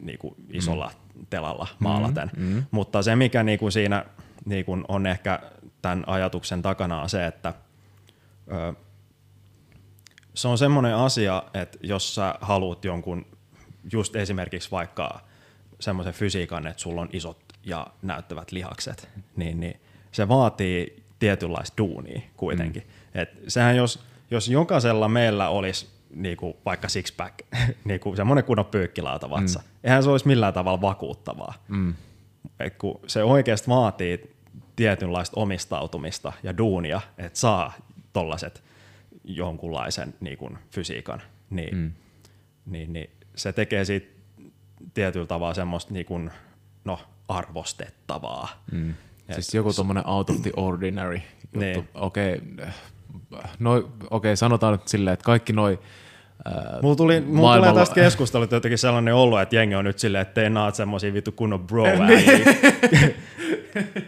niin 0.01 0.19
kuin 0.19 0.35
isolla 0.49 0.91
mm. 1.15 1.25
telalla 1.29 1.67
maalaten. 1.79 2.31
Mm. 2.37 2.63
Mutta 2.71 3.01
se, 3.01 3.15
mikä 3.15 3.43
niin 3.43 3.59
kuin 3.59 3.71
siinä 3.71 4.05
niin 4.45 4.65
kuin 4.65 4.85
on 4.87 5.05
ehkä 5.05 5.39
tämän 5.81 6.03
ajatuksen 6.07 6.61
takana 6.61 7.01
on 7.01 7.09
se, 7.09 7.25
että 7.25 7.53
ö, 8.51 8.73
se 10.33 10.47
on 10.47 10.57
semmoinen 10.57 10.95
asia, 10.95 11.43
että 11.53 11.77
jos 11.81 12.15
sä 12.15 12.35
haluat 12.41 12.85
jonkun, 12.85 13.25
just 13.91 14.15
esimerkiksi 14.15 14.71
vaikka 14.71 15.21
semmoisen 15.79 16.13
fysiikan, 16.13 16.67
että 16.67 16.81
sulla 16.81 17.01
on 17.01 17.09
isot 17.13 17.50
ja 17.65 17.87
näyttävät 18.01 18.51
lihakset, 18.51 19.09
niin, 19.35 19.59
niin 19.59 19.79
se 20.11 20.27
vaatii 20.27 21.03
tietynlaista 21.19 21.77
duunia 21.77 22.21
kuitenkin. 22.37 22.83
Mm. 22.83 23.21
Et 23.21 23.29
sehän 23.47 23.75
jos, 23.75 24.03
jos 24.31 24.49
jokaisella 24.49 25.07
meillä 25.07 25.49
olisi 25.49 25.87
niinku 26.15 26.57
vaikka 26.65 26.87
six-pack, 26.87 27.57
niinku 27.85 28.15
semmoinen 28.15 28.43
kunnon 28.43 28.65
pyykkilautavatsa, 28.65 29.59
mm. 29.59 29.65
eihän 29.83 30.03
se 30.03 30.09
olisi 30.09 30.27
millään 30.27 30.53
tavalla 30.53 30.81
vakuuttavaa. 30.81 31.53
Mm. 31.67 31.93
Et 32.59 32.75
kun 32.75 32.99
se 33.07 33.23
oikeasti 33.23 33.67
vaatii 33.67 34.35
tietynlaista 34.75 35.39
omistautumista 35.39 36.33
ja 36.43 36.57
duunia, 36.57 37.01
että 37.17 37.39
saa 37.39 37.73
tollaset 38.13 38.63
jonkunlaisen 39.23 40.13
niin 40.19 40.37
kuin, 40.37 40.57
fysiikan, 40.71 41.21
niin, 41.49 41.77
mm. 41.77 41.91
niin, 42.65 42.93
niin 42.93 43.09
se 43.35 43.53
tekee 43.53 43.85
siitä 43.85 44.07
tietyllä 44.93 45.25
tavalla 45.25 45.53
semmoista 45.53 45.93
niin 45.93 46.05
kuin, 46.05 46.31
no, 46.85 46.99
arvostettavaa. 47.37 48.63
Mm. 48.71 48.93
Siis 49.31 49.53
joku 49.53 49.73
tommonen 49.73 50.07
out 50.07 50.29
of 50.29 50.41
the 50.41 50.51
ordinary 50.57 51.15
juttu. 51.43 51.59
Niin. 51.59 51.87
Okei, 51.93 52.41
no, 53.59 53.89
okei, 54.09 54.37
sanotaan 54.37 54.73
nyt 54.73 54.87
silleen, 54.87 55.13
että 55.13 55.23
kaikki 55.23 55.53
noi 55.53 55.79
ää, 56.45 56.79
Mulla, 56.81 56.95
tuli, 56.95 57.21
mulla 57.21 57.41
maailmalla- 57.41 57.69
tulee 57.69 57.81
tästä 57.81 57.95
keskustelusta 57.95 58.55
jotenkin 58.55 58.77
sellainen 58.77 59.15
olo, 59.15 59.39
että 59.39 59.55
jengi 59.55 59.75
on 59.75 59.85
nyt 59.85 59.99
silleen, 59.99 60.21
että 60.21 60.41
te 60.41 60.49
naat 60.49 60.75
semmosia 60.75 61.13
vittu 61.13 61.31
kunnon 61.31 61.67
bro 61.67 61.83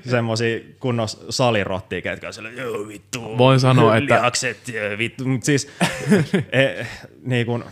semmosia 0.09 0.59
kunnon 0.79 1.07
salirottia, 1.29 2.01
ketkä 2.01 2.27
on 2.27 2.33
silleen, 2.33 2.57
joo 2.57 2.87
vittu, 2.87 3.37
Voin 3.37 3.59
sanoa, 3.59 3.97
että- 3.97 4.15
lihakset, 4.15 4.67
joo, 4.67 4.97
vittu, 4.97 5.25
mut 5.25 5.43
siis 5.43 5.67
e, 6.51 6.85
niin 7.25 7.45
kun, 7.45 7.65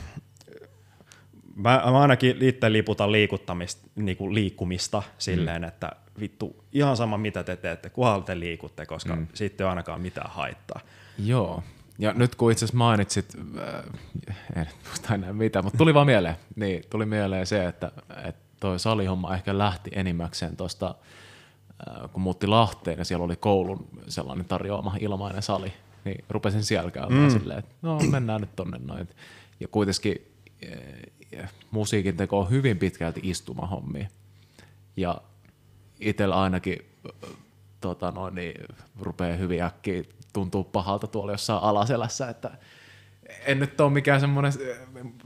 mä, 1.62 1.84
mä 1.86 2.02
ainakin 2.02 2.38
itse 2.42 2.72
liputan 2.72 3.12
liikuttamista, 3.12 3.88
niin 3.96 4.18
kuin 4.18 4.34
liikkumista 4.34 5.04
silleen, 5.18 5.64
että 5.64 5.92
vittu, 6.20 6.64
ihan 6.74 6.98
sama 6.98 7.18
mitä 7.18 7.44
te 7.44 7.56
teette, 7.56 7.90
kunhan 7.90 8.24
te 8.24 8.40
liikutte, 8.40 8.86
koska 8.86 9.16
mm. 9.16 9.28
siitä 9.34 9.64
ei 9.64 9.70
ainakaan 9.70 10.02
mitään 10.02 10.32
haittaa. 10.32 10.80
Joo. 11.26 11.64
Ja 12.00 12.14
nyt 12.14 12.36
kun 12.36 12.52
itse 12.52 12.66
asiassa 12.66 12.78
mainitsit, 12.78 13.36
äh, 13.60 13.84
en 14.56 14.68
muista 14.88 15.16
enää 15.16 15.34
mitä, 15.34 15.62
mutta 15.62 15.78
tuli 15.78 15.94
vaan 15.94 16.06
mieleen, 16.06 16.36
niin 16.56 16.84
tuli 16.90 17.06
mieleen 17.06 17.48
se, 17.48 17.66
että, 17.66 17.92
että 18.26 18.42
toi 18.60 18.80
salihomma 18.80 19.36
ehkä 19.36 19.58
lähti 19.58 19.90
enimmäkseen 19.94 20.58
tuosta, 20.58 20.96
äh, 21.90 22.12
kun 22.12 22.22
muutti 22.22 22.48
Lahteen 22.48 22.98
ja 22.98 23.06
siellä 23.06 23.26
oli 23.26 23.36
koulun 23.36 23.88
sellainen 24.08 24.46
tarjoama 24.46 24.96
ilmainen 25.00 25.42
sali, 25.42 25.74
niin 26.06 26.26
rupesin 26.30 26.64
siellä 26.64 26.92
käymään 26.92 27.32
mm. 27.32 27.40
silleen, 27.40 27.60
että 27.60 27.76
no 27.82 28.00
mennään 28.12 28.42
nyt 28.42 28.56
tonne 28.56 28.78
noin. 28.78 29.10
Ja 29.60 29.68
kuitenkin 29.68 30.28
äh, 30.66 31.21
musiikin 31.72 32.18
teko 32.18 32.40
on 32.40 32.50
hyvin 32.50 32.78
pitkälti 32.78 33.20
istumahommia. 33.24 34.08
Ja 34.98 35.22
itsellä 36.00 36.42
ainakin 36.42 36.78
tota 37.82 38.12
noin, 38.12 38.36
niin 38.36 38.54
rupeaa 39.00 39.38
hyvin 39.38 39.64
äkkiä 39.64 40.04
tuntuu 40.34 40.64
pahalta 40.64 41.08
tuolla 41.08 41.32
jossain 41.32 41.64
alaselässä, 41.64 42.30
että 42.30 42.52
en 43.46 43.60
nyt 43.60 43.82
ole 43.82 43.92
mikään 43.92 44.20
semmoinen 44.20 44.54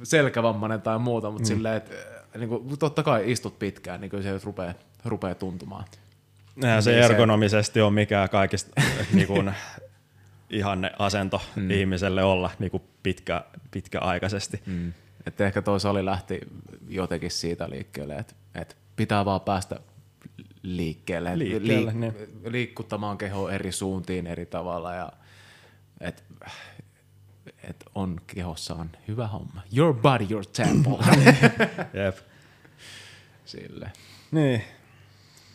selkävammainen 0.03 0.82
tai 0.82 1.00
muuta, 1.00 1.32
mutta 1.32 1.43
mm. 1.43 1.56
silleen, 1.56 1.77
että 1.77 1.95
niin 2.38 2.50
kuin, 2.50 2.77
totta 2.77 3.03
kai 3.03 3.32
istut 3.32 3.59
pitkään, 3.59 4.01
niin 4.01 4.09
kyllä 4.09 4.24
se 4.24 4.40
rupeaa, 4.43 4.74
rupeaa 5.06 5.35
tuntumaan. 5.35 5.85
Se 6.61 6.67
Niin 6.67 6.84
se- 6.84 7.00
ergonomisesti 7.00 7.82
on 7.82 7.93
mikään 7.93 8.30
kaikista 8.30 8.82
niin 9.14 9.27
kuin, 9.27 9.53
ihanne 10.50 10.92
asento 11.00 11.42
mm. 11.56 11.72
ihmiselle 11.72 12.24
olla 12.24 12.51
niin 12.59 12.72
kuin 12.72 12.84
pitkä, 13.03 13.43
pitkäaikaisesti. 13.72 14.61
Mm. 14.66 14.93
Että 15.26 15.45
ehkä 15.45 15.62
toi 15.62 15.80
sali 15.80 16.06
lähti 16.06 16.40
jotenkin 16.90 17.32
siitä 17.32 17.70
liikkeelle, 17.70 18.16
että, 18.16 18.36
että 18.56 18.76
pitää 18.95 19.26
vaan 19.26 19.42
päästä 19.42 19.80
liikkeelle, 20.62 21.38
liikkeelle 21.38 21.92
liik- 21.92 21.95
niin. 21.95 22.14
liikuttamaan 22.45 23.18
keho 23.18 23.50
eri 23.50 23.72
suuntiin 23.72 24.28
eri 24.28 24.45
tavalla 24.45 24.94
ja 24.94 25.12
että 26.02 26.24
et 27.64 27.86
on 27.95 28.22
kehossaan 28.28 28.90
hyvä 29.08 29.28
homma. 29.28 29.62
Your 29.78 29.94
body, 29.94 30.28
your 30.30 30.45
temple. 30.45 30.98
Jep. 32.04 32.18
Sille. 33.45 33.92
Niin, 34.32 34.62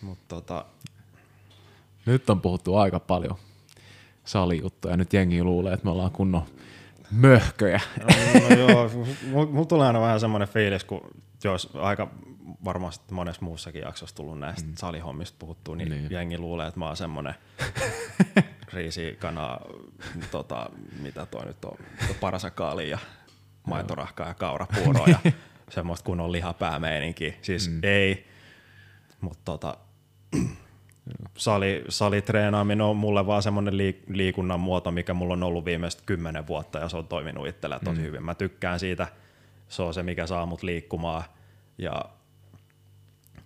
mutta 0.03 0.35
tota... 0.35 0.65
Nyt 2.07 2.31
on 2.31 2.41
puhuttu 2.41 2.77
aika 2.77 3.01
paljon 3.01 3.37
salijuttuja. 4.25 4.97
Nyt 4.97 5.13
jengi 5.13 5.45
luulee, 5.45 5.73
että 5.73 5.85
me 5.85 5.91
ollaan 5.91 6.11
kunnon 6.11 6.43
möhköjä. 7.11 7.81
No, 8.01 8.07
no 8.49 8.57
joo, 8.57 8.91
mulla 9.53 9.65
tulee 9.65 9.87
aina 9.87 10.01
vähän 10.01 10.21
semmoinen 10.21 10.49
fiilis, 10.49 10.85
kun 10.85 11.11
jos 11.45 11.71
aika 11.75 12.11
varmasti 12.65 13.15
monessa 13.15 13.43
muussakin 13.43 13.83
jaksossa 13.83 14.17
tullut 14.17 14.39
näistä 14.39 14.69
mm. 14.69 14.75
salihommista 14.77 15.37
puhuttu, 15.39 15.75
niin, 15.75 15.91
niin 15.91 16.11
jengi 16.11 16.39
luulee, 16.39 16.69
että 16.69 16.81
mä 16.81 16.87
oon 16.87 16.97
semmoinen 16.97 17.35
riisikana, 18.73 19.59
tota, 20.31 20.71
mitä 21.03 21.27
toi 21.27 21.47
nyt 21.47 21.65
on, 21.65 21.79
parasakaali 22.21 22.91
ja 22.91 22.99
maitorahkaa 23.67 24.29
ja 24.29 24.35
kaurapuuroa 24.35 25.07
ja 25.07 25.33
semmoista 25.69 26.05
kunnon 26.05 26.33
lihapäämeininkiä. 26.33 27.35
Siis 27.43 27.71
mm. 27.71 27.81
ei, 27.83 28.27
mutta 29.21 29.41
tota, 29.45 29.77
sali, 31.37 31.85
salitreenaaminen 31.89 32.81
on 32.81 32.97
mulle 32.97 33.27
vaan 33.27 33.43
semmoinen 33.43 33.75
liik- 33.75 34.05
liikunnan 34.09 34.61
muoto, 34.61 34.91
mikä 34.91 35.15
mulla 35.15 35.35
on 35.35 35.43
ollut 35.43 35.65
viimeiset 35.65 36.03
kymmenen 36.07 36.47
vuotta 36.47 36.79
ja 36.79 36.89
se 36.89 36.97
on 36.97 37.09
toiminut 37.09 37.47
itsellä 37.47 37.81
tosi 37.85 38.01
mm. 38.01 38.07
hyvin. 38.07 38.25
Mä 38.25 38.35
tykkään 38.35 38.79
siitä, 38.79 39.07
se 39.69 39.83
on 39.83 39.95
se 39.95 40.03
mikä 40.03 40.27
saa 40.27 40.47
mut 40.47 40.63
liikkumaan 40.63 41.25
ja 41.79 42.05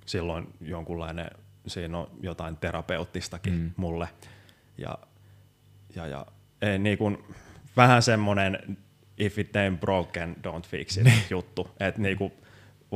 silloin 0.07 0.47
jonkunlainen, 0.61 1.31
siinä 1.67 1.99
on 1.99 2.11
jotain 2.21 2.57
terapeuttistakin 2.57 3.53
mm. 3.53 3.71
mulle. 3.77 4.09
Ja, 4.79 4.99
ja, 5.95 6.07
ja 6.07 6.27
ei, 6.63 6.79
niin 6.79 6.99
kuin, 6.99 7.25
vähän 7.77 8.03
semmoinen 8.03 8.77
if 9.19 9.39
it 9.39 9.49
ain't 9.49 9.79
broken, 9.81 10.37
don't 10.47 10.67
fix 10.69 10.97
it 10.97 11.07
juttu. 11.31 11.71
Että 11.81 12.01
niin 12.01 12.19
kuin, 12.19 12.33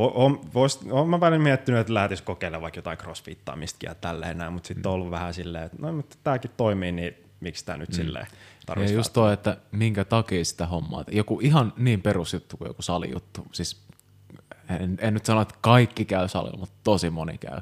on, 0.06 0.40
vois, 0.54 0.80
mä 1.08 1.20
välillä 1.20 1.42
miettinyt, 1.42 1.80
että 1.80 1.94
lähtis 1.94 2.22
kokeilemaan 2.22 2.62
vaikka 2.62 2.78
jotain 2.78 2.98
crossfittaamistakin 2.98 3.88
ja 3.88 3.94
tälleen 3.94 4.38
näin, 4.38 4.52
mutta 4.52 4.66
sitten 4.66 4.86
on 4.86 4.94
ollut 4.94 5.10
vähän 5.10 5.34
silleen, 5.34 5.64
että 5.64 5.76
no, 5.80 5.92
mutta 5.92 6.16
tämäkin 6.24 6.50
toimii, 6.56 6.92
niin 6.92 7.14
miksi 7.40 7.64
tämä 7.64 7.78
nyt 7.78 7.88
mm. 7.88 7.94
silleen 7.94 8.26
Ja 8.76 8.90
just 8.90 9.12
tuo, 9.12 9.30
että 9.30 9.56
minkä 9.72 10.04
takia 10.04 10.44
sitä 10.44 10.66
hommaa. 10.66 11.04
Joku 11.12 11.40
ihan 11.42 11.72
niin 11.76 12.02
perusjuttu 12.02 12.56
kuin 12.56 12.68
joku 12.68 12.82
salijuttu. 12.82 13.46
Siis 13.52 13.82
en, 14.80 14.98
en 15.00 15.14
nyt 15.14 15.26
sano, 15.26 15.40
että 15.40 15.54
kaikki 15.60 16.04
käy 16.04 16.28
salilla, 16.28 16.58
mutta 16.58 16.74
tosi 16.84 17.10
moni 17.10 17.38
käy. 17.38 17.60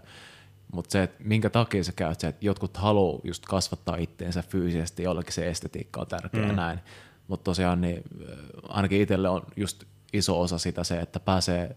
Mutta 0.73 0.93
se, 0.93 1.03
että 1.03 1.25
minkä 1.25 1.51
takia 1.51 1.85
sä 1.85 1.93
käyt, 1.97 2.21
se, 2.21 2.29
että 2.29 2.47
jotkut 2.47 2.77
haluaa 2.77 3.21
just 3.25 3.45
kasvattaa 3.47 3.97
itteensä 3.97 4.43
fyysisesti, 4.43 5.03
jollekin 5.03 5.33
se 5.33 5.49
estetiikka 5.49 6.01
on 6.01 6.07
tärkeä 6.07 6.49
mm. 6.49 6.57
näin. 6.57 6.81
Mutta 7.29 7.45
tosiaan 7.45 7.81
niin, 7.81 8.03
äh, 8.31 8.37
ainakin 8.69 9.01
itselle 9.01 9.29
on 9.29 9.43
just 9.57 9.85
iso 10.13 10.41
osa 10.41 10.59
sitä 10.59 10.85
se, 10.85 11.01
että 11.01 11.21
pääsee 11.21 11.77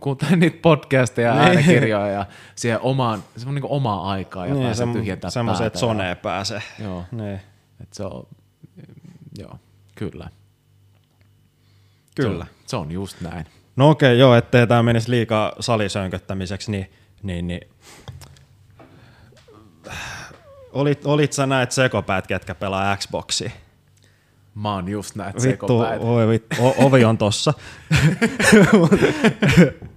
kuuntelemaan 0.00 0.40
niitä 0.40 0.58
podcasteja 0.62 1.28
ja 1.28 1.34
niin. 1.34 1.48
äänekirjoja 1.48 2.08
ja 2.08 2.26
siihen 2.54 2.80
omaan, 2.80 3.24
se 3.36 3.48
on 3.48 3.54
niin 3.54 3.64
omaa 3.68 4.10
aikaa 4.10 4.46
ja 4.46 4.54
niin, 4.54 4.64
pääsee 4.64 4.86
sem, 4.86 4.92
tyhjentämään 4.92 5.32
Semmoiset, 5.32 5.66
että 5.66 5.78
sonee 5.78 6.14
pääsee. 6.14 6.62
Joo. 6.78 7.04
Niin. 7.12 7.40
Et 7.82 7.92
se 7.92 8.04
on, 8.04 8.26
joo, 9.38 9.58
kyllä. 9.94 10.28
Kyllä. 12.14 12.44
Se 12.44 12.50
on, 12.50 12.66
se 12.66 12.76
on 12.76 12.92
just 12.92 13.20
näin. 13.20 13.46
No 13.76 13.90
okei, 13.90 14.08
okay, 14.08 14.18
joo, 14.18 14.34
ettei 14.34 14.66
tämä 14.66 14.82
menisi 14.82 15.10
liikaa 15.10 15.52
salisönköttämiseksi, 15.60 16.70
niin, 16.70 16.90
niin, 17.22 17.46
niin 17.46 17.68
olit, 20.72 21.06
olit 21.06 21.32
sä 21.32 21.46
näet 21.46 21.72
sekopäät, 21.72 22.26
ketkä 22.26 22.54
pelaa 22.54 22.96
Xboxia? 22.96 23.50
Mä 24.54 24.74
oon 24.74 24.88
just 24.88 25.14
näet 25.14 25.42
vittu. 25.42 25.80
Oi, 26.00 26.28
vittu, 26.28 26.56
o, 26.60 26.74
ovi 26.86 27.04
on 27.04 27.18
tossa. 27.18 27.54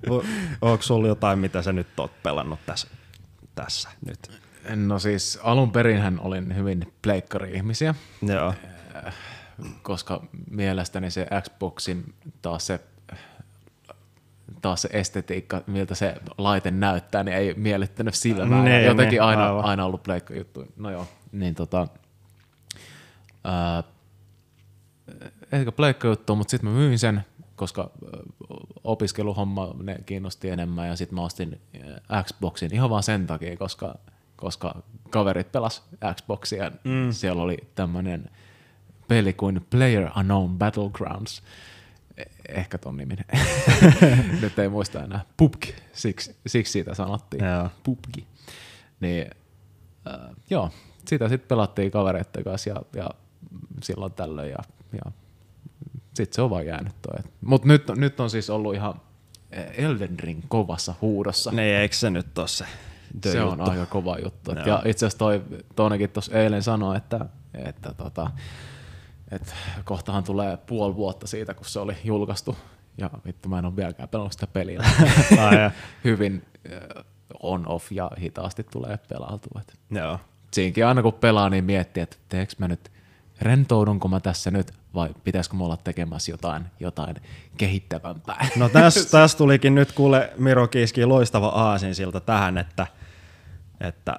Onko 0.62 0.82
sulla 0.82 1.08
jotain, 1.08 1.40
mitä 1.40 1.62
sä 1.62 1.74
nyt 1.74 2.00
oot 2.00 2.24
pelannut 2.24 2.60
tässä, 2.66 2.88
tässä 3.56 3.90
nyt? 4.06 4.42
No 4.76 5.00
siis 5.00 5.40
alun 5.44 5.72
perin 5.72 6.20
olin 6.20 6.56
hyvin 6.56 6.94
pleikkari-ihmisiä. 7.02 7.96
Joo. 8.22 8.54
Koska 9.82 10.24
mielestäni 10.50 11.12
se 11.12 11.28
Xboxin 11.42 12.14
taas 12.42 12.68
se 12.68 12.80
taas 14.62 14.82
se 14.82 14.90
estetiikka, 14.92 15.62
miltä 15.68 15.96
se 15.96 16.16
laite 16.38 16.72
näyttää, 16.72 17.24
niin 17.24 17.38
ei 17.38 17.54
miellyttänyt 17.54 18.14
silmää. 18.14 18.64
Ne, 18.64 18.84
Jotenkin 18.84 19.18
ne, 19.18 19.26
aina, 19.26 19.60
aina 19.60 19.86
ollut 19.86 20.04
pleikka 20.04 20.34
juttu. 20.34 20.66
No 20.78 20.92
joo, 20.92 21.08
niin 21.32 21.56
tota, 21.56 21.88
ää, 23.44 23.84
ehkä 25.51 25.72
pleikka 25.72 26.07
juttu, 26.07 26.35
mutta 26.35 26.51
sitten 26.51 26.69
mä 26.69 26.77
myin 26.77 26.99
sen, 26.99 27.25
koska 27.56 27.91
opiskeluhomma 28.83 29.75
ne 29.83 29.98
kiinnosti 30.06 30.49
enemmän 30.49 30.88
ja 30.88 30.95
sitten 30.95 31.15
mä 31.15 31.22
ostin 31.22 31.61
Xboxin 32.23 32.73
ihan 32.73 32.90
vaan 32.90 33.03
sen 33.03 33.27
takia, 33.27 33.57
koska, 33.57 33.95
koska 34.35 34.75
kaverit 35.09 35.51
pelas 35.51 35.83
Xboxia. 36.15 36.72
Mm. 36.83 37.11
Siellä 37.11 37.41
oli 37.41 37.57
tämmöinen 37.75 38.30
peli 39.07 39.33
kuin 39.33 39.65
Player 39.69 40.09
Unknown 40.17 40.57
Battlegrounds, 40.57 41.43
ehkä 42.49 42.77
ton 42.77 42.98
niminen. 42.98 43.25
Nyt 44.41 44.59
ei 44.59 44.69
muista 44.69 45.03
enää. 45.03 45.25
PUBG, 45.38 45.64
siksi, 45.93 46.35
siksi 46.48 46.72
siitä 46.72 46.95
sanottiin. 46.95 47.45
Joo. 47.45 47.69
PUBG. 47.83 48.17
Niin, 48.99 49.27
äh, 50.07 50.35
joo, 50.49 50.72
sitä 51.06 51.30
sitten 51.30 51.48
pelattiin 51.48 51.91
kavereiden 51.91 52.43
kanssa 52.43 52.69
ja, 52.69 52.75
ja 52.95 53.09
silloin 53.83 54.14
tällöin 54.14 54.51
ja, 54.51 54.57
ja 54.94 55.11
sitten 56.14 56.36
se 56.36 56.42
on 56.42 56.50
vaan 56.50 56.66
jäänyt 56.66 56.94
toi. 57.02 57.32
Mutta 57.42 57.68
nyt, 57.68 57.84
nyt 57.95 58.20
on 58.20 58.30
siis 58.30 58.50
ollut 58.50 58.76
ihan 58.76 59.02
Elden 59.78 60.20
Ring 60.20 60.42
kovassa 60.48 60.95
huudossa. 61.02 61.52
Niin, 61.52 61.76
eikö 61.76 61.95
se 61.95 62.10
nyt 62.10 62.38
ole 62.38 62.48
se 62.48 62.66
Se 63.24 63.38
juttu? 63.38 63.52
on 63.52 63.70
aika 63.70 63.86
kova 63.86 64.18
juttu. 64.18 64.53
No. 64.53 64.61
Ja 64.66 64.82
itse 64.86 65.06
asiassa 65.06 65.20
toi, 65.20 65.44
toinenkin 65.76 66.10
tuossa 66.10 66.40
eilen 66.40 66.64
sanoi, 66.64 66.98
että, 66.98 67.26
että 67.53 67.94
tota, 67.94 68.32
et 69.32 69.56
kohtahan 69.86 70.24
tulee 70.24 70.58
puoli 70.58 70.95
vuotta 70.95 71.28
siitä, 71.28 71.53
kun 71.53 71.66
se 71.66 71.80
oli 71.80 71.98
julkaistu, 72.03 72.58
ja 72.98 73.10
vittu 73.26 73.50
mä 73.50 73.60
en 73.60 73.66
ole 73.66 73.76
vieläkään 73.76 74.10
pelannut 74.10 74.34
sitä 74.34 74.48
peliä. 74.48 74.84
Hyvin 76.03 76.45
äh, 76.72 77.06
on-off 77.44 77.92
ja 77.92 78.11
hitaasti 78.22 78.64
tulee 78.64 79.00
pelautua. 79.10 79.61
Joo. 79.92 80.20
Siinkin 80.53 80.86
aina 80.86 81.02
kun 81.02 81.14
pelaa, 81.14 81.50
niin 81.50 81.64
miettii, 81.64 82.03
että 82.03 82.18
teekö 82.30 82.53
mä 82.58 82.68
nyt, 82.68 82.92
rentoudunko 83.42 84.08
mä 84.08 84.20
tässä 84.20 84.52
nyt 84.52 84.74
vai 84.94 85.10
pitäisikö 85.24 85.56
mä 85.56 85.64
olla 85.64 85.78
tekemässä 85.78 86.32
jotain, 86.32 86.66
jotain 86.80 87.16
kehittävämpää? 87.58 88.48
No 88.56 88.70
tässä 88.70 89.10
täs 89.18 89.36
tulikin 89.36 89.76
nyt 89.76 89.92
kuule 89.92 90.34
Miro 90.38 90.68
Kiiski 90.68 91.06
loistava 91.06 91.48
aasin 91.48 91.95
siltä 91.95 92.20
tähän, 92.20 92.58
että, 92.58 92.88
että 93.82 94.18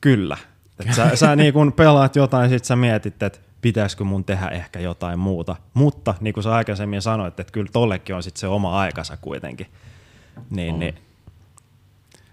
kyllä, 0.00 0.36
et 0.80 0.94
sä, 0.94 1.16
sä 1.16 1.36
niin 1.36 1.52
kun 1.52 1.72
pelaat 1.72 2.16
jotain, 2.16 2.50
sit 2.50 2.64
sä 2.64 2.76
mietit, 2.76 3.22
että 3.22 3.38
pitäisikö 3.60 4.04
mun 4.04 4.24
tehdä 4.24 4.48
ehkä 4.48 4.80
jotain 4.80 5.18
muuta. 5.18 5.56
Mutta 5.74 6.14
niin 6.20 6.34
kuin 6.34 6.44
sä 6.44 6.54
aikaisemmin 6.54 7.02
sanoit, 7.02 7.40
että 7.40 7.52
kyllä 7.52 7.70
tollekin 7.72 8.14
on 8.14 8.22
sit 8.22 8.36
se 8.36 8.46
oma 8.46 8.80
aikansa 8.80 9.16
kuitenkin. 9.16 9.66
Niin, 10.50 10.74
on. 10.74 10.80
niin, 10.80 10.94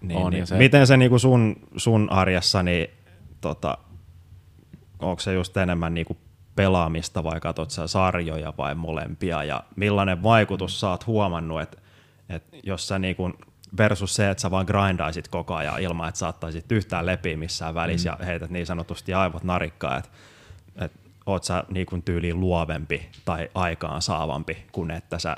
niin, 0.01 0.19
on, 0.19 0.31
niin. 0.31 0.47
Se... 0.47 0.57
Miten 0.57 0.87
se 0.87 0.97
niin 0.97 1.19
sun, 1.19 1.55
sun 1.77 2.07
arjessa, 2.11 2.63
niin 2.63 2.87
tota, 3.41 3.77
onko 4.99 5.19
se 5.19 5.33
just 5.33 5.57
enemmän 5.57 5.93
niin 5.93 6.05
kuin 6.05 6.19
pelaamista 6.55 7.23
vai 7.23 7.39
katsot 7.39 7.71
sä 7.71 7.87
sarjoja 7.87 8.53
vai 8.57 8.75
molempia 8.75 9.43
ja 9.43 9.63
millainen 9.75 10.23
vaikutus 10.23 10.79
sä 10.79 10.89
oot 10.89 11.07
huomannut, 11.07 11.61
että, 11.61 11.77
että 12.29 12.57
jos 12.63 12.87
sä 12.87 12.99
niin 12.99 13.15
versus 13.77 14.15
se, 14.15 14.29
että 14.29 14.41
sä 14.41 14.51
vaan 14.51 14.65
grindaisit 14.65 15.27
koko 15.27 15.55
ajan 15.55 15.81
ilman, 15.81 16.09
että 16.09 16.19
saattaisit 16.19 16.71
yhtään 16.71 17.05
lepiä 17.05 17.37
missään 17.37 17.75
välissä 17.75 18.11
mm. 18.11 18.17
ja 18.19 18.25
heität 18.25 18.49
niin 18.49 18.65
sanotusti 18.65 19.13
aivot 19.13 19.43
narikkaa, 19.43 19.97
että, 19.97 20.09
että 20.75 20.99
oot 21.25 21.43
sä 21.43 21.63
niin 21.69 21.85
kuin 21.85 22.01
tyyliin 22.01 22.39
luovempi 22.39 23.09
tai 23.25 23.49
aikaan 23.55 24.01
saavampi 24.01 24.65
kuin 24.71 24.91
että 24.91 25.19
sä 25.19 25.37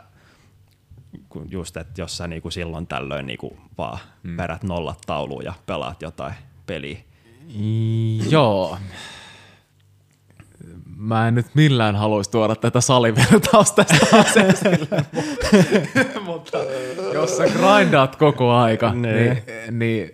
just, 1.49 1.77
että 1.77 2.01
jos 2.01 2.17
sä 2.17 2.27
niin 2.27 2.41
kuin 2.41 2.51
silloin 2.51 2.87
tällöin 2.87 3.25
niin 3.25 3.37
kuin 3.37 3.57
vaan 3.77 3.99
mm. 4.23 4.37
perät 4.37 4.63
nollat 4.63 5.01
tauluun 5.05 5.45
ja 5.45 5.53
pelaat 5.65 6.01
jotain 6.01 6.33
peliä. 6.65 6.97
Joo 8.29 8.77
mä 10.97 11.27
en 11.27 11.35
nyt 11.35 11.45
millään 11.53 11.95
haluaisi 11.95 12.31
tuoda 12.31 12.55
tätä 12.55 12.81
salivertausta 12.81 13.83
tästä 13.83 14.39
mutta, 16.25 16.57
mutta 16.57 16.57
jos 17.13 17.37
sä 17.37 17.43
grindaat 17.43 18.15
koko 18.15 18.53
aika, 18.53 18.93
niin, 18.93 19.03
niin, 19.03 19.79
niin 19.79 20.11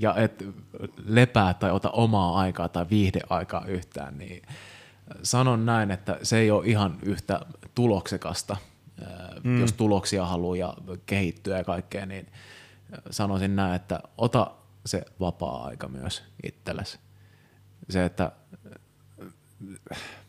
ja 0.00 0.14
et 0.16 0.44
lepää 1.04 1.54
tai 1.54 1.70
ota 1.70 1.90
omaa 1.90 2.38
aikaa 2.38 2.68
tai 2.68 2.86
viihdeaikaa 2.90 3.64
yhtään, 3.66 4.18
niin 4.18 4.42
sanon 5.22 5.66
näin, 5.66 5.90
että 5.90 6.18
se 6.22 6.38
ei 6.38 6.50
ole 6.50 6.66
ihan 6.66 6.98
yhtä 7.02 7.40
tuloksekasta, 7.74 8.56
mm. 9.44 9.60
jos 9.60 9.72
tuloksia 9.72 10.26
haluaa 10.26 10.56
ja 10.56 10.74
kehittyä 11.06 11.58
ja 11.58 11.64
kaikkea, 11.64 12.06
niin 12.06 12.26
sanoisin 13.10 13.56
näin, 13.56 13.74
että 13.74 14.00
ota 14.18 14.50
se 14.86 15.02
vapaa-aika 15.20 15.88
myös 15.88 16.24
itsellesi. 16.42 16.98
Se, 17.90 18.04
että 18.04 18.32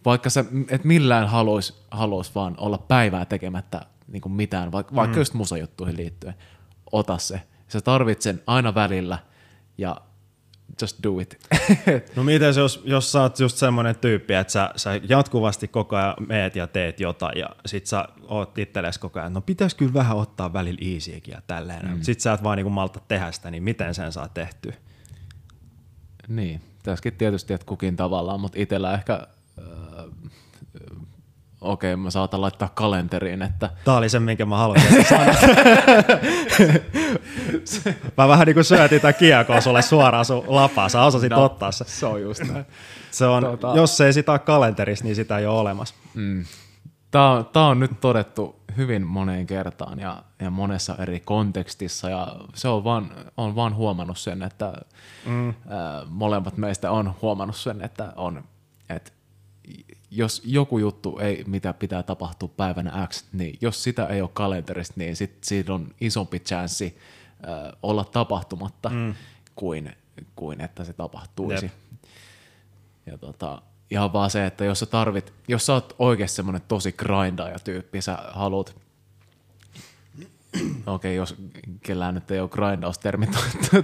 vaikka 0.05 0.29
sä 0.29 0.45
et 0.69 0.83
millään 0.83 1.27
haluais, 1.27 1.85
haluais 1.91 2.35
vaan 2.35 2.55
olla 2.57 2.77
päivää 2.77 3.25
tekemättä 3.25 3.85
niin 4.07 4.21
kuin 4.21 4.33
mitään, 4.33 4.71
vaikka, 4.71 4.95
vaikka 4.95 5.15
mm. 5.15 5.21
just 5.21 5.33
musajuttuihin 5.33 5.97
liittyen, 5.97 6.33
ota 6.91 7.17
se. 7.17 7.41
Sä 7.67 7.81
tarvit 7.81 8.21
sen 8.21 8.41
aina 8.47 8.75
välillä 8.75 9.19
ja 9.77 10.01
just 10.81 10.97
do 11.03 11.19
it. 11.19 11.39
no 12.15 12.23
miten 12.23 12.55
jos, 12.55 12.81
jos 12.85 13.11
sä 13.11 13.21
oot 13.21 13.39
just 13.39 13.57
semmoinen 13.57 13.95
tyyppi, 13.95 14.33
että 14.33 14.53
sä, 14.53 14.71
sä 14.75 15.01
jatkuvasti 15.09 15.67
koko 15.67 15.95
ajan 15.95 16.15
meet 16.27 16.55
ja 16.55 16.67
teet 16.67 16.99
jotain 16.99 17.39
ja 17.39 17.49
sit 17.65 17.85
sä 17.85 18.07
oot 18.27 18.57
itsellesi 18.57 18.99
koko 18.99 19.19
ajan, 19.19 19.33
no 19.33 19.41
pitäis 19.41 19.75
kyllä 19.75 19.93
vähän 19.93 20.17
ottaa 20.17 20.53
välillä 20.53 20.95
easyäkin 20.95 21.31
ja 21.31 21.41
tälleen, 21.47 21.87
mm. 21.87 22.01
sit 22.01 22.19
sä 22.19 22.33
et 22.33 22.43
vaan 22.43 22.57
niinku 22.57 22.69
malta 22.69 22.99
tehdä 23.07 23.31
sitä, 23.31 23.51
niin 23.51 23.63
miten 23.63 23.95
sen 23.95 24.11
saa 24.11 24.29
tehtyä? 24.29 24.73
Niin, 26.27 26.61
tässäkin 26.91 27.13
tietysti, 27.13 27.53
että 27.53 27.67
kukin 27.67 27.95
tavallaan, 27.95 28.39
mutta 28.39 28.59
itsellä 28.61 28.93
ehkä 28.93 29.27
okei, 31.61 31.93
okay, 31.93 32.03
mä 32.03 32.11
saatan 32.11 32.41
laittaa 32.41 32.69
kalenteriin, 32.73 33.41
että... 33.41 33.69
Tää 33.85 33.97
oli 33.97 34.09
se, 34.09 34.19
minkä 34.19 34.45
mä 34.45 34.57
halusin 34.57 35.05
sanoa. 35.05 35.35
mä 38.17 38.27
vähän 38.27 38.45
niin 38.45 38.53
kuin 38.53 38.63
syötin 38.63 39.01
tätä 39.01 39.13
kiekoa 39.13 39.61
sulle 39.61 39.81
suoraan 39.81 40.25
sun 40.25 40.43
lapaa, 40.47 40.89
sä 40.89 41.03
osasit 41.03 41.29
no, 41.29 41.43
ottaa 41.43 41.71
se. 41.71 41.85
Se 41.87 42.05
on 42.05 42.21
just 42.21 42.43
näin. 42.53 42.65
Se 43.11 43.25
on, 43.25 43.43
tuota... 43.43 43.73
Jos 43.75 43.97
se 43.97 44.05
ei 44.05 44.13
sitä 44.13 44.31
ole 44.31 44.39
kalenterissa, 44.39 45.05
niin 45.05 45.15
sitä 45.15 45.37
ei 45.37 45.45
ole 45.45 45.59
olemassa. 45.59 45.95
Mm. 46.13 46.45
Tämä 47.11 47.31
on, 47.31 47.45
tämä 47.45 47.67
on 47.67 47.79
nyt 47.79 47.91
todettu 48.01 48.56
hyvin 48.77 49.07
moneen 49.07 49.47
kertaan 49.47 49.99
ja, 49.99 50.23
ja 50.39 50.49
monessa 50.49 50.95
eri 50.99 51.19
kontekstissa 51.19 52.09
ja 52.09 52.35
se 52.53 52.67
on 52.67 52.83
vaan, 52.83 53.11
on 53.37 53.55
vaan 53.55 53.75
huomannut 53.75 54.17
sen, 54.17 54.43
että 54.43 54.73
mm. 55.25 55.47
ää, 55.47 55.55
molemmat 56.09 56.57
meistä 56.57 56.91
on 56.91 57.13
huomannut 57.21 57.57
sen, 57.57 57.81
että 57.81 58.13
on, 58.15 58.43
että 58.89 59.11
jos 60.11 60.41
joku 60.45 60.77
juttu 60.77 61.19
ei, 61.19 61.43
mitä 61.47 61.73
pitää 61.73 62.03
tapahtua 62.03 62.49
päivänä 62.57 63.07
X, 63.07 63.25
niin 63.33 63.57
jos 63.61 63.83
sitä 63.83 64.05
ei 64.05 64.21
ole 64.21 64.29
kalenterista, 64.33 64.93
niin 64.97 65.15
sit 65.15 65.43
siitä 65.43 65.73
on 65.73 65.95
isompi 66.01 66.39
chanssi 66.39 66.97
äh, 67.47 67.71
olla 67.83 68.05
tapahtumatta 68.05 68.89
mm. 68.89 69.15
kuin, 69.55 69.95
kuin 70.35 70.61
että 70.61 70.83
se 70.83 70.93
tapahtuisi. 70.93 71.65
Jep. 71.65 71.73
Ja 73.05 73.17
tota, 73.17 73.61
ihan 73.91 74.13
vaan 74.13 74.29
se, 74.29 74.45
että 74.45 74.65
jos 74.65 74.79
sä 74.79 74.85
tarvit, 74.85 75.33
jos 75.47 75.65
sä 75.65 75.73
oot 75.73 75.95
oikeasti 75.99 76.35
semmoinen 76.35 76.61
tosi 76.67 76.91
grindaaja 76.91 77.59
tyyppi, 77.59 78.01
sä 78.01 78.17
haluat 78.33 78.75
okei, 80.85 80.85
okay, 80.85 81.11
jos 81.13 81.35
kellään 81.81 82.15
nyt 82.15 82.31
ei 82.31 82.39
ole 82.39 82.49
grindaustermi 82.49 83.27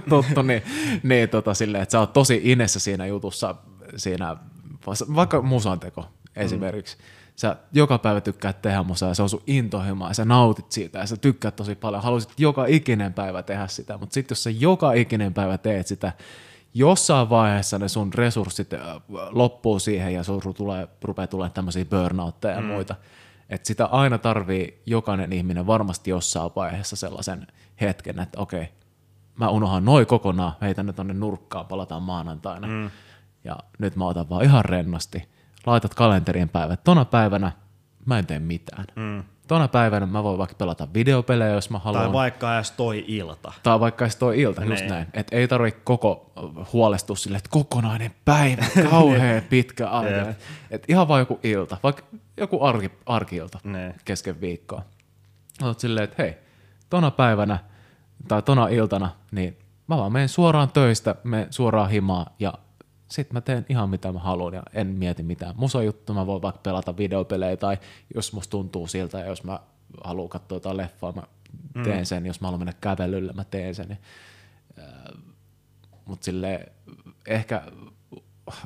totta, 0.08 0.42
niin, 0.42 0.62
niin 1.02 1.28
tota, 1.28 1.54
silleen, 1.54 1.82
että 1.82 1.92
sä 1.92 2.00
oot 2.00 2.12
tosi 2.12 2.40
inessä 2.44 2.80
siinä 2.80 3.06
jutussa, 3.06 3.54
siinä 3.96 4.36
vaikka 5.14 5.42
musanteko 5.42 6.06
esimerkiksi. 6.36 6.96
Mm. 6.96 7.02
Sä 7.36 7.56
joka 7.72 7.98
päivä 7.98 8.20
tykkäät 8.20 8.62
tehdä 8.62 8.82
musaa 8.82 9.08
ja 9.08 9.14
se 9.14 9.22
on 9.22 9.28
sun 9.28 9.42
intohimoa 9.46 10.08
ja 10.08 10.14
sä 10.14 10.24
nautit 10.24 10.72
siitä 10.72 10.98
ja 10.98 11.06
sä 11.06 11.16
tykkäät 11.16 11.56
tosi 11.56 11.74
paljon. 11.74 12.02
Haluaisit 12.02 12.32
joka 12.38 12.66
ikinen 12.66 13.12
päivä 13.12 13.42
tehdä 13.42 13.66
sitä, 13.66 13.98
mutta 13.98 14.14
sitten 14.14 14.32
jos 14.32 14.42
sä 14.42 14.50
joka 14.50 14.92
ikinen 14.92 15.34
päivä 15.34 15.58
teet 15.58 15.86
sitä, 15.86 16.12
jossain 16.74 17.30
vaiheessa 17.30 17.78
ne 17.78 17.88
sun 17.88 18.14
resurssit 18.14 18.72
äh, 18.72 18.80
loppuu 19.30 19.78
siihen 19.78 20.14
ja 20.14 20.22
sun 20.22 20.42
tulee, 20.56 20.88
rupeaa 21.02 21.26
tulemaan 21.26 21.52
tämmöisiä 21.52 21.84
burnoutteja 21.84 22.54
ja 22.54 22.60
mm. 22.60 22.66
muita. 22.66 22.94
Että 23.50 23.66
sitä 23.66 23.86
aina 23.86 24.18
tarvii 24.18 24.82
jokainen 24.86 25.32
ihminen 25.32 25.66
varmasti 25.66 26.10
jossain 26.10 26.50
vaiheessa 26.56 26.96
sellaisen 26.96 27.46
hetken, 27.80 28.18
että 28.18 28.40
okei, 28.40 28.68
mä 29.36 29.48
unohan 29.48 29.84
noin 29.84 30.06
kokonaan, 30.06 30.52
heitän 30.60 30.86
ne 30.86 30.92
tonne 30.92 31.14
nurkkaan, 31.14 31.66
palataan 31.66 32.02
maanantaina. 32.02 32.66
Mm 32.66 32.90
ja 33.44 33.58
nyt 33.78 33.96
mä 33.96 34.06
otan 34.06 34.28
vaan 34.28 34.44
ihan 34.44 34.64
rennosti. 34.64 35.28
Laitat 35.66 35.94
kalenterien 35.94 36.48
päivät. 36.48 36.84
Tona 36.84 37.04
päivänä 37.04 37.52
mä 38.06 38.18
en 38.18 38.26
tee 38.26 38.38
mitään. 38.38 38.84
Mm. 38.96 39.24
Tona 39.48 39.68
päivänä 39.68 40.06
mä 40.06 40.22
voin 40.22 40.38
vaikka 40.38 40.56
pelata 40.58 40.88
videopelejä, 40.94 41.52
jos 41.52 41.70
mä 41.70 41.78
haluan. 41.78 42.02
Tai 42.02 42.12
vaikka 42.12 42.54
edes 42.54 42.70
toi 42.70 43.04
ilta. 43.08 43.52
Tai 43.62 43.80
vaikka 43.80 44.04
edes 44.04 44.16
toi 44.16 44.40
ilta, 44.40 44.64
just 44.64 44.80
niin. 44.80 44.90
näin. 44.90 45.06
Et 45.12 45.28
ei 45.32 45.48
tarvi 45.48 45.72
koko 45.72 46.32
huolestua 46.72 47.16
sille, 47.16 47.36
että 47.36 47.50
kokonainen 47.50 48.14
päivä, 48.24 48.64
kauhean 48.90 49.42
pitkä 49.42 49.88
aika. 49.88 50.34
Et 50.70 50.84
ihan 50.88 51.08
vaan 51.08 51.20
joku 51.20 51.40
ilta, 51.42 51.76
vaikka 51.82 52.02
joku 52.36 52.64
arki, 52.64 52.90
arki-ilta 53.06 53.58
niin. 53.64 53.94
kesken 54.04 54.40
viikkoa. 54.40 54.82
Olet 55.62 55.80
silleen, 55.80 56.04
että 56.04 56.22
hei, 56.22 56.36
tona 56.90 57.10
päivänä 57.10 57.58
tai 58.28 58.42
tona 58.42 58.68
iltana, 58.68 59.10
niin 59.30 59.58
mä 59.86 59.96
vaan 59.96 60.12
menen 60.12 60.28
suoraan 60.28 60.70
töistä, 60.72 61.14
menen 61.24 61.46
suoraan 61.50 61.90
himaan 61.90 62.26
ja 62.38 62.54
sitten 63.14 63.36
mä 63.36 63.40
teen 63.40 63.66
ihan 63.68 63.90
mitä 63.90 64.12
mä 64.12 64.18
haluan 64.18 64.54
ja 64.54 64.62
en 64.72 64.86
mieti 64.86 65.22
mitään 65.22 65.54
musajuttu, 65.56 66.14
mä 66.14 66.26
voin 66.26 66.42
vaikka 66.42 66.60
pelata 66.62 66.96
videopelejä 66.96 67.56
tai 67.56 67.78
jos 68.14 68.32
musta 68.32 68.50
tuntuu 68.50 68.86
siltä 68.86 69.18
ja 69.18 69.26
jos 69.26 69.44
mä 69.44 69.60
haluan 70.04 70.28
katsoa 70.28 70.56
jotain 70.56 70.76
leffaa, 70.76 71.12
mä 71.12 71.22
teen 71.84 71.98
mm. 71.98 72.04
sen, 72.04 72.26
jos 72.26 72.40
mä 72.40 72.46
haluan 72.46 72.60
mennä 72.60 72.74
kävelylle, 72.80 73.32
mä 73.32 73.44
teen 73.44 73.74
sen. 73.74 73.98
Mutta 76.04 76.24
sille 76.24 76.72
ehkä 77.26 77.62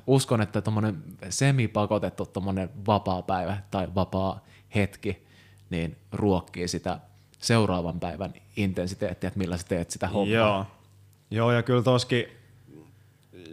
uskon, 0.07 0.43
että 0.43 0.60
tuommoinen 0.60 1.02
semipakotettu 1.28 2.27
tuommoinen 2.27 2.70
vapaa 2.86 3.23
päivä 3.23 3.59
tai 3.70 3.89
vapaa 3.94 4.44
hetki, 4.75 5.27
niin 5.70 5.97
ruokkii 6.12 6.68
sitä 6.68 7.01
seuraavan 7.39 8.01
päivän 8.01 8.35
intensiteettiä, 8.57 9.28
että 9.28 9.39
millä 9.39 9.57
sä 9.57 9.67
teet 9.68 9.91
sitä 9.91 10.09
hommaa. 10.09 10.35
Joo, 10.35 10.67
Joo 11.31 11.52
ja 11.52 11.62
kyllä 11.62 11.83
toskin 11.83 12.39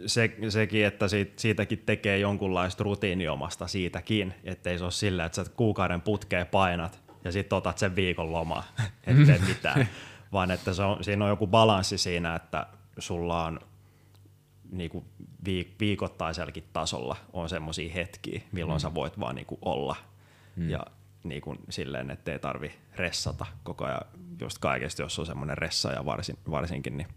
se, 0.06 0.36
sekin, 0.48 0.86
että 0.86 1.08
siitä, 1.08 1.32
siitäkin 1.36 1.82
tekee 1.86 2.18
jonkunlaista 2.18 2.84
rutiiniomasta 2.84 3.66
siitäkin, 3.66 4.34
ettei 4.44 4.78
se 4.78 4.84
ole 4.84 4.92
sillä, 4.92 5.24
että 5.24 5.44
sä 5.44 5.50
kuukauden 5.56 6.00
putkeen 6.00 6.46
painat 6.46 7.00
ja 7.24 7.32
sitten 7.32 7.56
otat 7.56 7.78
sen 7.78 7.96
viikon 7.96 8.32
lomaa, 8.32 8.64
ettei 9.06 9.38
mitään, 9.38 9.88
vaan 10.32 10.50
että 10.50 10.72
se 10.72 10.82
on, 10.82 11.04
siinä 11.04 11.24
on 11.24 11.30
joku 11.30 11.46
balanssi 11.46 11.98
siinä, 11.98 12.34
että 12.34 12.66
sulla 12.98 13.44
on 13.44 13.60
niinku 14.70 15.04
viik- 15.48 15.74
viikoittaisellakin 15.80 16.64
tasolla 16.72 17.16
on 17.32 17.48
semmoisia 17.48 17.92
hetkiä, 17.92 18.40
milloin 18.52 18.78
mm. 18.78 18.80
sä 18.80 18.94
voit 18.94 19.20
vaan 19.20 19.34
niinku 19.34 19.58
olla 19.62 19.96
mm. 20.56 20.70
ja 20.70 20.80
niinku 21.24 21.56
silleen, 21.68 22.10
ettei 22.10 22.38
tarvi 22.38 22.74
ressata 22.96 23.46
koko 23.62 23.84
ajan 23.84 24.00
just 24.40 24.58
kaikesta, 24.58 25.02
jos 25.02 25.18
on 25.18 25.26
semmoinen 25.26 25.58
ressa 25.58 25.92
ja 25.92 26.04
varsin, 26.04 26.38
varsinkin, 26.50 26.96
niin 26.96 27.08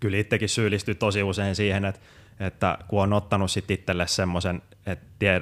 kyllä 0.00 0.16
itsekin 0.16 0.48
syyllistyy 0.48 0.94
tosi 0.94 1.22
usein 1.22 1.56
siihen, 1.56 1.84
että, 1.84 2.00
että 2.40 2.78
kun 2.88 3.02
on 3.02 3.12
ottanut 3.12 3.50
sitten 3.50 3.74
itselle 3.74 4.06
semmoisen, 4.06 4.62
että 4.86 5.06
tie, 5.18 5.40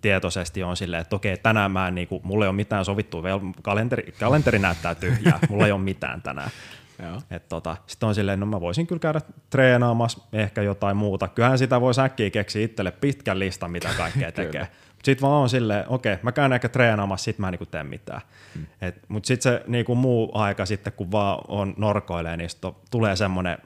tietoisesti 0.00 0.62
on 0.62 0.76
silleen, 0.76 1.02
että 1.02 1.16
okei, 1.16 1.36
tänään 1.36 1.70
mä 1.70 1.88
en, 1.88 1.94
niin 1.94 2.08
kuin, 2.08 2.20
mulla 2.24 2.44
ei 2.44 2.48
ole 2.48 2.56
mitään 2.56 2.84
sovittua, 2.84 3.22
kalenteri, 3.62 4.12
kalenteri 4.20 4.58
näyttää 4.58 4.94
tyhjää, 4.94 5.38
mulla 5.48 5.66
ei 5.66 5.72
ole 5.72 5.80
mitään 5.80 6.22
tänään. 6.22 6.50
tota, 7.48 7.76
Sitten 7.86 8.06
on 8.06 8.14
silleen, 8.14 8.40
no 8.40 8.46
mä 8.46 8.60
voisin 8.60 8.86
kyllä 8.86 9.00
käydä 9.00 9.20
treenaamassa 9.50 10.20
ehkä 10.32 10.62
jotain 10.62 10.96
muuta. 10.96 11.28
Kyllähän 11.28 11.58
sitä 11.58 11.80
voi 11.80 11.92
äkkiä 12.04 12.30
keksiä 12.30 12.64
itselle 12.64 12.90
pitkän 12.90 13.38
listan, 13.38 13.70
mitä 13.70 13.88
kaikkea 13.96 14.32
tekee. 14.42 14.68
Sitten 15.02 15.28
vaan 15.28 15.42
on 15.42 15.48
silleen, 15.48 15.84
okei, 15.88 16.16
mä 16.22 16.32
käyn 16.32 16.52
ehkä 16.52 16.68
treenaamassa, 16.68 17.24
sit 17.24 17.38
mä 17.38 17.48
en 17.48 17.52
niinku 17.52 17.66
tee 17.66 17.84
mitään. 17.84 18.20
Hmm. 18.54 18.66
Mutta 19.08 19.26
sitten 19.26 19.52
se 19.52 19.62
niinku 19.66 19.94
muu 19.94 20.30
aika 20.34 20.66
sitten, 20.66 20.92
kun 20.92 21.12
vaan 21.12 21.38
on 21.48 21.74
norkoilee, 21.76 22.36
niin 22.36 22.50
tulee 22.90 23.16
semmoinen 23.16 23.58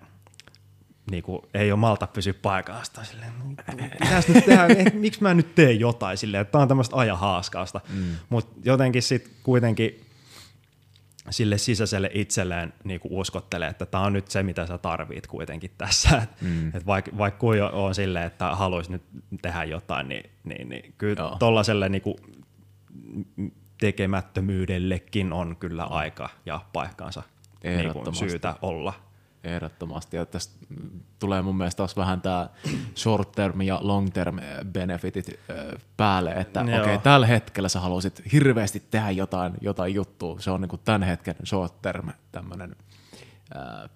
niin 1.10 1.22
kuin, 1.22 1.42
ei 1.54 1.72
ole 1.72 1.80
malta 1.80 2.06
pysyä 2.06 2.34
paikallaan. 2.34 2.86
Silleen, 3.02 3.32
pitäisi 4.00 4.32
nyt 4.32 4.44
tehdä, 4.44 4.66
eh, 4.66 4.92
miksi 4.92 5.22
mä 5.22 5.34
nyt 5.34 5.54
teen 5.54 5.80
jotain 5.80 6.16
silleen, 6.16 6.40
että 6.40 6.52
tämä 6.52 6.62
on 6.62 6.68
tämmöistä 6.68 6.96
ajan 6.96 7.18
haaskausta. 7.18 7.80
Mm. 7.88 8.04
Mutta 8.28 8.60
jotenkin 8.64 9.02
sitten 9.02 9.32
kuitenkin 9.42 10.04
sille 11.30 11.58
sisäiselle 11.58 12.10
itselleen 12.14 12.72
niin 12.84 13.00
kuin 13.00 13.12
uskottelee, 13.12 13.68
että 13.68 13.86
tämä 13.86 14.04
on 14.04 14.12
nyt 14.12 14.30
se, 14.30 14.42
mitä 14.42 14.66
sä 14.66 14.78
tarvit 14.78 15.26
kuitenkin 15.26 15.70
tässä. 15.78 16.26
Mm. 16.40 16.76
Et 16.76 16.86
vaikka 16.86 17.18
vaik 17.18 17.38
kuin 17.38 17.62
on 17.62 17.94
silleen, 17.94 18.26
että 18.26 18.54
haluaisi 18.54 18.92
nyt 18.92 19.02
tehdä 19.42 19.64
jotain, 19.64 20.08
niin, 20.08 20.30
niin, 20.44 20.68
niin 20.68 20.94
kyllä 20.98 21.36
tuollaiselle 21.38 21.88
niin 21.88 22.02
kuin 22.02 22.16
tekemättömyydellekin 23.80 25.32
on 25.32 25.56
kyllä 25.56 25.84
aika 25.84 26.28
ja 26.46 26.60
paikkaansa 26.72 27.22
niin 27.64 27.92
kuin 27.92 28.14
syytä 28.14 28.54
olla. 28.62 28.94
Ehdottomasti. 29.44 30.16
Ja 30.16 30.26
tästä 30.26 30.66
tulee 31.18 31.42
mun 31.42 31.56
mielestä 31.56 31.76
taas 31.76 31.96
vähän 31.96 32.20
tämä 32.20 32.48
short 32.96 33.32
term 33.32 33.60
ja 33.60 33.78
long 33.82 34.10
term 34.10 34.38
benefitit 34.72 35.40
päälle, 35.96 36.30
että 36.30 36.60
okei, 36.60 36.80
okay, 36.80 36.98
tällä 36.98 37.26
hetkellä 37.26 37.68
sä 37.68 37.80
haluaisit 37.80 38.22
hirveästi 38.32 38.82
tehdä 38.90 39.10
jotain, 39.10 39.52
jotain 39.60 39.94
juttua. 39.94 40.40
Se 40.40 40.50
on 40.50 40.60
niinku 40.60 40.76
tämän 40.76 41.02
hetken 41.02 41.34
short 41.44 41.82
term 41.82 42.10
tämmöinen 42.32 42.76
ää, 43.54 43.88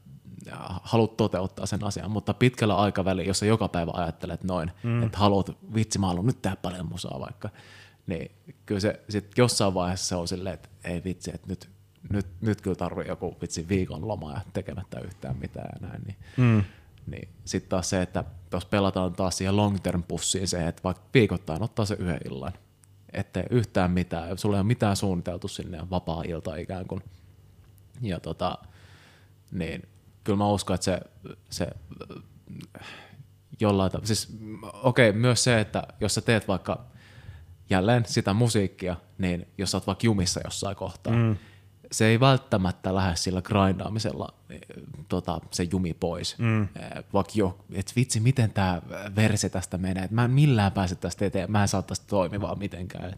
haluat 0.82 1.16
toteuttaa 1.16 1.66
sen 1.66 1.84
asian, 1.84 2.10
mutta 2.10 2.34
pitkällä 2.34 2.76
aikavälillä, 2.76 3.28
jos 3.28 3.38
sä 3.38 3.46
joka 3.46 3.68
päivä 3.68 3.92
ajattelet 3.94 4.44
noin, 4.44 4.70
mm. 4.82 5.02
että 5.02 5.18
haluat, 5.18 5.50
vitsi 5.74 5.98
mä 5.98 6.06
haluan 6.06 6.26
nyt 6.26 6.42
tehdä 6.42 6.56
paljon 6.56 6.88
musaa 6.88 7.20
vaikka, 7.20 7.50
niin 8.06 8.30
kyllä 8.66 8.80
se 8.80 9.00
sit 9.08 9.30
jossain 9.38 9.74
vaiheessa 9.74 10.06
se 10.06 10.16
on 10.16 10.28
silleen, 10.28 10.54
että 10.54 10.68
ei 10.84 11.04
vitsi, 11.04 11.30
että 11.34 11.48
nyt, 11.48 11.68
nyt, 12.10 12.26
nyt 12.40 12.60
kyllä 12.60 12.76
tarvii 12.76 13.08
joku 13.08 13.36
vitsi 13.42 13.68
viikon 13.68 14.08
loma 14.08 14.32
ja 14.32 14.40
tekemättä 14.52 15.00
yhtään 15.00 15.36
mitään 15.36 15.68
ja 15.74 15.88
näin, 15.88 16.02
niin, 16.06 16.16
mm. 16.36 16.64
niin 17.06 17.28
sitten 17.44 17.70
taas 17.70 17.90
se, 17.90 18.02
että 18.02 18.24
jos 18.52 18.64
pelataan 18.64 19.12
taas 19.12 19.38
siihen 19.38 19.56
long 19.56 19.78
term 19.82 20.02
pussiin 20.02 20.48
se, 20.48 20.68
että 20.68 20.82
vaikka 20.84 21.04
viikoittain 21.14 21.62
ottaa 21.62 21.84
se 21.84 21.96
yhden 21.98 22.20
illan, 22.24 22.52
ettei 23.12 23.44
yhtään 23.50 23.90
mitään, 23.90 24.38
sulla 24.38 24.56
ei 24.56 24.60
ole 24.60 24.66
mitään 24.66 24.96
suunniteltu 24.96 25.48
sinne 25.48 25.90
vapaa-ilta 25.90 26.56
ikään 26.56 26.86
kuin, 26.86 27.02
ja 28.00 28.20
tota, 28.20 28.58
niin 29.52 29.82
kyllä 30.24 30.36
mä 30.36 30.48
uskon, 30.48 30.74
että 30.74 30.84
se, 30.84 31.00
se 31.50 31.68
jollain 33.60 33.92
tavalla, 33.92 34.06
siis 34.06 34.38
okei, 34.72 35.10
okay, 35.10 35.20
myös 35.20 35.44
se, 35.44 35.60
että 35.60 35.82
jos 36.00 36.14
sä 36.14 36.20
teet 36.20 36.48
vaikka 36.48 36.84
jälleen 37.70 38.04
sitä 38.06 38.34
musiikkia, 38.34 38.96
niin 39.18 39.46
jos 39.58 39.70
sä 39.70 39.76
oot 39.76 39.86
vaikka 39.86 40.06
jumissa 40.06 40.40
jossain 40.44 40.76
kohtaa, 40.76 41.12
mm. 41.12 41.36
Se 41.92 42.06
ei 42.06 42.20
välttämättä 42.20 42.94
lähde 42.94 43.16
sillä 43.16 43.42
grindaamisella 43.42 44.28
eh, 44.50 44.60
tota, 45.08 45.40
se 45.50 45.68
jumi 45.72 45.94
pois. 45.94 46.38
Mm. 46.38 46.62
Eh, 46.62 46.68
vaikka 47.12 47.32
jo, 47.34 47.58
että 47.72 47.92
vitsi, 47.96 48.20
miten 48.20 48.52
tämä 48.52 48.82
versi 49.16 49.50
tästä 49.50 49.78
menee, 49.78 50.04
että 50.04 50.14
mä 50.14 50.24
en 50.24 50.30
millään 50.30 50.72
pääse 50.72 50.94
tästä 50.94 51.24
eteen, 51.24 51.52
mä 51.52 51.62
en 51.62 51.68
saa 51.68 51.82
tästä 51.82 52.06
toimivaa 52.08 52.54
mitenkään. 52.54 53.12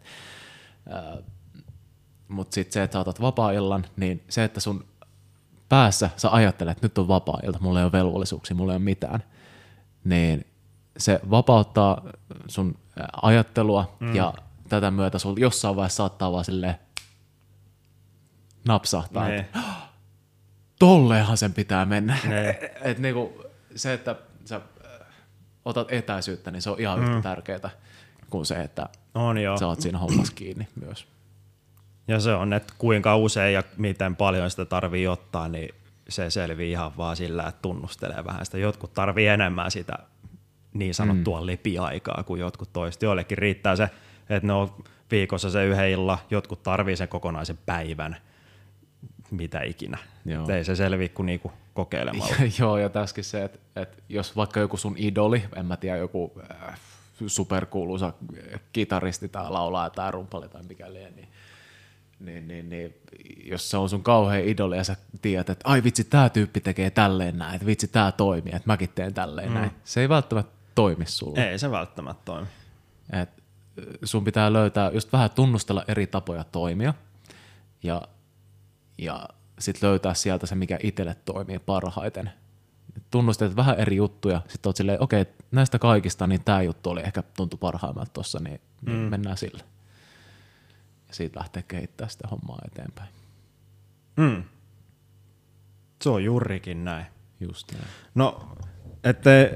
Mutta 2.29 2.55
sitten 2.55 2.73
se, 2.73 2.83
että 2.83 2.93
sä 2.93 3.01
otat 3.01 3.21
vapaa-illan, 3.21 3.87
niin 3.97 4.23
se, 4.29 4.45
että 4.45 4.61
sun 4.61 4.85
päässä 5.69 6.11
sä 6.17 6.31
ajattelet, 6.31 6.73
että 6.73 6.85
nyt 6.85 6.99
on 6.99 7.09
vapaa-ilta, 7.09 7.59
mulla 7.61 7.79
ei 7.79 7.85
ole 7.85 7.93
velvollisuuksia, 7.93 8.57
mulla 8.57 8.73
ei 8.73 8.77
ole 8.77 8.85
mitään, 8.85 9.23
niin 10.05 10.47
se 10.97 11.21
vapauttaa 11.31 12.03
sun 12.49 12.79
ajattelua 13.23 13.97
mm. 14.01 14.15
ja 14.15 14.35
tätä 14.69 14.91
myötä 14.91 15.19
sulla 15.19 15.37
jossain 15.39 15.77
vaiheessa 15.77 15.97
saattaa 15.97 16.33
vaan 16.33 16.45
silleen 16.45 16.79
napsahtaa, 18.69 19.29
nee. 19.29 19.39
että 19.39 19.59
tolleenhan 20.79 21.37
sen 21.37 21.53
pitää 21.53 21.85
mennä. 21.85 22.17
Et 22.83 22.99
niinku, 22.99 23.45
se, 23.77 23.93
että 23.93 24.17
sä 24.45 24.61
otat 25.65 25.93
etäisyyttä, 25.93 26.51
niin 26.51 26.63
se 26.63 26.71
on 26.71 26.81
ihan 26.81 26.99
mm. 26.99 27.05
yhtä 27.05 27.23
tärkeää 27.23 27.71
kuin 28.31 28.47
se, 28.47 28.63
että 28.63 28.89
on 29.15 29.39
jo. 29.39 29.57
sä 29.57 29.67
oot 29.67 29.81
siinä 29.81 29.99
hommassa 29.99 30.33
kiinni 30.37 30.69
myös. 30.81 31.07
Ja 32.09 32.21
se 32.21 32.33
on, 32.35 32.53
että 32.53 32.75
kuinka 32.79 33.17
usein 33.17 33.55
ja 33.55 33.63
miten 33.77 34.17
paljon 34.17 34.51
sitä 34.51 34.65
tarvii 34.65 35.07
ottaa, 35.07 35.49
niin 35.49 35.75
se 36.09 36.31
selvii 36.31 36.71
ihan 36.71 36.97
vaan 36.97 37.17
sillä, 37.17 37.47
että 37.47 37.63
tunnustelee 37.63 38.25
vähän 38.25 38.45
sitä. 38.45 38.59
Jotkut 38.59 38.95
tarvii 38.95 39.27
enemmän 39.27 39.71
sitä 39.71 39.99
niin 40.75 40.95
sanottua 40.95 41.41
mm. 41.41 41.47
lepiaikaa 41.47 42.23
kuin 42.27 42.41
jotkut 42.41 42.73
toiset. 42.73 43.03
Joillekin 43.03 43.39
riittää 43.39 43.77
se, 43.77 43.91
että 44.31 44.47
ne 44.47 44.53
on 44.53 44.75
viikossa 45.11 45.51
se 45.51 45.67
yhden 45.67 45.91
illa, 45.91 46.19
jotkut 46.31 46.63
tarvii 46.63 46.97
sen 46.97 47.09
kokonaisen 47.09 47.59
päivän, 47.67 48.17
mitä 49.31 49.63
ikinä. 49.63 49.99
Joo. 50.25 50.49
Ei 50.49 50.65
se 50.65 50.77
selviä 50.77 51.09
kuin 51.09 51.27
niinku 51.27 51.53
kokeilemalla. 51.75 52.37
Joo, 52.61 52.79
ja 52.79 52.89
tässäkin 52.89 53.25
se, 53.25 53.45
että, 53.45 53.59
että 53.77 54.03
jos 54.09 54.37
vaikka 54.37 54.61
joku 54.61 54.77
sun 54.77 54.95
idoli, 54.99 55.45
en 55.57 55.67
mä 55.67 55.77
tiedä, 55.77 55.97
joku 55.97 56.33
äh, 56.51 56.81
superkuuluisa 57.27 58.13
kitaristi 58.73 59.29
tai 59.29 59.51
laulaa 59.51 59.91
tai 59.91 60.11
rumpali 60.11 60.49
tai 60.49 60.63
mikä 60.63 60.93
liian, 60.93 61.17
niin 61.17 61.29
niin, 62.21 62.49
niin, 62.49 62.69
niin, 62.69 62.95
jos 63.45 63.71
se 63.71 63.77
on 63.77 63.89
sun 63.89 64.03
kauhean 64.03 64.45
idoli 64.45 64.77
ja 64.77 64.85
sä 64.85 64.97
tiedät, 65.23 65.51
että 65.51 65.69
ai 65.69 65.85
vitsi, 65.85 66.05
tämä 66.05 66.29
tyyppi 66.29 66.61
tekee 66.61 66.91
tälleen 66.91 67.39
näin, 67.39 67.55
että 67.55 67.67
vitsi, 67.67 67.89
tämä 67.89 68.13
toimii, 68.13 68.53
että 68.55 68.67
mäkin 68.67 68.89
teen 68.95 69.15
tälleen 69.15 69.49
mm. 69.49 69.55
näin. 69.55 69.71
Se 69.85 70.01
ei 70.01 70.09
välttämättä 70.09 70.53
toimi 70.75 71.07
sulle. 71.07 71.51
Ei 71.51 71.59
se 71.59 71.71
välttämättä 71.71 72.23
toimi. 72.25 72.47
Et 73.23 73.29
sun 74.05 74.25
pitää 74.25 74.53
löytää, 74.53 74.91
just 74.91 75.13
vähän 75.13 75.31
tunnustella 75.31 75.85
eri 75.89 76.07
tapoja 76.07 76.45
toimia 76.45 76.95
ja, 77.83 78.03
ja 78.99 79.29
sitten 79.59 79.89
löytää 79.89 80.15
sieltä 80.15 80.47
se, 80.47 80.55
mikä 80.55 80.79
itselle 80.83 81.17
toimii 81.25 81.59
parhaiten. 81.59 82.31
Tunnustelet 83.11 83.57
vähän 83.57 83.79
eri 83.79 83.97
juttuja, 83.97 84.41
sitten 84.49 84.69
oot 84.69 84.77
silleen, 84.77 85.03
okei, 85.03 85.23
okay, 85.23 85.35
näistä 85.51 85.79
kaikista, 85.79 86.27
niin 86.27 86.45
tämä 86.45 86.63
juttu 86.63 86.91
oli 86.91 87.01
ehkä 87.01 87.23
tuntu 87.37 87.57
parhaimmalta 87.57 88.11
tuossa, 88.13 88.39
niin, 88.39 88.61
niin 88.87 88.97
mm. 88.97 89.03
mennään 89.03 89.37
sille 89.37 89.65
ja 91.09 91.15
siitä 91.15 91.39
lähtee 91.39 91.63
kehittämään 91.63 92.11
sitä 92.11 92.29
hommaa 92.29 92.59
eteenpäin. 92.67 93.09
Mm. 94.17 94.43
Se 96.03 96.11
on 96.11 96.25
juurikin 96.25 96.85
näin. 96.85 97.07
Just 97.41 97.73
näin. 97.73 97.85
No, 98.15 98.57
ettei, 99.05 99.51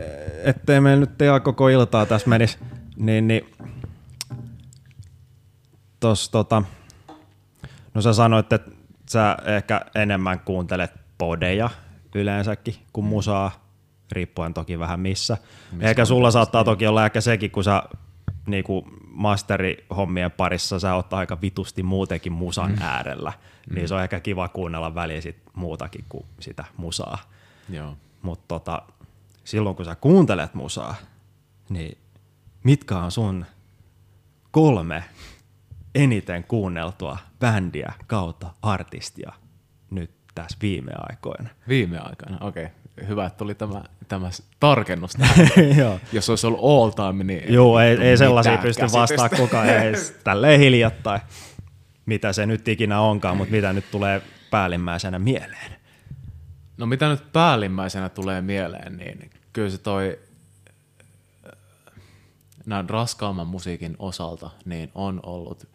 ettei 0.45 0.81
meillä 0.81 1.01
nyt 1.01 1.19
tee 1.19 1.41
koko 1.41 1.69
iltaa 1.69 2.07
tässä 2.07 2.29
menisi, 2.29 2.59
niin, 2.97 3.29
niin 3.29 3.55
tos, 6.01 6.29
tota, 6.29 6.63
no 7.95 8.03
sä 8.03 8.13
sanoit, 8.13 8.53
että 8.53 8.71
sä 9.13 9.37
ehkä 9.45 9.81
enemmän 9.95 10.41
kuuntelet 10.41 10.93
podeja 11.19 11.71
yleensäkin 12.15 12.75
kuin 12.93 13.05
musaa, 13.05 13.51
riippuen 14.13 14.55
toki 14.55 14.79
vähän 14.79 15.01
missä. 15.01 15.37
missä 15.73 15.89
ehkä 15.89 16.05
sulla 16.05 16.31
saattaa 16.31 16.65
toki 16.65 16.87
olla 16.87 17.05
ehkä 17.05 17.21
sekin, 17.21 17.51
kun 17.51 17.65
sä 17.65 17.83
niinku 18.47 18.89
masterihommien 19.05 20.31
parissa 20.31 20.79
sä 20.79 20.95
oot 20.95 21.13
aika 21.13 21.41
vitusti 21.41 21.83
muutenkin 21.83 22.33
musan 22.33 22.71
mm. 22.71 22.83
äärellä, 22.83 23.33
mm. 23.71 23.75
niin 23.75 23.89
se 23.89 23.95
on 23.95 24.03
ehkä 24.03 24.21
kiva 24.21 24.49
kuunnella 24.49 24.95
väliin 24.95 25.23
sit 25.23 25.37
muutakin 25.55 26.05
kuin 26.09 26.25
sitä 26.41 26.65
musaa. 26.77 27.19
Mutta 28.23 28.45
tota, 28.49 28.83
silloin 29.45 29.77
kun 29.77 29.85
sä 29.85 29.95
kuuntelet 29.95 30.55
musaa, 30.55 30.95
niin 31.69 31.99
mitkä 32.65 32.99
on 32.99 33.11
sun 33.11 33.47
kolme 34.51 35.05
eniten 35.95 36.45
kuunneltua 36.45 37.19
bändiä 37.41 37.93
kautta 38.07 38.55
artistia 38.63 39.33
nyt 39.91 40.11
tässä 40.35 40.59
viime 40.63 40.93
aikoina? 40.97 41.49
Viime 41.69 41.99
aikoina, 41.99 42.39
okei. 42.41 42.65
Okay 42.65 42.83
hyvä, 43.09 43.27
että 43.27 43.37
tuli 43.37 43.55
tämä, 43.55 43.85
tämä 44.09 44.31
tarkennus 44.61 45.13
Jos 46.13 46.31
olisi 46.31 46.47
ollut 46.47 46.61
all 46.63 46.91
time, 46.91 47.25
niin... 47.25 47.55
Joo, 47.55 47.81
ei, 47.81 47.97
ei 47.97 48.17
sellaisia 48.17 48.59
pysty 48.59 48.83
vastaamaan 48.93 49.31
kukaan, 49.37 49.69
ei 49.69 49.93
tälleen 50.25 50.61
hiljattain, 50.61 51.21
mitä 52.07 52.33
se 52.33 52.47
nyt 52.47 52.69
ikinä 52.69 53.01
onkaan, 53.01 53.37
mutta 53.37 53.53
mitä 53.53 53.73
nyt 53.73 53.91
tulee 53.91 54.23
päällimmäisenä 54.51 55.19
mieleen? 55.19 55.73
No 56.77 56.87
mitä 56.87 57.09
nyt 57.09 57.33
päällimmäisenä 57.33 58.09
tulee 58.09 58.41
mieleen, 58.41 58.97
niin 58.97 59.31
kyllä 59.53 59.71
se 59.71 59.79
toi 59.79 60.19
näin 62.67 62.91
raskaamman 62.91 63.47
musiikin 63.47 63.97
osalta 63.99 64.51
niin 64.65 64.91
on 64.95 65.21
ollut, 65.23 65.69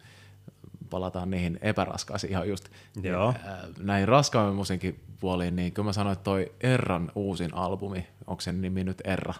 palataan 0.88 1.30
niihin 1.30 1.58
epäraskaisiin 1.62 2.30
ihan 2.30 2.48
just, 2.48 2.68
Joo. 3.02 3.34
näihin 3.78 4.08
raskaamman 4.08 4.54
musiikin 4.54 5.00
puoliin, 5.20 5.56
niin 5.56 5.72
kyllä 5.72 5.86
mä 5.86 5.92
sanoin, 5.92 6.12
että 6.12 6.24
toi 6.24 6.52
Erran 6.60 7.12
uusin 7.14 7.54
albumi, 7.54 8.06
onko 8.26 8.40
sen 8.40 8.60
nimi 8.60 8.84
nyt 8.84 9.02
Erra, 9.04 9.34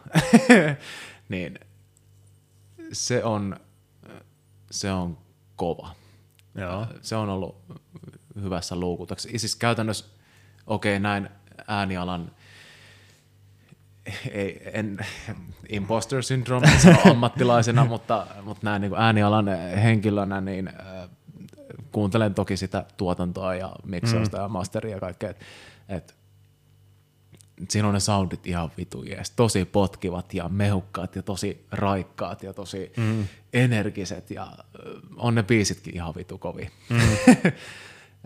niin 1.28 1.58
se 2.92 3.24
on, 3.24 3.56
se 4.70 4.92
on 4.92 5.18
kova. 5.56 5.94
Joo. 6.54 6.86
Se 7.02 7.16
on 7.16 7.28
ollut 7.28 7.56
hyvässä 8.42 8.76
luukutuksessa. 8.76 9.38
Siis 9.38 9.56
käytännössä, 9.56 10.04
okei, 10.66 10.92
okay, 10.92 11.02
näin 11.02 11.28
äänialan 11.68 12.30
ei, 14.30 14.60
en, 14.72 14.98
imposter 15.68 16.22
syndrome 16.22 16.68
ammattilaisena, 17.10 17.84
mutta, 17.84 18.26
mutta 18.42 18.66
näin 18.66 18.82
niin 18.82 18.94
äänialan 18.96 19.46
henkilönä, 19.82 20.40
niin 20.40 20.68
äh, 20.68 21.08
kuuntelen 21.92 22.34
toki 22.34 22.56
sitä 22.56 22.84
tuotantoa 22.96 23.54
ja 23.54 23.72
miksausta 23.84 24.36
mm. 24.36 24.42
ja 24.42 24.48
masteria 24.48 24.96
ja 24.96 25.00
kaikkea. 25.00 25.30
Et, 25.30 25.44
et, 25.88 26.18
siinä 27.70 27.88
on 27.88 27.94
ne 27.94 28.00
soundit 28.00 28.46
ihan 28.46 28.70
vitu 28.76 29.02
jees. 29.02 29.30
Tosi 29.30 29.64
potkivat 29.64 30.34
ja 30.34 30.48
mehukkaat 30.48 31.16
ja 31.16 31.22
tosi 31.22 31.66
raikkaat 31.72 32.42
ja 32.42 32.52
tosi 32.52 32.92
mm. 32.96 33.26
energiset 33.52 34.30
ja 34.30 34.52
on 35.16 35.34
ne 35.34 35.42
biisitkin 35.42 35.94
ihan 35.94 36.14
vitu 36.14 36.38
kovi. 36.38 36.70
Mm. 36.90 36.98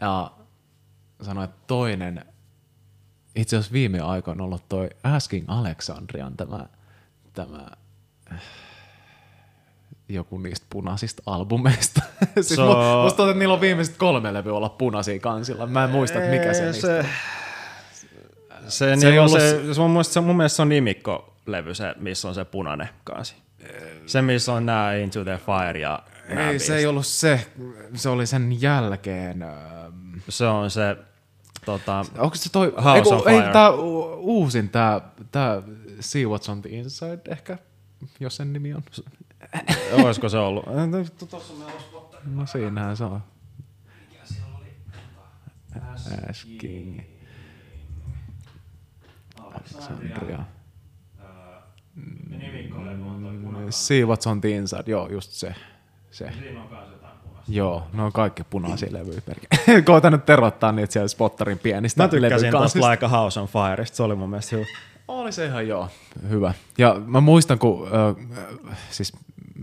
ja 0.01 0.31
sanoin, 1.23 1.45
että 1.45 1.63
toinen, 1.67 2.25
itse 3.37 3.57
asiassa 3.57 3.73
viime 3.73 4.01
aikoina 4.01 4.43
on 4.43 4.47
ollut 4.47 4.69
toi 4.69 4.91
Asking 5.03 5.45
Alexandrian 5.49 6.37
tämä, 6.37 6.67
tämä 7.33 7.67
joku 10.09 10.39
niistä 10.39 10.67
punaisista 10.71 11.23
albumeista. 11.27 12.03
siis 12.35 12.49
so, 12.57 12.67
musta 13.03 13.17
tuntuu, 13.17 13.31
että 13.31 13.39
niillä 13.39 13.55
on 13.55 13.61
viimeiset 13.61 13.97
kolme 13.97 14.33
levyä 14.35 14.53
olla 14.55 14.69
punaisia 14.69 15.19
kansilla. 15.21 15.67
Mä 15.67 15.85
en 15.85 15.91
muista, 15.91 16.19
että 16.19 16.31
mikä 16.31 16.55
se, 16.55 16.73
se 16.73 16.81
se, 16.81 17.07
se, 18.69 18.87
niin 18.97 19.01
se, 19.31 19.75
se, 19.75 19.81
mun, 19.81 19.91
mielestä, 19.91 20.13
se, 20.15 20.21
mun 20.21 20.37
mielestä 20.37 20.57
se 20.57 20.63
on 20.63 20.69
nimikko-levy, 20.69 21.75
se, 21.75 21.95
missä 21.99 22.29
on 22.29 22.35
se 22.35 22.45
punainen 22.45 22.89
kansi. 23.05 23.35
Se, 24.07 24.23
missä 24.23 24.53
on 24.53 24.67
nämä 24.67 24.93
Into 24.95 25.25
the 25.25 25.39
Fire 25.47 25.81
ja 25.81 26.03
Ei, 26.51 26.59
se 26.59 26.77
ei 26.77 26.87
ollut 26.87 27.07
se. 27.07 27.47
Se 27.95 28.09
oli 28.09 28.27
sen 28.27 28.63
jälkeen. 28.63 29.45
Se 30.29 30.47
on 30.47 30.71
se, 30.71 30.97
tota, 31.65 32.05
Onko 32.19 32.35
se 32.37 32.53
toi, 32.53 32.73
House 32.85 32.97
ei, 32.99 33.03
kun- 33.03 33.15
on 33.15 33.29
ei 33.29 33.41
Fire. 33.41 33.53
tää 33.53 33.71
uusin 34.17 34.69
tää, 34.69 35.01
tää 35.33 35.63
See 36.01 36.25
What's 36.25 36.51
on 36.51 36.63
the 36.63 36.71
Inside 36.71 37.21
ehkä, 37.31 37.59
jos 38.21 38.37
sen 38.37 38.53
nimi 38.53 38.75
on. 38.75 38.83
olisiko 40.05 40.29
se 40.29 40.39
ollut? 40.39 40.65
Eh, 40.67 41.01
vittu, 41.01 41.27
Tossa 41.27 41.53
meillä 41.53 41.73
olisi 41.73 41.87
spottari. 41.87 42.02
No 42.25 42.47
siinähän 42.47 42.97
se 42.97 43.05
on. 43.05 43.23
Ash 46.31 46.47
King. 46.59 47.01
Alexandria. 49.41 50.39
See 53.71 54.03
What's 54.05 54.31
on 54.31 54.41
the 54.41 54.51
Inside, 54.51 54.83
joo, 54.87 55.09
just 55.09 55.33
se. 55.33 55.55
se. 56.11 56.33
Joo, 57.49 57.87
ne 57.93 58.03
on 58.03 58.13
kaikki 58.13 58.45
punaisia 58.45 58.89
levyjä. 58.93 59.21
perkele. 59.21 59.83
Koitan 59.83 60.13
nyt 60.13 60.27
terottaa 60.27 60.73
niitä 60.73 60.93
siellä 60.93 61.09
Spottarin 61.09 61.59
pienistä 61.59 62.03
Mä 62.03 62.09
tykkäsin 62.09 62.51
tuosta 62.51 62.91
Like 62.91 63.07
a 63.07 63.09
House 63.09 63.41
on 63.41 63.49
Fire, 63.49 63.87
se 63.87 64.03
oli 64.03 64.15
mun 64.15 64.31
mielestä 64.31 64.57
hyvä. 64.57 64.67
Oli 65.09 65.33
se 65.33 65.47
ihan 65.47 65.69
joo, 65.69 65.89
hyvä. 66.29 66.55
Ja 66.79 67.01
mä 67.07 67.21
muistan, 67.21 67.59
kun 67.59 67.87
äh, 67.87 68.27
siis 68.91 69.13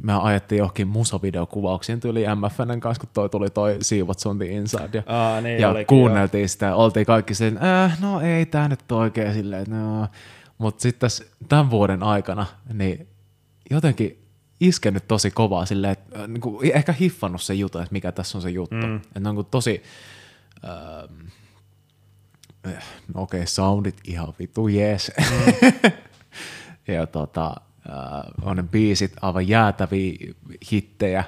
me 0.03 0.13
ajettiin 0.13 0.59
johonkin 0.59 0.87
musavideokuvauksiin 0.87 1.99
tyyli 1.99 2.25
MFNn 2.35 2.79
kanssa, 2.79 3.01
kun 3.01 3.09
toi 3.13 3.29
tuli 3.29 3.49
toi 3.49 3.79
on 4.25 4.37
the 4.37 4.45
Inside. 4.45 4.89
Ja, 4.93 5.03
Aa, 5.05 5.41
niin 5.41 5.61
ja 5.61 5.69
olikin, 5.69 5.87
kuunneltiin 5.87 6.49
sitä, 6.49 6.75
oltiin 6.75 7.05
kaikki 7.05 7.33
sen, 7.33 7.59
äh, 7.63 8.01
no 8.01 8.21
ei 8.21 8.45
tää 8.45 8.67
nyt 8.67 8.91
oikein 8.91 9.33
silleen, 9.33 9.65
no. 9.69 10.07
Mutta 10.57 10.81
sitten 10.81 11.09
tämän 11.49 11.69
vuoden 11.69 12.03
aikana, 12.03 12.45
niin 12.73 13.07
jotenkin 13.71 14.25
iskenyt 14.59 15.07
tosi 15.07 15.31
kovaa 15.31 15.65
silleen, 15.65 15.91
että 15.91 16.19
äh, 16.19 16.27
niinku, 16.27 16.61
ehkä 16.73 16.93
hiffannut 16.93 17.41
se 17.41 17.53
juttu, 17.53 17.77
että 17.77 17.91
mikä 17.91 18.11
tässä 18.11 18.37
on 18.37 18.41
se 18.41 18.49
juttu. 18.49 18.75
Mm. 18.75 18.95
Että 18.95 19.29
on 19.29 19.35
kuin 19.35 19.47
tosi, 19.51 19.83
ähm, 20.65 21.27
eh, 22.65 22.83
no 23.13 23.21
okei, 23.21 23.39
okay, 23.39 23.47
soundit 23.47 23.95
ihan 24.07 24.33
vitu 24.39 24.67
jees. 24.67 25.11
Mm. 25.17 25.91
ja 26.95 27.07
tota, 27.07 27.55
on 28.41 28.57
ne 28.57 28.63
biisit 28.63 29.13
aivan 29.21 29.47
jäätäviä 29.47 30.33
hittejä 30.71 31.23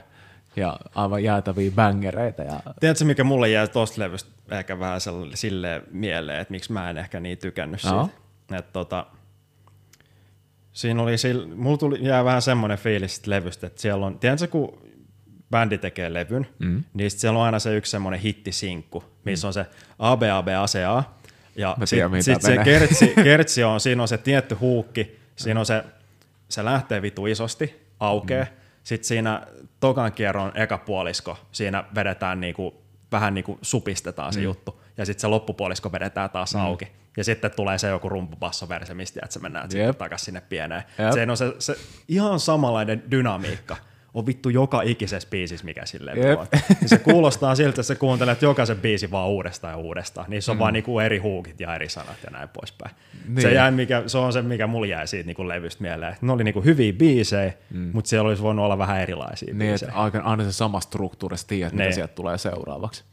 ja 0.55 0.79
aivan 0.95 1.23
jäätäviä 1.23 1.71
bangereita. 1.71 2.41
Ja, 2.41 2.59
Tiedätkö, 2.79 3.05
mikä 3.05 3.23
mulle 3.23 3.49
jää 3.49 3.67
tosta 3.67 4.01
levystä 4.01 4.31
ehkä 4.51 4.79
vähän 4.79 5.01
silleen 5.33 5.81
mieleen, 5.91 6.39
että 6.39 6.51
miksi 6.51 6.71
mä 6.71 6.89
en 6.89 6.97
ehkä 6.97 7.19
niin 7.19 7.37
tykännyt 7.37 7.81
siitä. 7.81 7.95
Joo. 7.95 8.09
Että 8.51 8.71
tota, 8.73 9.05
siinä 10.73 11.01
oli, 11.01 11.15
sil- 11.23 11.55
mulla 11.55 11.77
tuli, 11.77 11.97
jää 12.01 12.25
vähän 12.25 12.41
semmoinen 12.41 12.77
fiilis 12.77 13.15
siitä 13.15 13.29
levystä, 13.29 13.67
että 13.67 13.81
siellä 13.81 14.05
on, 14.05 14.19
tiedätkö, 14.19 14.47
kun 14.47 14.81
bändi 15.51 15.77
tekee 15.77 16.13
levyn, 16.13 16.47
mm. 16.59 16.83
niin 16.93 17.11
siellä 17.11 17.39
on 17.39 17.45
aina 17.45 17.59
se 17.59 17.75
yksi 17.75 17.91
semmoinen 17.91 18.19
hittisinkku, 18.19 19.03
missä 19.25 19.47
on 19.47 19.53
se 19.53 19.65
ABAB 19.99 20.47
ACA, 20.47 21.03
ja 21.55 21.77
sitten 21.85 22.23
sit 22.23 22.41
se 22.41 22.57
kertsi, 22.57 23.13
kertsi 23.23 23.63
on, 23.63 23.79
siinä 23.79 24.01
on 24.01 24.07
se 24.07 24.17
tietty 24.17 24.55
huukki, 24.55 25.19
siinä 25.35 25.59
on 25.59 25.65
se, 25.65 25.83
se 26.51 26.65
lähtee 26.65 27.01
vitu 27.01 27.25
isosti, 27.25 27.87
aukeaa, 27.99 28.43
mm. 28.45 28.51
sitten 28.83 29.07
siinä 29.07 29.47
tokan 29.79 30.13
kierron 30.13 30.51
eka 30.55 30.77
puolisko, 30.77 31.37
siinä 31.51 31.83
vedetään 31.95 32.41
niinku, 32.41 32.83
vähän 33.11 33.33
niinku 33.33 33.59
supistetaan 33.61 34.33
se 34.33 34.39
Mm. 34.39 34.43
juttu, 34.43 34.81
ja 34.97 35.05
sitten 35.05 35.21
se 35.21 35.27
loppupuolisko 35.27 35.91
vedetään 35.91 36.29
taas 36.29 36.55
auki, 36.55 36.87
ja 37.17 37.23
sitten 37.23 37.51
tulee 37.51 37.77
se 37.77 37.87
joku 37.87 38.09
rumpupassoverse, 38.09 38.93
mistä 38.93 39.19
että 39.23 39.33
se 39.33 39.39
mennään 39.39 39.71
sitten 39.71 39.95
takaisin 39.95 40.25
sinne 40.25 40.41
pieneen. 40.41 40.83
Jep. 40.97 41.11
Se 41.13 41.25
on 41.31 41.37
se, 41.37 41.53
se 41.59 41.75
ihan 42.07 42.39
samanlainen 42.39 43.03
dynamiikka 43.11 43.77
on 44.13 44.25
vittu 44.25 44.49
joka 44.49 44.81
ikisessä 44.81 45.29
biisissä, 45.29 45.65
mikä 45.65 45.85
silleen 45.85 46.39
on. 46.39 46.47
Niin 46.79 46.89
se 46.89 46.97
kuulostaa 46.97 47.55
siltä, 47.55 47.69
että 47.69 47.83
sä 47.83 47.95
kuuntelet 47.95 48.41
jokaisen 48.41 48.81
biisin 48.81 49.11
vaan 49.11 49.29
uudestaan 49.29 49.71
ja 49.71 49.77
uudestaan. 49.77 50.29
Niissä 50.29 50.51
on 50.51 50.57
mm. 50.57 50.59
vaan 50.59 50.73
niinku 50.73 50.99
eri 50.99 51.17
huukit 51.17 51.59
ja 51.59 51.75
eri 51.75 51.89
sanat 51.89 52.17
ja 52.23 52.29
näin 52.29 52.49
poispäin. 52.49 52.95
Niin. 53.27 53.41
Se, 53.41 53.53
jäi, 53.53 53.71
mikä, 53.71 54.03
se 54.07 54.17
on 54.17 54.33
se, 54.33 54.41
mikä 54.41 54.67
mulla 54.67 54.87
jäi 54.87 55.07
siitä 55.07 55.27
niinku 55.27 55.47
levystä 55.47 55.81
mieleen. 55.81 56.15
Ne 56.21 56.31
oli 56.31 56.43
niinku 56.43 56.61
hyviä 56.61 56.93
biisejä, 56.93 57.53
mm. 57.73 57.89
mutta 57.93 58.09
siellä 58.09 58.27
olisi 58.27 58.43
voinut 58.43 58.65
olla 58.65 58.77
vähän 58.77 59.01
erilaisia 59.01 59.53
niin, 59.53 59.57
biisejä. 59.57 59.91
että 60.07 60.21
aina, 60.23 60.43
se 60.43 60.51
sama 60.51 60.79
struktuuri, 60.79 61.35
tiedät, 61.47 61.73
mitä 61.73 61.83
Niin. 61.83 61.93
sieltä 61.93 62.13
tulee 62.13 62.37
seuraavaksi. 62.37 63.03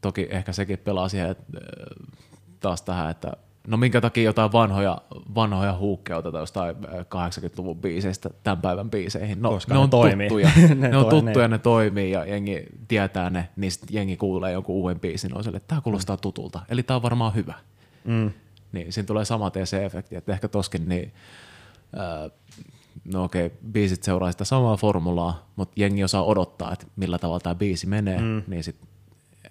Toki 0.00 0.26
ehkä 0.30 0.52
sekin 0.52 0.78
pelaa 0.78 1.08
siihen, 1.08 1.30
että 1.30 1.44
äh, 1.56 1.62
taas 2.60 2.82
tähän, 2.82 3.10
että 3.10 3.32
no 3.66 3.76
minkä 3.76 4.00
takia 4.00 4.24
jotain 4.24 4.52
vanhoja, 4.52 4.98
vanhoja 5.34 5.76
huukkeja 5.76 6.16
otetaan 6.16 6.42
jostain 6.42 6.76
äh, 6.84 6.94
80-luvun 6.94 7.78
biiseistä 7.78 8.30
tämän 8.42 8.60
päivän 8.60 8.90
biiseihin. 8.90 9.42
No, 9.42 9.50
Koska 9.50 9.74
ne, 9.74 9.78
ne 9.78 9.82
on 9.84 9.90
toimii. 9.90 10.28
tuttuja, 10.28 10.50
Ne 10.74 10.88
ne, 10.88 10.96
on 10.96 11.04
toi- 11.04 11.10
tuttuja, 11.10 11.48
niin. 11.48 11.50
ne 11.50 11.58
toimii 11.58 12.10
ja 12.10 12.24
jengi 12.24 12.66
tietää 12.88 13.30
ne, 13.30 13.48
niin 13.56 13.72
jengi 13.90 14.16
kuulee 14.16 14.52
jonkun 14.52 14.74
uuden 14.74 15.00
biisin, 15.00 15.36
on 15.36 15.44
sille, 15.44 15.56
että 15.56 15.68
tämä 15.68 15.80
kuulostaa 15.80 16.16
tutulta, 16.16 16.60
eli 16.68 16.82
tämä 16.82 16.96
on 16.96 17.02
varmaan 17.02 17.34
hyvä. 17.34 17.54
Mm. 18.04 18.30
Niin 18.72 18.92
siinä 18.92 19.06
tulee 19.06 19.24
sama 19.24 19.50
se 19.64 19.84
efekti, 19.84 20.16
että 20.16 20.32
ehkä 20.32 20.48
toskin 20.48 20.88
niin, 20.88 21.12
ää, 21.96 22.30
no 23.12 23.24
okei, 23.24 23.50
biisit 23.72 24.02
seuraa 24.02 24.32
sitä 24.32 24.44
samaa 24.44 24.76
formulaa, 24.76 25.50
mutta 25.56 25.74
jengi 25.76 26.04
osaa 26.04 26.24
odottaa, 26.24 26.72
että 26.72 26.86
millä 26.96 27.18
tavalla 27.18 27.40
tämä 27.40 27.54
biisi 27.54 27.86
menee, 27.86 28.20
mm. 28.20 28.42
niin 28.46 28.64
sit 28.64 28.76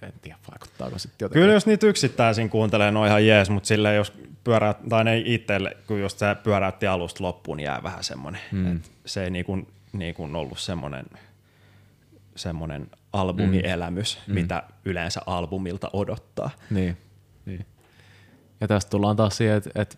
en 0.02 0.14
tiedä, 0.22 0.38
vaikuttaako 0.52 1.00
sitten 1.00 1.26
jotenkin. 1.26 1.42
Kyllä 1.42 1.54
jos 1.54 1.66
niitä 1.66 1.88
yksittäisin 1.88 2.50
kuuntelee, 2.50 2.92
ne 2.92 3.00
on 3.00 3.08
ihan 3.08 3.28
jees, 3.28 3.50
mutta 3.50 3.68
silleen 3.68 3.96
jos 3.96 4.14
pyörät, 4.44 4.78
tai 4.90 5.04
ne 5.04 5.18
itselle, 5.26 5.78
kun 5.88 6.00
jos 6.00 6.20
se 6.20 6.36
pyöräytti 6.44 6.88
alusta 6.88 7.24
loppuun, 7.24 7.58
niin 7.58 7.66
jää 7.66 7.84
vähän 7.84 8.04
semmoinen. 8.04 8.42
Mm. 8.52 8.82
Se 9.06 9.24
ei 9.24 9.30
niinku, 9.30 9.68
niinku 9.94 10.24
ollut 10.34 10.60
semmoinen 10.60 11.06
semmoinen 12.40 12.88
albumielämys, 13.14 14.20
mm. 14.28 14.34
mitä 14.34 14.64
yleensä 14.86 15.22
albumilta 15.26 15.90
odottaa. 15.94 16.50
Niin, 16.70 16.98
niin. 17.46 17.66
Ja 18.62 18.68
tästä 18.68 18.90
tullaan 18.90 19.16
taas 19.16 19.38
siihen, 19.38 19.58
että, 19.58 19.70
että, 19.76 19.98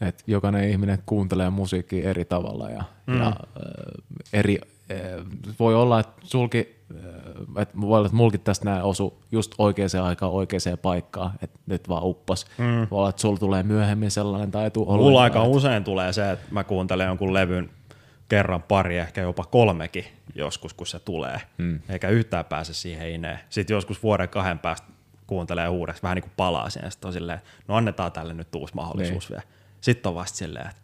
että 0.00 0.24
jokainen 0.26 0.70
ihminen 0.70 0.98
kuuntelee 1.06 1.50
musiikkia 1.50 2.10
eri 2.10 2.24
tavalla 2.24 2.70
ja, 2.70 2.84
mm. 3.06 3.18
ja 3.18 3.26
äh, 3.26 3.34
eri, 4.32 4.58
voi 5.60 5.74
olla, 5.74 6.00
että 6.00 6.20
sulki, 6.24 6.76
äh, 6.96 7.62
että 7.62 7.80
voi 7.80 7.96
olla, 7.98 8.06
että 8.06 8.16
mulkin 8.16 8.40
tästä 8.40 8.64
näin 8.64 8.82
osu 8.82 9.22
just 9.32 9.54
oikeaan 9.58 10.04
aikaan 10.04 10.32
oikeaan 10.32 10.78
paikkaan, 10.82 11.30
että 11.42 11.58
nyt 11.66 11.88
vaan 11.88 12.04
uppas. 12.04 12.46
Mm. 12.58 12.86
Voi 12.90 12.98
olla, 12.98 13.08
että 13.08 13.22
sulla 13.22 13.38
tulee 13.38 13.62
myöhemmin 13.62 14.10
sellainen 14.10 14.50
tai 14.50 14.64
ei 14.64 14.70
tule 14.70 14.86
Mulla 14.86 15.00
ollenkaan, 15.02 15.22
aika 15.24 15.38
että- 15.38 15.56
usein 15.56 15.84
tulee 15.84 16.12
se, 16.12 16.30
että 16.30 16.46
mä 16.50 16.64
kuuntelen 16.64 17.06
jonkun 17.06 17.34
levyn 17.34 17.70
kerran 18.28 18.62
pari, 18.62 18.98
ehkä 18.98 19.20
jopa 19.20 19.44
kolmekin 19.44 20.04
joskus, 20.34 20.74
kun 20.74 20.86
se 20.86 20.98
tulee. 20.98 21.40
Mm. 21.58 21.80
Eikä 21.88 22.08
yhtään 22.08 22.44
pääse 22.44 22.74
siihen 22.74 23.10
ineen. 23.10 23.38
Sitten 23.50 23.74
joskus 23.74 24.02
vuoden 24.02 24.28
kahden 24.28 24.58
päästä 24.58 24.86
kuuntelee 25.26 25.68
uudestaan, 25.68 26.02
vähän 26.02 26.14
niin 26.14 26.22
kuin 26.22 26.32
palaa 26.36 26.70
siihen. 26.70 26.90
Sitten 26.90 27.06
on 27.08 27.12
silleen, 27.12 27.40
no 27.68 27.76
annetaan 27.76 28.12
tälle 28.12 28.34
nyt 28.34 28.54
uusi 28.54 28.74
mahdollisuus 28.74 29.24
Niin. 29.28 29.36
vielä. 29.36 29.42
Sitten 29.80 30.10
on 30.10 30.14
vasta 30.16 30.38
silleen, 30.38 30.66
että 30.68 30.80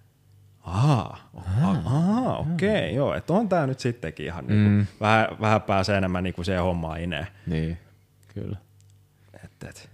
Ahaa, 0.63 1.31
ahaa 1.35 2.39
okei, 2.39 2.85
okay, 2.85 2.91
joo, 2.91 3.15
että 3.15 3.33
on 3.33 3.49
tää 3.49 3.67
nyt 3.67 3.81
sittenkin 3.81 4.27
ihan 4.27 4.45
mm. 4.45 4.51
niinku, 4.51 4.93
vähän, 5.01 5.29
vähän 5.41 5.63
pääsee 5.63 5.99
enemmän 5.99 6.25
niinku 6.25 6.45
siihen 6.45 6.63
hommaan 6.63 7.01
ineen. 7.01 7.27
Niin, 7.47 7.79
kyllä. 8.35 8.57
Et, 9.45 9.65
et, 9.69 9.91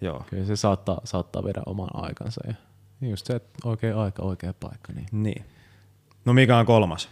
joo. 0.00 0.24
Kyllä 0.30 0.44
se 0.44 0.56
saattaa, 0.56 1.00
saattaa 1.04 1.44
viedä 1.44 1.62
oman 1.66 1.88
aikansa. 1.92 2.40
Ja 2.46 2.54
just 3.08 3.26
se, 3.26 3.36
että 3.36 3.58
oikea 3.64 4.02
aika, 4.02 4.22
oikea 4.22 4.54
paikka. 4.60 4.92
Niin. 4.92 5.06
Niin. 5.12 5.44
No 6.24 6.32
mikä 6.32 6.56
on 6.56 6.66
kolmas? 6.66 7.08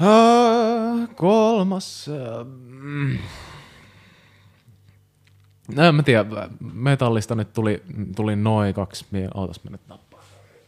Uh, 0.00 1.08
kolmas. 1.14 2.08
Uh, 2.08 2.46
mm. 2.66 3.18
No, 5.74 5.82
en 5.82 5.94
mä 5.94 6.02
tiedä, 6.02 6.48
metallista 6.72 7.34
nyt 7.34 7.52
tuli, 7.52 7.82
tuli 8.16 8.36
noin 8.36 8.74
kaksi. 8.74 9.06
Ootas 9.34 9.64
mä 9.64 9.70
nyt 9.70 9.88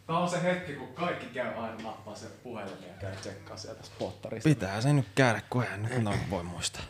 Tää 0.09 0.19
on 0.19 0.29
se 0.29 0.43
hetki, 0.43 0.73
kun 0.73 0.95
kaikki 0.95 1.27
käy 1.27 1.55
aina 1.55 1.83
nappaa 1.83 2.15
sen 2.15 2.31
puhelimen 2.43 2.89
ja 2.89 2.95
käy 2.95 3.17
tsekkaa 3.17 3.57
sieltä 3.57 3.83
spottarista. 3.83 4.49
Pitää 4.49 4.81
se 4.81 4.93
nyt 4.93 5.09
käydä, 5.15 5.43
kun 5.51 5.65
en 5.65 5.83
nyt 5.83 6.03
no, 6.03 6.15
voi 6.31 6.43
muistaa. 6.43 6.83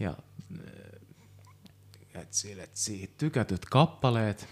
Ja, 0.00 0.14
et 2.14 2.32
sille, 2.32 2.62
et 2.62 2.76
siitä 2.76 3.14
tykätyt 3.18 3.64
kappaleet. 3.64 4.48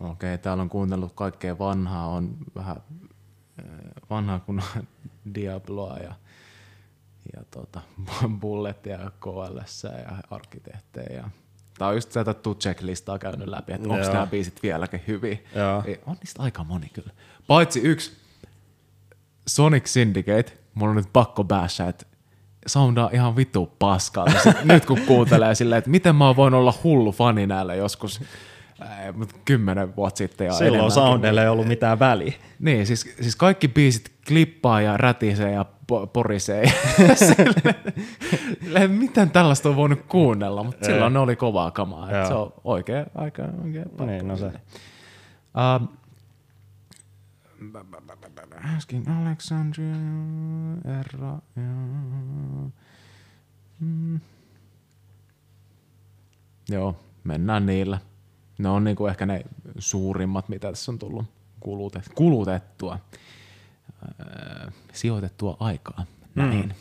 Okei, 0.00 0.38
täällä 0.38 0.62
on 0.62 0.68
kuunnellut 0.68 1.12
kaikkea 1.14 1.58
vanhaa, 1.58 2.06
on 2.06 2.36
vähän 2.54 2.76
äh, 3.60 3.66
vanhaa 4.10 4.40
kuin 4.40 4.62
Diabloa 5.34 5.96
ja, 5.98 6.14
ja 7.36 7.44
tota, 7.50 7.80
Bulletia 8.40 9.00
ja 9.00 9.10
KLS 9.20 9.84
ja 9.84 10.16
arkkitehtejä. 10.30 11.16
Ja, 11.16 11.30
Tää 11.78 11.88
on 11.88 11.94
just 11.94 12.10
tätä 12.12 12.34
checklistaa 12.60 13.18
käynyt 13.18 13.48
läpi, 13.48 13.72
että 13.72 13.88
onko 13.88 14.12
nämä 14.12 14.26
biisit 14.26 14.62
vieläkin 14.62 15.02
hyviä. 15.06 15.38
Joo. 15.54 15.82
Ei, 15.86 16.00
On 16.06 16.16
niistä 16.20 16.42
aika 16.42 16.64
moni 16.64 16.88
kyllä. 16.92 17.10
Paitsi 17.46 17.80
yksi, 17.80 18.12
Sonic 19.46 19.86
Syndicate, 19.86 20.58
mulla 20.74 20.90
on 20.90 20.96
nyt 20.96 21.12
pakko 21.12 21.44
bashaa, 21.44 21.88
että 21.88 22.06
soundaa 22.66 23.10
ihan 23.12 23.36
vittu 23.36 23.72
paskaa. 23.78 24.26
Nyt 24.64 24.84
kun 24.84 25.00
kuuntelee 25.00 25.54
silleen, 25.54 25.78
että 25.78 25.90
miten 25.90 26.16
mä 26.16 26.36
voin 26.36 26.54
olla 26.54 26.74
hullu 26.84 27.12
fani 27.12 27.46
näille 27.46 27.76
joskus 27.76 28.20
kymmenen 29.44 29.96
vuotta 29.96 30.18
sitten 30.18 30.46
ja 30.46 30.52
Silloin 30.52 30.90
soundille 30.90 31.42
ei 31.42 31.48
ollut 31.48 31.68
mitään 31.68 31.98
väliä. 31.98 32.32
Niin, 32.58 32.86
siis, 32.86 33.14
siis 33.20 33.36
kaikki 33.36 33.68
biisit 33.68 34.12
klippaa 34.28 34.80
ja 34.80 34.96
rätisee 34.96 35.52
ja 35.52 35.64
po- 35.92 36.06
porisee. 36.12 36.64
Silleen, 38.64 38.90
miten 38.90 39.30
tällaista 39.30 39.68
on 39.68 39.76
voinut 39.76 40.02
kuunnella, 40.08 40.64
mutta 40.64 40.86
Ei. 40.86 40.92
silloin 40.92 41.12
ne 41.12 41.18
oli 41.18 41.36
kovaa 41.36 41.70
kamaa. 41.70 42.12
Joo. 42.12 42.26
Se 42.26 42.34
on 42.34 42.52
oikea 42.64 43.06
aika 43.14 43.42
oikea 43.64 43.84
paikka. 43.84 44.06
Niin, 44.06 44.28
no 44.28 44.36
se. 44.36 44.46
Um, 44.46 45.88
Asking 48.76 49.06
Alexandria, 49.22 49.96
Erra. 51.00 51.38
Mm. 53.80 54.20
Joo, 56.68 56.96
mennään 57.24 57.66
niillä. 57.66 57.98
Ne 58.62 58.68
on 58.68 58.84
niinku 58.84 59.06
ehkä 59.06 59.26
ne 59.26 59.42
suurimmat, 59.78 60.48
mitä 60.48 60.68
tässä 60.68 60.92
on 60.92 60.98
tullut 60.98 61.26
kulutet, 61.60 62.10
kulutettua, 62.14 62.98
öö, 64.20 64.70
sijoitettua 64.92 65.56
aikaa. 65.60 66.06
Näin. 66.34 66.74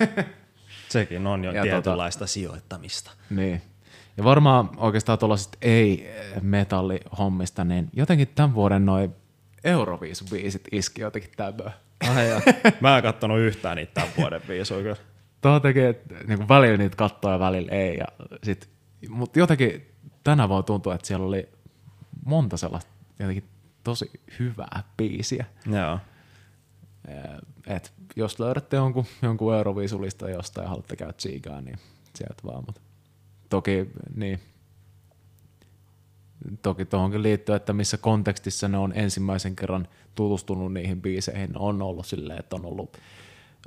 Sekin 0.88 1.26
on 1.26 1.44
jo 1.44 1.52
Ja 1.52 1.62
tietynlaista 1.62 2.26
sijoittamista. 2.26 3.10
Niin. 3.30 3.62
Ja 4.16 4.24
varmaan 4.24 4.70
oikeastaan 4.76 5.18
tuollaisista 5.18 5.58
ei-metallihommista, 5.62 7.64
niin 7.64 7.88
jotenkin 7.92 8.28
tämän 8.34 8.54
vuoden 8.54 8.86
noin 8.86 9.12
Euroviisubiisit 9.64 10.62
iski 10.72 11.02
jotenkin 11.02 11.30
tämmöön. 11.36 11.72
Ai 12.14 12.28
ja. 12.28 12.40
Mä 12.80 12.96
en 12.96 13.02
kattonut 13.02 13.38
yhtään 13.38 13.76
niitä 13.76 13.92
tämän 13.94 14.10
vuoden 14.16 14.42
biisuja 14.48 14.82
kyllä. 14.82 14.96
Tuo 15.40 15.60
tekee, 15.60 15.88
että 15.88 16.14
niin 16.26 16.48
välillä 16.48 16.76
niitä 16.76 16.96
kattoo 16.96 17.32
ja 17.32 17.38
välillä 17.38 17.72
ei. 17.72 17.96
Ja 17.96 18.06
sit, 18.42 18.68
mutta 19.08 19.38
jotenkin 19.38 19.95
tänä 20.26 20.48
vuonna 20.48 20.62
tuntuu, 20.62 20.92
että 20.92 21.06
siellä 21.06 21.26
oli 21.26 21.48
monta 22.24 22.56
sellaista 22.56 22.90
jotenkin 23.18 23.44
tosi 23.84 24.10
hyvää 24.38 24.82
biisiä. 24.96 25.46
Joo. 25.66 25.98
Et 27.66 27.92
jos 28.16 28.40
löydätte 28.40 28.76
jonkun, 28.76 29.04
jonkun 29.22 29.54
Euroviisulista 29.54 30.30
jostain 30.30 30.64
ja 30.64 30.68
haluatte 30.68 30.96
käydä 30.96 31.12
tsiigaan, 31.12 31.64
niin 31.64 31.78
sieltä 32.14 32.42
vaan. 32.44 32.64
Mut 32.66 32.80
toki, 33.48 33.90
niin, 34.14 34.40
toki 36.62 36.84
tuohonkin 36.84 37.22
liittyy, 37.22 37.54
että 37.54 37.72
missä 37.72 37.98
kontekstissa 37.98 38.68
ne 38.68 38.78
on 38.78 38.92
ensimmäisen 38.96 39.56
kerran 39.56 39.88
tutustunut 40.14 40.72
niihin 40.72 41.02
biiseihin, 41.02 41.58
on 41.58 41.82
ollut 41.82 42.06
silleen, 42.06 42.38
että 42.38 42.56
on 42.56 42.64
ollut, 42.64 42.98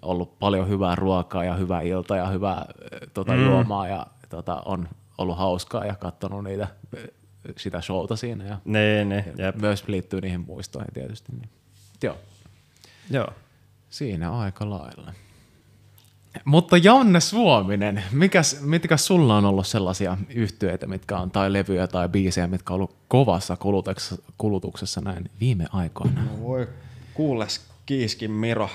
ollut 0.01 0.39
paljon 0.39 0.69
hyvää 0.69 0.95
ruokaa 0.95 1.43
ja 1.43 1.53
hyvää 1.53 1.81
ilta 1.81 2.15
ja 2.15 2.27
hyvää 2.27 2.65
eh, 2.91 2.99
tota, 3.13 3.33
mm. 3.33 3.45
juomaa 3.45 3.87
ja 3.87 4.07
tota, 4.29 4.61
on 4.65 4.87
ollut 5.19 5.37
hauskaa 5.37 5.85
ja 5.85 5.95
katsonut 5.95 6.43
niitä, 6.43 6.67
sitä 7.57 7.81
showta 7.81 8.15
siinä 8.15 8.45
ja 8.45 8.57
Niin, 8.65 9.09
niin. 9.09 9.23
Jep. 9.37 9.55
myös 9.55 9.87
liittyy 9.87 10.21
niihin 10.21 10.41
muistoihin 10.41 10.93
tietysti. 10.93 11.31
Niin. 11.31 11.49
Joo. 12.03 12.17
Joo. 13.09 13.29
Siinä 13.89 14.31
aika 14.31 14.69
lailla. 14.69 15.13
Mutta 16.45 16.77
Janne 16.77 17.19
Suominen, 17.19 18.03
mikäs, 18.11 18.61
mitkä 18.61 18.97
sulla 18.97 19.37
on 19.37 19.45
ollut 19.45 19.67
sellaisia 19.67 20.17
yhtyeitä, 20.29 20.87
mitkä 20.87 21.17
on, 21.17 21.31
tai 21.31 21.53
levyjä 21.53 21.87
tai 21.87 22.09
biisejä, 22.09 22.47
mitkä 22.47 22.73
on 22.73 22.75
ollut 22.75 22.95
kovassa 23.07 23.55
kulutuksessa, 23.57 24.15
kulutuksessa 24.37 25.01
näin 25.01 25.29
viime 25.39 25.65
aikoina? 25.73 26.23
No 26.23 26.39
voi 26.39 26.67
kuules 27.13 27.65
kiiskin 27.85 28.31
Miro. 28.31 28.69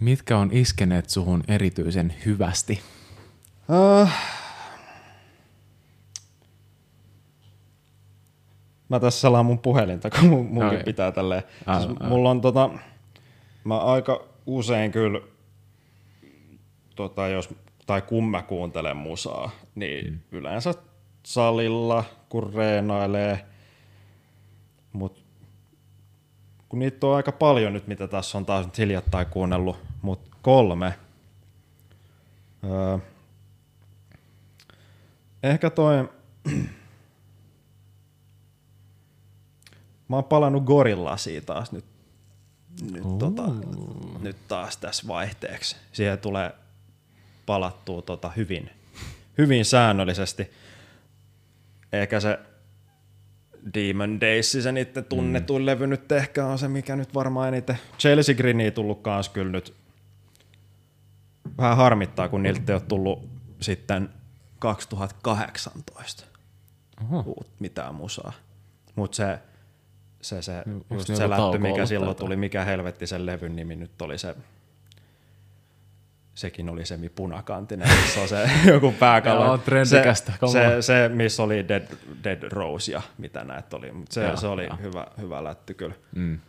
Mitkä 0.00 0.38
on 0.38 0.48
iskeneet 0.52 1.10
suhun 1.10 1.44
erityisen 1.48 2.14
hyvästi? 2.26 2.80
Uh, 3.68 4.08
mä 8.90 9.00
tässä 9.00 9.20
selaan 9.20 9.46
mun 9.46 9.58
puhelinta, 9.58 10.10
kun 10.10 10.28
mun, 10.28 10.46
munkin 10.46 10.78
Ai. 10.78 10.84
pitää 10.84 11.12
tälleen. 11.12 11.42
Ai, 11.66 11.82
siis 11.82 11.96
ai. 12.00 12.08
mulla 12.08 12.30
on 12.30 12.40
tota, 12.40 12.70
mä 13.64 13.78
aika 13.78 14.24
usein 14.46 14.92
kyllä, 14.92 15.20
tota, 16.96 17.28
jos, 17.28 17.54
tai 17.86 18.02
kun 18.02 18.30
mä 18.30 18.42
kuuntelen 18.42 18.96
musaa, 18.96 19.50
niin 19.74 20.12
mm. 20.12 20.18
yleensä 20.32 20.74
salilla, 21.22 22.04
kun 22.28 22.54
reenailee, 22.54 23.44
mut 24.92 25.24
kun 26.68 26.78
niitä 26.78 27.06
on 27.06 27.16
aika 27.16 27.32
paljon 27.32 27.72
nyt, 27.72 27.86
mitä 27.86 28.08
tässä 28.08 28.38
on 28.38 28.46
taas 28.46 28.66
nyt 28.66 28.78
hiljattain 28.78 29.26
kuunnellut, 29.26 29.76
mutta 30.02 30.36
kolme. 30.42 30.94
Öö, 32.64 32.98
ehkä 35.42 35.70
toi... 35.70 36.08
Mä 40.10 40.16
oon 40.16 40.24
palannut 40.24 40.64
Gorillasiin 40.64 41.44
taas 41.44 41.72
nyt, 41.72 41.84
nyt, 42.92 43.18
tota, 43.18 43.42
nyt 44.20 44.36
taas 44.48 44.76
tässä 44.76 45.08
vaihteeksi. 45.08 45.76
Siihen 45.92 46.18
tulee 46.18 46.52
palattua 47.46 48.02
tota 48.02 48.30
hyvin, 48.30 48.70
hyvin 49.38 49.64
säännöllisesti. 49.64 50.50
Ehkä 51.92 52.20
se 52.20 52.38
Demon 53.74 54.20
Days, 54.20 54.52
se 54.52 54.72
niiden 54.72 55.04
tunnetuin 55.04 55.62
mm. 55.62 55.66
levy 55.66 55.86
nyt 55.86 56.12
ehkä 56.12 56.46
on 56.46 56.58
se, 56.58 56.68
mikä 56.68 56.96
nyt 56.96 57.14
varmaan 57.14 57.48
eniten. 57.48 57.78
Chelsea 57.98 58.34
Greenia 58.34 58.70
tullut 58.70 59.02
kans 59.02 59.28
kyllä 59.28 59.52
nyt 59.52 59.74
vähän 61.58 61.76
harmittaa, 61.76 62.28
kun 62.28 62.42
niiltä 62.42 62.72
ei 62.72 62.74
ole 62.74 62.82
tullut 62.88 63.28
sitten 63.60 64.08
2018 64.58 66.24
Oho. 67.04 67.24
uut 67.26 67.48
mitään 67.58 67.94
musaa. 67.94 68.32
Mutta 68.94 69.16
se, 69.16 69.38
se, 70.20 70.42
se, 70.42 70.62
Onks 70.90 71.08
just 71.08 71.20
se 71.20 71.28
tauko 71.28 71.58
mikä 71.58 71.86
silloin 71.86 72.16
tuli, 72.16 72.36
mikä 72.36 72.64
helvetti 72.64 73.06
sen 73.06 73.26
levyn 73.26 73.56
nimi 73.56 73.76
nyt 73.76 74.02
oli 74.02 74.18
se, 74.18 74.36
sekin 76.34 76.68
oli 76.68 76.86
semi 76.86 77.08
punakantinen, 77.08 77.88
missä 78.02 78.20
on 78.20 78.28
se 78.28 78.50
joku 78.72 78.92
pääkallo. 78.92 79.44
Joo, 79.44 79.58
trendikästä 79.58 80.32
se, 80.32 80.46
se, 80.52 80.82
se, 80.82 81.08
missä 81.08 81.42
oli 81.42 81.68
Dead, 81.68 81.86
Dead 82.24 82.42
Rose 82.42 82.92
ja 82.92 83.02
mitä 83.18 83.44
näet 83.44 83.74
oli, 83.74 83.92
mutta 83.92 84.14
se, 84.14 84.36
se 84.36 84.46
oli 84.46 84.64
joo. 84.64 84.76
hyvä, 84.82 85.06
hyvä 85.18 85.44
lätty 85.44 85.74
kyllä. 85.74 85.94
Mm. 86.14 86.40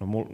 No 0.00 0.06
mul, 0.06 0.24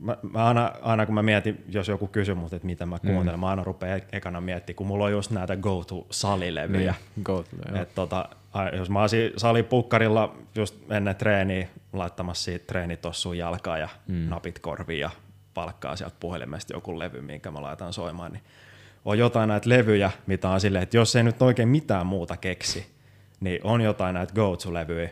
mä, 0.00 0.16
mä 0.32 0.46
aina, 0.46 0.72
aina, 0.82 1.06
kun 1.06 1.14
mä 1.14 1.22
mietin, 1.22 1.64
jos 1.68 1.88
joku 1.88 2.06
kysyy 2.06 2.34
mut, 2.34 2.52
että 2.52 2.66
mitä 2.66 2.86
mä 2.86 2.98
kuuntelen, 2.98 3.34
mm. 3.34 3.40
mä 3.40 3.48
aina 3.48 3.64
rupean 3.64 3.98
e- 3.98 4.06
ekana 4.12 4.40
miettimään, 4.40 4.76
kun 4.76 4.86
mulla 4.86 5.04
on 5.04 5.12
just 5.12 5.30
näitä 5.30 5.56
go-to-salilevyjä. 5.56 6.94
Niin, 7.16 7.24
go, 7.24 7.44
joo. 7.68 7.82
Et 7.82 7.94
tota, 7.94 8.28
jos 8.76 8.90
mä 8.90 9.00
olisin 9.00 9.32
salipukkarilla 9.36 10.36
just 10.54 10.76
ennen 10.90 11.16
treeniä 11.16 11.68
laittamassa 11.92 12.44
siitä 12.44 12.66
treenitossuun 12.66 13.38
jalkaa 13.38 13.78
ja 13.78 13.88
mm. 14.06 14.14
napit 14.14 14.58
korviin 14.58 15.00
ja 15.00 15.10
palkkaa 15.54 15.96
sieltä 15.96 16.16
puhelimesta 16.20 16.72
joku 16.72 16.98
levy, 16.98 17.20
minkä 17.20 17.50
mä 17.50 17.62
laitan 17.62 17.92
soimaan, 17.92 18.32
niin 18.32 18.42
on 19.04 19.18
jotain 19.18 19.48
näitä 19.48 19.68
levyjä, 19.68 20.10
mitä 20.26 20.50
on 20.50 20.60
silleen, 20.60 20.82
että 20.82 20.96
jos 20.96 21.16
ei 21.16 21.22
nyt 21.22 21.42
oikein 21.42 21.68
mitään 21.68 22.06
muuta 22.06 22.36
keksi, 22.36 22.86
niin 23.40 23.60
on 23.64 23.80
jotain 23.80 24.14
näitä 24.14 24.34
go-to-levyjä, 24.34 25.10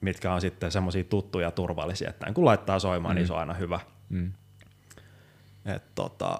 mitkä 0.00 0.32
on 0.32 0.40
sitten 0.40 0.70
semmoisia 0.70 1.04
tuttuja 1.04 1.46
ja 1.46 1.50
turvallisia, 1.50 2.10
että 2.10 2.32
kun 2.32 2.44
laittaa 2.44 2.78
soimaan, 2.78 3.14
mm. 3.14 3.18
niin 3.18 3.26
se 3.26 3.32
on 3.32 3.38
aina 3.38 3.54
hyvä. 3.54 3.80
Mm. 4.08 4.32
Et 5.66 5.94
tota, 5.94 6.38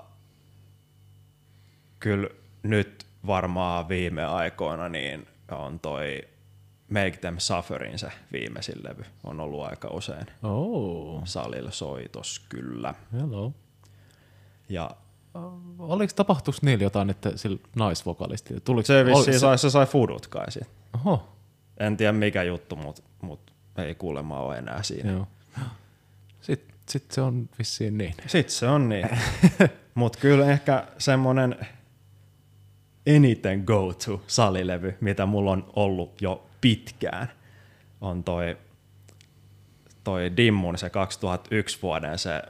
kyllä 2.01 2.29
nyt 2.63 3.07
varmaan 3.27 3.89
viime 3.89 4.25
aikoina 4.25 4.89
niin 4.89 5.27
on 5.57 5.81
toi 5.81 6.23
Make 6.91 7.11
Them 7.21 7.35
Sufferin 7.39 7.99
se 7.99 8.13
viimeisin 8.33 8.75
levy. 8.83 9.03
On 9.25 9.41
ollut 9.41 9.65
aika 9.67 9.89
usein 9.89 10.27
Oh, 10.43 11.21
salilla 11.25 11.71
soitos 11.71 12.39
kyllä. 12.49 12.95
hello. 13.13 13.53
Ja 14.69 14.91
Oliko 15.79 16.13
tapahtuiko 16.17 16.59
niillä 16.63 16.85
jotain, 16.85 17.11
että 17.11 17.37
sillä 17.37 17.59
naisvokalistilla? 17.77 18.61
Tuliko, 18.61 18.87
se 18.87 19.05
vissiin 19.05 19.41
sai, 19.41 19.59
se 19.59 19.71
sai 19.71 19.87
fudut 19.87 20.27
kai. 20.27 20.47
Oho, 20.95 21.29
En 21.79 21.97
tiedä 21.97 22.13
mikä 22.13 22.43
juttu, 22.43 22.77
mutta 22.77 23.03
mut 23.23 23.53
ei 23.77 23.95
kuulemma 23.95 24.41
ole 24.41 24.59
enää 24.59 24.83
siinä. 24.83 25.13
joo. 25.13 25.27
Sitten 26.41 26.75
sit 26.89 27.11
se 27.11 27.21
on 27.21 27.49
vissiin 27.59 27.99
niin. 27.99 28.15
Sitten 28.27 28.55
se 28.55 28.69
on 28.69 28.89
niin. 28.89 29.09
Mutta 29.95 30.19
kyllä 30.19 30.47
ehkä 30.51 30.87
semmonen 30.99 31.57
eniten 33.09 33.63
go-to 33.67 34.23
salilevy, 34.27 34.95
mitä 35.01 35.27
mulla 35.27 35.51
on 35.51 35.71
ollut 35.77 36.23
jo 36.23 36.47
pitkään, 36.61 37.29
on 38.01 38.25
toi, 38.25 38.57
toi 40.05 40.33
Dimmun 40.37 40.79
se 40.79 40.91
2001 40.91 41.79
vuoden 41.83 42.19
se, 42.19 42.43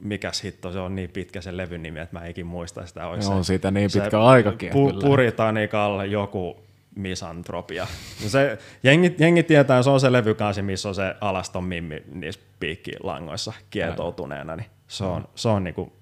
mikäs 0.00 0.44
hitto, 0.44 0.72
se 0.72 0.78
on 0.78 0.94
niin 0.94 1.10
pitkä 1.10 1.40
se 1.40 1.56
levyn 1.56 1.82
nimi, 1.82 2.00
että 2.00 2.18
mä 2.18 2.24
eikin 2.24 2.46
muista 2.46 2.86
sitä. 2.86 3.06
Ois 3.06 3.28
On 3.28 3.44
se, 3.44 3.46
siitä 3.46 3.70
niin 3.70 3.90
se 3.90 4.00
pitkä 4.00 4.22
aikakin 4.22 4.72
Pu, 4.72 4.88
kyllä. 4.88 5.06
Puritanikal 5.06 6.00
joku 6.00 6.56
misantropia. 6.96 7.86
No 8.22 8.28
se, 8.28 8.58
jengi, 8.82 9.14
jengi 9.18 9.42
tietää, 9.42 9.82
se 9.82 9.90
on 9.90 10.00
se 10.00 10.12
levykansi, 10.12 10.62
missä 10.62 10.88
on 10.88 10.94
se 10.94 11.14
alaston 11.20 11.64
mimmi 11.64 12.02
niissä 12.12 12.40
piikkilangoissa 12.60 13.52
kietoutuneena, 13.70 14.56
niin 14.56 14.66
se 14.88 15.04
on, 15.04 15.28
se 15.34 15.48
on 15.48 15.64
niinku 15.64 15.92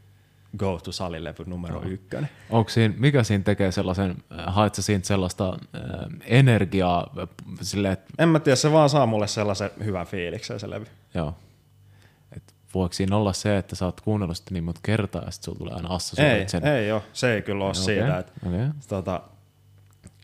go 0.57 0.81
to 0.85 0.93
salilevy 0.93 1.45
numero 1.47 1.83
ykkönen. 1.83 2.31
Onko 2.51 2.71
siinä, 2.71 2.95
mikä 2.99 3.23
siinä 3.23 3.45
tekee 3.45 3.73
sellaisen, 3.73 4.17
haet 4.47 4.75
sä 4.75 4.83
siitä 4.83 5.07
sellaista 5.07 5.49
äh, 5.49 5.83
energiaa 6.25 7.11
silleen, 7.61 7.93
että 7.93 8.07
En 8.19 8.29
mä 8.29 8.41
tiedä, 8.41 8.57
se 8.57 8.73
vaan 8.73 8.91
saa 8.91 9.07
mulle 9.07 9.27
sellaisen 9.29 9.71
hyvän 9.85 10.07
fiiliksen 10.07 10.61
se 10.61 10.71
levy. 10.71 10.87
joo, 11.15 11.35
et 12.37 12.55
voiko 12.75 12.93
siinä 12.93 13.17
olla 13.17 13.33
se, 13.33 13.59
että 13.59 13.77
sä 13.77 13.85
oot 13.85 14.01
kuunnellut 14.01 14.37
sitä 14.37 14.55
niin 14.55 14.65
monta 14.65 14.81
kertaa 14.83 15.23
ja 15.25 15.31
sit 15.31 15.43
sulla 15.43 15.59
tulee 15.59 15.75
aina 15.75 15.89
assosioida 15.95 16.35
Ei, 16.35 16.49
sen? 16.49 16.67
ei 16.67 16.93
ole, 16.93 17.03
se 17.13 17.35
ei 17.35 17.43
kyllä 17.43 17.65
ole 17.65 17.71
Okei, 17.71 17.83
siitä, 17.85 18.19
että 18.19 18.33
okei. 18.47 18.67
tota, 18.89 19.21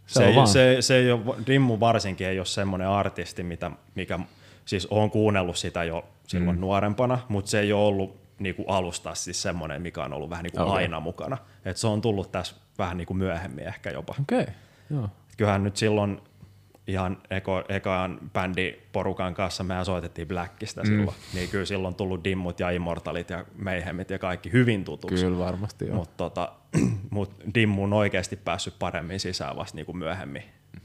Se 0.07 0.15
se, 0.15 0.25
ei, 0.27 0.35
vaan. 0.37 0.49
se, 0.49 0.77
se 0.81 0.97
ei 0.97 1.13
ole, 1.13 1.37
Dimmu 1.47 1.81
varsinkin 1.81 2.27
ei 2.27 2.39
ole 2.39 2.47
semmoinen 2.47 2.89
artisti, 2.89 3.43
mitä, 3.43 3.71
mikä, 3.95 4.19
siis 4.65 4.87
on 4.91 5.11
kuunnellut 5.11 5.57
sitä 5.57 5.85
jo 5.85 6.05
silloin 6.27 6.57
mm. 6.57 6.61
nuorempana, 6.61 7.19
mutta 7.29 7.51
se 7.51 7.61
ei 7.61 7.73
ole 7.73 7.85
ollut 7.87 8.24
niinku 8.39 8.65
alusta 8.69 9.15
siis 9.15 9.43
semmoinen, 9.43 9.83
mikä 9.83 10.05
on 10.05 10.13
ollut 10.13 10.31
vähän 10.31 10.43
niinku 10.43 10.61
Okei. 10.61 10.71
okay. 10.71 10.83
aina 10.83 11.01
mukana. 11.01 11.39
Et 11.65 11.77
se 11.77 11.87
on 11.87 12.01
tullut 12.01 12.33
tässä 12.33 12.57
vähän 12.79 12.97
niinku 12.97 13.15
myöhemmin 13.15 13.67
ehkä 13.67 13.91
jopa. 13.91 14.15
Okay. 14.21 14.47
joo. 14.91 15.09
Kyllähän 15.37 15.65
nyt 15.65 15.77
silloin 15.77 16.21
ihan 16.87 17.19
eko, 17.31 17.65
ekaan 17.69 18.19
bändiporukan 18.33 19.35
kanssa 19.35 19.65
mehän 19.65 19.85
soitettiin 19.85 20.29
Blackista 20.29 20.83
mm. 20.83 20.87
silloin, 20.87 21.17
niin 21.35 21.49
kyllä 21.49 21.65
silloin 21.65 21.95
tullut 21.95 22.25
Dimmut 22.25 22.61
ja 22.61 22.71
Immortalit 22.71 23.31
ja 23.31 23.45
Mayhemit 23.59 24.11
ja 24.11 24.19
kaikki 24.19 24.53
hyvin 24.53 24.85
tutuksi. 24.85 25.25
Kyllä 25.25 25.39
varmasti 25.39 25.87
joo. 25.87 25.97
Mutta 25.97 26.17
tota, 26.17 26.53
mut 27.11 27.35
Dimmu 27.55 27.85
on 27.85 27.93
oikeasti 27.93 28.37
päässyt 28.37 28.75
paremmin 28.79 29.21
sisään 29.21 29.57
vasta 29.57 29.77
niinku 29.77 29.93
myöhemmin. 29.93 30.43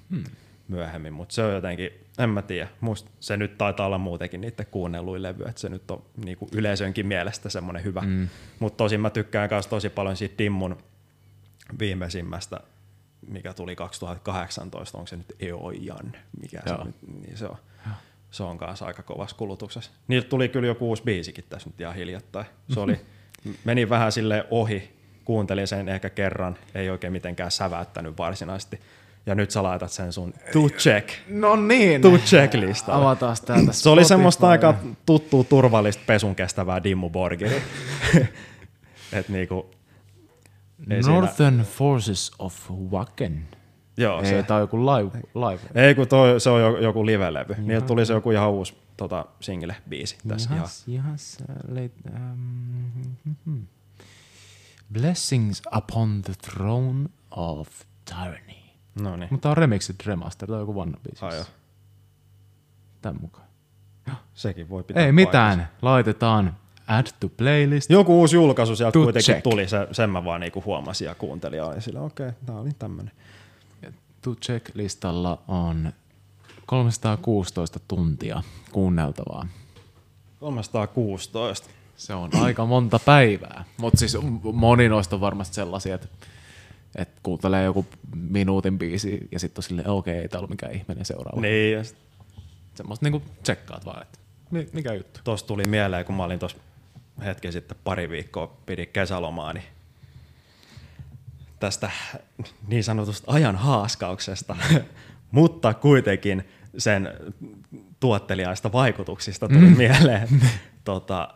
Hmm. 0.10 0.24
Myöhemmin. 0.69 1.14
Mutta 1.14 1.35
se 1.35 1.43
on 1.43 1.53
jotenkin, 1.53 1.91
en 2.19 2.30
mä 2.30 2.41
tiedä, 2.41 2.67
musta 2.81 3.11
se 3.19 3.38
nyt 3.38 3.57
taitaa 3.57 3.85
olla 3.85 3.98
muutenkin 3.98 4.41
niiden 4.41 4.65
kuunnelluin 4.72 5.23
levy, 5.23 5.43
että 5.43 5.61
se 5.61 5.69
nyt 5.69 5.91
on 5.91 6.03
niinku 6.25 6.48
yleisönkin 6.53 7.07
mielestä 7.07 7.49
semmoinen 7.49 7.83
hyvä. 7.83 8.01
Mm. 8.01 8.27
Mutta 8.59 8.77
tosin 8.77 9.01
mä 9.01 9.09
tykkään 9.09 9.49
myös 9.51 9.67
tosi 9.67 9.89
paljon 9.89 10.17
siitä 10.17 10.38
Dimmun 10.38 10.77
viimeisimmästä, 11.80 12.59
mikä 13.27 13.53
tuli 13.53 13.75
2018, 13.75 14.98
onko 14.98 15.07
se 15.07 15.17
nyt 15.17 15.35
Eojan, 15.39 16.15
mikä 16.41 16.61
se 16.65 16.73
Joo. 16.73 16.83
nyt, 16.83 16.95
niin 17.22 17.38
se 17.38 17.45
on. 17.45 17.57
Se 18.31 18.43
on 18.43 18.57
kanssa 18.57 18.85
aika 18.85 19.03
kovassa 19.03 19.35
kulutuksessa. 19.35 19.91
Niiltä 20.07 20.30
tuli 20.30 20.49
kyllä 20.49 20.67
joku 20.67 20.89
uusi 20.89 21.03
biisikin 21.03 21.43
tässä 21.49 21.69
nyt 21.69 21.81
ihan 21.81 21.95
hiljattain. 21.95 22.45
Se 22.73 22.80
oli, 22.80 22.99
meni 23.65 23.89
vähän 23.89 24.11
sille 24.11 24.48
ohi, 24.51 24.91
kuuntelin 25.25 25.67
sen 25.67 25.89
ehkä 25.89 26.09
kerran, 26.09 26.57
ei 26.75 26.89
oikein 26.89 27.14
mitenkään 27.14 27.51
säväyttänyt 27.51 28.17
varsinaisesti. 28.17 28.80
Ja 29.25 29.35
nyt 29.35 29.51
sä 29.51 29.64
laitat 29.64 29.91
sen 29.91 30.14
sun 30.14 30.33
to 30.53 30.59
check, 30.69 31.09
No 31.30 31.56
niin. 31.56 32.01
to 32.01 32.17
check 32.17 32.53
listalle. 32.53 33.01
Avataan 33.06 33.38
täältä 33.45 33.72
Se 33.73 33.89
oli 33.89 34.06
semmoista 34.06 34.49
aika 34.49 34.73
tuttua 35.06 35.43
turvallista 35.43 36.03
pesun 36.07 36.35
kestävää 36.35 36.83
Dimmu 36.83 37.09
Borgiri. 37.09 37.61
Et 39.14 39.30
niinku, 39.30 39.72
ei 40.89 41.03
siinä- 41.03 41.15
Northern 41.19 41.59
Forces 41.61 42.31
of 42.39 42.72
Wacken. 42.91 43.48
joo, 43.98 44.19
Ei, 44.22 44.25
se, 44.25 44.45
on 44.53 44.59
joku 44.59 44.85
live. 44.85 45.11
live. 45.35 45.59
ei 45.88 45.95
kun 45.95 46.07
toi, 46.07 46.39
se 46.41 46.49
on 46.49 46.61
jo- 46.61 46.77
joku 46.77 47.06
live-levy. 47.06 47.56
Niiltä 47.57 47.88
tuli 47.88 48.06
se 48.06 48.14
joku 48.14 48.31
ihan 48.31 48.49
uusi 48.49 48.77
tota, 48.98 49.25
single-biisi 49.41 50.17
tässä 50.27 50.48
ihan. 50.49 50.57
Jahas, 50.57 50.88
jahas, 50.88 51.38
äh, 51.49 51.56
late, 51.67 51.91
um, 52.15 53.15
hmm. 53.45 53.67
Blessings 54.93 55.61
upon 55.77 56.22
the 56.22 56.33
throne 56.41 57.09
of 57.31 57.67
tyranny. 58.06 58.58
No 58.95 59.16
niin. 59.16 59.27
Mutta 59.32 59.50
on 59.50 59.58
remixed 59.58 59.95
remaster, 60.06 60.51
on 60.51 60.59
joku. 60.59 60.80
Ai 61.22 61.35
joo. 61.35 61.45
Tän 63.01 63.16
mukaan. 63.22 63.48
Sekin 64.34 64.69
voi 64.69 64.84
pitää 64.84 65.06
Ei 65.06 65.11
mitään, 65.11 65.69
laitetaan 65.82 66.56
add 66.88 67.08
to 67.19 67.30
playlist. 67.30 67.90
Joku 67.90 68.19
uusi 68.19 68.35
julkaisu 68.35 68.76
sieltä 68.76 68.92
To 68.92 69.03
kuitenkin 69.03 69.26
check. 69.26 69.43
tuli, 69.43 69.68
se, 69.68 69.88
sen 69.92 70.09
mä 70.09 70.26
vaan 70.26 70.42
niinku 70.42 70.64
huomasin 70.66 71.06
ja 71.06 71.16
kuuntelin 71.16 71.58
ja 71.58 71.66
olin 71.66 71.82
sillä, 71.82 72.01
okei, 72.01 72.27
okay, 72.27 72.40
tää 72.45 72.56
oli 72.56 72.69
tämmönen. 72.80 73.11
To 74.22 74.35
check 74.35 74.76
listalla 74.76 75.42
on 75.48 75.93
316 76.66 77.80
tuntia 77.88 78.43
kuunneltavaa. 78.72 79.48
316. 80.40 81.69
Se 81.98 82.14
on 82.14 82.30
aika 82.35 82.66
monta 82.66 83.00
päivää, 83.00 83.64
mutta 83.77 84.00
siis 84.00 84.18
moni 84.53 84.90
noista 84.90 85.16
on 85.16 85.22
varmasti 85.22 85.56
sellaisia, 85.56 85.95
että, 85.95 86.08
että 86.95 87.19
kuuntelee 87.24 87.64
joku 87.64 87.85
minuutin 88.16 88.80
biisi 88.80 89.27
ja 89.32 89.40
sitten 89.40 89.59
on 89.59 89.64
silleen, 89.64 89.90
okei, 89.90 90.14
okay, 90.14 90.22
ei 90.22 90.30
tää 90.30 90.40
ollut 90.40 90.50
mikään 90.50 90.74
ihmeinen 90.74 91.06
seuraava. 91.06 91.42
Niin, 91.42 91.74
ja 91.74 91.84
sit 91.84 91.98
Semmoista 92.80 93.06
niinku 93.06 93.22
tsekkaat 93.43 93.85
vaan, 93.85 94.01
että 94.01 94.19
mi- 94.51 94.69
mikä 94.74 94.93
juttu. 94.93 95.19
tossa 95.24 95.48
tuli 95.48 95.66
mieleen, 95.66 96.06
kun 96.06 96.16
mä 96.16 96.24
olin 96.24 96.40
tuossa 96.40 96.58
hetki 97.26 97.51
sitten 97.51 97.77
pari 97.84 98.09
viikkoa 98.09 98.58
pidin 98.66 98.88
kesälomaa, 98.88 99.53
niin 99.53 99.66
tästä 101.59 101.92
niin 102.68 102.84
sanotusta 102.84 103.32
ajan 103.32 103.56
haaskauksesta, 103.56 104.56
mutta 105.32 105.74
kuitenkin 105.74 106.43
sen 106.77 107.09
tuottelijaista 108.00 108.72
vaikutuksista 108.72 109.48
tuli 109.48 109.69
mm. 109.69 109.77
mieleen. 109.77 110.27
tota, 110.84 111.34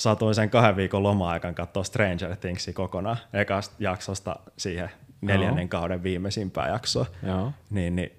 satuin 0.00 0.34
sen 0.34 0.50
kahden 0.50 0.76
viikon 0.76 1.02
loma-aikan 1.02 1.54
katsoa 1.54 1.84
Stranger 1.84 2.36
Thingsia 2.36 2.74
kokonaan 2.74 3.16
ekasta 3.32 3.74
jaksosta 3.78 4.36
siihen 4.56 4.90
neljännen 5.20 5.68
kauden 5.68 6.02
viimeisimpään 6.02 6.70
jaksoa. 6.70 7.06
Joo. 7.26 7.52
Niin, 7.70 7.96
niin 7.96 8.12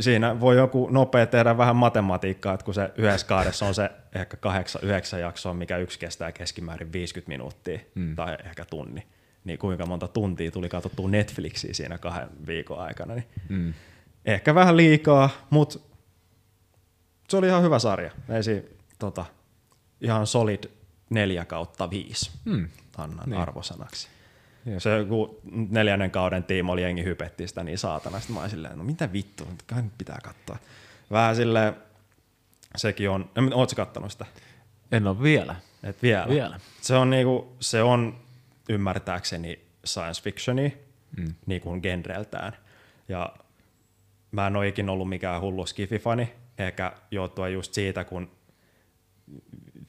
siinä 0.00 0.40
voi 0.40 0.56
joku 0.56 0.88
nopea 0.90 1.26
tehdä 1.26 1.58
vähän 1.58 1.76
matematiikkaa, 1.76 2.54
että 2.54 2.64
kun 2.64 2.74
se 2.74 2.90
yhdessä 2.96 3.26
kaudessa 3.26 3.66
on 3.66 3.74
se 3.74 3.90
ehkä 4.14 4.36
kahdeksan, 4.36 4.82
yhdeksän 4.84 5.20
jaksoa, 5.20 5.54
mikä 5.54 5.76
yksi 5.76 5.98
kestää 5.98 6.32
keskimäärin 6.32 6.92
50 6.92 7.28
minuuttia 7.28 7.78
mm. 7.94 8.16
tai 8.16 8.36
ehkä 8.44 8.64
tunni, 8.64 9.06
niin 9.44 9.58
kuinka 9.58 9.86
monta 9.86 10.08
tuntia 10.08 10.50
tuli 10.50 10.68
katsottua 10.68 11.08
Netflixiä 11.08 11.74
siinä 11.74 11.98
kahden 11.98 12.28
viikon 12.46 12.78
aikana, 12.78 13.14
niin 13.14 13.26
Mm. 13.48 13.74
ehkä 14.24 14.54
vähän 14.54 14.76
liikaa, 14.76 15.30
mutta 15.50 15.78
se 17.28 17.36
oli 17.36 17.46
ihan 17.46 17.62
hyvä 17.62 17.78
sarja. 17.78 18.10
Ei 18.28 18.42
siinä, 18.42 18.62
tota, 18.98 19.24
ihan 20.00 20.26
solid 20.26 20.64
neljä 21.10 21.44
kautta 21.44 21.90
viisi 21.90 22.30
Mm. 22.44 22.68
annan 22.96 23.30
Niin. 23.30 23.40
arvosanaksi. 23.40 24.08
Jep. 24.66 24.78
Se 24.80 24.90
kun 25.08 25.38
neljännen 25.70 26.10
kauden 26.10 26.44
tiimo 26.44 26.72
oli 26.72 26.82
jengi 26.82 27.04
hypetti 27.04 27.48
sitä 27.48 27.64
niin 27.64 27.78
saatana. 27.78 28.18
Sitten 28.20 28.34
mä 28.34 28.40
olin 28.40 28.50
silleen, 28.50 28.78
no 28.78 28.84
mitä 28.84 29.12
vittu, 29.12 29.48
kai 29.66 29.82
nyt 29.82 29.98
pitää 29.98 30.18
katsoa. 30.24 30.58
Vähän 31.10 31.36
silleen, 31.36 31.74
sekin 32.76 33.10
on, 33.10 33.30
en- 33.36 33.54
ootko 33.54 33.70
sä 33.70 33.76
kattonut 33.76 34.12
sitä? 34.12 34.26
En 34.92 35.06
ole 35.06 35.22
vielä. 35.22 35.56
Et 35.82 36.02
vielä. 36.02 36.28
Vielä. 36.28 36.60
Se 36.80 36.94
on, 36.96 37.10
niinku, 37.10 37.56
se 37.60 37.82
on 37.82 38.20
ymmärtääkseni 38.68 39.58
science 39.86 40.22
fictioni 40.22 40.78
mm. 41.16 41.34
niin 41.46 41.60
kuin 41.60 41.80
genreltään. 41.80 42.52
Ja 43.08 43.36
mä 44.30 44.46
en 44.46 44.56
ole 44.56 44.68
ikinä 44.68 44.92
ollut 44.92 45.08
mikään 45.08 45.40
hullu 45.40 45.66
skififani, 45.66 46.32
eikä 46.58 46.92
johtuen 47.10 47.52
just 47.52 47.74
siitä, 47.74 48.04
kun 48.04 48.30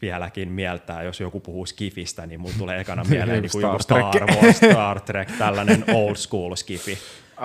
vieläkin 0.02 0.52
mieltää, 0.52 1.04
jos 1.04 1.20
joku 1.20 1.40
puhuu 1.40 1.66
skifistä, 1.66 2.26
niin 2.26 2.40
mulla 2.40 2.56
tulee 2.58 2.80
ekana 2.80 3.04
mieleen 3.10 3.42
niin 3.42 3.52
kuin 3.52 3.62
joku 3.62 3.80
Star 3.80 4.02
Star, 4.02 4.28
Trek. 4.28 4.42
Wars, 4.42 4.58
Star 4.72 5.02
Trek, 5.02 5.32
tällainen 5.38 5.84
old 5.94 6.16
school 6.16 6.56
skifi, 6.56 6.98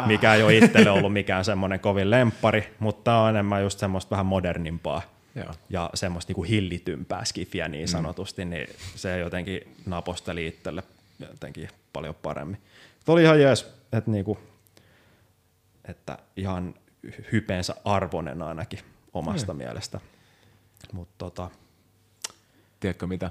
mikä 0.06 0.34
ei 0.34 0.42
ole 0.42 0.56
itselle 0.56 0.90
ollut 0.90 1.12
mikään 1.12 1.44
semmoinen 1.44 1.80
kovin 1.80 2.10
lemppari, 2.10 2.74
mutta 2.78 3.16
on 3.16 3.30
enemmän 3.30 3.62
just 3.62 3.78
semmoista 3.78 4.10
vähän 4.10 4.26
modernimpaa 4.26 5.02
Joo. 5.34 5.54
ja 5.70 5.90
semmoista 5.94 6.30
niinku 6.30 6.42
hillitympää 6.42 7.24
skifiä 7.24 7.68
niin 7.68 7.88
sanotusti, 7.88 8.44
mm. 8.44 8.50
niin 8.50 8.68
se 8.94 9.18
jotenkin 9.18 9.60
naposteli 9.86 10.46
itselle 10.46 10.82
jotenkin 11.20 11.68
paljon 11.92 12.14
paremmin. 12.14 12.60
Tuo 13.04 13.12
oli 13.12 13.22
ihan 13.22 13.40
jees, 13.40 13.74
että, 13.92 14.10
niinku, 14.10 14.38
että 15.88 16.18
ihan 16.36 16.74
hypeensä 17.32 17.74
arvonen 17.84 18.42
ainakin 18.42 18.78
omasta 19.14 19.54
mm. 19.54 19.58
mielestä. 19.58 20.00
Mutta 20.92 21.14
tota, 21.18 21.50
Tiedätkö 22.84 23.06
mitä? 23.06 23.30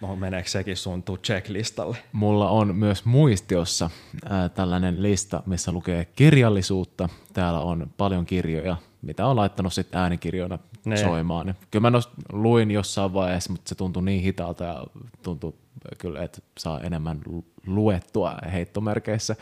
no, 0.00 0.16
meneekö 0.16 0.48
sekin 0.48 0.76
sun 0.76 1.02
to 1.02 1.16
check-listalle? 1.16 1.96
Mulla 2.12 2.50
on 2.50 2.76
myös 2.76 3.04
muistiossa 3.04 3.90
ää, 4.28 4.48
tällainen 4.48 5.02
lista, 5.02 5.42
missä 5.46 5.72
lukee 5.72 6.04
kirjallisuutta. 6.04 7.08
Täällä 7.32 7.60
on 7.60 7.90
paljon 7.96 8.26
kirjoja, 8.26 8.76
mitä 9.02 9.26
on 9.26 9.36
laittanut 9.36 9.72
sitten 9.72 10.00
äänikirjoina 10.00 10.58
Ne. 10.84 10.96
soimaan. 10.96 11.54
Kyllä 11.70 11.82
mä 11.82 11.90
noista 11.90 12.12
luin 12.32 12.70
jossain 12.70 13.14
vaiheessa, 13.14 13.52
mutta 13.52 13.68
se 13.68 13.74
tuntui 13.74 14.02
niin 14.02 14.22
hitaalta 14.22 14.64
ja 14.64 14.84
tuntui 15.22 15.54
kyllä, 15.98 16.22
että 16.22 16.38
saa 16.58 16.80
enemmän 16.80 17.20
lu- 17.26 17.44
luettua 17.66 18.34
heittomerkeissä, 18.52 19.36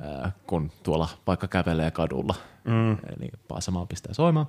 ää, 0.00 0.32
kun 0.46 0.70
tuolla 0.82 1.08
vaikka 1.26 1.48
kävelee 1.48 1.90
kadulla. 1.90 2.34
Mm. 2.64 2.96
Niin 3.20 3.32
paasamaan 3.48 3.88
pistää 3.88 4.14
soimaan. 4.14 4.46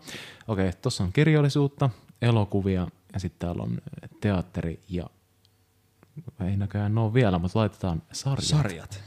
Okei, 0.48 0.72
tuossa 0.82 1.04
on 1.04 1.14
kirjallisuutta, 1.14 1.90
elokuvia 2.26 2.88
ja 3.14 3.20
sitten 3.20 3.48
täällä 3.48 3.64
on 3.64 3.78
teatteri 4.22 4.80
ja 4.90 5.10
ei 6.46 6.58
näköjään 6.58 6.98
ole 6.98 7.14
vielä, 7.14 7.40
mutta 7.40 7.60
laitetaan 7.60 8.02
sarjat. 8.12 8.46
Sarjat. 8.46 9.04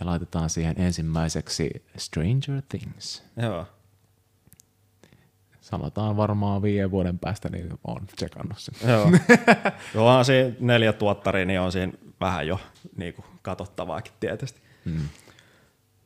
Ja 0.00 0.06
laitetaan 0.06 0.50
siihen 0.50 0.74
ensimmäiseksi 0.78 1.84
Stranger 1.96 2.62
Things. 2.68 3.22
Joo. 3.36 3.66
sanotaan 5.60 6.16
varmaan 6.16 6.62
viiden 6.62 6.90
vuoden 6.90 7.18
päästä, 7.18 7.48
niin 7.48 7.68
on 7.84 8.06
tsekannut 8.16 8.58
sen. 8.58 8.90
Joo. 8.90 9.10
Joo, 9.94 10.08
onhan 10.08 10.24
siinä 10.24 10.56
neljä 10.60 10.92
tuottaria, 10.92 11.46
niin 11.46 11.60
on 11.60 11.72
siinä 11.72 11.92
vähän 12.20 12.46
jo 12.46 12.60
niin 12.96 13.14
kuin 13.14 13.24
katsottavaakin 13.42 14.12
tietysti. 14.20 14.60
Hmm. 14.84 15.08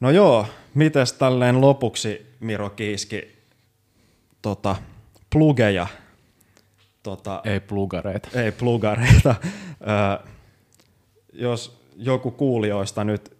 No 0.00 0.10
joo, 0.10 0.46
mites 0.74 1.12
tälleen 1.12 1.60
lopuksi 1.60 2.36
Miro 2.40 2.70
Kiiski 2.70 3.36
tota, 4.42 4.76
plugeja? 5.30 5.86
Tota, 7.06 7.40
ei 7.44 7.60
plugareita. 7.60 8.28
Ei 8.40 8.52
plugareita. 8.52 9.34
Jos 11.32 11.80
joku 11.96 12.30
kuulijoista 12.30 13.04
nyt 13.04 13.36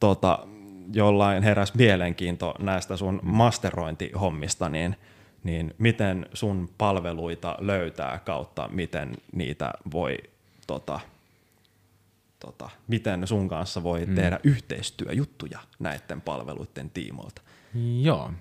tota, 0.00 0.46
jollain 0.92 1.42
heräs 1.42 1.74
mielenkiinto 1.74 2.54
näistä 2.58 2.96
sun 2.96 3.20
masterointihommista, 3.22 4.68
niin, 4.68 4.96
niin 5.44 5.74
miten 5.78 6.26
sun 6.34 6.70
palveluita 6.78 7.56
löytää 7.60 8.18
kautta, 8.24 8.68
miten 8.68 9.16
niitä 9.32 9.72
voi, 9.92 10.18
tota, 10.66 11.00
tota, 12.38 12.70
miten 12.88 13.26
sun 13.26 13.48
kanssa 13.48 13.82
voi 13.82 14.06
hmm. 14.06 14.14
tehdä 14.14 14.40
yhteistyöjuttuja 14.44 15.58
näiden 15.78 16.20
palveluiden 16.20 16.90
tiimoilta? 16.90 17.42
Joo. 18.02 18.32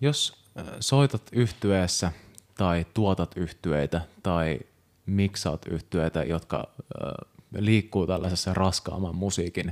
Jos 0.00 0.42
soitat 0.80 1.22
yhtyeessä 1.32 2.12
tai 2.54 2.86
tuotat 2.94 3.36
yhtyeitä 3.36 4.00
tai 4.22 4.60
miksaat 5.06 5.66
yhtyeitä, 5.66 6.24
jotka 6.24 6.68
liikkuu 7.58 8.06
tällaisessa 8.06 8.54
raskaamman 8.54 9.16
musiikin 9.16 9.68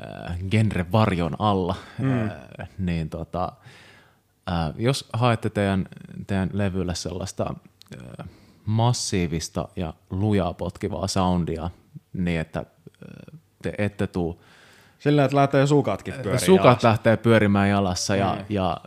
äh, 0.00 0.38
genre-varjon 0.50 1.36
alla, 1.38 1.74
mm. 1.98 2.22
äh, 2.22 2.68
niin 2.78 3.10
tota, 3.10 3.52
äh, 4.50 4.74
jos 4.76 5.08
haette 5.12 5.50
teidän, 5.50 5.88
teidän 6.26 6.50
levylle 6.52 6.94
sellaista 6.94 7.54
äh, 7.94 8.28
massiivista 8.64 9.68
ja 9.76 9.94
lujaa 10.10 10.54
potkivaa 10.54 11.06
soundia, 11.06 11.70
niin 12.12 12.40
että 12.40 12.58
äh, 12.60 13.38
te 13.62 13.74
ette 13.78 14.06
tuu 14.06 14.42
sillä, 14.98 15.24
että 15.24 15.36
lähtee 15.36 15.66
sukatkin 15.66 16.14
pyörimään 16.14 16.40
Sukat 16.40 16.64
jalassa. 16.64 16.88
lähtee 16.88 17.16
pyörimään 17.16 17.68
jalassa 17.68 18.16
ja, 18.16 18.36
mm. 18.38 18.44
ja 18.48 18.80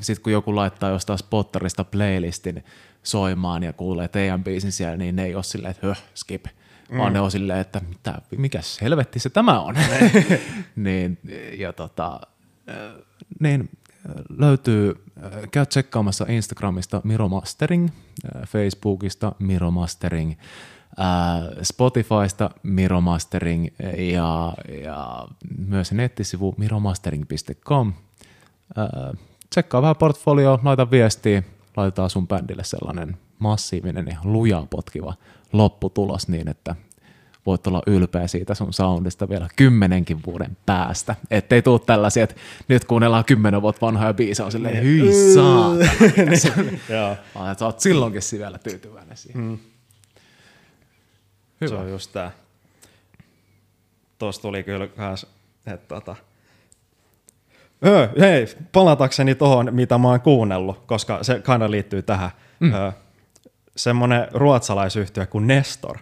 sitten 0.00 0.22
kun 0.22 0.32
joku 0.32 0.56
laittaa 0.56 0.90
jostain 0.90 1.18
spotterista 1.18 1.84
playlistin 1.84 2.64
soimaan 3.02 3.62
ja 3.62 3.72
kuulee 3.72 4.08
teidän 4.08 4.44
biisin 4.44 4.72
siellä, 4.72 4.96
niin 4.96 5.16
ne 5.16 5.24
ei 5.24 5.34
ole 5.34 5.42
silleen, 5.42 5.70
että 5.70 5.86
höh, 5.86 6.02
skip. 6.14 6.44
Mm. 6.90 6.98
Vaan 6.98 7.12
ne 7.12 7.20
on 7.20 7.30
silleen, 7.30 7.58
että 7.58 7.80
mitä, 7.88 8.18
mikäs 8.36 8.80
helvetti 8.80 9.18
se 9.18 9.30
tämä 9.30 9.60
on. 9.60 9.74
niin, 10.76 11.18
ja 11.58 11.72
tota, 11.72 12.20
niin 13.40 13.70
löytyy, 14.38 15.04
käy 15.50 15.66
tsekkaamassa 15.66 16.26
Instagramista 16.28 17.00
Miro 17.04 17.28
Mastering, 17.28 17.88
Facebookista 18.46 19.32
Miro 19.38 19.70
Mastering, 19.70 20.34
Spotifysta 21.62 22.50
Miro 22.62 23.00
Mastering 23.00 23.66
ja, 24.12 24.54
ja 24.82 25.28
myös 25.66 25.92
nettisivu 25.92 26.54
miromastering.com. 26.56 27.92
Tsekkaa 29.50 29.82
vähän 29.82 29.96
portfolio, 29.96 30.60
laita 30.62 30.90
viestiä, 30.90 31.42
laitetaan 31.76 32.10
sun 32.10 32.28
bändille 32.28 32.64
sellainen 32.64 33.16
massiivinen 33.38 34.06
ja 34.06 34.18
lujaa 34.24 34.66
potkiva 34.70 35.14
lopputulos 35.52 36.28
niin, 36.28 36.48
että 36.48 36.76
voit 37.46 37.66
olla 37.66 37.82
ylpeä 37.86 38.26
siitä 38.26 38.54
sun 38.54 38.72
soundista 38.72 39.28
vielä 39.28 39.48
kymmenenkin 39.56 40.20
vuoden 40.26 40.56
päästä. 40.66 41.16
Ettei 41.30 41.62
tuu 41.62 41.78
tällaisia, 41.78 42.24
että 42.24 42.36
nyt 42.68 42.84
kuunnellaan 42.84 43.24
kymmenen 43.24 43.62
vuotta 43.62 43.86
vanhoja 43.86 44.14
biisejä, 44.14 44.46
on 44.46 44.52
silleen, 44.52 44.82
hyi. 44.82 45.02
Vaan 47.34 47.52
että 47.52 47.58
sä 47.58 47.66
oot 47.66 47.80
silloinkin 47.80 48.22
vielä 48.38 48.58
tyytyväinen 48.58 49.16
siihen. 49.16 49.42
Mm. 49.42 49.58
Hyvä. 51.64 51.76
Se 51.76 51.84
on 51.84 51.90
just 51.90 52.12
tää. 52.12 52.30
Tuossa 54.18 54.42
tuli 54.42 54.62
kyllä 54.62 54.86
kans, 54.86 55.26
että 55.66 55.94
tota, 55.94 56.16
Öö, 57.86 58.08
hei, 58.20 58.46
palatakseni 58.72 59.34
tuohon, 59.34 59.68
mitä 59.70 59.98
mä 59.98 60.08
oon 60.08 60.20
kuunnellut, 60.20 60.78
koska 60.86 61.18
se 61.22 61.34
kind 61.34 61.70
liittyy 61.70 62.02
tähän. 62.02 62.30
Mm. 62.60 62.74
Öö, 62.74 62.92
semmonen 63.76 64.28
ruotsalaisyhtiö 64.32 65.26
kuin 65.26 65.46
Nestor. 65.46 65.98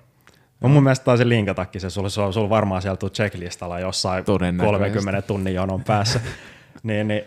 No 0.61 0.69
mun 0.69 0.83
mielestä 0.83 1.05
taisi 1.05 1.29
linkatakin 1.29 1.81
se, 1.81 1.91
sulla, 1.91 2.09
sulla, 2.09 2.33
sulla 2.33 2.51
varmaan 2.51 2.83
siellä 2.83 3.11
checklistalla 3.11 3.81
jossain 3.81 4.25
30 4.25 5.23
tunnin 5.23 5.55
jonon 5.55 5.85
päässä. 5.85 6.21
niin, 6.83 7.09
niin, 7.09 7.25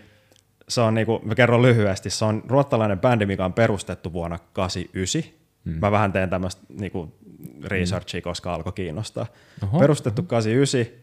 se 0.69 0.81
on 0.81 0.93
niinku, 0.93 1.21
mä 1.23 1.35
kerron 1.35 1.61
lyhyesti, 1.61 2.09
se 2.09 2.25
on 2.25 2.43
ruottalainen 2.47 2.99
bändi, 2.99 3.25
mikä 3.25 3.45
on 3.45 3.53
perustettu 3.53 4.13
vuonna 4.13 4.39
89. 4.53 5.31
Hmm. 5.65 5.79
Mä 5.79 5.91
vähän 5.91 6.11
teen 6.11 6.29
tämmöistä 6.29 6.61
niinku 6.69 7.15
researchia, 7.65 8.21
koska 8.21 8.53
alkoi 8.53 8.73
kiinnostaa. 8.73 9.25
Oho, 9.63 9.79
perustettu 9.79 10.21
oho. 10.21 10.27
89, 10.27 10.99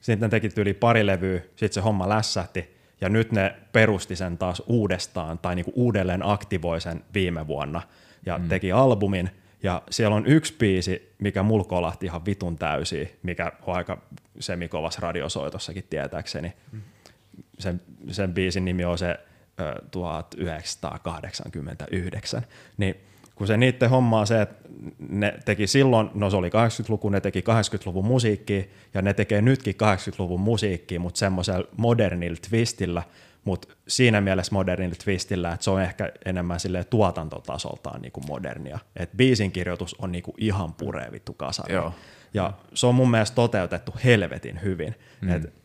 sitten 0.00 0.30
teki 0.30 0.48
yli 0.56 0.74
pari 0.74 1.06
levyä, 1.06 1.40
sitten 1.40 1.72
se 1.72 1.80
homma 1.80 2.08
lässähti, 2.08 2.74
ja 3.00 3.08
nyt 3.08 3.32
ne 3.32 3.54
perusti 3.72 4.16
sen 4.16 4.38
taas 4.38 4.62
uudestaan, 4.66 5.38
tai 5.38 5.54
niinku 5.54 5.72
uudelleen 5.74 6.26
aktivoi 6.26 6.80
sen 6.80 7.04
viime 7.14 7.46
vuonna, 7.46 7.82
ja 8.26 8.38
hmm. 8.38 8.48
teki 8.48 8.72
albumin, 8.72 9.30
ja 9.62 9.82
siellä 9.90 10.16
on 10.16 10.26
yksi 10.26 10.54
biisi, 10.58 11.14
mikä 11.18 11.42
mulla 11.42 11.64
kolahti 11.64 12.06
ihan 12.06 12.26
vitun 12.26 12.58
täysiä, 12.58 13.08
mikä 13.22 13.52
on 13.62 13.76
aika 13.76 14.02
semikovas 14.40 14.98
radiosoitossakin 14.98 15.84
tietääkseni. 15.90 16.52
Mm. 16.72 16.80
Sen, 17.58 17.80
sen 18.10 18.34
biisin 18.34 18.64
nimi 18.64 18.84
on 18.84 18.98
se 18.98 19.18
ö, 19.60 19.82
1989. 19.90 22.42
Niin 22.76 22.96
kun 23.34 23.46
se 23.46 23.56
niiden 23.56 23.90
homma 23.90 24.20
on 24.20 24.26
se, 24.26 24.42
että 24.42 24.68
ne 25.08 25.34
teki 25.44 25.66
silloin, 25.66 26.10
no 26.14 26.30
se 26.30 26.36
oli 26.36 26.48
80-luku, 26.48 27.08
ne 27.08 27.20
teki 27.20 27.40
80-luvun 27.40 28.04
musiikkia, 28.04 28.64
ja 28.94 29.02
ne 29.02 29.14
tekee 29.14 29.42
nytkin 29.42 29.74
80-luvun 29.74 30.40
musiikkia, 30.40 31.00
mutta 31.00 31.18
semmoisella 31.18 31.68
modernilla 31.76 32.36
twistillä, 32.48 33.02
mutta 33.44 33.68
siinä 33.88 34.20
mielessä 34.20 34.52
modernilla 34.52 34.94
twistillä, 35.04 35.52
että 35.52 35.64
se 35.64 35.70
on 35.70 35.82
ehkä 35.82 36.12
enemmän 36.24 36.60
sille 36.60 36.84
tuotantotasoltaan 36.84 38.02
niinku 38.02 38.20
modernia. 38.28 38.78
Et 38.96 39.10
biisin 39.16 39.52
kirjoitus 39.52 39.96
on 39.98 40.12
niinku 40.12 40.34
ihan 40.38 40.74
puree 40.74 41.12
vittu 41.12 41.32
kasari. 41.32 41.74
Joo. 41.74 41.94
Ja 42.34 42.52
se 42.74 42.86
on 42.86 42.94
mun 42.94 43.10
mielestä 43.10 43.34
toteutettu 43.34 43.94
helvetin 44.04 44.62
hyvin. 44.62 44.94
Mm. 45.20 45.30
Et 45.30 45.63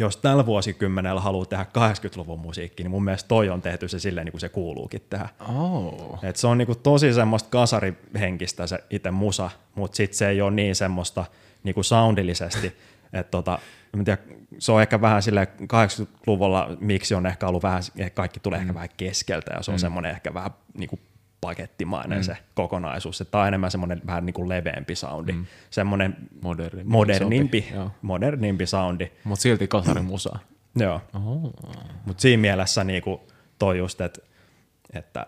jos 0.00 0.16
tällä 0.16 0.46
vuosikymmenellä 0.46 1.20
haluaa 1.20 1.46
tehdä 1.46 1.66
80-luvun 1.78 2.40
musiikkia, 2.40 2.84
niin 2.84 2.90
mun 2.90 3.04
mielestä 3.04 3.28
toi 3.28 3.48
on 3.48 3.62
tehty 3.62 3.88
se 3.88 3.98
silleen, 3.98 4.24
niin 4.24 4.32
kuin 4.32 4.40
se 4.40 4.48
kuuluukin 4.48 5.02
tehdä. 5.10 5.28
Oh. 5.48 6.18
Et 6.24 6.36
se 6.36 6.46
on 6.46 6.58
niin 6.58 6.66
kuin 6.66 6.78
tosi 6.78 7.12
semmoista 7.12 7.48
kasarihenkistä 7.50 8.66
se 8.66 8.84
itse 8.90 9.10
musa, 9.10 9.50
mutta 9.74 9.96
sitten 9.96 10.18
se 10.18 10.28
ei 10.28 10.40
ole 10.40 10.50
niin 10.50 10.74
semmoista 10.74 11.24
niin 11.62 11.74
kuin 11.74 11.84
soundillisesti, 11.84 12.66
että 13.12 13.30
tota, 13.30 13.58
en 13.94 14.04
tiedä, 14.04 14.22
se 14.58 14.72
on 14.72 14.82
ehkä 14.82 15.00
vähän 15.00 15.22
sille 15.22 15.48
80-luvulla, 15.62 16.76
miksi 16.80 17.14
on 17.14 17.26
ehkä 17.26 17.48
ollut 17.48 17.62
vähän, 17.62 17.82
kaikki 18.14 18.40
tulee 18.40 18.58
mm. 18.58 18.62
ehkä 18.62 18.74
vähän 18.74 18.88
keskeltä 18.96 19.52
ja 19.54 19.62
se 19.62 19.70
on 19.70 19.76
mm. 19.76 19.80
semmoinen 19.80 20.12
ehkä 20.12 20.34
vähän 20.34 20.50
niin 20.74 20.88
kuin 20.88 21.00
pakettimainen 21.40 22.18
mm. 22.18 22.22
se 22.22 22.36
kokonaisuus. 22.54 23.24
Tämä 23.30 23.42
on 23.42 23.48
enemmän 23.48 23.70
semmoinen 23.70 24.02
vähän 24.06 24.26
niin 24.26 24.34
kuin 24.34 24.48
leveämpi 24.48 24.94
soundi, 24.94 25.32
mm. 25.32 25.46
semmoinen 25.70 26.16
Moderni, 26.42 26.84
modernimpi, 26.84 27.72
modernimpi 28.02 28.66
soundi. 28.66 29.10
Mutta 29.24 29.42
silti 29.42 29.68
kasarimusa. 29.68 30.38
Joo, 30.80 31.00
mutta 32.04 32.20
siinä 32.20 32.40
mielessä 32.40 32.84
niin 32.84 33.02
kuin 33.02 33.20
toi 33.58 33.78
just, 33.78 34.00
että, 34.00 34.20
että, 34.92 35.26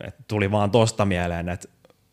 että 0.00 0.22
tuli 0.28 0.50
vaan 0.50 0.70
tosta 0.70 1.04
mieleen, 1.04 1.48
että 1.48 1.68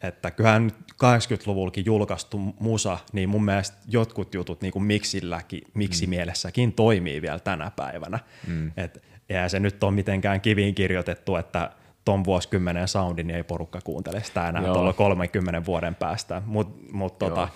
että 0.07 0.31
kyllähän 0.31 0.71
80-luvullakin 0.93 1.85
julkaistu 1.85 2.37
musa, 2.59 2.97
niin 3.13 3.29
mun 3.29 3.45
mielestä 3.45 3.77
jotkut 3.87 4.33
jutut 4.33 4.61
niin 4.61 4.73
kuin 4.73 4.83
miksilläkin, 4.83 5.61
miksi 5.73 6.05
mm. 6.05 6.09
mielessäkin 6.09 6.73
toimii 6.73 7.21
vielä 7.21 7.39
tänä 7.39 7.71
päivänä. 7.75 8.19
Mm. 8.47 8.71
Et 8.77 9.03
eihän 9.29 9.49
se 9.49 9.59
nyt 9.59 9.83
ole 9.83 9.91
mitenkään 9.91 10.41
kiviin 10.41 10.75
kirjoitettu, 10.75 11.35
että 11.35 11.71
ton 12.05 12.23
vuosikymmenen 12.23 12.87
soundin 12.87 13.27
niin 13.27 13.37
ei 13.37 13.43
porukka 13.43 13.79
kuuntele 13.83 14.23
sitä 14.23 14.49
enää 14.49 14.63
tuolla 14.63 14.93
30 14.93 15.65
vuoden 15.65 15.95
päästä, 15.95 16.41
mutta 16.45 16.83
mut, 16.91 17.19
tota, 17.19 17.49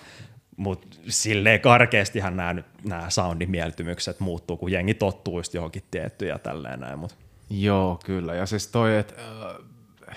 mut 0.56 1.00
silleen 1.08 1.60
karkeastihan 1.60 2.36
nämä, 2.36 2.54
nämä 2.84 3.10
soundin 3.10 3.50
mieltymykset 3.50 4.20
muuttuu, 4.20 4.56
kun 4.56 4.72
jengi 4.72 4.94
tottuu 4.94 5.38
just 5.38 5.54
johonkin 5.54 5.82
tiettyyn 5.90 6.28
ja 6.28 6.38
tälleen 6.38 6.80
näin. 6.80 6.98
Mut. 6.98 7.16
Joo, 7.50 8.00
kyllä. 8.04 8.34
Ja 8.34 8.46
siis 8.46 8.68
toi, 8.68 8.98
että 8.98 9.14
äh, 9.18 10.16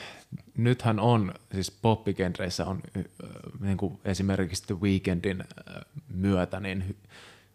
nythän 0.58 1.00
on, 1.00 1.34
siis 1.54 1.72
poppigenreissä 1.72 2.66
on 2.66 2.80
äh, 2.98 3.04
niin 3.60 3.78
kuin 3.78 4.00
esimerkiksi 4.06 4.64
The 4.68 4.76
Weekendin 4.82 5.42
äh, 5.42 5.82
myötä 6.14 6.60
niin 6.60 6.88
hy, 6.88 6.96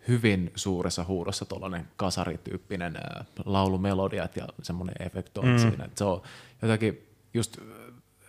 hyvin 0.08 0.52
suuressa 0.54 1.04
huudossa 1.04 1.44
tuollainen 1.44 1.88
kasarityyppinen 1.96 2.96
äh, 2.96 3.26
laulumelodiat 3.44 4.36
ja 4.36 4.48
semmoinen 4.62 4.94
efektointi 5.06 5.64
mm. 5.64 5.70
siinä. 5.70 5.88
Se 5.94 6.04
on 6.04 6.22
jotakin 6.62 7.08
just 7.34 7.58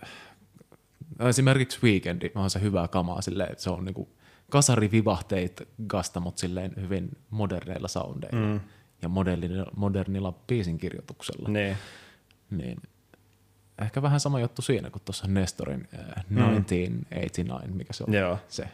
äh, 0.02 1.28
esimerkiksi 1.28 1.78
Weekendi 1.82 2.30
on 2.34 2.50
se 2.50 2.60
hyvä 2.60 2.88
kamaa 2.88 3.22
silleen, 3.22 3.52
että 3.52 3.64
se 3.64 3.70
on 3.70 3.84
niinku 3.84 4.08
kasarivivahteet 4.50 5.68
gasta, 5.86 6.20
mutta 6.20 6.40
silleen 6.40 6.72
hyvin 6.80 7.08
moderneilla 7.30 7.88
soundeilla 7.88 8.46
mm. 8.46 8.60
ja 9.02 9.08
modernilla, 9.08 9.66
modernilla 9.76 10.32
biisin 10.32 10.78
kirjoituksella. 10.78 11.48
Niin. 11.48 11.76
Niin 12.50 12.82
ehkä 13.82 14.02
vähän 14.02 14.20
sama 14.20 14.40
juttu 14.40 14.62
siinä 14.62 14.90
kuin 14.90 15.02
tuossa 15.04 15.26
Nestorin 15.26 15.88
äh, 15.94 16.24
1989, 16.34 17.76
mikä 17.76 17.92
se 17.92 18.04
on 18.04 18.14
Joo. 18.14 18.38
se. 18.48 18.68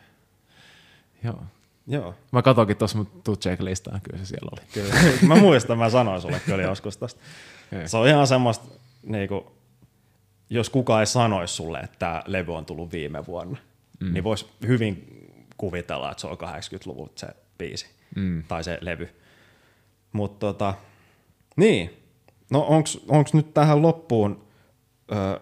Joo. 1.25 1.43
Joo. 1.87 2.15
Mä 2.33 2.43
katsoinkin 2.43 2.77
tuossa 2.77 2.97
mun 2.97 3.07
tuu 3.25 3.37
checklistaan, 3.37 4.01
kyllä 4.01 4.19
se 4.19 4.27
siellä 4.27 4.49
oli. 4.53 4.67
Kyllä. 4.75 4.95
mä 5.29 5.37
muistan, 5.37 5.79
mä 5.79 5.91
sanoin 5.91 6.23
sulle 6.23 6.41
kyllä 6.41 6.63
joskus 6.63 6.97
tästä. 6.97 7.21
Ei. 7.73 7.89
Se 7.89 7.97
on 7.97 8.09
ihan 8.09 8.27
semmoista, 8.27 8.67
niinku, 9.07 9.53
jos 10.51 10.71
kukaan 10.71 11.01
ei 11.01 11.07
sanoisi 11.07 11.55
sulle, 11.55 11.79
että 11.79 11.99
tämä 11.99 12.23
levy 12.27 12.55
on 12.55 12.67
tullut 12.67 12.93
viime 12.93 13.27
vuonna, 13.27 13.59
mm. 14.01 14.13
niin 14.13 14.25
voisi 14.25 14.47
hyvin 14.67 15.23
kuvitella, 15.57 16.11
että 16.11 16.21
se 16.21 16.27
on 16.27 16.39
80-luvun 16.39 17.11
se 17.15 17.27
biisi 17.59 17.97
Mm. 18.17 18.43
tai 18.49 18.65
se 18.65 18.79
levy. 18.81 19.09
Mutta 20.13 20.47
tota, 20.47 20.75
niin, 21.57 21.91
no 22.51 22.61
onks, 22.69 23.01
onks 23.09 23.35
nyt 23.35 23.55
tähän 23.55 23.83
loppuun 23.83 24.47
ö, 25.13 25.41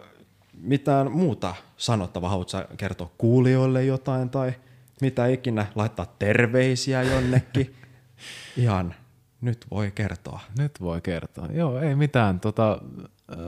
mitään 0.52 1.12
muuta 1.12 1.54
sanottavaa? 1.76 2.30
Haluatko 2.30 2.58
kertoa 2.76 3.10
kuulijoille 3.18 3.84
jotain 3.84 4.30
tai 4.30 4.52
mitä 5.00 5.26
ikinä, 5.26 5.66
laittaa 5.74 6.14
terveisiä 6.18 7.02
jonnekin? 7.02 7.74
Ihan 8.56 8.94
nyt 9.44 9.66
voi 9.70 9.92
kertoa. 9.94 10.40
Nyt 10.58 10.80
voi 10.80 11.00
kertoa. 11.00 11.46
Joo, 11.52 11.78
ei 11.78 11.94
mitään. 11.94 12.40
Tota, 12.40 12.80
äh, 13.32 13.38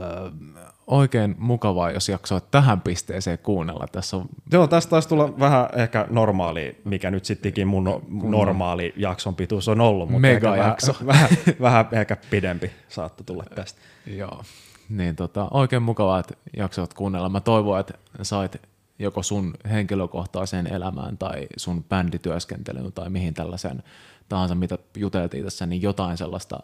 oikein 0.87 1.35
mukavaa, 1.37 1.91
jos 1.91 2.09
jaksoit 2.09 2.51
tähän 2.51 2.81
pisteeseen 2.81 3.37
kuunnella. 3.37 3.87
Tässä 3.91 4.17
on 4.17 4.25
Joo, 4.51 4.67
tästä 4.67 4.89
taisi 4.89 5.09
tulla 5.09 5.39
vähän 5.39 5.69
ehkä 5.75 6.07
normaali, 6.09 6.81
mikä 6.83 7.11
nyt 7.11 7.25
sittenkin 7.25 7.67
mun 7.67 7.83
no, 7.83 8.01
normaali 8.23 8.93
jakson 8.95 9.35
pituus 9.35 9.67
on 9.67 9.81
ollut, 9.81 10.09
mutta 10.09 10.27
ehkä 10.27 10.49
Megajakso. 10.49 10.95
Vähän, 11.05 11.29
vähän, 11.61 11.85
vähän 11.91 12.01
ehkä 12.01 12.17
pidempi 12.29 12.71
saattoi 12.89 13.25
tulla 13.25 13.43
tästä. 13.55 13.79
Joo. 14.05 14.43
Niin 14.89 15.15
tota, 15.15 15.47
oikein 15.51 15.83
mukavaa, 15.83 16.19
että 16.19 16.33
jaksoit 16.57 16.93
kuunnella. 16.93 17.29
Mä 17.29 17.41
toivon, 17.41 17.79
että 17.79 17.93
sait 18.21 18.61
joko 18.99 19.23
sun 19.23 19.53
henkilökohtaiseen 19.69 20.73
elämään 20.73 21.17
tai 21.17 21.47
sun 21.57 21.83
bändityöskentelyyn 21.83 22.93
tai 22.93 23.09
mihin 23.09 23.33
tällaisen 23.33 23.83
tahansa, 24.29 24.55
mitä 24.55 24.77
juteltiin 24.97 25.43
tässä, 25.43 25.65
niin 25.65 25.81
jotain 25.81 26.17
sellaista, 26.17 26.59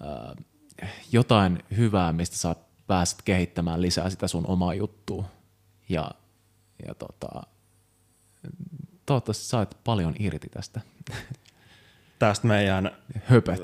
ää, 0.00 0.34
jotain 1.12 1.62
hyvää, 1.76 2.12
mistä 2.12 2.36
sä 2.36 2.56
pääset 2.86 3.22
kehittämään 3.24 3.82
lisää 3.82 4.10
sitä 4.10 4.28
sun 4.28 4.46
omaa 4.46 4.74
juttua. 4.74 5.24
Ja, 5.88 6.10
ja 6.88 6.94
tota, 6.94 7.42
toivottavasti 9.06 9.44
sait 9.44 9.76
paljon 9.84 10.14
irti 10.18 10.48
tästä 10.48 10.80
Tästä 12.18 12.46
meidän 12.46 12.90
höpöt. 13.24 13.60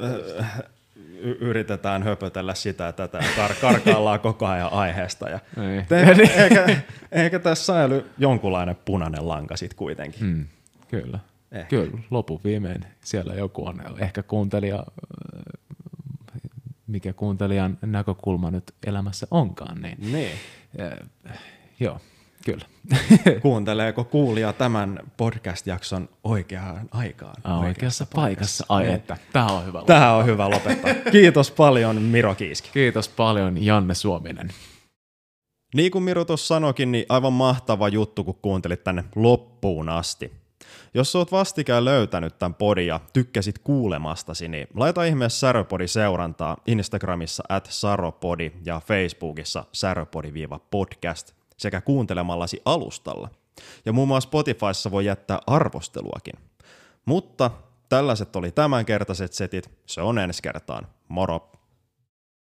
y- 1.06 1.36
yritetään 1.40 2.02
höpötellä 2.02 2.54
sitä 2.54 2.84
ja 2.84 2.92
tätä, 2.92 3.18
kar- 3.18 3.60
karkaillaan 3.60 4.20
koko 4.20 4.46
ajan 4.46 4.72
aiheesta. 4.72 5.28
Ja 5.28 5.40
Ei. 5.62 5.82
Te, 5.88 6.00
eikä, 6.42 6.82
eikä 7.12 7.38
tässä 7.38 7.64
säily 7.64 8.10
jonkunlainen 8.18 8.76
punainen 8.84 9.28
lanka 9.28 9.56
sitten 9.56 9.76
kuitenkin. 9.76 10.24
Mm, 10.24 10.46
kyllä. 10.88 11.18
Ehkä. 11.52 11.68
Kyllä, 11.68 11.98
lopun 12.10 12.40
viimein 12.44 12.84
siellä 13.04 13.34
joku 13.34 13.66
on. 13.66 13.82
Ehkä 13.98 14.22
kuuntelija, 14.22 14.78
äh, 14.78 15.52
mikä 16.86 17.12
kuuntelijan 17.12 17.78
näkökulma 17.82 18.50
nyt 18.50 18.74
elämässä 18.86 19.26
onkaan, 19.30 19.82
niin 19.82 20.12
Niin. 20.12 20.32
äh, 20.80 21.38
joo, 21.80 21.98
kyllä. 22.44 22.64
Kuunteleeko 23.42 24.04
kuulija 24.04 24.52
tämän 24.52 25.00
podcast-jakson 25.16 26.08
oikeaan 26.24 26.88
aikaan? 26.90 27.34
Oikeassa 27.64 28.06
paikassa. 28.14 28.64
Ai 28.68 28.92
että, 28.92 29.16
tämä 29.32 29.46
on 29.46 29.66
hyvä. 29.66 29.82
Tähän 29.86 30.12
on 30.14 30.26
hyvä 30.26 30.50
lopettaa. 30.50 30.94
Kiitos 31.12 31.50
paljon 31.50 32.02
Miro 32.02 32.34
Kiiski. 32.34 32.70
Kiitos 32.72 33.08
paljon 33.08 33.64
Janne 33.64 33.94
Suominen. 33.94 34.48
Niin 35.74 35.92
kuin 35.92 36.04
Miro 36.04 36.24
tuossa 36.24 36.46
sanoikin, 36.46 36.92
niin 36.92 37.06
aivan 37.08 37.32
mahtava 37.32 37.88
juttu, 37.88 38.24
kun 38.24 38.38
kuuntelit 38.42 38.84
tänne 38.84 39.04
loppuun 39.14 39.88
asti. 39.88 40.32
Jos 40.94 41.16
oot 41.16 41.32
vastikään 41.32 41.84
löytänyt 41.84 42.38
tämän 42.38 42.54
podin 42.54 42.86
ja 42.86 43.00
tykkäsit 43.12 43.58
kuulemastasi, 43.58 44.48
niin 44.48 44.68
laita 44.74 45.04
ihmeessä 45.04 45.38
Säröpodi 45.38 45.88
seurantaa 45.88 46.56
Instagramissa 46.66 47.42
at 47.48 47.66
saropodi 47.70 48.52
ja 48.64 48.80
Facebookissa 48.80 49.64
säröpodi-podcast 49.72 51.32
sekä 51.56 51.80
kuuntelemallasi 51.80 52.62
alustalla. 52.64 53.30
Ja 53.84 53.92
muun 53.92 54.08
muassa 54.08 54.28
Spotifyssa 54.28 54.90
voi 54.90 55.04
jättää 55.04 55.38
arvosteluakin. 55.46 56.34
Mutta 57.04 57.50
tällaiset 57.88 58.36
oli 58.36 58.50
tämänkertaiset 58.50 59.32
setit, 59.32 59.70
se 59.86 60.00
on 60.00 60.18
ensi 60.18 60.42
kertaan. 60.42 60.86
Moro! 61.08 61.51